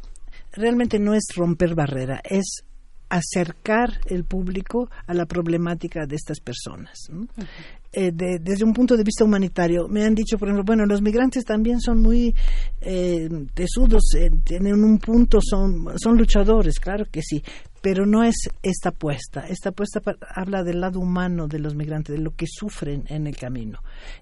realmente 0.53 1.01
no 1.01 1.15
es 1.15 1.25
romper 1.35 1.75
barrera, 1.75 2.21
es 2.23 2.65
acercar 3.13 4.01
el 4.07 4.25
público 4.25 4.89
a 5.07 5.13
la 5.13 5.27
problemática 5.27 6.07
de 6.07 6.17
estas 6.17 6.41
personas. 6.41 6.99
¿no? 7.11 7.23
Uh 7.23 7.27
-huh. 7.27 7.47
eh, 7.93 8.11
de, 8.13 8.39
desde 8.41 8.65
un 8.65 8.73
punto 8.73 8.97
de 8.97 9.05
vista 9.05 9.25
humanitario, 9.25 9.87
me 9.89 10.05
han 10.05 10.15
dicho, 10.15 10.39
por 10.39 10.49
ejemplo, 10.49 10.65
bueno, 10.65 10.87
los 10.87 11.03
migrantes 11.03 11.45
también 11.45 11.79
son 11.81 12.01
muy 12.01 12.35
eh, 12.81 13.29
tesudos, 13.53 14.15
eh, 14.17 14.31
tienen 14.45 14.83
un 14.83 14.99
punto, 14.99 15.41
son, 15.43 15.99
son 15.99 16.17
luchadores, 16.17 16.81
claro 16.81 17.05
que 17.11 17.21
sí, 17.21 17.43
pero 17.83 18.07
no 18.07 18.23
es 18.23 18.49
esta 18.63 18.91
apuesta. 18.91 19.47
Esta 19.49 19.71
apuesta 19.71 20.01
habla 20.35 20.63
del 20.63 20.81
lado 20.81 21.01
humano 21.01 21.49
de 21.49 21.59
los 21.59 21.75
migrantes, 21.75 22.17
de 22.17 22.23
lo 22.23 22.35
que 22.35 22.47
sufren 22.49 23.05
en 23.09 23.27
el 23.27 23.37
camino. 23.37 23.81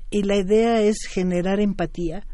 Y 0.08 0.22
la 0.22 0.36
idea 0.36 0.80
es 0.80 1.06
generar 1.06 1.60
empatía 1.60 2.26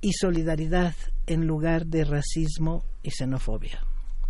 y 0.00 0.12
solidaridad 0.12 0.94
en 1.26 1.46
lugar 1.46 1.86
de 1.86 2.04
racismo 2.04 2.84
y 3.02 3.10
xenofobia. 3.10 3.85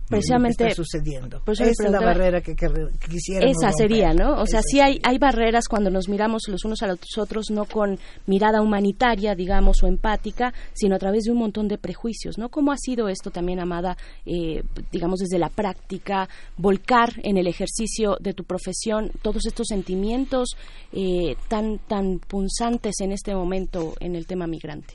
Precisamente 0.08 0.64
Lo 0.64 0.68
que 0.68 0.72
está 0.72 0.82
sucediendo. 0.82 1.40
por 1.44 1.52
eso 1.54 1.64
le 1.64 1.70
Esa 1.70 1.84
es 1.86 1.90
la 1.90 2.00
barrera 2.00 2.40
que, 2.40 2.54
que, 2.54 2.66
Esa 2.66 3.42
romper. 3.42 3.72
sería, 3.76 4.12
¿no? 4.12 4.40
O 4.40 4.46
sea, 4.46 4.60
Esa 4.60 4.68
sí 4.68 4.80
hay, 4.80 5.00
hay 5.02 5.18
barreras 5.18 5.68
cuando 5.68 5.90
nos 5.90 6.08
miramos 6.08 6.42
los 6.48 6.64
unos 6.64 6.82
a 6.82 6.86
los 6.86 6.98
otros, 7.18 7.50
no 7.50 7.64
con 7.64 7.98
mirada 8.26 8.60
humanitaria, 8.62 9.34
digamos, 9.34 9.82
o 9.82 9.86
empática, 9.86 10.52
sino 10.72 10.96
a 10.96 10.98
través 10.98 11.24
de 11.24 11.32
un 11.32 11.38
montón 11.38 11.68
de 11.68 11.78
prejuicios, 11.78 12.38
¿no? 12.38 12.48
¿Cómo 12.48 12.72
ha 12.72 12.76
sido 12.76 13.08
esto 13.08 13.30
también, 13.30 13.60
Amada, 13.60 13.96
eh, 14.24 14.62
digamos, 14.92 15.20
desde 15.20 15.38
la 15.38 15.48
práctica, 15.48 16.28
volcar 16.56 17.12
en 17.22 17.36
el 17.36 17.46
ejercicio 17.46 18.16
de 18.20 18.32
tu 18.32 18.44
profesión 18.44 19.10
todos 19.22 19.46
estos 19.46 19.66
sentimientos 19.68 20.56
eh, 20.92 21.36
tan, 21.48 21.78
tan 21.78 22.18
punzantes 22.18 23.00
en 23.00 23.12
este 23.12 23.34
momento 23.34 23.94
en 24.00 24.14
el 24.14 24.26
tema 24.26 24.46
migrante? 24.46 24.94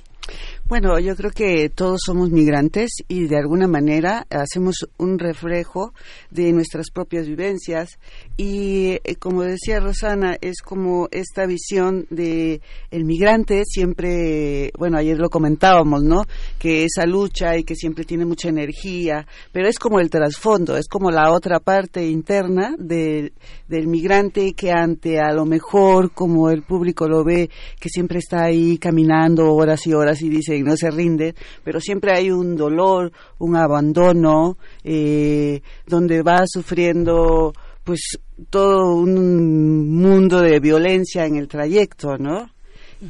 Bueno, 0.66 0.98
yo 1.00 1.18
creo 1.18 1.32
que 1.32 1.68
todos 1.70 2.00
somos 2.06 2.30
migrantes 2.30 2.92
y 3.10 3.28
de 3.28 3.38
alguna 3.38 3.68
manera 3.68 4.26
hacemos 4.30 4.88
un 4.98 5.20
reflejo 5.20 5.94
de 6.30 6.54
nuestras 6.54 6.92
propias 6.92 7.28
vivencias 7.28 8.00
y 8.38 8.92
eh, 9.04 9.16
como 9.20 9.42
decía 9.42 9.82
Rosana, 9.82 10.38
es 10.40 10.62
como 10.62 11.10
esta 11.12 11.46
visión 11.46 12.06
de 12.10 12.62
el 12.90 13.04
migrante 13.04 13.64
siempre, 13.66 14.72
bueno, 14.78 14.98
ayer 14.98 15.18
lo 15.18 15.30
comentábamos, 15.30 16.04
¿no? 16.04 16.24
Que 16.58 16.86
esa 16.86 17.06
lucha 17.06 17.58
y 17.58 17.66
que 17.66 17.76
siempre 17.76 18.06
tiene 18.06 18.26
mucha 18.26 18.48
energía, 18.48 19.28
pero 19.52 19.68
es 19.68 19.78
como 19.78 20.00
el 20.00 20.10
trasfondo, 20.10 20.78
es 20.78 20.88
como 20.88 21.12
la 21.12 21.32
otra 21.34 21.60
parte 21.60 22.08
interna 22.08 22.76
de- 22.78 23.34
del 23.68 23.88
migrante 23.88 24.54
que 24.54 24.72
ante 24.72 25.20
a 25.20 25.34
lo 25.34 25.46
mejor 25.46 26.12
como 26.14 26.50
el 26.50 26.62
público 26.62 27.10
lo 27.10 27.26
ve, 27.26 27.50
que 27.80 27.90
siempre 27.90 28.20
está 28.20 28.46
ahí 28.46 28.78
caminando 28.78 29.54
horas 29.54 29.86
y 29.88 29.94
horas 29.94 30.11
y 30.22 30.30
dice 30.30 30.60
no 30.62 30.76
se 30.76 30.90
rinde, 30.90 31.36
pero 31.64 31.80
siempre 31.80 32.14
hay 32.14 32.32
un 32.32 32.56
dolor, 32.56 33.12
un 33.38 33.56
abandono, 33.56 34.58
eh, 34.84 35.62
donde 35.86 36.22
va 36.24 36.44
sufriendo 36.46 37.54
pues 37.84 38.20
todo 38.50 38.96
un 38.96 39.90
mundo 39.96 40.42
de 40.42 40.60
violencia 40.60 41.26
en 41.26 41.36
el 41.36 41.48
trayecto, 41.48 42.18
¿no? 42.18 42.50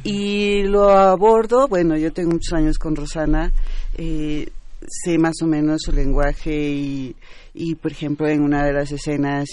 Y 0.04 0.62
lo 0.62 0.88
abordo, 0.90 1.68
bueno, 1.68 1.96
yo 1.98 2.12
tengo 2.12 2.30
muchos 2.30 2.54
años 2.54 2.78
con 2.78 2.96
Rosana, 2.96 3.52
eh, 3.98 4.48
sé 4.88 5.18
más 5.18 5.34
o 5.42 5.46
menos 5.46 5.82
su 5.82 5.92
lenguaje 5.92 6.54
y, 6.54 7.14
y, 7.52 7.74
por 7.74 7.92
ejemplo, 7.92 8.26
en 8.26 8.42
una 8.42 8.64
de 8.64 8.72
las 8.72 8.90
escenas 8.90 9.50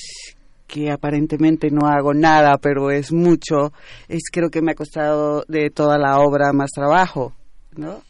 que 0.65 0.91
aparentemente 0.91 1.69
no 1.71 1.87
hago 1.87 2.13
nada, 2.13 2.57
pero 2.57 2.91
es 2.91 3.11
mucho, 3.11 3.73
es 4.07 4.29
creo 4.31 4.49
que 4.49 4.61
me 4.61 4.71
ha 4.71 4.75
costado 4.75 5.43
de 5.47 5.71
toda 5.71 5.97
la 5.97 6.19
obra 6.19 6.53
más 6.53 6.69
trabajo, 6.71 7.33
¿no? 7.75 8.01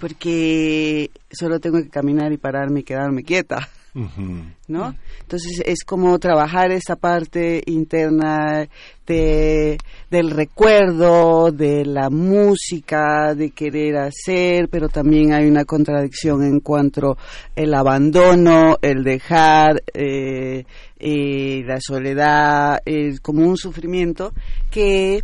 Porque 0.00 1.10
solo 1.30 1.58
tengo 1.58 1.78
que 1.78 1.88
caminar 1.88 2.32
y 2.32 2.36
pararme 2.36 2.80
y 2.80 2.84
quedarme 2.84 3.22
quieta. 3.22 3.68
¿no? 4.68 4.94
Entonces 5.20 5.62
es 5.64 5.84
como 5.84 6.18
trabajar 6.18 6.70
esa 6.70 6.96
parte 6.96 7.62
interna 7.66 8.68
de, 9.06 9.78
del 10.10 10.30
recuerdo, 10.30 11.50
de 11.50 11.84
la 11.86 12.10
música, 12.10 13.34
de 13.34 13.50
querer 13.50 13.96
hacer, 13.96 14.68
pero 14.68 14.88
también 14.88 15.32
hay 15.32 15.46
una 15.46 15.64
contradicción 15.64 16.42
en 16.42 16.60
cuanto 16.60 17.16
el 17.54 17.72
abandono, 17.72 18.76
el 18.82 19.02
dejar, 19.02 19.82
eh, 19.94 20.64
eh, 20.98 21.62
la 21.64 21.78
soledad, 21.80 22.80
como 23.22 23.46
un 23.46 23.56
sufrimiento 23.56 24.32
que 24.70 25.22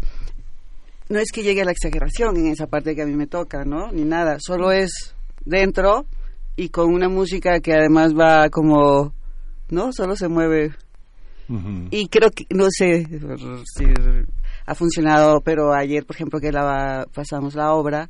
no 1.13 1.19
es 1.19 1.31
que 1.31 1.43
llegue 1.43 1.61
a 1.61 1.67
la 1.67 1.73
exageración 1.73 2.39
en 2.39 2.47
esa 2.47 2.67
parte 2.67 2.97
que 2.97 3.03
a 3.03 3.07
mí 3.07 3.15
me 3.15 3.27
toca, 3.27 3.67
¿no? 3.67 3.93
Ni 3.93 4.03
nada, 4.03 4.39
solo 4.41 4.73
es 4.73 5.15
dentro 5.45 6.07
y 6.57 6.71
con 6.71 6.93
una 6.93 7.11
música 7.11 7.61
que 7.61 7.75
además 7.75 8.15
va 8.19 8.49
como, 8.49 9.13
¿no? 9.69 9.93
Solo 9.93 10.17
se 10.17 10.29
mueve. 10.29 10.73
Y 11.91 12.09
creo 12.09 12.31
que, 12.31 12.47
no 12.49 12.69
sé 12.71 13.07
si 13.07 13.85
ha 14.65 14.75
funcionado, 14.75 15.43
pero 15.43 15.75
ayer, 15.75 16.07
por 16.07 16.17
ejemplo, 16.17 16.41
que 16.41 16.51
la 16.51 17.07
pasamos 17.13 17.55
la 17.55 17.75
obra, 17.75 18.09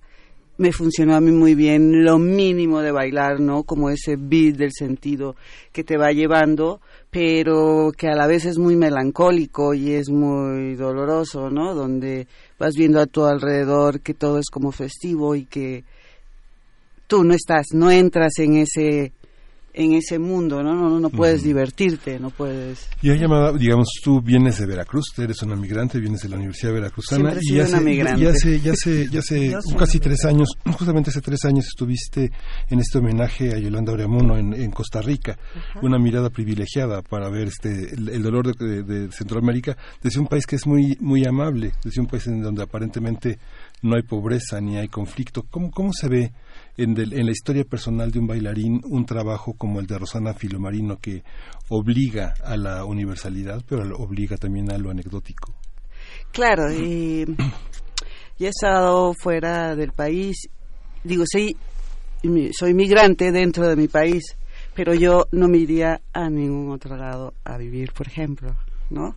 me 0.58 0.70
funcionó 0.70 1.16
a 1.16 1.20
mí 1.20 1.32
muy 1.32 1.56
bien 1.56 2.04
lo 2.04 2.20
mínimo 2.20 2.82
de 2.82 2.92
bailar, 2.92 3.40
¿no? 3.40 3.64
Como 3.64 3.90
ese 3.90 4.14
beat 4.16 4.54
del 4.54 4.70
sentido 4.72 5.34
que 5.72 5.82
te 5.82 5.96
va 5.96 6.12
llevando, 6.12 6.80
pero 7.12 7.92
que 7.94 8.08
a 8.08 8.14
la 8.14 8.26
vez 8.26 8.46
es 8.46 8.56
muy 8.56 8.74
melancólico 8.74 9.74
y 9.74 9.92
es 9.92 10.08
muy 10.08 10.76
doloroso, 10.76 11.50
¿no? 11.50 11.74
Donde 11.74 12.26
vas 12.58 12.72
viendo 12.74 13.00
a 13.00 13.06
tu 13.06 13.26
alrededor 13.26 14.00
que 14.00 14.14
todo 14.14 14.38
es 14.38 14.48
como 14.48 14.72
festivo 14.72 15.34
y 15.34 15.44
que 15.44 15.84
tú 17.06 17.22
no 17.22 17.34
estás, 17.34 17.66
no 17.74 17.90
entras 17.90 18.38
en 18.38 18.56
ese 18.56 19.12
en 19.74 19.94
ese 19.94 20.18
mundo, 20.18 20.62
¿no? 20.62 20.74
No, 20.74 20.90
no, 20.90 21.00
no 21.00 21.08
puedes 21.10 21.42
divertirte, 21.42 22.20
no 22.20 22.30
puedes. 22.30 22.88
Y 23.00 23.10
hay 23.10 23.18
llamada, 23.18 23.52
digamos, 23.52 23.88
tú 24.04 24.20
vienes 24.20 24.58
de 24.58 24.66
Veracruz, 24.66 25.06
eres 25.18 25.42
una 25.42 25.56
migrante, 25.56 25.98
vienes 25.98 26.20
de 26.22 26.28
la 26.28 26.36
Universidad 26.36 26.72
Veracruzana 26.72 27.30
Siempre 27.30 27.40
y 27.42 27.48
sido 27.48 27.64
hace, 27.64 27.72
una 27.72 27.80
migrante. 27.82 28.22
y 28.22 28.26
hace, 28.26 28.60
ya 28.60 28.72
hace, 28.72 29.08
ya 29.10 29.18
hace 29.20 29.56
casi 29.78 29.98
tres 29.98 30.24
años, 30.24 30.48
justamente 30.76 31.10
hace 31.10 31.20
tres 31.22 31.44
años 31.44 31.66
estuviste 31.66 32.30
en 32.68 32.80
este 32.80 32.98
homenaje 32.98 33.54
a 33.54 33.58
Yolanda 33.58 33.92
Oreamuno 33.92 34.36
en, 34.36 34.52
en 34.52 34.70
Costa 34.70 35.00
Rica, 35.00 35.38
una 35.82 35.98
mirada 35.98 36.30
privilegiada 36.30 37.00
para 37.02 37.28
ver 37.30 37.48
este 37.48 37.94
el, 37.94 38.08
el 38.10 38.22
dolor 38.22 38.54
de, 38.54 38.66
de- 38.66 38.82
de 38.82 39.12
Centroamérica 39.12 39.76
desde 40.02 40.20
un 40.20 40.26
país 40.26 40.46
que 40.46 40.56
es 40.56 40.66
muy 40.66 40.96
muy 41.00 41.24
amable, 41.26 41.72
desde 41.84 42.00
un 42.00 42.06
país 42.06 42.26
en 42.26 42.42
donde 42.42 42.62
aparentemente 42.62 43.38
no 43.82 43.96
hay 43.96 44.02
pobreza 44.02 44.60
ni 44.60 44.76
hay 44.76 44.88
conflicto. 44.88 45.44
¿Cómo, 45.50 45.70
cómo 45.70 45.92
se 45.92 46.08
ve 46.08 46.32
en, 46.76 46.94
del- 46.94 47.12
en 47.12 47.26
la 47.26 47.32
historia 47.32 47.64
personal 47.64 48.10
de 48.10 48.18
un 48.18 48.26
bailarín 48.26 48.80
un 48.84 49.04
trabajo 49.06 49.54
como 49.54 49.80
el 49.80 49.86
de 49.86 49.98
Rosana 49.98 50.32
Filomarino 50.34 50.98
que 50.98 51.22
obliga 51.68 52.34
a 52.44 52.56
la 52.56 52.84
universalidad, 52.84 53.62
pero 53.68 53.84
obliga 53.98 54.36
también 54.36 54.70
a 54.72 54.78
lo 54.78 54.90
anecdótico? 54.90 55.54
Claro, 56.32 56.72
y 56.72 57.24
he 58.46 58.48
estado 58.48 59.12
fuera 59.14 59.76
del 59.76 59.92
país, 59.92 60.48
digo, 61.04 61.24
mi- 62.22 62.52
soy 62.52 62.74
migrante 62.74 63.30
dentro 63.32 63.68
de 63.68 63.76
mi 63.76 63.88
país, 63.88 64.22
pero 64.74 64.94
yo 64.94 65.26
no 65.32 65.48
me 65.48 65.58
iría 65.58 66.00
a 66.14 66.30
ningún 66.30 66.70
otro 66.72 66.96
lado 66.96 67.34
a 67.44 67.58
vivir, 67.58 67.92
por 67.92 68.06
ejemplo, 68.08 68.56
¿no? 68.90 69.14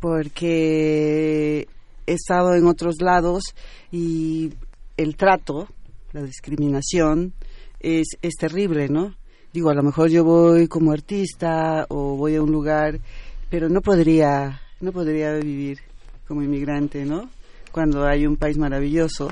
Porque 0.00 1.66
he 2.06 2.12
estado 2.12 2.54
en 2.54 2.66
otros 2.66 2.96
lados 3.00 3.42
y 3.90 4.50
el 4.96 5.16
trato, 5.16 5.68
la 6.16 6.22
discriminación, 6.22 7.34
es, 7.78 8.16
es 8.22 8.34
terrible, 8.36 8.88
¿no? 8.88 9.14
Digo, 9.52 9.68
a 9.68 9.74
lo 9.74 9.82
mejor 9.82 10.08
yo 10.08 10.24
voy 10.24 10.66
como 10.66 10.92
artista 10.92 11.84
o 11.90 12.16
voy 12.16 12.36
a 12.36 12.42
un 12.42 12.50
lugar, 12.50 12.98
pero 13.50 13.68
no 13.68 13.82
podría, 13.82 14.62
no 14.80 14.92
podría 14.92 15.34
vivir 15.34 15.80
como 16.26 16.42
inmigrante, 16.42 17.04
¿no? 17.04 17.28
Cuando 17.70 18.06
hay 18.06 18.26
un 18.26 18.36
país 18.36 18.56
maravilloso. 18.56 19.30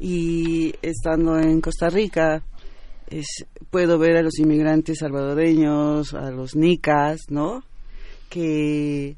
Y 0.00 0.74
estando 0.80 1.38
en 1.38 1.60
Costa 1.60 1.90
Rica, 1.90 2.42
es, 3.08 3.44
puedo 3.70 3.98
ver 3.98 4.16
a 4.16 4.22
los 4.22 4.38
inmigrantes 4.38 4.98
salvadoreños, 5.00 6.14
a 6.14 6.30
los 6.30 6.56
nicas, 6.56 7.20
¿no? 7.28 7.62
Que, 8.30 9.16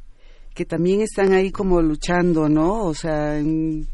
que 0.53 0.65
también 0.65 1.01
están 1.01 1.33
ahí 1.33 1.53
como 1.53 1.81
luchando, 1.81 2.49
¿no? 2.49 2.85
O 2.85 2.95
sea, 2.95 3.39
en- 3.39 3.87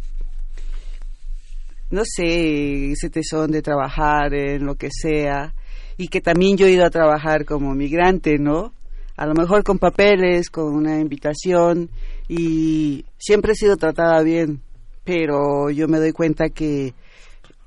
no 1.94 2.02
sé, 2.04 2.90
ese 2.90 3.08
tesón 3.08 3.52
de 3.52 3.62
trabajar 3.62 4.34
en 4.34 4.66
lo 4.66 4.74
que 4.74 4.88
sea. 4.90 5.54
Y 5.96 6.08
que 6.08 6.20
también 6.20 6.56
yo 6.56 6.66
he 6.66 6.72
ido 6.72 6.84
a 6.84 6.90
trabajar 6.90 7.44
como 7.44 7.72
migrante, 7.74 8.36
¿no? 8.38 8.74
A 9.16 9.26
lo 9.26 9.34
mejor 9.34 9.62
con 9.62 9.78
papeles, 9.78 10.50
con 10.50 10.74
una 10.74 10.98
invitación. 10.98 11.88
Y 12.28 13.04
siempre 13.16 13.52
he 13.52 13.56
sido 13.56 13.76
tratada 13.76 14.20
bien. 14.22 14.60
Pero 15.04 15.70
yo 15.70 15.86
me 15.86 15.98
doy 15.98 16.12
cuenta 16.12 16.48
que 16.48 16.94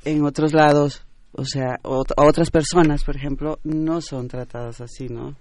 en 0.03 0.25
otros 0.25 0.53
lados, 0.53 1.07
o 1.38 1.45
sea, 1.45 1.80
ot- 1.83 2.14
otras 2.17 2.49
personas, 2.51 3.03
por 3.03 3.16
ejemplo, 3.16 3.59
no 3.64 4.01
son 4.01 4.27
tratadas 4.27 4.82
así, 4.82 5.07
¿no? 5.07 5.35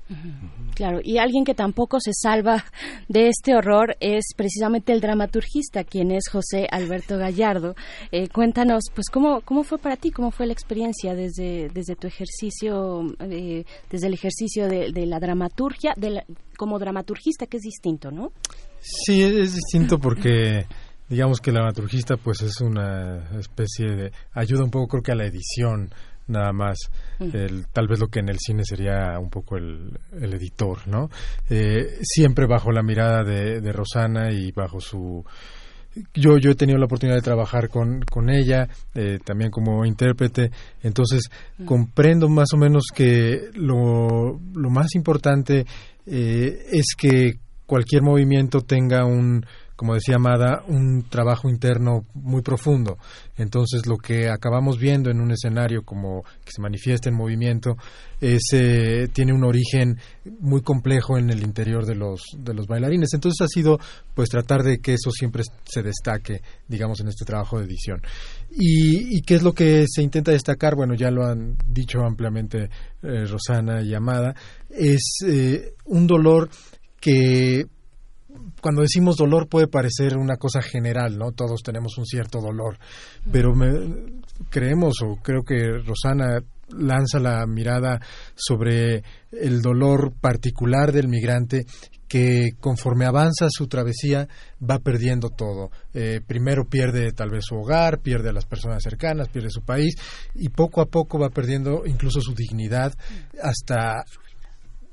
Claro, 0.74 1.00
y 1.02 1.18
alguien 1.18 1.44
que 1.44 1.54
tampoco 1.54 1.98
se 2.00 2.12
salva 2.14 2.64
de 3.08 3.28
este 3.28 3.54
horror 3.56 3.96
es 4.00 4.26
precisamente 4.36 4.92
el 4.92 5.00
dramaturgista, 5.00 5.84
quien 5.84 6.10
es 6.10 6.28
José 6.30 6.66
Alberto 6.70 7.16
Gallardo. 7.18 7.74
Eh, 8.12 8.28
cuéntanos, 8.28 8.84
pues, 8.94 9.06
¿cómo, 9.10 9.40
¿cómo 9.40 9.64
fue 9.64 9.78
para 9.78 9.96
ti? 9.96 10.10
¿Cómo 10.10 10.30
fue 10.30 10.46
la 10.46 10.52
experiencia 10.52 11.14
desde, 11.14 11.68
desde 11.70 11.96
tu 11.96 12.06
ejercicio, 12.06 13.02
eh, 13.20 13.64
desde 13.90 14.06
el 14.06 14.14
ejercicio 14.14 14.68
de, 14.68 14.92
de 14.92 15.06
la 15.06 15.18
dramaturgia, 15.18 15.94
de 15.96 16.10
la- 16.10 16.24
como 16.58 16.78
dramaturgista, 16.78 17.46
que 17.46 17.56
es 17.56 17.62
distinto, 17.62 18.10
¿no? 18.10 18.32
Sí, 18.80 19.22
es, 19.22 19.32
es 19.32 19.54
distinto 19.54 19.98
porque 19.98 20.66
digamos 21.08 21.40
que 21.40 21.50
el 21.50 21.56
dramaturgista 21.56 22.16
pues 22.16 22.42
es 22.42 22.60
una 22.60 23.38
especie 23.38 23.86
de 23.94 24.12
ayuda 24.32 24.64
un 24.64 24.70
poco 24.70 24.88
creo 24.88 25.02
que 25.02 25.12
a 25.12 25.16
la 25.16 25.26
edición 25.26 25.90
nada 26.28 26.52
más. 26.52 26.76
Ujú. 27.20 27.36
el, 27.36 27.66
tal 27.68 27.86
vez 27.86 28.00
lo 28.00 28.08
que 28.08 28.18
en 28.18 28.28
el 28.28 28.38
cine 28.38 28.64
sería 28.64 29.18
un 29.20 29.30
poco 29.30 29.56
el, 29.56 29.96
el 30.20 30.34
editor 30.34 30.86
no 30.88 31.08
Eh, 31.48 31.98
siempre 32.02 32.46
bajo 32.46 32.72
la 32.72 32.82
mirada 32.82 33.22
de, 33.22 33.60
de 33.60 33.72
Rosana 33.72 34.32
y 34.32 34.50
bajo 34.50 34.80
su 34.80 35.24
yo, 36.14 36.36
yo 36.38 36.50
he 36.50 36.54
tenido 36.54 36.78
la 36.78 36.84
oportunidad 36.86 37.16
de 37.16 37.22
trabajar 37.22 37.68
con, 37.68 38.02
con 38.02 38.28
ella, 38.28 38.68
eh, 38.94 39.18
también 39.24 39.50
como 39.50 39.84
intérprete, 39.84 40.50
entonces 40.82 41.22
comprendo 41.64 42.28
más 42.28 42.48
o 42.52 42.58
menos 42.58 42.84
que 42.94 43.48
lo, 43.54 44.38
lo 44.54 44.70
más 44.70 44.94
importante 44.94 45.64
eh, 46.06 46.66
es 46.70 46.94
que 46.96 47.38
cualquier 47.64 48.02
movimiento 48.02 48.60
tenga 48.60 49.04
un, 49.04 49.44
como 49.76 49.94
decía 49.94 50.16
Amada, 50.16 50.64
un 50.66 51.04
trabajo 51.08 51.48
interno 51.48 52.06
muy 52.14 52.42
profundo. 52.42 52.98
Entonces, 53.36 53.86
lo 53.86 53.98
que 53.98 54.30
acabamos 54.30 54.78
viendo 54.78 55.10
en 55.10 55.20
un 55.20 55.30
escenario 55.30 55.82
como 55.82 56.22
que 56.44 56.52
se 56.52 56.62
manifiesta 56.62 57.10
en 57.10 57.14
movimiento 57.14 57.76
es, 58.20 58.42
eh, 58.52 59.08
tiene 59.12 59.34
un 59.34 59.44
origen 59.44 59.98
muy 60.40 60.62
complejo 60.62 61.18
en 61.18 61.28
el 61.28 61.42
interior 61.42 61.84
de 61.84 61.94
los, 61.94 62.22
de 62.38 62.54
los 62.54 62.66
bailarines. 62.66 63.12
Entonces, 63.12 63.42
ha 63.42 63.48
sido 63.48 63.78
pues 64.14 64.30
tratar 64.30 64.62
de 64.62 64.78
que 64.78 64.94
eso 64.94 65.10
siempre 65.10 65.42
se 65.64 65.82
destaque, 65.82 66.40
digamos, 66.66 67.00
en 67.00 67.08
este 67.08 67.26
trabajo 67.26 67.58
de 67.58 67.66
edición. 67.66 68.00
¿Y, 68.50 69.18
y 69.18 69.20
qué 69.20 69.34
es 69.34 69.42
lo 69.42 69.52
que 69.52 69.84
se 69.86 70.02
intenta 70.02 70.32
destacar? 70.32 70.74
Bueno, 70.74 70.94
ya 70.94 71.10
lo 71.10 71.26
han 71.26 71.56
dicho 71.68 72.00
ampliamente 72.00 72.70
eh, 73.02 73.26
Rosana 73.26 73.82
y 73.82 73.94
Amada. 73.94 74.34
Es 74.70 75.18
eh, 75.26 75.74
un 75.84 76.06
dolor 76.06 76.48
que 76.98 77.66
cuando 78.60 78.82
decimos 78.82 79.16
dolor 79.16 79.48
puede 79.48 79.66
parecer 79.68 80.16
una 80.16 80.36
cosa 80.36 80.62
general, 80.62 81.16
¿no? 81.18 81.32
Todos 81.32 81.62
tenemos 81.62 81.98
un 81.98 82.06
cierto 82.06 82.40
dolor, 82.40 82.78
pero 83.30 83.54
me- 83.54 84.20
creemos 84.50 84.94
o 85.02 85.16
creo 85.22 85.42
que 85.42 85.78
Rosana 85.84 86.40
lanza 86.68 87.18
la 87.20 87.46
mirada 87.46 88.00
sobre 88.34 89.02
el 89.30 89.62
dolor 89.62 90.12
particular 90.20 90.92
del 90.92 91.08
migrante 91.08 91.64
que 92.08 92.50
conforme 92.60 93.04
avanza 93.04 93.48
su 93.50 93.66
travesía 93.66 94.28
va 94.60 94.78
perdiendo 94.78 95.28
todo. 95.30 95.70
Eh, 95.92 96.20
primero 96.26 96.64
pierde 96.64 97.10
tal 97.12 97.30
vez 97.30 97.44
su 97.44 97.56
hogar, 97.56 98.00
pierde 98.00 98.28
a 98.30 98.32
las 98.32 98.46
personas 98.46 98.82
cercanas, 98.82 99.28
pierde 99.28 99.50
su 99.50 99.62
país 99.62 99.94
y 100.34 100.48
poco 100.48 100.80
a 100.80 100.86
poco 100.86 101.18
va 101.18 101.30
perdiendo 101.30 101.82
incluso 101.84 102.20
su 102.20 102.32
dignidad 102.34 102.92
hasta 103.42 104.04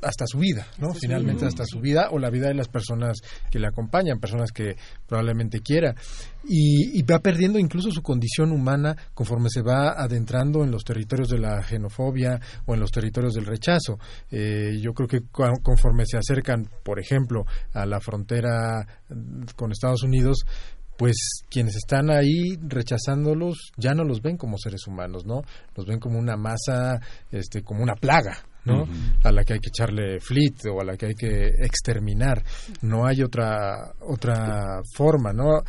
hasta 0.04 0.26
su 0.28 0.40
vida, 0.40 0.68
¿no? 0.80 0.94
Finalmente 0.94 1.46
hasta 1.46 1.66
su 1.66 1.80
vida 1.80 2.10
o 2.12 2.20
la 2.20 2.30
vida 2.30 2.48
de 2.48 2.54
las 2.54 2.68
personas 2.68 3.18
que 3.52 3.60
le 3.60 3.68
acompañan, 3.68 4.20
personas 4.20 4.52
que 4.52 4.76
probablemente 5.08 5.60
quiera. 5.60 5.96
Y, 6.46 7.00
y 7.00 7.04
va 7.04 7.20
perdiendo 7.20 7.58
incluso 7.58 7.90
su 7.92 8.02
condición 8.02 8.52
humana 8.52 8.96
conforme 9.14 9.50
se 9.50 9.62
va 9.62 9.94
adentrando 9.98 10.64
en 10.64 10.72
los 10.72 10.84
territorios 10.84 11.30
de 11.30 11.40
la 11.40 11.62
xenofobia 11.64 12.40
o 12.66 12.74
en 12.74 12.80
los 12.80 12.92
territorios 12.92 13.34
del 13.34 13.46
rechazo. 13.46 13.98
Eh, 14.30 14.78
yo 14.82 14.94
creo 14.94 15.08
que 15.08 15.22
conforme 15.32 16.06
se 16.06 16.18
acercan, 16.18 16.70
por 16.84 17.00
ejemplo, 17.00 17.46
a 17.74 17.86
la 17.86 18.00
frontera 18.00 18.86
con 19.56 19.72
Estados 19.72 20.04
Unidos, 20.04 20.44
pues 20.98 21.44
quienes 21.50 21.76
están 21.76 22.10
ahí 22.12 22.56
rechazándolos 22.62 23.72
ya 23.78 23.94
no 23.94 24.04
los 24.04 24.22
ven 24.22 24.38
como 24.38 24.58
seres 24.58 24.86
humanos, 24.88 25.26
¿no? 25.26 25.42
Los 25.76 25.86
ven 25.86 26.00
como 26.00 26.20
una 26.20 26.38
masa, 26.38 27.00
este, 27.32 27.64
como 27.64 27.84
una 27.84 27.96
plaga, 27.96 28.38
¿no? 28.66 28.88
A 29.24 29.32
la 29.32 29.44
que 29.44 29.54
hay 29.54 29.60
que 29.60 29.70
echarle 29.70 30.20
flit 30.20 30.66
o 30.66 30.82
a 30.82 30.84
la 30.86 30.96
que 30.98 31.08
hay 31.08 31.16
que 31.16 31.48
exterminar. 31.60 32.44
No 32.82 33.06
hay 33.06 33.22
otra 33.22 33.94
otra 34.02 34.82
forma, 34.96 35.34
¿no? 35.34 35.62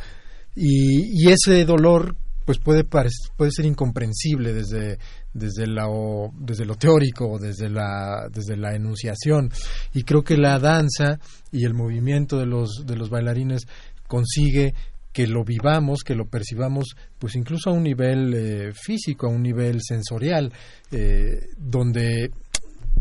Y, 0.55 1.25
y 1.25 1.31
ese 1.31 1.65
dolor 1.65 2.15
pues 2.45 2.59
puede 2.59 2.83
puede 2.83 3.51
ser 3.51 3.65
incomprensible 3.65 4.53
desde 4.53 4.99
desde 5.33 5.65
la 5.67 5.87
o- 5.89 6.31
desde 6.37 6.63
lo 6.63 6.75
teórico 6.75 7.27
o 7.27 7.39
desde 7.39 7.69
la 7.69 8.27
desde 8.31 8.55
la 8.55 8.75
enunciación 8.75 9.49
y 9.93 10.03
creo 10.03 10.23
que 10.23 10.37
la 10.37 10.59
danza 10.59 11.19
y 11.51 11.65
el 11.65 11.73
movimiento 11.73 12.37
de 12.37 12.45
los 12.45 12.83
de 12.85 12.95
los 12.95 13.09
bailarines 13.09 13.63
consigue 14.07 14.73
que 15.11 15.27
lo 15.27 15.43
vivamos, 15.45 16.03
que 16.03 16.13
lo 16.13 16.25
percibamos, 16.25 16.95
pues 17.17 17.35
incluso 17.35 17.69
a 17.69 17.73
un 17.73 17.83
nivel 17.83 18.33
eh, 18.35 18.73
físico, 18.73 19.27
a 19.27 19.29
un 19.29 19.41
nivel 19.43 19.79
sensorial, 19.81 20.51
eh, 20.91 21.39
donde 21.57 22.31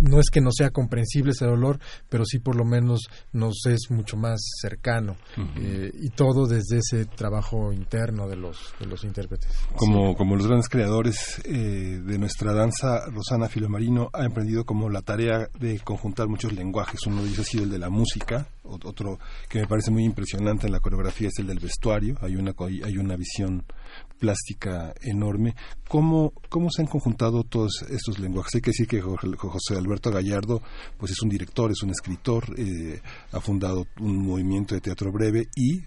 no 0.01 0.19
es 0.21 0.31
que 0.31 0.41
no 0.41 0.51
sea 0.53 0.71
comprensible 0.71 1.33
ese 1.33 1.47
dolor, 1.47 1.79
pero 2.09 2.25
sí 2.25 2.39
por 2.39 2.57
lo 2.57 2.65
menos 2.65 3.01
nos 3.33 3.55
es 3.67 3.91
mucho 3.91 4.17
más 4.17 4.41
cercano 4.61 5.17
eh, 5.57 5.91
y 6.01 6.11
todo 6.11 6.47
desde 6.47 6.79
ese 6.79 7.05
trabajo 7.07 7.73
interno 7.73 8.29
de 8.29 8.37
los 8.37 8.75
de 8.81 8.87
los 8.87 9.05
intérpretes. 9.05 9.51
Como, 9.77 10.15
como 10.17 10.37
los 10.37 10.47
grandes 10.47 10.69
creadores 10.69 11.41
eh, 11.45 12.01
de 12.05 12.19
nuestra 12.19 12.53
danza, 12.53 13.07
Rosana 13.11 13.49
Filomarino 13.49 14.11
ha 14.13 14.25
emprendido 14.25 14.65
como 14.65 14.89
la 14.91 15.03
tarea 15.03 15.49
de 15.59 15.79
conjuntar 15.81 16.29
muchos 16.29 16.53
lenguajes. 16.53 17.01
Uno 17.07 17.23
de 17.23 17.29
ellos 17.29 17.41
ha 17.41 17.45
sido 17.45 17.65
el 17.65 17.71
de 17.71 17.79
la 17.79 17.91
música, 17.91 18.47
ot- 18.65 18.85
otro 18.85 19.19
que 19.49 19.61
me 19.61 19.67
parece 19.67 19.91
muy 19.91 20.05
impresionante 20.05 20.67
en 20.67 20.73
la 20.73 20.81
coreografía 20.81 21.29
es 21.29 21.39
el 21.39 21.47
del 21.47 21.59
vestuario. 21.61 22.17
Hay 22.21 22.37
una, 22.37 22.53
co- 22.53 22.67
hay 22.67 22.97
una 22.99 23.17
visión 23.17 23.65
plástica 24.19 24.95
enorme. 25.03 25.55
¿Cómo, 25.89 26.33
¿Cómo 26.49 26.71
se 26.71 26.83
han 26.83 26.89
conjuntado 26.89 27.45
todos 27.45 27.85
estos 27.91 28.19
lenguajes? 28.19 28.55
Hay 28.55 28.61
que 28.61 28.71
decir 28.71 28.89
que 28.89 29.01
José 29.01 29.77
Alberto 29.77 30.11
Gallardo 30.11 30.63
pues 30.99 31.13
es 31.13 31.23
un 31.23 31.29
director, 31.29 31.71
es 31.71 31.83
un 31.83 31.91
escritor, 31.91 32.45
eh, 32.59 33.01
ha 33.33 33.41
fundado 33.41 33.87
un 34.01 34.25
movimiento 34.27 34.75
de 34.75 34.81
teatro 34.81 35.13
breve 35.13 35.49
y 35.55 35.83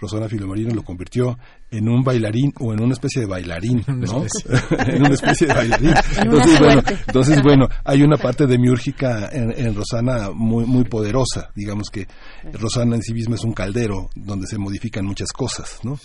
Rosana 0.00 0.28
Filomarino 0.28 0.74
lo 0.74 0.84
convirtió 0.84 1.38
en 1.70 1.88
un 1.88 2.02
bailarín 2.02 2.52
o 2.60 2.72
en 2.72 2.82
una 2.82 2.92
especie 2.94 3.22
de 3.22 3.26
bailarín, 3.26 3.84
¿no? 3.86 4.24
en 4.86 5.02
una 5.02 5.14
especie 5.14 5.46
de 5.46 5.54
bailarín. 5.54 5.94
Entonces, 6.18 6.58
bueno, 6.60 6.82
entonces, 7.06 7.42
bueno, 7.42 7.68
hay 7.84 8.02
una 8.02 8.16
parte 8.16 8.46
demiúrgica 8.46 9.28
en, 9.32 9.52
en 9.56 9.74
Rosana 9.74 10.30
muy, 10.32 10.64
muy 10.64 10.84
poderosa. 10.84 11.50
Digamos 11.54 11.90
que 11.90 12.06
Rosana 12.52 12.96
en 12.96 13.02
sí 13.02 13.12
misma 13.12 13.36
es 13.36 13.44
un 13.44 13.52
caldero 13.52 14.10
donde 14.14 14.46
se 14.46 14.58
modifican 14.58 15.04
muchas 15.04 15.32
cosas, 15.32 15.80
¿no? 15.82 15.98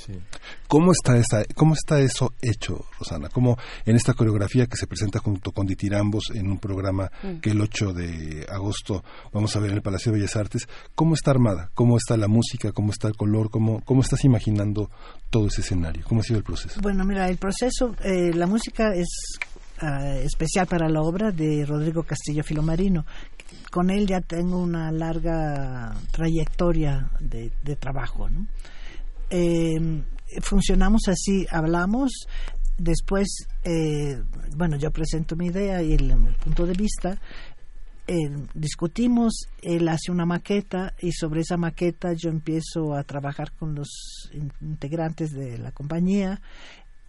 ¿Cómo 0.68 0.92
está, 0.92 1.18
esa, 1.18 1.44
¿Cómo 1.56 1.74
está 1.74 2.00
eso 2.00 2.34
hecho, 2.42 2.86
Rosana? 3.00 3.30
¿Cómo 3.30 3.58
en 3.86 3.96
esta 3.96 4.14
coreografía 4.14 4.68
que 4.68 4.78
se 4.78 4.88
presenta 4.88 5.20
junto 5.20 5.52
con 5.52 5.66
Ditirambos 5.66 6.32
en 6.34 6.50
un 6.50 6.60
programa 6.60 7.12
Mm. 7.24 7.40
que 7.40 7.52
el 7.52 7.62
8 7.62 7.94
de 7.94 8.46
agosto 8.50 9.04
vamos 9.32 9.56
a 9.56 9.60
ver 9.60 9.72
en 9.72 9.78
el 9.78 9.82
Palacio 9.82 10.12
de 10.12 10.20
Bellas 10.20 10.36
Artes, 10.36 10.68
¿cómo 10.96 11.14
está 11.16 11.32
armada? 11.32 11.70
¿Cómo 11.74 11.98
está 11.98 12.18
la 12.18 12.28
música? 12.28 12.72
¿Cómo 12.72 12.92
está 12.92 13.08
el 13.08 13.16
color? 13.16 13.50
¿Cómo, 13.50 13.82
cómo 13.86 14.02
estás 14.02 14.24
imaginando 14.24 14.90
todo 15.30 15.48
escenario? 15.62 16.04
¿Cómo 16.08 16.22
ha 16.22 16.24
sido 16.24 16.40
el 16.40 16.44
proceso? 16.44 16.80
Bueno, 16.82 17.06
mira, 17.06 17.30
el 17.30 17.38
proceso, 17.38 17.96
eh, 18.04 18.34
la 18.34 18.48
música 18.48 18.94
es 18.94 19.08
ah, 19.80 20.18
especial 20.18 20.68
para 20.68 20.90
la 20.90 21.02
obra 21.02 21.32
de 21.32 21.66
Rodrigo 21.66 22.04
Castillo 22.04 22.44
Filomarino. 22.44 23.06
Con 23.72 23.90
él 23.90 24.08
ya 24.08 24.22
tengo 24.22 24.58
una 24.58 24.92
larga 24.92 25.94
trayectoria 26.12 27.10
de, 27.20 27.52
trabajo. 27.76 28.28
Eh, 29.30 30.04
funcionamos 30.42 31.04
así, 31.08 31.46
hablamos, 31.50 32.12
después, 32.78 33.48
eh, 33.64 34.22
bueno, 34.56 34.78
yo 34.78 34.92
presento 34.92 35.36
mi 35.36 35.48
idea 35.48 35.82
y 35.82 35.94
el 35.94 36.14
punto 36.44 36.66
de 36.66 36.74
vista. 36.74 37.20
Eh, 38.08 38.16
discutimos, 38.54 39.48
él 39.62 39.88
hace 39.88 40.12
una 40.12 40.26
maqueta 40.26 40.94
y 41.00 41.12
sobre 41.14 41.42
esa 41.42 41.58
maqueta 41.58 42.14
yo 42.14 42.30
empiezo 42.30 42.94
a 42.96 43.04
trabajar 43.04 43.52
con 43.54 43.76
los 43.76 44.30
in- 44.34 44.52
integrantes 44.62 45.32
de 45.32 45.58
la 45.58 45.72
compañía 45.72 46.42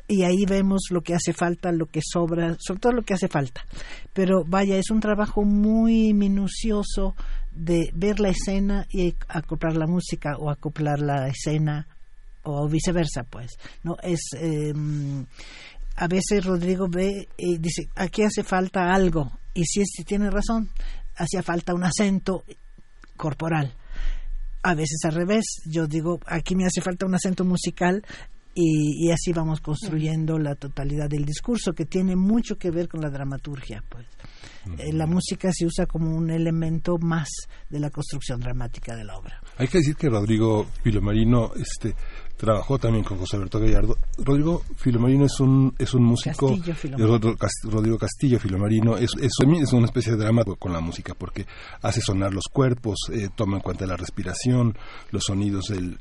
y 0.07 0.23
ahí 0.23 0.45
vemos 0.47 0.83
lo 0.91 1.01
que 1.01 1.15
hace 1.15 1.33
falta, 1.33 1.73
lo 1.73 1.87
que 1.87 2.01
sobra, 2.03 2.57
sobre 2.61 2.81
todo 2.81 2.93
lo 2.93 3.03
que 3.03 3.15
hace 3.15 3.29
falta. 3.29 3.67
Pero 4.13 4.45
vaya, 4.45 4.77
es 4.77 4.91
un 4.91 5.01
trabajo 5.01 5.45
muy 5.45 6.13
minucioso 6.13 7.17
de 7.53 7.91
ver 7.95 8.21
la 8.21 8.29
escena 8.29 8.87
y 8.91 9.15
acoplar 9.29 9.77
la 9.77 9.87
música 9.87 10.37
o 10.39 10.51
acoplar 10.51 11.01
la 11.01 11.27
escena 11.29 11.87
o 12.43 12.69
viceversa, 12.69 13.23
pues. 13.23 13.53
No 13.83 13.97
es 14.03 14.21
eh, 14.37 14.75
a 15.97 16.09
veces 16.09 16.45
Rodrigo 16.45 16.89
ve 16.89 17.29
y 17.37 17.59
dice, 17.59 17.89
aquí 17.95 18.23
hace 18.23 18.43
falta 18.43 18.93
algo 18.93 19.31
y 19.55 19.65
si, 19.65 19.85
si 19.85 20.05
tiene 20.05 20.31
razón, 20.31 20.71
hacía 21.17 21.43
falta 21.43 21.75
un 21.75 21.85
acento 21.85 22.45
corporal. 23.17 23.75
A 24.63 24.75
veces 24.75 24.99
al 25.05 25.13
revés, 25.13 25.45
yo 25.67 25.87
digo, 25.87 26.19
aquí 26.27 26.57
me 26.57 26.65
hace 26.65 26.81
falta 26.81 27.07
un 27.07 27.15
acento 27.15 27.45
musical 27.45 28.05
y, 28.55 29.07
y 29.07 29.11
así 29.13 29.33
vamos 29.33 29.61
construyendo 29.61 30.39
la 30.39 30.55
totalidad 30.55 31.09
del 31.09 31.25
discurso 31.25 31.73
que 31.73 31.85
tiene 31.85 32.17
mucho 32.17 32.57
que 32.57 32.71
ver 32.71 32.89
con 32.89 33.01
la 33.01 33.11
dramaturgia, 33.11 33.83
pues. 33.89 34.07
Eh, 34.79 34.93
la 34.93 35.07
música 35.07 35.51
se 35.53 35.67
usa 35.67 35.87
como 35.87 36.17
un 36.17 36.31
elemento 36.31 36.99
más 36.99 37.29
de 37.69 37.79
la 37.81 37.91
construcción 37.91 38.41
dramática 38.41 38.97
de 38.97 39.05
la 39.05 39.17
obra. 39.17 39.41
Hay 39.59 39.69
que 39.69 39.79
decir 39.79 39.95
que 39.97 40.09
Rodrigo 40.09 40.67
Filomarino 40.83 41.53
este, 41.57 41.95
trabajó 42.37 42.79
también 42.79 43.05
con 43.05 43.19
José 43.19 43.37
Alberto 43.37 43.61
Gallardo. 43.61 43.97
Rodrigo 44.19 44.63
Filomarino 44.77 45.27
es 45.27 45.39
un, 45.41 45.75
es 45.79 45.95
un 45.95 46.05
músico. 46.05 46.49
Castillo 46.49 46.75
Filomarino. 46.75 47.09
Rodrigo 47.09 47.37
Cas- 47.37 47.63
Rodrigo 47.65 47.99
Castillo 47.99 48.39
Filomarino 48.41 48.97
es, 48.97 49.11
es, 49.21 49.33
es 49.61 49.73
una 49.73 49.87
especie 49.87 50.13
de 50.13 50.19
drama 50.19 50.45
con 50.59 50.73
la 50.73 50.81
música 50.81 51.15
porque 51.15 51.47
hace 51.83 52.01
sonar 52.01 52.33
los 52.33 52.45
cuerpos, 52.53 52.97
eh, 53.13 53.29
toma 53.35 53.57
en 53.59 53.63
cuenta 53.63 53.87
la 53.87 53.97
respiración, 53.97 54.77
los 55.11 55.25
sonidos 55.25 55.67
del, 55.69 55.99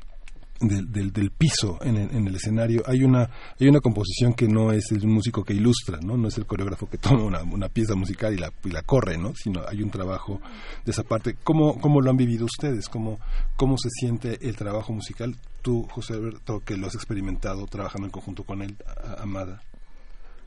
del, 0.60 0.90
del, 0.90 1.12
del 1.12 1.30
piso 1.30 1.78
en 1.82 1.96
el, 1.96 2.10
en 2.14 2.26
el 2.26 2.34
escenario. 2.34 2.82
Hay 2.86 3.02
una, 3.02 3.28
hay 3.58 3.68
una 3.68 3.80
composición 3.80 4.34
que 4.34 4.48
no 4.48 4.72
es 4.72 4.90
el 4.92 5.06
músico 5.06 5.44
que 5.44 5.54
ilustra, 5.54 5.98
¿no? 6.00 6.16
No 6.16 6.28
es 6.28 6.38
el 6.38 6.46
coreógrafo 6.46 6.88
que 6.88 6.98
toma 6.98 7.24
una, 7.24 7.42
una 7.42 7.68
pieza 7.68 7.94
musical 7.94 8.34
y 8.34 8.38
la, 8.38 8.52
y 8.64 8.70
la 8.70 8.82
corre, 8.82 9.18
¿no? 9.18 9.32
Sino 9.34 9.62
hay 9.68 9.82
un 9.82 9.90
trabajo 9.90 10.40
de 10.84 10.92
esa 10.92 11.02
parte. 11.02 11.36
¿Cómo, 11.42 11.80
cómo 11.80 12.00
lo 12.00 12.10
han 12.10 12.16
vivido 12.16 12.44
ustedes? 12.46 12.88
¿Cómo, 12.88 13.18
¿Cómo 13.56 13.76
se 13.78 13.90
siente 13.90 14.38
el 14.46 14.56
trabajo 14.56 14.92
musical? 14.92 15.36
Tú, 15.62 15.86
José 15.90 16.14
Alberto, 16.14 16.60
que 16.60 16.76
lo 16.76 16.86
has 16.86 16.94
experimentado 16.94 17.66
trabajando 17.66 18.06
en 18.06 18.12
conjunto 18.12 18.44
con 18.44 18.62
él, 18.62 18.76
Amada. 19.18 19.62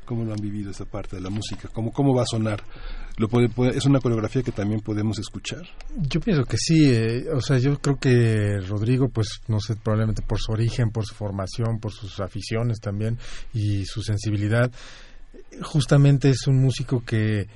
¿Cómo 0.07 0.23
lo 0.23 0.31
han 0.33 0.39
vivido 0.41 0.71
esa 0.71 0.85
parte 0.85 1.17
de 1.17 1.21
la 1.21 1.29
música? 1.29 1.67
¿Cómo, 1.73 1.91
cómo 1.91 2.15
va 2.15 2.23
a 2.23 2.25
sonar? 2.25 2.63
¿Lo 3.17 3.27
puede, 3.27 3.49
puede- 3.49 3.77
¿Es 3.77 3.85
una 3.85 3.99
coreografía 3.99 4.41
que 4.41 4.51
también 4.53 4.79
podemos 4.81 5.19
escuchar? 5.19 5.63
Yo 5.97 6.19
pienso 6.21 6.43
que 6.45 6.57
sí, 6.57 6.85
eh, 6.89 7.25
o 7.33 7.41
sea, 7.41 7.57
yo 7.57 7.77
creo 7.79 7.97
que 7.99 8.57
Rodrigo, 8.67 9.09
pues, 9.09 9.41
no 9.49 9.59
sé, 9.59 9.75
probablemente 9.75 10.21
por 10.21 10.39
su 10.39 10.51
origen, 10.53 10.91
por 10.91 11.05
su 11.05 11.13
formación, 11.13 11.79
por 11.79 11.91
sus 11.91 12.19
aficiones 12.21 12.79
también 12.79 13.17
y 13.53 13.85
su 13.85 14.01
sensibilidad, 14.01 14.71
justamente 15.61 16.29
es 16.29 16.47
un 16.47 16.61
músico 16.61 17.03
que 17.05 17.47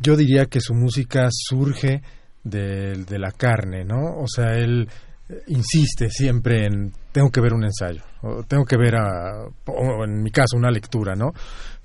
yo 0.00 0.16
diría 0.16 0.46
que 0.46 0.60
su 0.60 0.74
música 0.74 1.28
surge 1.30 2.02
de, 2.44 3.04
de 3.04 3.18
la 3.18 3.32
carne, 3.32 3.84
¿no? 3.84 4.16
O 4.18 4.26
sea, 4.28 4.54
él 4.56 4.88
eh, 5.28 5.42
insiste 5.48 6.08
siempre 6.10 6.66
en 6.66 6.92
tengo 7.18 7.30
que 7.30 7.40
ver 7.40 7.52
un 7.52 7.64
ensayo, 7.64 8.00
o 8.22 8.44
tengo 8.44 8.64
que 8.64 8.76
ver, 8.76 8.94
a, 8.94 9.48
o 9.66 10.04
en 10.04 10.22
mi 10.22 10.30
caso, 10.30 10.56
una 10.56 10.70
lectura, 10.70 11.16
¿no? 11.16 11.32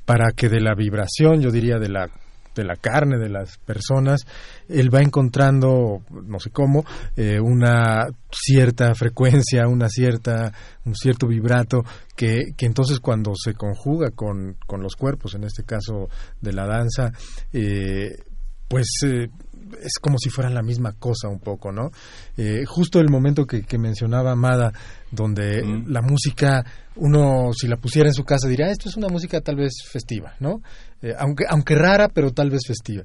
Para 0.06 0.32
que 0.32 0.48
de 0.48 0.62
la 0.62 0.76
vibración, 0.76 1.42
yo 1.42 1.50
diría, 1.50 1.80
de 1.80 1.90
la 1.90 2.08
de 2.56 2.64
la 2.64 2.76
carne 2.76 3.18
de 3.18 3.30
las 3.30 3.58
personas, 3.58 4.28
él 4.70 4.94
va 4.94 5.02
encontrando, 5.02 6.04
no 6.12 6.40
sé 6.40 6.52
cómo, 6.52 6.86
eh, 7.16 7.40
una 7.40 8.06
cierta 8.32 8.94
frecuencia, 8.94 9.68
una 9.68 9.90
cierta, 9.90 10.54
un 10.86 10.94
cierto 10.94 11.26
vibrato 11.26 11.82
que, 12.16 12.54
que 12.56 12.68
entonces 12.68 13.00
cuando 13.00 13.32
se 13.36 13.56
conjuga 13.56 14.12
con, 14.12 14.56
con 14.68 14.84
los 14.84 14.96
cuerpos, 14.96 15.34
en 15.34 15.46
este 15.46 15.64
caso 15.64 16.10
de 16.42 16.54
la 16.54 16.68
danza, 16.68 17.12
eh, 17.52 18.12
pues 18.68 18.86
eh, 19.04 19.30
es 19.82 19.94
como 20.00 20.20
si 20.20 20.30
fueran 20.30 20.54
la 20.54 20.62
misma 20.62 20.94
cosa 20.94 21.30
un 21.30 21.40
poco, 21.40 21.72
¿no? 21.72 21.90
Justo 22.68 23.00
el 23.00 23.10
momento 23.10 23.48
que, 23.48 23.64
que 23.64 23.80
mencionaba 23.80 24.32
Amada, 24.32 24.72
donde 25.14 25.62
la 25.88 26.02
música, 26.02 26.66
uno 26.96 27.52
si 27.54 27.68
la 27.68 27.78
pusiera 27.78 28.10
en 28.10 28.14
su 28.16 28.24
casa 28.24 28.48
diría, 28.48 28.72
esto 28.72 28.90
es 28.90 28.98
una 28.98 29.08
música 29.10 29.42
tal 29.42 29.56
vez 29.58 29.74
festiva, 29.90 30.34
¿no? 30.40 30.62
Eh, 31.02 31.14
aunque, 31.18 31.44
aunque 31.48 31.76
rara, 31.76 32.10
pero 32.10 32.32
tal 32.32 32.50
vez 32.50 32.62
festiva. 32.66 33.04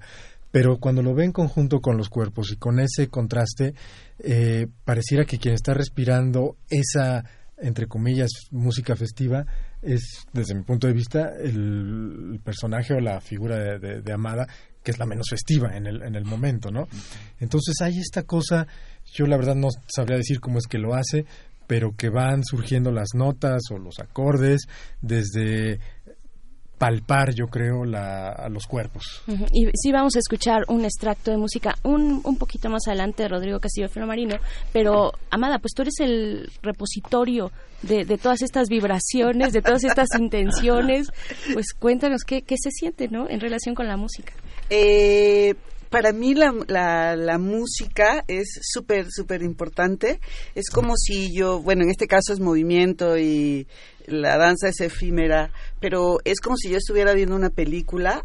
Pero 0.50 0.78
cuando 0.78 1.02
lo 1.02 1.14
ve 1.14 1.24
en 1.24 1.32
conjunto 1.32 1.80
con 1.80 1.98
los 1.98 2.08
cuerpos 2.08 2.50
y 2.52 2.56
con 2.56 2.80
ese 2.80 3.08
contraste, 3.08 3.74
eh, 4.20 4.66
pareciera 4.84 5.26
que 5.26 5.38
quien 5.38 5.52
está 5.54 5.74
respirando 5.74 6.56
esa, 6.70 7.22
entre 7.58 7.86
comillas, 7.86 8.30
música 8.50 8.96
festiva, 8.96 9.44
es, 9.82 10.24
desde 10.32 10.54
mi 10.54 10.62
punto 10.62 10.86
de 10.86 10.94
vista, 10.94 11.32
el, 11.38 12.30
el 12.32 12.40
personaje 12.42 12.94
o 12.94 13.00
la 13.00 13.20
figura 13.20 13.58
de, 13.58 13.78
de- 13.78 14.00
de 14.00 14.12
Amada, 14.12 14.46
que 14.82 14.92
es 14.92 14.98
la 14.98 15.04
menos 15.06 15.26
festiva 15.28 15.76
en 15.76 15.86
el, 15.86 16.02
en 16.02 16.14
el 16.14 16.24
momento, 16.24 16.70
¿no? 16.70 16.88
Entonces 17.40 17.74
hay 17.82 17.98
esta 17.98 18.22
cosa, 18.22 18.66
yo 19.12 19.26
la 19.26 19.36
verdad 19.36 19.54
no 19.54 19.68
sabría 19.94 20.16
decir 20.16 20.40
cómo 20.40 20.58
es 20.58 20.66
que 20.66 20.78
lo 20.78 20.94
hace, 20.94 21.26
pero 21.68 21.94
que 21.97 22.08
van 22.08 22.42
surgiendo 22.42 22.90
las 22.90 23.10
notas 23.14 23.62
o 23.70 23.78
los 23.78 24.00
acordes 24.00 24.66
desde 25.00 25.78
palpar, 26.78 27.34
yo 27.34 27.48
creo, 27.48 27.84
la, 27.84 28.28
a 28.28 28.48
los 28.48 28.66
cuerpos. 28.66 29.22
Y 29.52 29.66
sí 29.74 29.92
vamos 29.92 30.16
a 30.16 30.20
escuchar 30.20 30.62
un 30.68 30.84
extracto 30.84 31.30
de 31.30 31.36
música 31.36 31.76
un, 31.82 32.20
un 32.24 32.36
poquito 32.38 32.70
más 32.70 32.86
adelante 32.86 33.24
de 33.24 33.28
Rodrigo 33.28 33.58
Castillo 33.60 33.88
Marino, 34.06 34.36
pero 34.72 35.12
Amada, 35.30 35.58
pues 35.58 35.72
tú 35.74 35.82
eres 35.82 35.94
el 36.00 36.50
repositorio 36.62 37.50
de, 37.82 38.05
de 38.05 38.16
todas 38.16 38.42
estas 38.42 38.68
vibraciones, 38.68 39.52
de 39.52 39.60
todas 39.60 39.84
estas 39.84 40.08
intenciones, 40.18 41.08
pues 41.52 41.74
cuéntanos 41.78 42.22
qué, 42.24 42.42
qué 42.42 42.55
se 42.56 42.70
siente, 42.70 43.08
¿no? 43.08 43.28
En 43.28 43.40
relación 43.40 43.74
con 43.74 43.88
la 43.88 43.97
música. 43.97 44.32
Eh, 44.70 45.55
para 45.91 46.12
mí 46.12 46.34
la, 46.34 46.55
la, 46.67 47.17
la 47.17 47.39
música 47.39 48.25
es 48.28 48.49
súper, 48.62 49.07
súper 49.10 49.42
importante. 49.42 50.20
Es 50.55 50.70
como 50.70 50.94
si 50.97 51.34
yo, 51.34 51.60
bueno, 51.60 51.84
en 51.84 51.91
este 51.91 52.07
caso 52.07 52.33
es 52.33 52.41
movimiento 52.41 53.18
y 53.18 53.67
la 54.07 54.39
danza 54.39 54.68
es 54.68 54.81
efímera, 54.81 55.52
pero 55.81 56.18
es 56.25 56.41
como 56.41 56.57
si 56.57 56.70
yo 56.70 56.78
estuviera 56.78 57.12
viendo 57.12 57.36
una 57.36 57.50
película, 57.50 58.23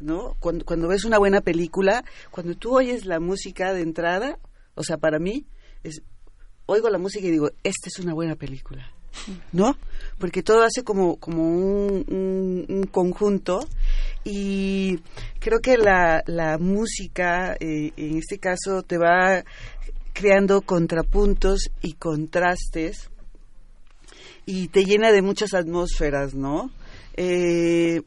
¿no? 0.00 0.36
Cuando, 0.40 0.64
cuando 0.64 0.88
ves 0.88 1.04
una 1.04 1.18
buena 1.18 1.40
película, 1.40 2.04
cuando 2.30 2.54
tú 2.54 2.76
oyes 2.76 3.04
la 3.04 3.20
música 3.20 3.72
de 3.72 3.82
entrada, 3.82 4.38
o 4.74 4.82
sea, 4.82 4.96
para 4.96 5.18
mí, 5.18 5.46
es, 5.82 6.02
oigo 6.66 6.88
la 6.90 6.98
música 6.98 7.26
y 7.26 7.30
digo, 7.30 7.50
esta 7.62 7.88
es 7.88 7.98
una 7.98 8.14
buena 8.14 8.36
película. 8.36 8.93
¿No? 9.52 9.76
Porque 10.18 10.42
todo 10.42 10.62
hace 10.62 10.82
como, 10.84 11.16
como 11.16 11.42
un, 11.48 12.04
un- 12.08 12.66
un 12.68 12.82
conjunto 12.84 13.66
y 14.24 14.98
creo 15.40 15.60
que 15.60 15.76
la, 15.76 16.22
la 16.26 16.58
música, 16.58 17.54
eh, 17.60 17.92
en 17.96 18.18
este 18.18 18.38
caso, 18.38 18.82
te 18.82 18.96
va 18.98 19.44
creando 20.12 20.60
contrapuntos 20.62 21.70
y 21.82 21.94
contrastes 21.94 23.10
y 24.46 24.68
te 24.68 24.84
llena 24.84 25.10
de 25.10 25.22
muchas 25.22 25.54
atmósferas, 25.54 26.34
¿no? 26.34 26.70
Eh, 27.16 28.02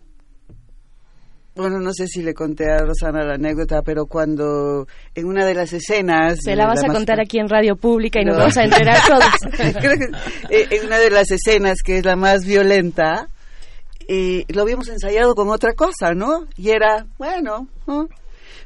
bueno, 1.58 1.80
no 1.80 1.92
sé 1.94 2.08
si 2.08 2.22
le 2.22 2.34
conté 2.34 2.70
a 2.72 2.80
Rosana 2.80 3.24
la 3.24 3.36
anécdota, 3.36 3.82
pero 3.82 4.06
cuando 4.06 4.88
en 5.16 5.26
una 5.26 5.46
de 5.46 5.54
las 5.54 5.74
escenas... 5.74 6.38
Se 6.42 6.56
la 6.56 6.68
vas 6.68 6.84
a 6.84 6.88
contar 6.88 7.20
aquí 7.20 7.40
en 7.40 7.50
Radio 7.50 7.76
Pública 7.76 8.22
y 8.22 8.26
nos 8.26 8.36
No. 8.36 8.40
vamos 8.42 8.58
a 8.58 8.64
enterar 8.64 8.98
todos. 9.08 9.26
Creo 9.56 9.98
que, 9.98 10.56
eh, 10.56 10.68
en 10.72 10.86
una 10.86 10.98
de 11.00 11.10
las 11.10 11.32
escenas 11.32 11.80
que 11.84 11.98
es 11.98 12.06
la 12.06 12.16
más 12.16 12.46
violenta, 12.46 13.28
eh, 14.08 14.46
lo 14.50 14.62
habíamos 14.62 14.88
ensayado 14.90 15.36
con 15.36 15.50
otra 15.50 15.74
cosa, 15.74 16.14
¿no? 16.14 16.46
Y 16.56 16.70
era, 16.70 17.06
bueno, 17.18 17.68
¿no? 17.88 18.08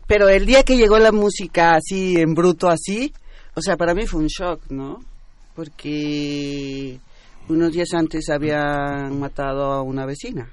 pero 0.07 0.27
el 0.27 0.45
día 0.45 0.63
que 0.63 0.75
llegó 0.75 0.99
la 0.99 1.13
música 1.13 1.75
así, 1.75 2.19
en 2.19 2.33
bruto 2.33 2.67
así, 2.69 3.13
o 3.55 3.61
sea, 3.61 3.77
para 3.77 3.93
mí 3.93 4.05
fue 4.05 4.19
un 4.19 4.27
shock, 4.27 4.61
¿no? 4.69 4.99
Porque 5.55 6.99
unos 7.47 7.71
días 7.71 7.93
antes 7.93 8.29
habían 8.29 9.19
matado 9.19 9.71
a 9.71 9.81
una 9.81 10.05
vecina 10.05 10.51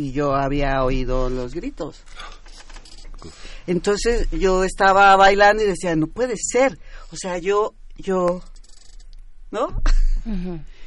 y 0.00 0.12
yo 0.12 0.34
había 0.34 0.82
oído 0.82 1.28
los 1.28 1.54
gritos. 1.54 2.02
Entonces 3.66 4.28
yo 4.30 4.64
estaba 4.64 5.14
bailando 5.16 5.62
y 5.62 5.66
decía, 5.66 5.94
no 5.94 6.06
puede 6.06 6.36
ser. 6.38 6.78
O 7.12 7.16
sea, 7.16 7.36
yo, 7.36 7.74
yo, 7.98 8.40
¿no? 9.50 9.82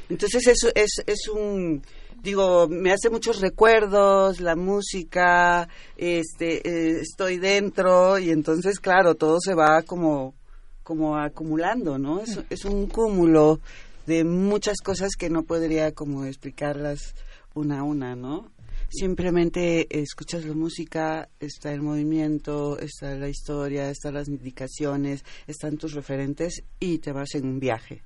Entonces 0.08 0.48
eso 0.48 0.68
es, 0.74 1.02
es 1.06 1.28
un, 1.28 1.82
digo, 2.22 2.66
me 2.68 2.92
hace 2.92 3.08
muchos 3.08 3.40
recuerdos, 3.40 4.40
la 4.40 4.56
música, 4.56 5.68
este, 5.96 6.68
eh, 6.68 7.00
estoy 7.00 7.38
dentro 7.38 8.18
y 8.18 8.30
entonces, 8.30 8.80
claro, 8.80 9.14
todo 9.14 9.38
se 9.40 9.54
va 9.54 9.82
como, 9.82 10.34
como 10.82 11.16
acumulando, 11.16 11.98
¿no? 11.98 12.20
Es, 12.20 12.40
es 12.50 12.64
un 12.64 12.88
cúmulo 12.88 13.60
de 14.06 14.24
muchas 14.24 14.78
cosas 14.82 15.10
que 15.16 15.30
no 15.30 15.44
podría 15.44 15.92
como 15.92 16.24
explicarlas 16.24 17.14
una 17.54 17.80
a 17.80 17.82
una, 17.84 18.16
¿no? 18.16 18.52
Simplemente 18.88 19.86
escuchas 20.00 20.44
la 20.44 20.54
música, 20.54 21.28
está 21.40 21.72
el 21.72 21.82
movimiento, 21.82 22.78
está 22.78 23.14
la 23.16 23.28
historia, 23.28 23.90
están 23.90 24.14
las 24.14 24.28
indicaciones, 24.28 25.24
están 25.46 25.76
tus 25.76 25.92
referentes 25.92 26.62
y 26.78 26.98
te 26.98 27.12
vas 27.12 27.34
en 27.34 27.46
un 27.46 27.58
viaje. 27.58 28.02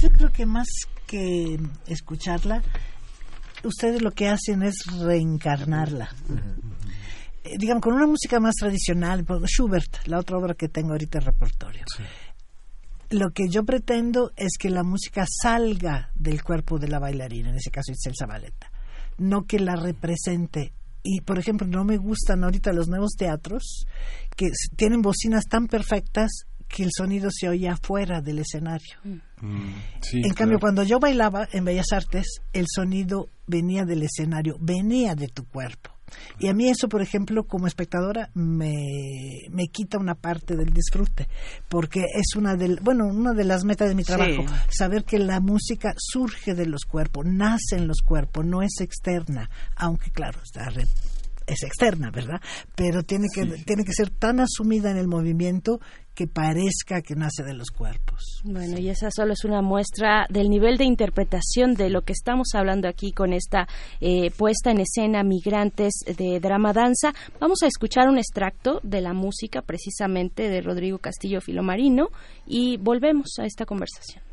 Yo 0.00 0.10
creo 0.10 0.30
que 0.32 0.46
más 0.46 0.68
que 1.06 1.58
escucharla, 1.86 2.62
ustedes 3.64 4.02
lo 4.02 4.10
que 4.12 4.28
hacen 4.28 4.62
es 4.62 4.74
reencarnarla. 5.00 6.14
Eh, 7.44 7.56
digamos, 7.58 7.82
con 7.82 7.94
una 7.94 8.06
música 8.06 8.40
más 8.40 8.54
tradicional, 8.56 9.24
por 9.24 9.46
Schubert, 9.46 10.06
la 10.06 10.18
otra 10.18 10.36
obra 10.36 10.54
que 10.54 10.68
tengo 10.68 10.92
ahorita 10.92 11.18
en 11.18 11.24
repertorio. 11.24 11.84
Lo 13.10 13.30
que 13.30 13.48
yo 13.48 13.64
pretendo 13.64 14.32
es 14.36 14.58
que 14.58 14.68
la 14.68 14.82
música 14.82 15.24
salga 15.42 16.10
del 16.14 16.42
cuerpo 16.42 16.78
de 16.78 16.88
la 16.88 16.98
bailarina, 16.98 17.50
en 17.50 17.56
ese 17.56 17.70
caso 17.70 17.90
Itzel 17.92 18.14
Zabaleta, 18.18 18.70
no 19.18 19.44
que 19.44 19.58
la 19.58 19.76
represente. 19.76 20.72
Y, 21.02 21.20
por 21.20 21.38
ejemplo, 21.38 21.66
no 21.66 21.84
me 21.84 21.96
gustan 21.96 22.44
ahorita 22.44 22.72
los 22.72 22.88
nuevos 22.88 23.12
teatros 23.16 23.86
que 24.36 24.46
tienen 24.76 25.02
bocinas 25.02 25.44
tan 25.44 25.66
perfectas 25.66 26.30
que 26.68 26.84
el 26.84 26.90
sonido 26.94 27.30
se 27.32 27.48
oye 27.48 27.68
afuera 27.68 28.20
del 28.20 28.40
escenario. 28.40 28.98
Sí, 30.00 30.20
en 30.22 30.34
cambio, 30.34 30.58
cuando 30.58 30.82
yo 30.82 30.98
bailaba 30.98 31.48
en 31.52 31.64
Bellas 31.64 31.92
Artes, 31.92 32.26
el 32.52 32.66
sonido 32.68 33.28
venía 33.46 33.84
del 33.84 34.02
escenario, 34.02 34.56
venía 34.60 35.14
de 35.14 35.28
tu 35.28 35.44
cuerpo. 35.46 35.97
Y 36.38 36.48
a 36.48 36.54
mí 36.54 36.68
eso, 36.68 36.88
por 36.88 37.02
ejemplo, 37.02 37.44
como 37.44 37.66
espectadora, 37.66 38.30
me, 38.34 38.74
me 39.50 39.68
quita 39.68 39.98
una 39.98 40.14
parte 40.14 40.56
del 40.56 40.72
disfrute, 40.72 41.28
porque 41.68 42.00
es 42.14 42.36
una 42.36 42.56
del, 42.56 42.78
bueno, 42.82 43.06
una 43.06 43.32
de 43.32 43.44
las 43.44 43.64
metas 43.64 43.88
de 43.88 43.94
mi 43.94 44.04
Sí. 44.04 44.12
trabajo, 44.12 44.44
saber 44.70 45.04
que 45.04 45.18
la 45.18 45.40
música 45.40 45.94
surge 45.96 46.54
de 46.54 46.66
los 46.66 46.84
cuerpos, 46.84 47.26
nace 47.26 47.76
en 47.76 47.86
los 47.88 47.98
cuerpos, 48.02 48.44
no 48.46 48.62
es 48.62 48.80
externa, 48.80 49.50
aunque 49.76 50.10
claro, 50.10 50.40
está 50.42 50.70
es 51.48 51.62
externa, 51.62 52.10
¿verdad? 52.10 52.40
Pero 52.76 53.02
tiene 53.02 53.26
que, 53.34 53.42
tiene 53.64 53.84
que 53.84 53.92
ser 53.92 54.10
tan 54.10 54.40
asumida 54.40 54.90
en 54.90 54.98
el 54.98 55.08
movimiento 55.08 55.80
que 56.14 56.26
parezca 56.26 57.00
que 57.00 57.14
nace 57.14 57.44
de 57.44 57.54
los 57.54 57.70
cuerpos. 57.70 58.42
Bueno, 58.44 58.78
y 58.78 58.88
esa 58.88 59.08
solo 59.10 59.32
es 59.32 59.44
una 59.44 59.62
muestra 59.62 60.26
del 60.28 60.50
nivel 60.50 60.76
de 60.76 60.84
interpretación 60.84 61.74
de 61.74 61.90
lo 61.90 62.02
que 62.02 62.12
estamos 62.12 62.48
hablando 62.54 62.88
aquí 62.88 63.12
con 63.12 63.32
esta 63.32 63.68
eh, 64.00 64.32
puesta 64.32 64.72
en 64.72 64.80
escena 64.80 65.22
Migrantes 65.22 65.92
de 66.06 66.40
Drama 66.40 66.72
Danza. 66.72 67.12
Vamos 67.40 67.62
a 67.62 67.68
escuchar 67.68 68.08
un 68.08 68.18
extracto 68.18 68.80
de 68.82 69.00
la 69.00 69.12
música 69.12 69.62
precisamente 69.62 70.48
de 70.48 70.60
Rodrigo 70.60 70.98
Castillo 70.98 71.40
Filomarino 71.40 72.08
y 72.46 72.78
volvemos 72.78 73.38
a 73.38 73.46
esta 73.46 73.64
conversación. 73.64 74.27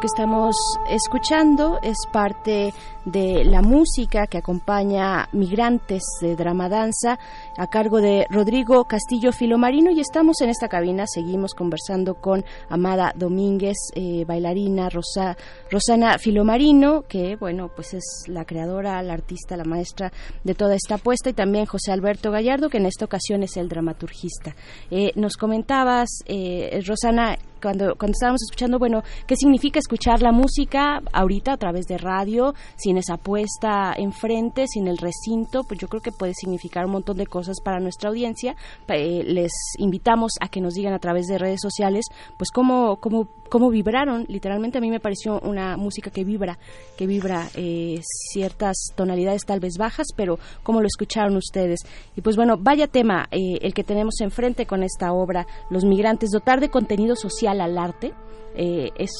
Que 0.00 0.06
estamos 0.06 0.56
escuchando 0.88 1.78
es 1.82 1.96
parte 2.10 2.74
de 3.04 3.44
la 3.44 3.62
música 3.62 4.26
que 4.26 4.38
acompaña 4.38 5.28
Migrantes 5.32 6.02
de 6.20 6.36
Drama 6.36 6.68
Danza 6.68 7.18
a 7.56 7.66
cargo 7.66 8.00
de 8.00 8.26
Rodrigo 8.30 8.84
Castillo 8.84 9.32
Filomarino 9.32 9.90
y 9.90 10.00
estamos 10.00 10.40
en 10.40 10.50
esta 10.50 10.68
cabina, 10.68 11.04
seguimos 11.06 11.54
conversando 11.54 12.14
con 12.14 12.44
Amada 12.68 13.12
Domínguez, 13.14 13.76
eh, 13.94 14.24
bailarina 14.26 14.88
Rosa, 14.88 15.36
Rosana 15.70 16.18
Filomarino, 16.18 17.02
que 17.02 17.36
bueno, 17.36 17.70
pues 17.74 17.94
es 17.94 18.24
la 18.26 18.44
creadora, 18.44 19.02
la 19.02 19.12
artista, 19.12 19.56
la 19.56 19.64
maestra 19.64 20.12
de 20.42 20.54
toda 20.54 20.74
esta 20.74 20.96
apuesta 20.96 21.30
y 21.30 21.34
también 21.34 21.66
José 21.66 21.92
Alberto 21.92 22.30
Gallardo, 22.30 22.68
que 22.68 22.78
en 22.78 22.86
esta 22.86 23.04
ocasión 23.04 23.42
es 23.42 23.56
el 23.56 23.68
dramaturgista. 23.68 24.54
Eh, 24.90 25.12
nos 25.16 25.36
comentabas, 25.36 26.08
eh, 26.26 26.80
Rosana, 26.86 27.36
cuando, 27.60 27.94
cuando 27.96 28.12
estábamos 28.12 28.42
escuchando, 28.42 28.78
bueno, 28.78 29.02
¿qué 29.26 29.36
significa 29.36 29.78
escuchar 29.78 30.20
la 30.20 30.32
música 30.32 31.00
ahorita 31.12 31.54
a 31.54 31.56
través 31.56 31.86
de 31.86 31.96
radio, 31.96 32.54
sin 32.76 32.93
esa 32.98 33.16
puesta 33.16 33.94
enfrente, 33.96 34.66
sin 34.66 34.88
el 34.88 34.98
recinto? 34.98 35.64
Pues 35.64 35.80
yo 35.80 35.88
creo 35.88 36.02
que 36.02 36.12
puede 36.12 36.34
significar 36.34 36.86
un 36.86 36.92
montón 36.92 37.16
de 37.16 37.26
cosas 37.26 37.60
para 37.62 37.80
nuestra 37.80 38.08
audiencia. 38.08 38.56
Eh, 38.88 39.22
les 39.24 39.52
invitamos 39.78 40.32
a 40.40 40.48
que 40.48 40.60
nos 40.60 40.74
digan 40.74 40.92
a 40.92 40.98
través 40.98 41.26
de 41.26 41.38
redes 41.38 41.60
sociales, 41.60 42.06
pues 42.36 42.50
cómo, 42.50 42.96
cómo, 42.96 43.28
cómo 43.54 43.70
vibraron. 43.70 44.24
Literalmente 44.28 44.78
a 44.78 44.80
mí 44.80 44.90
me 44.90 44.98
pareció 44.98 45.38
una 45.38 45.76
música 45.76 46.10
que 46.10 46.24
vibra, 46.24 46.58
que 46.98 47.06
vibra 47.06 47.46
eh, 47.54 48.00
ciertas 48.02 48.74
tonalidades 48.96 49.42
tal 49.46 49.60
vez 49.60 49.74
bajas, 49.78 50.08
pero 50.16 50.40
cómo 50.64 50.80
lo 50.80 50.88
escucharon 50.88 51.36
ustedes. 51.36 51.78
Y 52.16 52.20
pues 52.20 52.34
bueno, 52.34 52.56
vaya 52.58 52.88
tema 52.88 53.28
eh, 53.30 53.58
el 53.62 53.72
que 53.72 53.84
tenemos 53.84 54.20
enfrente 54.22 54.66
con 54.66 54.82
esta 54.82 55.12
obra, 55.12 55.46
Los 55.70 55.84
Migrantes, 55.84 56.30
dotar 56.30 56.58
de 56.58 56.68
contenido 56.68 57.14
social 57.14 57.60
al 57.60 57.78
arte. 57.78 58.12
eh, 58.56 58.90
es 58.98 59.12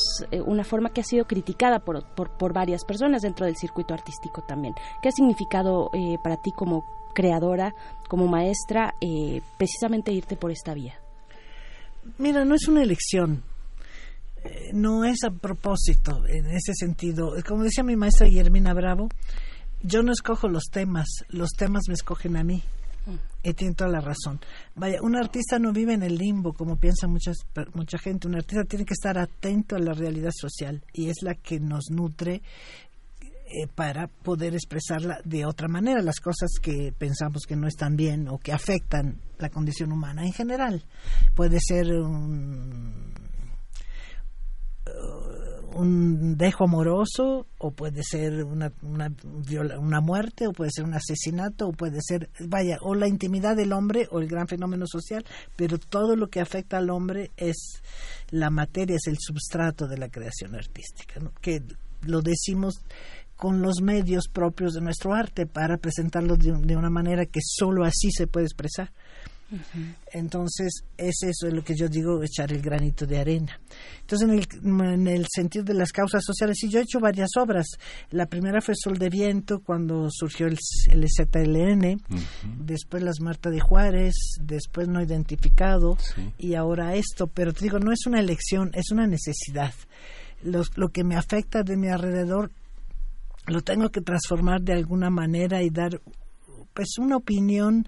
una 0.46 0.64
forma 0.64 0.90
que 0.90 1.00
ha 1.00 1.04
sido 1.04 1.26
criticada 1.26 1.78
por, 1.78 2.04
por, 2.16 2.36
por 2.36 2.52
varias 2.52 2.84
personas 2.84 3.22
dentro 3.22 3.46
del 3.46 3.54
circuito 3.54 3.94
artístico 3.94 4.42
también. 4.42 4.74
¿Qué 5.00 5.10
ha 5.10 5.12
significado 5.12 5.92
para 6.24 6.38
ti 6.42 6.50
como 6.50 6.82
creadora, 7.14 7.72
como 8.08 8.26
maestra, 8.26 8.94
precisamente 9.58 10.10
irte 10.12 10.36
por 10.36 10.50
esta 10.50 10.74
vía? 10.74 10.94
Mira, 12.18 12.44
no 12.44 12.54
es 12.54 12.68
una 12.68 12.82
elección, 12.82 13.42
no 14.72 15.04
es 15.04 15.24
a 15.24 15.30
propósito 15.30 16.24
en 16.26 16.46
ese 16.46 16.74
sentido. 16.74 17.34
Como 17.46 17.62
decía 17.62 17.84
mi 17.84 17.96
maestra 17.96 18.26
Guillermina 18.26 18.74
Bravo, 18.74 19.08
yo 19.82 20.02
no 20.02 20.12
escojo 20.12 20.48
los 20.48 20.64
temas, 20.70 21.06
los 21.28 21.50
temas 21.50 21.84
me 21.88 21.94
escogen 21.94 22.36
a 22.36 22.44
mí. 22.44 22.62
Y 23.42 23.52
tiene 23.52 23.74
toda 23.74 23.90
la 23.90 24.00
razón. 24.00 24.40
Vaya, 24.74 25.02
un 25.02 25.14
artista 25.14 25.58
no 25.58 25.72
vive 25.72 25.92
en 25.92 26.02
el 26.02 26.16
limbo, 26.16 26.54
como 26.54 26.76
piensa 26.76 27.06
muchas, 27.06 27.36
mucha 27.74 27.98
gente. 27.98 28.26
Un 28.26 28.36
artista 28.36 28.64
tiene 28.64 28.86
que 28.86 28.94
estar 28.94 29.18
atento 29.18 29.76
a 29.76 29.78
la 29.78 29.92
realidad 29.92 30.30
social 30.34 30.82
y 30.94 31.10
es 31.10 31.16
la 31.20 31.34
que 31.34 31.60
nos 31.60 31.90
nutre 31.90 32.40
eh, 33.46 33.66
para 33.74 34.06
poder 34.06 34.54
expresarla 34.54 35.20
de 35.22 35.44
otra 35.44 35.68
manera, 35.68 36.00
las 36.00 36.18
cosas 36.18 36.52
que 36.62 36.94
pensamos 36.96 37.42
que 37.46 37.56
no 37.56 37.68
están 37.68 37.94
bien 37.94 38.26
o 38.28 38.38
que 38.38 38.52
afectan 38.52 39.20
la 39.38 39.50
condición 39.50 39.92
humana 39.92 40.24
en 40.24 40.32
general. 40.32 40.82
Puede 41.34 41.58
ser 41.60 41.92
un, 41.92 43.12
un 45.74 46.36
dejo 46.36 46.64
amoroso 46.64 47.46
o 47.58 47.70
puede 47.72 48.02
ser 48.02 48.44
una, 48.44 48.72
una, 48.82 49.12
una 49.78 50.00
muerte 50.00 50.46
o 50.46 50.52
puede 50.52 50.70
ser 50.70 50.84
un 50.84 50.94
asesinato 50.94 51.68
o 51.68 51.72
puede 51.72 51.98
ser, 52.00 52.30
vaya, 52.46 52.78
o 52.80 52.94
la 52.94 53.08
intimidad 53.08 53.56
del 53.56 53.72
hombre 53.72 54.06
o 54.10 54.20
el 54.20 54.28
gran 54.28 54.46
fenómeno 54.46 54.86
social, 54.86 55.24
pero 55.56 55.78
todo 55.78 56.16
lo 56.16 56.28
que 56.28 56.40
afecta 56.40 56.78
al 56.78 56.90
hombre 56.90 57.32
es 57.36 57.82
la 58.30 58.50
materia, 58.50 58.96
es 58.96 59.06
el 59.08 59.16
substrato 59.18 59.86
de 59.88 59.98
la 59.98 60.08
creación 60.08 60.54
artística, 60.54 61.20
que 61.40 61.62
lo 62.02 62.20
decimos 62.20 62.84
con 63.36 63.60
los 63.60 63.82
medios 63.82 64.28
propios 64.28 64.74
de 64.74 64.80
nuestro 64.80 65.12
arte 65.12 65.46
para 65.46 65.76
presentarlo 65.76 66.36
de, 66.36 66.52
de 66.52 66.76
una 66.76 66.90
manera 66.90 67.26
que 67.26 67.40
solo 67.42 67.84
así 67.84 68.10
se 68.12 68.28
puede 68.28 68.46
expresar. 68.46 68.92
Entonces, 70.12 70.84
es 70.96 71.16
eso 71.22 71.48
lo 71.54 71.62
que 71.62 71.74
yo 71.76 71.88
digo, 71.88 72.22
echar 72.22 72.52
el 72.52 72.60
granito 72.62 73.06
de 73.06 73.18
arena. 73.18 73.60
Entonces, 74.00 74.28
en 74.28 74.34
el, 74.38 74.84
en 74.94 75.06
el 75.08 75.26
sentido 75.32 75.64
de 75.64 75.74
las 75.74 75.92
causas 75.92 76.22
sociales, 76.24 76.56
sí, 76.60 76.68
yo 76.68 76.78
he 76.78 76.82
hecho 76.82 77.00
varias 77.00 77.30
obras. 77.38 77.66
La 78.10 78.26
primera 78.26 78.60
fue 78.60 78.74
Sol 78.76 78.98
de 78.98 79.08
Viento, 79.10 79.60
cuando 79.60 80.08
surgió 80.10 80.46
el, 80.46 80.58
el 80.90 81.06
ZLN, 81.08 82.00
después 82.64 83.02
Las 83.02 83.20
Marta 83.20 83.50
de 83.50 83.60
Juárez, 83.60 84.14
después 84.40 84.88
No 84.88 85.02
Identificado, 85.02 85.96
y 86.38 86.54
ahora 86.54 86.94
esto. 86.94 87.26
Pero 87.26 87.52
te 87.52 87.64
digo, 87.64 87.78
no 87.78 87.92
es 87.92 88.06
una 88.06 88.20
elección, 88.20 88.70
es 88.74 88.90
una 88.90 89.06
necesidad. 89.06 89.72
Los- 90.42 90.76
lo 90.76 90.88
que 90.90 91.04
me 91.04 91.16
afecta 91.16 91.62
de 91.62 91.76
mi 91.76 91.88
alrededor 91.88 92.50
lo 93.46 93.60
tengo 93.60 93.90
que 93.90 94.00
transformar 94.00 94.62
de 94.62 94.72
alguna 94.72 95.10
manera 95.10 95.62
y 95.62 95.68
dar 95.70 96.00
pues 96.72 96.98
una 96.98 97.16
opinión 97.18 97.86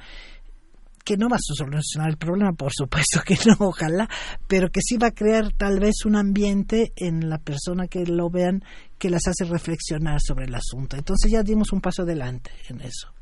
que 1.06 1.16
no 1.16 1.28
va 1.28 1.36
a 1.36 1.40
solucionar 1.40 2.10
el 2.10 2.16
problema, 2.16 2.52
por 2.52 2.72
supuesto 2.74 3.20
que 3.24 3.38
no, 3.46 3.54
ojalá, 3.60 4.08
pero 4.48 4.70
que 4.70 4.80
sí 4.82 4.96
va 4.96 5.06
a 5.06 5.10
crear 5.12 5.52
tal 5.52 5.78
vez 5.78 6.04
un 6.04 6.16
ambiente 6.16 6.92
en 6.96 7.30
la 7.30 7.38
persona 7.38 7.86
que 7.86 8.04
lo 8.04 8.28
vean 8.28 8.64
que 8.98 9.08
las 9.08 9.22
hace 9.28 9.44
reflexionar 9.44 10.20
sobre 10.20 10.46
el 10.46 10.54
asunto. 10.56 10.96
Entonces 10.96 11.30
ya 11.30 11.44
dimos 11.44 11.72
un 11.72 11.80
paso 11.80 12.02
adelante 12.02 12.50
en 12.68 12.80
eso. 12.80 13.12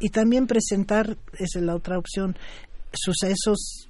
Y 0.00 0.08
también 0.10 0.48
presentar, 0.48 1.16
esa 1.34 1.60
es 1.60 1.64
la 1.64 1.76
otra 1.76 1.98
opción, 1.98 2.36
sucesos 2.92 3.88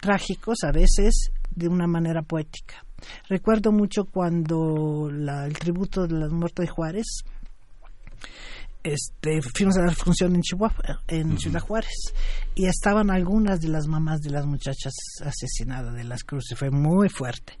trágicos 0.00 0.64
a 0.64 0.72
veces 0.72 1.30
de 1.54 1.68
una 1.68 1.86
manera 1.86 2.22
poética. 2.22 2.84
Recuerdo 3.28 3.70
mucho 3.70 4.06
cuando 4.06 5.08
la- 5.12 5.46
el 5.46 5.56
tributo 5.56 6.06
de 6.06 6.14
la 6.18 6.28
muerte 6.28 6.62
de 6.62 6.68
Juárez, 6.68 7.22
este, 8.82 9.40
fuimos 9.42 9.76
a 9.76 9.82
la 9.82 9.92
función 9.92 10.34
en 10.34 10.42
Chihuahua, 10.42 11.02
en 11.08 11.38
Ciudad 11.38 11.60
Juárez, 11.60 12.14
y 12.54 12.66
estaban 12.66 13.10
algunas 13.10 13.60
de 13.60 13.68
las 13.68 13.86
mamás 13.86 14.20
de 14.20 14.30
las 14.30 14.46
muchachas 14.46 14.92
asesinadas 15.24 15.94
de 15.94 16.04
las 16.04 16.24
cruces. 16.24 16.58
Fue 16.58 16.70
muy 16.70 17.08
fuerte. 17.08 17.58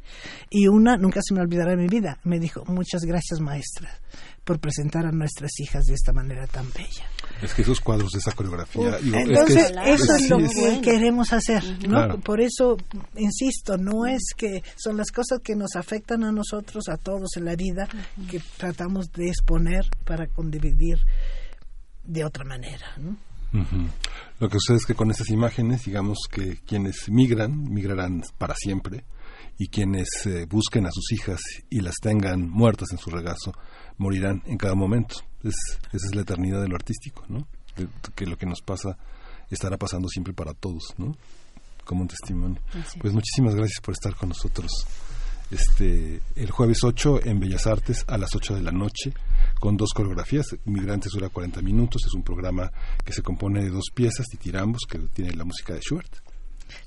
Y 0.48 0.68
una, 0.68 0.96
nunca 0.96 1.20
se 1.22 1.34
me 1.34 1.40
olvidará 1.40 1.72
en 1.72 1.80
mi 1.80 1.88
vida, 1.88 2.18
me 2.24 2.38
dijo, 2.38 2.64
muchas 2.66 3.02
gracias 3.02 3.40
maestra 3.40 3.90
por 4.44 4.58
presentar 4.60 5.06
a 5.06 5.12
nuestras 5.12 5.52
hijas 5.60 5.84
de 5.84 5.94
esta 5.94 6.12
manera 6.12 6.46
tan 6.46 6.70
bella. 6.72 7.06
Es 7.42 7.54
que 7.54 7.62
esos 7.62 7.80
cuadros 7.80 8.14
esa 8.14 8.32
coreografía. 8.32 8.98
digo, 8.98 9.16
es 9.16 9.24
que 9.24 9.32
Entonces, 9.32 9.72
es- 9.86 10.00
eso 10.00 10.14
es 10.14 10.28
lo 10.30 10.38
que 10.38 10.80
queremos 10.82 11.32
hacer, 11.32 11.64
¿no? 11.82 11.88
Claro. 11.88 12.20
Por 12.20 12.40
eso, 12.40 12.76
insisto, 13.16 13.76
no 13.78 14.06
es 14.06 14.22
que 14.36 14.62
son 14.76 14.96
las 14.96 15.10
cosas 15.10 15.40
que 15.42 15.54
nos 15.56 15.76
afectan 15.76 16.24
a 16.24 16.32
nosotros, 16.32 16.84
a 16.88 16.96
todos 16.96 17.30
en 17.36 17.44
la 17.46 17.56
vida, 17.56 17.88
que 18.30 18.40
tratamos 18.56 19.10
de 19.12 19.28
exponer 19.28 19.84
para 20.04 20.26
condividir 20.26 20.98
de 22.04 22.24
otra 22.24 22.44
manera, 22.44 22.86
¿no? 22.98 23.16
Lo 24.38 24.48
que 24.48 24.58
sucede 24.60 24.76
es 24.76 24.86
que 24.86 24.94
con 24.94 25.10
esas 25.10 25.28
imágenes, 25.30 25.84
digamos 25.84 26.18
que 26.30 26.58
quienes 26.66 27.08
migran, 27.08 27.64
migrarán 27.64 28.22
para 28.38 28.54
siempre, 28.54 29.04
y 29.58 29.68
quienes 29.68 30.06
eh, 30.24 30.46
busquen 30.48 30.86
a 30.86 30.90
sus 30.92 31.10
hijas 31.12 31.40
y 31.68 31.80
las 31.80 31.96
tengan 32.00 32.48
muertas 32.48 32.88
en 32.92 32.98
su 32.98 33.10
regazo, 33.10 33.52
morirán 34.00 34.42
en 34.46 34.58
cada 34.58 34.74
momento. 34.74 35.16
Es, 35.44 35.54
esa 35.92 36.06
es 36.08 36.14
la 36.14 36.22
eternidad 36.22 36.60
de 36.60 36.68
lo 36.68 36.74
artístico, 36.74 37.24
¿no? 37.28 37.46
De- 37.76 37.88
que 38.16 38.26
lo 38.26 38.36
que 38.36 38.46
nos 38.46 38.60
pasa 38.62 38.96
estará 39.50 39.76
pasando 39.76 40.08
siempre 40.08 40.32
para 40.34 40.54
todos, 40.54 40.94
¿no? 40.98 41.14
Como 41.84 42.02
un 42.02 42.08
testimonio. 42.08 42.60
Pues 43.00 43.12
muchísimas 43.14 43.54
gracias 43.54 43.80
por 43.80 43.94
estar 43.94 44.14
con 44.16 44.28
nosotros. 44.30 44.70
Este, 45.50 46.20
el 46.36 46.50
jueves 46.52 46.78
8 46.84 47.24
en 47.26 47.40
Bellas 47.40 47.66
Artes 47.66 48.04
a 48.06 48.16
las 48.16 48.34
8 48.36 48.54
de 48.54 48.62
la 48.62 48.70
noche 48.70 49.12
con 49.58 49.76
dos 49.76 49.90
coreografías. 49.92 50.46
Migrantes 50.64 51.10
dura 51.12 51.28
40 51.28 51.60
minutos. 51.62 52.02
Es 52.06 52.14
un 52.14 52.22
programa 52.22 52.70
que 53.04 53.12
se 53.12 53.22
compone 53.22 53.62
de 53.64 53.70
dos 53.70 53.86
piezas, 53.92 54.26
Titirambos, 54.28 54.82
que 54.88 54.98
tiene 55.12 55.32
la 55.32 55.44
música 55.44 55.74
de 55.74 55.80
Schubert. 55.80 56.14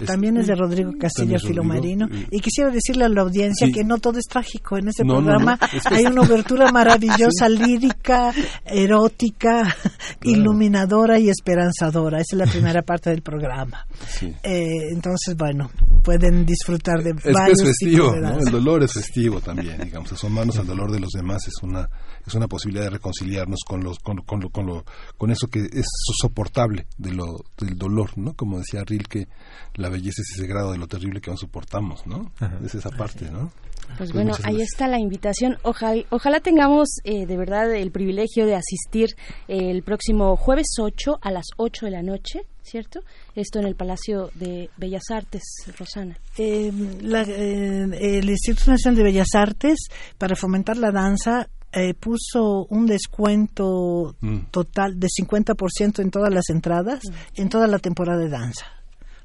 También 0.06 0.38
es 0.38 0.48
de 0.48 0.56
Rodrigo 0.56 0.92
Castillo 1.00 1.34
Rodrigo, 1.38 1.48
Filomarino. 1.48 2.08
y- 2.32 2.40
quisiera 2.40 2.70
decirle 2.72 3.06
a 3.06 3.10
la 3.10 3.22
audiencia 3.22 3.68
Sí. 3.68 3.74
que 3.74 3.84
no 3.84 3.98
todo 3.98 4.18
es 4.20 4.26
trágico. 4.26 4.78
En 4.78 4.86
No, 4.86 4.92
no, 5.06 5.14
programa 5.16 5.58
no. 5.62 5.68
Es 5.78 5.84
que- 5.84 5.96
hay 5.96 6.06
una 6.06 6.22
obertura 6.22 6.72
maravillosa, 6.74 7.48
lírica, 7.50 8.34
erótica, 8.66 9.76
iluminadora 10.24 11.20
y 11.20 11.30
esperanzadora. 11.30 12.20
Esa 12.20 12.36
es 12.36 12.38
la 12.38 12.46
primera 12.46 12.82
parte 12.82 13.10
del 13.10 13.22
programa. 13.22 13.86
Sí. 14.08 14.34
Eh, 14.44 14.90
entonces, 14.92 15.36
bueno, 15.38 15.70
pueden 16.04 16.46
disfrutar 16.46 17.02
de 17.04 17.12
Es 17.12 17.24
que 17.24 17.32
varios 17.32 17.60
es 17.62 17.68
festivo, 17.68 18.14
tipos 18.14 18.38
de. 18.38 18.40
El 18.46 18.52
dolor 18.52 18.84
es 18.84 18.94
festivo 18.94 19.40
también, 19.42 19.78
digamos, 19.84 20.12
asomarnos 20.12 20.58
al 20.58 20.68
dolor 20.68 20.92
de 20.92 21.00
los 21.00 21.10
demás 21.12 21.48
es 21.48 21.54
una 21.62 21.88
es 22.26 22.34
una 22.36 22.48
posibilidad 22.48 22.86
de 22.86 22.90
reconciliarnos 22.92 23.60
con 23.68 23.84
los 23.84 24.00
con, 24.00 24.18
con 24.22 24.40
lo, 24.42 24.50
con 24.50 24.66
lo 24.66 24.86
con 25.18 25.32
eso 25.32 25.48
que 25.48 25.60
es 25.72 25.86
soportable 26.22 26.88
de 26.98 27.12
lo 27.14 27.26
del 27.58 27.78
dolor, 27.78 28.18
¿no? 28.18 28.34
Como 28.36 28.60
decía 28.60 28.84
Rilke, 28.86 29.28
la 29.76 29.90
belleza 29.90 30.22
es 30.22 30.38
ese 30.38 30.48
grado 30.48 30.72
de 30.72 30.78
lo 30.78 30.88
terrible 30.88 31.22
que 31.22 31.32
no 31.32 31.38
soportamos, 31.38 32.06
¿no? 32.08 32.32
Es 32.66 32.76
esa 32.76 32.90
parte, 32.92 33.30
¿no? 33.32 33.52
Pues 33.98 34.14
bueno, 34.14 34.32
muchas 34.32 34.46
ahí 34.46 34.62
está 34.62 34.88
la 34.88 34.98
invitación. 34.98 35.58
Ojalá, 35.64 36.02
ojalá 36.10 36.40
tengamos 36.40 36.88
eh, 37.04 37.26
de 37.26 37.38
verdad 37.38 37.74
el 37.76 37.92
privilegio 37.92 38.46
de 38.46 38.56
asistir 38.56 39.10
eh, 39.50 39.70
el 39.72 39.84
próximo 39.84 40.36
jueves 40.38 40.68
8 40.80 41.18
a 41.22 41.32
las 41.32 41.48
8 41.58 41.88
de 41.88 41.92
la 41.92 42.02
noche, 42.02 42.40
¿cierto? 42.62 43.02
Esto 43.36 43.60
en 43.60 43.66
el 43.68 43.76
Palacio 43.76 44.32
de 44.36 44.70
Bellas 44.78 45.04
Artes, 45.12 45.44
Rosana. 45.78 46.18
Eh, 46.38 46.72
la- 47.02 47.24
eh, 47.24 48.20
el 48.20 48.30
Instituto 48.30 48.72
Nacional 48.72 48.96
de 48.98 49.04
Bellas 49.04 49.36
Artes, 49.36 49.78
para 50.18 50.38
fomentar 50.38 50.78
la 50.78 50.92
danza, 50.92 51.50
eh, 51.74 51.94
puso 51.96 52.66
un 52.70 52.86
descuento 52.86 54.16
Mm. 54.22 54.38
total 54.52 55.00
de 55.00 55.08
50% 55.10 56.02
en 56.02 56.12
todas 56.12 56.34
las 56.34 56.50
entradas, 56.50 57.02
en 57.36 57.50
toda 57.50 57.68
la 57.68 57.80
temporada 57.80 58.20
de 58.20 58.30
danza, 58.30 58.66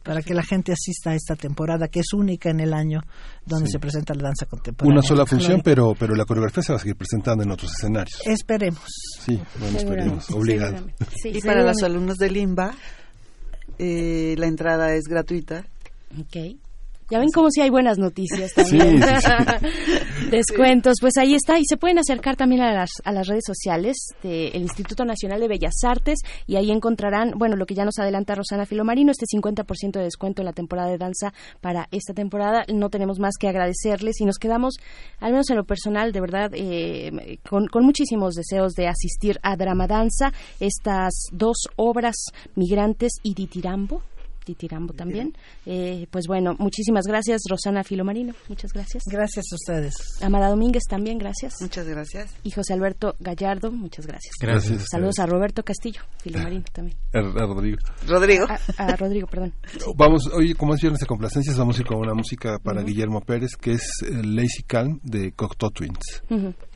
para 0.03 0.23
que 0.23 0.33
la 0.35 0.43
gente 0.43 0.73
asista 0.73 1.11
a 1.11 1.15
esta 1.15 1.37
temporada, 1.37 1.89
que 1.89 2.01
es 2.01 2.13
única 2.15 2.49
en 2.51 2.61
el 2.61 2.73
año 2.73 3.01
donde 3.45 3.67
Sí. 3.67 3.73
se 3.73 3.79
presenta 3.79 4.15
la 4.15 4.23
danza 4.25 4.47
contemporánea. 4.47 4.93
Una 4.99 5.03
sola 5.07 5.27
función, 5.27 5.61
pero 5.63 5.95
pero 5.99 6.15
la 6.15 6.25
coreografía 6.25 6.63
se 6.63 6.73
va 6.73 6.77
a 6.77 6.81
seguir 6.81 6.97
presentando 6.97 7.43
en 7.45 7.51
otros 7.51 7.71
escenarios. 7.73 8.19
Esperemos. 8.27 8.83
Sí, 9.21 9.39
bueno, 9.59 9.79
esperemos, 9.79 10.31
obligado. 10.31 10.87
y 11.25 11.41
para 11.43 11.63
los 11.65 11.83
alumnos 11.83 12.17
de 12.17 12.31
Limba, 12.31 12.73
eh, 13.79 14.35
la 14.39 14.47
entrada 14.47 14.95
es 14.95 15.05
gratuita. 15.05 15.65
Ok. 16.19 16.57
Ya 17.11 17.19
ven 17.19 17.31
como 17.33 17.51
si 17.51 17.63
hay 17.63 17.71
buenas 17.71 17.99
noticias 17.99 18.53
Sí, 18.55 18.77
también. 18.79 19.03
sí, 19.03 20.29
Descuentos, 20.31 20.97
pues 21.01 21.17
ahí 21.17 21.35
está. 21.35 21.59
Y 21.59 21.65
se 21.65 21.77
pueden 21.77 21.99
acercar 21.99 22.37
también 22.37 22.61
a 22.61 22.73
las, 22.73 22.91
a 23.05 23.13
las 23.13 23.27
redes 23.27 23.45
sociales 23.47 23.97
del 24.23 24.61
Instituto 24.61 25.05
Nacional 25.05 25.41
de 25.41 25.49
Bellas 25.49 25.75
Artes 25.85 26.19
y 26.47 26.57
ahí 26.57 26.71
encontrarán, 26.71 27.33
bueno, 27.37 27.57
lo 27.57 27.65
que 27.65 27.75
ya 27.75 27.85
nos 27.85 27.99
adelanta 27.99 28.35
Rosana 28.35 28.67
Filomarino, 28.67 29.11
este 29.11 29.25
50% 29.27 29.93
de 29.93 30.05
descuento 30.05 30.43
en 30.43 30.47
la 30.47 30.53
temporada 30.53 30.91
de 30.91 30.99
danza 30.99 31.33
para 31.61 31.89
esta 31.93 32.13
temporada. 32.13 32.65
No 32.73 32.91
tenemos 32.91 33.19
más 33.19 33.37
que 33.39 33.49
agradecerles 33.49 34.21
y 34.21 34.25
nos 34.25 34.39
quedamos, 34.39 34.75
al 35.19 35.33
menos 35.33 35.49
en 35.51 35.57
lo 35.57 35.65
personal, 35.65 36.13
de 36.13 36.21
verdad, 36.21 36.51
eh, 36.55 37.39
con, 37.49 37.69
con 37.69 37.85
muchísimos 37.85 38.35
deseos 38.35 38.75
de 38.75 38.87
asistir 38.89 39.39
a 39.43 39.57
Dramadanza, 39.57 40.33
estas 40.61 41.15
dos 41.33 41.69
obras, 41.77 42.17
Migrantes 42.55 43.13
y 43.23 43.35
Ditirambo. 43.35 44.03
Ditirambo 44.49 44.93
también. 44.93 45.35
Eh, 45.67 46.07
pues 46.11 46.27
bueno, 46.27 46.55
muchísimas 46.59 47.05
gracias, 47.07 47.43
Rosana 47.49 47.85
Filomarino. 47.85 48.35
Muchas 48.49 48.73
gracias. 48.73 49.05
Gracias 49.07 49.47
a 49.53 49.55
ustedes. 49.55 49.95
Amada 50.23 50.49
Domínguez 50.49 50.83
también, 50.89 51.19
gracias. 51.19 51.55
Muchas 51.61 51.87
gracias. 51.87 52.35
Y 52.43 52.51
José 52.51 52.73
Alberto 52.75 53.15
Gallardo, 53.21 53.71
muchas 53.71 54.07
gracias. 54.07 54.35
Gracias. 54.41 54.87
Saludos 54.91 55.19
a 55.19 55.27
Roberto 55.27 55.63
Castillo, 55.63 56.01
Filomarino 56.23 56.65
también. 56.73 56.97
A- 57.15 57.19
a 57.19 57.47
Rodrigo. 57.47 57.79
Rodrigo. 58.07 58.47
A, 58.49 58.83
a 58.85 58.97
Rodrigo, 58.97 59.27
perdón. 59.29 59.53
Vamos, 59.97 60.27
oye, 60.35 60.55
como 60.55 60.75
es 60.75 60.81
viernes 60.81 61.01
de 61.01 61.07
complacencias, 61.07 61.57
vamos 61.57 61.79
a 61.79 61.83
ir 61.83 61.87
con 61.87 61.99
una 61.99 62.15
música 62.15 62.59
para 62.59 62.83
Guillermo 62.83 63.21
Pérez, 63.21 63.57
que 63.61 63.73
es 63.73 63.83
eh, 64.03 64.23
Lazy 64.25 64.63
Calm 64.67 65.01
de 65.03 65.33
Cocteau 65.33 65.71
Twins. 65.71 66.23
Ujú. 66.31 66.39
Thank 66.53 66.68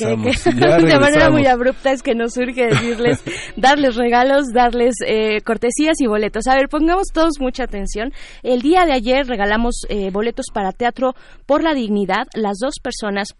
regresamos. 0.00 0.44
que, 0.44 0.52
Ya 0.60 0.78
de 0.78 0.98
manera 0.98 1.30
muy 1.30 1.46
abrupta 1.46 1.92
es 1.92 2.02
que 2.02 2.14
nos 2.14 2.34
surge 2.34 2.66
decirles, 2.66 3.22
darles 3.56 3.96
regalos, 3.96 4.52
darles 4.52 4.94
eh, 5.06 5.40
cortesías 5.42 6.00
y 6.00 6.06
boletos. 6.06 6.46
A 6.46 6.54
ver, 6.54 6.68
pongamos 6.68 7.08
todos 7.12 7.40
mucha 7.40 7.64
atención. 7.64 8.12
El 8.42 8.62
día 8.62 8.84
de 8.84 8.92
ayer 8.92 9.26
regalamos 9.26 9.86
eh, 9.88 10.10
boletos 10.10 10.46
para 10.52 10.72
Teatro 10.72 11.14
por 11.46 11.62
la 11.62 11.74
Dignidad. 11.74 12.26
Las 12.34 12.58
dos 12.60 12.74
personas 12.82 13.34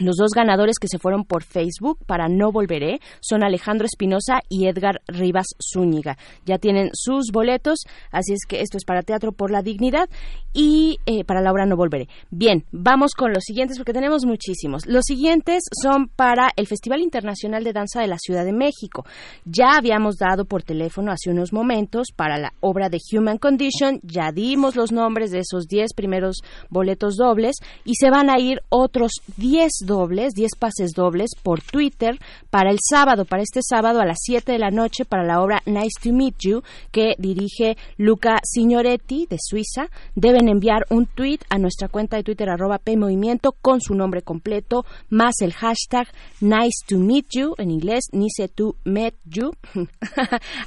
los 0.00 0.16
dos 0.16 0.30
ganadores 0.34 0.78
que 0.78 0.88
se 0.88 0.98
fueron 0.98 1.24
por 1.24 1.42
Facebook 1.42 1.98
para 2.06 2.28
No 2.28 2.52
Volveré 2.52 3.00
son 3.20 3.42
Alejandro 3.42 3.86
Espinosa 3.86 4.40
y 4.48 4.66
Edgar 4.66 5.00
Rivas 5.06 5.46
Zúñiga. 5.60 6.16
Ya 6.44 6.58
tienen 6.58 6.90
sus 6.92 7.30
boletos, 7.32 7.80
así 8.10 8.32
es 8.32 8.40
que 8.48 8.60
esto 8.60 8.76
es 8.76 8.84
para 8.84 9.02
Teatro 9.02 9.32
por 9.32 9.50
la 9.50 9.62
Dignidad 9.62 10.08
y 10.52 10.98
eh, 11.06 11.24
para 11.24 11.40
la 11.40 11.52
obra 11.52 11.66
No 11.66 11.76
Volveré. 11.76 12.08
Bien, 12.30 12.64
vamos 12.72 13.12
con 13.14 13.32
los 13.32 13.44
siguientes 13.44 13.78
porque 13.78 13.92
tenemos 13.92 14.24
muchísimos. 14.24 14.86
Los 14.86 15.04
siguientes 15.04 15.64
son 15.82 16.08
para 16.08 16.50
el 16.56 16.66
Festival 16.66 17.00
Internacional 17.00 17.64
de 17.64 17.72
Danza 17.72 18.00
de 18.00 18.08
la 18.08 18.18
Ciudad 18.18 18.44
de 18.44 18.52
México. 18.52 19.04
Ya 19.44 19.76
habíamos 19.76 20.16
dado 20.16 20.44
por 20.44 20.62
teléfono 20.62 21.12
hace 21.12 21.30
unos 21.30 21.52
momentos 21.52 22.08
para 22.14 22.38
la 22.38 22.52
obra 22.60 22.88
de 22.88 22.98
Human 23.12 23.38
Condition, 23.38 24.00
ya 24.02 24.32
dimos 24.32 24.76
los 24.76 24.92
nombres 24.92 25.30
de 25.30 25.40
esos 25.40 25.66
10 25.66 25.94
primeros 25.94 26.38
boletos 26.68 27.16
dobles 27.16 27.56
y 27.84 27.94
se 27.94 28.10
van 28.10 28.30
a 28.30 28.38
ir 28.38 28.60
otros 28.68 29.12
10 29.36 29.70
dobles, 29.88 30.34
10 30.34 30.52
pases 30.56 30.92
dobles 30.92 31.30
por 31.42 31.60
Twitter 31.62 32.16
para 32.50 32.70
el 32.70 32.78
sábado, 32.80 33.24
para 33.24 33.42
este 33.42 33.60
sábado 33.62 34.00
a 34.00 34.06
las 34.06 34.18
7 34.20 34.52
de 34.52 34.58
la 34.58 34.70
noche 34.70 35.04
para 35.04 35.24
la 35.24 35.40
obra 35.42 35.62
Nice 35.66 36.00
to 36.00 36.12
Meet 36.12 36.36
You 36.40 36.62
que 36.92 37.14
dirige 37.18 37.76
Luca 37.96 38.36
Signoretti 38.44 39.26
de 39.26 39.38
Suiza. 39.40 39.88
Deben 40.14 40.48
enviar 40.48 40.84
un 40.90 41.06
tweet 41.06 41.40
a 41.50 41.58
nuestra 41.58 41.88
cuenta 41.88 42.16
de 42.16 42.22
Twitter 42.22 42.48
arroba 42.48 42.78
PMovimiento 42.78 43.52
con 43.60 43.80
su 43.80 43.94
nombre 43.94 44.22
completo 44.22 44.84
más 45.08 45.40
el 45.40 45.52
hashtag 45.52 46.06
Nice 46.40 46.84
to 46.86 46.98
Meet 46.98 47.26
You 47.30 47.54
en 47.58 47.70
inglés, 47.70 48.04
Nice 48.12 48.48
to 48.48 48.76
Meet 48.84 49.14
You 49.24 49.50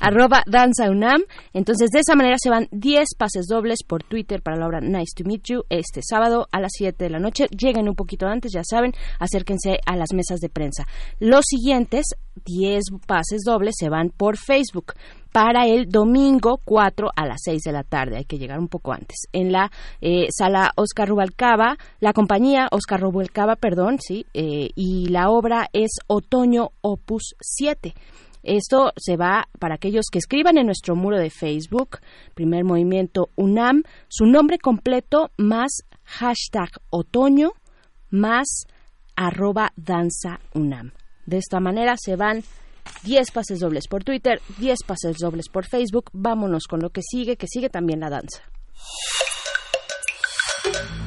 arroba 0.01 0.43
Danza 0.47 0.89
UNAM. 0.89 1.21
Entonces 1.53 1.89
de 1.91 1.99
esa 1.99 2.15
manera 2.15 2.35
se 2.37 2.49
van 2.49 2.67
10 2.71 3.15
pases 3.17 3.45
dobles 3.47 3.83
por 3.87 4.03
Twitter 4.03 4.41
para 4.41 4.57
la 4.57 4.67
obra 4.67 4.81
Nice 4.81 5.13
to 5.15 5.23
Meet 5.23 5.43
You 5.45 5.63
este 5.69 6.01
sábado 6.03 6.47
a 6.51 6.59
las 6.59 6.71
7 6.73 7.03
de 7.03 7.09
la 7.09 7.19
noche. 7.19 7.45
Lleguen 7.51 7.87
un 7.87 7.95
poquito 7.95 8.27
antes, 8.27 8.51
ya 8.53 8.63
saben, 8.63 8.93
acérquense 9.19 9.79
a 9.85 9.95
las 9.95 10.13
mesas 10.13 10.39
de 10.39 10.49
prensa. 10.49 10.85
Los 11.19 11.45
siguientes 11.47 12.05
10 12.45 12.83
pases 13.05 13.41
dobles 13.45 13.75
se 13.77 13.89
van 13.89 14.09
por 14.09 14.37
Facebook 14.37 14.93
para 15.31 15.65
el 15.65 15.89
domingo 15.89 16.59
4 16.63 17.09
a 17.15 17.25
las 17.25 17.41
6 17.43 17.61
de 17.63 17.71
la 17.71 17.83
tarde. 17.83 18.17
Hay 18.17 18.25
que 18.25 18.37
llegar 18.37 18.59
un 18.59 18.67
poco 18.67 18.91
antes. 18.91 19.27
En 19.31 19.51
la 19.51 19.71
eh, 20.01 20.27
sala 20.29 20.71
Oscar 20.75 21.09
Rubalcaba, 21.09 21.77
la 21.99 22.13
compañía 22.13 22.67
Oscar 22.71 23.01
Rubalcaba, 23.01 23.55
perdón, 23.55 23.97
sí, 23.99 24.25
eh, 24.33 24.69
y 24.75 25.07
la 25.07 25.29
obra 25.29 25.67
es 25.73 25.91
Otoño 26.07 26.69
Opus 26.81 27.35
7. 27.39 27.93
Esto 28.43 28.91
se 28.97 29.17
va 29.17 29.47
para 29.59 29.75
aquellos 29.75 30.05
que 30.11 30.17
escriban 30.17 30.57
en 30.57 30.65
nuestro 30.65 30.95
muro 30.95 31.17
de 31.17 31.29
Facebook, 31.29 31.99
primer 32.33 32.63
movimiento 32.63 33.29
UNAM, 33.35 33.83
su 34.07 34.25
nombre 34.25 34.57
completo 34.57 35.29
más 35.37 35.83
hashtag 36.03 36.69
otoño 36.89 37.51
más 38.09 38.65
arroba 39.15 39.71
danza 39.75 40.39
UNAM. 40.53 40.91
De 41.25 41.37
esta 41.37 41.59
manera 41.59 41.95
se 41.97 42.15
van 42.15 42.43
10 43.03 43.31
pases 43.31 43.59
dobles 43.59 43.87
por 43.87 44.03
Twitter, 44.03 44.41
10 44.57 44.79
pases 44.85 45.17
dobles 45.17 45.49
por 45.49 45.65
Facebook. 45.65 46.09
Vámonos 46.13 46.63
con 46.67 46.79
lo 46.81 46.89
que 46.89 47.01
sigue, 47.01 47.37
que 47.37 47.47
sigue 47.47 47.69
también 47.69 47.99
la 47.99 48.09
danza. 48.09 48.41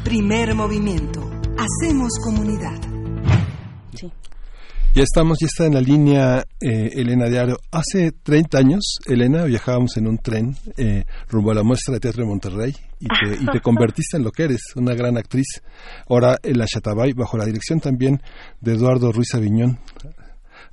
Primer 0.05 0.55
movimiento. 0.55 1.21
Hacemos 1.57 2.13
comunidad. 2.23 2.79
Ya 4.95 5.03
estamos, 5.03 5.39
ya 5.41 5.47
está 5.47 5.67
en 5.67 5.75
la 5.75 5.81
línea 5.81 6.45
eh, 6.61 6.93
Elena 6.95 7.29
Diario. 7.29 7.59
Hace 7.73 8.13
30 8.13 8.59
años, 8.59 8.99
Elena, 9.07 9.43
viajábamos 9.43 9.97
en 9.97 10.07
un 10.07 10.19
tren 10.19 10.57
eh, 10.77 11.03
rumbo 11.29 11.51
a 11.51 11.55
la 11.55 11.65
muestra 11.65 11.95
de 11.95 11.99
teatro 11.99 12.23
de 12.23 12.29
Monterrey 12.29 12.77
y 13.01 13.09
te, 13.09 13.43
y 13.43 13.45
te 13.45 13.61
convertiste 13.63 14.19
en 14.19 14.23
lo 14.23 14.31
que 14.31 14.45
eres, 14.45 14.61
una 14.77 14.95
gran 14.95 15.19
actriz. 15.19 15.63
Ahora 16.09 16.39
en 16.41 16.59
la 16.59 16.67
Chatabay, 16.67 17.13
bajo 17.13 17.37
la 17.37 17.45
dirección 17.45 17.81
también 17.81 18.23
de 18.61 18.75
Eduardo 18.75 19.11
Ruiz 19.11 19.35
Aviñón. 19.35 19.81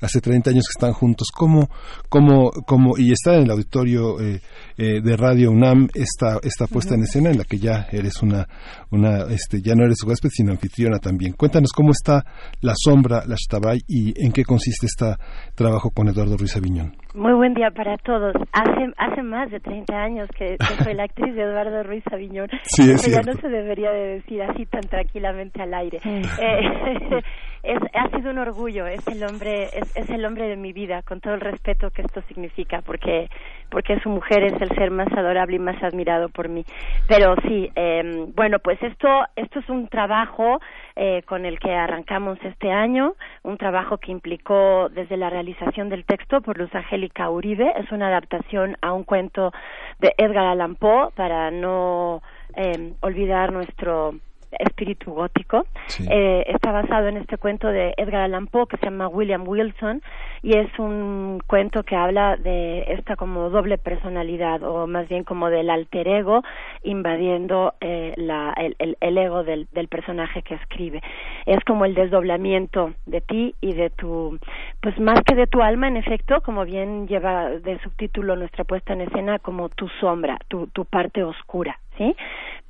Hace 0.02 0.22
30 0.22 0.52
años 0.52 0.66
que 0.68 0.78
están 0.78 0.94
juntos. 0.94 1.30
¿Cómo, 1.34 1.72
cómo, 2.08 2.52
cómo, 2.68 3.00
y 3.00 3.12
está 3.12 3.34
en 3.38 3.46
el 3.46 3.52
auditorio 3.52 4.22
eh, 4.22 4.40
eh, 4.82 5.00
de 5.00 5.16
Radio 5.16 5.52
UNAM 5.52 5.90
esta, 5.94 6.40
esta 6.42 6.66
puesta 6.66 6.96
en 6.96 7.04
escena 7.04 7.30
en 7.30 7.38
la 7.38 7.44
que 7.44 7.60
ya 7.60 7.86
eres 7.92 8.24
una, 8.24 8.48
una 8.90 9.26
este, 9.30 9.62
ya 9.62 9.76
no 9.76 9.86
eres 9.86 10.02
huésped, 10.04 10.30
sino 10.32 10.52
anfitriona 10.52 10.98
también. 10.98 11.34
Cuéntanos 11.34 11.72
cómo 11.72 11.92
está 11.92 12.24
La 12.62 12.74
Sombra, 12.76 13.22
La 13.28 13.36
Chatabay 13.36 13.82
y 13.88 14.12
en 14.26 14.32
qué 14.32 14.44
consiste 14.44 14.88
este 14.88 15.14
trabajo 15.54 15.92
con 15.92 16.08
Eduardo 16.08 16.36
Ruiz 16.36 16.58
Aviñón. 16.58 16.96
Muy 17.14 17.34
buen 17.34 17.54
día 17.54 17.70
para 17.70 17.98
todos. 17.98 18.34
Hace 18.54 18.92
hace 18.98 19.22
más 19.22 19.52
de 19.52 19.60
30 19.60 19.94
años 19.96 20.28
que, 20.36 20.58
que 20.58 20.84
soy 20.84 20.96
la 20.96 21.04
actriz 21.04 21.36
de 21.36 21.44
Eduardo 21.44 21.84
Ruiz 21.84 22.04
Aviñón. 22.12 22.50
Sí, 22.64 22.90
es 22.90 23.06
Eso 23.06 23.12
ya 23.12 23.22
no 23.22 23.34
se 23.40 23.50
debería 23.50 23.92
de 23.92 24.16
decir 24.16 24.42
así 24.42 24.66
tan 24.66 24.82
tranquilamente 24.82 25.62
al 25.62 25.74
aire. 25.74 26.00
Eh, 26.06 27.22
es, 27.64 27.78
ha 27.94 28.18
sido 28.18 28.32
un 28.32 28.40
orgullo. 28.40 28.88
Es 28.88 29.06
el 29.08 29.24
hombre 29.24 29.66
es, 29.66 29.96
es 29.96 30.10
el 30.10 30.26
hombre 30.26 30.48
de 30.48 30.56
mi 30.56 30.74
vida, 30.74 31.02
con 31.04 31.20
todo 31.20 31.36
el 31.36 31.42
respeto 31.42 31.92
que 31.92 32.02
esto 32.02 32.22
significa, 32.30 32.82
porque 32.82 33.28
porque 33.72 34.00
su 34.02 34.10
mujer 34.10 34.44
es 34.44 34.62
el 34.62 34.70
ser 34.76 34.92
más 34.92 35.08
adorable 35.14 35.56
y 35.56 35.60
más 35.60 35.82
admirado 35.82 36.30
por 36.30 36.50
mí. 36.50 36.64
Pero 37.08 37.36
sí, 37.48 37.72
eh, 37.76 38.28
bueno, 38.36 38.60
pues 38.60 38.82
esto 38.84 39.08
esto 39.36 39.60
es 39.60 39.70
un 39.70 39.88
trabajo 39.88 40.60
eh, 40.96 41.24
con 41.24 41.46
el 41.46 41.60
que 41.60 41.74
arrancamos 41.74 42.38
este 42.44 42.72
año, 42.72 43.16
un 43.44 43.58
trabajo 43.58 43.98
que 43.98 44.12
implicó 44.12 44.90
desde 44.90 45.18
la 45.18 45.30
realización 45.30 45.90
del 45.90 46.06
texto 46.06 46.42
por 46.42 46.58
Luz 46.58 46.74
Angélica 46.76 47.30
Uribe, 47.30 47.74
es 47.78 47.92
una 47.92 48.08
adaptación 48.08 48.78
a 48.82 48.94
un 48.94 49.04
cuento 49.04 49.52
de 50.00 50.14
Edgar 50.18 50.46
Allan 50.46 50.76
Poe 50.76 51.12
para 51.16 51.50
no 51.50 52.22
eh, 52.56 52.94
olvidar 53.00 53.52
nuestro 53.52 54.16
espíritu 54.60 55.12
gótico. 55.12 55.66
Eh, 56.10 56.44
está 56.48 56.72
basado 56.72 57.08
en 57.08 57.18
este 57.18 57.38
cuento 57.38 57.68
de 57.68 57.94
Edgar 57.98 58.22
Allan 58.22 58.48
Poe 58.48 58.68
que 58.68 58.78
se 58.78 58.86
llama 58.86 59.08
William 59.08 59.48
Wilson 59.48 60.02
y 60.42 60.58
es 60.58 60.68
un 60.80 61.42
cuento 61.48 61.84
que 61.84 61.96
habla 61.96 62.38
de 62.38 62.86
esta 62.88 63.16
como 63.16 63.50
doble 63.50 63.78
personalidad 63.78 64.64
o 64.64 64.88
más 64.88 65.08
bien 65.08 65.24
como 65.24 65.50
del 65.50 65.70
alter 65.70 66.08
ego 66.08 66.44
invadiendo 66.84 67.74
eh, 67.82 68.14
la, 68.18 68.54
el, 68.58 68.76
el, 68.80 68.98
el 69.00 69.18
ego 69.18 69.44
del, 69.44 69.68
del 69.72 69.88
personaje 69.88 70.42
que 70.42 70.56
escribe. 70.56 71.02
Es 71.46 71.64
como 71.66 71.86
el 71.86 71.94
desdoblamiento 71.94 72.94
de 73.06 73.22
ti 73.22 73.56
y 73.62 73.74
de 73.74 73.90
tu, 73.90 74.40
pues 74.82 75.00
más 75.00 75.20
que 75.26 75.36
de 75.36 75.48
tu 75.48 75.62
alma 75.62 75.88
en 75.88 75.98
efecto, 75.98 76.42
como 76.42 76.66
bien 76.66 77.08
lleva 77.08 77.50
de 77.50 77.80
subtítulo 77.80 78.36
nuestra 78.36 78.64
puesta 78.64 78.94
en 78.94 79.02
escena, 79.02 79.40
como 79.40 79.70
tu 79.70 79.88
sombra, 80.00 80.38
tu, 80.48 80.68
tu 80.68 80.86
parte 80.86 81.24
oscura. 81.24 81.80
¿sí? 81.98 82.16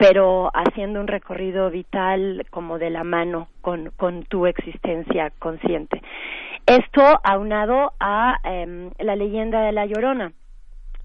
Pero 0.01 0.49
haciendo 0.55 0.99
un 0.99 1.05
recorrido 1.05 1.69
vital 1.69 2.43
como 2.49 2.79
de 2.79 2.89
la 2.89 3.03
mano 3.03 3.49
con, 3.61 3.91
tu 4.27 4.47
existencia 4.47 5.31
consciente. 5.37 6.01
Esto 6.65 7.03
aunado 7.23 7.93
a 7.99 8.39
eh, 8.43 8.89
la 8.97 9.15
leyenda 9.15 9.61
de 9.61 9.71
la 9.71 9.85
Llorona, 9.85 10.33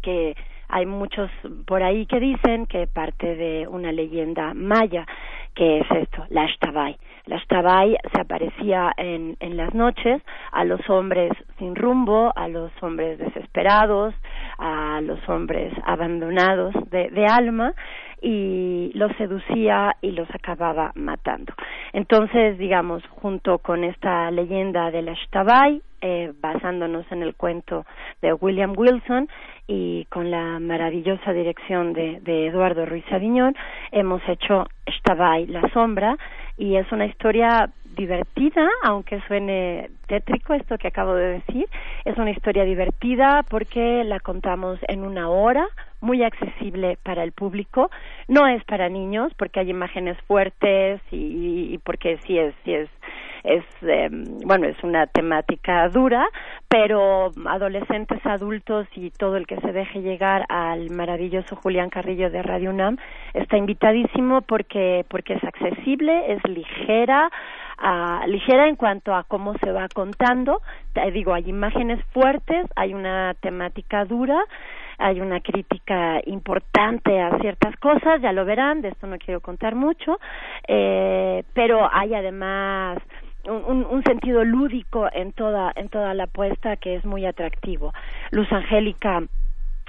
que 0.00 0.34
hay 0.68 0.86
muchos 0.86 1.30
por 1.66 1.82
ahí 1.82 2.06
que 2.06 2.20
dicen 2.20 2.64
que 2.64 2.86
parte 2.86 3.36
de 3.36 3.68
una 3.68 3.92
leyenda 3.92 4.54
maya, 4.54 5.06
que 5.54 5.80
es 5.80 5.90
esto, 5.90 6.24
la 6.30 6.44
Ashtabay. 6.44 6.96
La 7.26 7.36
Ashtabay 7.36 7.98
se 8.14 8.20
aparecía 8.20 8.92
en, 8.96 9.36
en 9.40 9.58
las 9.58 9.74
noches 9.74 10.22
a 10.52 10.64
los 10.64 10.80
hombres 10.88 11.32
sin 11.58 11.76
rumbo, 11.76 12.32
a 12.34 12.48
los 12.48 12.72
hombres 12.80 13.18
desesperados, 13.18 14.14
a 14.58 15.00
los 15.02 15.18
hombres 15.28 15.72
abandonados 15.84 16.74
de, 16.90 17.10
de 17.10 17.26
alma 17.26 17.74
y 18.20 18.90
los 18.94 19.14
seducía 19.16 19.96
y 20.00 20.12
los 20.12 20.28
acababa 20.34 20.92
matando. 20.94 21.52
Entonces, 21.92 22.58
digamos, 22.58 23.02
junto 23.10 23.58
con 23.58 23.84
esta 23.84 24.30
leyenda 24.30 24.90
de 24.90 25.02
la 25.02 25.12
Ashtabay, 25.12 25.82
eh, 26.00 26.32
basándonos 26.40 27.10
en 27.10 27.22
el 27.22 27.34
cuento 27.34 27.86
de 28.22 28.32
William 28.32 28.74
Wilson 28.76 29.28
y 29.66 30.04
con 30.06 30.30
la 30.30 30.58
maravillosa 30.60 31.32
dirección 31.32 31.92
de, 31.92 32.20
de 32.20 32.48
Eduardo 32.48 32.84
Ruiz 32.86 33.04
Aviñón, 33.10 33.54
hemos 33.92 34.20
hecho 34.28 34.66
Ashtabay, 34.86 35.46
la 35.46 35.68
sombra, 35.72 36.16
y 36.58 36.76
es 36.76 36.90
una 36.92 37.06
historia 37.06 37.70
divertida, 37.96 38.68
aunque 38.84 39.20
suene 39.26 39.90
tétrico 40.06 40.54
esto 40.54 40.78
que 40.78 40.88
acabo 40.88 41.14
de 41.14 41.40
decir, 41.40 41.66
es 42.04 42.16
una 42.16 42.30
historia 42.30 42.64
divertida 42.64 43.42
porque 43.48 44.04
la 44.04 44.20
contamos 44.20 44.78
en 44.88 45.04
una 45.04 45.28
hora, 45.28 45.66
muy 46.00 46.22
accesible 46.22 46.98
para 47.02 47.24
el 47.24 47.32
público, 47.32 47.90
no 48.28 48.46
es 48.46 48.62
para 48.64 48.88
niños 48.88 49.32
porque 49.36 49.60
hay 49.60 49.70
imágenes 49.70 50.16
fuertes 50.26 51.00
y, 51.10 51.78
porque 51.84 52.18
sí 52.26 52.38
es, 52.38 52.54
sí 52.64 52.74
es 52.74 52.88
es 53.44 53.64
eh, 53.82 54.08
bueno 54.44 54.66
es 54.66 54.82
una 54.82 55.06
temática 55.06 55.88
dura 55.88 56.26
pero 56.68 57.30
adolescentes 57.46 58.18
adultos 58.26 58.88
y 58.96 59.10
todo 59.10 59.36
el 59.36 59.46
que 59.46 59.60
se 59.60 59.72
deje 59.72 60.00
llegar 60.00 60.44
al 60.48 60.90
maravilloso 60.90 61.54
Julián 61.54 61.88
Carrillo 61.88 62.28
de 62.28 62.42
Radio 62.42 62.70
UNAM 62.70 62.96
está 63.34 63.56
invitadísimo 63.56 64.40
porque 64.42 65.04
porque 65.08 65.34
es 65.34 65.44
accesible 65.44 66.32
es 66.32 66.42
ligera 66.48 67.30
ligera 68.26 68.68
en 68.68 68.76
cuanto 68.76 69.14
a 69.14 69.24
cómo 69.24 69.54
se 69.58 69.70
va 69.72 69.88
contando. 69.88 70.60
Te 70.92 71.10
digo, 71.10 71.34
hay 71.34 71.48
imágenes 71.48 72.02
fuertes, 72.12 72.66
hay 72.76 72.94
una 72.94 73.34
temática 73.40 74.04
dura, 74.04 74.38
hay 74.98 75.20
una 75.20 75.40
crítica 75.40 76.20
importante 76.24 77.20
a 77.20 77.38
ciertas 77.38 77.76
cosas, 77.76 78.20
ya 78.22 78.32
lo 78.32 78.44
verán, 78.44 78.80
de 78.80 78.88
esto 78.88 79.06
no 79.06 79.18
quiero 79.18 79.40
contar 79.40 79.74
mucho, 79.74 80.18
eh, 80.66 81.44
pero 81.52 81.88
hay 81.92 82.14
además 82.14 82.98
un- 83.44 83.86
un 83.88 84.02
sentido 84.02 84.42
lúdico 84.42 85.08
en 85.12 85.32
toda 85.32 85.72
en 85.76 85.88
toda 85.88 86.14
la 86.14 86.24
apuesta 86.24 86.76
que 86.76 86.96
es 86.96 87.04
muy 87.04 87.26
atractivo. 87.26 87.92
Luz 88.32 88.50
Angélica 88.50 89.22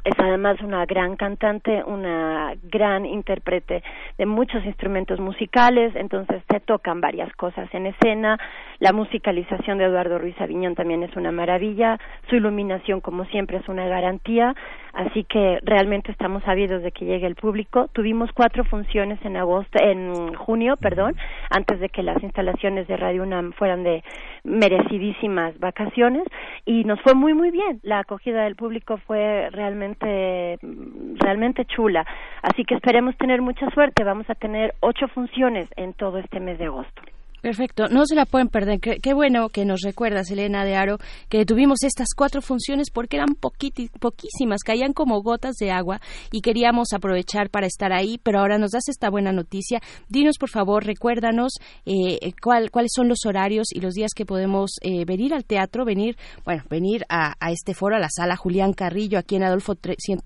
es 0.08 0.14
además 0.20 0.62
una 0.62 0.86
gran 0.86 1.18
cantante, 1.18 1.84
una 1.84 2.54
gran 2.64 3.06
intérprete 3.06 3.84
de 4.18 4.26
muchos 4.26 4.64
instrumentos 4.64 5.20
musicales, 5.20 5.94
entonces 5.98 6.42
se 6.50 6.62
tocan 6.62 7.02
varias 7.02 7.36
cosas 7.36 7.68
en 7.74 7.88
escena. 7.88 8.38
La 8.80 8.94
musicalización 8.94 9.78
de 9.78 9.84
Eduardo 9.84 10.18
Ruiz 10.18 10.40
Aviñón 10.40 10.76
también 10.76 11.04
es 11.04 11.14
una 11.18 11.34
maravilla, 11.34 12.00
su 12.30 12.38
iluminación 12.38 13.02
como 13.02 13.26
siempre 13.26 13.58
es 13.58 13.68
una 13.68 13.86
garantía, 13.88 14.56
así 14.94 15.26
que 15.26 15.60
realmente 15.64 16.14
estamos 16.14 16.42
sabidos 16.44 16.84
de 16.84 16.94
que 16.94 17.04
llegue 17.04 17.28
el 17.28 17.36
público. 17.36 17.90
Tuvimos 17.92 18.32
cuatro 18.32 18.64
funciones 18.64 19.20
en 19.26 19.36
agosto, 19.36 19.78
en 19.84 20.34
junio, 20.36 20.78
perdón, 20.78 21.18
antes 21.50 21.82
de 21.82 21.90
que 21.90 22.02
las 22.02 22.24
instalaciones 22.24 22.88
de 22.88 22.96
Radio 22.96 23.24
UNAM 23.24 23.52
fueran 23.52 23.84
de 23.84 24.04
merecidísimas 24.46 25.60
vacaciones 25.60 26.24
y 26.66 26.86
nos 26.86 27.02
fue 27.02 27.14
muy 27.14 27.34
muy 27.34 27.52
bien. 27.52 27.82
La 27.84 28.00
acogida 28.00 28.46
del 28.46 28.56
público 28.56 28.98
fue 29.06 29.50
realmente 29.52 29.97
realmente 30.00 31.66
chula. 31.66 32.06
Así 32.42 32.64
que 32.64 32.76
esperemos 32.76 33.18
tener 33.18 33.42
mucha 33.42 33.70
suerte. 33.72 34.04
Vamos 34.04 34.30
a 34.30 34.36
tener 34.36 34.76
ocho 34.80 35.08
funciones 35.08 35.68
en 35.76 35.94
todo 35.94 36.18
este 36.18 36.40
mes 36.40 36.58
de 36.58 36.66
agosto. 36.66 37.02
Perfecto, 37.42 37.88
no 37.90 38.06
se 38.06 38.16
la 38.16 38.26
pueden 38.26 38.48
perder. 38.50 38.80
Qué, 38.80 39.14
bueno 39.14 39.50
que 39.50 39.64
nos 39.64 39.82
recuerdas, 39.82 40.32
Elena 40.32 40.66
de 40.66 40.76
Aro, 40.76 40.98
que 41.30 41.46
tuvimos 41.46 41.84
estas 41.84 42.08
cuatro 42.16 42.42
funciones 42.42 42.90
porque 42.92 43.18
eran 43.18 43.30
poquiti- 43.40 43.92
poquísimas, 44.00 44.64
caían 44.66 44.92
como 44.94 45.22
gotas 45.22 45.56
de 45.56 45.72
agua 45.72 46.00
y 46.32 46.42
queríamos 46.42 46.94
aprovechar 46.94 47.50
para 47.50 47.68
estar 47.68 47.94
ahí, 47.94 48.18
pero 48.24 48.40
ahora 48.40 48.58
nos 48.58 48.72
das 48.72 48.90
esta 48.90 49.10
buena 49.10 49.32
noticia. 49.32 49.80
Dinos, 50.10 50.38
por 50.40 50.50
favor, 50.50 50.84
recuérdanos 50.84 51.54
eh, 51.86 52.32
cuál, 52.42 52.72
cuáles 52.72 52.92
son 52.96 53.08
los 53.08 53.20
horarios 53.26 53.68
y 53.72 53.82
los 53.82 53.94
días 53.94 54.12
que 54.16 54.26
podemos 54.26 54.72
eh, 54.82 55.06
venir 55.06 55.34
al 55.34 55.46
teatro, 55.46 55.86
venir, 55.86 56.18
bueno, 56.44 56.64
venir 56.70 57.04
a, 57.08 57.34
a 57.40 57.52
este 57.52 57.74
foro, 57.76 57.96
a 57.96 58.00
la 58.00 58.10
sala 58.10 58.36
Julián 58.36 58.74
Carrillo, 58.74 59.20
aquí 59.20 59.36
en 59.36 59.44
Adolfo, 59.44 59.74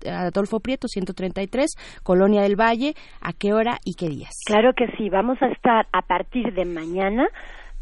Adolfo 0.08 0.60
Prieto, 0.60 0.88
133, 0.88 1.72
Colonia 2.02 2.40
del 2.42 2.56
Valle, 2.58 2.94
¿a 3.20 3.32
qué 3.34 3.52
hora 3.52 3.78
y 3.84 3.94
qué 3.94 4.08
días? 4.08 4.30
Claro 4.46 4.72
que 4.74 4.86
sí, 4.96 5.10
vamos 5.10 5.36
a 5.42 5.48
estar 5.48 5.86
a 5.92 6.02
partir 6.02 6.52
de 6.54 6.64
mañana 6.64 7.01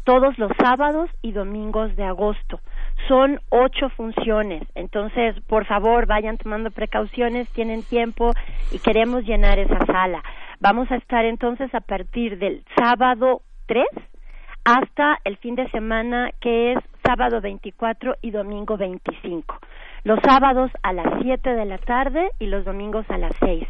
todos 0.03 0.37
los 0.37 0.51
sábados 0.57 1.09
y 1.21 1.31
domingos 1.31 1.95
de 1.95 2.03
agosto. 2.03 2.59
Son 3.07 3.39
ocho 3.49 3.89
funciones, 3.89 4.63
entonces 4.75 5.35
por 5.47 5.65
favor 5.65 6.05
vayan 6.05 6.37
tomando 6.37 6.71
precauciones, 6.71 7.49
tienen 7.49 7.83
tiempo 7.83 8.31
y 8.71 8.79
queremos 8.79 9.23
llenar 9.23 9.59
esa 9.59 9.85
sala. 9.85 10.23
Vamos 10.59 10.91
a 10.91 10.95
estar 10.95 11.25
entonces 11.25 11.73
a 11.73 11.81
partir 11.81 12.37
del 12.37 12.63
sábado 12.77 13.41
3 13.67 13.85
hasta 14.63 15.17
el 15.23 15.37
fin 15.37 15.55
de 15.55 15.69
semana 15.71 16.31
que 16.39 16.73
es 16.73 16.79
sábado 17.03 17.41
24 17.41 18.15
y 18.21 18.31
domingo 18.31 18.77
25. 18.77 19.59
Los 20.03 20.19
sábados 20.23 20.71
a 20.83 20.93
las 20.93 21.21
7 21.21 21.49
de 21.49 21.65
la 21.65 21.77
tarde 21.77 22.31
y 22.39 22.47
los 22.47 22.65
domingos 22.65 23.05
a 23.09 23.17
las 23.17 23.33
6. 23.39 23.67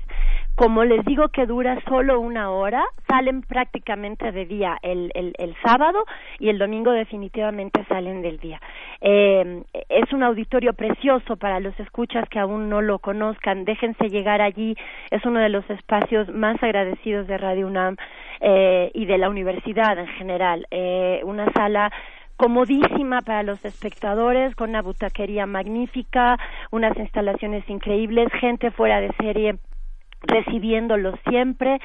Como 0.62 0.86
les 0.86 1.04
digo 1.06 1.30
que 1.30 1.48
dura 1.48 1.82
solo 1.90 2.20
una 2.20 2.52
hora, 2.52 2.84
salen 3.08 3.42
prácticamente 3.42 4.32
de 4.32 4.46
día 4.46 4.78
el, 4.84 5.10
el, 5.16 5.34
el 5.40 5.56
sábado 5.66 6.04
y 6.38 6.50
el 6.50 6.60
domingo 6.60 6.92
definitivamente 6.92 7.84
salen 7.86 8.22
del 8.22 8.38
día. 8.38 8.62
Eh, 9.02 9.64
es 9.90 10.14
un 10.14 10.22
auditorio 10.22 10.74
precioso 10.74 11.36
para 11.38 11.60
los 11.60 11.74
escuchas 11.80 12.30
que 12.30 12.38
aún 12.38 12.70
no 12.70 12.80
lo 12.84 13.00
conozcan. 13.00 13.66
Déjense 13.66 14.10
llegar 14.10 14.40
allí. 14.40 14.76
Es 15.10 15.26
uno 15.26 15.40
de 15.40 15.50
los 15.50 15.68
espacios 15.68 16.30
más 16.30 16.62
agradecidos 16.62 17.26
de 17.26 17.40
Radio 17.40 17.66
UNAM 17.66 17.96
eh, 18.40 18.92
y 18.94 19.08
de 19.08 19.18
la 19.18 19.32
universidad 19.32 19.98
en 19.98 20.10
general. 20.10 20.68
Eh, 20.70 21.22
una 21.24 21.52
sala 21.54 21.92
comodísima 22.38 23.24
para 23.24 23.42
los 23.42 23.66
espectadores, 23.66 24.54
con 24.54 24.70
una 24.70 24.84
butaquería 24.84 25.48
magnífica, 25.48 26.38
unas 26.70 26.96
instalaciones 26.98 27.68
increíbles, 27.68 28.32
gente 28.40 28.70
fuera 28.70 29.02
de 29.02 29.12
serie 29.20 29.56
recibiéndolos 30.22 31.16
siempre 31.30 31.80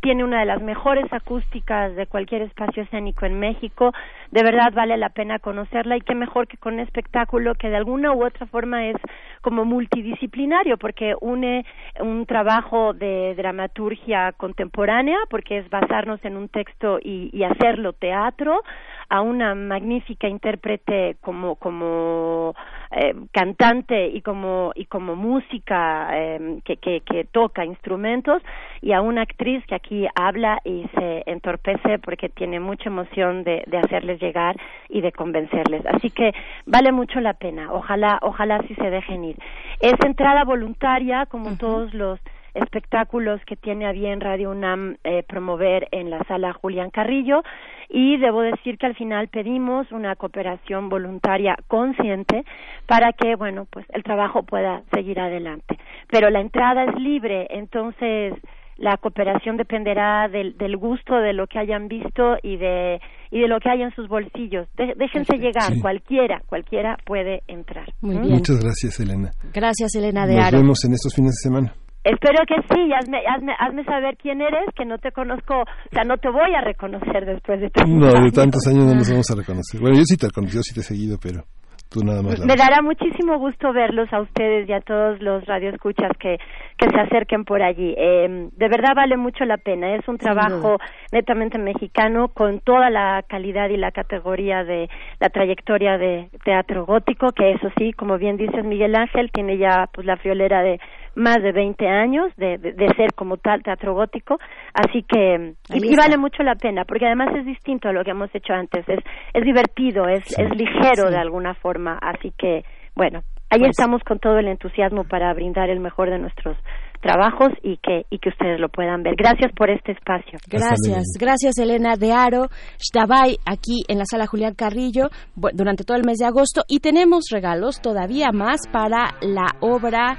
tiene 0.00 0.24
una 0.24 0.40
de 0.40 0.46
las 0.46 0.62
mejores 0.62 1.12
acústicas 1.12 1.94
de 1.94 2.06
cualquier 2.06 2.42
espacio 2.42 2.82
escénico 2.82 3.26
en 3.26 3.38
México. 3.38 3.92
De 4.30 4.42
verdad 4.42 4.72
vale 4.72 4.96
la 4.96 5.10
pena 5.10 5.38
conocerla 5.38 5.96
y 5.96 6.00
qué 6.00 6.14
mejor 6.14 6.48
que 6.48 6.56
con 6.56 6.74
un 6.74 6.80
espectáculo 6.80 7.54
que 7.54 7.68
de 7.68 7.76
alguna 7.76 8.12
u 8.12 8.24
otra 8.24 8.46
forma 8.46 8.86
es 8.86 8.96
como 9.42 9.64
multidisciplinario 9.64 10.78
porque 10.78 11.14
une 11.20 11.66
un 12.00 12.24
trabajo 12.26 12.94
de 12.94 13.34
dramaturgia 13.36 14.32
contemporánea 14.32 15.18
porque 15.28 15.58
es 15.58 15.68
basarnos 15.68 16.24
en 16.24 16.36
un 16.36 16.48
texto 16.48 16.98
y, 17.02 17.30
y 17.32 17.44
hacerlo 17.44 17.92
teatro 17.92 18.62
a 19.08 19.20
una 19.20 19.54
magnífica 19.54 20.28
intérprete 20.28 21.16
como 21.20 21.56
como 21.56 22.54
eh, 22.92 23.14
cantante 23.32 24.08
y 24.08 24.20
como 24.20 24.72
y 24.74 24.86
como 24.86 25.14
música 25.14 26.08
eh, 26.12 26.60
que, 26.64 26.76
que 26.76 27.00
que 27.02 27.24
toca 27.24 27.64
instrumentos 27.64 28.42
y 28.82 28.92
a 28.92 29.00
una 29.00 29.22
actriz 29.22 29.64
que 29.66 29.74
aquí 29.74 30.08
habla 30.14 30.60
y 30.64 30.86
se 30.94 31.22
entorpece 31.26 31.98
porque 31.98 32.28
tiene 32.28 32.58
mucha 32.58 32.88
emoción 32.88 33.44
de, 33.44 33.62
de 33.66 33.78
hacerles 33.78 34.20
llegar 34.20 34.56
y 34.88 35.00
de 35.00 35.12
convencerles. 35.12 35.84
Así 35.86 36.10
que 36.10 36.32
vale 36.66 36.90
mucho 36.92 37.20
la 37.20 37.34
pena. 37.34 37.72
Ojalá 37.72 38.18
ojalá 38.22 38.60
si 38.66 38.74
se 38.74 38.90
dejen 38.90 39.24
ir. 39.24 39.36
Es 39.80 39.94
entrada 40.04 40.44
voluntaria 40.44 41.26
como 41.26 41.56
todos 41.56 41.94
los 41.94 42.18
espectáculos 42.54 43.40
que 43.46 43.56
tiene 43.56 43.86
a 43.86 43.92
bien 43.92 44.20
Radio 44.20 44.50
UNAM 44.50 44.96
eh, 45.04 45.22
promover 45.28 45.88
en 45.92 46.10
la 46.10 46.22
sala 46.24 46.52
Julián 46.52 46.90
Carrillo 46.90 47.42
y 47.88 48.16
debo 48.18 48.42
decir 48.42 48.78
que 48.78 48.86
al 48.86 48.94
final 48.94 49.28
pedimos 49.28 49.90
una 49.92 50.14
cooperación 50.16 50.88
voluntaria 50.88 51.56
consciente 51.68 52.44
para 52.86 53.12
que 53.12 53.34
bueno 53.36 53.66
pues 53.70 53.86
el 53.92 54.02
trabajo 54.02 54.42
pueda 54.42 54.82
seguir 54.92 55.18
adelante 55.20 55.78
pero 56.08 56.30
la 56.30 56.40
entrada 56.40 56.84
es 56.84 56.94
libre 57.00 57.46
entonces 57.50 58.34
la 58.76 58.96
cooperación 58.96 59.58
dependerá 59.58 60.28
del, 60.28 60.56
del 60.56 60.76
gusto 60.78 61.14
de 61.16 61.34
lo 61.34 61.46
que 61.46 61.58
hayan 61.58 61.88
visto 61.88 62.36
y 62.42 62.56
de 62.56 62.98
y 63.30 63.40
de 63.40 63.46
lo 63.48 63.60
que 63.60 63.68
hay 63.68 63.82
en 63.82 63.90
sus 63.94 64.08
bolsillos 64.08 64.66
De- 64.76 64.94
déjense 64.96 65.36
llegar 65.36 65.72
Sí. 65.74 65.80
cualquiera 65.80 66.40
cualquiera 66.46 66.96
puede 67.04 67.42
entrar 67.46 67.92
Muy 68.00 68.16
¿Mm? 68.16 68.20
bien. 68.22 68.32
Muchas 68.34 68.58
gracias, 68.60 68.98
Elena. 69.00 69.30
Gracias, 69.52 69.94
Elena 69.94 70.26
de 70.26 70.36
Nos 70.36 70.44
Aro. 70.46 70.58
vemos 70.58 70.84
en 70.84 70.92
estos 70.92 71.14
fines 71.14 71.32
de 71.32 71.48
semana. 71.50 71.74
Espero 72.04 72.44
que 72.46 72.56
sí, 72.72 72.90
hazme, 72.92 73.18
hazme, 73.26 73.52
hazme 73.58 73.84
saber 73.84 74.16
quién 74.16 74.40
eres, 74.40 74.64
que 74.74 74.86
no 74.86 74.98
te 74.98 75.12
conozco, 75.12 75.60
o 75.60 75.64
sea, 75.92 76.04
no 76.04 76.16
te 76.16 76.30
voy 76.30 76.54
a 76.54 76.62
reconocer 76.62 77.26
después 77.26 77.60
de 77.60 77.68
tantos 77.70 77.94
No, 77.94 78.06
de 78.06 78.18
años. 78.18 78.32
tantos 78.32 78.66
años 78.68 78.84
no 78.86 78.94
nos 78.94 79.10
vamos 79.10 79.30
a 79.30 79.36
reconocer. 79.36 79.80
Bueno, 79.80 79.96
yo 79.98 80.04
sí 80.04 80.16
te 80.16 80.26
yo 80.26 80.62
sí 80.62 80.72
te 80.74 80.80
he 80.80 80.82
seguido, 80.82 81.18
pero 81.22 81.42
tú 81.90 82.00
nada 82.02 82.22
más. 82.22 82.38
la 82.38 82.46
Me 82.46 82.56
dará 82.56 82.80
muchísimo 82.82 83.38
gusto 83.38 83.72
verlos 83.74 84.10
a 84.12 84.20
ustedes 84.22 84.66
y 84.68 84.72
a 84.72 84.80
todos 84.80 85.20
los 85.20 85.44
radioescuchas 85.44 86.12
que, 86.18 86.38
que 86.78 86.88
se 86.88 87.00
acerquen 87.00 87.44
por 87.44 87.60
allí. 87.62 87.94
Eh, 87.98 88.48
de 88.56 88.68
verdad 88.68 88.94
vale 88.96 89.16
mucho 89.18 89.44
la 89.44 89.58
pena. 89.58 89.94
Es 89.96 90.06
un 90.08 90.16
trabajo 90.16 90.78
netamente 91.12 91.58
mexicano 91.58 92.28
con 92.28 92.60
toda 92.60 92.88
la 92.90 93.22
calidad 93.28 93.68
y 93.68 93.76
la 93.76 93.90
categoría 93.90 94.64
de 94.64 94.88
la 95.18 95.28
trayectoria 95.28 95.98
de 95.98 96.30
teatro 96.44 96.86
gótico, 96.86 97.26
que 97.36 97.52
eso 97.52 97.68
sí, 97.76 97.92
como 97.92 98.16
bien 98.18 98.36
dices 98.36 98.64
Miguel 98.64 98.94
Ángel, 98.94 99.30
tiene 99.32 99.58
ya 99.58 99.86
pues 99.92 100.06
la 100.06 100.16
friolera 100.16 100.62
de 100.62 100.78
más 101.20 101.42
de 101.42 101.52
20 101.52 101.86
años 101.86 102.34
de, 102.36 102.58
de, 102.58 102.72
de 102.72 102.88
ser 102.96 103.12
como 103.14 103.36
tal 103.36 103.62
teatro 103.62 103.94
gótico. 103.94 104.38
Así 104.74 105.02
que, 105.04 105.54
y, 105.72 105.96
vale 105.96 106.16
mucho 106.16 106.42
la 106.42 106.54
pena, 106.56 106.84
porque 106.84 107.06
además 107.06 107.28
es 107.36 107.44
distinto 107.46 107.88
a 107.88 107.92
lo 107.92 108.02
que 108.04 108.10
hemos 108.10 108.34
hecho 108.34 108.52
antes. 108.52 108.88
Es, 108.88 108.98
es 109.34 109.44
divertido, 109.44 110.08
es, 110.08 110.24
es 110.38 110.50
ligero 110.56 111.06
Sí. 111.08 111.12
de 111.12 111.18
alguna 111.18 111.54
forma. 111.54 111.98
Así 112.02 112.32
que, 112.36 112.64
bueno, 112.96 113.20
ahí 113.50 113.60
Pues- 113.60 113.70
estamos 113.70 114.02
con 114.02 114.18
todo 114.18 114.38
el 114.38 114.48
entusiasmo 114.48 115.04
para 115.04 115.32
brindar 115.34 115.70
el 115.70 115.80
mejor 115.80 116.10
de 116.10 116.18
nuestros 116.18 116.56
trabajos 117.00 117.48
y 117.62 117.78
que, 117.78 118.04
y 118.10 118.18
que 118.18 118.28
ustedes 118.28 118.60
lo 118.60 118.68
puedan 118.68 119.02
ver. 119.02 119.14
Gracias 119.16 119.50
por 119.56 119.70
este 119.70 119.92
espacio. 119.92 120.38
Gracias, 120.50 121.04
gracias 121.18 121.56
Elena 121.58 121.96
de 121.96 122.12
Aro, 122.12 122.48
Shtabay, 122.78 123.38
aquí 123.46 123.84
en 123.88 123.96
la 123.96 124.04
sala 124.04 124.26
Julián 124.26 124.54
Carrillo 124.54 125.08
durante 125.54 125.84
todo 125.84 125.96
el 125.96 126.04
mes 126.04 126.18
de 126.18 126.26
agosto 126.26 126.60
y 126.68 126.80
tenemos 126.80 127.24
regalos 127.32 127.80
todavía 127.80 128.32
más 128.32 128.60
para 128.70 129.14
la 129.22 129.46
obra 129.60 130.18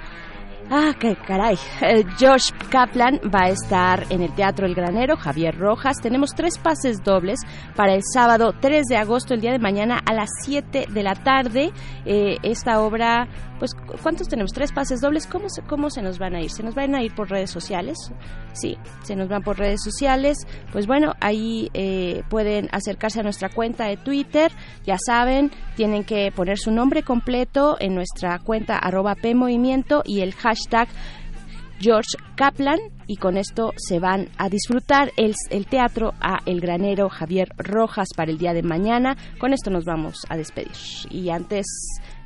Ah, 0.74 0.96
qué 0.98 1.18
caray. 1.18 1.58
Eh, 1.82 2.06
George 2.18 2.54
Kaplan 2.70 3.20
va 3.26 3.48
a 3.48 3.50
estar 3.50 4.06
en 4.10 4.22
el 4.22 4.34
Teatro 4.34 4.66
El 4.66 4.74
Granero, 4.74 5.18
Javier 5.18 5.58
Rojas. 5.58 5.98
Tenemos 6.02 6.30
tres 6.34 6.58
pases 6.58 7.04
dobles 7.04 7.42
para 7.76 7.94
el 7.94 8.02
sábado 8.14 8.54
3 8.58 8.86
de 8.86 8.96
agosto, 8.96 9.34
el 9.34 9.42
día 9.42 9.52
de 9.52 9.60
mañana 9.60 10.00
a 10.06 10.14
las 10.14 10.30
7 10.44 10.86
de 10.90 11.04
la 11.04 11.16
tarde. 11.16 11.74
Eh, 12.06 12.38
esta 12.44 12.80
obra, 12.80 13.28
pues, 13.62 13.76
¿cu- 13.76 13.94
¿cuántos 14.02 14.28
tenemos? 14.28 14.52
Tres 14.54 14.72
pases 14.72 15.02
dobles. 15.02 15.28
¿Cómo 15.28 15.48
se, 15.48 15.62
¿Cómo 15.62 15.92
se 15.92 16.02
nos 16.02 16.18
van 16.18 16.34
a 16.34 16.42
ir? 16.42 16.50
¿Se 16.50 16.64
nos 16.64 16.74
van 16.74 16.96
a 16.96 17.04
ir 17.04 17.14
por 17.14 17.30
redes 17.30 17.52
sociales? 17.52 17.96
Sí, 18.54 18.76
se 19.04 19.16
nos 19.16 19.30
van 19.30 19.44
por 19.44 19.60
redes 19.60 19.82
sociales. 19.84 20.36
Pues 20.72 20.88
bueno, 20.88 21.14
ahí 21.22 21.70
eh, 21.76 22.24
pueden 22.28 22.70
acercarse 22.72 23.20
a 23.20 23.24
nuestra 23.24 23.50
cuenta 23.50 23.86
de 23.86 23.98
Twitter. 23.98 24.52
Ya 24.84 24.98
saben, 25.06 25.52
tienen 25.76 26.04
que 26.06 26.32
poner 26.36 26.58
su 26.58 26.72
nombre 26.72 27.04
completo 27.04 27.78
en 27.80 27.94
nuestra 27.94 28.40
cuenta 28.40 28.80
arroba 28.80 29.14
PMovimiento 29.14 30.02
y 30.08 30.22
el 30.22 30.34
hashtag 30.34 30.88
George 31.80 32.10
Kaplan 32.36 32.80
y 33.08 33.18
con 33.18 33.38
esto 33.38 33.74
se 33.76 34.00
van 34.00 34.30
a 34.38 34.50
disfrutar 34.50 35.12
el, 35.18 35.34
el 35.50 35.66
teatro 35.66 36.14
a 36.22 36.40
El 36.46 36.62
Granero 36.62 37.10
Javier 37.10 37.50
Rojas 37.58 38.08
para 38.16 38.32
el 38.32 38.38
día 38.38 38.54
de 38.54 38.62
mañana. 38.64 39.18
Con 39.40 39.54
esto 39.54 39.70
nos 39.72 39.86
vamos 39.86 40.18
a 40.30 40.38
despedir. 40.38 40.72
Y 41.10 41.30
antes 41.30 41.66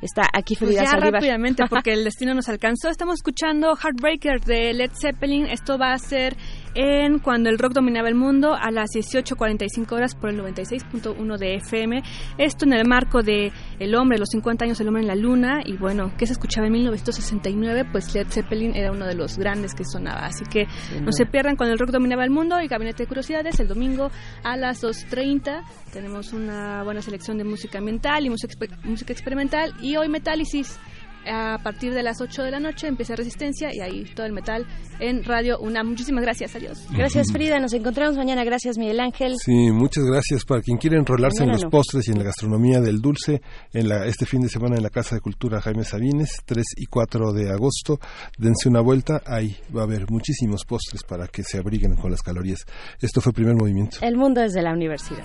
está 0.02 0.28
aquí 0.32 0.54
Pues 0.56 0.70
Frida 0.70 0.84
ya 0.84 0.90
Saldívar. 0.90 1.14
rápidamente, 1.14 1.64
porque 1.68 1.92
el 1.92 2.04
destino 2.04 2.34
nos 2.34 2.48
alcanzó. 2.48 2.88
Estamos 2.88 3.16
escuchando 3.16 3.76
Heartbreaker 3.76 4.40
de 4.40 4.72
Led 4.74 4.90
Zeppelin. 5.00 5.46
Esto 5.46 5.78
va 5.78 5.92
a 5.92 5.98
ser 5.98 6.36
en 6.76 7.20
Cuando 7.20 7.48
el 7.48 7.58
Rock 7.58 7.72
Dominaba 7.72 8.08
el 8.08 8.14
Mundo 8.14 8.54
a 8.54 8.70
las 8.70 8.90
18.45 8.90 9.92
horas 9.92 10.14
por 10.14 10.28
el 10.28 10.38
96.1 10.38 11.38
de 11.38 11.54
FM. 11.54 12.02
Esto 12.36 12.66
en 12.66 12.74
el 12.74 12.86
marco 12.86 13.22
de 13.22 13.50
El 13.78 13.94
Hombre, 13.94 14.18
los 14.18 14.28
50 14.28 14.66
años 14.66 14.78
del 14.78 14.88
Hombre 14.88 15.02
en 15.02 15.08
la 15.08 15.14
Luna. 15.14 15.62
Y 15.64 15.78
bueno, 15.78 16.12
¿qué 16.18 16.26
se 16.26 16.34
escuchaba 16.34 16.66
en 16.66 16.74
1969? 16.74 17.86
Pues 17.90 18.14
Led 18.14 18.26
Zeppelin 18.28 18.76
era 18.76 18.92
uno 18.92 19.06
de 19.06 19.14
los 19.14 19.38
grandes 19.38 19.74
que 19.74 19.84
sonaba. 19.84 20.26
Así 20.26 20.44
que 20.44 20.66
no 21.00 21.12
se 21.12 21.24
pierdan 21.24 21.56
Cuando 21.56 21.72
el 21.72 21.78
Rock 21.78 21.90
Dominaba 21.90 22.24
el 22.24 22.30
Mundo 22.30 22.60
y 22.60 22.68
Gabinete 22.68 23.04
de 23.04 23.06
Curiosidades 23.06 23.58
el 23.58 23.68
domingo 23.68 24.10
a 24.42 24.58
las 24.58 24.82
2.30. 24.82 25.64
Tenemos 25.92 26.34
una 26.34 26.82
buena 26.84 27.00
selección 27.00 27.38
de 27.38 27.44
música 27.44 27.78
ambiental 27.78 28.26
y 28.26 28.30
música, 28.30 28.54
música 28.84 29.14
experimental. 29.14 29.72
Y 29.80 29.96
hoy 29.96 30.08
Metálisis. 30.08 30.78
A 31.26 31.58
partir 31.62 31.92
de 31.92 32.02
las 32.02 32.20
8 32.20 32.42
de 32.42 32.50
la 32.50 32.60
noche 32.60 32.86
empieza 32.86 33.16
Resistencia 33.16 33.70
y 33.72 33.80
ahí 33.80 34.04
todo 34.14 34.26
el 34.26 34.32
metal 34.32 34.66
en 35.00 35.24
Radio 35.24 35.58
UNAM. 35.58 35.88
Muchísimas 35.88 36.22
gracias, 36.22 36.54
adiós. 36.54 36.86
Gracias 36.92 37.32
Frida, 37.32 37.58
nos 37.58 37.72
encontramos 37.72 38.16
mañana. 38.16 38.44
Gracias 38.44 38.78
Miguel 38.78 39.00
Ángel. 39.00 39.34
Sí, 39.38 39.70
muchas 39.72 40.04
gracias. 40.04 40.44
Para 40.44 40.60
quien 40.60 40.78
quiera 40.78 40.98
enrolarse 40.98 41.44
en 41.44 41.50
los 41.50 41.64
no. 41.64 41.70
postres 41.70 42.08
y 42.08 42.12
en 42.12 42.18
la 42.18 42.24
gastronomía 42.24 42.80
del 42.80 43.00
dulce, 43.00 43.40
en 43.72 43.88
la, 43.88 44.06
este 44.06 44.26
fin 44.26 44.40
de 44.40 44.48
semana 44.48 44.76
en 44.76 44.82
la 44.82 44.90
Casa 44.90 45.16
de 45.16 45.20
Cultura 45.20 45.60
Jaime 45.60 45.84
Sabines, 45.84 46.42
3 46.44 46.64
y 46.76 46.86
4 46.86 47.32
de 47.32 47.50
agosto, 47.50 47.98
dense 48.38 48.68
una 48.68 48.80
vuelta. 48.80 49.22
Ahí 49.26 49.56
va 49.74 49.82
a 49.82 49.84
haber 49.84 50.10
muchísimos 50.10 50.64
postres 50.64 51.02
para 51.02 51.26
que 51.28 51.42
se 51.42 51.58
abriguen 51.58 51.96
con 51.96 52.10
las 52.10 52.22
calorías. 52.22 52.64
Esto 53.00 53.20
fue 53.20 53.32
Primer 53.32 53.54
Movimiento. 53.54 53.98
El 54.00 54.16
mundo 54.16 54.40
desde 54.40 54.62
la 54.62 54.72
universidad. 54.72 55.24